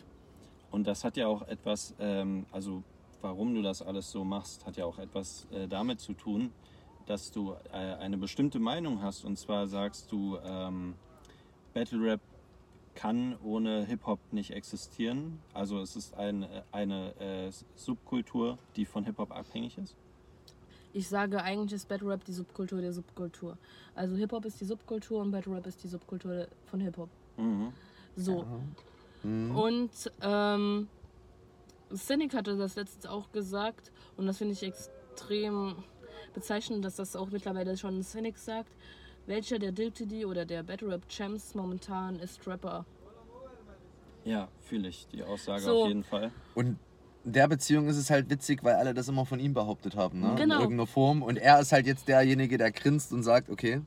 Und 0.75 0.85
das 0.87 1.05
hat 1.05 1.15
ja 1.15 1.27
auch 1.27 1.47
etwas, 1.47 1.95
ähm, 1.99 2.45
also 2.51 2.83
warum 3.21 3.55
du 3.55 3.61
das 3.61 3.81
alles 3.81 4.11
so 4.11 4.25
machst, 4.25 4.65
hat 4.65 4.75
ja 4.75 4.83
auch 4.83 4.99
etwas 4.99 5.47
äh, 5.53 5.69
damit 5.69 6.01
zu 6.01 6.11
tun, 6.11 6.51
dass 7.05 7.31
du 7.31 7.53
äh, 7.71 7.77
eine 7.77 8.17
bestimmte 8.17 8.59
Meinung 8.59 9.01
hast. 9.01 9.23
Und 9.23 9.39
zwar 9.39 9.67
sagst 9.67 10.11
du, 10.11 10.37
ähm, 10.43 10.95
Battle 11.73 12.01
Rap 12.01 12.19
kann 12.93 13.37
ohne 13.41 13.85
Hip-Hop 13.85 14.19
nicht 14.33 14.51
existieren. 14.51 15.39
Also 15.53 15.79
es 15.79 15.95
ist 15.95 16.13
ein, 16.15 16.43
äh, 16.43 16.63
eine 16.73 17.15
äh, 17.21 17.51
Subkultur, 17.75 18.57
die 18.75 18.83
von 18.83 19.05
Hip-Hop 19.05 19.31
abhängig 19.31 19.77
ist. 19.77 19.95
Ich 20.91 21.07
sage 21.07 21.41
eigentlich 21.41 21.71
ist 21.71 21.87
Battle 21.87 22.09
Rap 22.09 22.25
die 22.25 22.33
Subkultur 22.33 22.81
der 22.81 22.91
Subkultur. 22.91 23.57
Also 23.95 24.17
Hip-Hop 24.17 24.43
ist 24.43 24.59
die 24.59 24.65
Subkultur 24.65 25.21
und 25.21 25.31
Battle 25.31 25.55
Rap 25.55 25.67
ist 25.67 25.81
die 25.81 25.87
Subkultur 25.87 26.49
von 26.65 26.81
Hip-Hop. 26.81 27.07
Mhm. 27.37 27.71
So. 28.17 28.43
Mhm. 28.43 28.75
Und 29.55 29.91
ähm, 30.21 30.87
Cynic 31.95 32.33
hatte 32.33 32.57
das 32.57 32.75
letztens 32.75 33.05
auch 33.05 33.31
gesagt 33.31 33.91
und 34.17 34.25
das 34.27 34.37
finde 34.37 34.53
ich 34.53 34.63
extrem 34.63 35.75
bezeichnend, 36.33 36.83
dass 36.85 36.95
das 36.95 37.15
auch 37.15 37.29
mittlerweile 37.31 37.77
schon 37.77 38.03
Cynic 38.03 38.37
sagt. 38.37 38.71
Welcher 39.27 39.57
der 39.57 39.71
Diltidi 39.71 40.25
oder 40.25 40.45
der 40.45 40.61
Battle 40.63 40.89
Rap 40.89 41.09
Champs 41.09 41.55
momentan 41.55 42.19
ist 42.19 42.45
Rapper? 42.45 42.85
Ja, 44.23 44.49
fühle 44.61 44.87
ich 44.89 45.07
die 45.07 45.23
Aussage 45.23 45.61
So. 45.61 45.83
auf 45.83 45.87
jeden 45.87 46.03
Fall. 46.03 46.31
Und 46.53 46.77
in 47.23 47.31
der 47.31 47.47
Beziehung 47.47 47.87
ist 47.87 47.97
es 47.97 48.09
halt 48.11 48.29
witzig, 48.29 48.63
weil 48.63 48.75
alle 48.75 48.93
das 48.93 49.07
immer 49.07 49.25
von 49.25 49.39
ihm 49.39 49.53
behauptet 49.53 49.95
haben, 49.95 50.19
ne? 50.19 50.35
Genau. 50.35 50.55
In 50.55 50.61
irgendeiner 50.61 50.87
Form. 50.87 51.23
Und 51.23 51.37
er 51.37 51.59
ist 51.59 51.71
halt 51.71 51.87
jetzt 51.87 52.07
derjenige, 52.07 52.57
der 52.57 52.71
grinst 52.71 53.11
und 53.13 53.23
sagt, 53.23 53.49
okay, 53.49 53.81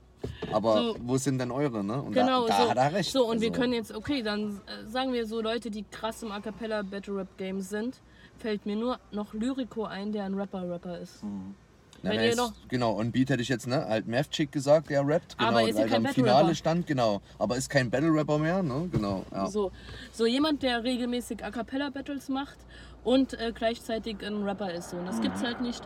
aber 0.52 0.74
So. 0.76 0.96
wo 1.04 1.16
sind 1.16 1.38
denn 1.38 1.50
eure, 1.50 1.82
ne? 1.84 2.00
Und 2.02 2.12
Genau, 2.12 2.46
da, 2.46 2.56
da 2.58 2.64
so. 2.64 2.70
hat 2.70 2.76
er 2.76 2.92
recht. 2.92 3.12
So, 3.12 3.26
und 3.30 3.40
wir 3.40 3.48
Also, 3.48 3.60
können 3.60 3.72
jetzt, 3.74 3.94
okay, 3.94 4.22
dann 4.22 4.60
äh, 4.66 4.86
sagen 4.86 5.12
wir 5.12 5.26
so 5.26 5.40
Leute, 5.40 5.70
die 5.70 5.84
krass 5.90 6.22
im 6.22 6.32
A 6.32 6.40
Cappella 6.40 6.82
Battle 6.82 7.16
Rap 7.16 7.36
Game 7.36 7.60
sind, 7.60 7.96
fällt 8.38 8.66
mir 8.66 8.76
nur 8.76 8.98
noch 9.10 9.34
Lyrico 9.34 9.84
ein, 9.84 10.12
der 10.12 10.24
ein 10.24 10.34
Rapper-Rapper 10.34 10.98
ist. 10.98 11.22
Mhm. 11.24 11.54
Na, 12.00 12.12
na, 12.14 12.22
jetzt, 12.22 12.36
noch- 12.36 12.52
genau, 12.68 12.96
on 12.96 13.10
Beat 13.10 13.30
hätte 13.30 13.42
ich 13.42 13.48
jetzt, 13.48 13.66
ne, 13.66 13.84
halt 13.88 14.06
Math 14.06 14.30
Chick 14.30 14.52
gesagt, 14.52 14.88
der 14.88 15.04
rappt, 15.04 15.36
genau, 15.36 15.50
Aber 15.50 15.68
ist 15.68 15.74
weil 15.74 15.82
er 15.82 15.88
kein 15.88 16.02
Battle 16.04 16.22
Finale 16.22 16.54
stand, 16.54 16.86
genau. 16.86 17.20
Aber 17.40 17.56
ist 17.56 17.68
kein 17.68 17.90
Battle 17.90 18.12
Rapper 18.14 18.38
mehr, 18.38 18.62
ne? 18.62 18.88
Genau, 18.92 19.24
ja. 19.32 19.46
So, 19.48 19.72
so 20.12 20.24
jemand, 20.24 20.62
der 20.62 20.84
regelmäßig 20.84 21.44
A 21.44 21.50
Cappella 21.50 21.90
Battles 21.90 22.28
macht 22.28 22.58
und 23.02 23.34
äh, 23.34 23.50
gleichzeitig 23.52 24.24
ein 24.24 24.44
Rapper 24.44 24.72
ist. 24.72 24.90
So. 24.90 24.96
Und 24.98 25.06
das 25.06 25.20
gibt's 25.20 25.42
halt 25.42 25.60
nicht. 25.60 25.82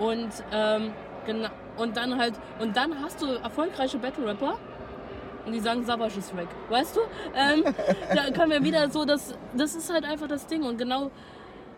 Und 0.00 0.30
ähm, 0.52 0.90
genau 1.26 1.48
und 1.76 1.96
dann 1.96 2.18
halt 2.18 2.34
und 2.60 2.76
dann 2.76 3.02
hast 3.02 3.22
du 3.22 3.26
erfolgreiche 3.26 3.98
Battle 3.98 4.26
Rapper 4.26 4.58
und 5.46 5.52
die 5.52 5.60
sagen 5.60 5.84
Savage 5.84 6.18
ist 6.18 6.36
weg. 6.36 6.48
Weißt 6.68 6.96
du? 6.96 7.00
Ähm, 7.34 7.64
da 8.14 8.30
können 8.30 8.50
wir 8.50 8.64
wieder 8.64 8.90
so 8.90 9.04
das 9.04 9.34
das 9.56 9.74
ist 9.74 9.92
halt 9.92 10.04
einfach 10.04 10.28
das 10.28 10.46
Ding 10.46 10.62
und 10.62 10.78
genau 10.78 11.10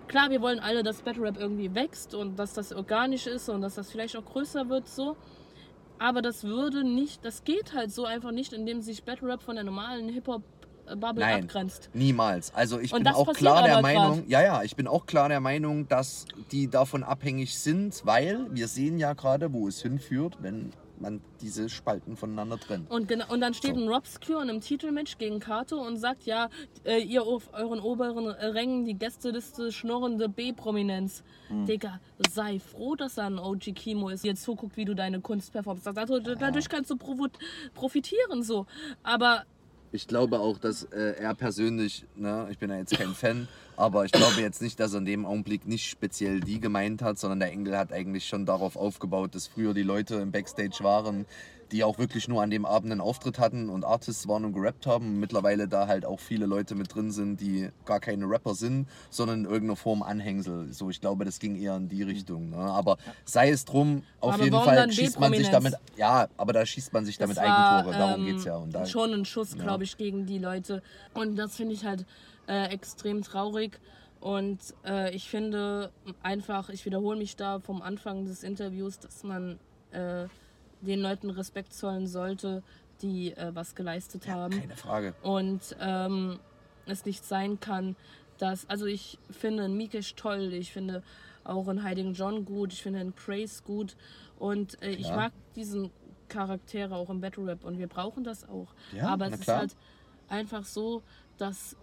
klar, 0.09 0.31
wir 0.31 0.41
wollen 0.41 0.61
alle, 0.61 0.83
dass 0.83 1.03
Battle 1.03 1.25
Rap 1.25 1.39
irgendwie 1.39 1.75
wächst 1.75 2.15
und 2.15 2.39
dass 2.39 2.55
das 2.55 2.73
organisch 2.73 3.27
ist 3.27 3.49
und 3.49 3.63
dass 3.63 3.75
das 3.75 3.91
vielleicht 3.91 4.17
auch 4.17 4.25
größer 4.25 4.69
wird 4.69 4.89
so. 4.89 5.17
Aber 5.99 6.23
das 6.23 6.45
würde 6.45 6.85
nicht, 6.85 7.25
das 7.25 7.45
geht 7.45 7.73
halt 7.73 7.93
so 7.93 8.05
einfach 8.05 8.33
nicht, 8.33 8.53
indem 8.53 8.83
sich 8.83 9.05
Battle 9.05 9.29
Rap 9.29 9.43
von 9.43 9.55
der 9.55 9.65
normalen 9.65 10.09
Hip-Hop-Bubble 10.89 11.25
Nein. 11.25 11.45
abgrenzt. 11.45 11.91
Niemals. 11.93 12.55
Also 12.55 12.79
ich 12.79 12.93
Und 12.93 13.05
bin 13.05 13.13
auch 13.13 13.33
klar 13.33 13.63
der 13.65 13.81
Meinung, 13.83 14.21
grad. 14.21 14.29
ja, 14.29 14.43
ja, 14.43 14.63
ich 14.63 14.77
bin 14.77 14.87
auch 14.87 15.07
klar 15.07 15.29
der 15.29 15.41
Meinung, 15.41 15.89
dass 15.89 16.27
die 16.53 16.69
davon 16.69 17.03
abhängig 17.03 17.59
sind, 17.59 18.03
weil 18.05 18.47
wir 18.51 18.69
sehen 18.69 18.99
ja 18.99 19.13
gerade, 19.15 19.53
wo 19.53 19.69
es 19.69 19.83
hinführt, 19.83 20.39
wenn 20.41 20.73
man 21.01 21.21
diese 21.41 21.69
Spalten 21.69 22.17
voneinander 22.17 22.59
trennt. 22.59 22.89
Und, 22.91 23.09
genau, 23.09 23.25
und 23.29 23.41
dann 23.41 23.53
steht 23.53 23.75
So. 23.75 23.83
ein 23.83 23.89
Robscure 23.89 24.43
in 24.43 24.49
einem 24.49 24.61
Titelmatch 24.61 25.19
gegen 25.19 25.41
Kato 25.41 25.85
und 25.85 25.97
sagt, 25.97 26.23
ja, 26.23 26.49
äh, 26.85 26.99
ihr 27.03 27.25
auf 27.25 27.51
euren 27.53 27.81
oberen 27.81 28.27
äh, 28.27 28.47
Rängen 28.47 28.85
die 28.85 28.95
Gästeliste 28.95 29.73
schnurrende 29.73 30.29
B-Prominenz. 30.29 31.25
Hm. 31.49 31.67
Digga, 31.67 32.01
sei 32.31 32.61
froh, 32.61 32.95
dass 32.95 33.17
da 33.17 33.27
ein 33.27 33.41
OG 33.41 33.75
Kimo 33.75 34.09
ist, 34.09 34.25
jetzt 34.25 34.45
zuguckt, 34.45 34.77
wie 34.77 34.85
du 34.85 34.95
deine 34.95 35.21
Kunst 35.21 35.53
performst. 35.53 35.85
Dadurch, 35.85 36.23
dadurch 36.39 36.69
kannst 36.69 36.91
du 36.91 36.97
profitieren 37.75 38.43
so. 38.43 38.67
Aber 39.03 39.45
Ich 39.95 40.09
glaube 40.09 40.41
auch, 40.41 40.59
dass 40.59 40.83
äh, 40.91 41.15
er 41.21 41.37
persönlich, 41.37 42.05
ne, 42.17 42.49
ich 42.51 42.59
bin 42.59 42.69
ja 42.69 42.79
jetzt 42.79 42.99
kein 42.99 43.15
Fan, 43.15 43.47
aber 43.77 44.05
ich 44.05 44.11
glaube 44.11 44.41
jetzt 44.41 44.61
nicht, 44.61 44.81
dass 44.81 44.93
er 44.93 44.99
in 44.99 45.05
dem 45.05 45.25
Augenblick 45.25 45.69
nicht 45.69 45.89
speziell 45.89 46.41
die 46.41 46.59
gemeint 46.59 47.01
hat, 47.01 47.17
sondern 47.17 47.39
der 47.39 47.53
Engel 47.53 47.79
hat 47.79 47.93
eigentlich 47.93 48.27
schon 48.27 48.45
darauf 48.45 48.75
aufgebaut, 48.75 49.37
dass 49.37 49.47
früher 49.47 49.73
die 49.73 49.85
Leute 49.85 50.17
im 50.17 50.33
Backstage 50.33 50.79
waren, 50.81 51.27
die 51.75 51.83
auch 51.83 51.99
wirklich 51.99 52.29
nur 52.29 52.41
an 52.41 52.51
dem 52.51 52.65
Abend 52.65 52.93
einen 52.93 53.01
Auftritt 53.01 53.41
hatten 53.41 53.69
und 53.69 53.85
Artists 53.85 54.29
waren 54.29 54.45
und 54.45 54.53
gerappt 54.53 54.87
haben. 54.87 55.19
Mittlerweile 55.19 55.67
da 55.67 55.89
halt 55.89 56.07
auch 56.07 56.21
viele 56.21 56.47
Leute 56.47 56.77
mit 56.77 56.95
drin 56.95 57.11
sind, 57.11 57.41
die 57.41 57.69
gar 57.85 57.99
keine 57.99 58.27
Rapper 58.27 58.55
sind, 58.55 58.87
sondern 59.11 59.41
in 59.41 59.45
irgendeiner 59.47 59.75
Form 59.75 60.05
Anhängsel. 60.05 60.73
So, 60.73 60.89
ich 60.89 61.01
glaube, 61.01 61.25
das 61.25 61.41
ging 61.41 61.61
eher 61.61 61.75
in 61.77 61.89
die 61.89 62.05
Richtung. 62.05 62.51
Ne? 62.51 62.59
Aber 62.59 62.97
sei 63.25 63.51
es 63.51 63.65
drum, 63.65 64.05
auf 64.21 64.35
Aber 64.35 64.45
jeden 64.45 64.57
Fall 64.57 64.93
schießt 64.93 65.19
man 65.19 65.33
sich 65.35 65.51
damit, 65.51 65.75
ja, 65.97 66.29
aber 66.37 66.53
da 66.53 66.65
schießt 66.65 66.93
man 66.93 67.05
sich 67.05 67.19
damit 67.19 67.39
war, 67.39 67.77
Eigentore. 67.77 67.99
Darum 67.99 68.21
ähm, 68.21 68.27
geht's 68.27 68.45
ja. 68.45 68.55
Und 68.55 68.73
da, 68.73 68.87
schon 68.87 69.13
ein 69.13 69.25
Schuss, 69.25 69.57
glaube 69.57 69.83
ich, 69.83 69.97
gegen 69.97 70.27
die 70.27 70.39
Leute. 70.39 70.81
Und 71.13 71.35
das 71.35 71.57
finde 71.57 71.75
ich 71.75 71.85
halt 71.85 72.07
äh, 72.47 72.67
extrem 72.67 73.23
traurig. 73.23 73.81
Und 74.21 74.61
äh, 74.87 75.13
ich 75.13 75.29
finde 75.29 75.91
einfach, 76.23 76.69
ich 76.69 76.87
wiederhole 76.87 77.19
mich 77.19 77.35
da 77.35 77.59
vom 77.59 77.83
Anfang 77.83 78.27
des 78.27 78.45
Interviews, 78.45 79.01
dass 79.01 79.25
man 79.25 79.59
äh, 79.91 80.29
den 80.81 81.01
Leuten 81.01 81.31
Respekt 81.31 81.73
zollen 81.73 82.07
sollte, 82.07 82.63
die 83.03 83.33
äh, 83.33 83.55
was 83.55 83.75
geleistet 83.75 84.29
haben. 84.29 84.59
keine 84.61 84.77
Frage. 84.77 85.15
Und 85.23 85.77
ähm, 85.81 86.39
es 86.87 87.05
nicht 87.05 87.25
sein 87.25 87.61
kann, 87.61 87.97
dass, 88.39 88.69
also 88.69 88.87
ich 88.87 89.19
finde 89.31 89.65
einen 89.65 89.77
Mikesh 89.77 90.15
toll, 90.15 90.53
ich 90.53 90.73
finde 90.73 91.03
auch 91.45 91.69
einen 91.69 91.83
Heiligen 91.83 92.15
John 92.15 92.45
gut, 92.45 92.73
ich 92.73 92.83
finde 92.83 93.01
einen 93.01 93.13
Praise 93.13 93.63
gut 93.63 93.97
und 94.39 94.83
äh, 94.83 94.91
ich 94.91 95.09
mag 95.09 95.33
diesen 95.55 95.91
Charaktere 96.29 96.95
auch 96.97 97.11
im 97.11 97.21
Battle 97.21 97.47
Rap 97.47 97.65
und 97.65 97.79
wir 97.79 97.87
brauchen 97.87 98.25
das 98.25 98.49
auch. 98.49 98.69
Ja, 98.93 99.09
Aber 99.09 99.27
es 99.27 99.41
ist 99.41 99.49
halt 99.49 99.77
einfach 100.29 100.65
so, 100.65 101.03
dass 101.39 101.77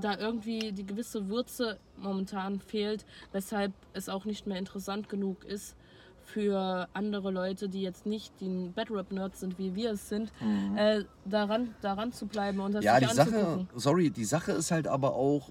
da 0.00 0.18
irgendwie 0.18 0.72
die 0.72 0.86
gewisse 0.86 1.28
Würze 1.28 1.78
momentan 1.98 2.60
fehlt, 2.60 3.04
weshalb 3.32 3.72
es 3.92 4.08
auch 4.08 4.24
nicht 4.24 4.46
mehr 4.46 4.58
interessant 4.58 5.08
genug 5.08 5.44
ist 5.44 5.76
für 6.24 6.88
andere 6.92 7.30
Leute, 7.30 7.68
die 7.68 7.82
jetzt 7.82 8.06
nicht 8.06 8.32
die 8.40 8.70
Battle 8.74 8.96
Rap 8.96 9.12
Nerds 9.12 9.40
sind, 9.40 9.58
wie 9.58 9.74
wir 9.74 9.92
es 9.92 10.08
sind, 10.08 10.32
äh, 10.76 11.04
daran, 11.24 11.74
daran 11.80 12.12
zu 12.12 12.26
bleiben 12.26 12.60
und 12.60 12.72
das 12.72 12.82
Mhm. 12.82 12.86
Ja, 12.86 13.00
die 13.00 13.14
Sache, 13.14 13.66
sorry, 13.74 14.10
die 14.10 14.24
Sache 14.24 14.52
ist 14.52 14.70
halt 14.70 14.86
aber 14.86 15.14
auch, 15.14 15.50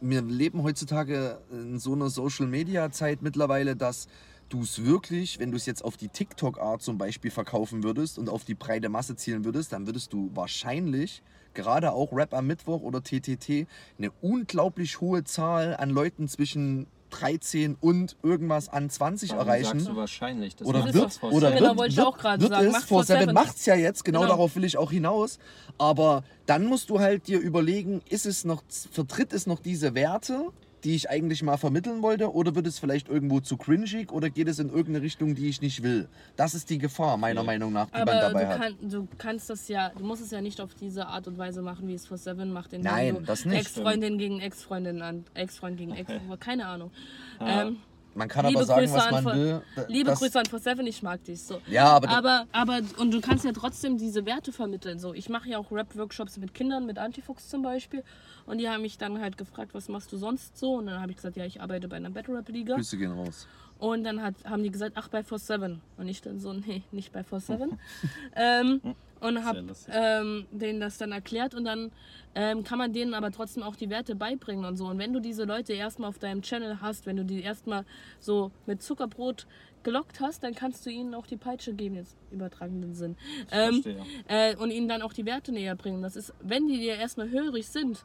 wir 0.00 0.22
leben 0.22 0.62
heutzutage 0.62 1.38
in 1.50 1.78
so 1.78 1.94
einer 1.94 2.10
Social 2.10 2.46
Media 2.46 2.90
Zeit 2.90 3.22
mittlerweile, 3.22 3.76
dass 3.76 4.08
du 4.48 4.60
es 4.60 4.84
wirklich, 4.84 5.38
wenn 5.40 5.50
du 5.50 5.56
es 5.56 5.66
jetzt 5.66 5.84
auf 5.84 5.96
die 5.96 6.08
TikTok-Art 6.08 6.82
zum 6.82 6.98
Beispiel 6.98 7.30
verkaufen 7.30 7.82
würdest 7.82 8.18
und 8.18 8.28
auf 8.28 8.44
die 8.44 8.54
breite 8.54 8.88
Masse 8.88 9.16
zielen 9.16 9.44
würdest, 9.44 9.72
dann 9.72 9.86
würdest 9.86 10.12
du 10.12 10.30
wahrscheinlich, 10.34 11.22
gerade 11.54 11.92
auch 11.92 12.12
Rap 12.12 12.34
am 12.34 12.46
Mittwoch 12.46 12.82
oder 12.82 13.02
TTT, 13.02 13.66
eine 13.98 14.10
unglaublich 14.20 15.00
hohe 15.00 15.24
Zahl 15.24 15.74
an 15.76 15.90
Leuten 15.90 16.28
zwischen 16.28 16.86
13 17.20 17.76
und 17.80 18.16
irgendwas 18.22 18.68
an 18.68 18.90
20 18.90 19.30
Warum 19.30 19.40
erreichen. 19.46 19.78
sagst 19.80 19.88
du 19.88 19.96
wahrscheinlich? 19.96 20.56
Das 20.56 20.66
Oder 20.66 20.92
wird, 20.92 21.12
vor 21.14 21.32
oder 21.32 21.48
Seven. 21.48 21.58
Genau, 21.58 21.68
wird, 21.70 21.78
wollte 21.78 21.90
ich 21.92 21.96
wird, 21.98 22.06
auch 22.06 22.18
gerade 22.18 22.42
wird 22.42 22.52
sagen. 22.52 22.66
es, 22.66 22.88
Seven 22.88 23.04
Seven. 23.20 23.34
macht 23.34 23.56
es 23.56 23.66
ja 23.66 23.74
jetzt, 23.74 24.04
genau, 24.04 24.20
Genau. 24.20 24.30
darauf 24.32 24.56
will 24.56 24.64
ich 24.64 24.76
auch 24.78 24.90
hinaus. 24.90 25.38
Aber 25.78 26.24
dann 26.46 26.64
musst 26.66 26.90
du 26.90 27.00
halt 27.00 27.26
dir 27.28 27.38
überlegen, 27.38 28.02
ist 28.08 28.26
es 28.26 28.44
noch, 28.44 28.62
vertritt 28.90 29.32
es 29.32 29.46
noch 29.46 29.60
diese 29.60 29.94
Werte, 29.94 30.46
die 30.86 30.94
ich 30.94 31.10
eigentlich 31.10 31.42
mal 31.42 31.56
vermitteln 31.56 32.00
wollte, 32.00 32.32
oder 32.32 32.54
wird 32.54 32.64
es 32.68 32.78
vielleicht 32.78 33.08
irgendwo 33.08 33.40
zu 33.40 33.56
cringig 33.56 34.12
oder 34.12 34.30
geht 34.30 34.46
es 34.46 34.60
in 34.60 34.68
irgendeine 34.68 35.02
Richtung, 35.02 35.34
die 35.34 35.48
ich 35.48 35.60
nicht 35.60 35.82
will? 35.82 36.08
Das 36.36 36.54
ist 36.54 36.70
die 36.70 36.78
Gefahr, 36.78 37.16
meiner 37.16 37.40
Okay. 37.40 37.46
Meinung 37.48 37.72
nach, 37.72 37.86
die 37.90 37.98
man 37.98 38.08
Aber 38.08 38.20
dabei 38.20 38.44
du, 38.44 38.48
hat. 38.48 38.60
kann, 38.60 38.74
du 38.88 39.08
kannst 39.18 39.50
das 39.50 39.66
ja, 39.66 39.90
du 39.98 40.04
musst 40.04 40.22
es 40.22 40.30
ja 40.30 40.40
nicht 40.40 40.60
auf 40.60 40.74
diese 40.74 41.08
Art 41.08 41.26
und 41.26 41.38
Weise 41.38 41.60
machen, 41.60 41.88
wie 41.88 41.94
es 41.94 42.06
For 42.06 42.16
Seven 42.16 42.52
macht, 42.52 42.72
indem 42.72 42.92
Nein, 42.92 43.14
du 43.16 43.20
das 43.22 43.44
nicht. 43.44 43.58
Ex-Freundin 43.58 44.16
gegen 44.16 44.38
Ex-Freundin 44.38 45.02
an, 45.02 45.24
Ex-Freund 45.34 45.76
gegen 45.76 45.92
Ex, 45.92 46.08
keine 46.38 46.66
Ahnung. 46.66 46.92
Ähm, 47.40 47.78
Man 48.16 48.28
kann 48.28 48.46
liebe 48.46 48.60
aber 48.60 48.66
sagen, 48.66 48.80
Grüße 48.80 48.94
was 48.94 49.06
an 49.06 49.24
man 49.24 49.36
will. 49.36 49.62
Liebe 49.88 50.10
das, 50.10 50.18
Grüße 50.18 50.38
an 50.38 50.46
For 50.46 50.58
Seven, 50.58 50.86
ich 50.86 51.02
mag 51.02 51.22
dich 51.24 51.42
so. 51.42 51.60
Ja, 51.66 51.84
aber, 51.88 52.08
Aber, 52.08 52.46
aber, 52.52 52.80
und 52.96 53.12
du 53.12 53.20
kannst 53.20 53.44
ja 53.44 53.52
trotzdem 53.52 53.98
diese 53.98 54.24
Werte 54.24 54.52
vermitteln. 54.52 54.98
So, 54.98 55.12
ich 55.12 55.28
mache 55.28 55.50
ja 55.50 55.58
auch 55.58 55.70
Rap-Workshops 55.70 56.38
mit 56.38 56.54
Kindern, 56.54 56.86
mit 56.86 56.98
Antifuchs 56.98 57.48
zum 57.48 57.62
Beispiel. 57.62 58.02
Und 58.46 58.58
die 58.58 58.68
haben 58.68 58.82
mich 58.82 58.96
dann 58.96 59.20
halt 59.20 59.36
gefragt, 59.36 59.74
was 59.74 59.88
machst 59.88 60.12
du 60.12 60.16
sonst 60.16 60.56
so? 60.56 60.76
Und 60.76 60.86
dann 60.86 61.00
habe 61.00 61.10
ich 61.10 61.16
gesagt, 61.16 61.36
ja, 61.36 61.44
ich 61.44 61.60
arbeite 61.60 61.88
bei 61.88 61.96
einer 61.96 62.10
Battle-Rap-Liga. 62.10 62.76
Grüße 62.76 62.96
gehen 62.96 63.12
raus. 63.12 63.46
Und 63.78 64.04
dann 64.04 64.22
hat, 64.22 64.34
haben 64.44 64.62
die 64.62 64.70
gesagt, 64.70 64.92
ach, 64.96 65.08
bei 65.08 65.20
4-7. 65.20 65.78
Und 65.98 66.08
ich 66.08 66.22
dann 66.22 66.40
so, 66.40 66.52
nee, 66.52 66.82
nicht 66.92 67.12
bei 67.12 67.20
4-7. 67.20 67.76
ähm, 68.36 68.80
und 69.20 69.44
habe 69.44 69.64
ähm, 69.90 70.46
denen 70.50 70.80
das 70.80 70.98
dann 70.98 71.12
erklärt 71.12 71.54
und 71.54 71.64
dann 71.64 71.90
ähm, 72.34 72.64
kann 72.64 72.78
man 72.78 72.92
denen 72.92 73.14
aber 73.14 73.30
trotzdem 73.32 73.62
auch 73.62 73.76
die 73.76 73.88
Werte 73.88 74.14
beibringen 74.14 74.64
und 74.64 74.76
so. 74.76 74.86
Und 74.86 74.98
wenn 74.98 75.12
du 75.12 75.20
diese 75.20 75.44
Leute 75.44 75.72
erstmal 75.72 76.10
auf 76.10 76.18
deinem 76.18 76.42
Channel 76.42 76.80
hast, 76.80 77.06
wenn 77.06 77.16
du 77.16 77.24
die 77.24 77.42
erstmal 77.42 77.84
so 78.20 78.50
mit 78.66 78.82
Zuckerbrot 78.82 79.46
gelockt 79.82 80.20
hast, 80.20 80.42
dann 80.42 80.54
kannst 80.54 80.84
du 80.84 80.90
ihnen 80.90 81.14
auch 81.14 81.26
die 81.26 81.36
Peitsche 81.36 81.72
geben, 81.72 81.94
jetzt 81.94 82.16
übertragenen 82.30 82.94
Sinn. 82.94 83.16
Ähm, 83.50 83.82
äh, 84.28 84.54
und 84.56 84.70
ihnen 84.70 84.88
dann 84.88 85.00
auch 85.00 85.12
die 85.12 85.24
Werte 85.24 85.52
näher 85.52 85.76
bringen. 85.76 86.02
Das 86.02 86.16
ist, 86.16 86.34
wenn 86.40 86.66
die 86.66 86.78
dir 86.78 86.96
erstmal 86.96 87.30
hörig 87.30 87.68
sind, 87.68 88.04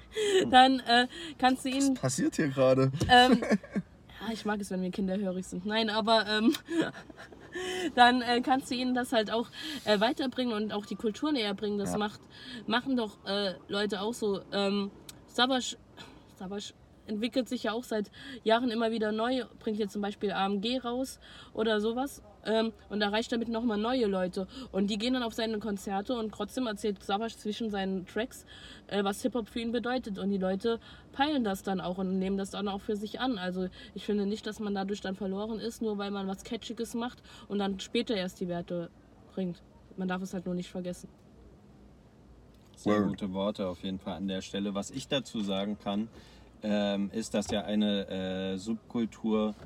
dann 0.50 0.80
äh, 0.80 1.06
kannst 1.38 1.64
du 1.64 1.68
ihnen 1.68 1.94
Passiert 1.94 2.36
hier 2.36 2.48
gerade. 2.48 2.90
ähm, 3.08 3.42
ja, 4.26 4.32
ich 4.32 4.44
mag 4.44 4.60
es, 4.60 4.70
wenn 4.70 4.80
mir 4.80 4.90
Kinder 4.90 5.16
hörig 5.18 5.46
sind. 5.46 5.66
Nein, 5.66 5.90
aber 5.90 6.26
ähm, 6.26 6.54
dann 7.94 8.22
äh, 8.22 8.40
kannst 8.40 8.70
du 8.70 8.74
ihnen 8.74 8.94
das 8.94 9.12
halt 9.12 9.30
auch 9.30 9.48
äh, 9.84 10.00
weiterbringen 10.00 10.52
und 10.52 10.72
auch 10.72 10.86
die 10.86 10.96
Kultur 10.96 11.32
näher 11.32 11.54
bringen. 11.54 11.78
Das 11.78 11.92
Ja. 11.92 11.98
macht, 11.98 12.20
machen 12.66 12.96
doch 12.96 13.24
äh, 13.26 13.54
Leute 13.68 14.00
auch 14.00 14.14
so. 14.14 14.40
Ähm, 14.52 14.90
Savage, 15.26 15.76
Savage 16.38 16.72
entwickelt 17.06 17.48
sich 17.48 17.62
ja 17.64 17.72
auch 17.72 17.84
seit 17.84 18.10
Jahren 18.44 18.70
immer 18.70 18.90
wieder 18.90 19.12
neu, 19.12 19.44
bringt 19.60 19.78
jetzt 19.78 19.92
zum 19.92 20.02
Beispiel 20.02 20.30
AMG 20.32 20.78
raus 20.84 21.18
oder 21.54 21.80
sowas 21.80 22.22
ähm, 22.44 22.72
und 22.88 23.00
erreicht 23.00 23.32
damit 23.32 23.48
nochmal 23.48 23.78
neue 23.78 24.06
Leute. 24.06 24.46
Und 24.72 24.88
die 24.88 24.98
gehen 24.98 25.14
dann 25.14 25.22
auf 25.22 25.34
seine 25.34 25.58
Konzerte 25.58 26.14
und 26.14 26.32
trotzdem 26.32 26.66
erzählt 26.66 27.02
Savage 27.02 27.36
zwischen 27.36 27.70
seinen 27.70 28.06
Tracks, 28.06 28.44
äh, 28.88 29.04
was 29.04 29.22
Hip-Hop 29.22 29.48
für 29.48 29.60
ihn 29.60 29.72
bedeutet. 29.72 30.18
Und 30.18 30.30
die 30.30 30.38
Leute 30.38 30.80
peilen 31.12 31.44
das 31.44 31.62
dann 31.62 31.80
auch 31.80 31.98
und 31.98 32.18
nehmen 32.18 32.36
das 32.36 32.50
dann 32.50 32.68
auch 32.68 32.80
für 32.80 32.96
sich 32.96 33.20
an. 33.20 33.38
Also 33.38 33.68
ich 33.94 34.04
finde 34.04 34.26
nicht, 34.26 34.46
dass 34.46 34.60
man 34.60 34.74
dadurch 34.74 35.00
dann 35.00 35.14
verloren 35.14 35.58
ist, 35.58 35.82
nur 35.82 35.98
weil 35.98 36.10
man 36.10 36.26
was 36.26 36.44
Catchiges 36.44 36.94
macht 36.94 37.22
und 37.48 37.58
dann 37.58 37.80
später 37.80 38.14
erst 38.14 38.40
die 38.40 38.48
Werte 38.48 38.90
bringt. 39.34 39.62
Man 39.96 40.08
darf 40.08 40.22
es 40.22 40.32
halt 40.32 40.46
nur 40.46 40.54
nicht 40.54 40.70
vergessen. 40.70 41.08
Sehr 42.76 43.02
gute 43.02 43.32
Worte 43.32 43.66
auf 43.66 43.82
jeden 43.82 43.98
Fall 43.98 44.14
an 44.14 44.28
der 44.28 44.40
Stelle. 44.40 44.72
Was 44.72 44.92
ich 44.92 45.08
dazu 45.08 45.40
sagen 45.40 45.78
kann, 45.82 46.08
ähm, 46.62 47.10
ist, 47.12 47.34
dass 47.34 47.50
ja 47.50 47.64
eine 47.64 48.08
äh, 48.08 48.56
Subkultur 48.56 49.56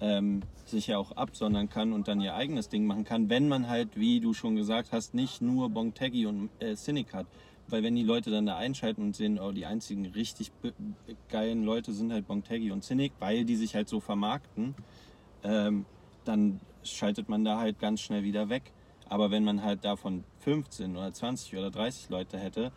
ähm, 0.00 0.42
sich 0.64 0.88
ja 0.88 0.98
auch 0.98 1.12
absondern 1.12 1.68
kann 1.68 1.92
und 1.92 2.08
dann 2.08 2.20
ihr 2.20 2.34
eigenes 2.34 2.68
Ding 2.68 2.86
machen 2.86 3.04
kann, 3.04 3.30
wenn 3.30 3.48
man 3.48 3.68
halt, 3.68 3.96
wie 3.96 4.20
du 4.20 4.34
schon 4.34 4.56
gesagt 4.56 4.92
hast, 4.92 5.14
nicht 5.14 5.40
nur 5.40 5.70
Bongtaggy 5.70 6.26
und 6.26 6.50
äh, 6.60 6.74
Cynic 6.76 7.14
hat. 7.14 7.26
Weil 7.68 7.82
wenn 7.82 7.96
die 7.96 8.04
Leute 8.04 8.30
dann 8.30 8.46
da 8.46 8.56
einschalten 8.56 9.02
und 9.02 9.16
sehen, 9.16 9.40
oh, 9.40 9.50
die 9.52 9.66
einzigen 9.66 10.06
richtig 10.06 10.52
geilen 11.28 11.64
Leute 11.64 11.92
sind 11.92 12.12
halt 12.12 12.26
Bongtaggy 12.26 12.70
und 12.70 12.84
Cynic, 12.84 13.12
weil 13.18 13.44
die 13.44 13.56
sich 13.56 13.74
halt 13.74 13.88
so 13.88 13.98
vermarkten, 14.00 14.74
ähm, 15.42 15.84
dann 16.24 16.60
schaltet 16.84 17.28
man 17.28 17.44
da 17.44 17.58
halt 17.58 17.78
ganz 17.80 18.00
schnell 18.00 18.22
wieder 18.22 18.48
weg. 18.48 18.72
Aber 19.08 19.30
wenn 19.30 19.44
man 19.44 19.62
halt 19.62 19.84
davon 19.84 20.24
15 20.40 20.96
oder 20.96 21.12
20 21.12 21.56
oder 21.56 21.70
30 21.70 22.08
Leute 22.08 22.38
hätte, 22.38 22.72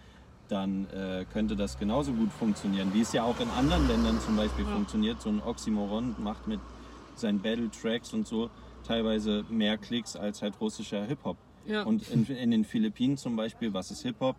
dann 0.48 0.88
äh, 0.90 1.26
könnte 1.32 1.56
das 1.56 1.78
genauso 1.78 2.12
gut 2.12 2.32
funktionieren, 2.32 2.92
wie 2.94 3.02
es 3.02 3.14
ja 3.14 3.24
auch 3.24 3.40
in 3.40 3.50
anderen 3.50 3.88
Ländern 3.88 4.20
zum 4.20 4.36
Beispiel 4.36 4.66
Ja. 4.66 4.72
funktioniert. 4.72 5.22
So 5.22 5.30
ein 5.30 5.42
Oxymoron 5.42 6.16
macht 6.20 6.48
mit 6.48 6.60
seinen 7.20 7.42
Battle-Tracks 7.42 8.14
und 8.14 8.28
so 8.28 8.50
teilweise 8.88 9.46
mehr 9.50 9.78
Klicks 9.78 10.16
als 10.16 10.42
halt 10.42 10.60
russischer 10.60 11.06
Hip-Hop. 11.06 11.38
Ja. 11.66 11.84
Und 11.84 12.10
in, 12.10 12.26
in 12.26 12.52
den 12.52 12.64
Philippinen 12.66 13.18
zum 13.18 13.36
Beispiel, 13.36 13.74
was 13.74 13.92
ist 13.92 14.02
Hip-Hop? 14.04 14.36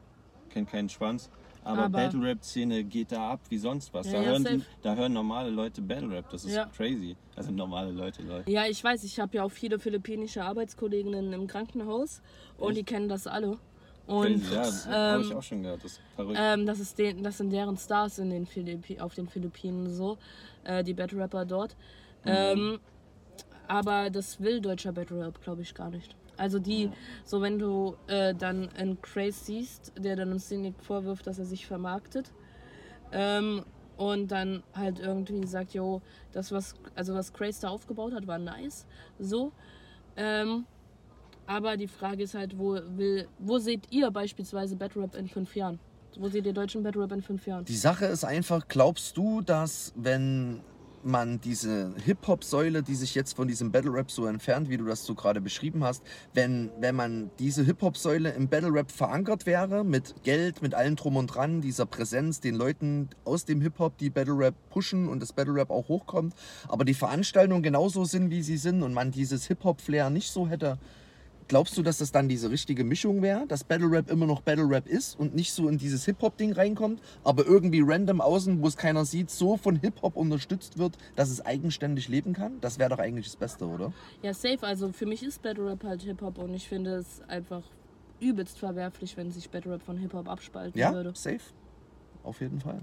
Kennt 0.49 0.69
keinen 0.71 0.89
Schwanz. 0.89 1.31
Aber, 1.63 1.85
Aber- 1.85 1.99
Battle-Rap-Szene 1.99 2.85
geht 2.85 3.13
da 3.13 3.33
ab 3.33 3.41
wie 3.51 3.59
sonst 3.59 3.93
was. 3.93 4.07
Ja, 4.07 4.15
da, 4.15 4.23
ja, 4.23 4.29
hören 4.31 4.45
die, 4.45 4.63
da 4.83 4.95
hören 4.95 5.13
normale 5.13 5.51
Leute 5.51 5.83
Battle-Rap. 5.83 6.31
Das 6.31 6.45
ist 6.45 6.55
Ja. 6.55 6.67
crazy. 6.67 7.17
Also 7.37 7.53
normale 7.53 7.91
Leute, 7.93 8.23
Leute. 8.23 8.51
Ja, 8.51 8.65
ich 8.67 8.83
weiß, 8.83 9.05
ich 9.05 9.21
habe 9.21 9.37
ja 9.37 9.45
auch 9.45 9.51
viele 9.51 9.79
philippinische 9.79 10.43
Arbeitskolleginnen 10.43 11.33
im 11.33 11.47
Krankenhaus 11.47 12.23
und 12.57 12.77
die 12.77 12.83
kennen 12.83 13.09
das 13.09 13.27
alle. 13.27 13.59
Und 14.07 14.51
ja, 14.51 14.57
das 14.63 14.87
habe 14.89 15.23
ich 15.23 15.31
ähm, 15.31 15.37
auch 15.37 15.43
schon 15.43 15.63
gehört. 15.63 15.85
Das 15.85 15.93
ist 15.93 16.01
verrückt. 16.17 16.39
ähm, 16.43 16.67
das, 16.67 16.81
ist 16.81 16.99
den, 16.99 17.23
das 17.23 17.39
sind 17.39 17.51
deren 17.51 17.77
Stars 17.77 18.19
in 18.19 18.31
den 18.31 18.47
Philippi 18.47 18.99
auf 18.99 19.15
den 19.15 19.29
Philippinen 19.29 19.89
so, 19.89 20.19
äh, 20.65 20.83
die 20.83 20.95
Battle 20.95 21.21
Rapper 21.23 21.45
dort. 21.45 21.77
Mhm. 22.25 22.31
Ähm, 22.31 22.81
Aber 23.69 24.11
das 24.11 24.41
will 24.41 24.61
deutscher 24.61 24.93
Battle 24.93 25.25
Rap, 25.25 25.41
glaube 25.43 25.63
ich, 25.63 25.75
gar 25.75 25.91
nicht. 25.91 26.17
Also 26.37 26.59
die, 26.59 26.91
so 27.25 27.41
wenn 27.43 27.59
du 27.59 27.97
äh, 28.07 28.35
dann 28.35 28.69
einen 28.71 29.01
Craze 29.03 29.45
siehst, 29.45 29.93
der 29.99 30.17
dann 30.17 30.31
dem 30.31 30.39
Cynic 30.39 30.75
vorwirft, 30.83 31.27
dass 31.27 31.39
er 31.39 31.45
sich 31.45 31.67
vermarktet 31.67 32.33
ähm, 33.13 33.63
und 33.99 34.29
dann 34.33 34.63
halt 34.75 34.99
irgendwie 35.01 35.47
sagt, 35.47 35.75
jo, 35.75 36.01
das 36.33 36.51
was, 36.51 36.75
also 36.95 37.15
was 37.15 37.33
Craze 37.33 37.61
da 37.61 37.69
aufgebaut 37.69 38.15
hat, 38.15 38.27
war 38.27 38.39
nice, 38.39 38.87
so. 39.19 39.53
Ähm, 40.17 40.65
aber 41.47 41.77
die 41.77 41.89
Frage 41.89 42.23
ist 42.23 42.35
halt, 42.35 42.59
wo 42.59 42.79
will, 42.97 43.29
wo 43.39 43.59
seht 43.59 43.93
ihr 43.93 44.11
beispielsweise 44.11 44.77
Battle 44.77 45.03
Rap 45.03 45.15
in 45.17 45.29
fünf 45.29 45.55
Jahren? 45.55 45.79
Wo 46.19 46.29
seht 46.29 46.47
ihr 46.47 46.53
deutschen 46.55 46.83
Battle 46.83 47.03
Rap 47.03 47.13
in 47.13 47.23
fünf 47.23 47.47
Jahren? 47.47 47.67
Die 47.67 47.77
Sache 47.77 48.07
ist 48.07 48.25
einfach, 48.25 48.67
glaubst 48.67 49.17
du, 49.17 49.43
dass 49.43 49.93
wenn 49.95 50.61
man 51.05 51.41
diese 51.41 51.95
Hip-Hop-Säule, 52.05 52.83
die 52.83 52.95
sich 52.95 53.15
jetzt 53.15 53.35
von 53.35 53.49
diesem 53.49 53.73
Battle-Rap 53.73 54.11
so 54.11 54.27
entfernt, 54.27 54.69
wie 54.69 54.77
du 54.77 54.85
das 54.85 55.05
so 55.05 55.15
gerade 55.15 55.41
beschrieben 55.41 55.85
hast, 55.85 56.03
wenn, 56.35 56.71
wenn 56.81 56.95
man 56.95 57.31
diese 57.39 57.65
Hip-Hop-Säule 57.65 58.31
im 58.31 58.49
Battle-Rap 58.49 58.91
verankert 58.91 59.47
wäre, 59.47 59.85
mit 59.85 60.23
Geld, 60.23 60.63
mit 60.63 60.75
allem 60.75 60.97
drum 60.97 61.17
und 61.17 61.29
dran, 61.29 61.61
dieser 61.61 61.87
Präsenz, 61.87 62.41
den 62.41 62.55
Leuten 62.55 63.09
aus 63.25 63.45
dem 63.45 63.61
Hip-Hop, 63.61 63.99
die 63.99 64.11
Battle-Rap 64.11 64.55
pushen 64.71 65.09
und 65.09 65.21
das 65.21 65.33
Battle-Rap 65.33 65.71
auch 65.71 65.89
hochkommt, 65.89 66.35
aber 66.69 66.85
die 66.85 66.95
Veranstaltungen 66.95 67.63
genauso 67.63 68.05
sind, 68.05 68.31
wie 68.31 68.43
sie 68.43 68.57
sind 68.57 68.83
und 68.83 68.93
man 68.93 69.11
dieses 69.11 69.47
Hip-Hop-Flair 69.47 70.11
nicht 70.11 70.31
so 70.31 70.49
hätte, 70.49 70.79
Glaubst 71.51 71.77
du, 71.77 71.83
dass 71.83 71.99
das 71.99 72.13
dann 72.13 72.29
diese 72.29 72.49
richtige 72.49 72.85
Mischung 72.85 73.23
wäre, 73.23 73.45
dass 73.49 73.65
Battle 73.65 73.91
Rap 73.91 74.09
immer 74.09 74.25
noch 74.25 74.41
Battle 74.41 74.71
Rap 74.71 74.87
ist 74.87 75.19
und 75.19 75.35
nicht 75.35 75.53
so 75.53 75.69
in 75.69 75.79
dieses 75.79 76.05
Hip-Hop-Ding 76.05 76.53
reinkommt, 76.53 77.03
aber 77.25 77.45
irgendwie 77.45 77.83
random 77.85 78.21
außen, 78.21 78.63
wo 78.63 78.69
es 78.69 78.77
keiner 78.77 79.05
sieht, 79.05 79.31
so 79.33 79.57
von 79.57 79.75
Hip-Hop 79.75 80.17
unterstützt 80.17 80.79
wird, 80.79 80.97
dass 81.17 81.29
es 81.29 81.45
eigenständig 81.45 82.07
leben 82.07 82.35
kann? 82.35 82.61
Das 82.61 82.79
wäre 82.79 82.91
doch 82.91 83.01
eigentlich 83.01 83.27
das 83.27 83.35
Beste, 83.35 83.67
oder? 83.67 83.93
Ja, 84.23 84.33
safe. 84.33 84.63
Also 84.63 84.93
für 84.93 85.07
mich 85.07 85.25
ist 85.25 85.43
Battle 85.43 85.67
Rap 85.67 85.83
halt 85.83 86.03
Hip-Hop 86.03 86.39
und 86.39 86.55
ich 86.55 86.69
finde 86.69 86.95
es 86.95 87.21
einfach 87.27 87.65
übelst 88.21 88.57
verwerflich, 88.57 89.17
wenn 89.17 89.33
sich 89.33 89.51
Battle 89.51 89.73
Rap 89.73 89.83
von 89.83 89.99
Hip-Hop 89.99 90.29
abspalten 90.29 90.79
Ja, 90.79 90.93
würde. 90.93 91.11
safe. 91.17 91.41
Auf 92.23 92.41
jeden 92.41 92.61
Fall. 92.61 92.81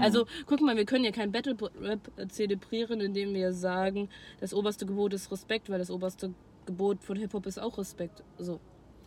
Also 0.00 0.26
guck 0.46 0.60
mal, 0.60 0.76
wir 0.76 0.86
können 0.86 1.04
ja 1.04 1.12
kein 1.12 1.30
Battle 1.30 1.56
Rap 1.80 2.00
zelebrieren, 2.30 3.00
indem 3.00 3.32
wir 3.32 3.52
sagen, 3.52 4.08
das 4.40 4.52
oberste 4.52 4.86
Gebot 4.86 5.14
ist 5.14 5.30
Respekt, 5.30 5.70
weil 5.70 5.78
das 5.78 5.92
oberste 5.92 6.34
Gebot 6.68 7.02
von 7.02 7.16
Hip-Hop 7.16 7.46
ist 7.46 7.58
auch 7.58 7.76
Respekt. 7.78 8.22
So. 8.38 8.60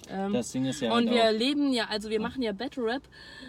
Ähm, 0.10 0.34
Das 0.34 0.52
Ding 0.52 0.66
ist 0.66 0.82
ja 0.82 0.90
und 0.98 1.08
halt 1.10 1.12
wir 1.16 1.26
auch, 1.30 1.32
leben 1.32 1.72
ja, 1.74 1.86
also 1.90 2.10
wir 2.10 2.20
machen 2.20 2.42
ja 2.42 2.52
Battle 2.54 2.84
Rap 2.84 3.04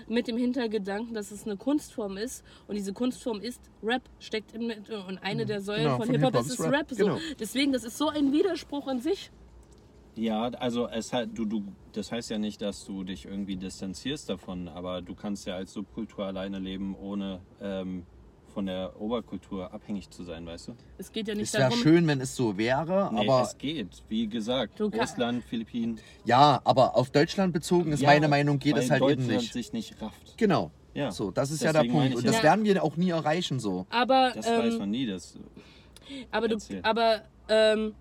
mit 0.07 0.29
dem 0.29 0.37
Hintergedanken, 0.37 1.15
dass 1.15 1.31
es 1.31 1.47
eine 1.47 1.57
Kunstform 1.57 2.19
ist 2.19 2.45
und 2.69 2.75
diese 2.77 2.93
Kunstform 2.93 3.41
ist 3.41 3.61
Rap, 3.83 4.03
steckt 4.21 4.53
in 4.53 4.71
und 5.09 5.19
eine 5.23 5.47
der 5.47 5.63
Säulen 5.63 5.85
Genau, 5.85 5.97
von, 5.97 6.07
von 6.07 6.15
Hip-Hop 6.15 6.35
Hip-Hop 6.35 6.47
ist 6.47 6.53
ist 6.53 6.61
es 6.61 6.67
Rap, 6.67 6.73
Rap. 6.75 6.91
so. 6.91 6.97
genau. 6.97 7.19
Deswegen, 7.41 7.73
das 7.73 7.85
ist 7.85 7.97
so 7.97 8.09
ein 8.11 8.33
Widerspruch 8.33 8.87
an 8.87 9.01
sich. 9.01 9.31
ja, 10.15 10.49
also 10.51 10.89
es 10.89 11.13
hat, 11.15 11.31
du, 11.33 11.47
du, 11.47 11.65
das 11.95 12.13
heißt 12.13 12.29
ja 12.31 12.37
nicht, 12.39 12.61
dass 12.61 12.85
du 12.85 13.03
dich 13.03 13.25
irgendwie 13.25 13.57
distanzierst 13.57 14.29
davon, 14.29 14.69
aber 14.69 15.01
du 15.01 15.15
kannst 15.15 15.47
ja 15.47 15.55
als 15.57 15.73
Subkultur 15.73 16.27
alleine 16.27 16.59
leben, 16.59 16.95
ohne 16.95 17.41
ähm, 17.63 18.05
von 18.53 18.67
der 18.67 19.01
Oberkultur 19.01 19.73
abhängig 19.73 20.11
zu 20.11 20.25
sein, 20.25 20.47
weißt 20.47 20.69
du? 20.69 20.73
Es 20.99 21.11
geht 21.11 21.29
ja 21.29 21.35
nicht 21.35 21.45
Es 21.45 21.55
wäre 21.55 21.65
darum, 21.71 21.79
schön, 21.79 22.07
wenn 22.07 22.21
es 22.21 22.37
so 22.37 22.57
wäre, 22.59 23.11
Nee, 23.13 23.21
aber 23.21 23.43
es 23.43 23.57
geht, 23.59 24.03
wie 24.09 24.27
gesagt. 24.29 24.79
Du 24.79 24.87
Russland, 24.87 25.43
Philippinen. 25.45 25.99
ja, 26.25 26.61
aber 26.65 26.97
auf 26.97 27.11
Deutschland 27.11 27.53
bezogen 27.53 27.93
ist 27.93 28.01
Ja, 28.01 28.09
meine 28.09 28.29
Meinung, 28.29 28.59
geht 28.59 28.77
es 28.77 28.91
halt 28.91 29.03
Deutschland 29.03 29.29
eben 29.31 29.37
nicht. 29.39 29.53
sich 29.53 29.73
nicht 29.73 30.01
rafft. 30.01 30.37
Genau. 30.37 30.71
Ja. 30.95 31.11
So, 31.11 31.31
das 31.31 31.51
ist 31.51 31.63
ja 31.63 31.73
der 31.73 31.83
Deswegen 31.83 31.99
Punkt. 32.01 32.17
Und 32.17 32.27
das 32.27 32.37
ja. 32.37 32.43
werden 32.43 32.65
wir 32.65 32.83
auch 32.85 32.97
nie 32.97 33.11
erreichen 33.11 33.59
so. 33.59 33.87
aber, 33.89 34.33
Das 34.35 34.47
weiß 34.47 34.75
ähm, 34.75 34.79
man 34.79 34.91
nie. 34.91 35.07
Das, 35.07 35.35
aber 36.31 36.49
du, 36.49 36.57
aber, 36.83 37.23
ähm, 37.49 37.95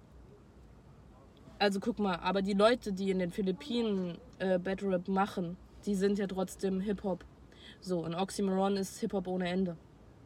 also 1.58 1.80
guck 1.80 2.00
mal, 2.00 2.16
aber 2.18 2.42
die 2.42 2.54
Leute, 2.54 2.92
die 2.92 3.12
in 3.12 3.20
den 3.20 3.32
Philippinen 3.32 4.18
äh, 4.40 4.60
Battle 4.60 4.90
Rap 4.90 5.08
machen, 5.08 5.56
die 5.86 5.96
sind 5.96 6.20
ja 6.20 6.28
trotzdem 6.28 6.82
Hip-Hop. 6.82 7.24
So, 7.80 8.00
und 8.04 8.14
Oxymoron 8.14 8.76
ist 8.76 9.00
Hip-Hop 9.00 9.28
ohne 9.28 9.48
Ende. 9.48 9.78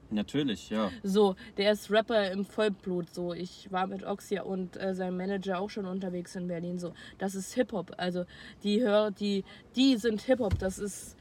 Natürlich, 0.09 0.69
ja. 0.69 0.91
So, 1.03 1.35
der 1.57 1.71
ist 1.71 1.91
Rapper 1.91 2.31
im 2.31 2.45
Vollblut. 2.45 3.13
So, 3.13 3.33
ich 3.33 3.71
war 3.71 3.87
mit 3.87 4.03
Oxy 4.03 4.39
und 4.39 4.77
äh, 4.77 4.93
seinem 4.93 5.17
Manager 5.17 5.59
auch 5.59 5.69
schon 5.69 5.85
unterwegs 5.85 6.35
in 6.35 6.47
Berlin. 6.47 6.77
So, 6.79 6.93
das 7.17 7.35
ist 7.35 7.53
Hip 7.53 7.71
Hop. 7.71 7.93
Also 7.97 8.25
die 8.63 8.81
hör, 8.81 9.11
die, 9.11 9.43
die 9.75 9.97
sind 9.97 10.21
Hip 10.21 10.39
Hop. 10.39 10.57
Das 10.59 10.79
ist 10.79 11.17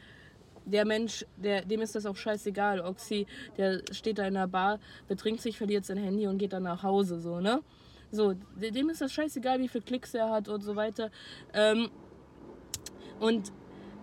der 0.66 0.86
Mensch, 0.86 1.26
der, 1.36 1.62
dem 1.62 1.82
ist 1.82 1.94
das 1.94 2.06
auch 2.06 2.16
scheißegal. 2.16 2.80
Oxy, 2.80 3.26
der 3.58 3.82
steht 3.92 4.18
da 4.18 4.26
in 4.26 4.34
der 4.34 4.46
Bar, 4.48 4.78
betrinkt 5.08 5.42
sich, 5.42 5.58
verliert 5.58 5.84
sein 5.84 5.98
Handy 5.98 6.26
und 6.26 6.38
geht 6.38 6.52
dann 6.52 6.62
nach 6.62 6.82
Hause. 6.82 7.20
So, 7.20 7.40
ne? 7.40 7.60
So, 8.10 8.32
de- 8.32 8.70
dem 8.70 8.88
ist 8.90 9.00
das 9.00 9.12
scheißegal, 9.12 9.58
wie 9.60 9.68
viele 9.68 9.84
Klicks 9.84 10.14
er 10.14 10.30
hat 10.30 10.48
und 10.48 10.62
so 10.62 10.76
weiter. 10.76 11.10
Ähm, 11.52 11.90
und 13.20 13.52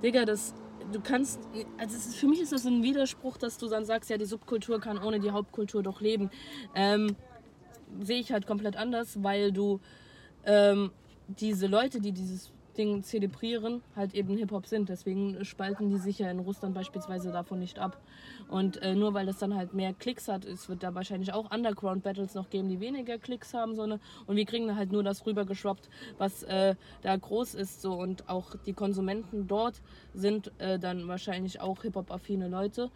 Digga, 0.04 0.26
das, 0.26 0.54
du 0.92 1.00
kannst, 1.00 1.40
also 1.78 1.96
ist, 1.96 2.16
für 2.16 2.28
mich 2.28 2.42
ist 2.42 2.52
das 2.52 2.66
ein 2.66 2.84
Widerspruch, 2.84 3.38
dass 3.38 3.58
du 3.58 3.68
dann 3.68 3.86
sagst, 3.86 4.10
ja, 4.10 4.18
die 4.18 4.26
Subkultur 4.26 4.80
kann 4.80 5.02
ohne 5.02 5.20
die 5.20 5.32
Hauptkultur 5.32 5.84
doch 5.84 6.02
leben. 6.02 6.30
Ähm, 6.76 7.16
Sehe 8.00 8.20
ich 8.20 8.32
halt 8.32 8.48
komplett 8.48 8.78
anders, 8.78 9.22
weil 9.22 9.52
du 9.52 9.82
ähm, 10.46 10.92
diese 11.28 11.68
Leute, 11.68 12.00
die 12.00 12.14
dieses 12.14 12.52
Ding 12.74 13.04
zelebrieren, 13.04 13.82
halt 13.96 14.14
eben 14.14 14.38
Hip-Hop 14.38 14.66
sind. 14.66 14.90
Deswegen 14.90 15.44
spalten 15.46 15.90
die 15.90 15.98
sich 15.98 16.20
ja 16.20 16.30
in 16.30 16.40
Russland 16.40 16.74
beispielsweise 16.74 17.32
davon 17.32 17.60
nicht 17.60 17.80
ab. 17.80 18.02
Und 18.48 18.82
äh, 18.82 18.96
nur 18.96 19.14
weil 19.14 19.26
das 19.26 19.40
dann 19.40 19.56
halt 19.56 19.74
mehr 19.74 19.94
Klicks 19.94 20.28
hat, 20.28 20.46
es 20.46 20.70
wird 20.70 20.84
da 20.84 20.94
wahrscheinlich 20.96 21.34
auch 21.34 21.52
Underground-Battles 21.52 22.34
noch 22.36 22.50
geben, 22.50 22.70
die 22.70 22.80
weniger 22.80 23.18
Klicks 23.18 23.54
haben. 23.54 23.76
So 23.76 23.86
ne? 23.86 24.00
Und 24.28 24.36
wir 24.36 24.46
kriegen 24.46 24.68
da 24.68 24.76
halt 24.76 24.92
nur 24.92 25.04
das 25.04 25.26
rübergeschwappt, 25.26 25.90
was 26.18 26.44
äh, 26.44 26.76
da 27.02 27.16
groß 27.16 27.56
ist. 27.56 27.82
So. 27.82 27.94
Und 27.94 28.30
auch 28.30 28.56
die 28.66 28.74
Konsumenten 28.74 29.48
dort 29.48 29.82
sind 30.14 30.52
äh, 30.60 30.80
dann 30.80 31.08
wahrscheinlich 31.08 31.62
auch 31.62 31.82
Hip-Hop-affine 31.82 32.48
Leute, 32.48 32.90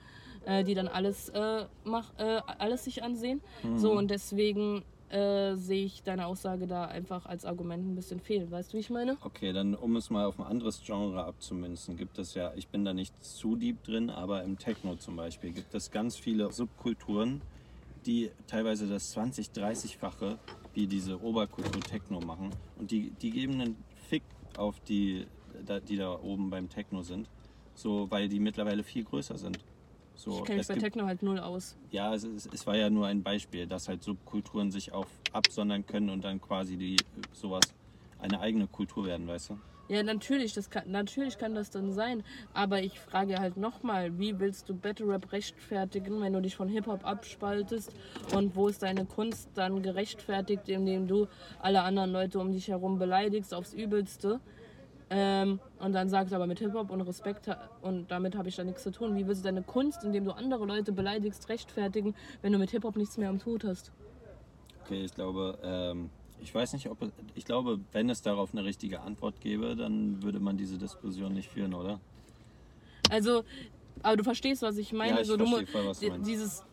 äh, 0.46 0.64
die 0.64 0.74
dann 0.74 0.88
alles, 0.88 1.30
äh, 1.30 1.66
mach, 1.84 2.12
äh, 2.18 2.42
alles 2.60 2.84
sich 2.84 3.04
ansehen. 3.04 3.42
So 3.76 3.94
und 3.94 4.12
deswegen 4.12 4.84
äh, 5.10 5.56
sehe 5.56 5.86
ich 5.86 6.04
deine 6.04 6.26
Aussage 6.26 6.68
da 6.68 6.86
einfach 6.86 7.26
als 7.26 7.46
Argument 7.46 7.86
ein 7.86 7.96
bisschen 7.96 8.20
fehl. 8.20 8.50
Weißt 8.50 8.74
du, 8.74 8.78
wie 8.78 8.82
ich 8.82 8.90
meine? 8.90 9.18
Okay, 9.22 9.54
dann 9.54 9.76
um 9.76 9.96
es 9.96 10.10
mal 10.10 10.26
auf 10.26 10.40
ein 10.40 10.46
anderes 10.46 10.82
Genre 10.84 11.24
abzumünzen, 11.24 11.98
gibt 11.98 12.18
es 12.18 12.34
ja, 12.34 12.54
ich 12.56 12.68
bin 12.68 12.86
da 12.86 12.94
nicht 12.94 13.24
zu 13.24 13.56
deep 13.56 13.84
drin, 13.84 14.10
aber 14.10 14.44
im 14.44 14.58
Techno 14.58 14.96
zum 14.96 15.16
Beispiel 15.16 15.52
gibt 15.52 15.74
es 15.76 15.92
ganz 15.92 16.16
viele 16.16 16.52
Subkulturen, 16.52 17.42
die 18.06 18.32
teilweise 18.48 18.88
das 18.88 19.12
20, 19.12 19.48
30-fache 19.48 20.38
wie 20.74 20.88
diese 20.88 21.22
Oberkultur 21.22 21.82
Techno 21.82 22.20
machen. 22.20 22.52
Und 22.78 22.92
die, 22.92 23.12
die 23.22 23.32
geben 23.32 23.62
einen 23.62 23.84
Fick 24.10 24.24
auf 24.58 24.80
die, 24.82 25.26
die 25.88 25.98
da 25.98 26.20
oben 26.20 26.50
beim 26.50 26.70
Techno 26.70 27.02
sind, 27.02 27.30
so, 27.74 28.10
weil 28.10 28.28
die 28.28 28.40
mittlerweile 28.40 28.84
viel 28.84 29.04
größer 29.04 29.38
sind. 29.38 29.60
So, 30.16 30.32
Ich 30.32 30.44
kenne 30.46 30.58
mich 30.58 30.62
es 30.62 30.68
bei 30.68 30.76
Techno 30.76 31.06
halt 31.06 31.22
null 31.24 31.40
aus. 31.40 31.76
ja, 31.92 32.14
es, 32.14 32.24
ist, 32.24 32.54
es 32.54 32.66
war 32.66 32.76
ja 32.76 32.90
nur 32.90 33.08
ein 33.08 33.22
Beispiel, 33.24 33.68
dass 33.68 33.88
halt 33.88 34.04
Subkulturen 34.04 34.72
sich 34.72 34.92
auf 34.92 35.08
absondern 35.34 35.86
können 35.86 36.10
und 36.10 36.24
dann 36.24 36.42
quasi 36.42 36.78
die 36.78 36.98
sowas 37.34 37.64
eine 38.20 38.40
eigene 38.40 38.68
Kultur 38.68 39.06
werden, 39.06 39.28
weißt 39.28 39.52
du? 39.52 39.60
Ja, 39.88 40.02
natürlich, 40.02 40.54
das 40.54 40.72
kann, 40.72 40.90
natürlich 40.90 41.38
kann 41.38 41.54
das 41.54 41.70
dann 41.70 41.94
sein. 41.94 42.24
Aber 42.54 42.82
ich 42.82 43.00
frage 43.00 43.38
halt 43.38 43.56
nochmal, 43.56 44.18
wie 44.18 44.40
willst 44.40 44.68
du 44.68 44.74
Battle 44.74 45.08
Rap 45.08 45.32
rechtfertigen, 45.32 46.22
wenn 46.22 46.34
du 46.34 46.42
dich 46.42 46.56
von 46.56 46.68
Hip-Hop 46.70 47.06
abspaltest? 47.06 47.92
Und 48.34 48.56
wo 48.56 48.68
ist 48.68 48.82
deine 48.82 49.06
Kunst 49.06 49.50
dann 49.54 49.84
gerechtfertigt, 49.84 50.70
indem 50.70 51.08
du 51.08 51.28
alle 51.60 51.84
anderen 51.84 52.12
Leute 52.12 52.40
um 52.40 52.52
dich 52.52 52.68
herum 52.68 52.98
beleidigst 52.98 53.54
aufs 53.54 53.74
Übelste? 53.74 54.40
Ähm, 55.10 55.60
und 55.80 55.94
dann 55.94 56.10
sagst 56.10 56.34
aber 56.34 56.48
mit 56.48 56.60
Hip-Hop 56.60 56.90
und 56.90 57.02
Respekt 57.02 57.48
und 57.82 58.10
damit 58.10 58.36
habe 58.36 58.50
ich 58.50 58.56
da 58.56 58.64
nichts 58.64 58.82
zu 58.84 58.92
tun. 58.92 59.16
Wie 59.16 59.28
willst 59.28 59.44
du 59.44 59.46
deine 59.46 59.62
Kunst, 59.62 60.04
indem 60.04 60.26
du 60.26 60.32
andere 60.32 60.66
Leute 60.66 60.92
beleidigst, 60.92 61.48
rechtfertigen, 61.50 62.16
wenn 62.42 62.52
du 62.54 62.58
mit 62.58 62.72
Hip-Hop 62.72 62.96
nichts 62.96 63.18
mehr 63.18 63.30
am 63.30 63.38
Tut 63.40 63.64
hast? 63.64 63.92
Okay, 64.84 65.06
ich 65.06 65.14
glaube, 65.14 65.60
ähm, 65.64 66.10
ich 66.42 66.54
weiß 66.54 66.74
nicht, 66.74 66.90
ob 66.90 66.98
ich 67.36 67.46
glaube, 67.46 67.80
wenn 67.92 68.10
es 68.10 68.22
darauf 68.24 68.52
eine 68.52 68.64
richtige 68.66 69.02
Antwort 69.02 69.40
gäbe, 69.42 69.76
dann 69.76 70.24
würde 70.24 70.40
man 70.40 70.58
diese 70.58 70.78
Diskussion 70.78 71.34
nicht 71.34 71.50
führen, 71.50 71.74
oder? 71.76 72.00
Also, 73.12 73.44
aber 74.02 74.18
du 74.18 74.24
verstehst, 74.24 74.62
was 74.64 74.78
ich 74.78 74.92
meine. 74.92 75.12
Ja, 75.16 75.22
ich 75.22 75.28
so, 75.28 75.38
du, 75.38 75.46
mu- 75.46 75.58
verstehe 75.58 75.72
voll, 75.72 75.86
was 75.86 76.00
du 76.00 76.08
meinst. 76.10 76.28
Dieses, 76.30 76.64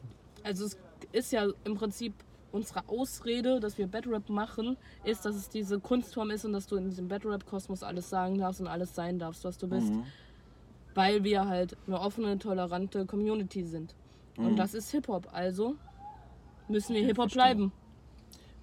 also 0.42 0.64
es 0.64 0.78
ist 1.12 1.32
ja 1.32 1.46
im 1.64 1.74
Prinzip 1.74 2.14
unsere 2.52 2.88
Ausrede, 2.88 3.58
dass 3.60 3.78
wir 3.78 3.86
Battle 3.86 4.12
Rap 4.12 4.28
machen, 4.28 4.76
ist, 5.04 5.24
dass 5.24 5.34
es 5.34 5.48
diese 5.48 5.80
Kunstform 5.80 6.30
ist 6.30 6.44
und 6.44 6.52
dass 6.52 6.66
du 6.66 6.76
in 6.76 6.88
diesem 6.88 7.08
Battle 7.08 7.30
Rap 7.32 7.46
Kosmos 7.46 7.82
alles 7.82 8.08
sagen 8.10 8.38
darfst 8.38 8.60
und 8.60 8.66
alles 8.68 8.94
sein 8.94 9.18
darfst, 9.18 9.44
was 9.44 9.58
du 9.58 9.66
bist, 9.68 9.90
Mhm. 9.92 10.04
weil 10.94 11.24
wir 11.24 11.46
halt 11.48 11.76
eine 11.86 11.98
offene, 12.00 12.38
tolerante 12.38 13.06
Community 13.06 13.64
sind. 13.64 13.94
Und 14.36 14.52
Mhm. 14.52 14.56
das 14.56 14.74
ist 14.74 14.90
Hip 14.90 15.08
Hop, 15.08 15.28
also 15.32 15.76
müssen 16.68 16.94
wir 16.94 17.00
Okay, 17.00 17.06
Hip 17.08 17.18
Hop 17.18 17.30
verstehe. 17.32 17.42
bleiben. 17.54 17.72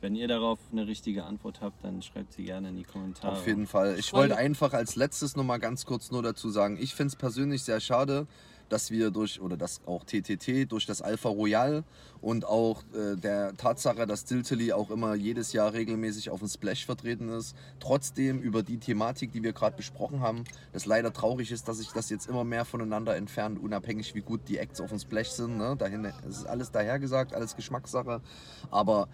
Wenn 0.02 0.16
ihr 0.16 0.30
darauf 0.30 0.60
eine 0.72 0.88
richtige 0.88 1.26
Antwort 1.26 1.60
habt, 1.60 1.84
dann 1.84 2.02
schreibt 2.02 2.32
sie 2.32 2.46
gerne 2.46 2.70
in 2.70 2.78
die 2.78 2.84
Kommentare. 2.84 3.34
Auf 3.34 3.46
jeden 3.46 3.68
Fall. 3.68 3.98
Ich 4.00 4.14
wollte 4.14 4.38
einfach 4.38 4.72
als 4.72 4.96
letztes 4.96 5.36
noch 5.36 5.44
mal 5.44 5.58
ganz 5.58 5.86
kurz 5.86 6.10
nur 6.10 6.24
dazu 6.24 6.50
sagen, 6.50 6.78
ich 6.80 6.96
finde 6.96 7.08
es 7.10 7.16
persönlich 7.18 7.64
sehr 7.64 7.82
schade, 7.82 8.26
dass 8.70 8.92
wir 8.92 9.12
durch, 9.12 9.42
oder 9.42 9.58
dass 9.58 9.82
auch 9.86 10.04
TTT 10.04 10.72
durch 10.72 10.86
das 10.86 11.02
Alpha 11.02 11.30
Royal 11.30 11.84
und 12.22 12.46
auch 12.46 12.84
äh, 12.94 13.16
der 13.16 13.56
Tatsache, 13.56 14.06
dass 14.06 14.26
Diltily 14.26 14.74
auch 14.74 14.92
immer 14.92 15.16
jedes 15.16 15.54
Jahr 15.54 15.74
regelmäßig 15.74 16.30
auf 16.30 16.40
dem 16.40 16.48
Splash 16.50 16.86
vertreten 16.86 17.30
ist, 17.30 17.56
trotzdem 17.80 18.40
über 18.42 18.64
die 18.64 18.78
Thematik, 18.78 19.32
die 19.32 19.44
wir 19.44 19.54
gerade 19.54 19.78
besprochen 19.78 20.22
haben, 20.22 20.44
das 20.74 20.86
leider 20.86 21.14
traurig 21.14 21.52
ist, 21.52 21.68
dass 21.68 21.78
sich 21.78 21.90
das 21.90 22.10
jetzt 22.10 22.28
immer 22.28 22.44
mehr 22.44 22.66
voneinander 22.66 23.16
entfernt, 23.16 23.60
unabhängig 23.62 24.16
wie 24.16 24.22
gut 24.22 24.42
die 24.48 24.58
Acts 24.58 24.82
auf 24.82 24.90
dem 24.90 25.00
Splash 25.00 25.30
sind. 25.30 25.58
Ne? 25.58 25.76
Dahin, 25.78 26.06
es 26.28 26.38
ist 26.38 26.46
alles 26.46 26.72
dahergesagt, 26.72 27.34
alles 27.34 27.56
Geschmackssache. 27.56 28.22
Aber 28.70 29.08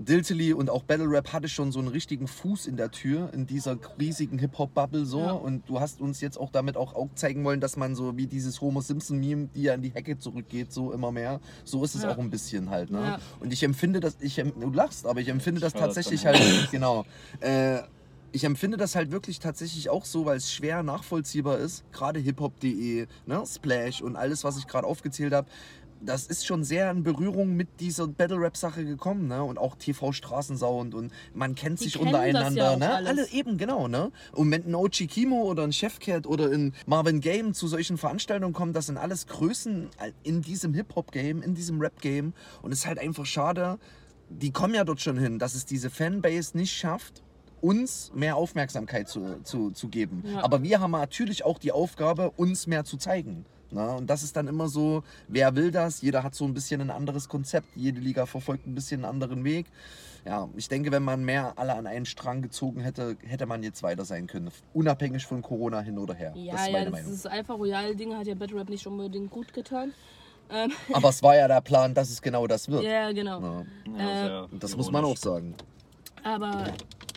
Diltily 0.00 0.54
und 0.54 0.70
auch 0.70 0.82
Battle 0.84 1.08
Rap 1.10 1.32
hatte 1.32 1.48
schon 1.48 1.72
so 1.72 1.78
einen 1.78 1.88
richtigen 1.88 2.26
Fuß 2.26 2.66
in 2.66 2.76
der 2.76 2.90
Tür 2.90 3.30
in 3.34 3.46
dieser 3.46 3.78
riesigen 4.00 4.38
Hip-Hop-Bubble 4.38 5.04
so. 5.04 5.20
Ja. 5.20 5.32
Und 5.32 5.68
du 5.68 5.78
hast 5.78 6.00
uns 6.00 6.20
jetzt 6.22 6.38
auch 6.38 6.50
damit 6.50 6.76
auch, 6.78 6.94
auch 6.94 7.08
zeigen 7.14 7.44
wollen, 7.44 7.60
dass 7.60 7.76
man 7.76 7.94
so 7.94 8.16
wie 8.16 8.26
dieses 8.26 8.60
Homer 8.62 8.80
Simpson-Meme, 8.80 9.50
die 9.54 9.62
ja 9.64 9.74
in 9.74 9.82
die 9.82 9.90
Hecke 9.90 10.18
zurückgeht, 10.18 10.72
so 10.72 10.92
immer 10.92 11.12
mehr. 11.12 11.40
So 11.64 11.84
ist 11.84 11.94
es 11.94 12.02
Ja. 12.02 12.10
auch 12.12 12.18
ein 12.18 12.30
bisschen 12.30 12.70
halt. 12.70 12.90
Ne? 12.90 12.98
Ja. 13.00 13.18
Und 13.40 13.52
ich 13.52 13.62
empfinde 13.62 14.00
das, 14.00 14.16
ich, 14.20 14.36
du 14.36 14.70
lachst, 14.72 15.06
aber 15.06 15.20
ich 15.20 15.28
empfinde 15.28 15.60
das 15.60 15.72
schaue 15.72 15.82
das 15.82 15.94
tatsächlich 15.94 16.22
dann 16.22 16.34
halt, 16.34 16.70
genau. 16.70 17.04
Äh, 17.40 17.80
ich 18.32 18.44
empfinde 18.44 18.76
das 18.76 18.94
halt 18.94 19.10
wirklich 19.10 19.40
tatsächlich 19.40 19.90
auch 19.90 20.04
so, 20.04 20.24
weil 20.24 20.36
es 20.36 20.52
schwer 20.52 20.82
nachvollziehbar 20.82 21.58
ist. 21.58 21.82
Gerade 21.92 22.20
hiphop.de, 22.20 23.06
ne, 23.26 23.42
Splash 23.44 24.02
und 24.02 24.14
alles, 24.16 24.44
was 24.44 24.56
ich 24.56 24.66
gerade 24.68 24.86
aufgezählt 24.86 25.32
habe. 25.32 25.48
Das 26.02 26.26
ist 26.26 26.46
schon 26.46 26.64
sehr 26.64 26.90
in 26.90 27.02
Berührung 27.02 27.56
mit 27.56 27.80
dieser 27.80 28.08
Battle-Rap-Sache 28.08 28.84
gekommen, 28.84 29.28
ne? 29.28 29.44
Und 29.44 29.58
auch 29.58 29.76
TV 29.76 30.12
Straßensound 30.12 30.94
und 30.94 31.12
man 31.34 31.54
kennt 31.54 31.80
Die 31.80 31.84
sich 31.84 31.98
untereinander, 31.98 32.72
ja 32.72 32.76
ne? 32.76 32.94
alles. 32.94 33.08
Alle 33.08 33.28
eben, 33.30 33.58
genau, 33.58 33.86
ne? 33.86 34.10
Und 34.32 34.50
wenn 34.50 34.64
ein 34.64 34.74
OG 34.74 35.08
Kimo 35.08 35.42
oder 35.42 35.64
ein 35.64 35.72
Chefcat 35.72 36.26
oder 36.26 36.50
ein 36.50 36.74
Marvin 36.86 37.20
Game 37.20 37.52
zu 37.52 37.68
solchen 37.68 37.98
Veranstaltungen 37.98 38.54
kommen, 38.54 38.72
das 38.72 38.86
sind 38.86 38.96
alles 38.96 39.26
Größen 39.26 39.88
in 40.22 40.40
diesem 40.40 40.72
Hip-Hop-Game, 40.72 41.42
in 41.42 41.54
diesem 41.54 41.80
Rap-Game. 41.80 42.32
Und 42.62 42.72
es 42.72 42.80
ist 42.80 42.86
halt 42.86 42.98
einfach 42.98 43.26
schade, 43.26 43.78
die 44.30 44.52
kommen 44.52 44.74
ja 44.74 44.84
dort 44.84 45.00
schon 45.00 45.18
hin, 45.18 45.38
dass 45.38 45.54
es 45.54 45.66
diese 45.66 45.90
Fanbase 45.90 46.56
nicht 46.56 46.72
schafft, 46.72 47.22
uns 47.60 48.10
mehr 48.14 48.36
Aufmerksamkeit 48.36 49.08
zu, 49.08 49.42
zu, 49.42 49.70
zu 49.70 49.88
geben. 49.88 50.24
Ja. 50.24 50.42
Aber 50.42 50.62
wir 50.62 50.80
haben 50.80 50.92
natürlich 50.92 51.44
auch 51.44 51.58
die 51.58 51.72
Aufgabe, 51.72 52.30
uns 52.30 52.66
mehr 52.66 52.84
zu 52.84 52.96
zeigen. 52.96 53.44
Na, 53.72 53.94
und 53.94 54.08
das 54.08 54.22
ist 54.22 54.36
dann 54.36 54.48
immer 54.48 54.68
so, 54.68 55.02
wer 55.28 55.54
will 55.54 55.70
das? 55.70 56.02
Jeder 56.02 56.22
hat 56.22 56.34
so 56.34 56.44
ein 56.44 56.54
bisschen 56.54 56.80
ein 56.80 56.90
anderes 56.90 57.28
Konzept. 57.28 57.68
Jede 57.76 58.00
Liga 58.00 58.26
verfolgt 58.26 58.66
ein 58.66 58.74
bisschen 58.74 59.04
einen 59.04 59.10
anderen 59.12 59.44
Weg. 59.44 59.66
Ja, 60.24 60.48
ich 60.56 60.68
denke, 60.68 60.90
wenn 60.92 61.02
man 61.02 61.24
mehr 61.24 61.54
alle 61.56 61.74
an 61.74 61.86
einen 61.86 62.04
Strang 62.04 62.42
gezogen 62.42 62.80
hätte, 62.80 63.16
hätte 63.24 63.46
man 63.46 63.62
jetzt 63.62 63.82
weiter 63.82 64.04
sein 64.04 64.26
können. 64.26 64.50
Unabhängig 64.74 65.24
von 65.24 65.40
Corona 65.40 65.80
hin 65.80 65.98
oder 65.98 66.14
her. 66.14 66.32
Ja, 66.36 66.52
das 66.52 66.60
ist 66.62 66.66
ja, 66.66 66.72
meine 66.72 66.84
das 66.86 66.92
Meinung. 66.92 67.12
ist 67.12 67.26
Alpha 67.26 67.52
Royal-Ding 67.54 68.14
hat 68.16 68.26
ja 68.26 68.34
Battle 68.34 68.58
Rap 68.60 68.68
nicht 68.68 68.86
unbedingt 68.86 69.30
gut 69.30 69.52
getan. 69.54 69.94
Ähm, 70.50 70.72
Aber 70.92 71.08
es 71.10 71.22
war 71.22 71.36
ja 71.36 71.46
der 71.48 71.60
Plan, 71.60 71.94
dass 71.94 72.10
es 72.10 72.20
genau 72.20 72.46
das 72.48 72.68
wird. 72.68 72.82
ja, 72.82 73.12
genau. 73.12 73.40
Ja, 73.40 73.64
Ja, 73.96 74.24
sehr 74.26 74.48
und 74.50 74.62
das 74.62 74.76
muss 74.76 74.90
man 74.90 75.04
auch 75.04 75.16
sagen. 75.16 75.54
Aber 76.22 76.72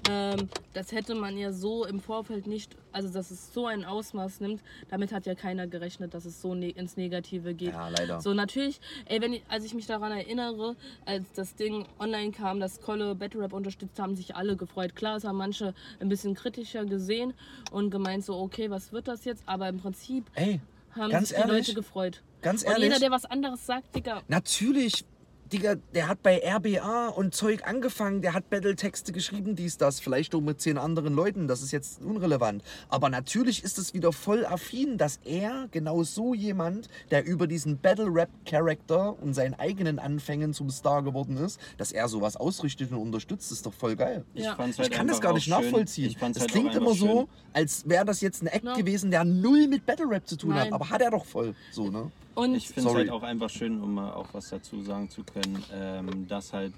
ähm, 0.09 0.49
das 0.73 0.91
hätte 0.91 1.15
man 1.15 1.37
ja 1.37 1.51
so 1.51 1.85
im 1.85 1.99
Vorfeld 1.99 2.45
nicht, 2.47 2.75
also 2.91 3.09
dass 3.09 3.31
es 3.31 3.53
so 3.53 3.67
ein 3.67 3.85
Ausmaß 3.85 4.41
nimmt, 4.41 4.61
damit 4.89 5.11
hat 5.13 5.25
ja 5.25 5.33
keiner 5.35 5.65
gerechnet, 5.67 6.13
dass 6.13 6.25
es 6.25 6.41
so 6.41 6.53
ne 6.55 6.69
ins 6.69 6.97
Negative 6.97 7.53
geht. 7.53 7.71
Ja, 7.73 7.87
leider. 7.89 8.19
So 8.21 8.33
natürlich, 8.33 8.79
ey, 9.05 9.21
wenn 9.21 9.33
ich, 9.33 9.43
als 9.47 9.63
ich 9.63 9.73
mich 9.73 9.85
daran 9.87 10.11
erinnere, 10.11 10.75
als 11.05 11.31
das 11.35 11.55
Ding 11.55 11.85
online 11.99 12.31
kam, 12.31 12.59
dass 12.59 12.81
Kolle 12.81 13.15
Battle 13.15 13.41
Rap 13.41 13.53
unterstützt, 13.53 13.97
haben 13.99 14.15
sich 14.15 14.35
alle 14.35 14.55
gefreut. 14.57 14.95
Klar, 14.95 15.17
es 15.17 15.23
haben 15.23 15.37
manche 15.37 15.73
ein 15.99 16.09
bisschen 16.09 16.33
kritischer 16.35 16.85
gesehen 16.85 17.33
und 17.71 17.89
gemeint 17.89 18.25
so, 18.25 18.37
okay, 18.37 18.69
was 18.69 18.91
wird 18.91 19.07
das 19.07 19.23
jetzt? 19.25 19.43
Aber 19.45 19.69
im 19.69 19.79
Prinzip 19.79 20.25
Ey, 20.35 20.59
haben 20.95 21.11
sich 21.19 21.29
die 21.29 21.35
ehrlich? 21.35 21.67
Leute 21.67 21.73
gefreut. 21.75 22.21
ganz 22.41 22.63
Und 22.63 22.71
ehrlich. 22.71 22.83
jeder, 22.89 22.99
der 22.99 23.11
was 23.11 23.23
anderes 23.25 23.65
sagt, 23.65 23.95
Digga, 23.95 24.21
Natürlich, 24.27 25.05
Digga, 25.51 25.75
der 25.93 26.07
hat 26.07 26.23
bei 26.23 26.41
RBA 26.43 27.09
und 27.09 27.35
Zeug 27.35 27.67
angefangen, 27.67 28.21
der 28.21 28.33
hat 28.33 28.49
Battle-Texte 28.49 29.11
geschrieben, 29.11 29.55
dies, 29.55 29.77
das, 29.77 29.99
vielleicht 29.99 30.33
auch 30.33 30.41
mit 30.41 30.59
zehn 30.61 30.77
anderen 30.79 31.13
Leuten, 31.13 31.47
das 31.47 31.61
ist 31.61 31.71
jetzt 31.71 32.01
unrelevant. 32.01 32.63
Aber 32.89 33.09
natürlich 33.09 33.63
ist 33.63 33.77
es 33.77 33.93
wieder 33.93 34.11
voll 34.13 34.45
affin, 34.47 34.97
dass 34.97 35.19
er, 35.25 35.67
genau 35.71 36.01
so 36.03 36.33
jemand, 36.33 36.87
der 37.11 37.25
über 37.25 37.45
diesen 37.45 37.77
Battle-Rap-Charakter 37.77 39.21
und 39.21 39.33
seinen 39.33 39.53
eigenen 39.53 39.99
Anfängen 39.99 40.53
zum 40.53 40.69
Star 40.71 41.03
geworden 41.03 41.37
ist, 41.37 41.59
dass 41.77 41.91
er 41.91 42.07
sowas 42.07 42.35
ausrichtet 42.35 42.91
und 42.91 42.97
unterstützt, 42.97 43.51
ist 43.51 43.65
doch 43.65 43.73
voll 43.73 43.95
geil. 43.95 44.23
Ich, 44.33 44.43
Ja. 44.45 44.55
fand's 44.55 44.77
Ich 44.77 44.83
halt 44.83 44.91
kann 44.93 45.07
das 45.07 45.21
gar 45.21 45.33
nicht 45.33 45.43
schön. 45.45 45.51
nachvollziehen. 45.53 46.15
Es 46.15 46.21
halt 46.21 46.49
klingt 46.51 46.73
immer 46.73 46.87
einfach 46.91 46.99
so, 46.99 47.07
schön. 47.19 47.27
als 47.53 47.87
wäre 47.87 48.05
das 48.05 48.21
jetzt 48.21 48.41
ein 48.41 48.47
Act 48.47 48.65
Ja. 48.65 48.73
gewesen, 48.75 49.11
der 49.11 49.23
null 49.23 49.67
mit 49.67 49.85
Battle 49.85 50.09
Rap 50.09 50.27
zu 50.27 50.35
tun 50.37 50.53
hat. 50.55 50.63
Nein. 50.65 50.73
Aber 50.73 50.89
hat 50.89 51.01
er 51.01 51.11
doch 51.11 51.25
voll. 51.25 51.53
So, 51.71 51.89
ne? 51.89 52.11
Und 52.35 52.55
Ich 52.55 52.69
finde 52.69 52.89
es 52.89 52.95
halt 52.95 53.09
auch 53.09 53.23
einfach 53.23 53.49
schön, 53.49 53.81
um 53.81 53.95
mal 53.95 54.13
auch 54.13 54.33
was 54.33 54.49
dazu 54.49 54.81
sagen 54.81 55.09
zu 55.09 55.23
können, 55.23 55.63
ähm, 55.71 56.27
dass 56.27 56.53
halt 56.53 56.73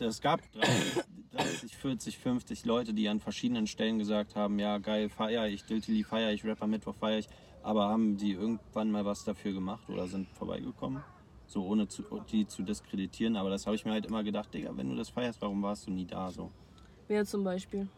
es 0.00 0.20
gab 0.20 0.40
30, 0.52 1.02
30, 1.32 1.76
40, 1.76 2.18
50 2.18 2.64
Leute, 2.64 2.92
die 2.92 3.08
an 3.08 3.20
verschiedenen 3.20 3.66
Stellen 3.66 3.98
gesagt 3.98 4.34
haben, 4.34 4.58
ja 4.58 4.78
geil, 4.78 5.08
feier 5.08 5.46
ich, 5.46 5.64
Diltily 5.64 6.02
feier 6.02 6.32
ich, 6.32 6.44
Rapper 6.44 6.66
Mittwoch 6.66 6.94
feier 6.96 7.18
ich, 7.18 7.28
aber 7.62 7.88
haben 7.88 8.16
die 8.16 8.32
irgendwann 8.32 8.90
mal 8.90 9.04
was 9.04 9.24
dafür 9.24 9.52
gemacht 9.52 9.88
oder 9.88 10.08
sind 10.08 10.28
vorbeigekommen? 10.30 11.04
So 11.46 11.64
ohne 11.64 11.86
zu, 11.86 12.02
die 12.32 12.46
zu 12.46 12.62
diskreditieren, 12.62 13.36
aber 13.36 13.50
das 13.50 13.66
habe 13.66 13.76
ich 13.76 13.84
mir 13.84 13.92
halt 13.92 14.06
immer 14.06 14.24
gedacht, 14.24 14.52
Digga, 14.52 14.76
wenn 14.76 14.88
du 14.88 14.96
das 14.96 15.10
feierst, 15.10 15.40
warum 15.40 15.62
warst 15.62 15.86
du 15.86 15.90
nie 15.90 16.06
da 16.06 16.30
so? 16.30 16.50
wer 17.12 17.24
zum 17.26 17.44
Beispiel? 17.44 17.88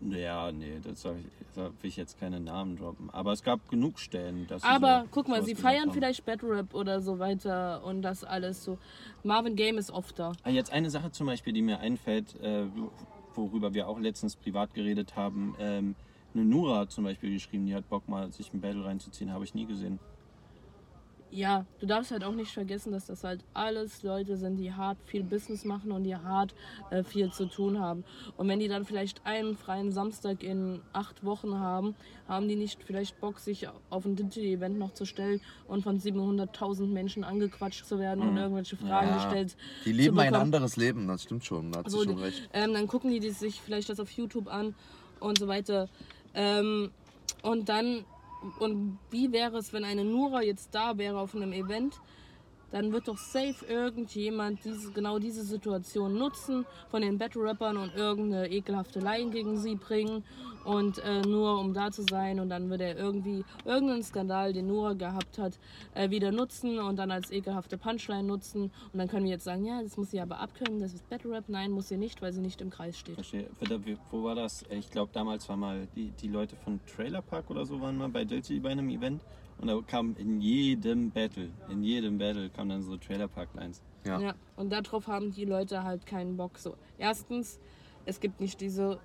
Ja, 0.00 0.52
nee, 0.52 0.78
das 0.82 1.02
sag 1.02 1.16
ich, 1.18 1.26
da 1.54 1.66
will 1.66 1.88
ich 1.88 1.96
jetzt 1.96 2.20
keine 2.20 2.38
Namen 2.38 2.76
droppen. 2.76 3.10
Aber 3.10 3.32
es 3.32 3.42
gab 3.42 3.68
genug 3.68 3.98
Stellen, 3.98 4.46
dass 4.46 4.62
Aber 4.62 5.02
so 5.02 5.08
guck 5.10 5.28
mal, 5.28 5.42
sie 5.42 5.54
feiern 5.56 5.88
haben. 5.88 5.92
vielleicht 5.92 6.24
Battle 6.24 6.50
Rap 6.50 6.74
oder 6.74 7.00
so 7.00 7.18
weiter 7.18 7.84
und 7.84 8.02
das 8.02 8.22
alles 8.22 8.64
so. 8.64 8.78
Marvin 9.24 9.56
Game 9.56 9.76
ist 9.76 9.90
oft 9.90 10.18
da. 10.18 10.32
Ah, 10.44 10.50
Jetzt 10.50 10.72
eine 10.72 10.90
Sache 10.90 11.10
zum 11.10 11.26
Beispiel, 11.26 11.52
die 11.52 11.62
mir 11.62 11.80
einfällt, 11.80 12.40
äh, 12.40 12.66
worüber 13.34 13.74
wir 13.74 13.88
auch 13.88 13.98
letztens 13.98 14.36
privat 14.36 14.72
geredet 14.74 15.16
haben. 15.16 15.56
Ähm, 15.58 15.94
eine 16.34 16.44
Nura 16.44 16.80
hat 16.80 16.92
zum 16.92 17.04
Beispiel 17.04 17.32
geschrieben, 17.32 17.66
die 17.66 17.74
hat 17.74 17.88
Bock 17.88 18.08
mal 18.08 18.30
sich 18.30 18.52
ein 18.52 18.60
Battle 18.60 18.84
reinzuziehen, 18.84 19.32
habe 19.32 19.44
ich 19.44 19.54
nie 19.54 19.66
gesehen. 19.66 19.98
Ja, 21.30 21.66
du 21.78 21.86
darfst 21.86 22.10
halt 22.10 22.24
auch 22.24 22.34
nicht 22.34 22.52
vergessen, 22.52 22.90
dass 22.90 23.06
das 23.06 23.22
halt 23.22 23.44
alles 23.52 24.02
Leute 24.02 24.36
sind, 24.36 24.56
die 24.56 24.72
hart 24.72 24.96
viel 25.04 25.22
Business 25.22 25.64
machen 25.64 25.92
und 25.92 26.04
die 26.04 26.16
hart 26.16 26.54
äh, 26.90 27.02
viel 27.02 27.30
zu 27.30 27.46
tun 27.46 27.78
haben. 27.78 28.04
Und 28.36 28.48
wenn 28.48 28.58
die 28.60 28.68
dann 28.68 28.84
vielleicht 28.86 29.24
einen 29.26 29.54
freien 29.54 29.92
Samstag 29.92 30.42
in 30.42 30.80
acht 30.92 31.24
Wochen 31.24 31.58
haben, 31.58 31.94
haben 32.26 32.48
die 32.48 32.56
nicht 32.56 32.82
vielleicht 32.82 33.20
Bock, 33.20 33.40
sich 33.40 33.68
auf 33.90 34.06
ein 34.06 34.16
Digital-Event 34.16 34.78
noch 34.78 34.94
zu 34.94 35.04
stellen 35.04 35.40
und 35.66 35.82
von 35.82 36.00
700.000 36.00 36.86
Menschen 36.86 37.24
angequatscht 37.24 37.84
zu 37.84 37.98
werden 37.98 38.26
und 38.26 38.36
irgendwelche 38.36 38.76
Fragen 38.76 39.08
Ja, 39.08 39.16
gestellt 39.16 39.56
Die 39.84 39.92
leben 39.92 40.18
ein 40.18 40.34
anderes 40.34 40.76
Leben, 40.76 41.06
das 41.08 41.24
stimmt 41.24 41.44
schon. 41.44 41.72
Da 41.72 41.80
hat 41.80 41.90
sie 41.90 41.96
So, 41.96 42.04
schon 42.04 42.18
recht. 42.18 42.48
Ähm, 42.52 42.72
dann 42.72 42.86
gucken 42.86 43.10
die, 43.10 43.20
die 43.20 43.30
sich 43.30 43.60
vielleicht 43.60 43.90
das 43.90 44.00
auf 44.00 44.10
YouTube 44.10 44.48
an 44.48 44.74
und 45.20 45.38
so 45.38 45.46
weiter. 45.46 45.88
Ähm, 46.34 46.90
und 47.42 47.68
dann, 47.68 48.04
und 48.58 48.98
wie 49.10 49.32
wäre 49.32 49.58
es, 49.58 49.72
wenn 49.72 49.84
eine 49.84 50.04
Nura 50.04 50.42
jetzt 50.42 50.74
da 50.74 50.98
wäre 50.98 51.18
auf 51.18 51.34
einem 51.34 51.52
Event? 51.52 52.00
Dann 52.70 52.92
wird 52.92 53.08
doch 53.08 53.18
safe 53.18 53.64
irgendjemand 53.66 54.64
diese, 54.64 54.92
genau 54.92 55.18
diese 55.18 55.44
Situation 55.44 56.14
nutzen 56.18 56.66
von 56.90 57.02
den 57.02 57.18
Battle-Rappern 57.18 57.76
und 57.76 57.94
irgendeine 57.94 58.50
ekelhafte 58.50 59.00
Line 59.00 59.30
gegen 59.30 59.58
sie 59.58 59.76
bringen 59.76 60.24
und 60.64 60.98
äh, 60.98 61.22
nur 61.22 61.58
um 61.60 61.72
da 61.72 61.90
zu 61.90 62.02
sein 62.02 62.40
und 62.40 62.50
dann 62.50 62.68
wird 62.68 62.82
er 62.82 62.96
irgendwie 62.96 63.44
irgendeinen 63.64 64.02
Skandal, 64.02 64.52
den 64.52 64.66
Nura 64.66 64.92
gehabt 64.92 65.38
hat, 65.38 65.58
äh, 65.94 66.10
wieder 66.10 66.30
nutzen 66.30 66.78
und 66.78 66.96
dann 66.96 67.10
als 67.10 67.30
ekelhafte 67.30 67.78
Punchline 67.78 68.24
nutzen 68.24 68.70
und 68.92 68.98
dann 68.98 69.08
können 69.08 69.24
wir 69.24 69.32
jetzt 69.32 69.44
sagen, 69.44 69.64
ja, 69.64 69.82
das 69.82 69.96
muss 69.96 70.10
sie 70.10 70.20
aber 70.20 70.40
abkönnen, 70.40 70.80
das 70.80 70.92
ist 70.92 71.08
Battle 71.08 71.30
Rap. 71.30 71.44
Nein, 71.48 71.70
muss 71.70 71.88
sie 71.88 71.96
nicht, 71.96 72.20
weil 72.20 72.32
sie 72.32 72.40
nicht 72.40 72.60
im 72.60 72.70
Kreis 72.70 72.98
steht. 72.98 73.14
Verstehe. 73.14 73.48
Wo 74.10 74.24
war 74.24 74.34
das? 74.34 74.64
Ich 74.70 74.90
glaube, 74.90 75.10
damals 75.12 75.48
war 75.48 75.56
mal 75.56 75.88
die, 75.96 76.10
die 76.10 76.28
Leute 76.28 76.56
von 76.56 76.80
Trailer 76.86 77.22
Park 77.22 77.50
oder 77.50 77.64
so 77.64 77.80
waren 77.80 77.96
mal 77.96 78.08
bei 78.08 78.24
Dilty 78.24 78.60
bei 78.60 78.70
einem 78.70 78.90
Event. 78.90 79.22
Und 79.60 79.68
da 79.68 79.80
kam 79.86 80.14
in 80.16 80.40
jedem 80.40 81.10
Battle, 81.10 81.50
in 81.68 81.82
jedem 81.82 82.18
Battle 82.18 82.48
kam 82.50 82.68
dann 82.68 82.82
so 82.82 82.96
Trailer 82.96 83.28
Park 83.28 83.48
Lines. 83.54 83.82
Ja. 84.04 84.20
Ja, 84.20 84.34
und 84.56 84.70
darauf 84.70 85.08
haben 85.08 85.32
die 85.32 85.44
Leute 85.44 85.82
halt 85.82 86.06
keinen 86.06 86.36
Bock. 86.36 86.58
So, 86.58 86.76
erstens, 86.96 87.58
es 88.04 88.20
gibt 88.20 88.40
nicht 88.40 88.60
diese 88.60 89.00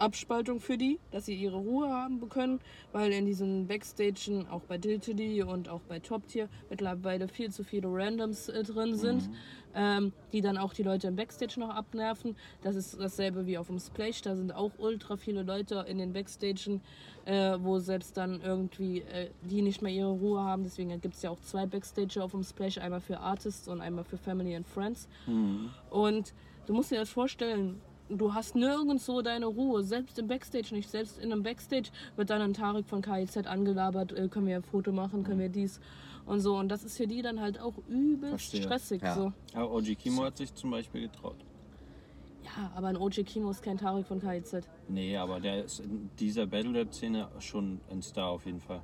Abspaltung 0.00 0.60
für 0.60 0.78
die, 0.78 0.98
dass 1.10 1.26
sie 1.26 1.34
ihre 1.34 1.58
Ruhe 1.58 1.90
haben 1.90 2.28
können, 2.28 2.60
weil 2.92 3.12
in 3.12 3.26
diesen 3.26 3.66
Backstagen, 3.66 4.48
auch 4.48 4.62
bei 4.62 4.78
Diltily 4.78 5.42
und 5.42 5.68
auch 5.68 5.80
bei 5.82 5.98
Top 5.98 6.26
Tier, 6.26 6.48
mittlerweile 6.68 7.28
viel 7.28 7.50
zu 7.50 7.64
viele 7.64 7.88
Randoms 7.88 8.48
äh, 8.48 8.62
drin 8.62 8.96
sind, 8.96 9.28
ähm, 9.74 10.12
die 10.32 10.40
dann 10.40 10.58
auch 10.58 10.72
die 10.72 10.82
Leute 10.82 11.08
im 11.08 11.16
Backstage 11.16 11.60
noch 11.60 11.70
abnerven. 11.70 12.36
Das 12.62 12.76
ist 12.76 12.98
dasselbe 12.98 13.46
wie 13.46 13.58
auf 13.58 13.66
dem 13.66 13.78
Splash, 13.78 14.22
da 14.22 14.34
sind 14.34 14.54
auch 14.54 14.72
ultra 14.78 15.16
viele 15.16 15.42
Leute 15.42 15.84
in 15.88 15.98
den 15.98 16.12
Backstagen, 16.12 16.80
äh, 17.26 17.56
wo 17.60 17.78
selbst 17.78 18.16
dann 18.16 18.40
irgendwie 18.40 19.00
äh, 19.00 19.30
die 19.42 19.62
nicht 19.62 19.82
mehr 19.82 19.92
ihre 19.92 20.10
Ruhe 20.10 20.40
haben. 20.40 20.64
Deswegen 20.64 20.98
gibt 21.00 21.14
es 21.14 21.22
ja 21.22 21.30
auch 21.30 21.40
zwei 21.40 21.66
Backstage 21.66 22.22
auf 22.22 22.32
dem 22.32 22.42
Splash, 22.42 22.78
einmal 22.78 23.00
für 23.00 23.20
Artists 23.20 23.68
und 23.68 23.80
einmal 23.80 24.04
für 24.04 24.16
Family 24.16 24.56
and 24.56 24.66
Friends. 24.66 25.08
Und 25.90 26.32
du 26.66 26.72
musst 26.74 26.90
dir 26.90 26.98
das 26.98 27.10
vorstellen, 27.10 27.80
du 28.10 28.34
hast 28.34 28.54
nirgendwo 28.54 29.22
deine 29.22 29.46
Ruhe, 29.46 29.82
selbst 29.82 30.18
im 30.18 30.26
Backstage 30.26 30.74
nicht. 30.74 30.90
Selbst 30.90 31.18
in 31.18 31.32
einem 31.32 31.42
Backstage 31.42 31.90
wird 32.16 32.30
dann 32.30 32.42
ein 32.42 32.54
Tarek 32.54 32.86
von 32.86 33.02
KIZ 33.02 33.46
angelabert, 33.46 34.12
äh, 34.12 34.28
können 34.28 34.46
wir 34.46 34.56
ein 34.56 34.62
Foto 34.62 34.92
machen, 34.92 35.24
können 35.24 35.40
wir 35.40 35.48
dies 35.48 35.80
und 36.26 36.40
so. 36.40 36.56
Und 36.56 36.68
das 36.68 36.84
ist 36.84 36.96
für 36.96 37.06
die 37.06 37.22
dann 37.22 37.40
halt 37.40 37.60
auch 37.60 37.74
übelst 37.88 38.50
Verstehe. 38.50 38.62
stressig. 38.62 39.02
Ja. 39.02 39.14
So. 39.14 39.32
Aber 39.54 39.72
OG 39.72 39.94
Kimo 39.96 40.24
hat 40.24 40.36
sich 40.36 40.54
zum 40.54 40.70
Beispiel 40.70 41.02
getraut. 41.02 41.36
Ja, 42.44 42.70
aber 42.74 42.88
ein 42.88 42.96
OG 42.96 43.24
Kimo 43.24 43.50
ist 43.50 43.62
kein 43.62 43.78
Tarek 43.78 44.06
von 44.06 44.20
KIZ. 44.20 44.68
Nee, 44.88 45.16
aber 45.16 45.40
der 45.40 45.64
ist 45.64 45.80
in 45.80 46.10
dieser 46.18 46.46
Battle 46.46 46.74
Rap 46.74 46.92
Szene 46.92 47.28
schon 47.38 47.80
ein 47.90 48.02
Star 48.02 48.30
auf 48.30 48.46
jeden 48.46 48.60
Fall. 48.60 48.82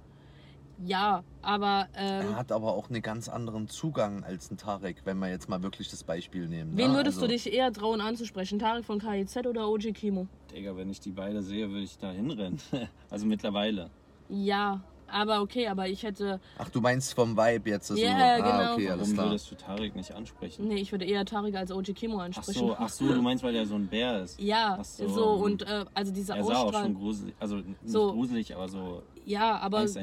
Ja, 0.85 1.25
aber 1.43 1.89
ähm, 1.97 2.29
Er 2.29 2.37
hat 2.37 2.53
aber 2.53 2.75
auch 2.75 2.91
einen 2.91 3.01
ganz 3.01 3.29
anderen 3.29 3.69
Zugang 3.69 4.25
als 4.25 4.51
ein 4.51 4.59
Tarek, 4.59 5.03
wenn 5.05 5.19
wir 5.19 5.29
jetzt 5.31 5.49
mal 5.49 5.63
wirklich 5.63 5.89
das 5.91 6.05
Beispiel 6.05 6.49
nehmen. 6.49 6.77
wen 6.77 6.91
ne? 6.91 6.97
würdest 6.99 7.19
also, 7.19 7.27
du 7.27 7.33
dich 7.33 7.53
eher 7.53 7.73
trauen 7.73 8.01
anzusprechen? 8.01 8.59
Tarek 8.59 8.85
von 8.85 8.99
KIZ 8.99 9.39
oder 9.47 9.69
OG 9.69 9.95
Kimo? 9.95 10.29
Digga, 10.53 10.77
wenn 10.77 10.91
ich 10.91 11.01
die 11.01 11.13
beide 11.13 11.43
sehe, 11.43 11.69
würde 11.69 11.83
ich 11.83 11.97
da 11.99 12.11
hinrennen. 12.11 12.61
also 13.11 13.27
mittlerweile. 13.27 13.91
Ja, 14.29 14.83
aber 15.09 15.41
okay, 15.41 15.69
aber 15.69 15.89
ich 15.89 16.03
hätte. 16.03 16.41
Ach, 16.59 16.69
du 16.69 16.81
meinst 16.81 17.15
vom 17.15 17.37
Vibe 17.37 17.71
jetzt? 17.71 17.87
so. 17.87 17.95
Ja, 17.95 18.17
ah, 18.17 18.37
genau. 18.37 18.73
okay, 18.75 18.91
alles 18.91 19.03
Warum 19.03 19.15
klar. 19.15 19.27
würdest 19.29 19.51
du 19.51 19.55
Tarek 19.55 19.95
nicht 19.95 20.13
ansprechen? 20.13 20.67
Nee, 20.69 20.77
ich 20.77 20.93
würde 20.93 21.05
eher 21.05 21.25
Tarek 21.25 21.55
als 21.55 21.71
OG 21.71 21.95
Kimo 21.95 22.19
Ach 22.19 22.25
ansprechen. 22.25 22.59
so, 22.59 22.77
ach 22.77 22.89
so, 22.89 23.07
du 23.07 23.23
meinst, 23.23 23.45
weil 23.45 23.53
der 23.53 23.67
so 23.67 23.77
ein 23.77 23.87
Bär 23.87 24.25
ist. 24.25 24.41
Ja, 24.41 24.77
Ach 24.81 24.85
so, 24.85 25.09
so, 25.09 25.25
und 25.33 25.63
äh, 25.63 25.85
also 25.95 26.13
diese 26.13 26.35
Er 26.35 26.45
sah 26.45 26.59
auch 26.59 26.73
schon 26.73 26.95
gruselig, 26.95 27.35
also 27.39 27.57
nicht 27.57 27.79
So. 27.85 28.13
gruselig, 28.13 28.55
aber 28.55 28.69
so 28.69 29.03
Ja, 29.27 29.59
aber 29.59 29.87
so, 29.89 29.99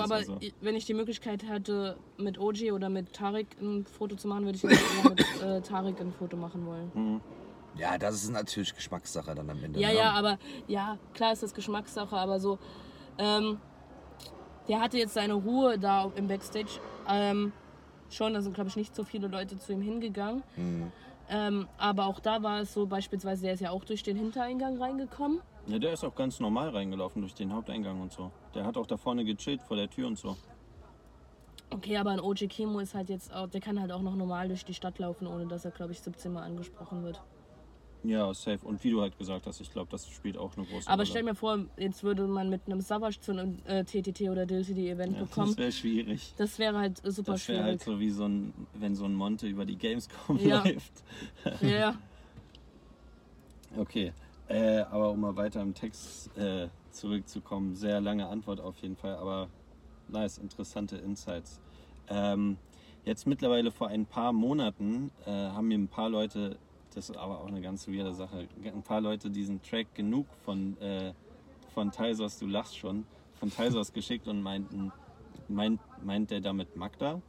aber 0.00 0.06
mal 0.08 0.24
so. 0.24 0.36
i- 0.42 0.52
wenn 0.60 0.74
ich 0.74 0.84
die 0.84 0.94
Möglichkeit 0.94 1.44
hätte, 1.48 1.96
mit 2.18 2.38
OG 2.38 2.72
oder 2.72 2.88
mit 2.88 3.12
Tarek 3.12 3.46
ein 3.60 3.86
Foto 3.86 4.16
zu 4.16 4.26
machen, 4.28 4.44
würde 4.44 4.56
ich 4.56 4.64
eher 4.64 4.70
mit 5.08 5.40
äh, 5.40 5.60
Tarek 5.62 6.00
ein 6.00 6.12
Foto 6.12 6.36
machen 6.36 6.66
wollen. 6.66 6.90
Mhm. 6.94 7.20
Ja, 7.76 7.96
das 7.96 8.16
ist 8.16 8.30
natürlich 8.30 8.74
Geschmackssache 8.74 9.34
dann 9.34 9.48
am 9.48 9.62
Ende. 9.64 9.80
Ja, 9.80 9.88
ne? 9.88 9.94
ja, 9.94 10.10
aber 10.10 10.38
ja, 10.66 10.98
klar 11.14 11.32
ist 11.32 11.42
das 11.42 11.54
Geschmackssache, 11.54 12.16
aber 12.16 12.38
so, 12.40 12.58
ähm, 13.16 13.58
der 14.68 14.80
hatte 14.80 14.98
jetzt 14.98 15.14
seine 15.14 15.34
Ruhe 15.34 15.78
da 15.78 16.10
im 16.16 16.26
Backstage. 16.28 16.80
Ähm, 17.08 17.52
schon, 18.10 18.34
da 18.34 18.42
sind, 18.42 18.54
glaube 18.54 18.68
ich, 18.68 18.76
nicht 18.76 18.94
so 18.94 19.04
viele 19.04 19.28
Leute 19.28 19.56
zu 19.58 19.72
ihm 19.72 19.80
hingegangen. 19.80 20.42
Mhm. 20.56 20.92
Ähm, 21.28 21.68
aber 21.78 22.06
auch 22.06 22.20
da 22.20 22.42
war 22.42 22.60
es 22.60 22.74
so, 22.74 22.86
beispielsweise, 22.86 23.42
der 23.44 23.54
ist 23.54 23.60
ja 23.60 23.70
auch 23.70 23.84
durch 23.84 24.02
den 24.02 24.16
Hintereingang 24.16 24.76
reingekommen. 24.82 25.40
Ja, 25.66 25.78
der 25.78 25.92
ist 25.92 26.04
auch 26.04 26.14
ganz 26.14 26.40
normal 26.40 26.70
reingelaufen 26.70 27.22
durch 27.22 27.34
den 27.34 27.52
Haupteingang 27.52 28.00
und 28.00 28.12
so. 28.12 28.30
Der 28.54 28.64
hat 28.64 28.76
auch 28.76 28.86
da 28.86 28.96
vorne 28.96 29.24
gechillt 29.24 29.62
vor 29.62 29.76
der 29.76 29.88
Tür 29.88 30.08
und 30.08 30.18
so. 30.18 30.36
Okay, 31.70 31.96
aber 31.96 32.10
ein 32.10 32.20
OG 32.20 32.48
Kimo 32.48 32.80
ist 32.80 32.94
halt 32.94 33.08
jetzt 33.08 33.32
auch, 33.32 33.46
der 33.48 33.60
kann 33.60 33.80
halt 33.80 33.92
auch 33.92 34.02
noch 34.02 34.14
normal 34.16 34.48
durch 34.48 34.64
die 34.64 34.74
Stadt 34.74 34.98
laufen, 34.98 35.26
ohne 35.26 35.46
dass 35.46 35.64
er, 35.64 35.70
glaube 35.70 35.92
ich, 35.92 36.00
17 36.00 36.32
Mal 36.32 36.42
angesprochen 36.42 37.02
wird. 37.04 37.20
Ja, 38.04 38.34
safe. 38.34 38.58
Und 38.66 38.82
wie 38.82 38.90
du 38.90 39.00
halt 39.00 39.16
gesagt 39.16 39.46
hast, 39.46 39.60
ich 39.60 39.70
glaube, 39.70 39.88
das 39.92 40.08
spielt 40.08 40.36
auch 40.36 40.56
eine 40.56 40.66
große 40.66 40.88
Aber 40.88 40.96
Rolle. 41.02 41.06
stell 41.06 41.22
mir 41.22 41.36
vor, 41.36 41.60
jetzt 41.78 42.02
würde 42.02 42.26
man 42.26 42.50
mit 42.50 42.62
einem 42.66 42.80
Savage 42.80 43.20
zu 43.20 43.30
einem 43.30 43.60
äh, 43.64 43.84
TTT 43.84 44.22
oder 44.28 44.44
DLTD-Event 44.44 45.16
ja, 45.16 45.22
bekommen. 45.22 45.46
das 45.50 45.56
wäre 45.58 45.72
schwierig. 45.72 46.34
Das 46.36 46.58
wäre 46.58 46.76
halt 46.78 46.98
super 46.98 47.32
Das 47.32 47.46
wäre 47.48 47.58
schwierig. 47.60 47.64
halt 47.64 47.82
so 47.84 48.00
wie 48.00 48.10
so 48.10 48.24
ein, 48.26 48.52
wenn 48.74 48.96
so 48.96 49.04
ein 49.04 49.14
Monte 49.14 49.46
über 49.46 49.64
die 49.64 49.76
Gamescom 49.76 50.36
Ja. 50.38 50.62
läuft. 50.64 50.92
Ja, 51.62 51.94
Okay, 53.78 54.12
äh, 54.52 54.84
aber 54.90 55.10
um 55.10 55.20
mal 55.20 55.36
weiter 55.36 55.62
im 55.62 55.72
Text 55.72 56.36
äh, 56.36 56.68
zurückzukommen, 56.90 57.74
sehr 57.74 58.00
lange 58.00 58.28
Antwort 58.28 58.60
auf 58.60 58.76
jeden 58.82 58.96
Fall, 58.96 59.16
aber 59.16 59.48
nice, 60.08 60.36
interessante 60.36 60.96
Insights. 60.98 61.58
Ähm, 62.08 62.58
jetzt 63.04 63.26
mittlerweile 63.26 63.70
vor 63.70 63.88
ein 63.88 64.04
paar 64.04 64.32
Monaten 64.32 65.10
äh, 65.24 65.30
haben 65.30 65.68
mir 65.68 65.78
ein 65.78 65.88
paar 65.88 66.10
Leute, 66.10 66.58
das 66.94 67.08
ist 67.08 67.16
aber 67.16 67.40
auch 67.40 67.46
eine 67.46 67.62
ganz 67.62 67.88
weirde 67.88 68.12
Sache, 68.12 68.46
ein 68.62 68.82
paar 68.82 69.00
Leute 69.00 69.30
diesen 69.30 69.62
Track 69.62 69.94
genug 69.94 70.26
von, 70.44 70.76
äh, 70.82 71.14
von 71.72 71.90
Taisos, 71.90 72.38
du 72.38 72.46
lachst 72.46 72.76
schon, 72.76 73.06
von 73.40 73.50
Taisos 73.50 73.92
geschickt 73.94 74.28
und 74.28 74.42
meinten, 74.42 74.92
meint, 75.48 75.80
meint 76.04 76.30
der 76.30 76.42
damit 76.42 76.76
Magda? 76.76 77.22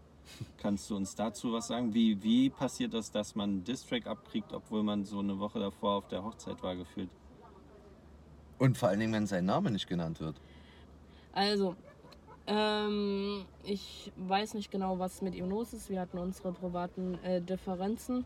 Kannst 0.58 0.90
du 0.90 0.96
uns 0.96 1.16
dazu 1.16 1.52
was 1.54 1.68
sagen? 1.68 1.94
Wie, 1.94 2.22
wie 2.24 2.50
passiert 2.50 2.94
das, 2.94 3.12
dass 3.12 3.36
man 3.36 3.50
einen 3.50 3.64
Distrack 3.64 4.08
abkriegt, 4.08 4.54
obwohl 4.54 4.82
man 4.84 5.04
so 5.06 5.20
eine 5.20 5.38
Woche 5.40 5.60
davor 5.60 5.98
auf 5.98 6.08
der 6.08 6.24
Hochzeit 6.24 6.62
war 6.64 6.76
gefühlt? 6.76 7.10
Und 8.60 8.78
vor 8.78 8.90
allen 8.90 9.00
Dingen, 9.00 9.14
wenn 9.14 9.28
sein 9.28 9.46
Name 9.46 9.72
nicht 9.72 9.88
genannt 9.88 10.20
wird. 10.22 10.36
also, 11.34 11.76
ähm, 12.48 13.46
ich 13.64 14.12
weiß 14.18 14.54
nicht 14.54 14.70
genau, 14.72 15.00
was 15.00 15.22
mit 15.22 15.34
ihm 15.36 15.50
los 15.50 15.74
ist. 15.74 15.90
Wir 15.90 16.02
hatten 16.02 16.18
unsere 16.18 16.52
privaten 16.52 17.18
äh, 17.24 17.42
Differenzen, 17.42 18.26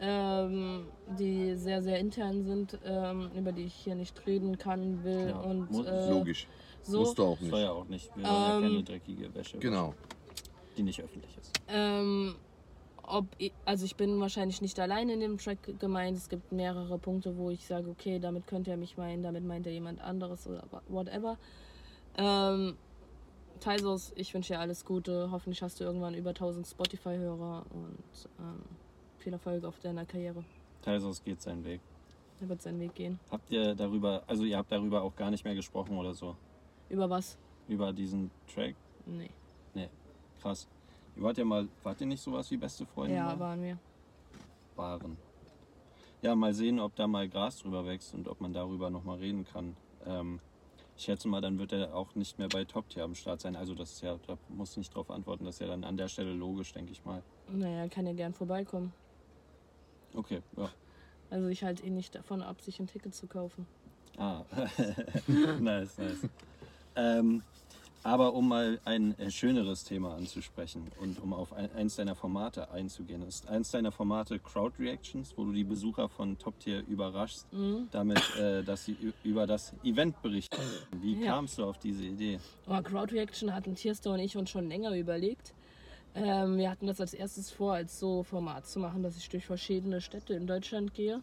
ähm, 0.00 0.86
die 1.18 1.54
sehr, 1.54 1.80
sehr 1.82 1.98
intern 2.00 2.44
sind, 2.44 2.78
ähm, 2.84 3.30
über 3.36 3.52
die 3.52 3.62
ich 3.64 3.74
hier 3.74 3.94
nicht 3.94 4.26
reden 4.26 4.58
kann, 4.58 5.02
will. 5.04 5.28
Klar. 5.28 5.46
Und 5.46 5.70
Muss- 5.70 5.86
äh, 5.86 6.10
Logisch. 6.10 6.46
so. 6.82 7.00
Musst 7.00 7.18
du 7.18 7.22
auch 7.24 7.30
Das 7.34 7.40
nicht. 7.42 7.52
war 7.52 7.60
ja 7.60 7.70
auch 7.72 7.88
nicht. 7.88 8.10
Wir 8.16 8.24
wollen 8.24 8.34
ja 8.34 8.56
Ähm, 8.56 8.62
keine 8.62 8.82
dreckige 8.82 9.34
Wäsche, 9.34 9.58
Genau. 9.58 9.94
Die 10.76 10.82
nicht 10.82 11.00
öffentlich 11.02 11.36
ist. 11.38 11.60
Ähm, 11.68 12.36
ob 13.02 13.26
ich, 13.38 13.52
also 13.64 13.84
ich 13.84 13.96
bin 13.96 14.20
wahrscheinlich 14.20 14.60
nicht 14.60 14.78
allein 14.80 15.08
in 15.08 15.20
dem 15.20 15.38
Track 15.38 15.78
gemeint. 15.78 16.16
Es 16.16 16.28
gibt 16.28 16.52
mehrere 16.52 16.98
Punkte, 16.98 17.36
wo 17.36 17.50
ich 17.50 17.64
sage, 17.66 17.88
okay, 17.88 18.18
damit 18.18 18.46
könnte 18.46 18.70
er 18.70 18.76
mich 18.76 18.96
meinen, 18.96 19.22
damit 19.22 19.44
meint 19.44 19.66
er 19.66 19.72
jemand 19.72 20.00
anderes 20.00 20.46
oder 20.46 20.64
whatever. 20.88 21.38
Ähm, 22.18 22.76
Taisos, 23.60 24.12
ich 24.16 24.34
wünsche 24.34 24.54
dir 24.54 24.60
alles 24.60 24.84
Gute. 24.84 25.30
Hoffentlich 25.30 25.62
hast 25.62 25.80
du 25.80 25.84
irgendwann 25.84 26.14
über 26.14 26.30
1000 26.30 26.66
Spotify-Hörer 26.66 27.64
und 27.70 28.28
ähm, 28.38 28.62
viel 29.18 29.32
Erfolg 29.32 29.64
auf 29.64 29.78
deiner 29.78 30.04
Karriere. 30.04 30.44
Taisos 30.82 31.22
geht 31.22 31.40
seinen 31.40 31.64
Weg. 31.64 31.80
Er 32.40 32.48
wird 32.48 32.60
seinen 32.60 32.80
Weg 32.80 32.94
gehen. 32.94 33.18
Habt 33.30 33.50
ihr 33.50 33.74
darüber, 33.74 34.22
also 34.26 34.44
ihr 34.44 34.58
habt 34.58 34.70
darüber 34.70 35.02
auch 35.02 35.16
gar 35.16 35.30
nicht 35.30 35.44
mehr 35.44 35.54
gesprochen 35.54 35.96
oder 35.96 36.12
so? 36.12 36.36
Über 36.88 37.08
was? 37.08 37.38
Über 37.68 37.92
diesen 37.92 38.30
Track? 38.52 38.74
Nee. 39.06 39.30
Krass. 40.46 40.68
Ihr 41.16 41.22
wart 41.24 41.38
ja 41.38 41.44
mal, 41.44 41.66
wart 41.82 42.00
ihr 42.00 42.06
nicht 42.06 42.22
sowas 42.22 42.48
wie 42.52 42.56
beste 42.56 42.86
Freunde? 42.86 43.16
Ja, 43.16 43.24
mal? 43.24 43.40
waren 43.40 43.62
wir. 43.62 43.78
waren. 44.76 45.16
Ja, 46.22 46.36
mal 46.36 46.54
sehen, 46.54 46.78
ob 46.78 46.94
da 46.94 47.08
mal 47.08 47.28
Gras 47.28 47.58
drüber 47.58 47.84
wächst 47.84 48.14
und 48.14 48.28
ob 48.28 48.40
man 48.40 48.52
darüber 48.52 48.88
nochmal 48.88 49.18
reden 49.18 49.44
kann. 49.44 49.76
Ähm, 50.06 50.38
ich 50.96 51.02
schätze 51.02 51.26
mal, 51.26 51.40
dann 51.40 51.58
wird 51.58 51.72
er 51.72 51.96
auch 51.96 52.14
nicht 52.14 52.38
mehr 52.38 52.48
bei 52.48 52.64
Top 52.64 52.88
Tier 52.88 53.02
am 53.02 53.16
Start 53.16 53.40
sein. 53.40 53.56
Also 53.56 53.74
das 53.74 53.94
ist 53.94 54.02
ja, 54.02 54.20
da 54.28 54.38
muss 54.48 54.76
nicht 54.76 54.94
drauf 54.94 55.10
antworten, 55.10 55.44
das 55.44 55.56
ist 55.56 55.62
ja 55.62 55.66
dann 55.66 55.82
an 55.82 55.96
der 55.96 56.06
Stelle 56.06 56.32
logisch, 56.32 56.72
denke 56.72 56.92
ich 56.92 57.04
mal. 57.04 57.24
Naja, 57.48 57.88
kann 57.88 58.06
ja 58.06 58.12
gern 58.12 58.32
vorbeikommen. 58.32 58.92
Okay, 60.14 60.42
ja. 60.56 60.70
Also 61.28 61.48
ich 61.48 61.64
halte 61.64 61.84
ihn 61.84 61.96
nicht 61.96 62.14
davon 62.14 62.40
ab, 62.40 62.60
sich 62.60 62.78
ein 62.78 62.86
Ticket 62.86 63.16
zu 63.16 63.26
kaufen. 63.26 63.66
Ah, 64.16 64.44
nice, 65.58 65.98
nice. 65.98 66.28
Ähm, 66.94 67.42
aber 68.06 68.34
um 68.34 68.48
mal 68.48 68.80
ein 68.84 69.18
äh, 69.18 69.30
schöneres 69.30 69.82
Thema 69.82 70.14
anzusprechen 70.14 70.88
und 71.00 71.18
um 71.20 71.32
auf 71.32 71.52
ein, 71.52 71.70
eins 71.72 71.96
deiner 71.96 72.14
Formate 72.14 72.70
einzugehen, 72.70 73.22
ist 73.22 73.48
eins 73.48 73.72
deiner 73.72 73.90
Formate 73.90 74.38
Crowd 74.38 74.80
Reactions, 74.80 75.32
wo 75.36 75.44
du 75.44 75.52
die 75.52 75.64
Besucher 75.64 76.08
von 76.08 76.38
Top 76.38 76.58
Tier 76.60 76.86
überraschst, 76.86 77.52
Mhm. 77.52 77.88
damit, 77.90 78.22
äh, 78.36 78.62
dass 78.62 78.84
sie 78.84 78.96
über 79.24 79.46
das 79.46 79.74
Event 79.82 80.20
berichten. 80.22 80.62
Wie 81.00 81.14
Ja. 81.24 81.34
kamst 81.36 81.58
du 81.58 81.64
auf 81.64 81.78
diese 81.78 82.04
Idee? 82.04 82.38
Oh, 82.68 82.80
Crowd 82.82 83.12
Reaction 83.12 83.52
hatten 83.52 83.74
Tierstar 83.74 84.12
und 84.14 84.20
ich 84.20 84.36
uns 84.36 84.50
schon 84.50 84.68
länger 84.68 84.96
überlegt. 84.96 85.52
Ähm, 86.14 86.56
wir 86.58 86.70
hatten 86.70 86.86
das 86.86 87.00
als 87.00 87.12
erstes 87.12 87.50
vor, 87.50 87.74
als 87.74 87.98
so 87.98 88.22
Format 88.22 88.66
zu 88.66 88.78
machen, 88.78 89.02
dass 89.02 89.16
ich 89.16 89.28
durch 89.28 89.44
verschiedene 89.46 90.00
Städte 90.00 90.34
in 90.34 90.46
Deutschland 90.46 90.94
gehe 90.94 91.22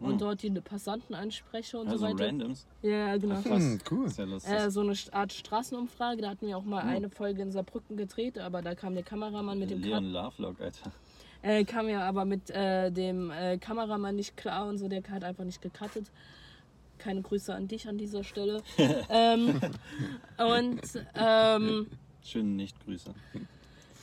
und 0.00 0.12
Hm. 0.12 0.18
dort 0.18 0.42
die 0.42 0.50
Passanten 0.50 1.14
anspreche 1.14 1.78
und 1.78 1.88
Also 1.88 2.06
so 2.06 2.12
weiter. 2.12 2.26
Randoms? 2.28 2.66
Ja, 2.82 3.16
genau. 3.16 3.36
Ach. 3.38 3.44
Hm, 3.44 3.78
cool. 3.90 4.06
Ist 4.06 4.18
ja 4.18 4.24
lustig. 4.24 4.52
Äh, 4.52 4.70
so 4.70 4.80
eine 4.80 4.94
Art 5.12 5.32
Straßenumfrage, 5.32 6.22
da 6.22 6.30
hatten 6.30 6.46
wir 6.46 6.56
auch 6.56 6.64
mal 6.64 6.82
eine 6.82 7.10
Folge 7.10 7.42
in 7.42 7.52
Saarbrücken 7.52 7.96
gedreht, 7.96 8.38
aber 8.38 8.62
da 8.62 8.74
kam 8.74 8.94
der 8.94 9.02
Kameramann 9.04 9.58
mit 9.58 9.70
dem 9.70 9.80
Leon 9.82 10.04
Lovelock, 10.12 10.60
Alter. 10.60 10.90
äh, 11.42 11.64
kam 11.64 11.88
ja 11.88 12.00
aber 12.08 12.24
mit 12.24 12.50
äh, 12.50 12.90
dem 12.90 13.30
äh, 13.30 13.58
Kameramann 13.58 14.16
nicht 14.16 14.36
klar 14.36 14.66
und 14.68 14.78
so, 14.78 14.88
der 14.88 15.02
hat 15.10 15.24
einfach 15.24 15.44
nicht 15.44 15.60
gecuttet. 15.62 16.10
Keine 16.98 17.22
Grüße 17.22 17.54
an 17.54 17.66
dich 17.68 17.88
an 17.88 17.96
dieser 17.96 18.24
Stelle. 18.24 18.62
ähm, 19.08 19.60
und 20.38 20.80
ähm, 21.14 21.86
Schöne 22.22 22.48
Nichtgrüße. 22.50 23.14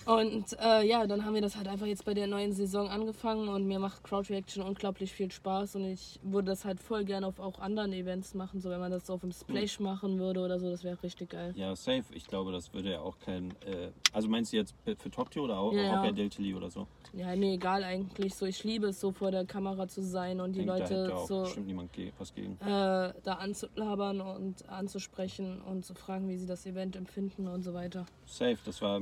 Und 0.07 0.57
äh, 0.63 0.87
ja, 0.87 1.05
dann 1.05 1.25
haben 1.25 1.33
wir 1.33 1.41
das 1.41 1.57
halt 1.57 1.67
einfach 1.67 1.85
jetzt 1.85 2.05
bei 2.05 2.13
der 2.13 2.27
neuen 2.27 2.53
Saison 2.53 2.87
angefangen 2.87 3.49
und 3.49 3.67
mir 3.67 3.77
macht 3.77 4.03
Crowd 4.05 4.31
Reaction 4.31 4.63
unglaublich 4.63 5.11
viel 5.11 5.29
Spaß 5.29 5.75
und 5.75 5.83
ich 5.83 6.17
würde 6.23 6.47
das 6.47 6.63
halt 6.63 6.79
voll 6.79 7.03
gerne 7.03 7.27
auf 7.27 7.39
auch 7.39 7.59
anderen 7.59 7.91
Events 7.91 8.33
machen, 8.33 8.61
so 8.61 8.69
wenn 8.69 8.79
man 8.79 8.89
das 8.89 9.05
so 9.05 9.15
auf 9.15 9.21
dem 9.21 9.33
Splash 9.33 9.81
machen 9.81 10.17
würde 10.17 10.39
oder 10.39 10.59
so, 10.59 10.69
das 10.69 10.85
wäre 10.85 11.01
richtig 11.03 11.31
geil. 11.31 11.53
Ja, 11.57 11.75
safe. 11.75 12.05
Ich 12.13 12.25
glaube, 12.25 12.53
das 12.53 12.73
würde 12.73 12.91
ja 12.91 13.01
auch 13.01 13.19
kein. 13.19 13.51
Äh, 13.65 13.91
also 14.13 14.29
meinst 14.29 14.53
du 14.53 14.57
jetzt 14.57 14.73
für 14.85 15.11
Top 15.11 15.29
Tier 15.29 15.43
oder 15.43 15.59
auch, 15.59 15.73
Ja, 15.73 15.81
auch 15.81 15.93
ja. 15.95 16.01
bei 16.03 16.11
Deltali 16.11 16.55
oder 16.55 16.69
so? 16.69 16.87
Ja, 17.13 17.35
nee, 17.35 17.55
egal 17.55 17.83
eigentlich. 17.83 18.33
So, 18.35 18.45
ich 18.45 18.63
liebe 18.63 18.87
es 18.87 19.01
so 19.01 19.11
vor 19.11 19.31
der 19.31 19.45
Kamera 19.45 19.89
zu 19.89 20.01
sein 20.03 20.39
und 20.39 20.53
die 20.53 20.65
da 20.65 20.77
Leute 20.77 21.15
auch 21.15 21.27
so 21.27 21.41
bestimmt 21.43 21.67
niemand 21.67 21.89
was 22.17 22.33
gegen. 22.33 22.53
äh, 22.61 23.13
da 23.23 23.33
anzulabern 23.39 24.21
und 24.21 24.69
anzusprechen 24.69 25.61
und 25.61 25.83
zu 25.83 25.93
fragen, 25.95 26.29
wie 26.29 26.37
sie 26.37 26.45
das 26.45 26.65
Event 26.65 26.95
empfinden 26.95 27.47
und 27.47 27.63
so 27.63 27.73
weiter. 27.73 28.05
Safe, 28.25 28.57
das 28.63 28.81
war 28.81 28.99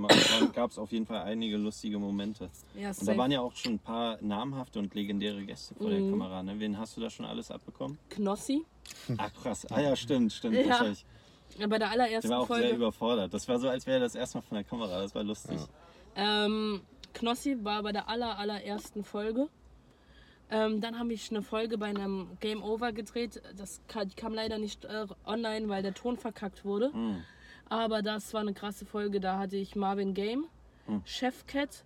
gab 0.53 0.71
es 0.71 0.77
auf 0.79 0.91
jeden 0.91 0.94
jeden 0.95 1.05
Fall 1.05 1.21
einige 1.23 1.57
lustige 1.57 1.99
Momente. 1.99 2.49
Ja, 2.73 2.89
Und 2.89 3.07
da 3.07 3.15
waren 3.17 3.31
ja 3.31 3.41
auch 3.41 3.55
schon 3.55 3.73
ein 3.73 3.79
paar 3.79 4.17
namhafte 4.21 4.79
und 4.79 4.95
legendäre 4.95 5.43
Gäste 5.45 5.75
vor 5.75 5.87
Mhm. 5.87 5.91
der 5.91 6.09
Kamera. 6.11 6.41
Ne? 6.43 6.59
Wen 6.59 6.77
hast 6.79 6.97
du 6.97 7.01
da 7.01 7.09
schon 7.09 7.25
alles 7.27 7.51
abbekommen? 7.51 7.99
Knossi. 8.09 8.65
Ach 9.17 9.31
krass. 9.33 9.65
Ah 9.71 9.79
ja, 9.81 9.95
stimmt, 9.95 10.33
stimmt. 10.33 10.55
Ja. 10.55 10.67
wahrscheinlich. 10.69 11.05
Ja, 11.59 11.67
bei 11.67 11.77
der 11.77 11.87
Der 11.87 11.91
allerersten 11.91 12.29
war 12.31 12.39
auch 12.39 12.47
sehr 12.47 12.57
Folge. 12.57 12.75
überfordert. 12.75 13.33
Das 13.33 13.47
war 13.47 13.59
so, 13.59 13.69
als 13.69 13.85
wäre 13.85 13.97
er 13.97 14.01
das 14.01 14.15
erstmal 14.15 14.41
von 14.41 14.55
der 14.55 14.63
Kamera. 14.63 14.99
Das 15.01 15.13
war 15.13 15.23
lustig. 15.23 15.59
Ähm, 16.15 16.81
Knossi 17.13 17.57
war 17.63 17.83
bei 17.83 17.91
der 17.91 18.09
aller, 18.09 18.37
allerersten 18.39 19.03
Folge. 19.03 19.47
Ähm, 20.51 20.79
dann 20.81 20.99
habe 20.99 21.11
ich 21.13 21.31
eine 21.31 21.41
Folge 21.41 21.77
bei 21.77 21.87
einem 21.87 22.27
Game 22.39 22.61
Over 22.63 22.91
gedreht. 22.93 23.41
Das 23.57 23.81
kam, 23.87 24.07
die 24.07 24.15
kam 24.15 24.33
leider 24.33 24.57
nicht 24.57 24.85
äh, 24.85 25.05
online, 25.25 25.69
weil 25.69 25.81
der 25.81 25.93
Ton 25.93 26.17
verkackt 26.17 26.65
wurde. 26.65 26.91
Hm. 26.93 27.23
Aber 27.67 28.03
das 28.03 28.31
war 28.33 28.41
eine 28.41 28.53
krasse 28.53 28.85
Folge. 28.85 29.19
Da 29.19 29.39
hatte 29.39 29.55
ich 29.57 29.75
Marvin 29.75 30.13
Game, 30.13 30.45
Hm. 30.87 31.01
Chefcat, 31.05 31.83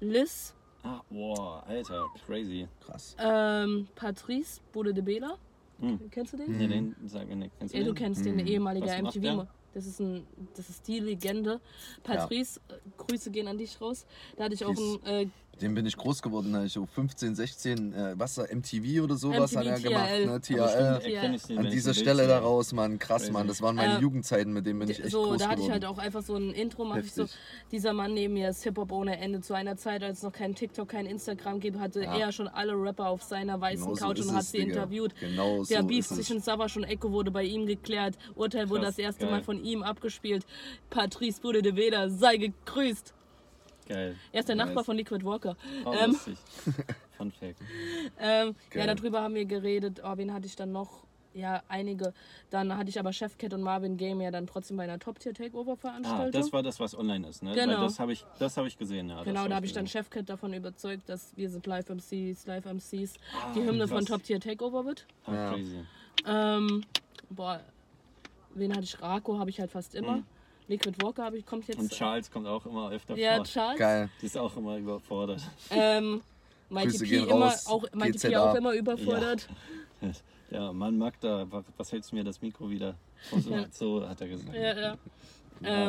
Liz, 0.00 0.54
Ah, 0.84 1.00
boah, 1.10 1.64
Alter, 1.66 2.06
crazy. 2.24 2.68
Krass. 2.80 3.16
ähm, 3.18 3.88
Patrice, 3.96 4.60
Bude 4.72 4.94
de 4.94 5.02
Bela. 5.02 5.36
Hm. 5.80 6.08
Kennst 6.10 6.32
du 6.32 6.36
den? 6.36 6.56
Nee, 6.56 6.68
den 6.68 6.94
sag 7.04 7.26
mir 7.28 7.36
nicht. 7.36 7.50
Kennst 7.58 7.74
Ja, 7.74 7.80
du 7.80 7.86
den? 7.86 7.94
kennst 7.94 8.24
den, 8.24 8.38
der 8.38 8.46
ehemalige 8.46 8.86
Was 8.86 9.02
macht 9.02 9.16
MTV. 9.16 9.46
Das 9.74 9.86
ist, 9.86 10.00
ein, 10.00 10.26
das 10.56 10.70
ist 10.70 10.88
die 10.88 10.98
Legende. 11.00 11.60
Patrice, 12.02 12.60
äh, 12.68 12.74
Grüße 12.96 13.30
gehen 13.30 13.48
an 13.48 13.58
dich 13.58 13.80
raus. 13.80 14.06
Da 14.36 14.44
hatte 14.44 14.54
ich 14.54 14.64
auch 14.64 14.74
ein 14.76 15.04
äh, 15.04 15.26
dem 15.60 15.74
bin 15.74 15.86
ich 15.86 15.96
groß 15.96 16.22
geworden, 16.22 16.52
da 16.52 16.64
ich 16.64 16.72
so 16.72 16.86
15, 16.86 17.34
16, 17.34 17.92
äh, 17.92 18.14
was 18.16 18.38
MTV 18.38 19.02
oder 19.04 19.16
sowas 19.16 19.54
hat 19.56 19.66
er 19.66 19.72
MTV, 19.78 19.88
gemacht, 19.88 20.08
TRL. 20.08 20.24
ne? 20.26 20.30
Aber 20.32 20.40
TRL. 20.40 21.38
stimmt, 21.38 21.58
An 21.58 21.70
dieser 21.70 21.92
Bild 21.92 21.96
Stelle 22.02 22.18
sehe. 22.20 22.28
daraus, 22.28 22.72
Mann, 22.72 22.98
krass. 22.98 23.30
Mann. 23.30 23.46
Das 23.48 23.60
waren 23.62 23.76
meine 23.76 23.96
Äh, 23.98 24.00
Jugendzeiten, 24.00 24.52
mit 24.52 24.66
denen 24.66 24.78
bin 24.78 24.90
ich 24.90 25.00
echt 25.00 25.10
so, 25.10 25.22
groß 25.24 25.38
da 25.38 25.44
hatte 25.48 25.54
ich 25.60 25.66
geworden. 25.66 25.72
halt 25.72 25.84
auch 25.84 25.98
einfach 25.98 26.22
so 26.22 26.36
ein 26.36 26.50
Intro, 26.52 26.84
mache 26.84 27.00
ich 27.00 27.12
so, 27.12 27.26
dieser 27.72 27.92
Mann 27.92 28.14
neben 28.14 28.34
mir 28.34 28.48
ist 28.50 28.62
Hip-Hop 28.64 28.92
ohne 28.92 29.18
Ende. 29.18 29.40
Zu 29.40 29.54
einer 29.54 29.76
Zeit, 29.76 30.02
als 30.02 30.18
es 30.18 30.22
noch 30.24 30.32
kein 30.32 30.54
TikTok, 30.54 30.88
kein 30.88 31.06
Instagram 31.06 31.60
gibt, 31.60 31.78
hatte 31.78 32.02
Ja. 32.02 32.16
er 32.16 32.32
schon 32.32 32.48
alle 32.48 32.72
Rapper 32.74 33.08
auf 33.08 33.22
seiner 33.22 33.60
weißen 33.60 33.84
Genau 33.84 33.94
so 33.96 34.04
Couch 34.06 34.18
ist 34.20 34.26
und 34.28 34.34
hat 34.34 34.42
es, 34.42 34.50
sie 34.52 34.58
Digga. 34.58 34.74
interviewt. 34.82 35.14
Genau 35.20 35.64
Der 35.64 35.80
so 35.82 35.86
Beef 35.86 36.06
zwischen 36.06 36.40
Savage 36.40 36.78
und 36.78 36.84
Echo 36.84 37.10
wurde 37.12 37.30
bei 37.30 37.44
ihm 37.44 37.66
geklärt. 37.66 38.16
Urteil 38.34 38.68
wurde 38.68 38.82
Krass, 38.82 38.96
das 38.96 39.04
erste 39.04 39.22
geil. 39.26 39.30
Mal 39.32 39.42
von 39.42 39.62
ihm 39.64 39.82
abgespielt. 39.82 40.46
Patrice 40.90 41.40
Bude 41.40 41.62
de 41.62 41.76
Veda, 41.76 42.08
sei 42.08 42.36
gegrüßt. 42.36 43.14
Geil. 43.88 44.16
Er 44.32 44.40
ist 44.40 44.48
der. 44.48 44.56
Nachbar 44.56 44.84
von 44.84 44.96
Liquid 44.96 45.24
Walker. 45.24 45.56
Oh, 45.84 45.92
Ähm, 45.92 46.10
lustig. 46.12 46.38
Fun 47.16 47.32
Fact. 47.32 47.56
Ähm, 48.20 48.54
ja, 48.74 48.86
darüber 48.94 49.22
haben 49.22 49.34
wir 49.34 49.44
geredet. 49.44 50.00
Oh, 50.04 50.12
wen 50.16 50.32
hatte 50.32 50.46
ich 50.46 50.54
dann 50.56 50.72
noch? 50.72 51.04
Ja, 51.34 51.62
einige. 51.68 52.14
Dann 52.50 52.76
hatte 52.76 52.88
ich 52.90 52.98
aber 52.98 53.12
Chefcat 53.12 53.52
und 53.54 53.62
Marvin 53.62 53.96
Game 53.96 54.20
ja 54.20 54.30
dann 54.30 54.46
trotzdem 54.46 54.76
bei 54.76 54.84
einer 54.84 54.98
Top-Tier-Takeover-Veranstaltung. 54.98 56.26
Ah, 56.26 56.30
das 56.30 56.52
war 56.52 56.62
das, 56.62 56.80
was 56.80 56.96
online 56.98 57.28
ist, 57.28 57.42
ne? 57.42 57.52
Genau. 57.54 57.74
Weil 57.74 57.80
das 57.84 58.00
habe 58.00 58.12
ich, 58.12 58.24
das 58.38 58.56
hab 58.56 58.66
ich 58.66 58.76
gesehen, 58.76 59.08
ja. 59.10 59.22
Genau, 59.22 59.46
da 59.46 59.56
habe 59.56 59.66
ich 59.66 59.72
dann 59.72 59.86
Chefcat 59.86 60.28
davon 60.28 60.52
überzeugt, 60.52 61.08
dass 61.08 61.36
wir 61.36 61.48
sind 61.50 61.66
Live-MCs, 61.66 62.46
Live-MCs, 62.46 63.14
Ah, 63.34 63.52
die 63.54 63.60
Hymne 63.62 63.86
von 63.86 63.98
krass. 63.98 64.06
Top 64.08 64.22
Tier 64.24 64.40
Takeover 64.40 64.84
wird. 64.84 65.06
Ah, 65.26 65.34
Ja. 65.34 65.52
crazy. 65.52 65.84
Ähm, 66.26 66.84
boah, 67.30 67.60
wen 68.54 68.72
hatte 68.72 68.84
ich? 68.84 69.00
Rako 69.00 69.38
habe 69.38 69.50
ich 69.50 69.60
halt 69.60 69.70
fast 69.70 69.94
immer. 69.94 70.22
Liquid 70.68 70.94
Walker 71.02 71.24
habe 71.24 71.38
ich, 71.38 71.46
kommt 71.46 71.66
jetzt. 71.66 71.78
Und 71.78 71.90
Charles 71.90 72.30
kommt 72.30 72.46
auch 72.46 72.64
immer 72.66 72.90
öfter 72.90 73.16
ja, 73.16 73.36
vor. 73.36 73.44
Charles. 73.44 73.78
Geil. 73.78 74.10
Die 74.20 74.26
ist 74.26 74.36
auch 74.38 74.54
immer 74.56 74.76
überfordert. 74.76 75.40
Ähm, 75.70 76.20
Mighty 76.68 76.98
P 76.98 77.16
immer, 77.16 77.46
raus, 77.46 77.66
auch, 77.66 77.84
Mighty 77.94 78.18
P 78.18 78.28
GZA. 78.28 78.50
auch 78.50 78.54
immer 78.54 78.72
überfordert. 78.74 79.48
Ja, 80.50 80.72
Mann, 80.72 80.96
Magda, 80.98 81.46
was, 81.50 81.64
was 81.76 81.92
hältst 81.92 82.12
du 82.12 82.16
mir 82.16 82.24
das 82.24 82.40
Mikro 82.40 82.68
wieder? 82.70 82.94
So, 83.30 83.50
Ja. 83.50 83.64
so 83.70 84.08
hat 84.08 84.20
er 84.20 84.28
gesagt. 84.28 84.54
Ja, 84.54 84.60
ja. 84.78 84.78
Ja, 84.80 84.96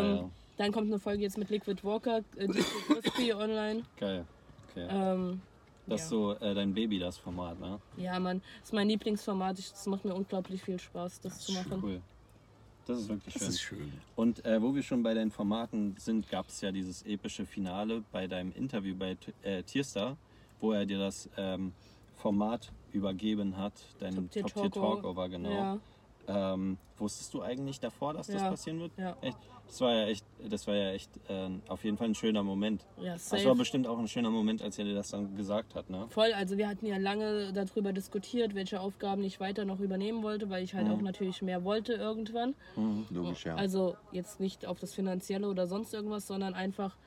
Ähm, 0.01 0.15
ja. 0.15 0.29
Dann 0.57 0.71
kommt 0.73 0.87
eine 0.87 0.99
Folge 0.99 1.23
jetzt 1.23 1.37
mit 1.37 1.49
Liquid 1.49 1.81
Walker, 1.83 2.17
äh, 2.35 2.47
die 2.47 2.63
Crispy 2.87 3.33
online. 3.33 3.83
Geil. 3.97 4.25
Okay. 4.71 4.87
Ähm, 4.89 5.41
das 5.87 5.99
ja. 6.01 6.03
ist 6.03 6.09
so 6.09 6.33
äh, 6.33 6.53
dein 6.53 6.73
Baby, 6.73 6.99
das 6.99 7.17
Format, 7.17 7.59
ne? 7.59 7.79
ja, 7.97 8.19
Mann, 8.19 8.41
das 8.59 8.69
ist 8.69 8.73
mein 8.73 8.87
Lieblingsformat. 8.89 9.57
Ich- 9.59 9.71
Das 9.71 9.85
macht 9.87 10.03
mir 10.05 10.13
unglaublich 10.13 10.61
viel 10.61 10.79
Spaß, 10.79 11.21
das, 11.21 11.39
zu 11.39 11.53
machen. 11.53 11.79
Cool. 11.81 12.01
Das 12.89 13.01
ist 13.01 13.09
wirklich 13.09 13.33
Das 13.35 13.43
schön. 13.43 13.49
ist 13.49 13.61
schön. 13.61 13.93
Und 14.15 14.45
äh, 14.45 14.59
wo 14.61 14.73
wir 14.73 14.81
schon 14.81 15.03
bei 15.03 15.13
deinen 15.13 15.29
Formaten 15.29 15.95
sind, 15.99 16.27
gab 16.27 16.47
es 16.47 16.59
ja 16.61 16.71
dieses 16.71 17.03
epische 17.03 17.45
Finale 17.45 18.03
bei 18.11 18.25
deinem 18.25 18.51
Interview 18.53 18.95
bei 18.95 19.15
äh, 19.43 19.61
Tierstar, 19.61 20.17
wo 20.59 20.71
er 20.71 20.87
dir 20.87 20.97
das 20.97 21.29
ähm, 21.37 21.71
Format 22.17 22.71
übergeben 22.91 23.55
hat, 23.57 23.73
dein 23.99 24.15
Top 24.15 24.31
Tier 24.31 24.71
Top 24.71 25.29
genau. 25.29 25.51
Ja, 25.51 25.79
Ähm, 26.31 26.77
wusstest 26.97 27.33
du 27.33 27.41
eigentlich 27.41 27.79
davor, 27.79 28.13
dass 28.13 28.27
das 28.27 28.41
Ja. 28.43 28.49
passieren 28.49 28.79
wird? 28.79 28.91
ja, 28.97 29.17
Echt? 29.21 29.37
Das 29.67 29.81
war 29.81 29.93
ja 29.93 30.05
echt, 30.07 30.25
das 30.47 30.65
war 30.67 30.75
ja 30.75 30.91
echt 30.91 31.09
äh, 31.29 31.49
auf 31.67 31.83
jeden 31.83 31.95
Fall 31.97 32.07
ein 32.07 32.15
schöner 32.15 32.41
Moment. 32.43 32.85
ja, 32.97 33.13
Das 33.13 33.31
war 33.31 33.39
safe. 33.39 33.55
bestimmt 33.55 33.87
auch 33.87 33.97
ein 33.99 34.07
schöner 34.07 34.29
Moment, 34.31 34.61
als 34.63 34.77
er 34.79 34.85
dir 34.85 34.95
das 34.95 35.09
dann 35.09 35.35
gesagt 35.35 35.75
hat, 35.75 35.89
ne? 35.89 36.07
Voll, 36.09 36.33
also 36.33 36.57
wir 36.57 36.67
hatten 36.67 36.85
ja 36.87 36.97
lange 36.97 37.51
darüber 37.53 37.93
diskutiert, 37.93 38.55
welche 38.55 38.79
Aufgaben 38.79 39.23
ich 39.23 39.39
weiter 39.39 39.65
noch 39.65 39.79
übernehmen 39.79 40.23
wollte, 40.23 40.49
weil 40.49 40.63
ich 40.63 40.73
halt 40.73 40.87
Mhm. 40.87 40.93
auch 40.93 41.01
natürlich 41.01 41.41
mehr 41.43 41.63
wollte 41.63 41.93
irgendwann. 41.93 42.55
Logisch, 43.09 43.45
ja. 43.45 43.55
Also 43.55 43.95
jetzt 44.11 44.39
nicht 44.39 44.65
auf 44.65 44.79
das 44.79 44.93
Finanzielle 44.93 45.47
oder 45.47 45.67
sonst 45.67 45.93
irgendwas, 45.93 46.25
sondern 46.27 46.53
einfach 46.55 46.97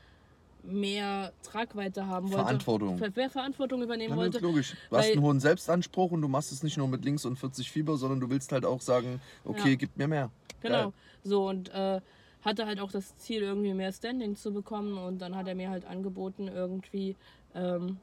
mehr 0.63 1.33
Tragweite 1.43 2.07
haben 2.07 2.27
wollte. 2.31 2.45
Verantwortung. 2.45 2.99
Ver- 2.99 3.11
Mehr 3.15 3.31
Verantwortung 3.31 3.83
übernehmen 3.83 4.13
Ja, 4.15 4.17
wollte. 4.17 4.39
logisch. 4.39 4.75
Du 4.91 4.97
hast 4.97 5.11
einen 5.11 5.23
hohen 5.23 5.41
Selbstanspruch 5.41 6.11
und 6.13 6.23
du 6.23 6.29
machst 6.29 6.53
es 6.53 6.63
nicht 6.63 6.77
nur 6.77 6.89
mit 6.89 7.05
links 7.05 7.25
und 7.25 7.37
40 7.37 7.71
Fieber, 7.71 7.97
sondern 7.97 8.21
du 8.21 8.31
willst 8.31 8.53
halt 8.53 8.65
auch 8.65 8.81
sagen, 8.81 9.21
okay, 9.45 9.71
Ja. 9.71 9.75
gib 9.77 9.97
mir 9.97 10.09
mehr. 10.09 10.31
Genau. 10.61 10.83
Geil. 10.85 10.93
So 11.25 11.49
und 11.49 11.69
äh, 11.71 12.01
hatte 12.43 12.67
halt 12.67 12.81
auch 12.81 12.91
das 12.93 13.17
Ziel, 13.17 13.43
irgendwie 13.43 13.75
mehr 13.75 13.93
Standing 13.93 14.37
zu 14.37 14.53
bekommen 14.53 14.99
und 14.99 15.19
dann 15.19 15.35
hat 15.37 15.47
er 15.49 15.55
mir 15.55 15.71
halt 15.71 15.85
angeboten, 15.85 16.49
irgendwie 16.49 17.17
ähm, 17.55 17.99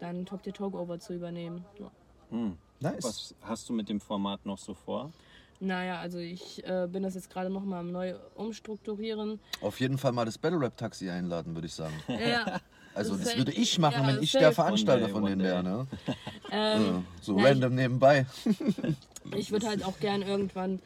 dann 0.00 0.26
Top 0.26 0.42
Tier 0.42 0.52
Talkover 0.52 0.98
zu 0.98 1.14
übernehmen. 1.14 1.64
Ja. 1.78 1.90
Hm. 2.30 2.56
Nice. 2.80 3.04
Was 3.04 3.34
hast 3.42 3.68
du 3.68 3.72
mit 3.72 3.88
dem 3.88 4.00
Format 4.00 4.44
noch 4.44 4.58
so 4.58 4.74
vor? 4.74 5.12
Naja, 5.60 6.00
also 6.00 6.18
ich 6.18 6.64
äh, 6.66 6.88
bin 6.90 7.02
das 7.04 7.14
jetzt 7.14 7.30
gerade 7.30 7.48
nochmal 7.50 7.80
am 7.80 7.92
neu 7.92 8.14
umstrukturieren. 8.34 9.38
Auf 9.60 9.78
jeden 9.80 9.96
Fall 9.98 10.12
mal 10.12 10.24
das 10.24 10.36
Battle 10.38 10.60
Rap 10.60 10.76
Taxi 10.76 11.08
einladen, 11.10 11.54
würde 11.54 11.66
ich 11.66 11.74
sagen. 11.74 11.94
Ja, 12.08 12.60
Also 12.94 13.14
das 13.16 13.26
Safe. 13.26 13.38
würde 13.38 13.52
ich 13.52 13.78
machen, 13.78 14.02
Ja, 14.02 14.08
wenn 14.16 14.22
ich 14.22 14.32
der 14.32 14.52
Veranstalter 14.52 15.08
von 15.08 15.24
denen 15.24 15.42
wäre. 15.42 15.62
Ne? 15.62 15.86
ähm, 16.50 16.82
Ja, 16.84 17.02
so 17.20 17.36
na, 17.36 17.44
random 17.44 17.74
nebenbei. 17.74 18.26
ich 19.36 19.50
würde 19.52 19.68
halt 19.68 19.84
auch 19.84 19.98
gern 20.00 20.22
irgendwann, 20.22 20.80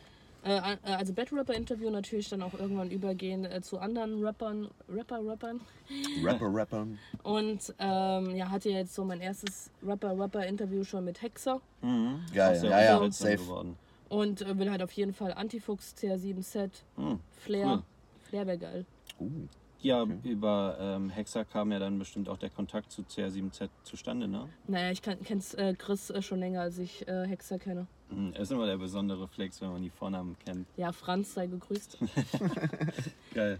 äh, 0.45 0.57
äh, 0.59 0.77
also 0.85 1.13
Battle 1.15 1.39
Rapper 1.41 1.55
Interview 1.55 1.89
natürlich 1.91 2.29
dann 2.29 2.43
auch 2.43 2.55
irgendwann 2.55 2.91
übergehen 2.91 3.45
äh, 3.47 3.61
zu 3.63 3.79
anderen 3.79 4.23
Rappern, 4.25 4.69
Rapper, 4.89 5.27
Rappern. 5.27 5.61
Rapper, 6.23 6.53
Rapper. 6.55 6.87
Und 7.25 7.75
ähm, 7.79 8.37
ja, 8.37 8.51
hatte 8.51 8.69
jetzt 8.71 8.95
so 8.95 9.05
mein 9.05 9.21
erstes 9.21 9.71
Rapper-Rapper-Interview 9.85 10.85
schon 10.85 11.05
mit 11.07 11.23
Hexer. 11.23 11.61
Mhm. 11.83 12.21
Geil, 12.35 12.57
sehr 12.61 12.71
ja, 12.71 12.81
ja, 12.83 12.91
unterhaltsam 12.95 13.27
safe. 13.31 13.39
geworden. 13.43 13.77
Und 14.09 14.43
äh, 14.43 14.59
will 14.59 14.71
halt 14.71 14.83
auf 14.83 14.93
jeden 14.93 15.13
Fall 15.13 15.33
Antifuchs, 15.33 15.95
CR7-Set, 15.99 16.85
Hm. 16.97 17.19
Flair. 17.39 17.67
Cool. 17.67 17.83
Flair 18.23 18.47
wäre 18.47 18.59
geil. 18.59 18.87
Uh, 19.21 19.31
Ja, 19.81 20.05
über 20.25 20.77
ähm, 20.81 21.11
Hexer 21.11 21.45
kam 21.45 21.71
ja 21.71 21.79
dann 21.79 21.99
bestimmt 21.99 22.29
auch 22.29 22.39
der 22.39 22.51
Kontakt 22.51 22.91
zu 22.91 23.03
CR7Z 23.03 23.69
zustande, 23.85 24.27
ne? 24.27 24.49
Naja, 24.67 24.91
ich 24.91 25.03
kann, 25.03 25.21
kenn's 25.23 25.55
äh, 25.55 25.75
Chris 25.75 26.11
äh, 26.11 26.23
schon 26.23 26.41
länger, 26.41 26.63
als 26.63 26.79
ich 26.79 27.07
äh, 27.07 27.27
Hexer 27.27 27.59
kenne. 27.59 27.87
Mhm. 28.11 28.33
Ist 28.33 28.51
immer 28.53 28.67
der 28.67 28.79
besondere 28.79 29.29
Flex, 29.29 29.61
wenn 29.61 29.71
man 29.73 29.83
die 29.83 29.91
Vornamen 29.91 30.37
kennt. 30.45 30.67
Ja, 30.77 30.93
Franz 30.93 31.35
sei 31.35 31.47
gegrüßt. 31.47 31.99
Geil. 33.35 33.59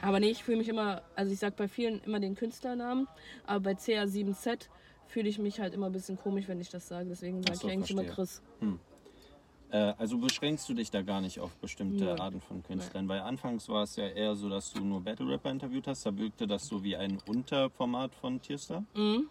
aber 0.00 0.20
nee, 0.20 0.30
ich 0.30 0.42
fühle 0.44 0.58
mich 0.58 0.68
immer, 0.68 1.02
also 1.14 1.32
ich 1.32 1.38
sag 1.38 1.56
bei 1.56 1.68
vielen 1.68 2.00
immer 2.04 2.20
den 2.20 2.34
Künstlernamen, 2.34 3.06
aber 3.46 3.60
bei 3.60 3.72
CR7Z 3.72 4.68
fühle 5.06 5.28
ich 5.28 5.38
mich 5.38 5.60
halt 5.60 5.74
immer 5.74 5.86
ein 5.86 5.92
bisschen 5.92 6.16
komisch, 6.18 6.48
wenn 6.48 6.60
ich 6.60 6.70
das 6.70 6.88
sage. 6.88 7.08
Deswegen 7.08 7.42
sage 7.42 7.56
so, 7.58 7.68
ich 7.68 7.72
eigentlich 7.74 7.90
immer 7.92 8.02
verstehe. 8.04 8.14
Chris. 8.26 8.42
Äh, 8.62 8.95
also 9.70 10.18
beschränkst 10.18 10.68
du 10.68 10.74
dich 10.74 10.90
da 10.90 11.02
gar 11.02 11.20
nicht 11.20 11.40
auf 11.40 11.56
bestimmte 11.58 12.04
Nö. 12.04 12.20
Arten 12.20 12.40
von 12.40 12.62
Künstlern, 12.62 13.08
weil 13.08 13.20
anfangs 13.20 13.68
war 13.68 13.82
es 13.82 13.96
ja 13.96 14.08
eher 14.08 14.34
so, 14.36 14.48
dass 14.48 14.72
du 14.72 14.80
nur 14.80 15.00
Battle 15.00 15.28
Rapper 15.28 15.50
interviewt 15.50 15.86
hast. 15.86 16.06
Da 16.06 16.16
wirkte 16.16 16.46
das 16.46 16.66
so 16.68 16.82
wie 16.82 16.96
ein 16.96 17.18
Unterformat 17.26 18.14
von 18.14 18.40
Tierstar. 18.40 18.84
Mhm. 18.94 19.28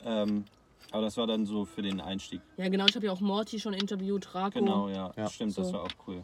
Ähm, 0.00 0.44
aber 0.90 1.02
das 1.02 1.16
war 1.16 1.26
dann 1.26 1.44
so 1.44 1.64
für 1.64 1.82
den 1.82 2.00
Einstieg. 2.00 2.40
Ja, 2.56 2.68
genau, 2.68 2.86
ich 2.86 2.94
habe 2.94 3.06
ja 3.06 3.12
auch 3.12 3.20
Morty 3.20 3.58
schon 3.58 3.74
interviewt, 3.74 4.34
Rako. 4.34 4.60
Genau, 4.60 4.88
ja, 4.88 5.12
Ja. 5.16 5.28
stimmt, 5.28 5.58
das 5.58 5.68
So. 5.68 5.74
war 5.74 5.84
auch 5.84 6.06
cool. 6.06 6.22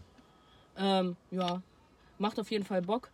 Ähm, 0.77 1.17
ja, 1.31 1.63
macht 2.19 2.39
auf 2.39 2.51
jeden 2.51 2.65
Fall 2.65 2.83
Bock. 2.83 3.11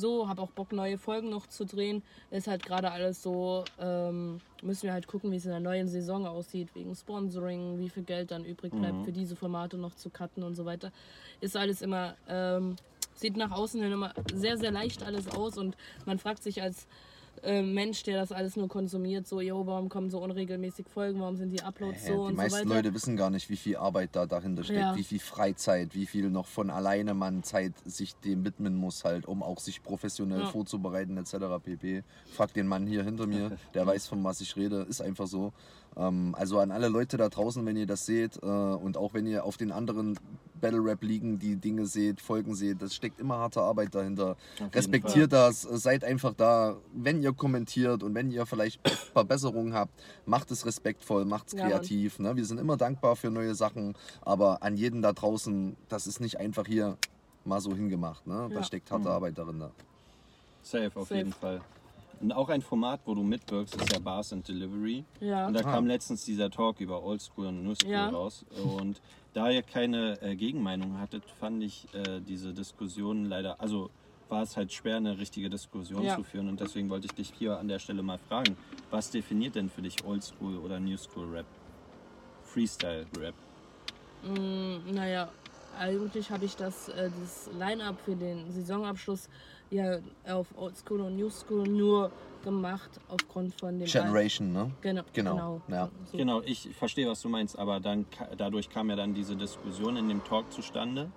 So, 0.00 0.28
habe 0.28 0.40
auch 0.40 0.50
Bock, 0.50 0.72
neue 0.72 0.96
Folgen 0.96 1.28
noch 1.28 1.46
zu 1.46 1.66
drehen. 1.66 2.02
Ist 2.30 2.46
halt 2.46 2.64
gerade 2.64 2.90
alles 2.90 3.22
so, 3.22 3.64
ähm, 3.78 4.40
müssen 4.62 4.84
wir 4.84 4.94
halt 4.94 5.06
gucken, 5.06 5.30
wie 5.30 5.36
es 5.36 5.44
in 5.44 5.50
der 5.50 5.60
neuen 5.60 5.88
Saison 5.88 6.26
aussieht, 6.26 6.74
wegen 6.74 6.94
Sponsoring, 6.94 7.78
wie 7.78 7.90
viel 7.90 8.04
Geld 8.04 8.30
dann 8.30 8.44
übrig 8.44 8.72
bleibt 8.72 9.04
für 9.04 9.12
diese 9.12 9.36
Formate 9.36 9.76
noch 9.76 9.94
zu 9.94 10.08
cutten 10.08 10.42
und 10.42 10.54
so 10.54 10.64
weiter. 10.64 10.90
Ist 11.42 11.54
alles 11.56 11.82
immer, 11.82 12.16
ähm, 12.28 12.76
sieht 13.14 13.36
nach 13.36 13.50
außen 13.50 13.82
hin 13.82 13.92
immer 13.92 14.14
sehr, 14.32 14.56
sehr 14.56 14.70
leicht 14.70 15.02
alles 15.02 15.28
aus 15.28 15.58
und 15.58 15.76
man 16.06 16.18
fragt 16.18 16.42
sich 16.42 16.62
als 16.62 16.86
äh, 17.42 17.62
Mensch, 17.62 18.02
der 18.02 18.16
das 18.18 18.32
alles 18.32 18.56
nur 18.56 18.68
konsumiert, 18.68 19.26
so, 19.26 19.40
yo, 19.40 19.66
warum 19.66 19.88
kommen 19.88 20.10
so 20.10 20.18
unregelmäßig 20.22 20.88
Folgen, 20.88 21.20
warum 21.20 21.36
sind 21.36 21.50
die 21.50 21.62
Uploads 21.62 22.04
so 22.06 22.12
Ja, 22.12 22.18
und 22.18 22.28
die 22.30 22.34
meisten 22.36 22.68
so. 22.68 22.74
Leute 22.74 22.92
wissen 22.94 23.16
gar 23.16 23.30
nicht, 23.30 23.48
wie 23.48 23.56
viel 23.56 23.76
Arbeit 23.76 24.10
da 24.12 24.26
dahinter 24.26 24.64
steckt, 24.64 24.78
Ja. 24.80 24.96
wie 24.96 25.04
viel 25.04 25.20
Freizeit, 25.20 25.94
wie 25.94 26.06
viel 26.06 26.30
noch 26.30 26.46
von 26.46 26.70
alleine 26.70 27.14
man 27.14 27.42
Zeit 27.42 27.72
sich 27.84 28.14
dem 28.16 28.44
widmen 28.44 28.74
muss, 28.76 29.04
halt, 29.04 29.26
um 29.26 29.42
auch 29.42 29.58
sich 29.60 29.82
professionell 29.82 30.40
Ja. 30.40 30.46
vorzubereiten 30.46 31.16
etc. 31.16 31.58
pp. 31.62 32.02
Frag 32.32 32.52
den 32.54 32.66
Mann 32.66 32.86
hier 32.86 33.04
hinter 33.04 33.26
mir, 33.26 33.56
der 33.74 33.86
weiß, 33.86 34.06
von 34.06 34.22
was 34.24 34.40
ich 34.40 34.56
rede, 34.56 34.82
ist 34.88 35.00
einfach 35.00 35.26
so. 35.26 35.52
Ähm, 35.96 36.34
also 36.38 36.58
an 36.58 36.70
alle 36.70 36.88
Leute 36.88 37.16
da 37.16 37.28
draußen, 37.28 37.64
wenn 37.66 37.76
ihr 37.76 37.86
das 37.86 38.06
seht 38.06 38.36
äh, 38.42 38.46
und 38.46 38.96
auch 38.96 39.14
wenn 39.14 39.26
ihr 39.26 39.44
auf 39.44 39.56
den 39.56 39.72
anderen 39.72 40.18
Battle 40.60 40.84
Rap 40.84 41.02
Ligen 41.02 41.38
die 41.38 41.56
Dinge 41.56 41.86
seht, 41.86 42.20
Folgen 42.20 42.54
seht, 42.54 42.82
das 42.82 42.94
steckt 42.94 43.18
immer 43.18 43.38
harte 43.38 43.62
Arbeit 43.62 43.94
dahinter. 43.94 44.36
Respektiert 44.74 45.32
das, 45.32 45.64
äh, 45.64 45.76
seid 45.78 46.04
einfach 46.04 46.34
da, 46.34 46.76
wenn 46.92 47.22
ihr 47.22 47.32
kommentiert 47.32 48.02
und 48.02 48.14
wenn 48.14 48.30
ihr 48.30 48.46
vielleicht 48.46 48.80
ein 48.86 49.14
paar 49.14 49.24
Besserungen 49.24 49.72
habt, 49.74 49.92
macht 50.26 50.50
es 50.50 50.66
respektvoll, 50.66 51.24
macht 51.24 51.48
es 51.48 51.54
Ja, 51.54 51.66
kreativ. 51.68 52.18
Ne? 52.18 52.36
Wir 52.36 52.44
sind 52.44 52.58
immer 52.58 52.76
dankbar 52.76 53.16
für 53.16 53.30
neue 53.30 53.54
Sachen, 53.54 53.94
aber 54.22 54.62
an 54.62 54.76
jeden 54.76 55.02
da 55.02 55.12
draußen, 55.12 55.76
das 55.88 56.06
ist 56.06 56.20
nicht 56.20 56.38
einfach 56.38 56.66
hier 56.66 56.96
mal 57.44 57.60
so 57.60 57.74
hingemacht. 57.74 58.26
Ne? 58.26 58.48
Da 58.50 58.56
Ja. 58.56 58.62
steckt 58.62 58.90
harte 58.90 59.08
Arbeit 59.10 59.38
darin. 59.38 59.58
Ne? 59.58 59.70
Safe, 60.62 60.90
auf 60.94 61.08
Safe. 61.08 61.16
jeden 61.16 61.32
Fall. 61.32 61.62
Und 62.20 62.32
auch 62.32 62.50
ein 62.50 62.60
Format, 62.60 63.00
wo 63.06 63.14
du 63.14 63.22
mitwirkst, 63.22 63.74
ist 63.76 63.92
ja 63.92 63.98
Bars 63.98 64.32
and 64.32 64.46
Delivery. 64.46 65.04
Ja. 65.20 65.46
Und 65.46 65.54
da 65.54 65.60
Ah. 65.60 65.72
kam 65.72 65.86
letztens 65.86 66.24
dieser 66.24 66.50
Talk 66.50 66.80
über 66.80 67.02
Oldschool 67.02 67.46
und 67.46 67.64
New 67.64 67.74
School 67.74 67.90
Ja. 67.90 68.10
raus. 68.10 68.44
Und 68.62 69.00
da 69.32 69.48
ihr 69.48 69.62
keine 69.62 70.20
äh, 70.20 70.36
Gegenmeinung 70.36 70.98
hattet, 70.98 71.24
fand 71.38 71.62
ich 71.62 71.88
äh, 71.94 72.20
diese 72.20 72.52
Diskussion 72.52 73.24
leider, 73.24 73.58
also 73.60 73.90
war 74.28 74.42
es 74.42 74.56
halt 74.56 74.70
schwer, 74.72 74.98
eine 74.98 75.18
richtige 75.18 75.48
Diskussion 75.48 76.04
Ja. 76.04 76.14
zu 76.14 76.22
führen. 76.22 76.48
Und 76.50 76.60
deswegen 76.60 76.90
wollte 76.90 77.06
ich 77.06 77.12
dich 77.14 77.32
hier 77.38 77.58
an 77.58 77.68
der 77.68 77.78
Stelle 77.78 78.02
mal 78.02 78.18
fragen, 78.18 78.54
was 78.90 79.10
definiert 79.10 79.54
denn 79.54 79.70
für 79.70 79.80
dich 79.82 80.04
Oldschool 80.04 80.58
oder 80.58 80.78
New 80.78 80.96
School 80.98 81.26
Rap? 81.34 81.46
Freestyle 82.44 83.06
Rap. 83.18 83.34
Mm, 84.24 84.92
naja, 84.94 85.30
eigentlich 85.78 86.30
habe 86.30 86.44
ich 86.44 86.54
das, 86.54 86.88
äh, 86.90 87.10
das 87.22 87.48
Line-Up 87.58 87.98
für 88.04 88.14
den 88.14 88.50
Saisonabschluss 88.52 89.28
ja 89.70 89.98
auf 90.28 90.46
Old 90.56 90.76
School 90.76 91.00
und 91.00 91.16
New 91.16 91.30
School 91.30 91.66
nur 91.68 92.10
gemacht 92.42 92.90
aufgrund 93.08 93.58
von 93.60 93.78
dem 93.78 93.86
Generation, 93.86 94.52
ne? 94.52 94.70
Genau, 94.80 95.02
Genau, 95.12 95.34
genau. 95.34 95.62
ja. 95.68 95.90
So. 96.10 96.16
Genau, 96.16 96.42
ich 96.42 96.70
verstehe, 96.74 97.08
was 97.08 97.20
du 97.20 97.28
meinst, 97.28 97.58
aber 97.58 97.80
dann 97.80 98.06
dadurch 98.36 98.70
kam 98.70 98.90
ja 98.90 98.96
dann 98.96 99.14
diese 99.14 99.36
Diskussion 99.36 99.96
in 99.96 100.08
dem 100.08 100.24
Talk 100.24 100.50
zustande 100.52 101.10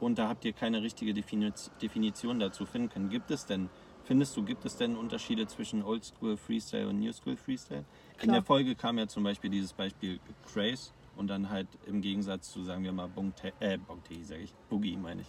und 0.00 0.18
da 0.18 0.28
habt 0.28 0.44
ihr 0.44 0.52
keine 0.52 0.82
richtige 0.82 1.14
Definition 1.14 2.38
dazu 2.38 2.66
finden 2.66 2.90
können. 2.90 3.08
Gibt 3.08 3.30
es 3.30 3.46
denn, 3.46 3.70
findest 4.04 4.36
du, 4.36 4.44
gibt 4.44 4.64
es 4.66 4.76
denn 4.76 4.96
Unterschiede 4.96 5.46
zwischen 5.46 5.82
Oldschool 5.82 6.36
Freestyle 6.36 6.88
und 6.88 7.00
New 7.00 7.12
School 7.12 7.36
Freestyle? 7.36 7.84
In 8.16 8.20
Klar. 8.20 8.34
der 8.36 8.42
Folge 8.42 8.74
kam 8.74 8.98
ja 8.98 9.06
zum 9.06 9.24
Beispiel 9.24 9.50
dieses 9.50 9.72
Beispiel 9.72 10.20
Craze 10.52 10.90
und 11.16 11.28
dann 11.28 11.48
halt 11.48 11.68
im 11.86 12.02
Gegensatz 12.02 12.52
zu, 12.52 12.62
sagen 12.62 12.84
wir 12.84 12.92
mal, 12.92 13.08
Bongte, 13.08 13.54
äh, 13.60 13.78
Bongte, 13.78 14.14
sag 14.24 14.40
ich, 14.40 14.52
Boogie 14.68 14.96
meine 14.98 15.22
ich. 15.22 15.28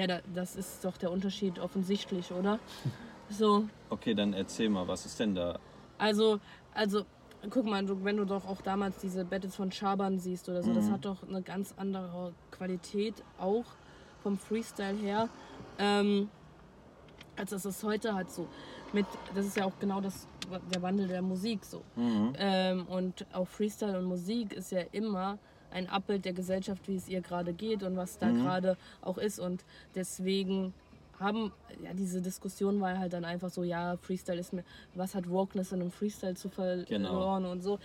Ja, 0.00 0.06
da, 0.06 0.20
das 0.34 0.56
ist 0.56 0.82
doch 0.82 0.96
der 0.96 1.10
Unterschied 1.10 1.58
offensichtlich, 1.58 2.32
oder? 2.32 2.58
So, 3.32 3.66
Okay, 3.90 4.12
dann 4.14 4.32
erzähl 4.32 4.68
mal, 4.68 4.88
was 4.88 5.06
ist 5.06 5.20
denn 5.20 5.36
da? 5.36 5.56
also, 5.98 6.40
also, 6.74 7.04
guck 7.48 7.64
mal, 7.64 7.84
wenn 8.04 8.16
du 8.16 8.24
doch 8.24 8.44
auch 8.44 8.60
damals 8.60 8.98
diese 8.98 9.24
Battles 9.24 9.54
von 9.54 9.70
Schaban 9.70 10.18
siehst 10.18 10.48
oder 10.48 10.64
so, 10.64 10.72
das 10.74 10.90
hat 10.90 11.04
doch 11.04 11.22
eine 11.28 11.40
ganz 11.40 11.72
andere 11.76 12.32
Qualität 12.50 13.22
auch 13.38 13.66
vom 14.20 14.36
Freestyle 14.36 14.96
her, 14.96 15.28
ähm, 15.78 16.28
als 17.36 17.52
es 17.52 17.64
es 17.64 17.84
heute 17.84 18.14
hat. 18.16 18.32
So 18.32 18.48
mit, 18.92 19.06
das 19.36 19.46
ist 19.46 19.56
ja 19.56 19.64
auch 19.64 19.78
genau 19.78 20.00
das 20.00 20.26
der 20.74 20.82
Wandel 20.82 21.06
der 21.06 21.22
Musik 21.22 21.64
so. 21.64 21.82
Ähm, 22.36 22.84
und 22.88 23.26
auch 23.32 23.46
Freestyle 23.46 23.96
und 23.96 24.06
Musik 24.06 24.54
ist 24.54 24.72
ja 24.72 24.82
immer 24.90 25.38
ein 25.72 25.88
Abbild 25.88 26.24
der 26.24 26.32
Gesellschaft, 26.32 26.88
wie 26.88 26.96
es 26.96 27.08
ihr 27.08 27.20
gerade 27.20 27.52
geht 27.52 27.82
und 27.82 27.96
was 27.96 28.18
da 28.18 28.30
gerade 28.30 28.76
auch 29.02 29.18
ist. 29.18 29.38
Und 29.38 29.64
deswegen 29.94 30.72
haben, 31.20 31.52
ja, 31.84 31.92
diese 31.92 32.20
Diskussion 32.20 32.80
war 32.80 32.98
halt 32.98 33.12
dann 33.12 33.24
einfach 33.24 33.50
so, 33.50 33.62
ja, 33.62 33.96
Freestyle 33.98 34.40
ist 34.40 34.52
mir, 34.52 34.64
was 34.94 35.14
hat 35.14 35.28
Wokeness 35.28 35.72
in 35.72 35.82
einem 35.82 35.90
Freestyle 35.90 36.34
zu 36.34 36.48
verloren 36.48 37.44
und 37.44 37.62
so. 37.62 37.78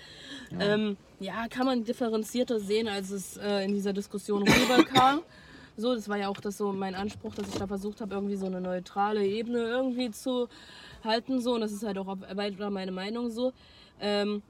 Ja. 0.52 0.74
Ähm, 0.74 0.98
ja, 1.20 1.48
kann 1.50 1.66
man 1.66 1.84
differenzierter 1.84 2.60
sehen, 2.60 2.88
als 2.88 3.12
es 3.12 3.38
äh, 3.38 3.66
in 3.66 3.74
dieser 3.74 3.94
Diskussion 3.94 4.48
rüberkam. 4.48 5.22
So, 5.78 5.94
das 5.94 6.08
war 6.08 6.16
ja 6.16 6.30
auch 6.30 6.40
das 6.40 6.58
so 6.58 6.72
mein 6.72 6.96
Anspruch, 6.96 7.36
dass 7.36 7.50
ich 7.50 7.56
da 7.56 7.68
versucht 7.68 8.00
habe, 8.00 8.16
irgendwie 8.16 8.38
so 8.38 8.46
eine 8.46 8.62
neutrale 8.62 9.26
Ebene 9.26 9.58
irgendwie 9.58 10.10
zu 10.10 10.48
halten. 11.04 11.42
So, 11.42 11.56
und 11.56 11.60
das 11.60 11.74
ist 11.74 11.84
halt 11.84 11.98
auch 11.98 12.08
weiter 12.08 12.70
meine 12.70 12.94
Meinung 12.94 13.30
so. 13.30 13.52
Ähm, 14.00 14.42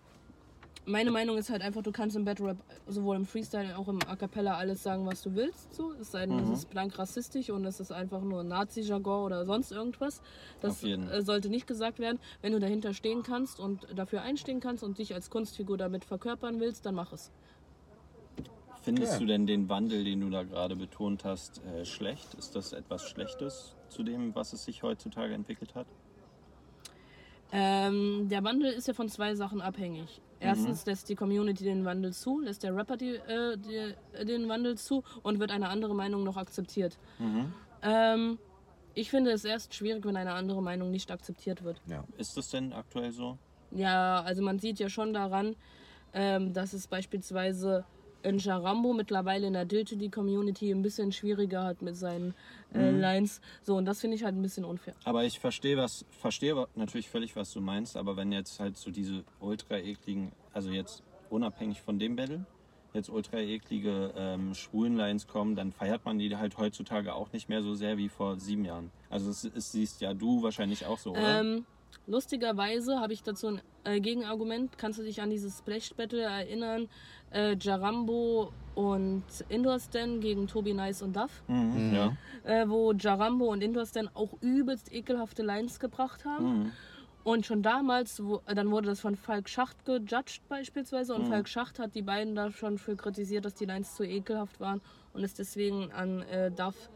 meine 0.86 1.12
Meinung 1.12 1.38
ist 1.38 1.50
halt 1.50 1.62
einfach, 1.62 1.82
du 1.82 1.92
kannst 1.92 2.16
im 2.16 2.26
Battle 2.26 2.48
Rap 2.48 2.58
sowohl 2.88 3.16
im 3.16 3.26
Freestyle 3.26 3.68
als 3.70 3.76
auch 3.78 3.88
im 3.88 4.00
A 4.08 4.16
Cappella 4.16 4.56
alles 4.56 4.84
sagen, 4.84 5.06
was 5.06 5.22
du 5.22 5.34
willst. 5.36 5.74
So. 5.74 5.94
Es 5.94 6.12
sei 6.12 6.26
denn, 6.26 6.40
es 6.40 6.50
ist 6.50 6.70
blank 6.70 6.98
rassistisch 7.00 7.50
und 7.50 7.66
es 7.66 7.80
ist 7.80 7.92
einfach 7.92 8.22
nur 8.22 8.44
Nazi-Jargon 8.44 9.24
oder 9.24 9.46
sonst 9.46 9.72
irgendwas. 9.72 10.22
Das 10.62 10.84
äh, 10.84 11.22
sollte 11.22 11.50
nicht 11.50 11.68
gesagt 11.68 12.00
werden. 12.00 12.20
Wenn 12.42 12.54
du 12.54 12.60
dahinter 12.60 12.94
stehen 12.94 13.24
kannst 13.24 13.60
und 13.60 13.88
dafür 13.96 14.22
einstehen 14.22 14.60
kannst 14.60 14.84
und 14.84 14.98
dich 14.98 15.14
als 15.14 15.30
Kunstfigur 15.30 15.78
damit 15.78 16.06
verkörpern 16.06 16.60
willst, 16.60 16.86
dann 16.86 16.96
mach 16.96 17.12
es. 17.14 17.32
Findest 18.84 19.14
Ja. 19.14 19.20
du 19.20 19.26
denn 19.26 19.48
den 19.48 19.68
Wandel, 19.68 20.04
den 20.04 20.22
du 20.22 20.30
da 20.30 20.44
gerade 20.44 20.76
betont 20.76 21.24
hast, 21.24 21.62
äh, 21.66 21.86
schlecht? 21.86 22.36
Ist 22.36 22.56
das 22.56 22.72
etwas 22.72 23.04
Schlechtes 23.10 23.76
zu 23.90 24.04
dem, 24.04 24.36
was 24.36 24.54
es 24.54 24.66
sich 24.66 24.84
heutzutage 24.84 25.34
entwickelt 25.34 25.74
hat? 25.74 25.88
Ähm, 27.52 28.28
der 28.30 28.44
Wandel 28.44 28.72
ist 28.72 28.88
ja 28.88 28.94
von 28.94 29.10
zwei 29.10 29.34
Sachen 29.36 29.62
abhängig. 29.62 30.22
Erstens 30.40 30.86
lässt 30.86 31.10
die 31.10 31.16
Community 31.16 31.64
den 31.64 31.86
Wandel 31.86 32.14
zu, 32.14 32.40
lässt 32.40 32.64
der 32.64 32.76
Rapper 32.76 32.98
die, 32.98 33.16
äh, 33.16 33.58
die, 33.58 34.26
den 34.26 34.48
Wandel 34.50 34.78
zu 34.78 35.04
und 35.24 35.40
wird 35.40 35.52
eine 35.52 35.70
andere 35.70 35.96
Meinung 35.96 36.24
noch 36.24 36.38
akzeptiert. 36.38 36.98
Ähm, 37.82 38.38
ich 38.94 39.10
finde 39.10 39.32
es 39.32 39.46
erst 39.46 39.74
schwierig, 39.74 40.06
wenn 40.06 40.18
eine 40.18 40.34
andere 40.34 40.62
Meinung 40.62 40.92
nicht 40.92 41.12
akzeptiert 41.12 41.64
wird. 41.64 41.82
Ja. 41.88 42.04
Ist 42.18 42.38
das 42.38 42.50
denn 42.50 42.74
aktuell 42.74 43.12
so? 43.12 43.38
Ja, 43.72 44.22
also 44.22 44.42
man 44.42 44.60
sieht 44.60 44.80
ja 44.80 44.90
schon 44.90 45.14
daran, 45.14 45.56
ähm, 46.14 46.54
dass 46.54 46.74
es 46.74 46.88
beispielsweise 46.88 47.86
in 48.26 48.40
Jarambo 48.40 48.94
mittlerweile 48.94 49.48
in 49.48 49.54
der 49.54 49.66
Dilte 49.66 49.98
die 49.98 50.10
Community 50.10 50.72
ein 50.72 50.82
bisschen 50.82 51.12
schwieriger 51.12 51.64
hat 51.64 51.82
mit 51.82 51.96
seinen 51.96 52.34
äh, 52.74 52.90
Lines. 52.90 53.42
So, 53.62 53.76
und 53.76 53.86
das 53.86 54.02
finde 54.02 54.18
ich 54.18 54.24
halt 54.24 54.36
ein 54.36 54.42
bisschen 54.42 54.66
unfair. 54.66 54.96
Aber 55.04 55.24
ich 55.24 55.40
verstehe 55.40 55.78
was, 55.78 56.06
verstehe 56.20 56.68
natürlich 56.76 57.10
völlig, 57.10 57.36
was 57.36 57.54
du 57.54 57.62
meinst, 57.62 57.96
aber 57.96 58.18
wenn 58.18 58.32
jetzt 58.32 58.60
halt 58.60 58.78
so 58.78 58.92
diese 58.92 59.24
ultra 59.40 59.78
ekligen, 59.78 60.32
also 60.54 60.70
jetzt 60.72 61.04
unabhängig 61.30 61.82
von 61.82 62.00
dem 62.00 62.16
Battle, 62.16 62.46
jetzt 62.94 63.10
ultra 63.10 63.40
eklige 63.40 64.14
ähm, 64.16 64.56
schwulen 64.56 64.96
Lines 64.96 65.28
kommen, 65.28 65.56
dann 65.56 65.72
feiert 65.72 66.06
man 66.06 66.18
die 66.18 66.36
halt 66.36 66.58
heutzutage 66.58 67.14
auch 67.14 67.32
nicht 67.34 67.50
mehr 67.50 67.62
so 67.62 67.76
sehr 67.76 67.98
wie 67.98 68.10
vor 68.10 68.40
sieben 68.40 68.66
Jahren. 68.66 68.90
Also 69.10 69.30
es, 69.30 69.44
es 69.44 69.72
siehst 69.72 70.02
ja 70.02 70.14
du 70.14 70.42
wahrscheinlich 70.42 70.86
auch 70.86 70.98
so, 70.98 71.12
oder? 71.12 71.42
Ähm, 71.42 71.66
lustigerweise 72.08 73.00
habe 73.00 73.14
ich 73.14 73.24
dazu 73.24 73.48
ein 73.48 73.62
äh, 73.84 74.00
Gegenargument. 74.00 74.78
Kannst 74.78 75.00
du 75.00 75.04
dich 75.04 75.22
an 75.22 75.30
dieses 75.30 75.60
Splash 75.60 75.94
Battle 75.96 76.22
erinnern? 76.22 76.88
Äh, 77.32 77.56
Jarambo 77.60 78.52
und 78.76 79.24
Indorstan 79.50 80.20
gegen 80.22 80.48
Tobi 80.48 80.74
Nice 80.74 81.02
und 81.02 81.16
Duff, 81.16 81.44
mhm. 81.48 81.94
Ja. 81.94 82.18
äh, 82.44 82.70
wo 82.70 82.94
Jarambo 82.94 83.52
und 83.52 83.62
Indorstan 83.62 84.10
auch 84.14 84.30
übelst 84.42 84.94
ekelhafte 84.94 85.44
Lines 85.44 85.80
gebracht 85.80 86.26
haben. 86.26 86.60
Mhm. 86.60 86.72
Und 87.24 87.46
schon 87.46 87.64
damals, 87.64 88.24
wo, 88.24 88.42
äh, 88.46 88.54
dann 88.54 88.70
wurde 88.70 88.88
das 88.90 89.00
von 89.00 89.16
Falk 89.16 89.50
Schacht 89.50 89.84
gejudged 89.86 90.42
beispielsweise 90.48 91.14
Mhm. 91.16 91.22
und 91.22 91.28
Falk 91.30 91.48
Schacht 91.50 91.80
hat 91.80 91.96
die 91.96 92.04
beiden 92.04 92.36
da 92.36 92.52
schon 92.52 92.78
für 92.78 92.96
kritisiert, 92.96 93.46
dass 93.46 93.56
die 93.56 93.66
Lines 93.66 93.96
zu 93.96 94.04
ekelhaft 94.04 94.60
waren 94.60 94.80
und 95.14 95.24
es 95.24 95.34
deswegen 95.34 95.92
an 95.92 96.22
äh, 96.24 96.52
Duff 96.52 96.90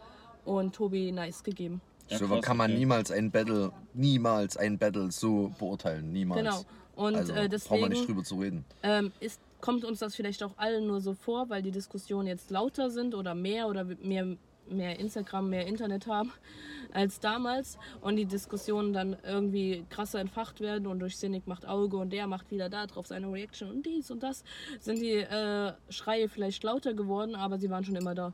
und 0.45 0.75
Tobi 0.75 1.11
Nice 1.11 1.43
gegeben. 1.43 1.81
Ja, 2.09 2.17
so 2.17 2.27
krass, 2.27 2.41
kann 2.41 2.57
man 2.57 2.71
okay. 2.71 2.79
niemals 2.79 3.11
ein 3.11 3.31
Battle, 3.31 3.71
niemals 3.93 4.57
ein 4.57 4.77
Battle 4.77 5.11
so 5.11 5.51
beurteilen. 5.59 6.11
Niemals. 6.11 6.41
Genau. 6.41 6.61
Und 6.95 7.15
also 7.15 7.31
äh, 7.31 7.47
brauchen 7.47 7.49
wir 7.49 7.89
nicht 7.89 8.01
deswegen 8.01 8.05
drüber 8.05 8.23
zu 8.23 8.35
reden. 8.39 8.65
ähm, 8.83 9.11
ist, 9.19 9.39
kommt 9.61 9.85
uns 9.85 9.99
das 9.99 10.15
vielleicht 10.15 10.43
auch 10.43 10.57
allen 10.57 10.87
nur 10.87 11.01
so 11.01 11.13
vor, 11.13 11.49
weil 11.49 11.61
die 11.61 11.71
Diskussionen 11.71 12.27
jetzt 12.27 12.51
lauter 12.51 12.89
sind 12.89 13.15
oder 13.15 13.35
mehr 13.35 13.67
oder 13.67 13.85
mehr, 13.85 14.35
mehr 14.69 14.99
Instagram, 14.99 15.49
mehr 15.49 15.65
Internet 15.65 16.07
haben 16.07 16.31
als 16.93 17.19
damals 17.19 17.77
und 18.01 18.15
die 18.15 18.25
Diskussionen 18.25 18.93
dann 18.93 19.15
irgendwie 19.23 19.85
krasser 19.89 20.19
entfacht 20.19 20.59
werden 20.59 20.87
und 20.87 20.99
durch 20.99 21.17
Cynic 21.17 21.47
macht 21.47 21.65
Auge 21.65 21.97
und 21.97 22.11
der 22.11 22.27
macht 22.27 22.51
wieder 22.51 22.69
da 22.69 22.85
drauf 22.87 23.07
seine 23.07 23.31
Reaction 23.31 23.69
und 23.69 23.85
dies 23.85 24.11
und 24.11 24.23
das, 24.23 24.43
sind 24.79 24.99
die 24.99 25.13
äh, 25.13 25.73
Schreie 25.89 26.27
vielleicht 26.27 26.63
lauter 26.63 26.93
geworden, 26.93 27.35
aber 27.35 27.57
sie 27.59 27.69
waren 27.69 27.83
schon 27.83 27.95
immer 27.95 28.15
da. 28.15 28.33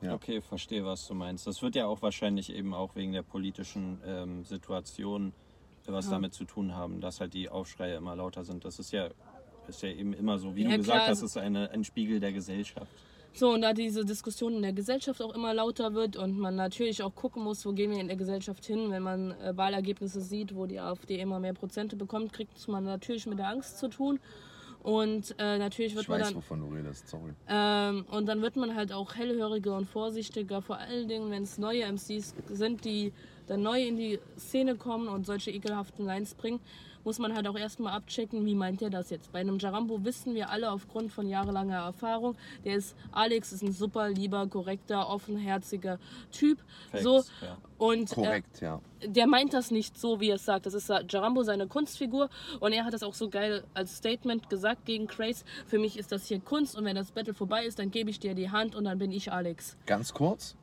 Ja. 0.00 0.14
Okay, 0.14 0.40
verstehe, 0.40 0.84
was 0.84 1.06
du 1.08 1.14
meinst. 1.14 1.46
Das 1.46 1.60
wird 1.62 1.74
ja 1.74 1.86
auch 1.86 2.02
wahrscheinlich 2.02 2.52
eben 2.52 2.72
auch 2.72 2.94
wegen 2.94 3.12
der 3.12 3.22
politischen 3.22 4.00
ähm, 4.06 4.44
Situation 4.44 5.32
äh, 5.86 5.92
was 5.92 6.06
Ja. 6.06 6.12
damit 6.12 6.34
zu 6.34 6.44
tun 6.44 6.74
haben, 6.74 7.00
dass 7.00 7.20
halt 7.20 7.34
die 7.34 7.48
Aufschreie 7.48 7.96
immer 7.96 8.14
lauter 8.14 8.44
sind. 8.44 8.64
Das 8.64 8.78
ist 8.78 8.92
ja, 8.92 9.08
ist 9.68 9.82
ja 9.82 9.88
eben 9.88 10.12
immer 10.12 10.38
so, 10.38 10.54
wie 10.54 10.62
Ja, 10.62 10.70
du 10.70 10.76
gesagt 10.76 10.98
klar. 10.98 11.08
hast, 11.08 11.22
ist 11.22 11.36
eine, 11.36 11.70
ein 11.70 11.82
Spiegel 11.84 12.20
der 12.20 12.32
Gesellschaft. 12.32 12.90
So, 13.34 13.52
und 13.52 13.60
da 13.62 13.72
diese 13.72 14.04
Diskussion 14.04 14.54
in 14.54 14.62
der 14.62 14.72
Gesellschaft 14.72 15.22
auch 15.22 15.34
immer 15.34 15.52
lauter 15.54 15.94
wird 15.94 16.16
und 16.16 16.38
man 16.38 16.56
natürlich 16.56 17.02
auch 17.02 17.14
gucken 17.14 17.42
muss, 17.44 17.64
wo 17.66 17.72
gehen 17.72 17.90
wir 17.90 18.00
in 18.00 18.08
der 18.08 18.16
Gesellschaft 18.16 18.64
hin, 18.64 18.90
wenn 18.90 19.02
man 19.02 19.32
äh, 19.32 19.56
Wahlergebnisse 19.56 20.20
sieht, 20.20 20.54
wo 20.54 20.66
die 20.66 20.80
AfD 20.80 21.20
immer 21.20 21.38
mehr 21.38 21.54
Prozente 21.54 21.96
bekommt, 21.96 22.32
kriegt 22.32 22.66
man 22.68 22.84
natürlich 22.84 23.26
mit 23.26 23.38
der 23.38 23.48
Angst 23.48 23.78
zu 23.78 23.88
tun. 23.88 24.18
Und 24.82 25.34
äh, 25.38 25.58
natürlich 25.58 25.94
wird 25.94 26.04
Ich 26.04 26.08
man 26.08 26.20
weiß, 26.20 26.28
dann. 26.28 26.36
wovon 26.36 26.60
du 26.60 26.74
redest, 26.74 27.08
sorry. 27.08 27.32
Ähm, 27.48 28.06
und 28.10 28.26
dann 28.26 28.40
wird 28.42 28.56
man 28.56 28.74
halt 28.74 28.92
auch 28.92 29.14
hellhöriger 29.14 29.76
und 29.76 29.86
vorsichtiger, 29.86 30.62
vor 30.62 30.78
allen 30.78 31.08
Dingen, 31.08 31.30
wenn 31.30 31.42
es 31.42 31.58
neue 31.58 31.84
MCs 31.84 32.34
sind, 32.48 32.84
die 32.84 33.12
dann 33.48 33.62
neu 33.62 33.82
in 33.82 33.96
die 33.96 34.18
Szene 34.38 34.76
kommen 34.76 35.08
und 35.08 35.26
solche 35.26 35.50
ekelhaften 35.50 36.06
Lines 36.06 36.34
bringen, 36.34 36.60
muss 37.04 37.18
man 37.18 37.34
halt 37.34 37.46
auch 37.48 37.56
erstmal 37.56 37.94
abchecken, 37.94 38.44
wie 38.44 38.54
meint 38.54 38.80
der 38.80 38.90
das 38.90 39.10
jetzt. 39.10 39.32
Bei 39.32 39.40
einem 39.40 39.58
Jarambo 39.58 40.04
wissen 40.04 40.34
wir 40.34 40.50
alle 40.50 40.70
aufgrund 40.70 41.12
von 41.12 41.28
jahrelanger 41.28 41.76
Erfahrung, 41.76 42.36
der 42.64 42.76
ist, 42.76 42.94
Alex 43.12 43.52
ist 43.52 43.62
ein 43.62 43.72
super 43.72 44.08
lieber, 44.08 44.46
korrekter, 44.46 45.08
offenherziger 45.08 45.98
Typ. 46.30 46.58
Facts, 46.90 47.04
so. 47.04 47.24
ja. 47.42 47.58
Und 47.78 48.10
äh, 48.10 48.14
Korrekt, 48.14 48.60
ja. 48.60 48.80
der 49.04 49.26
meint 49.26 49.54
das 49.54 49.70
nicht 49.70 49.98
so, 49.98 50.20
wie 50.20 50.30
er 50.30 50.36
es 50.36 50.44
sagt. 50.44 50.66
Das 50.66 50.74
ist 50.74 50.88
Jarambo 50.88 51.44
seine 51.44 51.68
Kunstfigur 51.68 52.28
und 52.60 52.72
er 52.72 52.84
hat 52.84 52.92
das 52.92 53.02
auch 53.02 53.14
so 53.14 53.28
geil 53.28 53.64
als 53.74 53.96
Statement 53.96 54.50
gesagt 54.50 54.84
gegen 54.84 55.06
Craze. 55.06 55.44
Für 55.66 55.78
mich 55.78 55.98
ist 55.98 56.10
das 56.10 56.26
hier 56.26 56.40
Kunst 56.40 56.76
und 56.76 56.84
wenn 56.84 56.96
das 56.96 57.12
Battle 57.12 57.34
vorbei 57.34 57.64
ist, 57.64 57.78
dann 57.78 57.90
gebe 57.90 58.10
ich 58.10 58.18
dir 58.18 58.34
die 58.34 58.50
Hand 58.50 58.74
und 58.74 58.84
dann 58.84 58.98
bin 58.98 59.12
ich 59.12 59.32
Alex. 59.32 59.76
Ganz 59.86 60.12
kurz, 60.12 60.56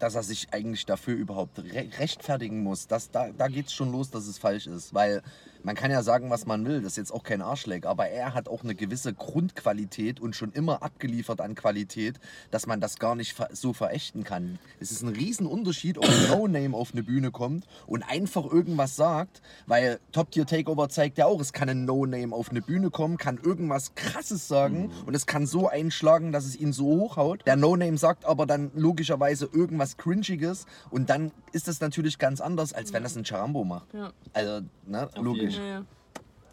dass 0.00 0.16
er 0.16 0.24
sich 0.24 0.52
eigentlich 0.52 0.86
dafür 0.86 1.14
überhaupt 1.14 1.58
re 1.60 1.88
rechtfertigen 1.98 2.62
muss. 2.62 2.88
Das, 2.88 3.10
da 3.10 3.30
da 3.30 3.46
geht 3.46 3.66
es 3.66 3.72
schon 3.72 3.92
los, 3.92 4.10
dass 4.10 4.26
es 4.26 4.38
falsch 4.38 4.66
ist. 4.66 4.92
Weil 4.92 5.22
man 5.62 5.74
kann 5.74 5.90
ja 5.90 6.02
sagen, 6.02 6.30
was 6.30 6.46
man 6.46 6.64
will, 6.66 6.82
das 6.82 6.92
ist 6.92 6.96
jetzt 6.96 7.12
auch 7.12 7.22
kein 7.22 7.42
Arschleck, 7.42 7.86
aber 7.86 8.08
er 8.08 8.34
hat 8.34 8.48
auch 8.48 8.64
eine 8.64 8.74
gewisse 8.74 9.12
Grundqualität 9.12 10.20
und 10.20 10.34
schon 10.34 10.52
immer 10.52 10.82
abgeliefert 10.82 11.40
an 11.40 11.54
Qualität, 11.54 12.18
dass 12.50 12.66
man 12.66 12.80
das 12.80 12.98
gar 12.98 13.14
nicht 13.14 13.36
so 13.52 13.72
verächten 13.72 14.24
kann. 14.24 14.58
Es 14.78 14.90
ist 14.90 15.02
ein 15.02 15.08
Riesenunterschied, 15.08 15.98
ob 15.98 16.04
ein 16.04 16.28
No-Name 16.28 16.76
auf 16.76 16.92
eine 16.92 17.02
Bühne 17.02 17.30
kommt 17.30 17.66
und 17.86 18.02
einfach 18.02 18.44
irgendwas 18.44 18.96
sagt, 18.96 19.42
weil 19.66 19.98
Top 20.12 20.30
Tier 20.30 20.46
Takeover 20.46 20.88
zeigt 20.88 21.18
ja 21.18 21.26
auch, 21.26 21.40
es 21.40 21.52
kann 21.52 21.68
ein 21.68 21.84
No-Name 21.84 22.34
auf 22.34 22.50
eine 22.50 22.62
Bühne 22.62 22.90
kommen, 22.90 23.16
kann 23.16 23.38
irgendwas 23.38 23.94
krasses 23.94 24.48
sagen 24.48 24.90
und 25.06 25.14
es 25.14 25.26
kann 25.26 25.46
so 25.46 25.68
einschlagen, 25.68 26.32
dass 26.32 26.44
es 26.44 26.56
ihn 26.56 26.72
so 26.72 26.86
hochhaut. 26.86 27.46
Der 27.46 27.56
No-Name 27.56 27.98
sagt 27.98 28.24
aber 28.24 28.46
dann 28.46 28.70
logischerweise 28.74 29.48
irgendwas 29.52 29.96
Cringiges 29.96 30.66
und 30.90 31.10
dann 31.10 31.32
ist 31.52 31.68
das 31.68 31.80
natürlich 31.80 32.18
ganz 32.18 32.40
anders, 32.40 32.72
als 32.72 32.92
wenn 32.92 33.02
das 33.02 33.16
ein 33.16 33.24
Charambo 33.24 33.64
macht. 33.64 33.92
Ja. 33.92 34.12
Also, 34.32 34.60
ne, 34.86 35.08
logisch. 35.16 35.49
Jeden 35.54 35.66
Ja, 35.66 35.72
ja. 35.80 35.84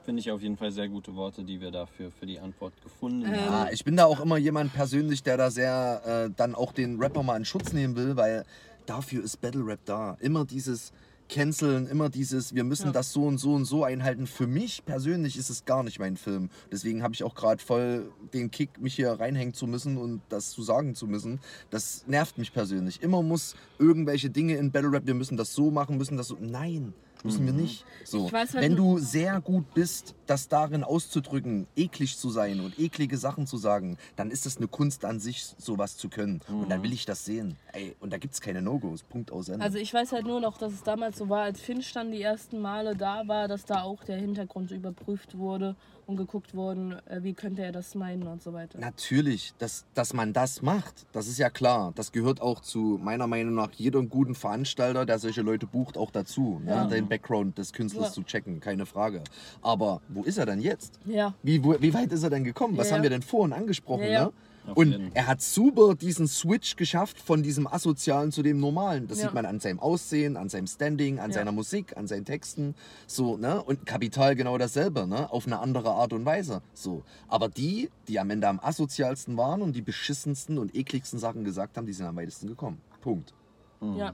Finde 0.06 0.22
ich 0.22 0.32
auf 0.32 0.42
jeden 0.42 0.56
Fall 0.56 0.72
sehr 0.72 0.88
gute 0.88 1.14
Worte, 1.16 1.43
die 1.43 1.59
wir 1.59 1.69
dafür 1.69 2.11
für 2.11 2.26
die 2.26 2.40
Antwort 2.40 2.72
gefunden 2.82 3.26
Ähm, 3.26 3.34
haben. 3.42 3.53
Ah, 3.53 3.69
ich 3.74 3.84
bin 3.84 3.98
da 3.98 4.06
auch 4.06 4.22
immer 4.22 4.38
jemand 4.38 4.74
persönlich, 4.74 5.22
der 5.22 5.35
da 5.35 5.51
sehr 5.51 6.27
äh, 6.27 6.34
dann 6.34 6.56
auch 6.56 6.72
den 6.72 6.98
Rapper 7.01 7.24
mal 7.24 7.35
in 7.35 7.43
Schutz 7.43 7.74
nehmen 7.74 7.98
will, 7.98 8.16
weil 8.16 8.45
dafür 8.85 9.22
ist 9.24 9.42
Battle 9.42 9.66
Rap 9.66 9.80
da. 9.84 10.16
Immer 10.22 10.45
dieses 10.45 10.93
Canceln, 11.27 11.88
immer 11.88 12.08
dieses, 12.08 12.56
wir 12.56 12.64
müssen 12.64 12.85
Ja. 12.85 12.92
das 12.93 13.11
so 13.11 13.24
und 13.26 13.38
so 13.38 13.53
und 13.53 13.66
so 13.66 13.84
einhalten. 13.84 14.27
Für 14.27 14.48
mich 14.48 14.85
persönlich 14.85 15.35
ist 15.38 15.50
es 15.50 15.66
gar 15.66 15.84
nicht 15.84 16.00
mein 16.00 16.16
Film. 16.16 16.50
Deswegen 16.72 17.03
habe 17.03 17.14
ich 17.14 17.26
auch 17.26 17.35
gerade 17.35 17.61
voll 17.61 18.09
den 18.34 18.50
Kick, 18.50 18.80
mich 18.80 18.95
hier 18.95 19.11
reinhängen 19.11 19.53
zu 19.53 19.67
müssen 19.67 19.98
und 19.98 20.22
das 20.30 20.51
zu 20.51 20.61
sagen 20.64 20.95
zu 20.95 21.06
müssen. 21.06 21.42
Das 21.69 22.08
nervt 22.08 22.38
mich 22.38 22.53
persönlich. 22.53 23.03
Immer 23.03 23.22
muss 23.24 23.58
irgendwelche 23.77 24.30
Dinge 24.30 24.56
in 24.56 24.72
Battle 24.72 24.90
Rap, 24.93 25.06
wir 25.06 25.16
müssen 25.16 25.35
das 25.35 25.53
so 25.53 25.69
machen, 25.69 25.98
müssen 25.98 26.16
das 26.16 26.30
so. 26.30 26.38
Nein. 26.40 26.93
Müssen 27.23 27.45
wir 27.45 27.53
nicht. 27.53 27.83
So. 28.03 28.27
Ich 28.27 28.33
weiß 28.33 28.53
Wenn 28.53 28.75
nur- 28.75 28.99
du 28.99 29.03
sehr 29.03 29.41
gut 29.41 29.73
bist, 29.73 30.15
das 30.27 30.47
darin 30.47 30.83
auszudrücken, 30.83 31.67
eklig 31.75 32.17
zu 32.17 32.29
sein 32.29 32.59
und 32.59 32.77
eklige 32.79 33.17
Sachen 33.17 33.47
zu 33.47 33.57
sagen, 33.57 33.97
dann 34.15 34.31
ist 34.31 34.45
es 34.45 34.57
eine 34.57 34.67
Kunst 34.67 35.03
an 35.05 35.19
sich, 35.19 35.45
sowas 35.57 35.97
zu 35.97 36.09
können. 36.09 36.41
Und 36.47 36.69
dann 36.69 36.83
will 36.83 36.93
ich 36.93 37.05
das 37.05 37.25
sehen. 37.25 37.57
Ey, 37.73 37.95
und 37.99 38.13
da 38.13 38.17
gibt 38.17 38.33
es 38.33 38.41
keine 38.41 38.61
No-Gos. 38.61 39.03
Punkt 39.03 39.31
aus 39.31 39.49
Ende. 39.49 39.63
Also 39.65 39.77
ich 39.77 39.93
weiß 39.93 40.11
halt 40.11 40.25
nur 40.25 40.39
noch, 40.39 40.57
dass 40.57 40.73
es 40.73 40.83
damals 40.83 41.17
so 41.17 41.27
war, 41.29 41.43
als 41.43 41.59
Finch 41.59 41.91
dann 41.93 42.11
die 42.11 42.21
ersten 42.21 42.59
Male 42.59 42.95
da 42.95 43.27
war, 43.27 43.47
dass 43.47 43.65
da 43.65 43.81
auch 43.81 44.03
der 44.03 44.17
Hintergrund 44.17 44.71
überprüft 44.71 45.37
wurde 45.37 45.75
und 46.07 46.15
geguckt 46.17 46.55
wurde, 46.55 47.03
äh, 47.05 47.21
wie 47.21 47.33
könnte 47.33 47.61
er 47.61 47.71
das 47.71 47.93
meinen 47.93 48.23
und 48.27 48.41
so 48.41 48.53
weiter. 48.53 48.79
Natürlich, 48.79 49.53
dass, 49.59 49.85
dass 49.93 50.13
man 50.13 50.33
das 50.33 50.61
macht, 50.61 51.05
das 51.11 51.27
ist 51.27 51.37
ja 51.37 51.49
klar. 51.49 51.91
Das 51.95 52.11
gehört 52.11 52.41
auch 52.41 52.61
zu 52.61 52.99
meiner 53.03 53.27
Meinung 53.27 53.53
nach 53.53 53.71
jedem 53.73 54.09
guten 54.09 54.33
Veranstalter, 54.33 55.05
der 55.05 55.19
solche 55.19 55.41
Leute 55.41 55.67
bucht, 55.67 55.97
auch 55.97 56.09
dazu. 56.09 56.59
Ne? 56.63 56.71
Ja. 56.71 56.85
Den 56.85 57.07
Background 57.09 57.57
des 57.57 57.73
Künstlers 57.73 58.07
Ja. 58.07 58.11
zu 58.13 58.23
checken, 58.23 58.59
keine 58.61 58.85
Frage. 58.85 59.21
Aber 59.61 60.01
wo 60.07 60.23
ist 60.23 60.37
er 60.37 60.45
denn 60.45 60.61
jetzt? 60.61 60.99
Ja. 61.05 61.33
Wie, 61.43 61.63
wo, 61.63 61.75
wie 61.79 61.93
weit 61.93 62.11
ist 62.11 62.23
er 62.23 62.29
denn 62.29 62.45
gekommen? 62.45 62.77
Was 62.77 62.91
haben 62.91 63.03
wir 63.03 63.09
denn 63.09 63.21
vorhin 63.21 63.53
angesprochen? 63.53 64.05
Ne? 64.05 64.31
Auf 64.67 64.75
Und 64.77 64.91
jeden. 64.91 65.15
er 65.15 65.27
hat 65.27 65.41
super 65.41 65.95
diesen 65.95 66.27
Switch 66.27 66.75
geschafft 66.75 67.19
von 67.19 67.41
diesem 67.41 67.67
Asozialen 67.67 68.31
zu 68.31 68.43
dem 68.43 68.59
Normalen. 68.59 69.07
Das 69.07 69.19
Ja. 69.19 69.25
sieht 69.25 69.33
man 69.33 69.45
an 69.45 69.59
seinem 69.59 69.79
Aussehen, 69.79 70.35
an 70.35 70.49
seinem 70.49 70.67
Standing, 70.67 71.19
an 71.19 71.29
Ja. 71.31 71.35
seiner 71.35 71.51
Musik, 71.53 71.95
an 71.95 72.07
seinen 72.07 72.25
Texten. 72.25 72.75
So, 73.07 73.37
ne? 73.37 73.63
Und 73.63 73.85
Kapital 73.85 74.35
genau 74.35 74.57
dasselbe, 74.57 75.07
ne? 75.07 75.31
Auf 75.31 75.45
eine 75.47 75.59
andere 75.59 75.91
Art 75.91 76.11
und 76.13 76.25
Weise. 76.25 76.61
So. 76.73 77.03
Aber 77.29 77.47
die, 77.47 77.89
die 78.07 78.19
am 78.19 78.29
Ende 78.29 78.47
am 78.47 78.59
asozialsten 78.59 79.37
waren 79.37 79.61
und 79.61 79.73
die 79.75 79.81
beschissensten 79.81 80.57
und 80.57 80.75
ekligsten 80.75 81.17
Sachen 81.19 81.43
gesagt 81.45 81.77
haben, 81.77 81.85
die 81.87 81.93
sind 81.93 82.05
am 82.05 82.15
weitesten 82.17 82.47
gekommen. 82.47 82.81
Punkt. 83.01 83.33
Ja. 83.81 84.13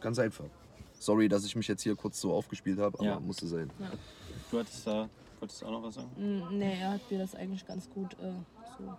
Ganz 0.00 0.18
einfach. 0.18 0.46
Sorry, 0.98 1.28
dass 1.28 1.44
ich 1.44 1.54
mich 1.54 1.68
jetzt 1.68 1.82
hier 1.82 1.94
kurz 1.96 2.18
so 2.20 2.32
aufgespielt 2.32 2.78
habe, 2.78 2.98
aber 2.98 3.06
Ja. 3.08 3.20
musste 3.20 3.46
sein. 3.46 3.70
Du 4.50 4.58
hattest 4.58 4.86
da, 4.86 5.08
wolltest 5.38 5.60
du 5.60 5.66
auch 5.66 5.70
noch 5.72 5.82
was 5.82 5.94
sagen? 5.96 6.08
Mm, 6.16 6.56
Nee, 6.58 6.78
er 6.80 6.92
hat 6.92 7.10
mir 7.10 7.18
das 7.18 7.34
eigentlich 7.34 7.66
ganz 7.66 7.90
gut 7.90 8.14
äh, 8.14 8.32
so. 8.78 8.94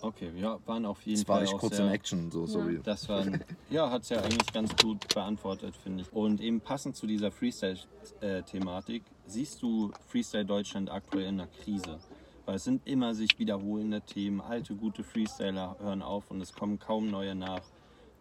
Okay, 0.00 0.30
ja, 0.36 0.58
waren 0.66 0.86
auf 0.86 1.02
jeden 1.02 1.26
war 1.26 1.36
Fall 1.36 1.44
ich 1.44 1.54
auch 1.54 1.58
kurz 1.58 1.76
sehr, 1.76 1.86
in 1.86 1.92
Action, 1.92 2.30
so, 2.30 2.46
sorry. 2.46 2.80
Das 2.84 3.08
war, 3.08 3.24
ja, 3.70 3.90
hat 3.90 4.02
es 4.02 4.10
ja 4.10 4.20
eigentlich 4.20 4.52
ganz 4.52 4.76
gut 4.76 5.12
beantwortet, 5.12 5.74
finde 5.76 6.02
ich. 6.02 6.12
Und 6.12 6.40
eben 6.40 6.60
passend 6.60 6.96
zu 6.96 7.06
dieser 7.06 7.32
Freestyle-Thematik, 7.32 9.02
siehst 9.26 9.60
du 9.62 9.90
Freestyle 10.06 10.44
Deutschland 10.44 10.90
aktuell 10.90 11.26
in 11.26 11.40
einer 11.40 11.48
Krise? 11.48 11.98
Weil 12.46 12.56
es 12.56 12.64
sind 12.64 12.86
immer 12.86 13.14
sich 13.14 13.38
wiederholende 13.38 14.00
Themen, 14.00 14.40
alte, 14.40 14.74
gute 14.74 15.02
Freestyler 15.02 15.76
hören 15.80 16.02
auf 16.02 16.30
und 16.30 16.40
es 16.40 16.52
kommen 16.52 16.78
kaum 16.78 17.10
neue 17.10 17.34
nach. 17.34 17.62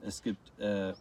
Es 0.02 0.22
gibt 0.22 0.60
äh, 0.60 0.94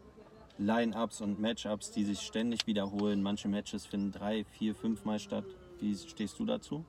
Line-Ups 0.59 1.21
und 1.23 1.41
Matchups, 1.41 1.91
die 1.91 2.05
sich 2.05 2.21
ständig 2.21 2.67
wiederholen. 2.67 3.23
Manche 3.23 3.49
Matches 3.49 3.87
finden 3.87 4.13
drei, 4.13 4.45
vier, 4.45 4.75
fünf 4.75 5.05
Mal 5.05 5.19
statt. 5.19 5.45
Wie 5.81 5.95
stehst 5.97 6.39
du 6.39 6.45
dazu? 6.45 6.85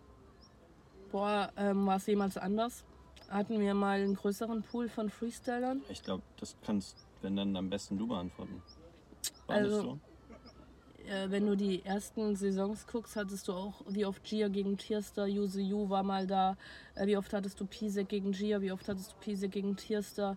Boah, 1.12 1.52
ähm, 1.58 1.86
war 1.86 1.98
es 1.98 2.06
jemals 2.06 2.38
anders? 2.38 2.84
Hatten 3.30 3.60
wir 3.60 3.74
mal 3.74 4.00
einen 4.00 4.16
größeren 4.16 4.64
Pool 4.64 4.88
von 4.90 5.10
Freestylern? 5.10 5.82
Ich 5.90 6.02
glaube, 6.04 6.24
das 6.40 6.56
kannst, 6.66 6.96
wenn 7.22 7.36
dann 7.36 7.56
am 7.56 7.70
besten 7.70 7.98
du 7.98 8.08
beantworten. 8.08 8.62
War 9.48 9.56
Also- 9.58 9.76
das 9.76 9.82
so? 9.84 10.00
Äh, 11.10 11.32
wenn 11.32 11.46
du 11.46 11.56
die 11.56 11.86
ersten 11.86 12.36
Saisons 12.36 12.86
guckst, 12.86 13.16
hattest 13.16 13.48
du 13.48 13.54
auch, 13.54 13.76
wie 13.88 14.06
oft 14.06 14.24
Gia 14.26 14.50
gegen 14.50 14.78
Tierster, 14.78 15.26
Yuzu 15.26 15.60
Yu 15.60 15.90
war 15.90 16.04
mal 16.04 16.28
da, 16.28 16.58
äh, 16.96 17.08
wie 17.08 17.16
oft 17.16 17.32
hattest 17.34 17.60
du 17.62 17.66
Pisek 17.66 18.10
gegen 18.10 18.34
Gia, 18.34 18.60
wie 18.62 18.74
oft 18.74 18.88
hattest 18.90 19.14
du 19.14 19.16
Pisek 19.22 19.52
gegen 19.54 19.78
Tierster 19.78 20.36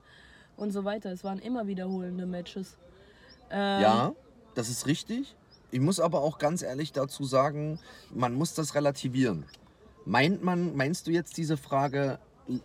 und 0.57 0.71
so 0.71 0.85
weiter. 0.85 1.11
Es 1.11 1.25
waren 1.25 1.41
immer 1.41 1.67
wiederholende 1.67 2.25
Matches. 2.25 2.77
Ähm, 3.51 3.83
Ja, 3.83 4.15
das 4.55 4.69
ist 4.69 4.87
richtig. 4.87 5.35
Ich 5.73 5.81
muss 5.81 5.99
aber 5.99 6.21
auch 6.21 6.39
ganz 6.39 6.63
ehrlich 6.63 6.93
dazu 6.93 7.25
sagen, 7.25 7.81
man 8.15 8.35
muss 8.35 8.55
das 8.55 8.77
relativieren. 8.77 9.47
Meint 10.05 10.43
man, 10.45 10.77
meinst 10.77 11.07
du 11.09 11.11
jetzt 11.11 11.37
diese 11.37 11.57
Frage 11.57 12.21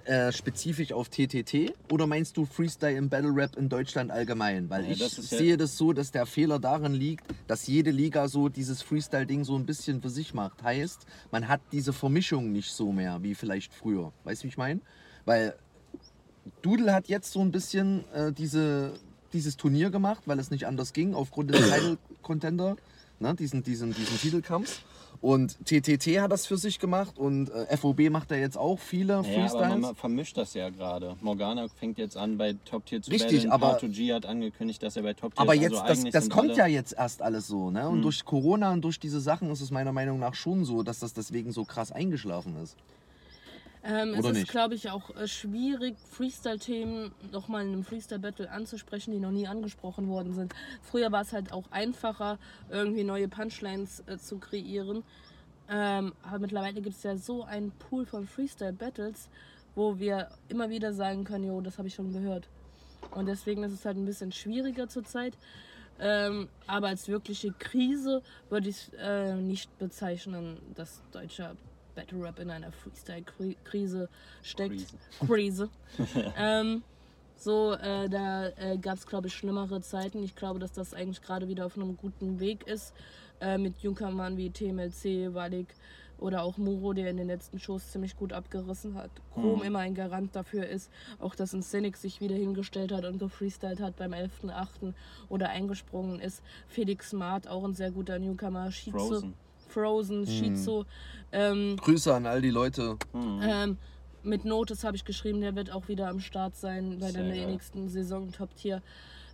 äh, 0.06 0.32
spezifisch 0.32 0.92
auf 0.92 1.10
TTT 1.10 1.74
oder 1.92 2.08
meinst 2.08 2.38
du 2.38 2.46
Freestyle 2.46 2.96
im 2.98 3.10
Battle 3.10 3.32
Rap 3.36 3.56
in 3.56 3.70
Deutschland 3.70 4.10
allgemein? 4.12 4.70
Weil 4.70 4.86
Ja, 4.86 4.92
ich 4.92 5.00
das 5.00 5.18
ja- 5.18 5.38
sehe 5.38 5.58
das 5.58 5.78
so, 5.78 5.94
dass 5.94 6.12
der 6.12 6.26
Fehler 6.26 6.58
darin 6.60 6.94
liegt, 6.94 7.24
dass 7.48 7.68
jede 7.68 7.92
Liga 7.92 8.28
so 8.28 8.50
dieses 8.50 8.82
Freestyle-Ding 8.82 9.44
so 9.44 9.56
ein 9.56 9.66
bisschen 9.66 10.02
für 10.02 10.10
sich 10.10 10.34
macht. 10.34 10.64
Heißt, 10.64 11.06
man 11.32 11.48
hat 11.48 11.62
diese 11.72 11.94
Vermischung 11.94 12.52
nicht 12.52 12.72
so 12.72 12.92
mehr 12.92 13.22
wie 13.22 13.36
vielleicht 13.36 13.74
früher. 13.74 14.12
Weißt 14.24 14.42
du, 14.42 14.46
wie 14.46 14.50
ich 14.50 14.58
meine? 14.58 14.80
Weil 15.26 15.56
Doodle 16.62 16.94
hat 16.94 17.08
jetzt 17.08 17.32
so 17.32 17.42
ein 17.42 17.52
bisschen 17.52 18.04
äh, 18.14 18.32
diese, 18.32 18.94
dieses 19.34 19.58
Turnier 19.58 19.90
gemacht, 19.92 20.24
weil 20.26 20.40
es 20.40 20.50
nicht 20.52 20.66
anders 20.66 20.94
ging, 20.94 21.14
aufgrund 21.14 21.52
des 21.52 21.60
Title 21.70 21.98
Contender, 22.22 22.76
ne, 23.20 23.36
diesen, 23.36 23.64
diesen, 23.64 23.94
diesen 23.94 24.18
Titelkampf. 24.20 24.82
Und 25.26 25.58
TTT 25.66 26.22
hat 26.22 26.32
das 26.32 26.46
für 26.46 26.56
sich 26.56 26.78
gemacht 26.78 27.18
und 27.18 27.50
äh, 27.50 27.76
FOB 27.78 28.12
macht 28.12 28.30
da 28.30 28.36
jetzt 28.36 28.60
auch 28.60 28.78
viele 28.78 29.14
Ja, 29.14 29.20
aber 29.20 29.28
Freestyles. 29.28 29.82
man 29.82 29.96
vermischt 29.96 30.38
das 30.38 30.54
ja 30.54 30.70
gerade. 30.70 31.16
Morgana 31.22 31.68
fängt 31.68 31.98
jetzt 31.98 32.16
an 32.16 32.38
bei 32.38 32.54
Top 32.64 32.86
Tier 32.86 33.02
zu 33.02 33.10
Richtig, 33.10 33.46
battlen. 33.48 33.52
aber- 33.52 33.80
R2G 33.80 34.14
hat 34.14 34.28
angekündigt, 34.28 34.84
dass 34.84 34.96
er 34.98 35.02
bei 35.02 35.14
Top 35.16 35.34
Tier 35.34 35.42
Aber 35.42 35.56
ist. 35.56 35.62
jetzt, 35.64 35.82
also 35.82 36.04
das, 36.04 36.12
das 36.14 36.30
kommt 36.30 36.56
ja 36.56 36.68
jetzt 36.68 36.94
erst 36.96 37.24
alles 37.24 37.48
so, 37.48 37.72
ne? 37.72 37.90
Und 37.90 38.04
durch 38.04 38.24
Corona 38.24 38.72
und 38.72 38.84
durch 38.84 39.00
diese 39.00 39.20
Sachen 39.20 39.50
ist 39.50 39.62
es 39.62 39.72
meiner 39.72 39.92
Meinung 39.94 40.20
nach 40.20 40.36
schon 40.36 40.64
so, 40.64 40.84
dass 40.84 41.00
das 41.00 41.14
deswegen 41.14 41.52
so 41.52 41.66
krass 41.66 41.92
eingeschlafen 41.92 42.56
ist. 42.62 42.76
Ähm, 43.88 44.14
es 44.14 44.20
Oder 44.20 44.32
ist, 44.32 44.38
nicht? 44.38 44.50
glaube 44.50 44.74
ich, 44.74 44.90
auch 44.90 45.16
äh, 45.16 45.28
schwierig, 45.28 45.96
Freestyle-Themen 46.10 47.12
nochmal 47.32 47.66
in 47.66 47.74
einem 47.74 47.84
Freestyle-Battle 47.84 48.50
anzusprechen, 48.50 49.12
die 49.12 49.20
noch 49.20 49.32
nie 49.32 49.48
angesprochen 49.48 50.08
worden 50.10 50.34
sind. 50.34 50.54
Früher 50.82 51.12
war 51.12 51.22
es 51.22 51.34
halt 51.34 51.52
auch 51.52 51.70
einfacher, 51.70 52.40
irgendwie 52.70 53.04
neue 53.04 53.28
Punchlines 53.28 54.04
äh, 54.08 54.18
zu 54.18 54.40
kreieren. 54.40 55.04
Ähm, 55.70 56.14
aber 56.24 56.40
mittlerweile 56.40 56.82
gibt 56.82 56.96
es 56.96 57.04
ja 57.04 57.16
so 57.16 57.44
einen 57.44 57.72
Pool 57.72 58.08
von 58.08 58.26
Freestyle-Battles, 58.26 59.30
wo 59.76 60.00
wir 60.00 60.30
immer 60.50 60.70
wieder 60.72 60.92
sagen 60.94 61.24
können, 61.24 61.44
jo, 61.44 61.62
das 61.62 61.78
habe 61.78 61.88
ich 61.88 61.94
schon 61.94 62.12
gehört. 62.12 62.48
Und 63.12 63.28
deswegen 63.28 63.64
ist 63.64 63.72
es 63.72 63.86
halt 63.86 63.98
ein 63.98 64.06
bisschen 64.06 64.32
schwieriger 64.32 64.88
zurzeit. 64.90 65.38
Ähm, 66.00 66.50
aber 66.66 66.88
als 66.88 67.08
wirkliche 67.08 67.54
Krise 67.54 68.24
würde 68.50 68.70
ich 68.70 68.92
äh, 69.00 69.36
nicht 69.36 69.78
bezeichnen, 69.78 70.58
dass 70.74 71.02
deutscher 71.12 71.56
Battle 71.96 72.22
Rap 72.24 72.40
in 72.40 72.50
einer 72.50 72.72
Freestyle-Krise 72.72 74.10
steckt. 74.44 74.94
Krise. 75.26 75.70
ähm, 76.38 76.84
so, 77.38 77.74
äh, 77.74 78.10
da 78.10 78.48
äh, 78.48 78.78
gab 78.78 78.98
es, 78.98 79.06
glaube 79.06 79.28
ich, 79.28 79.34
schlimmere 79.34 79.82
Zeiten. 79.82 80.24
Ich 80.24 80.36
glaube, 80.36 80.60
dass 80.60 80.72
das 80.72 80.94
eigentlich 80.94 81.22
gerade 81.22 81.48
wieder 81.48 81.66
auf 81.66 81.78
einem 81.78 81.98
guten 81.98 82.40
Weg 82.40 82.68
ist. 82.68 82.94
Äh, 83.42 83.58
mit 83.58 83.80
Junkermann 83.80 84.38
wie 84.38 84.50
TMLC, 84.50 85.34
Walik 85.34 85.68
oder 86.18 86.44
auch 86.44 86.58
Muro, 86.58 86.94
der 86.94 87.10
in 87.10 87.18
den 87.18 87.28
letzten 87.28 87.60
Shows 87.60 87.92
ziemlich 87.92 88.16
gut 88.16 88.32
abgerissen 88.32 88.96
hat. 88.96 89.12
Chrom 89.34 89.60
mhm. 89.60 89.66
immer 89.66 89.80
ein 89.80 89.96
Garant 89.96 90.36
dafür 90.36 90.66
ist. 90.68 90.90
Auch 91.20 91.36
dass 91.36 91.54
ein 91.54 91.62
Cynic 91.62 91.98
sich 91.98 92.22
wieder 92.22 92.36
hingestellt 92.36 92.92
hat 92.92 93.06
und 93.06 93.20
gefreestylt 93.20 93.82
hat 93.82 93.98
beim 93.98 94.14
11.8. 94.14 94.94
oder 95.28 95.50
eingesprungen 95.50 96.20
ist. 96.20 96.42
Felix 96.68 97.10
Smart, 97.10 97.48
auch 97.48 97.64
ein 97.64 97.74
sehr 97.74 97.92
guter 97.92 98.18
Newcomer. 98.20 98.72
Shizu, 98.72 98.98
Frozen. 98.98 99.34
Frozen, 99.76 100.22
mhm. 100.22 100.28
Shizu. 100.28 100.86
Ähm, 101.32 101.76
Grüße 101.78 102.14
an 102.14 102.26
all 102.26 102.42
die 102.42 102.50
Leute. 102.50 102.98
Mhm. 103.14 103.40
Ähm, 103.44 103.78
mit 104.24 104.46
Notice 104.46 104.84
habe 104.86 104.96
ich 104.96 105.04
geschrieben, 105.04 105.42
der 105.42 105.56
wird 105.56 105.70
auch 105.70 105.88
wieder 105.90 106.08
am 106.08 106.20
Start 106.20 106.56
sein 106.56 106.98
bei 107.00 107.12
Sehr 107.12 107.24
der 107.24 107.36
geil. 107.36 107.48
nächsten 107.48 107.90
Saison 107.90 108.32
Top 108.32 108.56
Tier. 108.56 108.82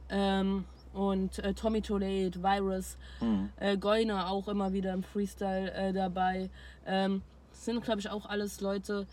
Ähm, 0.10 0.66
und 0.94 1.40
äh, 1.40 1.54
Tommy 1.54 1.82
Toledo, 1.82 2.42
Virus, 2.42 2.98
mhm. 3.22 3.50
äh, 3.58 3.78
Goiner 3.78 4.30
auch 4.30 4.48
immer 4.48 4.74
wieder 4.74 4.94
im 4.94 5.04
Freestyle 5.04 5.72
äh, 5.72 5.94
dabei. 5.94 6.50
Ähm, 6.86 7.22
sind, 7.54 7.82
glaube 7.84 8.00
ich, 8.00 8.10
auch 8.10 8.26
alles 8.26 8.60
Leute, 8.60 9.06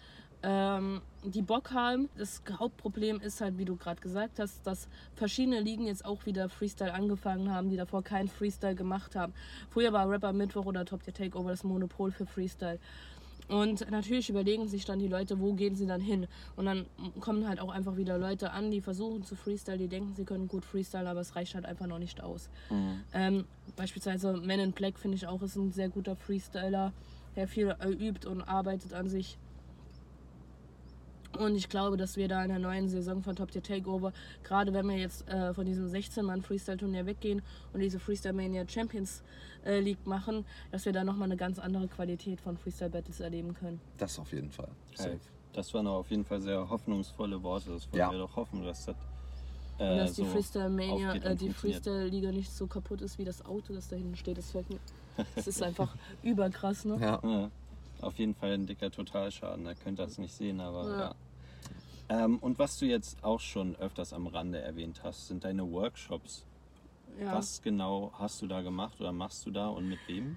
ähm, 0.42 1.00
die 1.24 1.42
Bock 1.42 1.72
haben. 1.72 2.08
Das 2.16 2.42
Hauptproblem 2.58 3.20
ist 3.20 3.40
halt, 3.40 3.58
wie 3.58 3.64
du 3.64 3.76
gerade 3.76 4.00
gesagt 4.00 4.38
hast, 4.38 4.66
dass 4.66 4.88
verschiedene 5.14 5.60
Ligen 5.60 5.86
jetzt 5.86 6.04
auch 6.04 6.26
wieder 6.26 6.48
Freestyle 6.48 6.94
angefangen 6.94 7.52
haben, 7.52 7.70
die 7.70 7.76
davor 7.76 8.02
keinen 8.02 8.28
Freestyle 8.28 8.74
gemacht 8.74 9.16
haben. 9.16 9.32
Früher 9.70 9.92
war 9.92 10.08
Rapper 10.08 10.32
Mittwoch 10.32 10.66
oder 10.66 10.84
Top 10.84 11.02
Tier 11.02 11.14
Takeover 11.14 11.50
das 11.50 11.64
Monopol 11.64 12.10
für 12.10 12.26
Freestyle. 12.26 12.78
Und 13.48 13.90
natürlich 13.90 14.28
überlegen 14.28 14.68
sich 14.68 14.84
dann 14.84 14.98
die 14.98 15.08
Leute, 15.08 15.40
wo 15.40 15.54
gehen 15.54 15.74
sie 15.74 15.86
dann 15.86 16.02
hin. 16.02 16.26
Und 16.56 16.66
dann 16.66 16.86
kommen 17.20 17.48
halt 17.48 17.60
auch 17.60 17.70
einfach 17.70 17.96
wieder 17.96 18.18
Leute 18.18 18.50
an, 18.50 18.70
die 18.70 18.82
versuchen 18.82 19.24
zu 19.24 19.36
freestyle, 19.36 19.78
die 19.78 19.88
denken, 19.88 20.14
sie 20.14 20.24
können 20.24 20.48
gut 20.48 20.66
freestyle, 20.66 21.08
aber 21.08 21.20
es 21.20 21.34
reicht 21.34 21.54
halt 21.54 21.64
einfach 21.64 21.86
noch 21.86 21.98
nicht 21.98 22.22
aus. 22.22 22.50
Mhm. 22.68 23.00
Ähm, 23.14 23.44
beispielsweise 23.74 24.34
Men 24.34 24.60
in 24.60 24.72
Black 24.72 24.98
finde 24.98 25.16
ich 25.16 25.26
auch 25.26 25.40
ist 25.40 25.56
ein 25.56 25.72
sehr 25.72 25.88
guter 25.88 26.14
Freestyler, 26.14 26.92
der 27.36 27.48
viel 27.48 27.74
äh, 27.80 27.88
übt 27.88 28.28
und 28.28 28.42
arbeitet 28.42 28.92
an 28.92 29.08
sich. 29.08 29.38
Und 31.36 31.56
ich 31.56 31.68
glaube, 31.68 31.96
dass 31.96 32.16
wir 32.16 32.26
da 32.26 32.42
in 32.42 32.48
der 32.48 32.58
neuen 32.58 32.88
Saison 32.88 33.22
von 33.22 33.36
Top 33.36 33.50
Tier 33.50 33.62
Takeover, 33.62 34.12
gerade 34.42 34.72
wenn 34.72 34.88
wir 34.88 34.96
jetzt 34.96 35.28
äh, 35.28 35.52
von 35.52 35.66
diesem 35.66 35.86
16-Mann-Freestyle-Turnier 35.86 37.06
weggehen 37.06 37.42
und 37.72 37.80
diese 37.80 37.98
Freestyle 37.98 38.34
Mania 38.34 38.66
Champions 38.66 39.22
äh, 39.64 39.80
League 39.80 40.06
machen, 40.06 40.44
dass 40.72 40.86
wir 40.86 40.92
da 40.92 41.04
nochmal 41.04 41.28
eine 41.28 41.36
ganz 41.36 41.58
andere 41.58 41.86
Qualität 41.88 42.40
von 42.40 42.56
Freestyle-Battles 42.56 43.20
erleben 43.20 43.54
können. 43.54 43.80
Das 43.98 44.18
auf 44.18 44.32
jeden 44.32 44.50
Fall. 44.50 44.68
Safe. 44.94 45.18
Das 45.52 45.72
waren 45.74 45.86
auf 45.86 46.10
jeden 46.10 46.24
Fall 46.24 46.40
sehr 46.40 46.68
hoffnungsvolle 46.68 47.42
Worte. 47.42 47.70
Das 47.70 47.90
wollen 47.92 48.00
ja. 48.00 48.10
wir 48.10 48.18
doch 48.18 48.36
hoffen, 48.36 48.64
dass 48.64 48.86
das. 48.86 48.96
Äh, 49.78 49.90
und 49.90 49.96
dass 49.98 50.14
die 50.14 50.24
so 50.24 50.28
Freestyle 50.28 50.70
Mania, 50.70 51.14
äh, 51.14 51.36
die 51.36 51.50
Freestyle-Liga 51.50 52.32
nicht 52.32 52.50
so 52.50 52.66
kaputt 52.66 53.02
ist 53.02 53.18
wie 53.18 53.24
das 53.24 53.44
Auto, 53.44 53.74
das 53.74 53.88
da 53.88 53.96
hinten 53.96 54.16
steht. 54.16 54.38
Das 54.38 54.50
fällt 54.50 54.68
mir. 54.70 54.78
Das 55.34 55.46
ist 55.46 55.62
einfach 55.62 55.94
überkrass, 56.22 56.84
ne? 56.84 56.96
Ja. 57.00 57.20
ja. 57.22 57.50
Auf 58.00 58.18
jeden 58.18 58.34
Fall 58.34 58.52
ein 58.52 58.66
dicker 58.66 58.90
Totalschaden. 58.90 59.66
Er 59.66 59.74
könnte 59.74 60.02
das 60.02 60.18
nicht 60.18 60.34
sehen, 60.34 60.60
aber 60.60 60.90
ja. 60.90 60.98
ja. 60.98 61.14
Ähm, 62.08 62.38
und 62.38 62.58
was 62.58 62.78
du 62.78 62.86
jetzt 62.86 63.22
auch 63.22 63.40
schon 63.40 63.76
öfters 63.76 64.12
am 64.12 64.26
Rande 64.26 64.60
erwähnt 64.60 65.02
hast, 65.02 65.28
sind 65.28 65.44
deine 65.44 65.70
Workshops. 65.70 66.46
Ja. 67.20 67.34
Was 67.34 67.60
genau 67.60 68.12
hast 68.18 68.40
du 68.42 68.46
da 68.46 68.62
gemacht 68.62 69.00
oder 69.00 69.12
machst 69.12 69.44
du 69.44 69.50
da 69.50 69.68
und 69.68 69.88
mit 69.88 69.98
wem? 70.06 70.36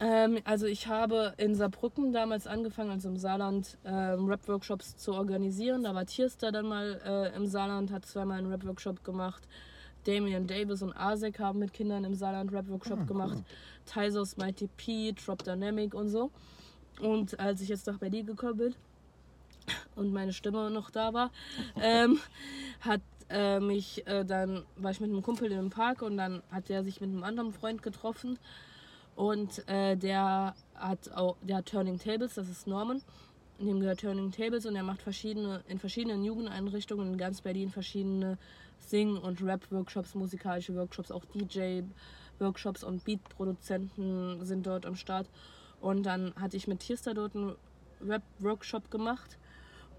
Ähm, 0.00 0.40
also 0.44 0.66
ich 0.66 0.86
habe 0.86 1.34
in 1.36 1.54
Saarbrücken 1.54 2.12
damals 2.12 2.46
angefangen, 2.46 2.90
also 2.90 3.08
im 3.08 3.16
Saarland, 3.16 3.78
ähm, 3.84 4.26
Rap-Workshops 4.26 4.96
zu 4.96 5.12
organisieren. 5.12 5.84
Da 5.84 5.94
war 5.94 6.06
Tierster 6.06 6.52
dann 6.52 6.66
mal 6.66 7.00
äh, 7.04 7.36
im 7.36 7.46
Saarland, 7.46 7.92
hat 7.92 8.06
zweimal 8.06 8.38
einen 8.38 8.50
Rap-Workshop 8.50 9.04
gemacht. 9.04 9.46
Damian 10.04 10.46
Davis 10.46 10.82
und 10.82 10.96
Asek 10.96 11.38
haben 11.38 11.58
mit 11.58 11.72
Kindern 11.72 12.04
im 12.04 12.14
Saarland 12.14 12.52
Rap-Workshop 12.52 13.00
ah, 13.00 13.04
gemacht. 13.04 13.38
Cool. 13.38 14.04
Tysos, 14.04 14.36
Mighty 14.36 14.68
P, 14.76 15.12
Drop 15.12 15.42
Dynamic 15.44 15.94
und 15.94 16.08
so. 16.08 16.30
Und 17.00 17.38
als 17.38 17.60
ich 17.60 17.68
jetzt 17.68 17.86
nach 17.86 17.98
Berlin 17.98 18.26
gekommen 18.26 18.58
bin, 18.58 18.74
und 19.94 20.12
meine 20.12 20.32
Stimme 20.32 20.70
noch 20.70 20.90
da 20.90 21.12
war, 21.12 21.30
ähm, 21.80 22.18
hat 22.80 23.00
äh, 23.30 23.60
mich 23.60 24.06
äh, 24.06 24.24
dann 24.24 24.64
war 24.76 24.90
ich 24.90 25.00
mit 25.00 25.10
einem 25.10 25.22
Kumpel 25.22 25.50
in 25.50 25.58
einem 25.58 25.70
Park 25.70 26.02
und 26.02 26.16
dann 26.16 26.42
hat 26.50 26.70
er 26.70 26.84
sich 26.84 27.00
mit 27.00 27.10
einem 27.10 27.24
anderen 27.24 27.52
Freund 27.52 27.82
getroffen 27.82 28.38
und 29.16 29.66
äh, 29.68 29.96
der 29.96 30.54
hat 30.74 31.12
auch 31.14 31.36
der 31.42 31.58
hat 31.58 31.66
Turning 31.66 31.98
Tables, 31.98 32.34
das 32.34 32.48
ist 32.48 32.66
Norman. 32.66 33.02
Dem 33.58 33.78
gehört 33.78 34.00
Turning 34.00 34.32
Tables 34.32 34.66
und 34.66 34.74
er 34.74 34.82
macht 34.82 35.02
verschiedene 35.02 35.62
in 35.68 35.78
verschiedenen 35.78 36.24
Jugendeinrichtungen 36.24 37.12
in 37.12 37.18
ganz 37.18 37.42
Berlin 37.42 37.70
verschiedene 37.70 38.38
Sing- 38.82 39.16
und 39.16 39.42
Rap-Workshops, 39.42 40.14
musikalische 40.14 40.74
Workshops, 40.74 41.10
auch 41.10 41.24
DJ-Workshops 41.24 42.84
und 42.84 43.04
Beat-Produzenten 43.04 44.44
sind 44.44 44.66
dort 44.66 44.86
am 44.86 44.96
Start. 44.96 45.28
Und 45.80 46.04
dann 46.04 46.34
hatte 46.36 46.56
ich 46.56 46.68
mit 46.68 46.80
Tierster 46.80 47.14
dort 47.14 47.34
einen 47.34 47.56
Rap-Workshop 48.00 48.90
gemacht 48.90 49.38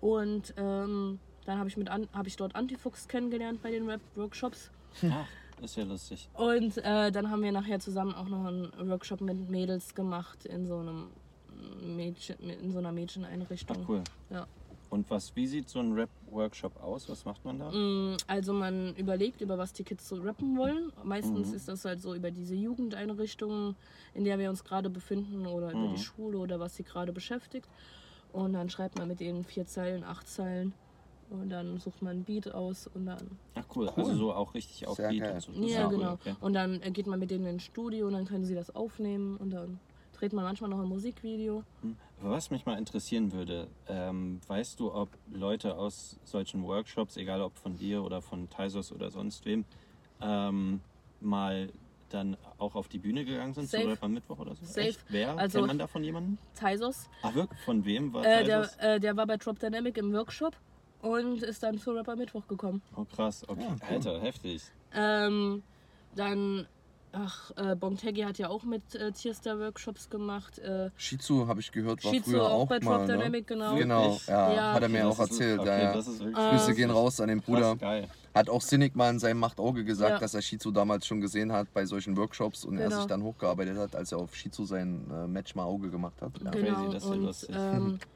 und 0.01 0.53
ähm, 0.57 1.19
dann 1.45 1.59
habe 1.59 1.69
ich, 1.69 1.77
hab 1.77 2.27
ich 2.27 2.35
dort 2.35 2.55
Antifuchs 2.55 3.07
kennengelernt 3.07 3.61
bei 3.61 3.71
den 3.71 3.89
Rap-Workshops. 3.89 4.71
Ach, 5.09 5.27
ist 5.61 5.75
ja 5.75 5.83
lustig. 5.83 6.29
Und 6.33 6.77
äh, 6.77 7.11
dann 7.11 7.29
haben 7.29 7.41
wir 7.41 7.51
nachher 7.51 7.79
zusammen 7.79 8.13
auch 8.13 8.27
noch 8.27 8.45
einen 8.45 8.71
Workshop 8.89 9.21
mit 9.21 9.49
Mädels 9.49 9.95
gemacht 9.95 10.45
in 10.45 10.67
so 10.67 10.79
einem 10.79 11.07
Mädchen, 11.81 12.37
in 12.39 12.71
so 12.71 12.79
einer 12.79 12.91
Mädcheneinrichtung. 12.91 13.77
Ach, 13.81 13.89
cool. 13.89 14.03
Ja. 14.29 14.47
Und 14.93 15.09
was, 15.09 15.35
wie 15.35 15.47
sieht 15.47 15.69
so 15.69 15.79
ein 15.79 15.93
Rap-Workshop 15.93 16.79
aus? 16.83 17.09
Was 17.09 17.25
macht 17.25 17.43
man 17.43 17.57
da? 17.57 17.71
Mm, 17.71 18.15
also 18.27 18.53
man 18.53 18.93
überlegt, 18.95 19.41
über 19.41 19.57
was 19.57 19.73
die 19.73 19.83
Kids 19.83 20.07
so 20.07 20.17
rappen 20.17 20.55
wollen. 20.55 20.93
Meistens 21.03 21.49
mhm. 21.49 21.55
ist 21.55 21.67
das 21.67 21.83
halt 21.83 21.99
so 21.99 22.13
über 22.13 22.29
diese 22.29 22.53
Jugendeinrichtungen, 22.53 23.75
in 24.13 24.23
der 24.23 24.37
wir 24.37 24.51
uns 24.51 24.63
gerade 24.63 24.91
befinden 24.91 25.47
oder 25.47 25.71
über 25.71 25.87
mhm. 25.87 25.95
die 25.95 25.99
Schule 25.99 26.37
oder 26.37 26.59
was 26.59 26.75
sie 26.75 26.83
gerade 26.83 27.11
beschäftigt. 27.11 27.67
Und 28.33 28.53
dann 28.53 28.69
schreibt 28.69 28.99
man 28.99 29.07
mit 29.07 29.19
denen 29.19 29.43
vier 29.43 29.65
Zeilen, 29.65 30.03
acht 30.03 30.27
Zeilen. 30.27 30.73
Und 31.31 31.49
dann 31.49 31.79
sucht 31.79 32.03
man 32.03 32.17
ein 32.17 32.23
Beat 32.23 32.53
aus 32.53 32.85
und 32.93 33.07
dann. 33.07 33.39
Ach 33.55 33.65
cool, 33.75 33.89
cool. 33.97 34.03
also 34.03 34.15
so 34.15 34.33
auch 34.33 34.53
richtig 34.53 34.85
auf 34.85 34.97
Sehr 34.97 35.09
Beat 35.09 35.41
so. 35.41 35.53
Ja, 35.53 35.87
genau. 35.87 36.13
okay. 36.13 36.35
Und 36.39 36.53
dann 36.53 36.79
geht 36.93 37.07
man 37.07 37.17
mit 37.17 37.31
denen 37.31 37.47
ins 37.47 37.63
Studio 37.63 38.05
und 38.05 38.13
dann 38.13 38.25
können 38.25 38.45
sie 38.45 38.53
das 38.53 38.75
aufnehmen 38.75 39.37
und 39.37 39.49
dann 39.49 39.79
dreht 40.23 40.31
man 40.31 40.45
manchmal 40.45 40.69
noch 40.69 40.79
ein 40.79 40.87
Musikvideo. 40.87 41.63
Was 42.21 42.49
mich 42.49 42.65
mal 42.65 42.77
interessieren 42.77 43.33
würde, 43.33 43.67
ähm, 43.89 44.39
weißt 44.47 44.79
du, 44.79 44.93
ob 44.93 45.09
Leute 45.29 45.75
aus 45.75 46.17
solchen 46.23 46.63
Workshops, 46.63 47.17
egal 47.17 47.41
ob 47.41 47.57
von 47.57 47.75
dir 47.75 48.01
oder 48.01 48.21
von 48.21 48.49
Taisos 48.49 48.93
oder 48.93 49.11
sonst 49.11 49.45
wem, 49.45 49.65
ähm, 50.21 50.79
mal 51.19 51.69
dann 52.07 52.37
auch 52.57 52.75
auf 52.75 52.87
die 52.87 52.99
Bühne 52.99 53.25
gegangen 53.25 53.53
sind 53.53 53.69
Safe. 53.69 53.83
zu 53.83 53.89
Rap 53.89 54.03
am 54.03 54.13
Mittwoch 54.13 54.39
oder 54.39 54.55
so? 54.55 54.65
Safe. 54.65 54.87
Echt? 54.87 55.03
Wer? 55.09 55.37
Also, 55.37 55.57
Kennt 55.57 55.67
man 55.67 55.79
da 55.79 55.87
von 55.87 56.03
jemandem? 56.05 56.37
Taisos. 56.55 57.09
Ach 57.21 57.33
wirklich? 57.35 57.59
Von 57.61 57.83
wem 57.83 58.13
war 58.13 58.23
äh, 58.23 58.45
der, 58.45 58.69
äh, 58.77 58.99
der 59.01 59.17
war 59.17 59.27
bei 59.27 59.35
Drop 59.35 59.59
Dynamic 59.59 59.97
im 59.97 60.13
Workshop 60.13 60.55
und 61.01 61.43
ist 61.43 61.63
dann 61.63 61.77
zu 61.79 61.91
Rapper 61.91 62.15
Mittwoch 62.15 62.47
gekommen. 62.47 62.81
Oh 62.95 63.03
krass, 63.03 63.43
okay. 63.49 63.61
Ja, 63.61 63.71
cool. 63.71 63.95
Alter, 63.95 64.21
heftig. 64.21 64.61
Ähm, 64.93 65.63
dann 66.15 66.67
Ach, 67.15 67.51
äh, 67.57 67.75
Bontegi 67.75 68.21
hat 68.21 68.39
ja 68.39 68.49
auch 68.49 68.63
mit 68.63 68.95
äh, 68.95 69.11
Tierstar-Workshops 69.11 70.09
gemacht. 70.09 70.57
Äh, 70.57 70.89
Shizu, 70.97 71.47
habe 71.47 71.59
ich 71.59 71.71
gehört, 71.71 72.03
war 72.03 72.11
Shizu 72.11 72.31
früher 72.31 72.43
auch, 72.43 72.61
auch 72.63 72.67
bei 72.67 72.79
Drop 72.79 73.01
ne? 73.01 73.07
Dynamic, 73.07 73.45
genau. 73.45 73.75
Genau, 73.75 74.19
ja, 74.27 74.53
ja, 74.53 74.73
hat 74.73 74.81
er 74.81 74.89
mir 74.89 75.07
auch 75.07 75.19
erzählt. 75.19 75.59
Okay, 75.59 75.83
ja, 75.83 75.95
ja. 75.95 76.51
Grüße 76.51 76.73
gehen 76.73 76.89
raus 76.89 77.21
an 77.21 77.27
den 77.27 77.41
Bruder. 77.41 77.77
Hat 78.33 78.49
auch 78.49 78.63
Cynic 78.63 78.95
mal 78.95 79.11
in 79.11 79.19
seinem 79.19 79.37
Machtauge 79.37 79.83
gesagt, 79.83 80.13
ja. 80.13 80.17
dass 80.17 80.33
er 80.33 80.41
Shizu 80.41 80.71
damals 80.71 81.05
schon 81.05 81.21
gesehen 81.21 81.51
hat 81.51 81.71
bei 81.71 81.85
solchen 81.85 82.17
Workshops 82.17 82.65
und 82.65 82.77
genau. 82.77 82.89
er 82.89 82.97
sich 82.97 83.05
dann 83.05 83.21
hochgearbeitet 83.21 83.77
hat, 83.77 83.95
als 83.95 84.11
er 84.11 84.17
auf 84.17 84.35
Shizu 84.35 84.65
sein 84.65 85.05
äh, 85.11 85.27
Match 85.27 85.53
mal 85.53 85.65
Auge 85.65 85.91
gemacht 85.91 86.19
hat. 86.19 86.31
Ja. 86.43 86.49
Genau, 86.49 86.73
Crazy, 86.73 86.93
das 86.93 87.43
ist 87.43 87.49
und. 87.49 87.55
Ähm, 87.55 87.99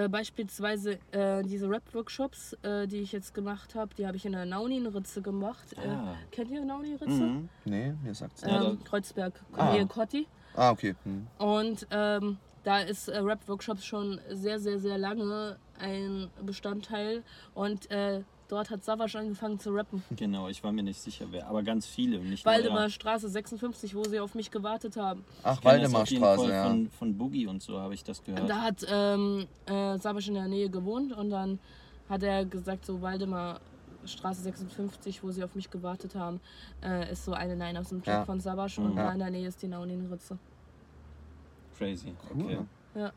Äh, 0.00 0.08
beispielsweise 0.08 0.98
äh, 1.12 1.42
diese 1.42 1.68
Rap-Workshops, 1.68 2.54
äh, 2.62 2.86
die 2.86 2.98
ich 2.98 3.12
jetzt 3.12 3.34
gemacht 3.34 3.74
habe, 3.74 3.94
die 3.94 4.06
habe 4.06 4.16
ich 4.16 4.24
in 4.24 4.32
der 4.32 4.46
Nauni-Ritze 4.46 5.20
gemacht. 5.20 5.74
Äh, 5.74 5.88
ah. 5.88 6.16
kennt 6.30 6.50
ihr 6.50 6.64
Nauni-Ritze? 6.64 7.10
Mhm. 7.10 7.48
Nee, 7.66 7.92
mir 8.02 8.14
sagt's 8.14 8.42
nicht. 8.42 8.54
Ähm, 8.54 8.82
Kreuzberg, 8.84 9.34
ah. 9.56 9.76
Cotti. 9.84 10.26
Ah, 10.54 10.70
okay. 10.70 10.94
Mhm. 11.04 11.26
Und 11.38 11.86
ähm, 11.90 12.38
da 12.64 12.80
ist 12.80 13.08
äh, 13.08 13.18
Rap-Workshops 13.18 13.84
schon 13.84 14.20
sehr, 14.30 14.58
sehr, 14.58 14.78
sehr 14.78 14.96
lange 14.96 15.58
ein 15.78 16.30
Bestandteil. 16.42 17.22
Und 17.52 17.90
äh, 17.90 18.22
Dort 18.50 18.68
hat 18.68 18.82
Savage 18.82 19.16
angefangen 19.16 19.60
zu 19.60 19.70
rappen. 19.70 20.02
Genau, 20.16 20.48
ich 20.48 20.64
war 20.64 20.72
mir 20.72 20.82
nicht 20.82 21.00
sicher, 21.00 21.26
wer. 21.30 21.46
Aber 21.46 21.62
ganz 21.62 21.86
viele. 21.86 22.18
Nicht 22.18 22.44
Waldemar 22.44 22.78
nur 22.80 22.86
er. 22.86 22.90
Straße 22.90 23.28
56, 23.28 23.94
wo 23.94 24.02
sie 24.02 24.18
auf 24.18 24.34
mich 24.34 24.50
gewartet 24.50 24.96
haben. 24.96 25.24
Ach, 25.44 25.62
Waldemarstraße, 25.64 26.50
ja. 26.50 26.64
Von, 26.66 26.90
von 26.90 27.16
Boogie 27.16 27.46
und 27.46 27.62
so 27.62 27.78
habe 27.78 27.94
ich 27.94 28.02
das 28.02 28.24
gehört. 28.24 28.50
Da 28.50 28.60
hat 28.62 28.84
ähm, 28.90 29.46
äh, 29.66 29.98
Savage 29.98 30.28
in 30.28 30.34
der 30.34 30.48
Nähe 30.48 30.68
gewohnt 30.68 31.12
und 31.12 31.30
dann 31.30 31.60
hat 32.08 32.24
er 32.24 32.44
gesagt, 32.44 32.86
so 32.86 33.00
Waldemar 33.00 33.60
Straße 34.04 34.42
56, 34.42 35.22
wo 35.22 35.30
sie 35.30 35.44
auf 35.44 35.54
mich 35.54 35.70
gewartet 35.70 36.16
haben, 36.16 36.40
äh, 36.82 37.12
ist 37.12 37.24
so 37.24 37.32
eine 37.32 37.54
Line 37.54 37.78
aus 37.78 37.90
dem 37.90 38.02
Track 38.02 38.14
Ja. 38.14 38.24
von 38.24 38.40
Savage 38.40 38.80
und 38.80 38.94
Mhm. 38.94 38.96
da 38.96 39.12
in 39.12 39.18
der 39.20 39.30
Nähe 39.30 39.46
ist 39.46 39.62
die 39.62 39.68
Naunin-Ritze. 39.68 40.38
Crazy. 41.78 42.14
Cool. 42.34 42.44
Okay. 42.44 42.58
Ja. 42.96 43.12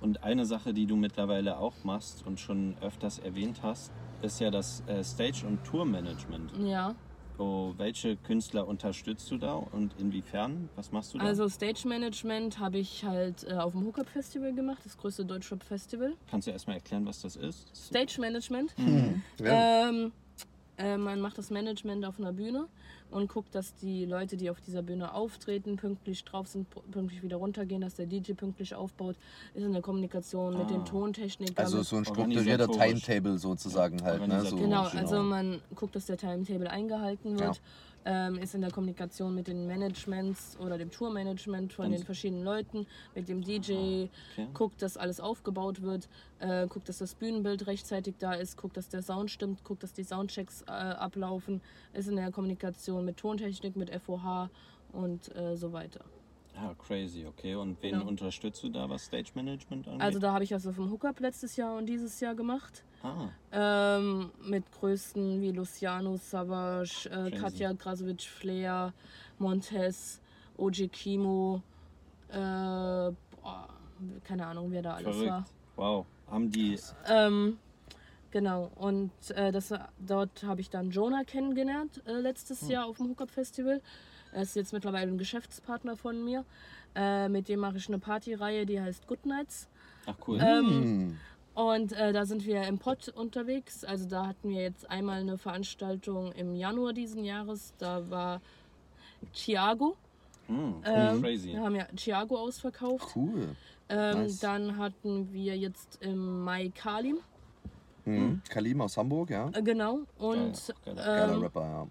Und 0.00 0.24
eine 0.24 0.46
Sache, 0.46 0.72
die 0.72 0.86
du 0.86 0.96
mittlerweile 0.96 1.58
auch 1.58 1.74
machst 1.84 2.24
und 2.26 2.40
schon 2.40 2.74
öfters 2.80 3.18
erwähnt 3.18 3.60
hast, 3.62 3.92
ist 4.22 4.40
ja 4.40 4.50
das 4.50 4.82
äh, 4.86 5.04
Stage- 5.04 5.46
und 5.46 5.62
Tourmanagement. 5.64 6.52
Ja, 6.64 6.94
Oh, 7.38 7.72
welche 7.78 8.16
Künstler 8.18 8.68
unterstützt 8.68 9.30
du 9.30 9.38
da 9.38 9.54
und 9.54 9.94
inwiefern? 9.98 10.68
Was 10.76 10.92
machst 10.92 11.14
du 11.14 11.18
da? 11.18 11.24
also 11.24 11.48
Stage 11.48 11.88
Management 11.88 12.58
habe 12.58 12.76
ich 12.76 13.02
halt 13.02 13.44
äh, 13.44 13.54
auf 13.54 13.72
dem 13.72 13.82
Hookup 13.86 14.10
Festival 14.10 14.52
gemacht, 14.52 14.80
das 14.84 14.98
größte 14.98 15.24
Deutschrap 15.24 15.62
Festival. 15.62 16.12
Kannst 16.30 16.48
du 16.48 16.50
erstmal 16.50 16.76
erklären, 16.76 17.06
was 17.06 17.22
das 17.22 17.36
ist? 17.36 17.74
Stage 17.74 18.20
Management. 18.20 18.74
Ja. 19.42 19.88
Ähm, 19.88 20.12
äh, 20.76 20.98
man 20.98 21.18
macht 21.22 21.38
das 21.38 21.48
Management 21.48 22.04
auf 22.04 22.18
einer 22.18 22.34
Bühne 22.34 22.66
und 23.10 23.28
guckt, 23.28 23.54
dass 23.54 23.74
die 23.76 24.04
Leute, 24.04 24.36
die 24.36 24.50
auf 24.50 24.60
dieser 24.60 24.82
Bühne 24.82 25.12
auftreten, 25.14 25.76
pünktlich 25.76 26.24
drauf 26.24 26.46
sind, 26.48 26.66
pünktlich 26.90 27.22
wieder 27.22 27.36
runtergehen, 27.36 27.80
dass 27.80 27.94
der 27.94 28.06
DJ 28.06 28.32
pünktlich 28.32 28.74
aufbaut, 28.74 29.16
ist 29.54 29.64
in 29.64 29.72
der 29.72 29.82
Kommunikation 29.82 30.56
mit 30.56 30.66
Ah. 30.66 30.72
den 30.72 30.84
Tontechnikern. 30.84 31.56
Also 31.64 31.82
so 31.82 31.96
ein 31.96 32.04
strukturierter. 32.04 32.68
Timetable 32.68 33.38
sozusagen 33.38 34.02
halt. 34.02 34.26
Ne? 34.26 34.42
So, 34.44 34.56
Genau, 34.56 34.88
Genau. 34.88 35.00
also 35.02 35.22
man 35.22 35.60
guckt, 35.74 35.96
dass 35.96 36.06
der 36.06 36.16
Timetable 36.18 36.70
eingehalten 36.70 37.38
wird, 37.38 37.60
ähm, 38.04 38.36
ist 38.38 38.54
in 38.54 38.60
der 38.62 38.70
Kommunikation 38.70 39.34
mit 39.34 39.46
den 39.48 39.66
Managements 39.66 40.56
oder 40.58 40.78
dem 40.78 40.90
Tourmanagement 40.90 41.72
von 41.72 41.90
den 41.90 42.02
verschiedenen 42.04 42.44
Leuten, 42.44 42.86
mit 43.14 43.28
dem 43.28 43.42
DJ, 43.42 44.08
Okay. 44.32 44.48
guckt, 44.54 44.80
dass 44.82 44.96
alles 44.96 45.20
aufgebaut 45.20 45.82
wird, 45.82 46.08
äh, 46.38 46.66
guckt, 46.66 46.88
dass 46.88 46.98
das 46.98 47.14
Bühnenbild 47.14 47.66
rechtzeitig 47.66 48.14
da 48.18 48.32
ist, 48.32 48.56
guckt, 48.56 48.76
dass 48.76 48.88
der 48.88 49.02
Sound 49.02 49.30
stimmt, 49.30 49.64
guckt, 49.64 49.82
dass 49.82 49.92
die 49.92 50.04
Soundchecks 50.04 50.62
äh, 50.62 50.70
ablaufen, 50.70 51.60
ist 51.92 52.08
in 52.08 52.16
der 52.16 52.30
Kommunikation 52.30 53.04
mit 53.04 53.18
Tontechnik, 53.18 53.76
mit 53.76 53.90
FOH 53.90 54.48
und 54.92 55.34
äh, 55.36 55.56
so 55.56 55.72
weiter. 55.72 56.04
Ah, 56.56 56.74
crazy, 56.78 57.24
okay. 57.26 57.54
Und 57.54 57.82
wen 57.82 57.92
Genau. 57.92 58.06
unterstützt 58.08 58.62
du 58.62 58.68
da, 58.68 58.88
was 58.90 59.04
Stage 59.06 59.30
Management 59.34 59.86
angeht? 59.88 60.02
Also 60.02 60.18
da 60.18 60.32
habe 60.32 60.44
ich 60.44 60.50
das 60.50 60.66
auf 60.66 60.74
dem 60.76 60.90
Hookup 60.90 61.18
letztes 61.20 61.56
Jahr 61.56 61.76
und 61.76 61.86
dieses 61.86 62.20
Jahr 62.20 62.34
gemacht. 62.34 62.84
ah, 63.02 63.28
Ähm, 63.52 64.30
mit 64.44 64.70
Größten 64.72 65.40
wie 65.40 65.52
Luciano 65.52 66.16
Savage, 66.18 67.08
äh. 67.10 67.30
Katja 67.30 67.72
Krasowitsch, 67.72 68.28
Flair, 68.28 68.92
Montez, 69.38 70.20
OG 70.58 70.88
Kimo, 70.88 71.62
äh, 72.28 72.34
boah, 72.36 73.68
keine 74.24 74.46
Ahnung, 74.46 74.70
wer 74.70 74.82
da 74.82 74.94
alles 74.94 75.16
verrückt. 75.16 75.30
war. 75.30 75.44
Wow. 75.76 76.06
Haben 76.30 76.50
die. 76.50 76.78
Ähm, 77.08 77.56
genau, 78.30 78.70
und 78.76 79.10
äh, 79.30 79.50
das, 79.50 79.72
dort 79.98 80.42
habe 80.44 80.60
ich 80.60 80.68
dann 80.70 80.90
Jonah 80.90 81.24
kennengelernt 81.24 82.02
äh, 82.06 82.12
letztes 82.20 82.68
Jahr 82.68 82.86
auf 82.86 82.98
dem 82.98 83.08
Hookup 83.08 83.30
Festival. 83.30 83.80
Er 84.32 84.42
ist 84.42 84.54
jetzt 84.56 84.72
mittlerweile 84.72 85.10
ein 85.10 85.18
Geschäftspartner 85.18 85.96
von 85.96 86.24
mir. 86.24 86.44
Äh, 86.94 87.28
mit 87.28 87.48
dem 87.48 87.60
mache 87.60 87.76
ich 87.76 87.88
eine 87.88 87.98
Partyreihe, 87.98 88.66
die 88.66 88.80
heißt 88.80 89.06
Good 89.06 89.26
Nights. 89.26 89.68
Ach, 90.06 90.14
cool. 90.26 90.38
Ähm, 90.40 90.66
Hm. 90.68 91.18
Und 91.52 91.92
äh, 91.92 92.12
da 92.12 92.24
sind 92.26 92.46
wir 92.46 92.62
im 92.62 92.78
Pott 92.78 93.08
unterwegs. 93.08 93.84
Also 93.84 94.08
da 94.08 94.28
hatten 94.28 94.48
wir 94.50 94.62
jetzt 94.62 94.88
einmal 94.88 95.20
eine 95.20 95.36
Veranstaltung 95.36 96.32
im 96.32 96.54
Januar 96.54 96.92
diesen 96.92 97.24
Jahres. 97.24 97.74
Da 97.78 98.08
war 98.08 98.40
Chiago. 99.34 99.96
Hm, 100.46 100.74
Ähm, 100.84 101.20
crazy. 101.22 101.48
Wir 101.52 101.60
haben 101.60 101.74
ja 101.74 101.86
Chiago 101.96 102.36
ausverkauft. 102.38 103.14
Cool. 103.14 103.56
Ähm, 103.88 104.22
nice. 104.22 104.38
Dann 104.40 104.78
hatten 104.78 105.32
wir 105.32 105.56
jetzt 105.56 105.98
im 106.02 106.42
Mai 106.44 106.70
Kalim. 106.74 107.18
Mhm. 108.04 108.40
Kalim 108.48 108.80
aus 108.80 108.96
Hamburg, 108.96 109.30
ja. 109.30 109.50
Äh, 109.52 109.62
genau. 109.62 110.00
Und 110.18 110.52
Geil, 110.84 110.94
geiler- 110.94 111.04
Geiler 111.04 111.32
ähm, 111.34 111.42
Rapper, 111.42 111.60
ja. 111.62 111.86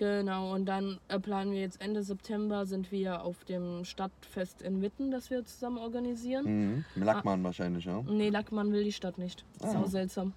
Genau. 0.00 0.52
Und 0.54 0.66
dann 0.66 0.98
äh, 1.08 1.20
planen 1.20 1.52
wir 1.52 1.60
jetzt 1.60 1.80
Ende 1.80 2.02
September 2.02 2.66
sind 2.66 2.90
wir 2.90 3.22
auf 3.22 3.44
dem 3.44 3.84
Stadtfest 3.84 4.62
in 4.62 4.82
Witten, 4.82 5.10
das 5.12 5.30
wir 5.30 5.44
zusammen 5.44 5.78
organisieren. 5.78 6.84
Mhm. 6.96 7.04
Lackmann 7.04 7.44
wahrscheinlich, 7.44 7.84
ja. 7.84 8.02
Nee, 8.02 8.30
Lackmann 8.30 8.72
will 8.72 8.82
die 8.82 8.92
Stadt 8.92 9.18
nicht. 9.18 9.44
Das 9.60 9.70
ist 9.70 9.76
Ah. 9.76 9.82
auch 9.82 9.86
seltsam. 9.86 10.32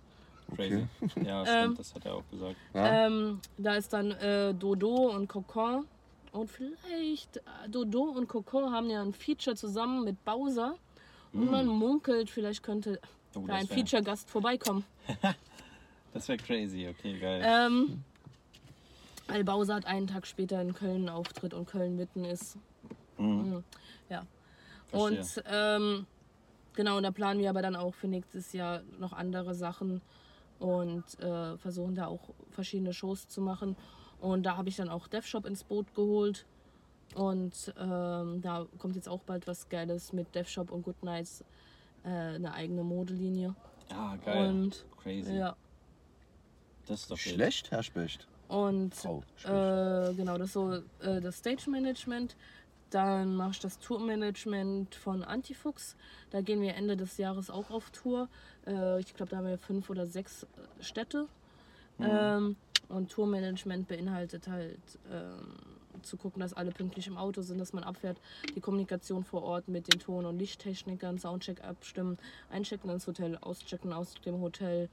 Crazy. 0.56 0.86
Ja, 1.26 1.42
Ähm, 1.42 1.48
stimmt, 1.48 1.80
das 1.80 1.96
hat 1.96 2.06
er 2.06 2.16
auch 2.16 2.24
gesagt. 2.30 2.56
ja. 2.76 3.08
Ähm, 3.08 3.40
da 3.58 3.76
ist 3.76 3.92
dann 3.94 4.12
äh, 4.12 4.54
Dodo 4.54 5.16
und 5.16 5.28
Cocon. 5.28 5.86
Und 6.34 6.50
vielleicht 6.50 7.38
äh, 7.38 7.42
Dodo 7.70 8.02
und 8.16 8.28
Cocon 8.28 8.72
haben 8.72 8.90
ja 8.90 9.02
ein 9.02 9.14
Feature 9.14 9.56
zusammen 9.56 10.04
mit 10.04 10.24
Bowser. 10.26 10.76
Und 11.32 11.50
man 11.50 11.66
munkelt, 11.66 12.30
vielleicht 12.30 12.62
könnte 12.62 13.00
Oh, 13.36 13.44
da 13.48 13.56
ein 13.56 13.68
Feature-Gast 13.68 14.30
vorbeikommen. 14.30 14.84
Das 16.14 16.28
wäre 16.28 16.38
crazy, 16.38 16.88
okay, 16.88 17.18
geil. 17.18 17.42
Ähm, 17.44 18.04
weil 19.28 19.44
Bowser 19.44 19.76
hat 19.76 19.86
einen 19.86 20.08
Tag 20.08 20.28
später 20.28 20.62
in 20.62 20.74
Köln 20.74 20.96
einen 20.96 21.10
Auftritt 21.10 21.54
und 21.54 21.66
Köln-Witten 21.68 22.26
ist. 22.26 22.58
Mhm. 23.18 23.64
Ja. 24.10 24.26
Verstehe. 24.88 25.20
Und 25.20 25.44
ähm, 25.48 26.06
genau, 26.74 26.98
und 26.98 27.04
da 27.04 27.12
planen 27.12 27.40
wir 27.40 27.50
aber 27.50 27.62
dann 27.62 27.76
auch 27.76 27.94
für 27.94 28.08
nächstes 28.08 28.54
Jahr 28.54 28.82
noch 29.00 29.14
andere 29.14 29.56
Sachen 29.56 30.02
und 30.60 31.04
äh, 31.20 31.58
versuchen 31.58 31.96
da 31.96 32.08
auch 32.08 32.30
verschiedene 32.52 32.94
Shows 32.94 33.28
zu 33.28 33.42
machen. 33.42 33.76
Und 34.20 34.44
da 34.44 34.56
habe 34.58 34.70
ich 34.70 34.76
dann 34.76 34.90
auch 34.90 35.08
DevShop 35.08 35.46
ins 35.46 35.64
Boot 35.64 35.94
geholt. 35.96 36.46
Und 37.16 37.74
ähm, 37.78 38.42
da 38.42 38.66
kommt 38.80 38.96
jetzt 38.96 39.10
auch 39.10 39.20
bald 39.20 39.46
was 39.46 39.70
Geiles 39.70 40.14
mit 40.14 40.34
DevShop 40.34 40.72
und 40.72 40.84
Good 40.84 41.04
Nights, 41.04 41.44
äh, 42.04 42.08
eine 42.10 42.54
eigene 42.54 42.84
Modelinie. 42.84 43.56
ah, 43.90 44.16
geil. 44.24 44.50
Und 44.50 44.86
crazy. 45.02 45.34
ja, 45.36 45.56
Das 46.88 47.02
ist 47.02 47.12
doch. 47.12 47.18
Schlecht, 47.18 47.70
Herr 47.72 47.84
Specht. 47.84 48.28
Und 48.54 48.94
Specht. 48.96 49.46
äh, 49.46 50.14
genau, 50.14 50.38
das 50.38 50.48
ist 50.48 50.54
so 50.54 50.74
äh, 51.02 51.22
das 51.22 51.38
Stage 51.38 51.70
Management. 51.70 52.36
Dann 52.92 53.36
mache 53.36 53.52
ich 53.52 53.60
das 53.60 53.80
Tourmanagement 53.80 54.94
von 54.94 55.24
Antifuchs. 55.24 55.96
Da 56.30 56.42
gehen 56.42 56.62
wir 56.62 56.76
Ende 56.76 56.96
des 56.96 57.18
Jahres 57.18 57.50
auch 57.50 57.72
auf 57.72 57.90
Tour. 57.90 58.30
Äh, 58.68 59.00
ich 59.00 59.16
glaube, 59.16 59.32
da 59.32 59.38
haben 59.38 59.48
wir 59.48 59.58
fünf 59.58 59.90
oder 59.90 60.06
sechs 60.06 60.44
äh, 60.44 60.84
Städte. 60.84 61.28
Ähm, 62.00 62.56
und 62.90 63.12
Tourmanagement 63.12 63.88
beinhaltet 63.88 64.48
halt 64.48 64.80
ähm, 65.12 66.04
zu 66.04 66.18
gucken, 66.18 66.42
dass 66.42 66.54
alle 66.54 66.72
pünktlich 66.72 67.08
im 67.08 67.18
Auto 67.18 67.42
sind, 67.42 67.60
dass 67.60 67.74
man 67.74 67.84
abfährt, 67.84 68.20
die 68.56 68.62
Kommunikation 68.62 69.24
vor 69.24 69.42
Ort 69.44 69.68
mit 69.68 69.92
den 69.92 70.00
Ton- 70.00 70.26
und 70.26 70.38
Lichttechnikern, 70.38 71.18
Soundcheck 71.18 71.64
abstimmen, 71.64 72.18
einchecken 72.52 72.90
ins 72.92 73.08
Hotel, 73.08 73.38
auschecken 73.42 73.94
aus 73.94 74.14
dem 74.26 74.40
Hotel, 74.42 74.90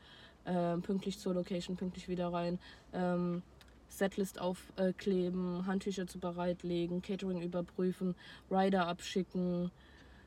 ähm, 0.46 0.80
pünktlich 0.82 1.18
zur 1.18 1.34
Location, 1.34 1.76
pünktlich 1.76 2.08
wieder 2.08 2.32
rein. 2.32 2.58
Ähm, 2.92 3.42
Setlist 3.90 4.40
aufkleben, 4.40 5.66
Handtücher 5.66 6.06
zu 6.06 6.18
bereitlegen, 6.18 7.02
Catering 7.02 7.42
überprüfen, 7.42 8.14
Rider 8.50 8.86
abschicken, 8.86 9.70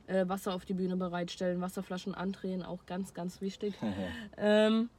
äh, 0.07 0.27
Wasser 0.27 0.53
auf 0.53 0.65
die 0.65 0.73
Bühne 0.73 0.95
bereitstellen, 0.97 1.61
Wasserflaschen 1.61 2.13
andrehen, 2.13 2.61
auch 2.63 2.85
ganz, 2.85 3.13
ganz 3.13 3.41
wichtig. 3.41 3.73
ähm, 4.37 4.89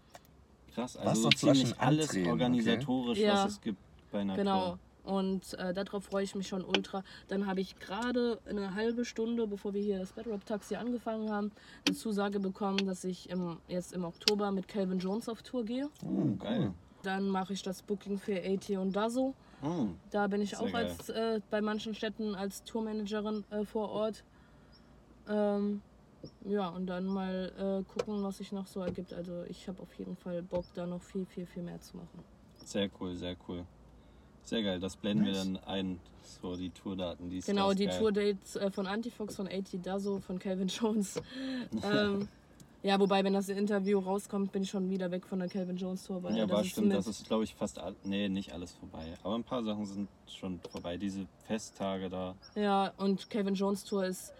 Krass, 0.74 0.96
also 0.96 1.28
ziemlich 1.30 1.78
alles 1.78 2.08
andrehen, 2.08 2.24
okay. 2.24 2.30
organisatorisch, 2.32 3.18
Ja. 3.18 3.44
was 3.44 3.52
es 3.52 3.60
gibt 3.60 3.78
bei 4.10 4.20
einer 4.20 4.34
genau. 4.34 4.66
Tour. 4.70 4.78
Und 5.04 5.52
äh, 5.58 5.74
darauf 5.74 6.04
freue 6.04 6.24
ich 6.24 6.34
mich 6.34 6.48
schon 6.48 6.64
ultra. 6.64 7.04
Dann 7.28 7.46
habe 7.46 7.60
ich 7.60 7.78
gerade 7.78 8.40
eine 8.48 8.74
halbe 8.74 9.04
Stunde, 9.04 9.46
bevor 9.46 9.74
wir 9.74 9.82
hier 9.82 9.98
das 9.98 10.12
Bedrop 10.12 10.46
Taxi 10.46 10.76
angefangen 10.76 11.30
haben, 11.30 11.52
eine 11.86 11.94
Zusage 11.94 12.40
bekommen, 12.40 12.86
dass 12.86 13.04
ich 13.04 13.28
im, 13.28 13.58
jetzt 13.68 13.92
im 13.92 14.04
Oktober 14.04 14.50
mit 14.50 14.66
Calvin 14.66 14.98
Jones 14.98 15.28
auf 15.28 15.42
Tour 15.42 15.64
gehe. 15.66 15.90
Oh, 16.02 16.34
geil. 16.38 16.72
Dann 17.04 17.28
mache 17.28 17.52
ich 17.52 17.62
das 17.62 17.82
Booking 17.82 18.18
für 18.18 18.36
AT 18.42 18.70
und 18.70 18.96
Dazo. 18.96 19.34
Hm. 19.60 19.96
Da 20.10 20.26
bin 20.26 20.40
ich 20.40 20.50
Sehr 20.50 20.60
auch 20.60 20.72
geil. 20.72 20.86
als 20.86 21.08
äh, 21.10 21.40
bei 21.50 21.60
manchen 21.60 21.94
Städten 21.94 22.34
als 22.34 22.64
Tourmanagerin 22.64 23.44
äh, 23.50 23.64
vor 23.64 23.90
Ort. 23.90 24.24
Ähm, 25.28 25.82
ja, 26.46 26.68
und 26.68 26.86
dann 26.86 27.04
mal 27.06 27.52
äh, 27.58 27.92
gucken, 27.92 28.22
was 28.22 28.38
sich 28.38 28.52
noch 28.52 28.66
so 28.66 28.80
ergibt. 28.80 29.12
Also 29.12 29.44
ich 29.48 29.68
habe 29.68 29.82
auf 29.82 29.92
jeden 29.98 30.16
Fall 30.16 30.42
Bock, 30.42 30.64
da 30.74 30.86
noch 30.86 31.02
viel, 31.02 31.26
viel, 31.26 31.46
viel 31.46 31.62
mehr 31.62 31.80
zu 31.80 31.96
machen. 31.96 32.24
Sehr 32.64 32.88
cool, 33.00 33.14
sehr 33.14 33.36
cool. 33.48 33.64
Sehr 34.42 34.62
geil, 34.62 34.80
das 34.80 34.96
blenden 34.96 35.24
Nice. 35.24 35.46
wir 35.46 35.54
dann 35.54 35.64
ein, 35.64 36.00
so 36.22 36.56
die 36.56 36.70
Tourdaten. 36.70 37.30
Die 37.30 37.40
Genau, 37.40 37.72
die. 37.72 37.88
Tourdates 37.88 38.56
äh, 38.56 38.70
von 38.70 38.86
Antifox, 38.86 39.36
von 39.36 39.48
AT 39.48 39.68
Dazo, 39.82 40.20
von 40.20 40.38
Calvin 40.38 40.68
Jones. 40.68 41.20
ähm, 41.82 42.28
ja, 42.84 43.00
wobei, 43.00 43.24
wenn 43.24 43.32
das 43.32 43.48
Interview 43.48 43.98
rauskommt, 43.98 44.52
bin 44.52 44.62
ich 44.62 44.68
schon 44.70 44.90
wieder 44.90 45.10
weg 45.10 45.26
von 45.26 45.38
der 45.38 45.48
Calvin 45.48 45.76
Jones 45.78 46.04
Tour. 46.04 46.22
Weil 46.22 46.36
Ja, 46.36 46.44
das 46.44 46.54
war 46.54 46.60
ist 46.60 46.70
stimmt, 46.70 46.92
das 46.92 47.06
ist 47.06 47.26
glaube 47.26 47.44
ich 47.44 47.54
fast, 47.54 47.78
all, 47.78 47.96
nee, 48.04 48.28
nicht 48.28 48.52
alles 48.52 48.72
vorbei. 48.72 49.14
Aber 49.22 49.34
ein 49.36 49.42
paar 49.42 49.64
Sachen 49.64 49.86
sind 49.86 50.08
schon 50.26 50.60
vorbei. 50.70 50.98
Diese 50.98 51.26
Festtage 51.46 52.10
da, 52.10 52.34
Ja, 52.54 52.92
und 52.98 53.30
Calvin 53.30 53.54
Jones 53.54 53.84
Tour 53.84 54.04
ist 54.04 54.34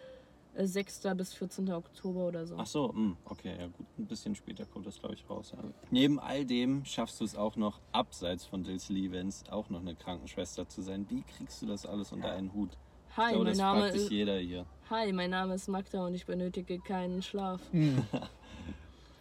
äh, 0.55 0.67
6. 0.67 1.01
bis 1.17 1.33
14. 1.33 1.73
Oktober 1.73 2.27
oder 2.29 2.47
so. 2.47 2.57
Ach 2.59 2.67
so, 2.67 2.93
mh, 2.93 3.17
okay, 3.25 3.57
ja 3.59 3.67
gut. 3.67 3.87
Ein 3.99 4.07
bisschen 4.07 4.35
später 4.35 4.67
kommt 4.67 4.87
das, 4.87 4.99
glaube 5.01 5.15
ich, 5.15 5.29
raus. 5.31 5.53
Ja. 5.57 5.65
Neben 5.91 6.21
all 6.21 6.45
dem 6.45 6.85
schaffst 6.85 7.21
du 7.21 7.25
es 7.25 7.35
auch 7.37 7.57
noch, 7.57 7.81
abseits 7.93 8.45
von 8.45 8.63
Dilsley 8.63 9.07
Events, 9.07 9.45
auch 9.51 9.71
noch 9.71 9.81
eine 9.81 9.95
Krankenschwester 9.95 10.69
zu 10.69 10.83
sein. 10.83 11.07
Wie 11.09 11.23
kriegst 11.23 11.63
du 11.63 11.67
das 11.67 11.87
alles 11.87 12.13
unter 12.13 12.31
einen 12.33 12.53
Hut? 12.53 12.77
Ich 13.15 13.19
Hi, 13.19 13.31
glaube, 13.31 13.45
mein 13.45 13.57
Name 13.57 13.89
ist 13.91 14.11
jeder 14.11 14.39
hier. 14.39 14.67
Hi, 14.91 15.13
mein 15.13 15.31
Name 15.31 15.55
ist 15.55 15.69
Magda 15.69 16.05
und 16.05 16.15
ich 16.15 16.27
benötige 16.27 16.81
keinen 16.81 17.23
Schlaf. 17.23 17.61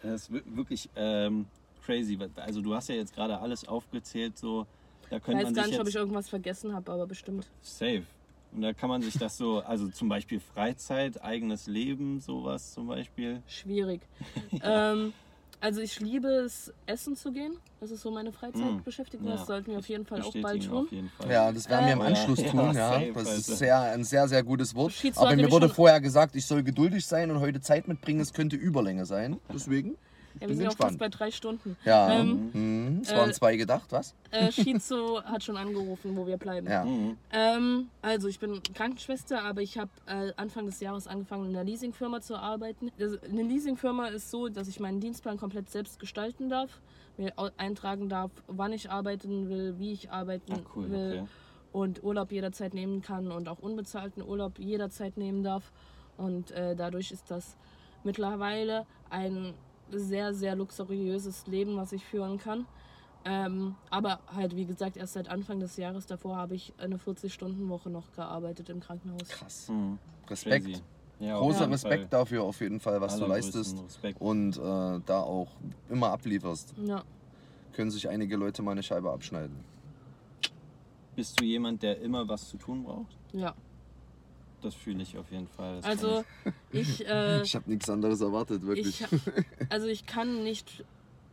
Das 0.02 0.22
ist 0.22 0.32
wir- 0.32 0.42
wirklich 0.56 0.90
ähm, 0.96 1.46
crazy. 1.86 2.18
Also 2.36 2.60
du 2.60 2.74
hast 2.74 2.88
ja 2.88 2.96
jetzt 2.96 3.14
gerade 3.14 3.38
alles 3.38 3.66
aufgezählt, 3.66 4.36
so 4.36 4.66
da 5.08 5.16
Ich 5.16 5.22
könnte 5.22 5.38
weiß 5.38 5.44
man 5.44 5.54
gar 5.54 5.66
nicht, 5.68 5.80
ob 5.80 5.86
ich 5.88 5.94
irgendwas 5.94 6.28
vergessen 6.28 6.74
habe, 6.74 6.90
aber 6.92 7.06
bestimmt. 7.06 7.46
safe. 7.62 8.02
Und 8.52 8.62
da 8.62 8.72
kann 8.74 8.88
man 8.90 9.00
sich 9.00 9.14
das 9.16 9.36
so, 9.38 9.60
also 9.60 9.88
zum 9.88 10.08
Beispiel 10.10 10.40
Freizeit, 10.40 11.22
eigenes 11.22 11.68
Leben, 11.68 12.20
sowas 12.20 12.74
zum 12.74 12.88
Beispiel. 12.88 13.42
Schwierig. 13.46 14.02
ähm, 14.62 15.12
also 15.60 15.80
ich 15.80 16.00
liebe 16.00 16.28
es, 16.28 16.72
essen 16.86 17.16
zu 17.16 17.32
gehen. 17.32 17.56
Das 17.80 17.90
ist 17.90 18.02
so 18.02 18.10
meine 18.10 18.32
Freizeitbeschäftigung. 18.32 19.26
Mm. 19.26 19.30
Ja, 19.30 19.36
Das 19.36 19.46
sollten 19.46 19.70
wir 19.72 19.78
auf 19.78 19.88
jeden 19.88 20.06
Fall 20.06 20.22
auch 20.22 20.34
bald 20.40 20.64
tun. 20.66 21.10
Ja, 21.28 21.52
das 21.52 21.68
werden 21.68 21.86
wir 21.86 21.92
im 21.94 22.00
Äh, 22.00 22.04
Anschluss 22.04 22.38
ja, 22.42 22.48
tun, 22.50 22.60
ja. 22.74 22.92
safe, 22.92 23.12
Das 23.14 23.28
also. 23.28 23.52
ist 23.52 23.58
sehr, 23.58 23.80
ein 23.80 24.04
sehr, 24.04 24.28
sehr 24.28 24.42
gutes 24.42 24.74
Wort. 24.74 24.92
Schizo 24.92 25.20
Aber 25.20 25.36
mir 25.36 25.50
wurde 25.50 25.68
vorher 25.68 26.00
gesagt, 26.00 26.36
ich 26.36 26.46
soll 26.46 26.62
geduldig 26.62 27.04
sein 27.06 27.30
und 27.30 27.40
heute 27.40 27.60
Zeit 27.60 27.88
mitbringen. 27.88 28.20
Es 28.20 28.32
könnte 28.32 28.56
Überlänge 28.56 29.04
sein. 29.06 29.38
Deswegen. 29.52 29.96
Ja, 30.40 30.48
wir 30.48 30.56
sind 30.56 30.68
auch 30.68 30.76
fast 30.76 30.98
bei 30.98 31.08
drei 31.08 31.30
Stunden. 31.30 31.76
Ja, 31.84 32.10
Ähm, 32.20 32.50
mhm. 32.52 33.00
es 33.02 33.12
waren 33.14 33.30
äh, 33.30 33.32
zwei 33.32 33.56
gedacht, 33.56 33.92
was? 33.92 34.14
Äh, 34.30 34.50
Shizu 34.52 35.22
hat 35.22 35.44
schon 35.44 35.56
angerufen, 35.56 36.16
wo 36.16 36.26
wir 36.26 36.36
bleiben. 36.36 36.66
Ja. 36.68 36.84
Mhm. 36.84 37.16
Ähm, 37.32 37.88
also 38.02 38.28
ich 38.28 38.38
bin 38.40 38.60
Krankenschwester, 38.74 39.42
aber 39.42 39.62
ich 39.62 39.78
habe 39.78 39.90
äh, 40.06 40.32
Anfang 40.36 40.66
des 40.66 40.80
Jahres 40.80 41.06
angefangen, 41.06 41.50
in 41.50 41.56
einer 41.56 41.64
Leasingfirma 41.64 42.20
zu 42.20 42.36
arbeiten. 42.36 42.90
Das, 42.98 43.22
eine 43.22 43.42
Leasingfirma 43.42 44.08
ist 44.08 44.30
so, 44.30 44.48
dass 44.48 44.66
ich 44.68 44.80
meinen 44.80 45.00
Dienstplan 45.00 45.36
komplett 45.38 45.70
selbst 45.70 45.98
gestalten 46.00 46.48
darf, 46.48 46.80
mir 47.16 47.32
eintragen 47.56 48.08
darf, 48.08 48.32
wann 48.48 48.72
ich 48.72 48.90
arbeiten 48.90 49.48
will, 49.48 49.78
wie 49.78 49.92
ich 49.92 50.10
arbeiten 50.10 50.52
Ah, 50.52 50.58
cool, 50.74 50.90
will 50.90 51.18
okay. 51.22 51.28
und 51.72 52.02
Urlaub 52.02 52.32
jederzeit 52.32 52.74
nehmen 52.74 53.02
kann 53.02 53.30
und 53.30 53.48
auch 53.48 53.60
unbezahlten 53.60 54.20
Urlaub 54.22 54.58
jederzeit 54.58 55.16
nehmen 55.16 55.44
darf. 55.44 55.70
Und 56.16 56.50
äh, 56.50 56.74
dadurch 56.74 57.12
ist 57.12 57.30
das 57.30 57.56
mittlerweile 58.02 58.84
ein 59.10 59.54
sehr, 59.98 60.34
sehr 60.34 60.54
luxuriöses 60.56 61.46
Leben, 61.46 61.76
was 61.76 61.92
ich 61.92 62.04
führen 62.04 62.38
kann. 62.38 62.66
Ähm, 63.26 63.74
aber 63.90 64.20
halt, 64.34 64.54
wie 64.54 64.66
gesagt, 64.66 64.96
erst 64.96 65.14
seit 65.14 65.28
Anfang 65.28 65.58
des 65.58 65.76
Jahres 65.78 66.06
davor 66.06 66.36
habe 66.36 66.54
ich 66.54 66.74
eine 66.76 66.96
40-Stunden-Woche 66.98 67.88
noch 67.88 68.12
gearbeitet 68.12 68.68
im 68.68 68.80
Krankenhaus. 68.80 69.28
Krass. 69.28 69.68
Mhm. 69.68 69.98
Respekt. 70.28 70.66
Crazy. 70.66 70.82
Ja, 71.20 71.38
Großer 71.38 71.70
Respekt 71.70 72.02
Fall. 72.02 72.08
dafür 72.10 72.42
auf 72.42 72.60
jeden 72.60 72.80
Fall, 72.80 73.00
was 73.00 73.16
du 73.18 73.24
Allergrößten 73.24 73.76
leistest. 73.78 74.20
Und 74.20 74.56
äh, 74.58 75.00
da 75.06 75.20
auch 75.20 75.48
immer 75.88 76.08
ablieferst. 76.10 76.74
Ja, 76.84 77.02
Können 77.72 77.90
sich 77.90 78.08
einige 78.08 78.36
Leute 78.36 78.62
mal 78.62 78.72
eine 78.72 78.82
Scheibe 78.82 79.10
abschneiden. 79.10 79.56
Bist 81.16 81.40
du 81.40 81.44
jemand, 81.44 81.82
der 81.82 82.00
immer 82.00 82.28
was 82.28 82.48
zu 82.48 82.56
tun 82.56 82.84
braucht? 82.84 83.16
ja. 83.32 83.54
Das 84.64 84.74
fühle 84.74 85.02
ich 85.02 85.16
auf 85.18 85.30
jeden 85.30 85.46
Fall. 85.46 85.76
Das 85.76 85.84
Also 85.84 86.24
ich, 86.72 87.06
äh, 87.06 87.42
Ich 87.42 87.54
habe 87.54 87.70
nichts 87.70 87.88
anderes 87.90 88.20
erwartet, 88.22 88.62
wirklich. 88.66 89.02
ich, 89.02 89.06
also 89.68 89.86
ich 89.86 90.06
kann 90.06 90.42
nicht 90.42 90.84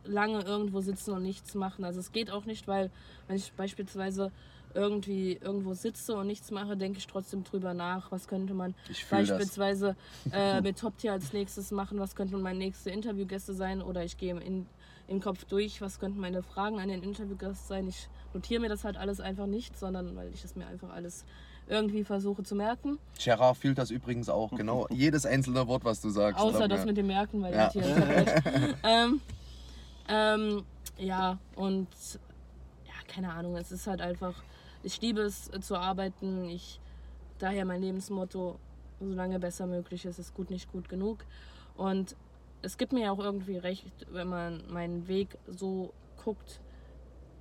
lange 0.04 0.42
irgendwo 0.42 0.80
sitzen 0.80 1.12
und 1.12 1.22
nichts 1.22 1.54
machen. 1.54 1.84
Also 1.84 1.98
es 2.00 2.12
geht 2.12 2.30
auch 2.30 2.44
nicht, 2.44 2.68
weil 2.68 2.90
wenn 3.28 3.36
ich 3.36 3.52
beispielsweise 3.52 4.30
irgendwie 4.74 5.34
irgendwo 5.34 5.74
sitze 5.74 6.14
und 6.14 6.26
nichts 6.26 6.50
mache, 6.50 6.76
denke 6.76 6.98
ich 6.98 7.06
trotzdem 7.06 7.44
drüber 7.44 7.74
nach, 7.74 8.10
was 8.12 8.26
könnte 8.28 8.54
man 8.54 8.74
Ich 8.90 9.00
das. 9.00 9.08
beispielsweise 9.10 9.96
äh, 10.32 10.60
mit 10.60 10.78
Top 10.78 10.96
Tier 10.98 11.12
als 11.12 11.32
nächstes 11.32 11.70
machen, 11.70 11.98
was 12.00 12.14
könnten 12.16 12.40
meine 12.40 12.58
nächste 12.58 12.90
Interviewgäste 12.90 13.54
sein 13.54 13.82
oder 13.82 14.04
ich 14.04 14.16
gehe 14.16 14.38
in, 14.40 14.66
im 15.08 15.20
Kopf 15.20 15.44
durch, 15.44 15.80
was 15.80 16.00
könnten 16.00 16.20
meine 16.20 16.42
Fragen 16.42 16.80
an 16.80 16.88
den 16.88 17.02
Interviewgast 17.02 17.68
sein. 17.68 17.86
Ich 17.88 18.08
notiere 18.32 18.60
mir 18.60 18.68
das 18.68 18.84
halt 18.84 18.96
alles 18.96 19.20
einfach 19.20 19.46
nicht, 19.46 19.78
sondern 19.78 20.16
weil 20.16 20.32
ich 20.32 20.44
es 20.44 20.56
mir 20.56 20.66
einfach 20.66 20.90
alles 20.90 21.24
irgendwie 21.72 22.04
versuche 22.04 22.42
zu 22.42 22.54
merken. 22.54 22.98
Gerard 23.18 23.56
fühlt 23.56 23.78
das 23.78 23.90
übrigens 23.90 24.28
auch, 24.28 24.50
genau. 24.50 24.86
Jedes 24.90 25.26
einzelne 25.26 25.66
Wort, 25.66 25.84
was 25.84 26.00
du 26.00 26.10
sagst. 26.10 26.40
Außer 26.40 26.58
glaub 26.58 26.70
das 26.70 26.84
mit 26.84 26.96
dem 26.96 27.06
Merken, 27.06 27.42
weil 27.42 27.52
Ja. 27.52 27.64
Hat 27.64 27.74
recht. 27.74 28.42
ähm, 28.84 29.20
ähm, 30.08 30.64
ja, 30.98 31.38
und 31.56 31.88
ja, 32.84 32.92
keine 33.08 33.32
Ahnung, 33.32 33.56
es 33.56 33.72
ist 33.72 33.86
halt 33.86 34.02
einfach, 34.02 34.42
ich 34.82 35.00
liebe 35.00 35.22
es 35.22 35.50
zu 35.62 35.76
arbeiten. 35.76 36.44
Ich, 36.50 36.78
daher 37.38 37.64
mein 37.64 37.80
Lebensmotto, 37.80 38.58
solange 39.00 39.38
besser 39.38 39.66
möglich 39.66 40.04
ist, 40.04 40.18
ist 40.18 40.34
gut 40.34 40.50
nicht 40.50 40.70
gut 40.70 40.88
genug. 40.88 41.24
Und 41.76 42.14
es 42.60 42.76
gibt 42.76 42.92
mir 42.92 43.04
ja 43.04 43.10
auch 43.10 43.18
irgendwie 43.18 43.56
recht, 43.56 44.06
wenn 44.10 44.28
man 44.28 44.62
meinen 44.68 45.08
Weg 45.08 45.38
so 45.48 45.92
guckt, 46.22 46.60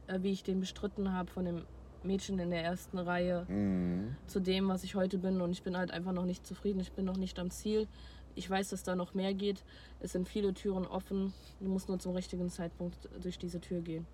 äh, 0.08 0.20
wie 0.22 0.32
ich 0.32 0.44
den 0.44 0.62
bestritten 0.62 1.14
habe 1.14 1.30
von 1.30 1.46
dem 1.46 1.64
Mädchen 2.04 2.40
in 2.40 2.50
der 2.50 2.64
ersten 2.64 2.98
Reihe 2.98 3.46
Mhm. 3.48 4.16
zu 4.28 4.40
dem, 4.40 4.68
was 4.70 4.84
ich 4.84 4.96
heute 4.96 5.18
bin. 5.18 5.42
Und 5.42 5.52
ich 5.52 5.64
bin 5.64 5.78
halt 5.78 5.92
einfach 5.92 6.14
noch 6.14 6.26
nicht 6.26 6.46
zufrieden. 6.46 6.80
Ich 6.80 6.92
bin 6.92 7.06
noch 7.06 7.18
nicht 7.18 7.38
am 7.40 7.50
Ziel. 7.52 7.88
Ich 8.36 8.50
weiß, 8.50 8.70
dass 8.70 8.84
da 8.84 8.96
noch 8.96 9.14
mehr 9.14 9.34
geht. 9.34 9.64
Es 10.00 10.14
sind 10.14 10.28
viele 10.28 10.54
Türen 10.54 10.86
offen. 10.86 11.34
Du 11.60 11.68
musst 11.70 11.90
nur 11.90 12.00
zum 12.00 12.14
richtigen 12.16 12.50
Zeitpunkt 12.50 13.10
durch 13.22 13.38
diese 13.38 13.60
Tür 13.60 13.82
gehen. 13.82 14.08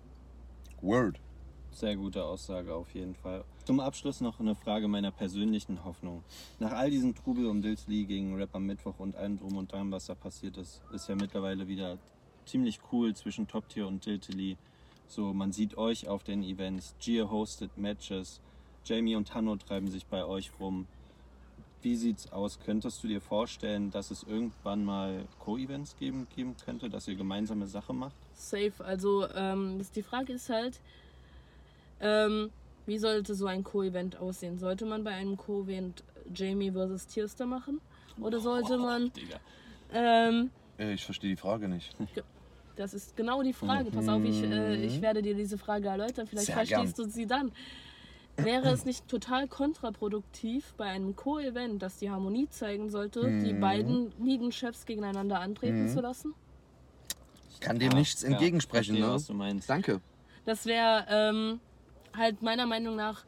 Word. 0.82 1.20
Sehr 1.70 1.96
gute 1.96 2.24
Aussage 2.24 2.74
auf 2.74 2.92
jeden 2.94 3.14
Fall. 3.14 3.44
Zum 3.64 3.78
Abschluss 3.78 4.20
noch 4.20 4.40
eine 4.40 4.54
Frage 4.54 4.88
meiner 4.88 5.10
persönlichen 5.12 5.84
Hoffnung. 5.84 6.24
Nach 6.58 6.72
all 6.72 6.90
diesem 6.90 7.14
Trubel 7.14 7.46
um 7.46 7.60
Dils 7.60 7.86
Lee 7.86 8.04
gegen 8.06 8.34
Rap 8.36 8.54
am 8.54 8.64
Mittwoch 8.64 8.98
und 8.98 9.14
allem 9.16 9.38
drum 9.38 9.56
und 9.56 9.70
dran, 9.70 9.92
was 9.92 10.06
da 10.06 10.14
passiert 10.14 10.56
ist, 10.56 10.82
ist 10.92 11.08
ja 11.08 11.14
mittlerweile 11.14 11.68
wieder 11.68 11.98
ziemlich 12.46 12.80
cool 12.90 13.14
zwischen 13.14 13.46
Top 13.46 13.68
Tier 13.68 13.86
und 13.86 14.04
Diltily. 14.04 14.56
So, 15.08 15.32
man 15.32 15.52
sieht 15.52 15.76
euch 15.78 16.06
auf 16.06 16.22
den 16.22 16.42
Events, 16.42 16.94
Gia 17.00 17.30
hostet 17.30 17.76
Matches, 17.78 18.40
Jamie 18.84 19.16
und 19.16 19.34
Hanno 19.34 19.56
treiben 19.56 19.90
sich 19.90 20.04
bei 20.06 20.24
euch 20.24 20.50
rum. 20.60 20.86
Wie 21.80 21.96
sieht's 21.96 22.30
aus? 22.32 22.58
Könntest 22.60 23.02
du 23.02 23.08
dir 23.08 23.20
vorstellen, 23.20 23.90
dass 23.90 24.10
es 24.10 24.22
irgendwann 24.24 24.84
mal 24.84 25.24
Co-Events 25.38 25.96
geben, 25.96 26.26
geben 26.34 26.56
könnte, 26.64 26.90
dass 26.90 27.08
ihr 27.08 27.14
gemeinsame 27.14 27.66
Sache 27.66 27.92
macht? 27.92 28.16
Safe. 28.34 28.72
Also 28.84 29.26
ähm, 29.34 29.80
die 29.94 30.02
Frage 30.02 30.34
ist 30.34 30.50
halt, 30.50 30.80
ähm, 32.00 32.50
wie 32.86 32.98
sollte 32.98 33.34
so 33.34 33.46
ein 33.46 33.64
Co-Event 33.64 34.18
aussehen? 34.18 34.58
Sollte 34.58 34.86
man 34.86 35.04
bei 35.04 35.12
einem 35.12 35.36
Co-Event 35.36 36.02
Jamie 36.34 36.72
vs. 36.72 37.06
Tierster 37.06 37.46
machen? 37.46 37.80
Oder 38.20 38.40
sollte 38.40 38.76
man... 38.76 39.12
Digga. 39.12 39.38
Ähm, 39.92 40.50
Äh, 40.78 40.92
Ich 40.94 41.04
verstehe 41.04 41.30
die 41.30 41.36
Frage 41.36 41.68
nicht. 41.68 41.94
Das 42.78 42.94
ist 42.94 43.16
genau 43.16 43.42
die 43.42 43.52
Frage. 43.52 43.90
Pass 43.90 44.08
auf, 44.08 44.22
ich, 44.22 44.40
äh, 44.42 44.76
ich 44.76 45.02
werde 45.02 45.20
dir 45.20 45.34
diese 45.34 45.58
Frage 45.58 45.88
erläutern. 45.88 46.28
Vielleicht 46.28 46.46
Sehr 46.46 46.54
verstehst 46.54 46.96
du 46.98 47.08
sie 47.08 47.26
dann. 47.26 47.50
Wäre 48.36 48.70
es 48.70 48.84
nicht 48.84 49.08
total 49.08 49.48
kontraproduktiv 49.48 50.74
bei 50.76 50.84
einem 50.84 51.16
Co-Event, 51.16 51.82
das 51.82 51.98
die 51.98 52.08
Harmonie 52.08 52.48
zeigen 52.48 52.88
sollte, 52.88 53.40
die 53.40 53.52
beiden 53.52 54.12
Ligenchefs 54.22 54.86
gegeneinander 54.86 55.40
antreten 55.40 55.88
zu 55.88 56.00
lassen? 56.00 56.34
Ich 57.50 57.58
kann 57.58 57.80
dem 57.80 57.90
Ja, 57.90 57.98
nichts 57.98 58.22
ja, 58.22 58.28
entgegensprechen, 58.28 58.94
verstehe, 58.94 59.08
ne? 59.08 59.14
was 59.14 59.26
du 59.26 59.34
meinst. 59.34 59.68
Danke. 59.68 60.00
Das 60.44 60.66
wäre 60.66 61.04
ähm, 61.10 61.58
halt 62.16 62.40
meiner 62.40 62.66
Meinung 62.66 62.94
nach 62.94 63.24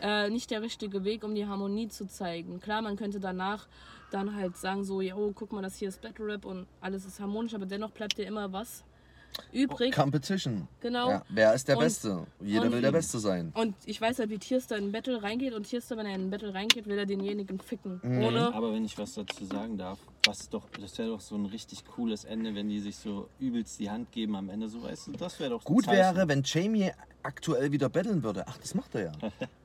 äh, 0.00 0.30
nicht 0.30 0.52
der 0.52 0.62
richtige 0.62 1.02
Weg, 1.02 1.24
um 1.24 1.34
die 1.34 1.46
Harmonie 1.46 1.88
zu 1.88 2.06
zeigen. 2.06 2.60
Klar, 2.60 2.82
man 2.82 2.94
könnte 2.94 3.18
danach 3.18 3.66
dann 4.12 4.36
halt 4.36 4.56
sagen 4.56 4.84
so, 4.84 5.00
jo, 5.00 5.32
guck 5.34 5.50
mal, 5.52 5.62
das 5.62 5.76
hier 5.76 5.88
ist 5.88 6.00
Battle 6.00 6.26
Rap 6.26 6.44
und 6.44 6.68
alles 6.80 7.04
ist 7.04 7.18
harmonisch, 7.18 7.54
aber 7.54 7.66
dennoch 7.66 7.90
bleibt 7.90 8.16
dir 8.16 8.26
immer 8.26 8.52
was 8.52 8.84
übrig. 9.52 9.94
Competition. 9.94 10.68
Genau. 10.80 11.10
Ja, 11.10 11.22
wer 11.28 11.54
ist 11.54 11.68
der 11.68 11.76
Und- 11.76 11.84
Beste? 11.84 12.26
Jeder 12.40 12.62
und- 12.66 12.72
will 12.72 12.80
der 12.82 12.92
Beste 12.92 13.18
sein. 13.18 13.52
Und 13.54 13.74
ich 13.86 14.00
weiß 14.00 14.18
halt, 14.18 14.30
wie 14.30 14.38
Tierster 14.38 14.76
in 14.76 14.84
ein 14.84 14.92
Battle 14.92 15.22
reingeht 15.22 15.54
und 15.54 15.64
Tierster, 15.64 15.96
wenn 15.96 16.06
er 16.06 16.14
in 16.14 16.22
ein 16.26 16.30
Battle 16.30 16.52
reingeht, 16.54 16.86
will 16.86 16.98
er 16.98 17.06
denjenigen 17.06 17.58
ficken. 17.60 18.00
Mhm. 18.02 18.22
Ohne. 18.24 18.54
Aber 18.54 18.72
wenn 18.72 18.84
ich 18.84 18.96
was 18.98 19.14
dazu 19.14 19.44
sagen 19.44 19.76
darf, 19.78 19.98
was 20.24 20.48
doch, 20.48 20.68
das 20.80 20.96
wäre 20.98 21.08
doch 21.08 21.20
so 21.20 21.34
ein 21.36 21.46
richtig 21.46 21.84
cooles 21.84 22.24
Ende, 22.24 22.54
wenn 22.54 22.68
die 22.68 22.80
sich 22.80 22.96
so 22.96 23.28
übelst 23.40 23.78
die 23.80 23.90
Hand 23.90 24.12
geben 24.12 24.36
am 24.36 24.48
Ende, 24.48 24.68
so 24.68 24.82
weißt 24.82 25.08
du, 25.08 25.12
das 25.12 25.38
wäre 25.40 25.50
doch 25.50 25.64
Gut 25.64 25.86
wäre, 25.86 26.28
wenn 26.28 26.42
Jamie 26.44 26.90
aktuell 27.22 27.72
wieder 27.72 27.88
battlen 27.88 28.22
würde. 28.22 28.44
Ach, 28.46 28.56
das 28.58 28.74
macht 28.74 28.94
er 28.94 29.04
ja. 29.06 29.12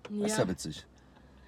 Das 0.10 0.32
ist 0.32 0.38
ja 0.38 0.44
Ja. 0.46 0.50
witzig. 0.50 0.86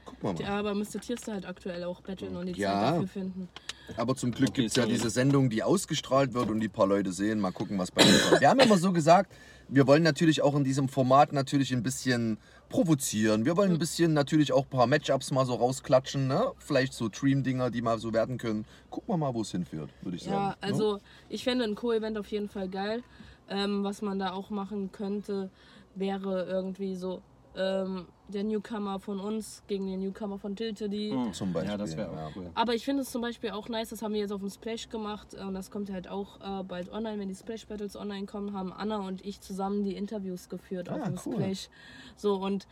Guck 0.09 0.23
mal 0.23 0.33
mal. 0.33 0.41
ja, 0.41 0.59
aber 0.59 0.73
müsste 0.75 0.99
Tierster 0.99 1.33
halt 1.33 1.45
aktuell 1.45 1.83
auch 1.83 2.01
battlen 2.01 2.35
und 2.35 2.47
die 2.47 2.53
Ja. 2.53 2.71
Zeit 2.73 2.93
dafür 2.95 3.07
finden. 3.07 3.49
Aber 3.97 4.15
zum 4.15 4.31
Glück 4.31 4.49
Okay, 4.49 4.61
gibt 4.61 4.69
es 4.71 4.75
ja 4.75 4.85
diese 4.85 5.09
Sendung, 5.09 5.49
die 5.49 5.63
ausgestrahlt 5.63 6.33
wird 6.33 6.49
und 6.49 6.59
die 6.59 6.69
paar 6.69 6.85
Leute 6.88 7.11
sehen. 7.11 7.39
Mal 7.39 7.51
gucken, 7.51 7.77
was 7.79 7.91
bei 7.91 8.03
uns 8.03 8.29
kommt. 8.29 8.41
Wir 8.41 8.49
haben 8.49 8.59
immer 8.59 8.77
so 8.77 8.91
gesagt, 8.91 9.33
wir 9.67 9.88
wollen 9.88 10.03
natürlich 10.03 10.41
auch 10.41 10.55
in 10.55 10.63
diesem 10.63 10.89
Format 10.89 11.33
natürlich 11.33 11.71
ein 11.73 11.81
bisschen 11.83 12.38
provozieren. 12.69 13.45
Wir 13.45 13.57
wollen 13.57 13.71
ein 13.71 13.79
bisschen 13.79 14.13
natürlich 14.13 14.51
auch 14.53 14.63
ein 14.63 14.69
paar 14.69 14.88
Matchups 14.88 15.31
mal 15.31 15.45
so 15.45 15.55
rausklatschen. 15.55 16.27
Ne? 16.27 16.51
Vielleicht 16.57 16.93
so 16.93 17.09
Dream-Dinger, 17.09 17.71
die 17.71 17.81
mal 17.81 17.97
so 17.99 18.13
werden 18.13 18.38
können. 18.38 18.65
Gucken 18.89 19.13
wir 19.13 19.17
mal, 19.17 19.33
wo 19.33 19.41
es 19.41 19.51
hinführt, 19.51 19.89
würde 20.01 20.17
ich 20.17 20.23
sagen. 20.23 20.35
Ja, 20.35 20.49
ne? 20.49 20.57
also 20.61 20.99
ich 21.29 21.43
fände 21.43 21.65
ein 21.65 21.75
Co-Event 21.75 22.17
auf 22.17 22.27
jeden 22.27 22.49
Fall 22.49 22.69
geil. 22.69 23.03
Ähm, 23.49 23.83
was 23.83 24.03
man 24.03 24.19
da 24.19 24.31
auch 24.33 24.51
machen 24.51 24.91
könnte, 24.91 25.49
wäre 25.95 26.45
irgendwie 26.45 26.95
so, 26.95 27.21
ähm, 27.55 28.05
der 28.30 28.43
Newcomer 28.43 28.99
von 28.99 29.19
uns 29.19 29.64
gegen 29.67 29.88
den 29.88 29.99
Newcomer 29.99 30.38
von 30.38 30.56
Tiltedy. 30.56 31.11
Hm. 31.11 31.33
Zum 31.33 31.51
Beispiel, 31.51 31.72
Ja, 31.72 31.77
das 31.77 31.98
wäre 31.98 32.14
ja. 32.14 32.27
auch 32.27 32.35
cool. 32.35 32.49
Aber 32.56 32.74
ich 32.75 32.85
finde 32.85 33.01
es 33.01 33.11
zum 33.11 33.22
Beispiel 33.22 33.49
auch 33.51 33.67
nice, 33.69 33.90
das 33.90 34.01
haben 34.01 34.14
wir 34.14 34.22
jetzt 34.22 34.32
auf 34.32 34.40
dem 34.41 34.49
Splash 34.49 34.90
gemacht 34.90 35.33
äh, 35.33 35.41
und 35.43 35.53
das 35.53 35.72
kommt 35.72 35.91
halt 35.91 36.08
auch 36.08 36.40
äh, 36.40 36.64
bald 36.64 36.91
online, 36.91 37.19
wenn 37.19 37.27
die 37.27 37.35
Splash 37.35 37.66
Battles 37.67 37.95
online 37.95 38.25
kommen, 38.25 38.53
haben 38.53 38.72
Anna 38.72 38.98
und 39.06 39.25
ich 39.25 39.41
zusammen 39.41 39.83
die 39.83 39.95
Interviews 39.95 40.48
geführt 40.49 40.90
auf 40.90 41.01
Ah, 41.01 41.06
dem 41.09 41.19
cool. 41.25 41.35
Splash. 41.35 41.69
So 42.16 42.35
und 42.35 42.67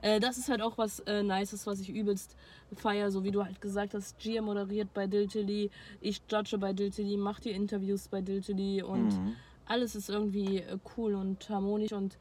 äh, 0.00 0.18
das 0.18 0.36
ist 0.38 0.48
halt 0.48 0.62
auch 0.62 0.78
was 0.78 1.00
äh, 1.00 1.22
Nices, 1.22 1.66
was 1.66 1.78
ich 1.80 1.90
übelst 1.90 2.34
feier, 2.74 3.10
so 3.10 3.22
wie 3.22 3.30
du 3.30 3.44
halt 3.44 3.60
gesagt 3.60 3.94
hast, 3.94 4.18
Gia 4.18 4.42
moderiert 4.42 4.92
bei 4.94 5.06
Diltily, 5.06 5.70
ich 6.00 6.22
judge 6.30 6.58
bei 6.58 6.72
Diltily, 6.72 7.16
mach 7.16 7.38
die 7.38 7.50
Interviews 7.50 8.08
bei 8.08 8.20
Diltily 8.22 8.82
und 8.82 9.14
Mhm. 9.14 9.36
alles 9.66 9.94
ist 9.94 10.08
irgendwie 10.10 10.58
äh, 10.58 10.78
cool 10.96 11.14
und 11.14 11.48
harmonisch 11.48 11.92
und 11.92 12.16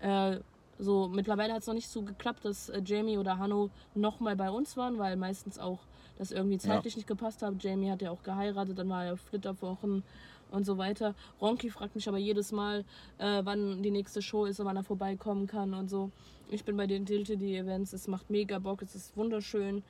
äh, 0.00 0.38
so 0.78 1.08
mittlerweile 1.08 1.52
hat 1.52 1.62
es 1.62 1.66
noch 1.66 1.74
nicht 1.74 1.88
so 1.88 2.02
geklappt, 2.02 2.44
dass 2.44 2.68
äh, 2.68 2.82
Jamie 2.84 3.18
oder 3.18 3.38
Hanno 3.38 3.70
nochmal 3.94 4.36
bei 4.36 4.50
uns 4.50 4.76
waren, 4.76 4.98
weil 4.98 5.16
meistens 5.16 5.58
auch 5.58 5.80
das 6.18 6.30
irgendwie 6.30 6.58
zeitlich 6.58 6.96
nicht 6.96 7.08
gepasst 7.08 7.42
hat. 7.42 7.62
Jamie 7.62 7.90
hat 7.90 8.02
ja 8.02 8.10
auch 8.10 8.22
geheiratet, 8.22 8.78
dann 8.78 8.88
war 8.88 9.04
er 9.04 9.14
auf 9.14 9.20
Flitterwochen 9.20 10.04
und 10.50 10.64
so 10.64 10.78
weiter. 10.78 11.14
Ronki 11.40 11.70
fragt 11.70 11.94
mich 11.94 12.08
aber 12.08 12.18
jedes 12.18 12.52
Mal, 12.52 12.84
äh, 13.18 13.40
wann 13.44 13.82
die 13.82 13.90
nächste 13.90 14.22
Show 14.22 14.44
ist 14.44 14.60
und 14.60 14.66
wann 14.66 14.76
er 14.76 14.84
vorbeikommen 14.84 15.46
kann 15.46 15.74
und 15.74 15.88
so. 15.88 16.10
Ich 16.48 16.64
bin 16.64 16.76
bei 16.76 16.86
den 16.86 17.04
Diltedy 17.04 17.56
Events, 17.56 17.92
es 17.92 18.06
macht 18.06 18.30
mega 18.30 18.58
Bock, 18.58 18.82
es 18.82 18.94
ist 18.94 19.16
wunderschön. 19.16 19.82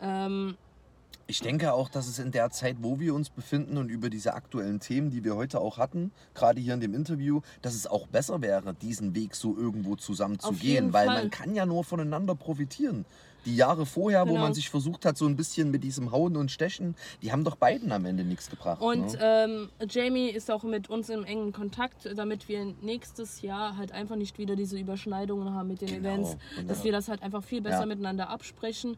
Ähm, 0.00 0.56
Ich 1.26 1.40
denke 1.40 1.72
auch, 1.72 1.88
dass 1.88 2.08
es 2.08 2.18
in 2.18 2.30
der 2.32 2.50
Zeit, 2.50 2.76
wo 2.80 2.98
wir 3.00 3.14
uns 3.14 3.30
befinden 3.30 3.76
und 3.78 3.88
über 3.88 4.10
diese 4.10 4.34
aktuellen 4.34 4.80
Themen, 4.80 5.10
die 5.10 5.24
wir 5.24 5.36
heute 5.36 5.60
auch 5.60 5.78
hatten, 5.78 6.12
gerade 6.34 6.60
hier 6.60 6.74
in 6.74 6.80
dem 6.80 6.94
Interview, 6.94 7.40
dass 7.62 7.74
es 7.74 7.86
auch 7.86 8.06
besser 8.06 8.42
wäre, 8.42 8.74
diesen 8.74 9.14
Weg 9.14 9.34
so 9.34 9.56
irgendwo 9.56 9.96
zusammen 9.96 10.38
zu 10.38 10.48
Auf 10.48 10.58
gehen, 10.60 10.70
jeden 10.70 10.92
weil 10.92 11.06
Fall. 11.06 11.20
man 11.22 11.30
kann 11.30 11.54
ja 11.54 11.64
nur 11.66 11.84
voneinander 11.84 12.34
profitieren. 12.34 13.04
Die 13.44 13.56
Jahre 13.56 13.86
vorher, 13.86 14.22
wo 14.28 14.32
Genau. 14.34 14.42
man 14.42 14.54
sich 14.54 14.70
versucht 14.70 15.04
hat, 15.04 15.16
so 15.18 15.26
ein 15.26 15.34
bisschen 15.34 15.72
mit 15.72 15.82
diesem 15.82 16.12
Hauen 16.12 16.36
und 16.36 16.52
Stechen, 16.52 16.94
die 17.22 17.32
haben 17.32 17.42
doch 17.42 17.56
beiden 17.56 17.90
am 17.90 18.04
Ende 18.04 18.22
nichts 18.24 18.48
gebracht. 18.48 18.80
Und 18.80 19.14
ne? 19.14 19.18
ähm, 19.20 19.68
Jamie 19.90 20.28
ist 20.28 20.48
auch 20.48 20.62
mit 20.62 20.88
uns 20.90 21.08
im 21.08 21.24
engen 21.24 21.52
Kontakt, 21.52 22.08
damit 22.14 22.48
wir 22.48 22.64
nächstes 22.82 23.42
Jahr 23.42 23.76
halt 23.76 23.90
einfach 23.90 24.14
nicht 24.14 24.38
wieder 24.38 24.54
diese 24.54 24.78
Überschneidungen 24.78 25.52
haben 25.54 25.66
mit 25.68 25.80
den 25.80 25.88
Genau, 25.88 26.08
Events, 26.10 26.36
dass 26.56 26.66
genau. 26.66 26.84
wir 26.84 26.92
das 26.92 27.08
halt 27.08 27.22
einfach 27.22 27.42
viel 27.42 27.62
besser 27.62 27.80
Ja. 27.80 27.86
miteinander 27.86 28.28
absprechen. 28.28 28.96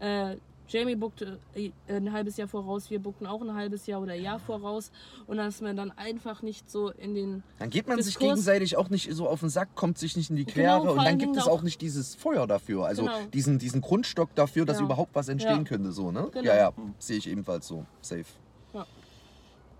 Äh, 0.00 0.36
Jamie 0.68 0.94
bookte 0.96 1.38
äh, 1.54 1.70
ein 1.88 2.12
halbes 2.12 2.36
Jahr 2.36 2.48
voraus, 2.48 2.90
wir 2.90 2.98
bookten 2.98 3.26
auch 3.26 3.40
ein 3.42 3.54
halbes 3.54 3.86
Jahr 3.86 4.00
oder 4.00 4.14
Jahr 4.14 4.38
voraus 4.38 4.90
und 5.26 5.36
dass 5.36 5.60
wir 5.60 5.74
dann 5.74 5.90
einfach 5.92 6.40
nicht 6.42 6.70
so 6.70 6.90
in 6.90 7.14
den 7.14 7.42
Dann 7.58 7.70
geht 7.70 7.86
man 7.86 8.00
sich 8.02 8.14
Diskurs- 8.16 8.20
gegenseitig 8.20 8.76
auch 8.76 8.88
nicht 8.90 9.12
so 9.12 9.28
auf 9.28 9.40
den 9.40 9.50
Sack, 9.50 9.74
kommt 9.74 9.98
sich 9.98 10.16
nicht 10.16 10.30
in 10.30 10.36
die 10.36 10.44
Genau, 10.46 10.80
Quere 10.80 10.82
vor 10.88 10.92
und 10.98 11.04
dann 11.04 11.18
gibt 11.18 11.36
es 11.36 11.46
auch- 11.46 11.62
nicht 11.62 11.80
dieses 11.80 12.14
Feuer 12.14 12.46
dafür, 12.46 12.86
also 12.86 13.02
Genau. 13.04 13.14
diesen, 13.32 13.58
diesen 13.58 13.80
Grundstock 13.82 14.34
dafür, 14.34 14.64
dass 14.64 14.78
Ja. 14.78 14.84
überhaupt 14.84 15.14
was 15.14 15.28
entstehen 15.28 15.58
Ja. 15.58 15.64
könnte. 15.64 15.92
So, 15.92 16.10
ne? 16.10 16.28
Genau. 16.32 16.44
Ja, 16.46 16.56
ja, 16.56 16.72
sehe 16.98 17.18
ich 17.18 17.28
ebenfalls 17.28 17.66
so. 17.68 17.84
Safe. 18.00 18.24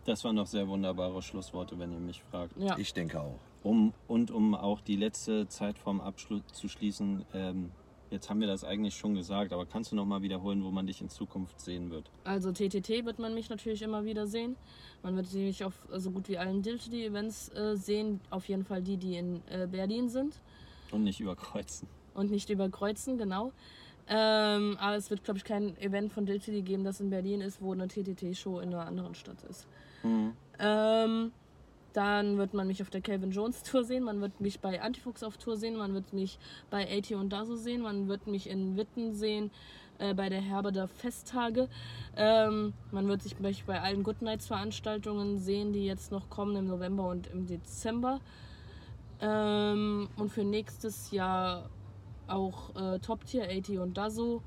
Das 0.04 0.22
waren 0.22 0.36
noch 0.36 0.46
sehr 0.46 0.68
wunderbare 0.68 1.22
Schlussworte, 1.22 1.78
wenn 1.78 1.90
ihr 1.92 1.98
mich 1.98 2.22
fragt. 2.30 2.52
ja. 2.58 2.76
Ich 2.78 2.92
denke 2.92 3.20
auch. 3.20 3.38
Um, 3.62 3.94
und 4.06 4.30
um 4.30 4.54
auch 4.54 4.82
die 4.82 4.96
letzte 4.96 5.48
Zeit 5.48 5.78
vorm 5.78 6.02
Abschluss 6.02 6.42
zu 6.52 6.68
schließen, 6.68 7.24
ähm, 7.32 7.70
jetzt 8.14 8.30
haben 8.30 8.40
wir 8.40 8.46
das 8.46 8.64
eigentlich 8.64 8.96
schon 8.96 9.14
gesagt, 9.14 9.52
aber 9.52 9.66
kannst 9.66 9.92
du 9.92 9.96
noch 9.96 10.06
mal 10.06 10.22
wiederholen, 10.22 10.64
wo 10.64 10.70
man 10.70 10.86
dich 10.86 11.02
in 11.02 11.10
Zukunft 11.10 11.60
sehen 11.60 11.90
wird? 11.90 12.10
Also 12.24 12.52
TTT 12.52 13.04
wird 13.04 13.18
man 13.18 13.34
mich 13.34 13.50
natürlich 13.50 13.82
immer 13.82 14.04
wieder 14.04 14.26
sehen. 14.26 14.56
Man 15.02 15.16
wird 15.16 15.32
mich 15.34 15.64
auf 15.64 15.74
so 15.92 16.10
gut 16.10 16.28
wie 16.28 16.38
allen 16.38 16.62
Diltedy-Events 16.62 17.50
äh, 17.50 17.76
sehen. 17.76 18.20
Auf 18.30 18.48
jeden 18.48 18.64
Fall 18.64 18.82
die, 18.82 18.96
die 18.96 19.16
in 19.16 19.42
äh, 19.50 19.66
Berlin 19.66 20.08
sind. 20.08 20.40
Und 20.90 21.04
nicht 21.04 21.20
überkreuzen. 21.20 21.88
und 22.14 22.30
nicht 22.30 22.48
überkreuzen, 22.48 23.18
genau. 23.18 23.52
Ähm, 24.06 24.76
aber 24.78 24.96
es 24.96 25.10
wird, 25.10 25.24
glaube 25.24 25.38
ich, 25.38 25.44
kein 25.44 25.76
Event 25.78 26.12
von 26.12 26.26
Diltily 26.26 26.62
geben, 26.62 26.84
das 26.84 27.00
in 27.00 27.10
Berlin 27.10 27.40
ist, 27.40 27.60
wo 27.60 27.72
eine 27.72 27.88
TTT-Show 27.88 28.60
in 28.60 28.68
einer 28.74 28.86
anderen 28.86 29.14
Stadt 29.14 29.42
ist. 29.44 29.66
Mhm. 30.02 30.34
Ähm, 30.58 31.32
dann 31.94 32.38
wird 32.38 32.54
man 32.54 32.66
mich 32.66 32.82
auf 32.82 32.90
der 32.90 33.00
Calvin 33.00 33.30
Jones 33.30 33.62
Tour 33.62 33.84
sehen, 33.84 34.04
man 34.04 34.20
wird 34.20 34.40
mich 34.40 34.60
bei 34.60 34.82
Antifuchs 34.82 35.22
auf 35.22 35.38
Tour 35.38 35.56
sehen, 35.56 35.76
man 35.76 35.94
wird 35.94 36.12
mich 36.12 36.38
bei 36.68 36.86
AT 36.90 37.12
und 37.12 37.32
Daso 37.32 37.56
sehen, 37.56 37.82
man 37.82 38.08
wird 38.08 38.26
mich 38.26 38.50
in 38.50 38.76
Witten 38.76 39.14
sehen, 39.14 39.50
äh, 39.98 40.12
bei 40.12 40.28
der 40.28 40.40
Herbe 40.40 40.72
der 40.72 40.88
Festtage. 40.88 41.68
Ähm, 42.16 42.72
man 42.90 43.06
wird 43.06 43.22
sich 43.22 43.36
bei 43.36 43.80
allen 43.80 44.02
Good 44.02 44.22
Nights 44.22 44.46
Veranstaltungen 44.46 45.38
sehen, 45.38 45.72
die 45.72 45.86
jetzt 45.86 46.10
noch 46.10 46.28
kommen 46.30 46.56
im 46.56 46.66
November 46.66 47.08
und 47.08 47.28
im 47.28 47.46
Dezember. 47.46 48.20
Ähm, 49.20 50.08
und 50.16 50.30
für 50.30 50.44
nächstes 50.44 51.12
Jahr 51.12 51.70
auch 52.26 52.74
äh, 52.74 52.98
Top 52.98 53.24
Tier 53.24 53.44
80 53.44 53.78
und 53.78 53.96
Dazo. 53.96 54.42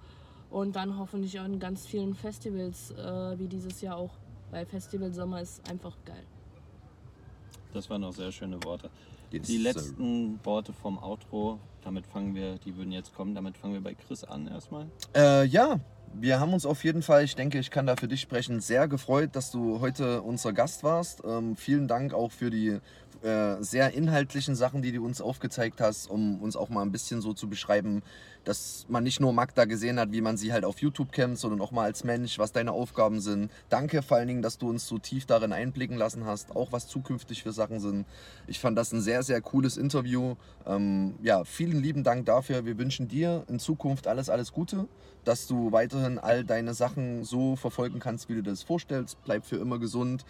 Und 0.50 0.76
dann 0.76 0.98
hoffentlich 0.98 1.40
auch 1.40 1.46
in 1.46 1.60
ganz 1.60 1.86
vielen 1.86 2.14
Festivals, 2.14 2.92
äh, 2.92 3.40
wie 3.40 3.48
dieses 3.48 3.82
Jahr 3.82 3.98
auch. 3.98 4.12
Weil 4.52 4.66
Festival 4.66 5.12
Sommer 5.14 5.42
ist 5.42 5.70
einfach 5.70 5.96
geil. 6.06 6.26
Das 7.74 7.90
waren 7.90 8.02
noch 8.02 8.14
sehr 8.14 8.32
schöne 8.32 8.64
Worte. 8.64 8.90
Yes, 9.32 9.48
Die 9.48 9.58
sir. 9.58 9.64
letzten 9.64 10.40
Worte 10.44 10.74
vom 10.74 10.98
Outro, 10.98 11.60
damit 11.84 12.08
fangen 12.08 12.34
wir, 12.34 12.58
die 12.60 12.76
würden 12.78 12.92
jetzt 12.92 13.14
kommen, 13.14 13.36
damit 13.36 13.58
fangen 13.58 13.74
wir 13.74 13.82
bei 13.82 13.94
Chris 13.94 14.24
an 14.24 14.48
erstmal. 14.48 14.86
Äh, 15.16 15.46
ja, 15.46 15.80
wir 16.14 16.40
haben 16.40 16.54
uns 16.54 16.66
auf 16.66 16.84
jeden 16.84 17.02
Fall, 17.02 17.24
ich 17.26 17.36
denke, 17.36 17.60
ich 17.60 17.70
kann 17.70 17.86
da 17.86 17.96
für 17.98 18.08
dich 18.08 18.22
sprechen, 18.22 18.62
sehr 18.62 18.88
gefreut, 18.88 19.32
dass 19.36 19.52
du 19.52 19.82
heute 19.82 20.22
unser 20.22 20.54
Gast 20.54 20.84
warst. 20.84 21.24
Ähm, 21.26 21.56
vielen 21.58 21.88
Dank 21.88 22.14
auch 22.14 22.32
für 22.32 22.50
die 22.50 22.80
äh, 23.24 23.62
sehr 23.62 23.94
inhaltlichen 23.94 24.56
Sachen, 24.56 24.82
die 24.82 24.92
du 24.92 25.06
uns 25.06 25.22
aufgezeigt 25.22 25.82
hast, 25.82 26.10
um 26.10 26.42
uns 26.42 26.56
auch 26.56 26.70
mal 26.70 26.82
ein 26.82 26.92
bisschen 26.92 27.22
so 27.22 27.34
zu 27.34 27.48
beschreiben, 27.50 28.02
dass 28.44 28.86
man 28.88 29.04
nicht 29.04 29.20
nur 29.20 29.34
Magda 29.34 29.66
gesehen 29.66 30.00
hat, 30.00 30.12
wie 30.12 30.22
man 30.22 30.38
sie 30.38 30.54
halt 30.54 30.64
auf 30.64 30.80
YouTube 30.80 31.12
kennt, 31.12 31.38
sondern 31.38 31.60
auch 31.62 31.72
mal 31.72 31.84
als 31.84 32.04
Mensch, 32.04 32.40
was 32.40 32.54
deine 32.54 32.72
Aufgaben 32.72 33.20
sind. 33.20 33.52
Danke 33.70 34.02
vor 34.02 34.18
allen 34.18 34.28
Dingen, 34.28 34.42
dass 34.42 34.58
du 34.58 34.70
uns 34.70 34.88
so 34.88 34.98
tief 34.98 35.26
darin 35.26 35.52
einblicken 35.52 35.98
lassen 35.98 36.26
hast, 36.26 36.56
auch 36.56 36.72
was 36.72 36.88
zukünftig 36.88 37.44
für 37.44 37.52
Sachen 37.52 37.80
sind. 37.80 38.06
Ich 38.48 38.60
fand 38.60 38.78
das 38.78 38.94
ein 38.94 39.02
sehr, 39.02 39.24
sehr 39.24 39.42
cooles 39.42 39.76
Interview. 39.76 40.36
Ähm, 40.66 41.16
ja, 41.22 41.44
vielen 41.44 41.82
lieben 41.82 42.04
Dank 42.04 42.26
dafür. 42.26 42.66
Wir 42.66 42.78
wünschen 42.78 43.08
dir 43.08 43.44
in 43.50 43.60
Zukunft 43.60 44.08
alles, 44.08 44.30
alles 44.30 44.54
Gute, 44.54 44.88
dass 45.26 45.48
du 45.48 45.74
weiterhin 45.74 46.18
all 46.18 46.46
deine 46.46 46.74
Sachen 46.74 47.26
so 47.26 47.58
verfolgen 47.58 48.00
kannst, 48.00 48.30
wie 48.30 48.36
du 48.36 48.44
das 48.44 48.64
vorstellst. 48.64 49.18
Bleib 49.26 49.46
für 49.46 49.58
immer 49.58 49.78
gesund. 49.78 50.26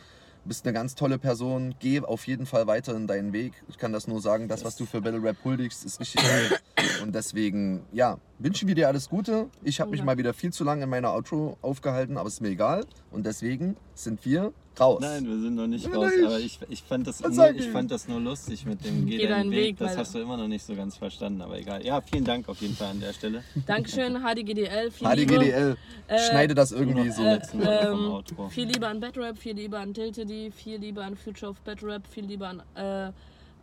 Bist 0.48 0.66
eine 0.66 0.74
ganz 0.74 0.96
tolle 0.96 1.18
Person. 1.20 1.76
Geh 1.80 2.00
auf 2.00 2.26
jeden 2.26 2.46
Fall 2.46 2.68
weiter 2.68 2.96
in 2.96 3.06
deinen 3.06 3.34
Weg. 3.34 3.54
Ich 3.68 3.78
kann 3.78 3.92
das 3.92 4.08
nur 4.08 4.22
sagen, 4.22 4.48
das, 4.48 4.64
was 4.64 4.78
du 4.78 4.86
für 4.86 5.02
Battle 5.02 5.22
Rap 5.22 5.36
huldigst, 5.44 5.84
ist 5.84 6.00
richtig 6.00 6.24
geil. 6.24 6.58
Und 7.04 7.14
deswegen, 7.14 7.86
ja, 7.92 8.18
wünschen 8.40 8.68
wir 8.68 8.76
dir 8.76 8.88
alles 8.88 9.10
Gute. 9.10 9.50
Ich 9.64 9.82
habe 9.82 9.92
mich 9.92 10.04
mal 10.04 10.18
wieder 10.18 10.34
viel 10.34 10.54
zu 10.54 10.64
lange 10.64 10.84
in 10.84 10.90
meiner 10.90 11.14
Outro 11.14 11.58
aufgehalten, 11.62 12.18
aber 12.18 12.28
ist 12.28 12.42
mir 12.42 12.50
egal. 12.50 12.86
Und 13.12 13.26
deswegen 13.26 13.76
sind 13.94 14.24
wir 14.26 14.54
raus. 14.80 15.00
Nein, 15.02 15.26
wir 15.26 15.40
sind 15.40 15.56
noch 15.56 15.68
nicht 15.68 15.86
Nein, 15.86 15.96
raus, 15.96 16.12
nein. 16.16 16.26
aber 16.26 16.40
ich, 16.40 16.60
ich, 16.70 16.84
fand 16.84 17.08
das 17.08 17.22
nur, 17.22 17.50
ich 17.52 17.58
ich? 17.66 17.70
fand 17.70 17.92
das 17.92 18.08
nur 18.08 18.20
lustig 18.20 18.66
mit 18.66 18.84
dem 18.86 19.06
Geh, 19.06 19.18
Geh 19.18 19.28
deinen 19.28 19.52
Weg. 19.52 19.58
Weg, 19.60 19.78
Das 19.80 19.98
hast 19.98 20.16
du 20.16 20.20
immer 20.20 20.38
noch 20.38 20.48
nicht 20.48 20.64
so 20.66 20.76
ganz 20.76 20.98
verstanden, 20.98 21.42
aber 21.42 21.58
egal. 21.60 21.86
Ja, 21.86 22.02
vielen 22.02 22.24
Dank 22.26 22.48
auf 22.50 22.62
jeden 22.62 22.76
Fall 22.76 22.92
an 22.92 23.00
der 23.00 23.14
Stelle. 23.14 23.44
Dankeschön, 23.66 24.18
HDGDL. 24.24 24.92
Viel 24.92 25.08
Liebe. 25.10 25.34
HDGDL, 25.36 25.78
Äh, 26.08 26.20
schneide 26.30 26.56
das 26.56 26.72
irgendwie 26.72 27.10
so. 27.12 27.24
letzten 27.24 27.60
Worte 27.66 27.88
vom 27.90 28.00
Ähm, 28.06 28.12
Outro. 28.12 28.50
viel 28.50 28.68
Liebe 28.68 28.88
an 28.88 29.00
Batrap, 29.00 29.38
viel 29.38 29.56
Liebe 29.56 29.78
an 29.78 29.94
Tiltedy, 29.94 30.52
viel 30.52 30.78
Liebe 30.80 31.04
an 31.04 31.16
Future 31.16 31.52
of 31.52 31.60
Batrap, 31.62 32.06
viel 32.08 32.26
Liebe 32.26 32.48
an 32.48 32.62
äh, 32.76 33.12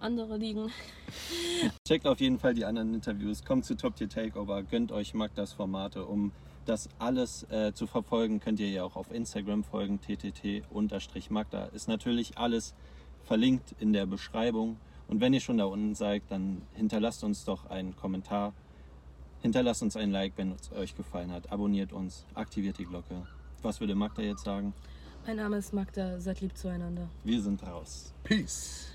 andere 0.00 0.36
Ligen. 0.36 0.70
Checkt 1.86 2.06
auf 2.06 2.20
jeden 2.20 2.38
Fall 2.38 2.54
die 2.54 2.64
anderen 2.64 2.92
Interviews, 2.94 3.44
kommt 3.44 3.64
zu 3.64 3.74
Top 3.76 3.96
Tier 3.96 4.08
Takeover, 4.08 4.62
gönnt 4.62 4.92
euch 4.92 5.14
Magdas 5.14 5.52
Formate. 5.52 6.04
Um 6.04 6.32
das 6.64 6.88
alles 6.98 7.44
äh, 7.50 7.72
zu 7.74 7.86
verfolgen, 7.86 8.40
könnt 8.40 8.60
ihr 8.60 8.70
ja 8.70 8.84
auch 8.84 8.96
auf 8.96 9.10
Instagram 9.10 9.64
folgen, 9.64 10.00
ttt-magda. 10.00 11.66
Ist 11.66 11.88
natürlich 11.88 12.38
alles 12.38 12.74
verlinkt 13.24 13.74
in 13.78 13.92
der 13.92 14.06
Beschreibung. 14.06 14.78
Und 15.08 15.20
wenn 15.20 15.34
ihr 15.34 15.40
schon 15.40 15.58
da 15.58 15.64
unten 15.64 15.94
seid, 15.94 16.22
dann 16.28 16.62
hinterlasst 16.72 17.24
uns 17.24 17.44
doch 17.44 17.70
einen 17.70 17.94
Kommentar. 17.96 18.54
Hinterlasst 19.42 19.82
uns 19.82 19.96
ein 19.96 20.10
Like, 20.10 20.32
wenn 20.36 20.52
es 20.52 20.72
euch 20.72 20.96
gefallen 20.96 21.30
hat. 21.30 21.52
Abonniert 21.52 21.92
uns, 21.92 22.24
aktiviert 22.34 22.78
die 22.78 22.86
Glocke. 22.86 23.26
Was 23.62 23.80
würde 23.80 23.94
Magda 23.94 24.22
jetzt 24.22 24.44
sagen? 24.44 24.72
Mein 25.26 25.36
Name 25.36 25.56
ist 25.58 25.72
Magda, 25.72 26.20
seid 26.20 26.40
lieb 26.40 26.56
zueinander. 26.56 27.08
Wir 27.24 27.40
sind 27.40 27.62
raus. 27.62 28.14
Peace. 28.24 28.93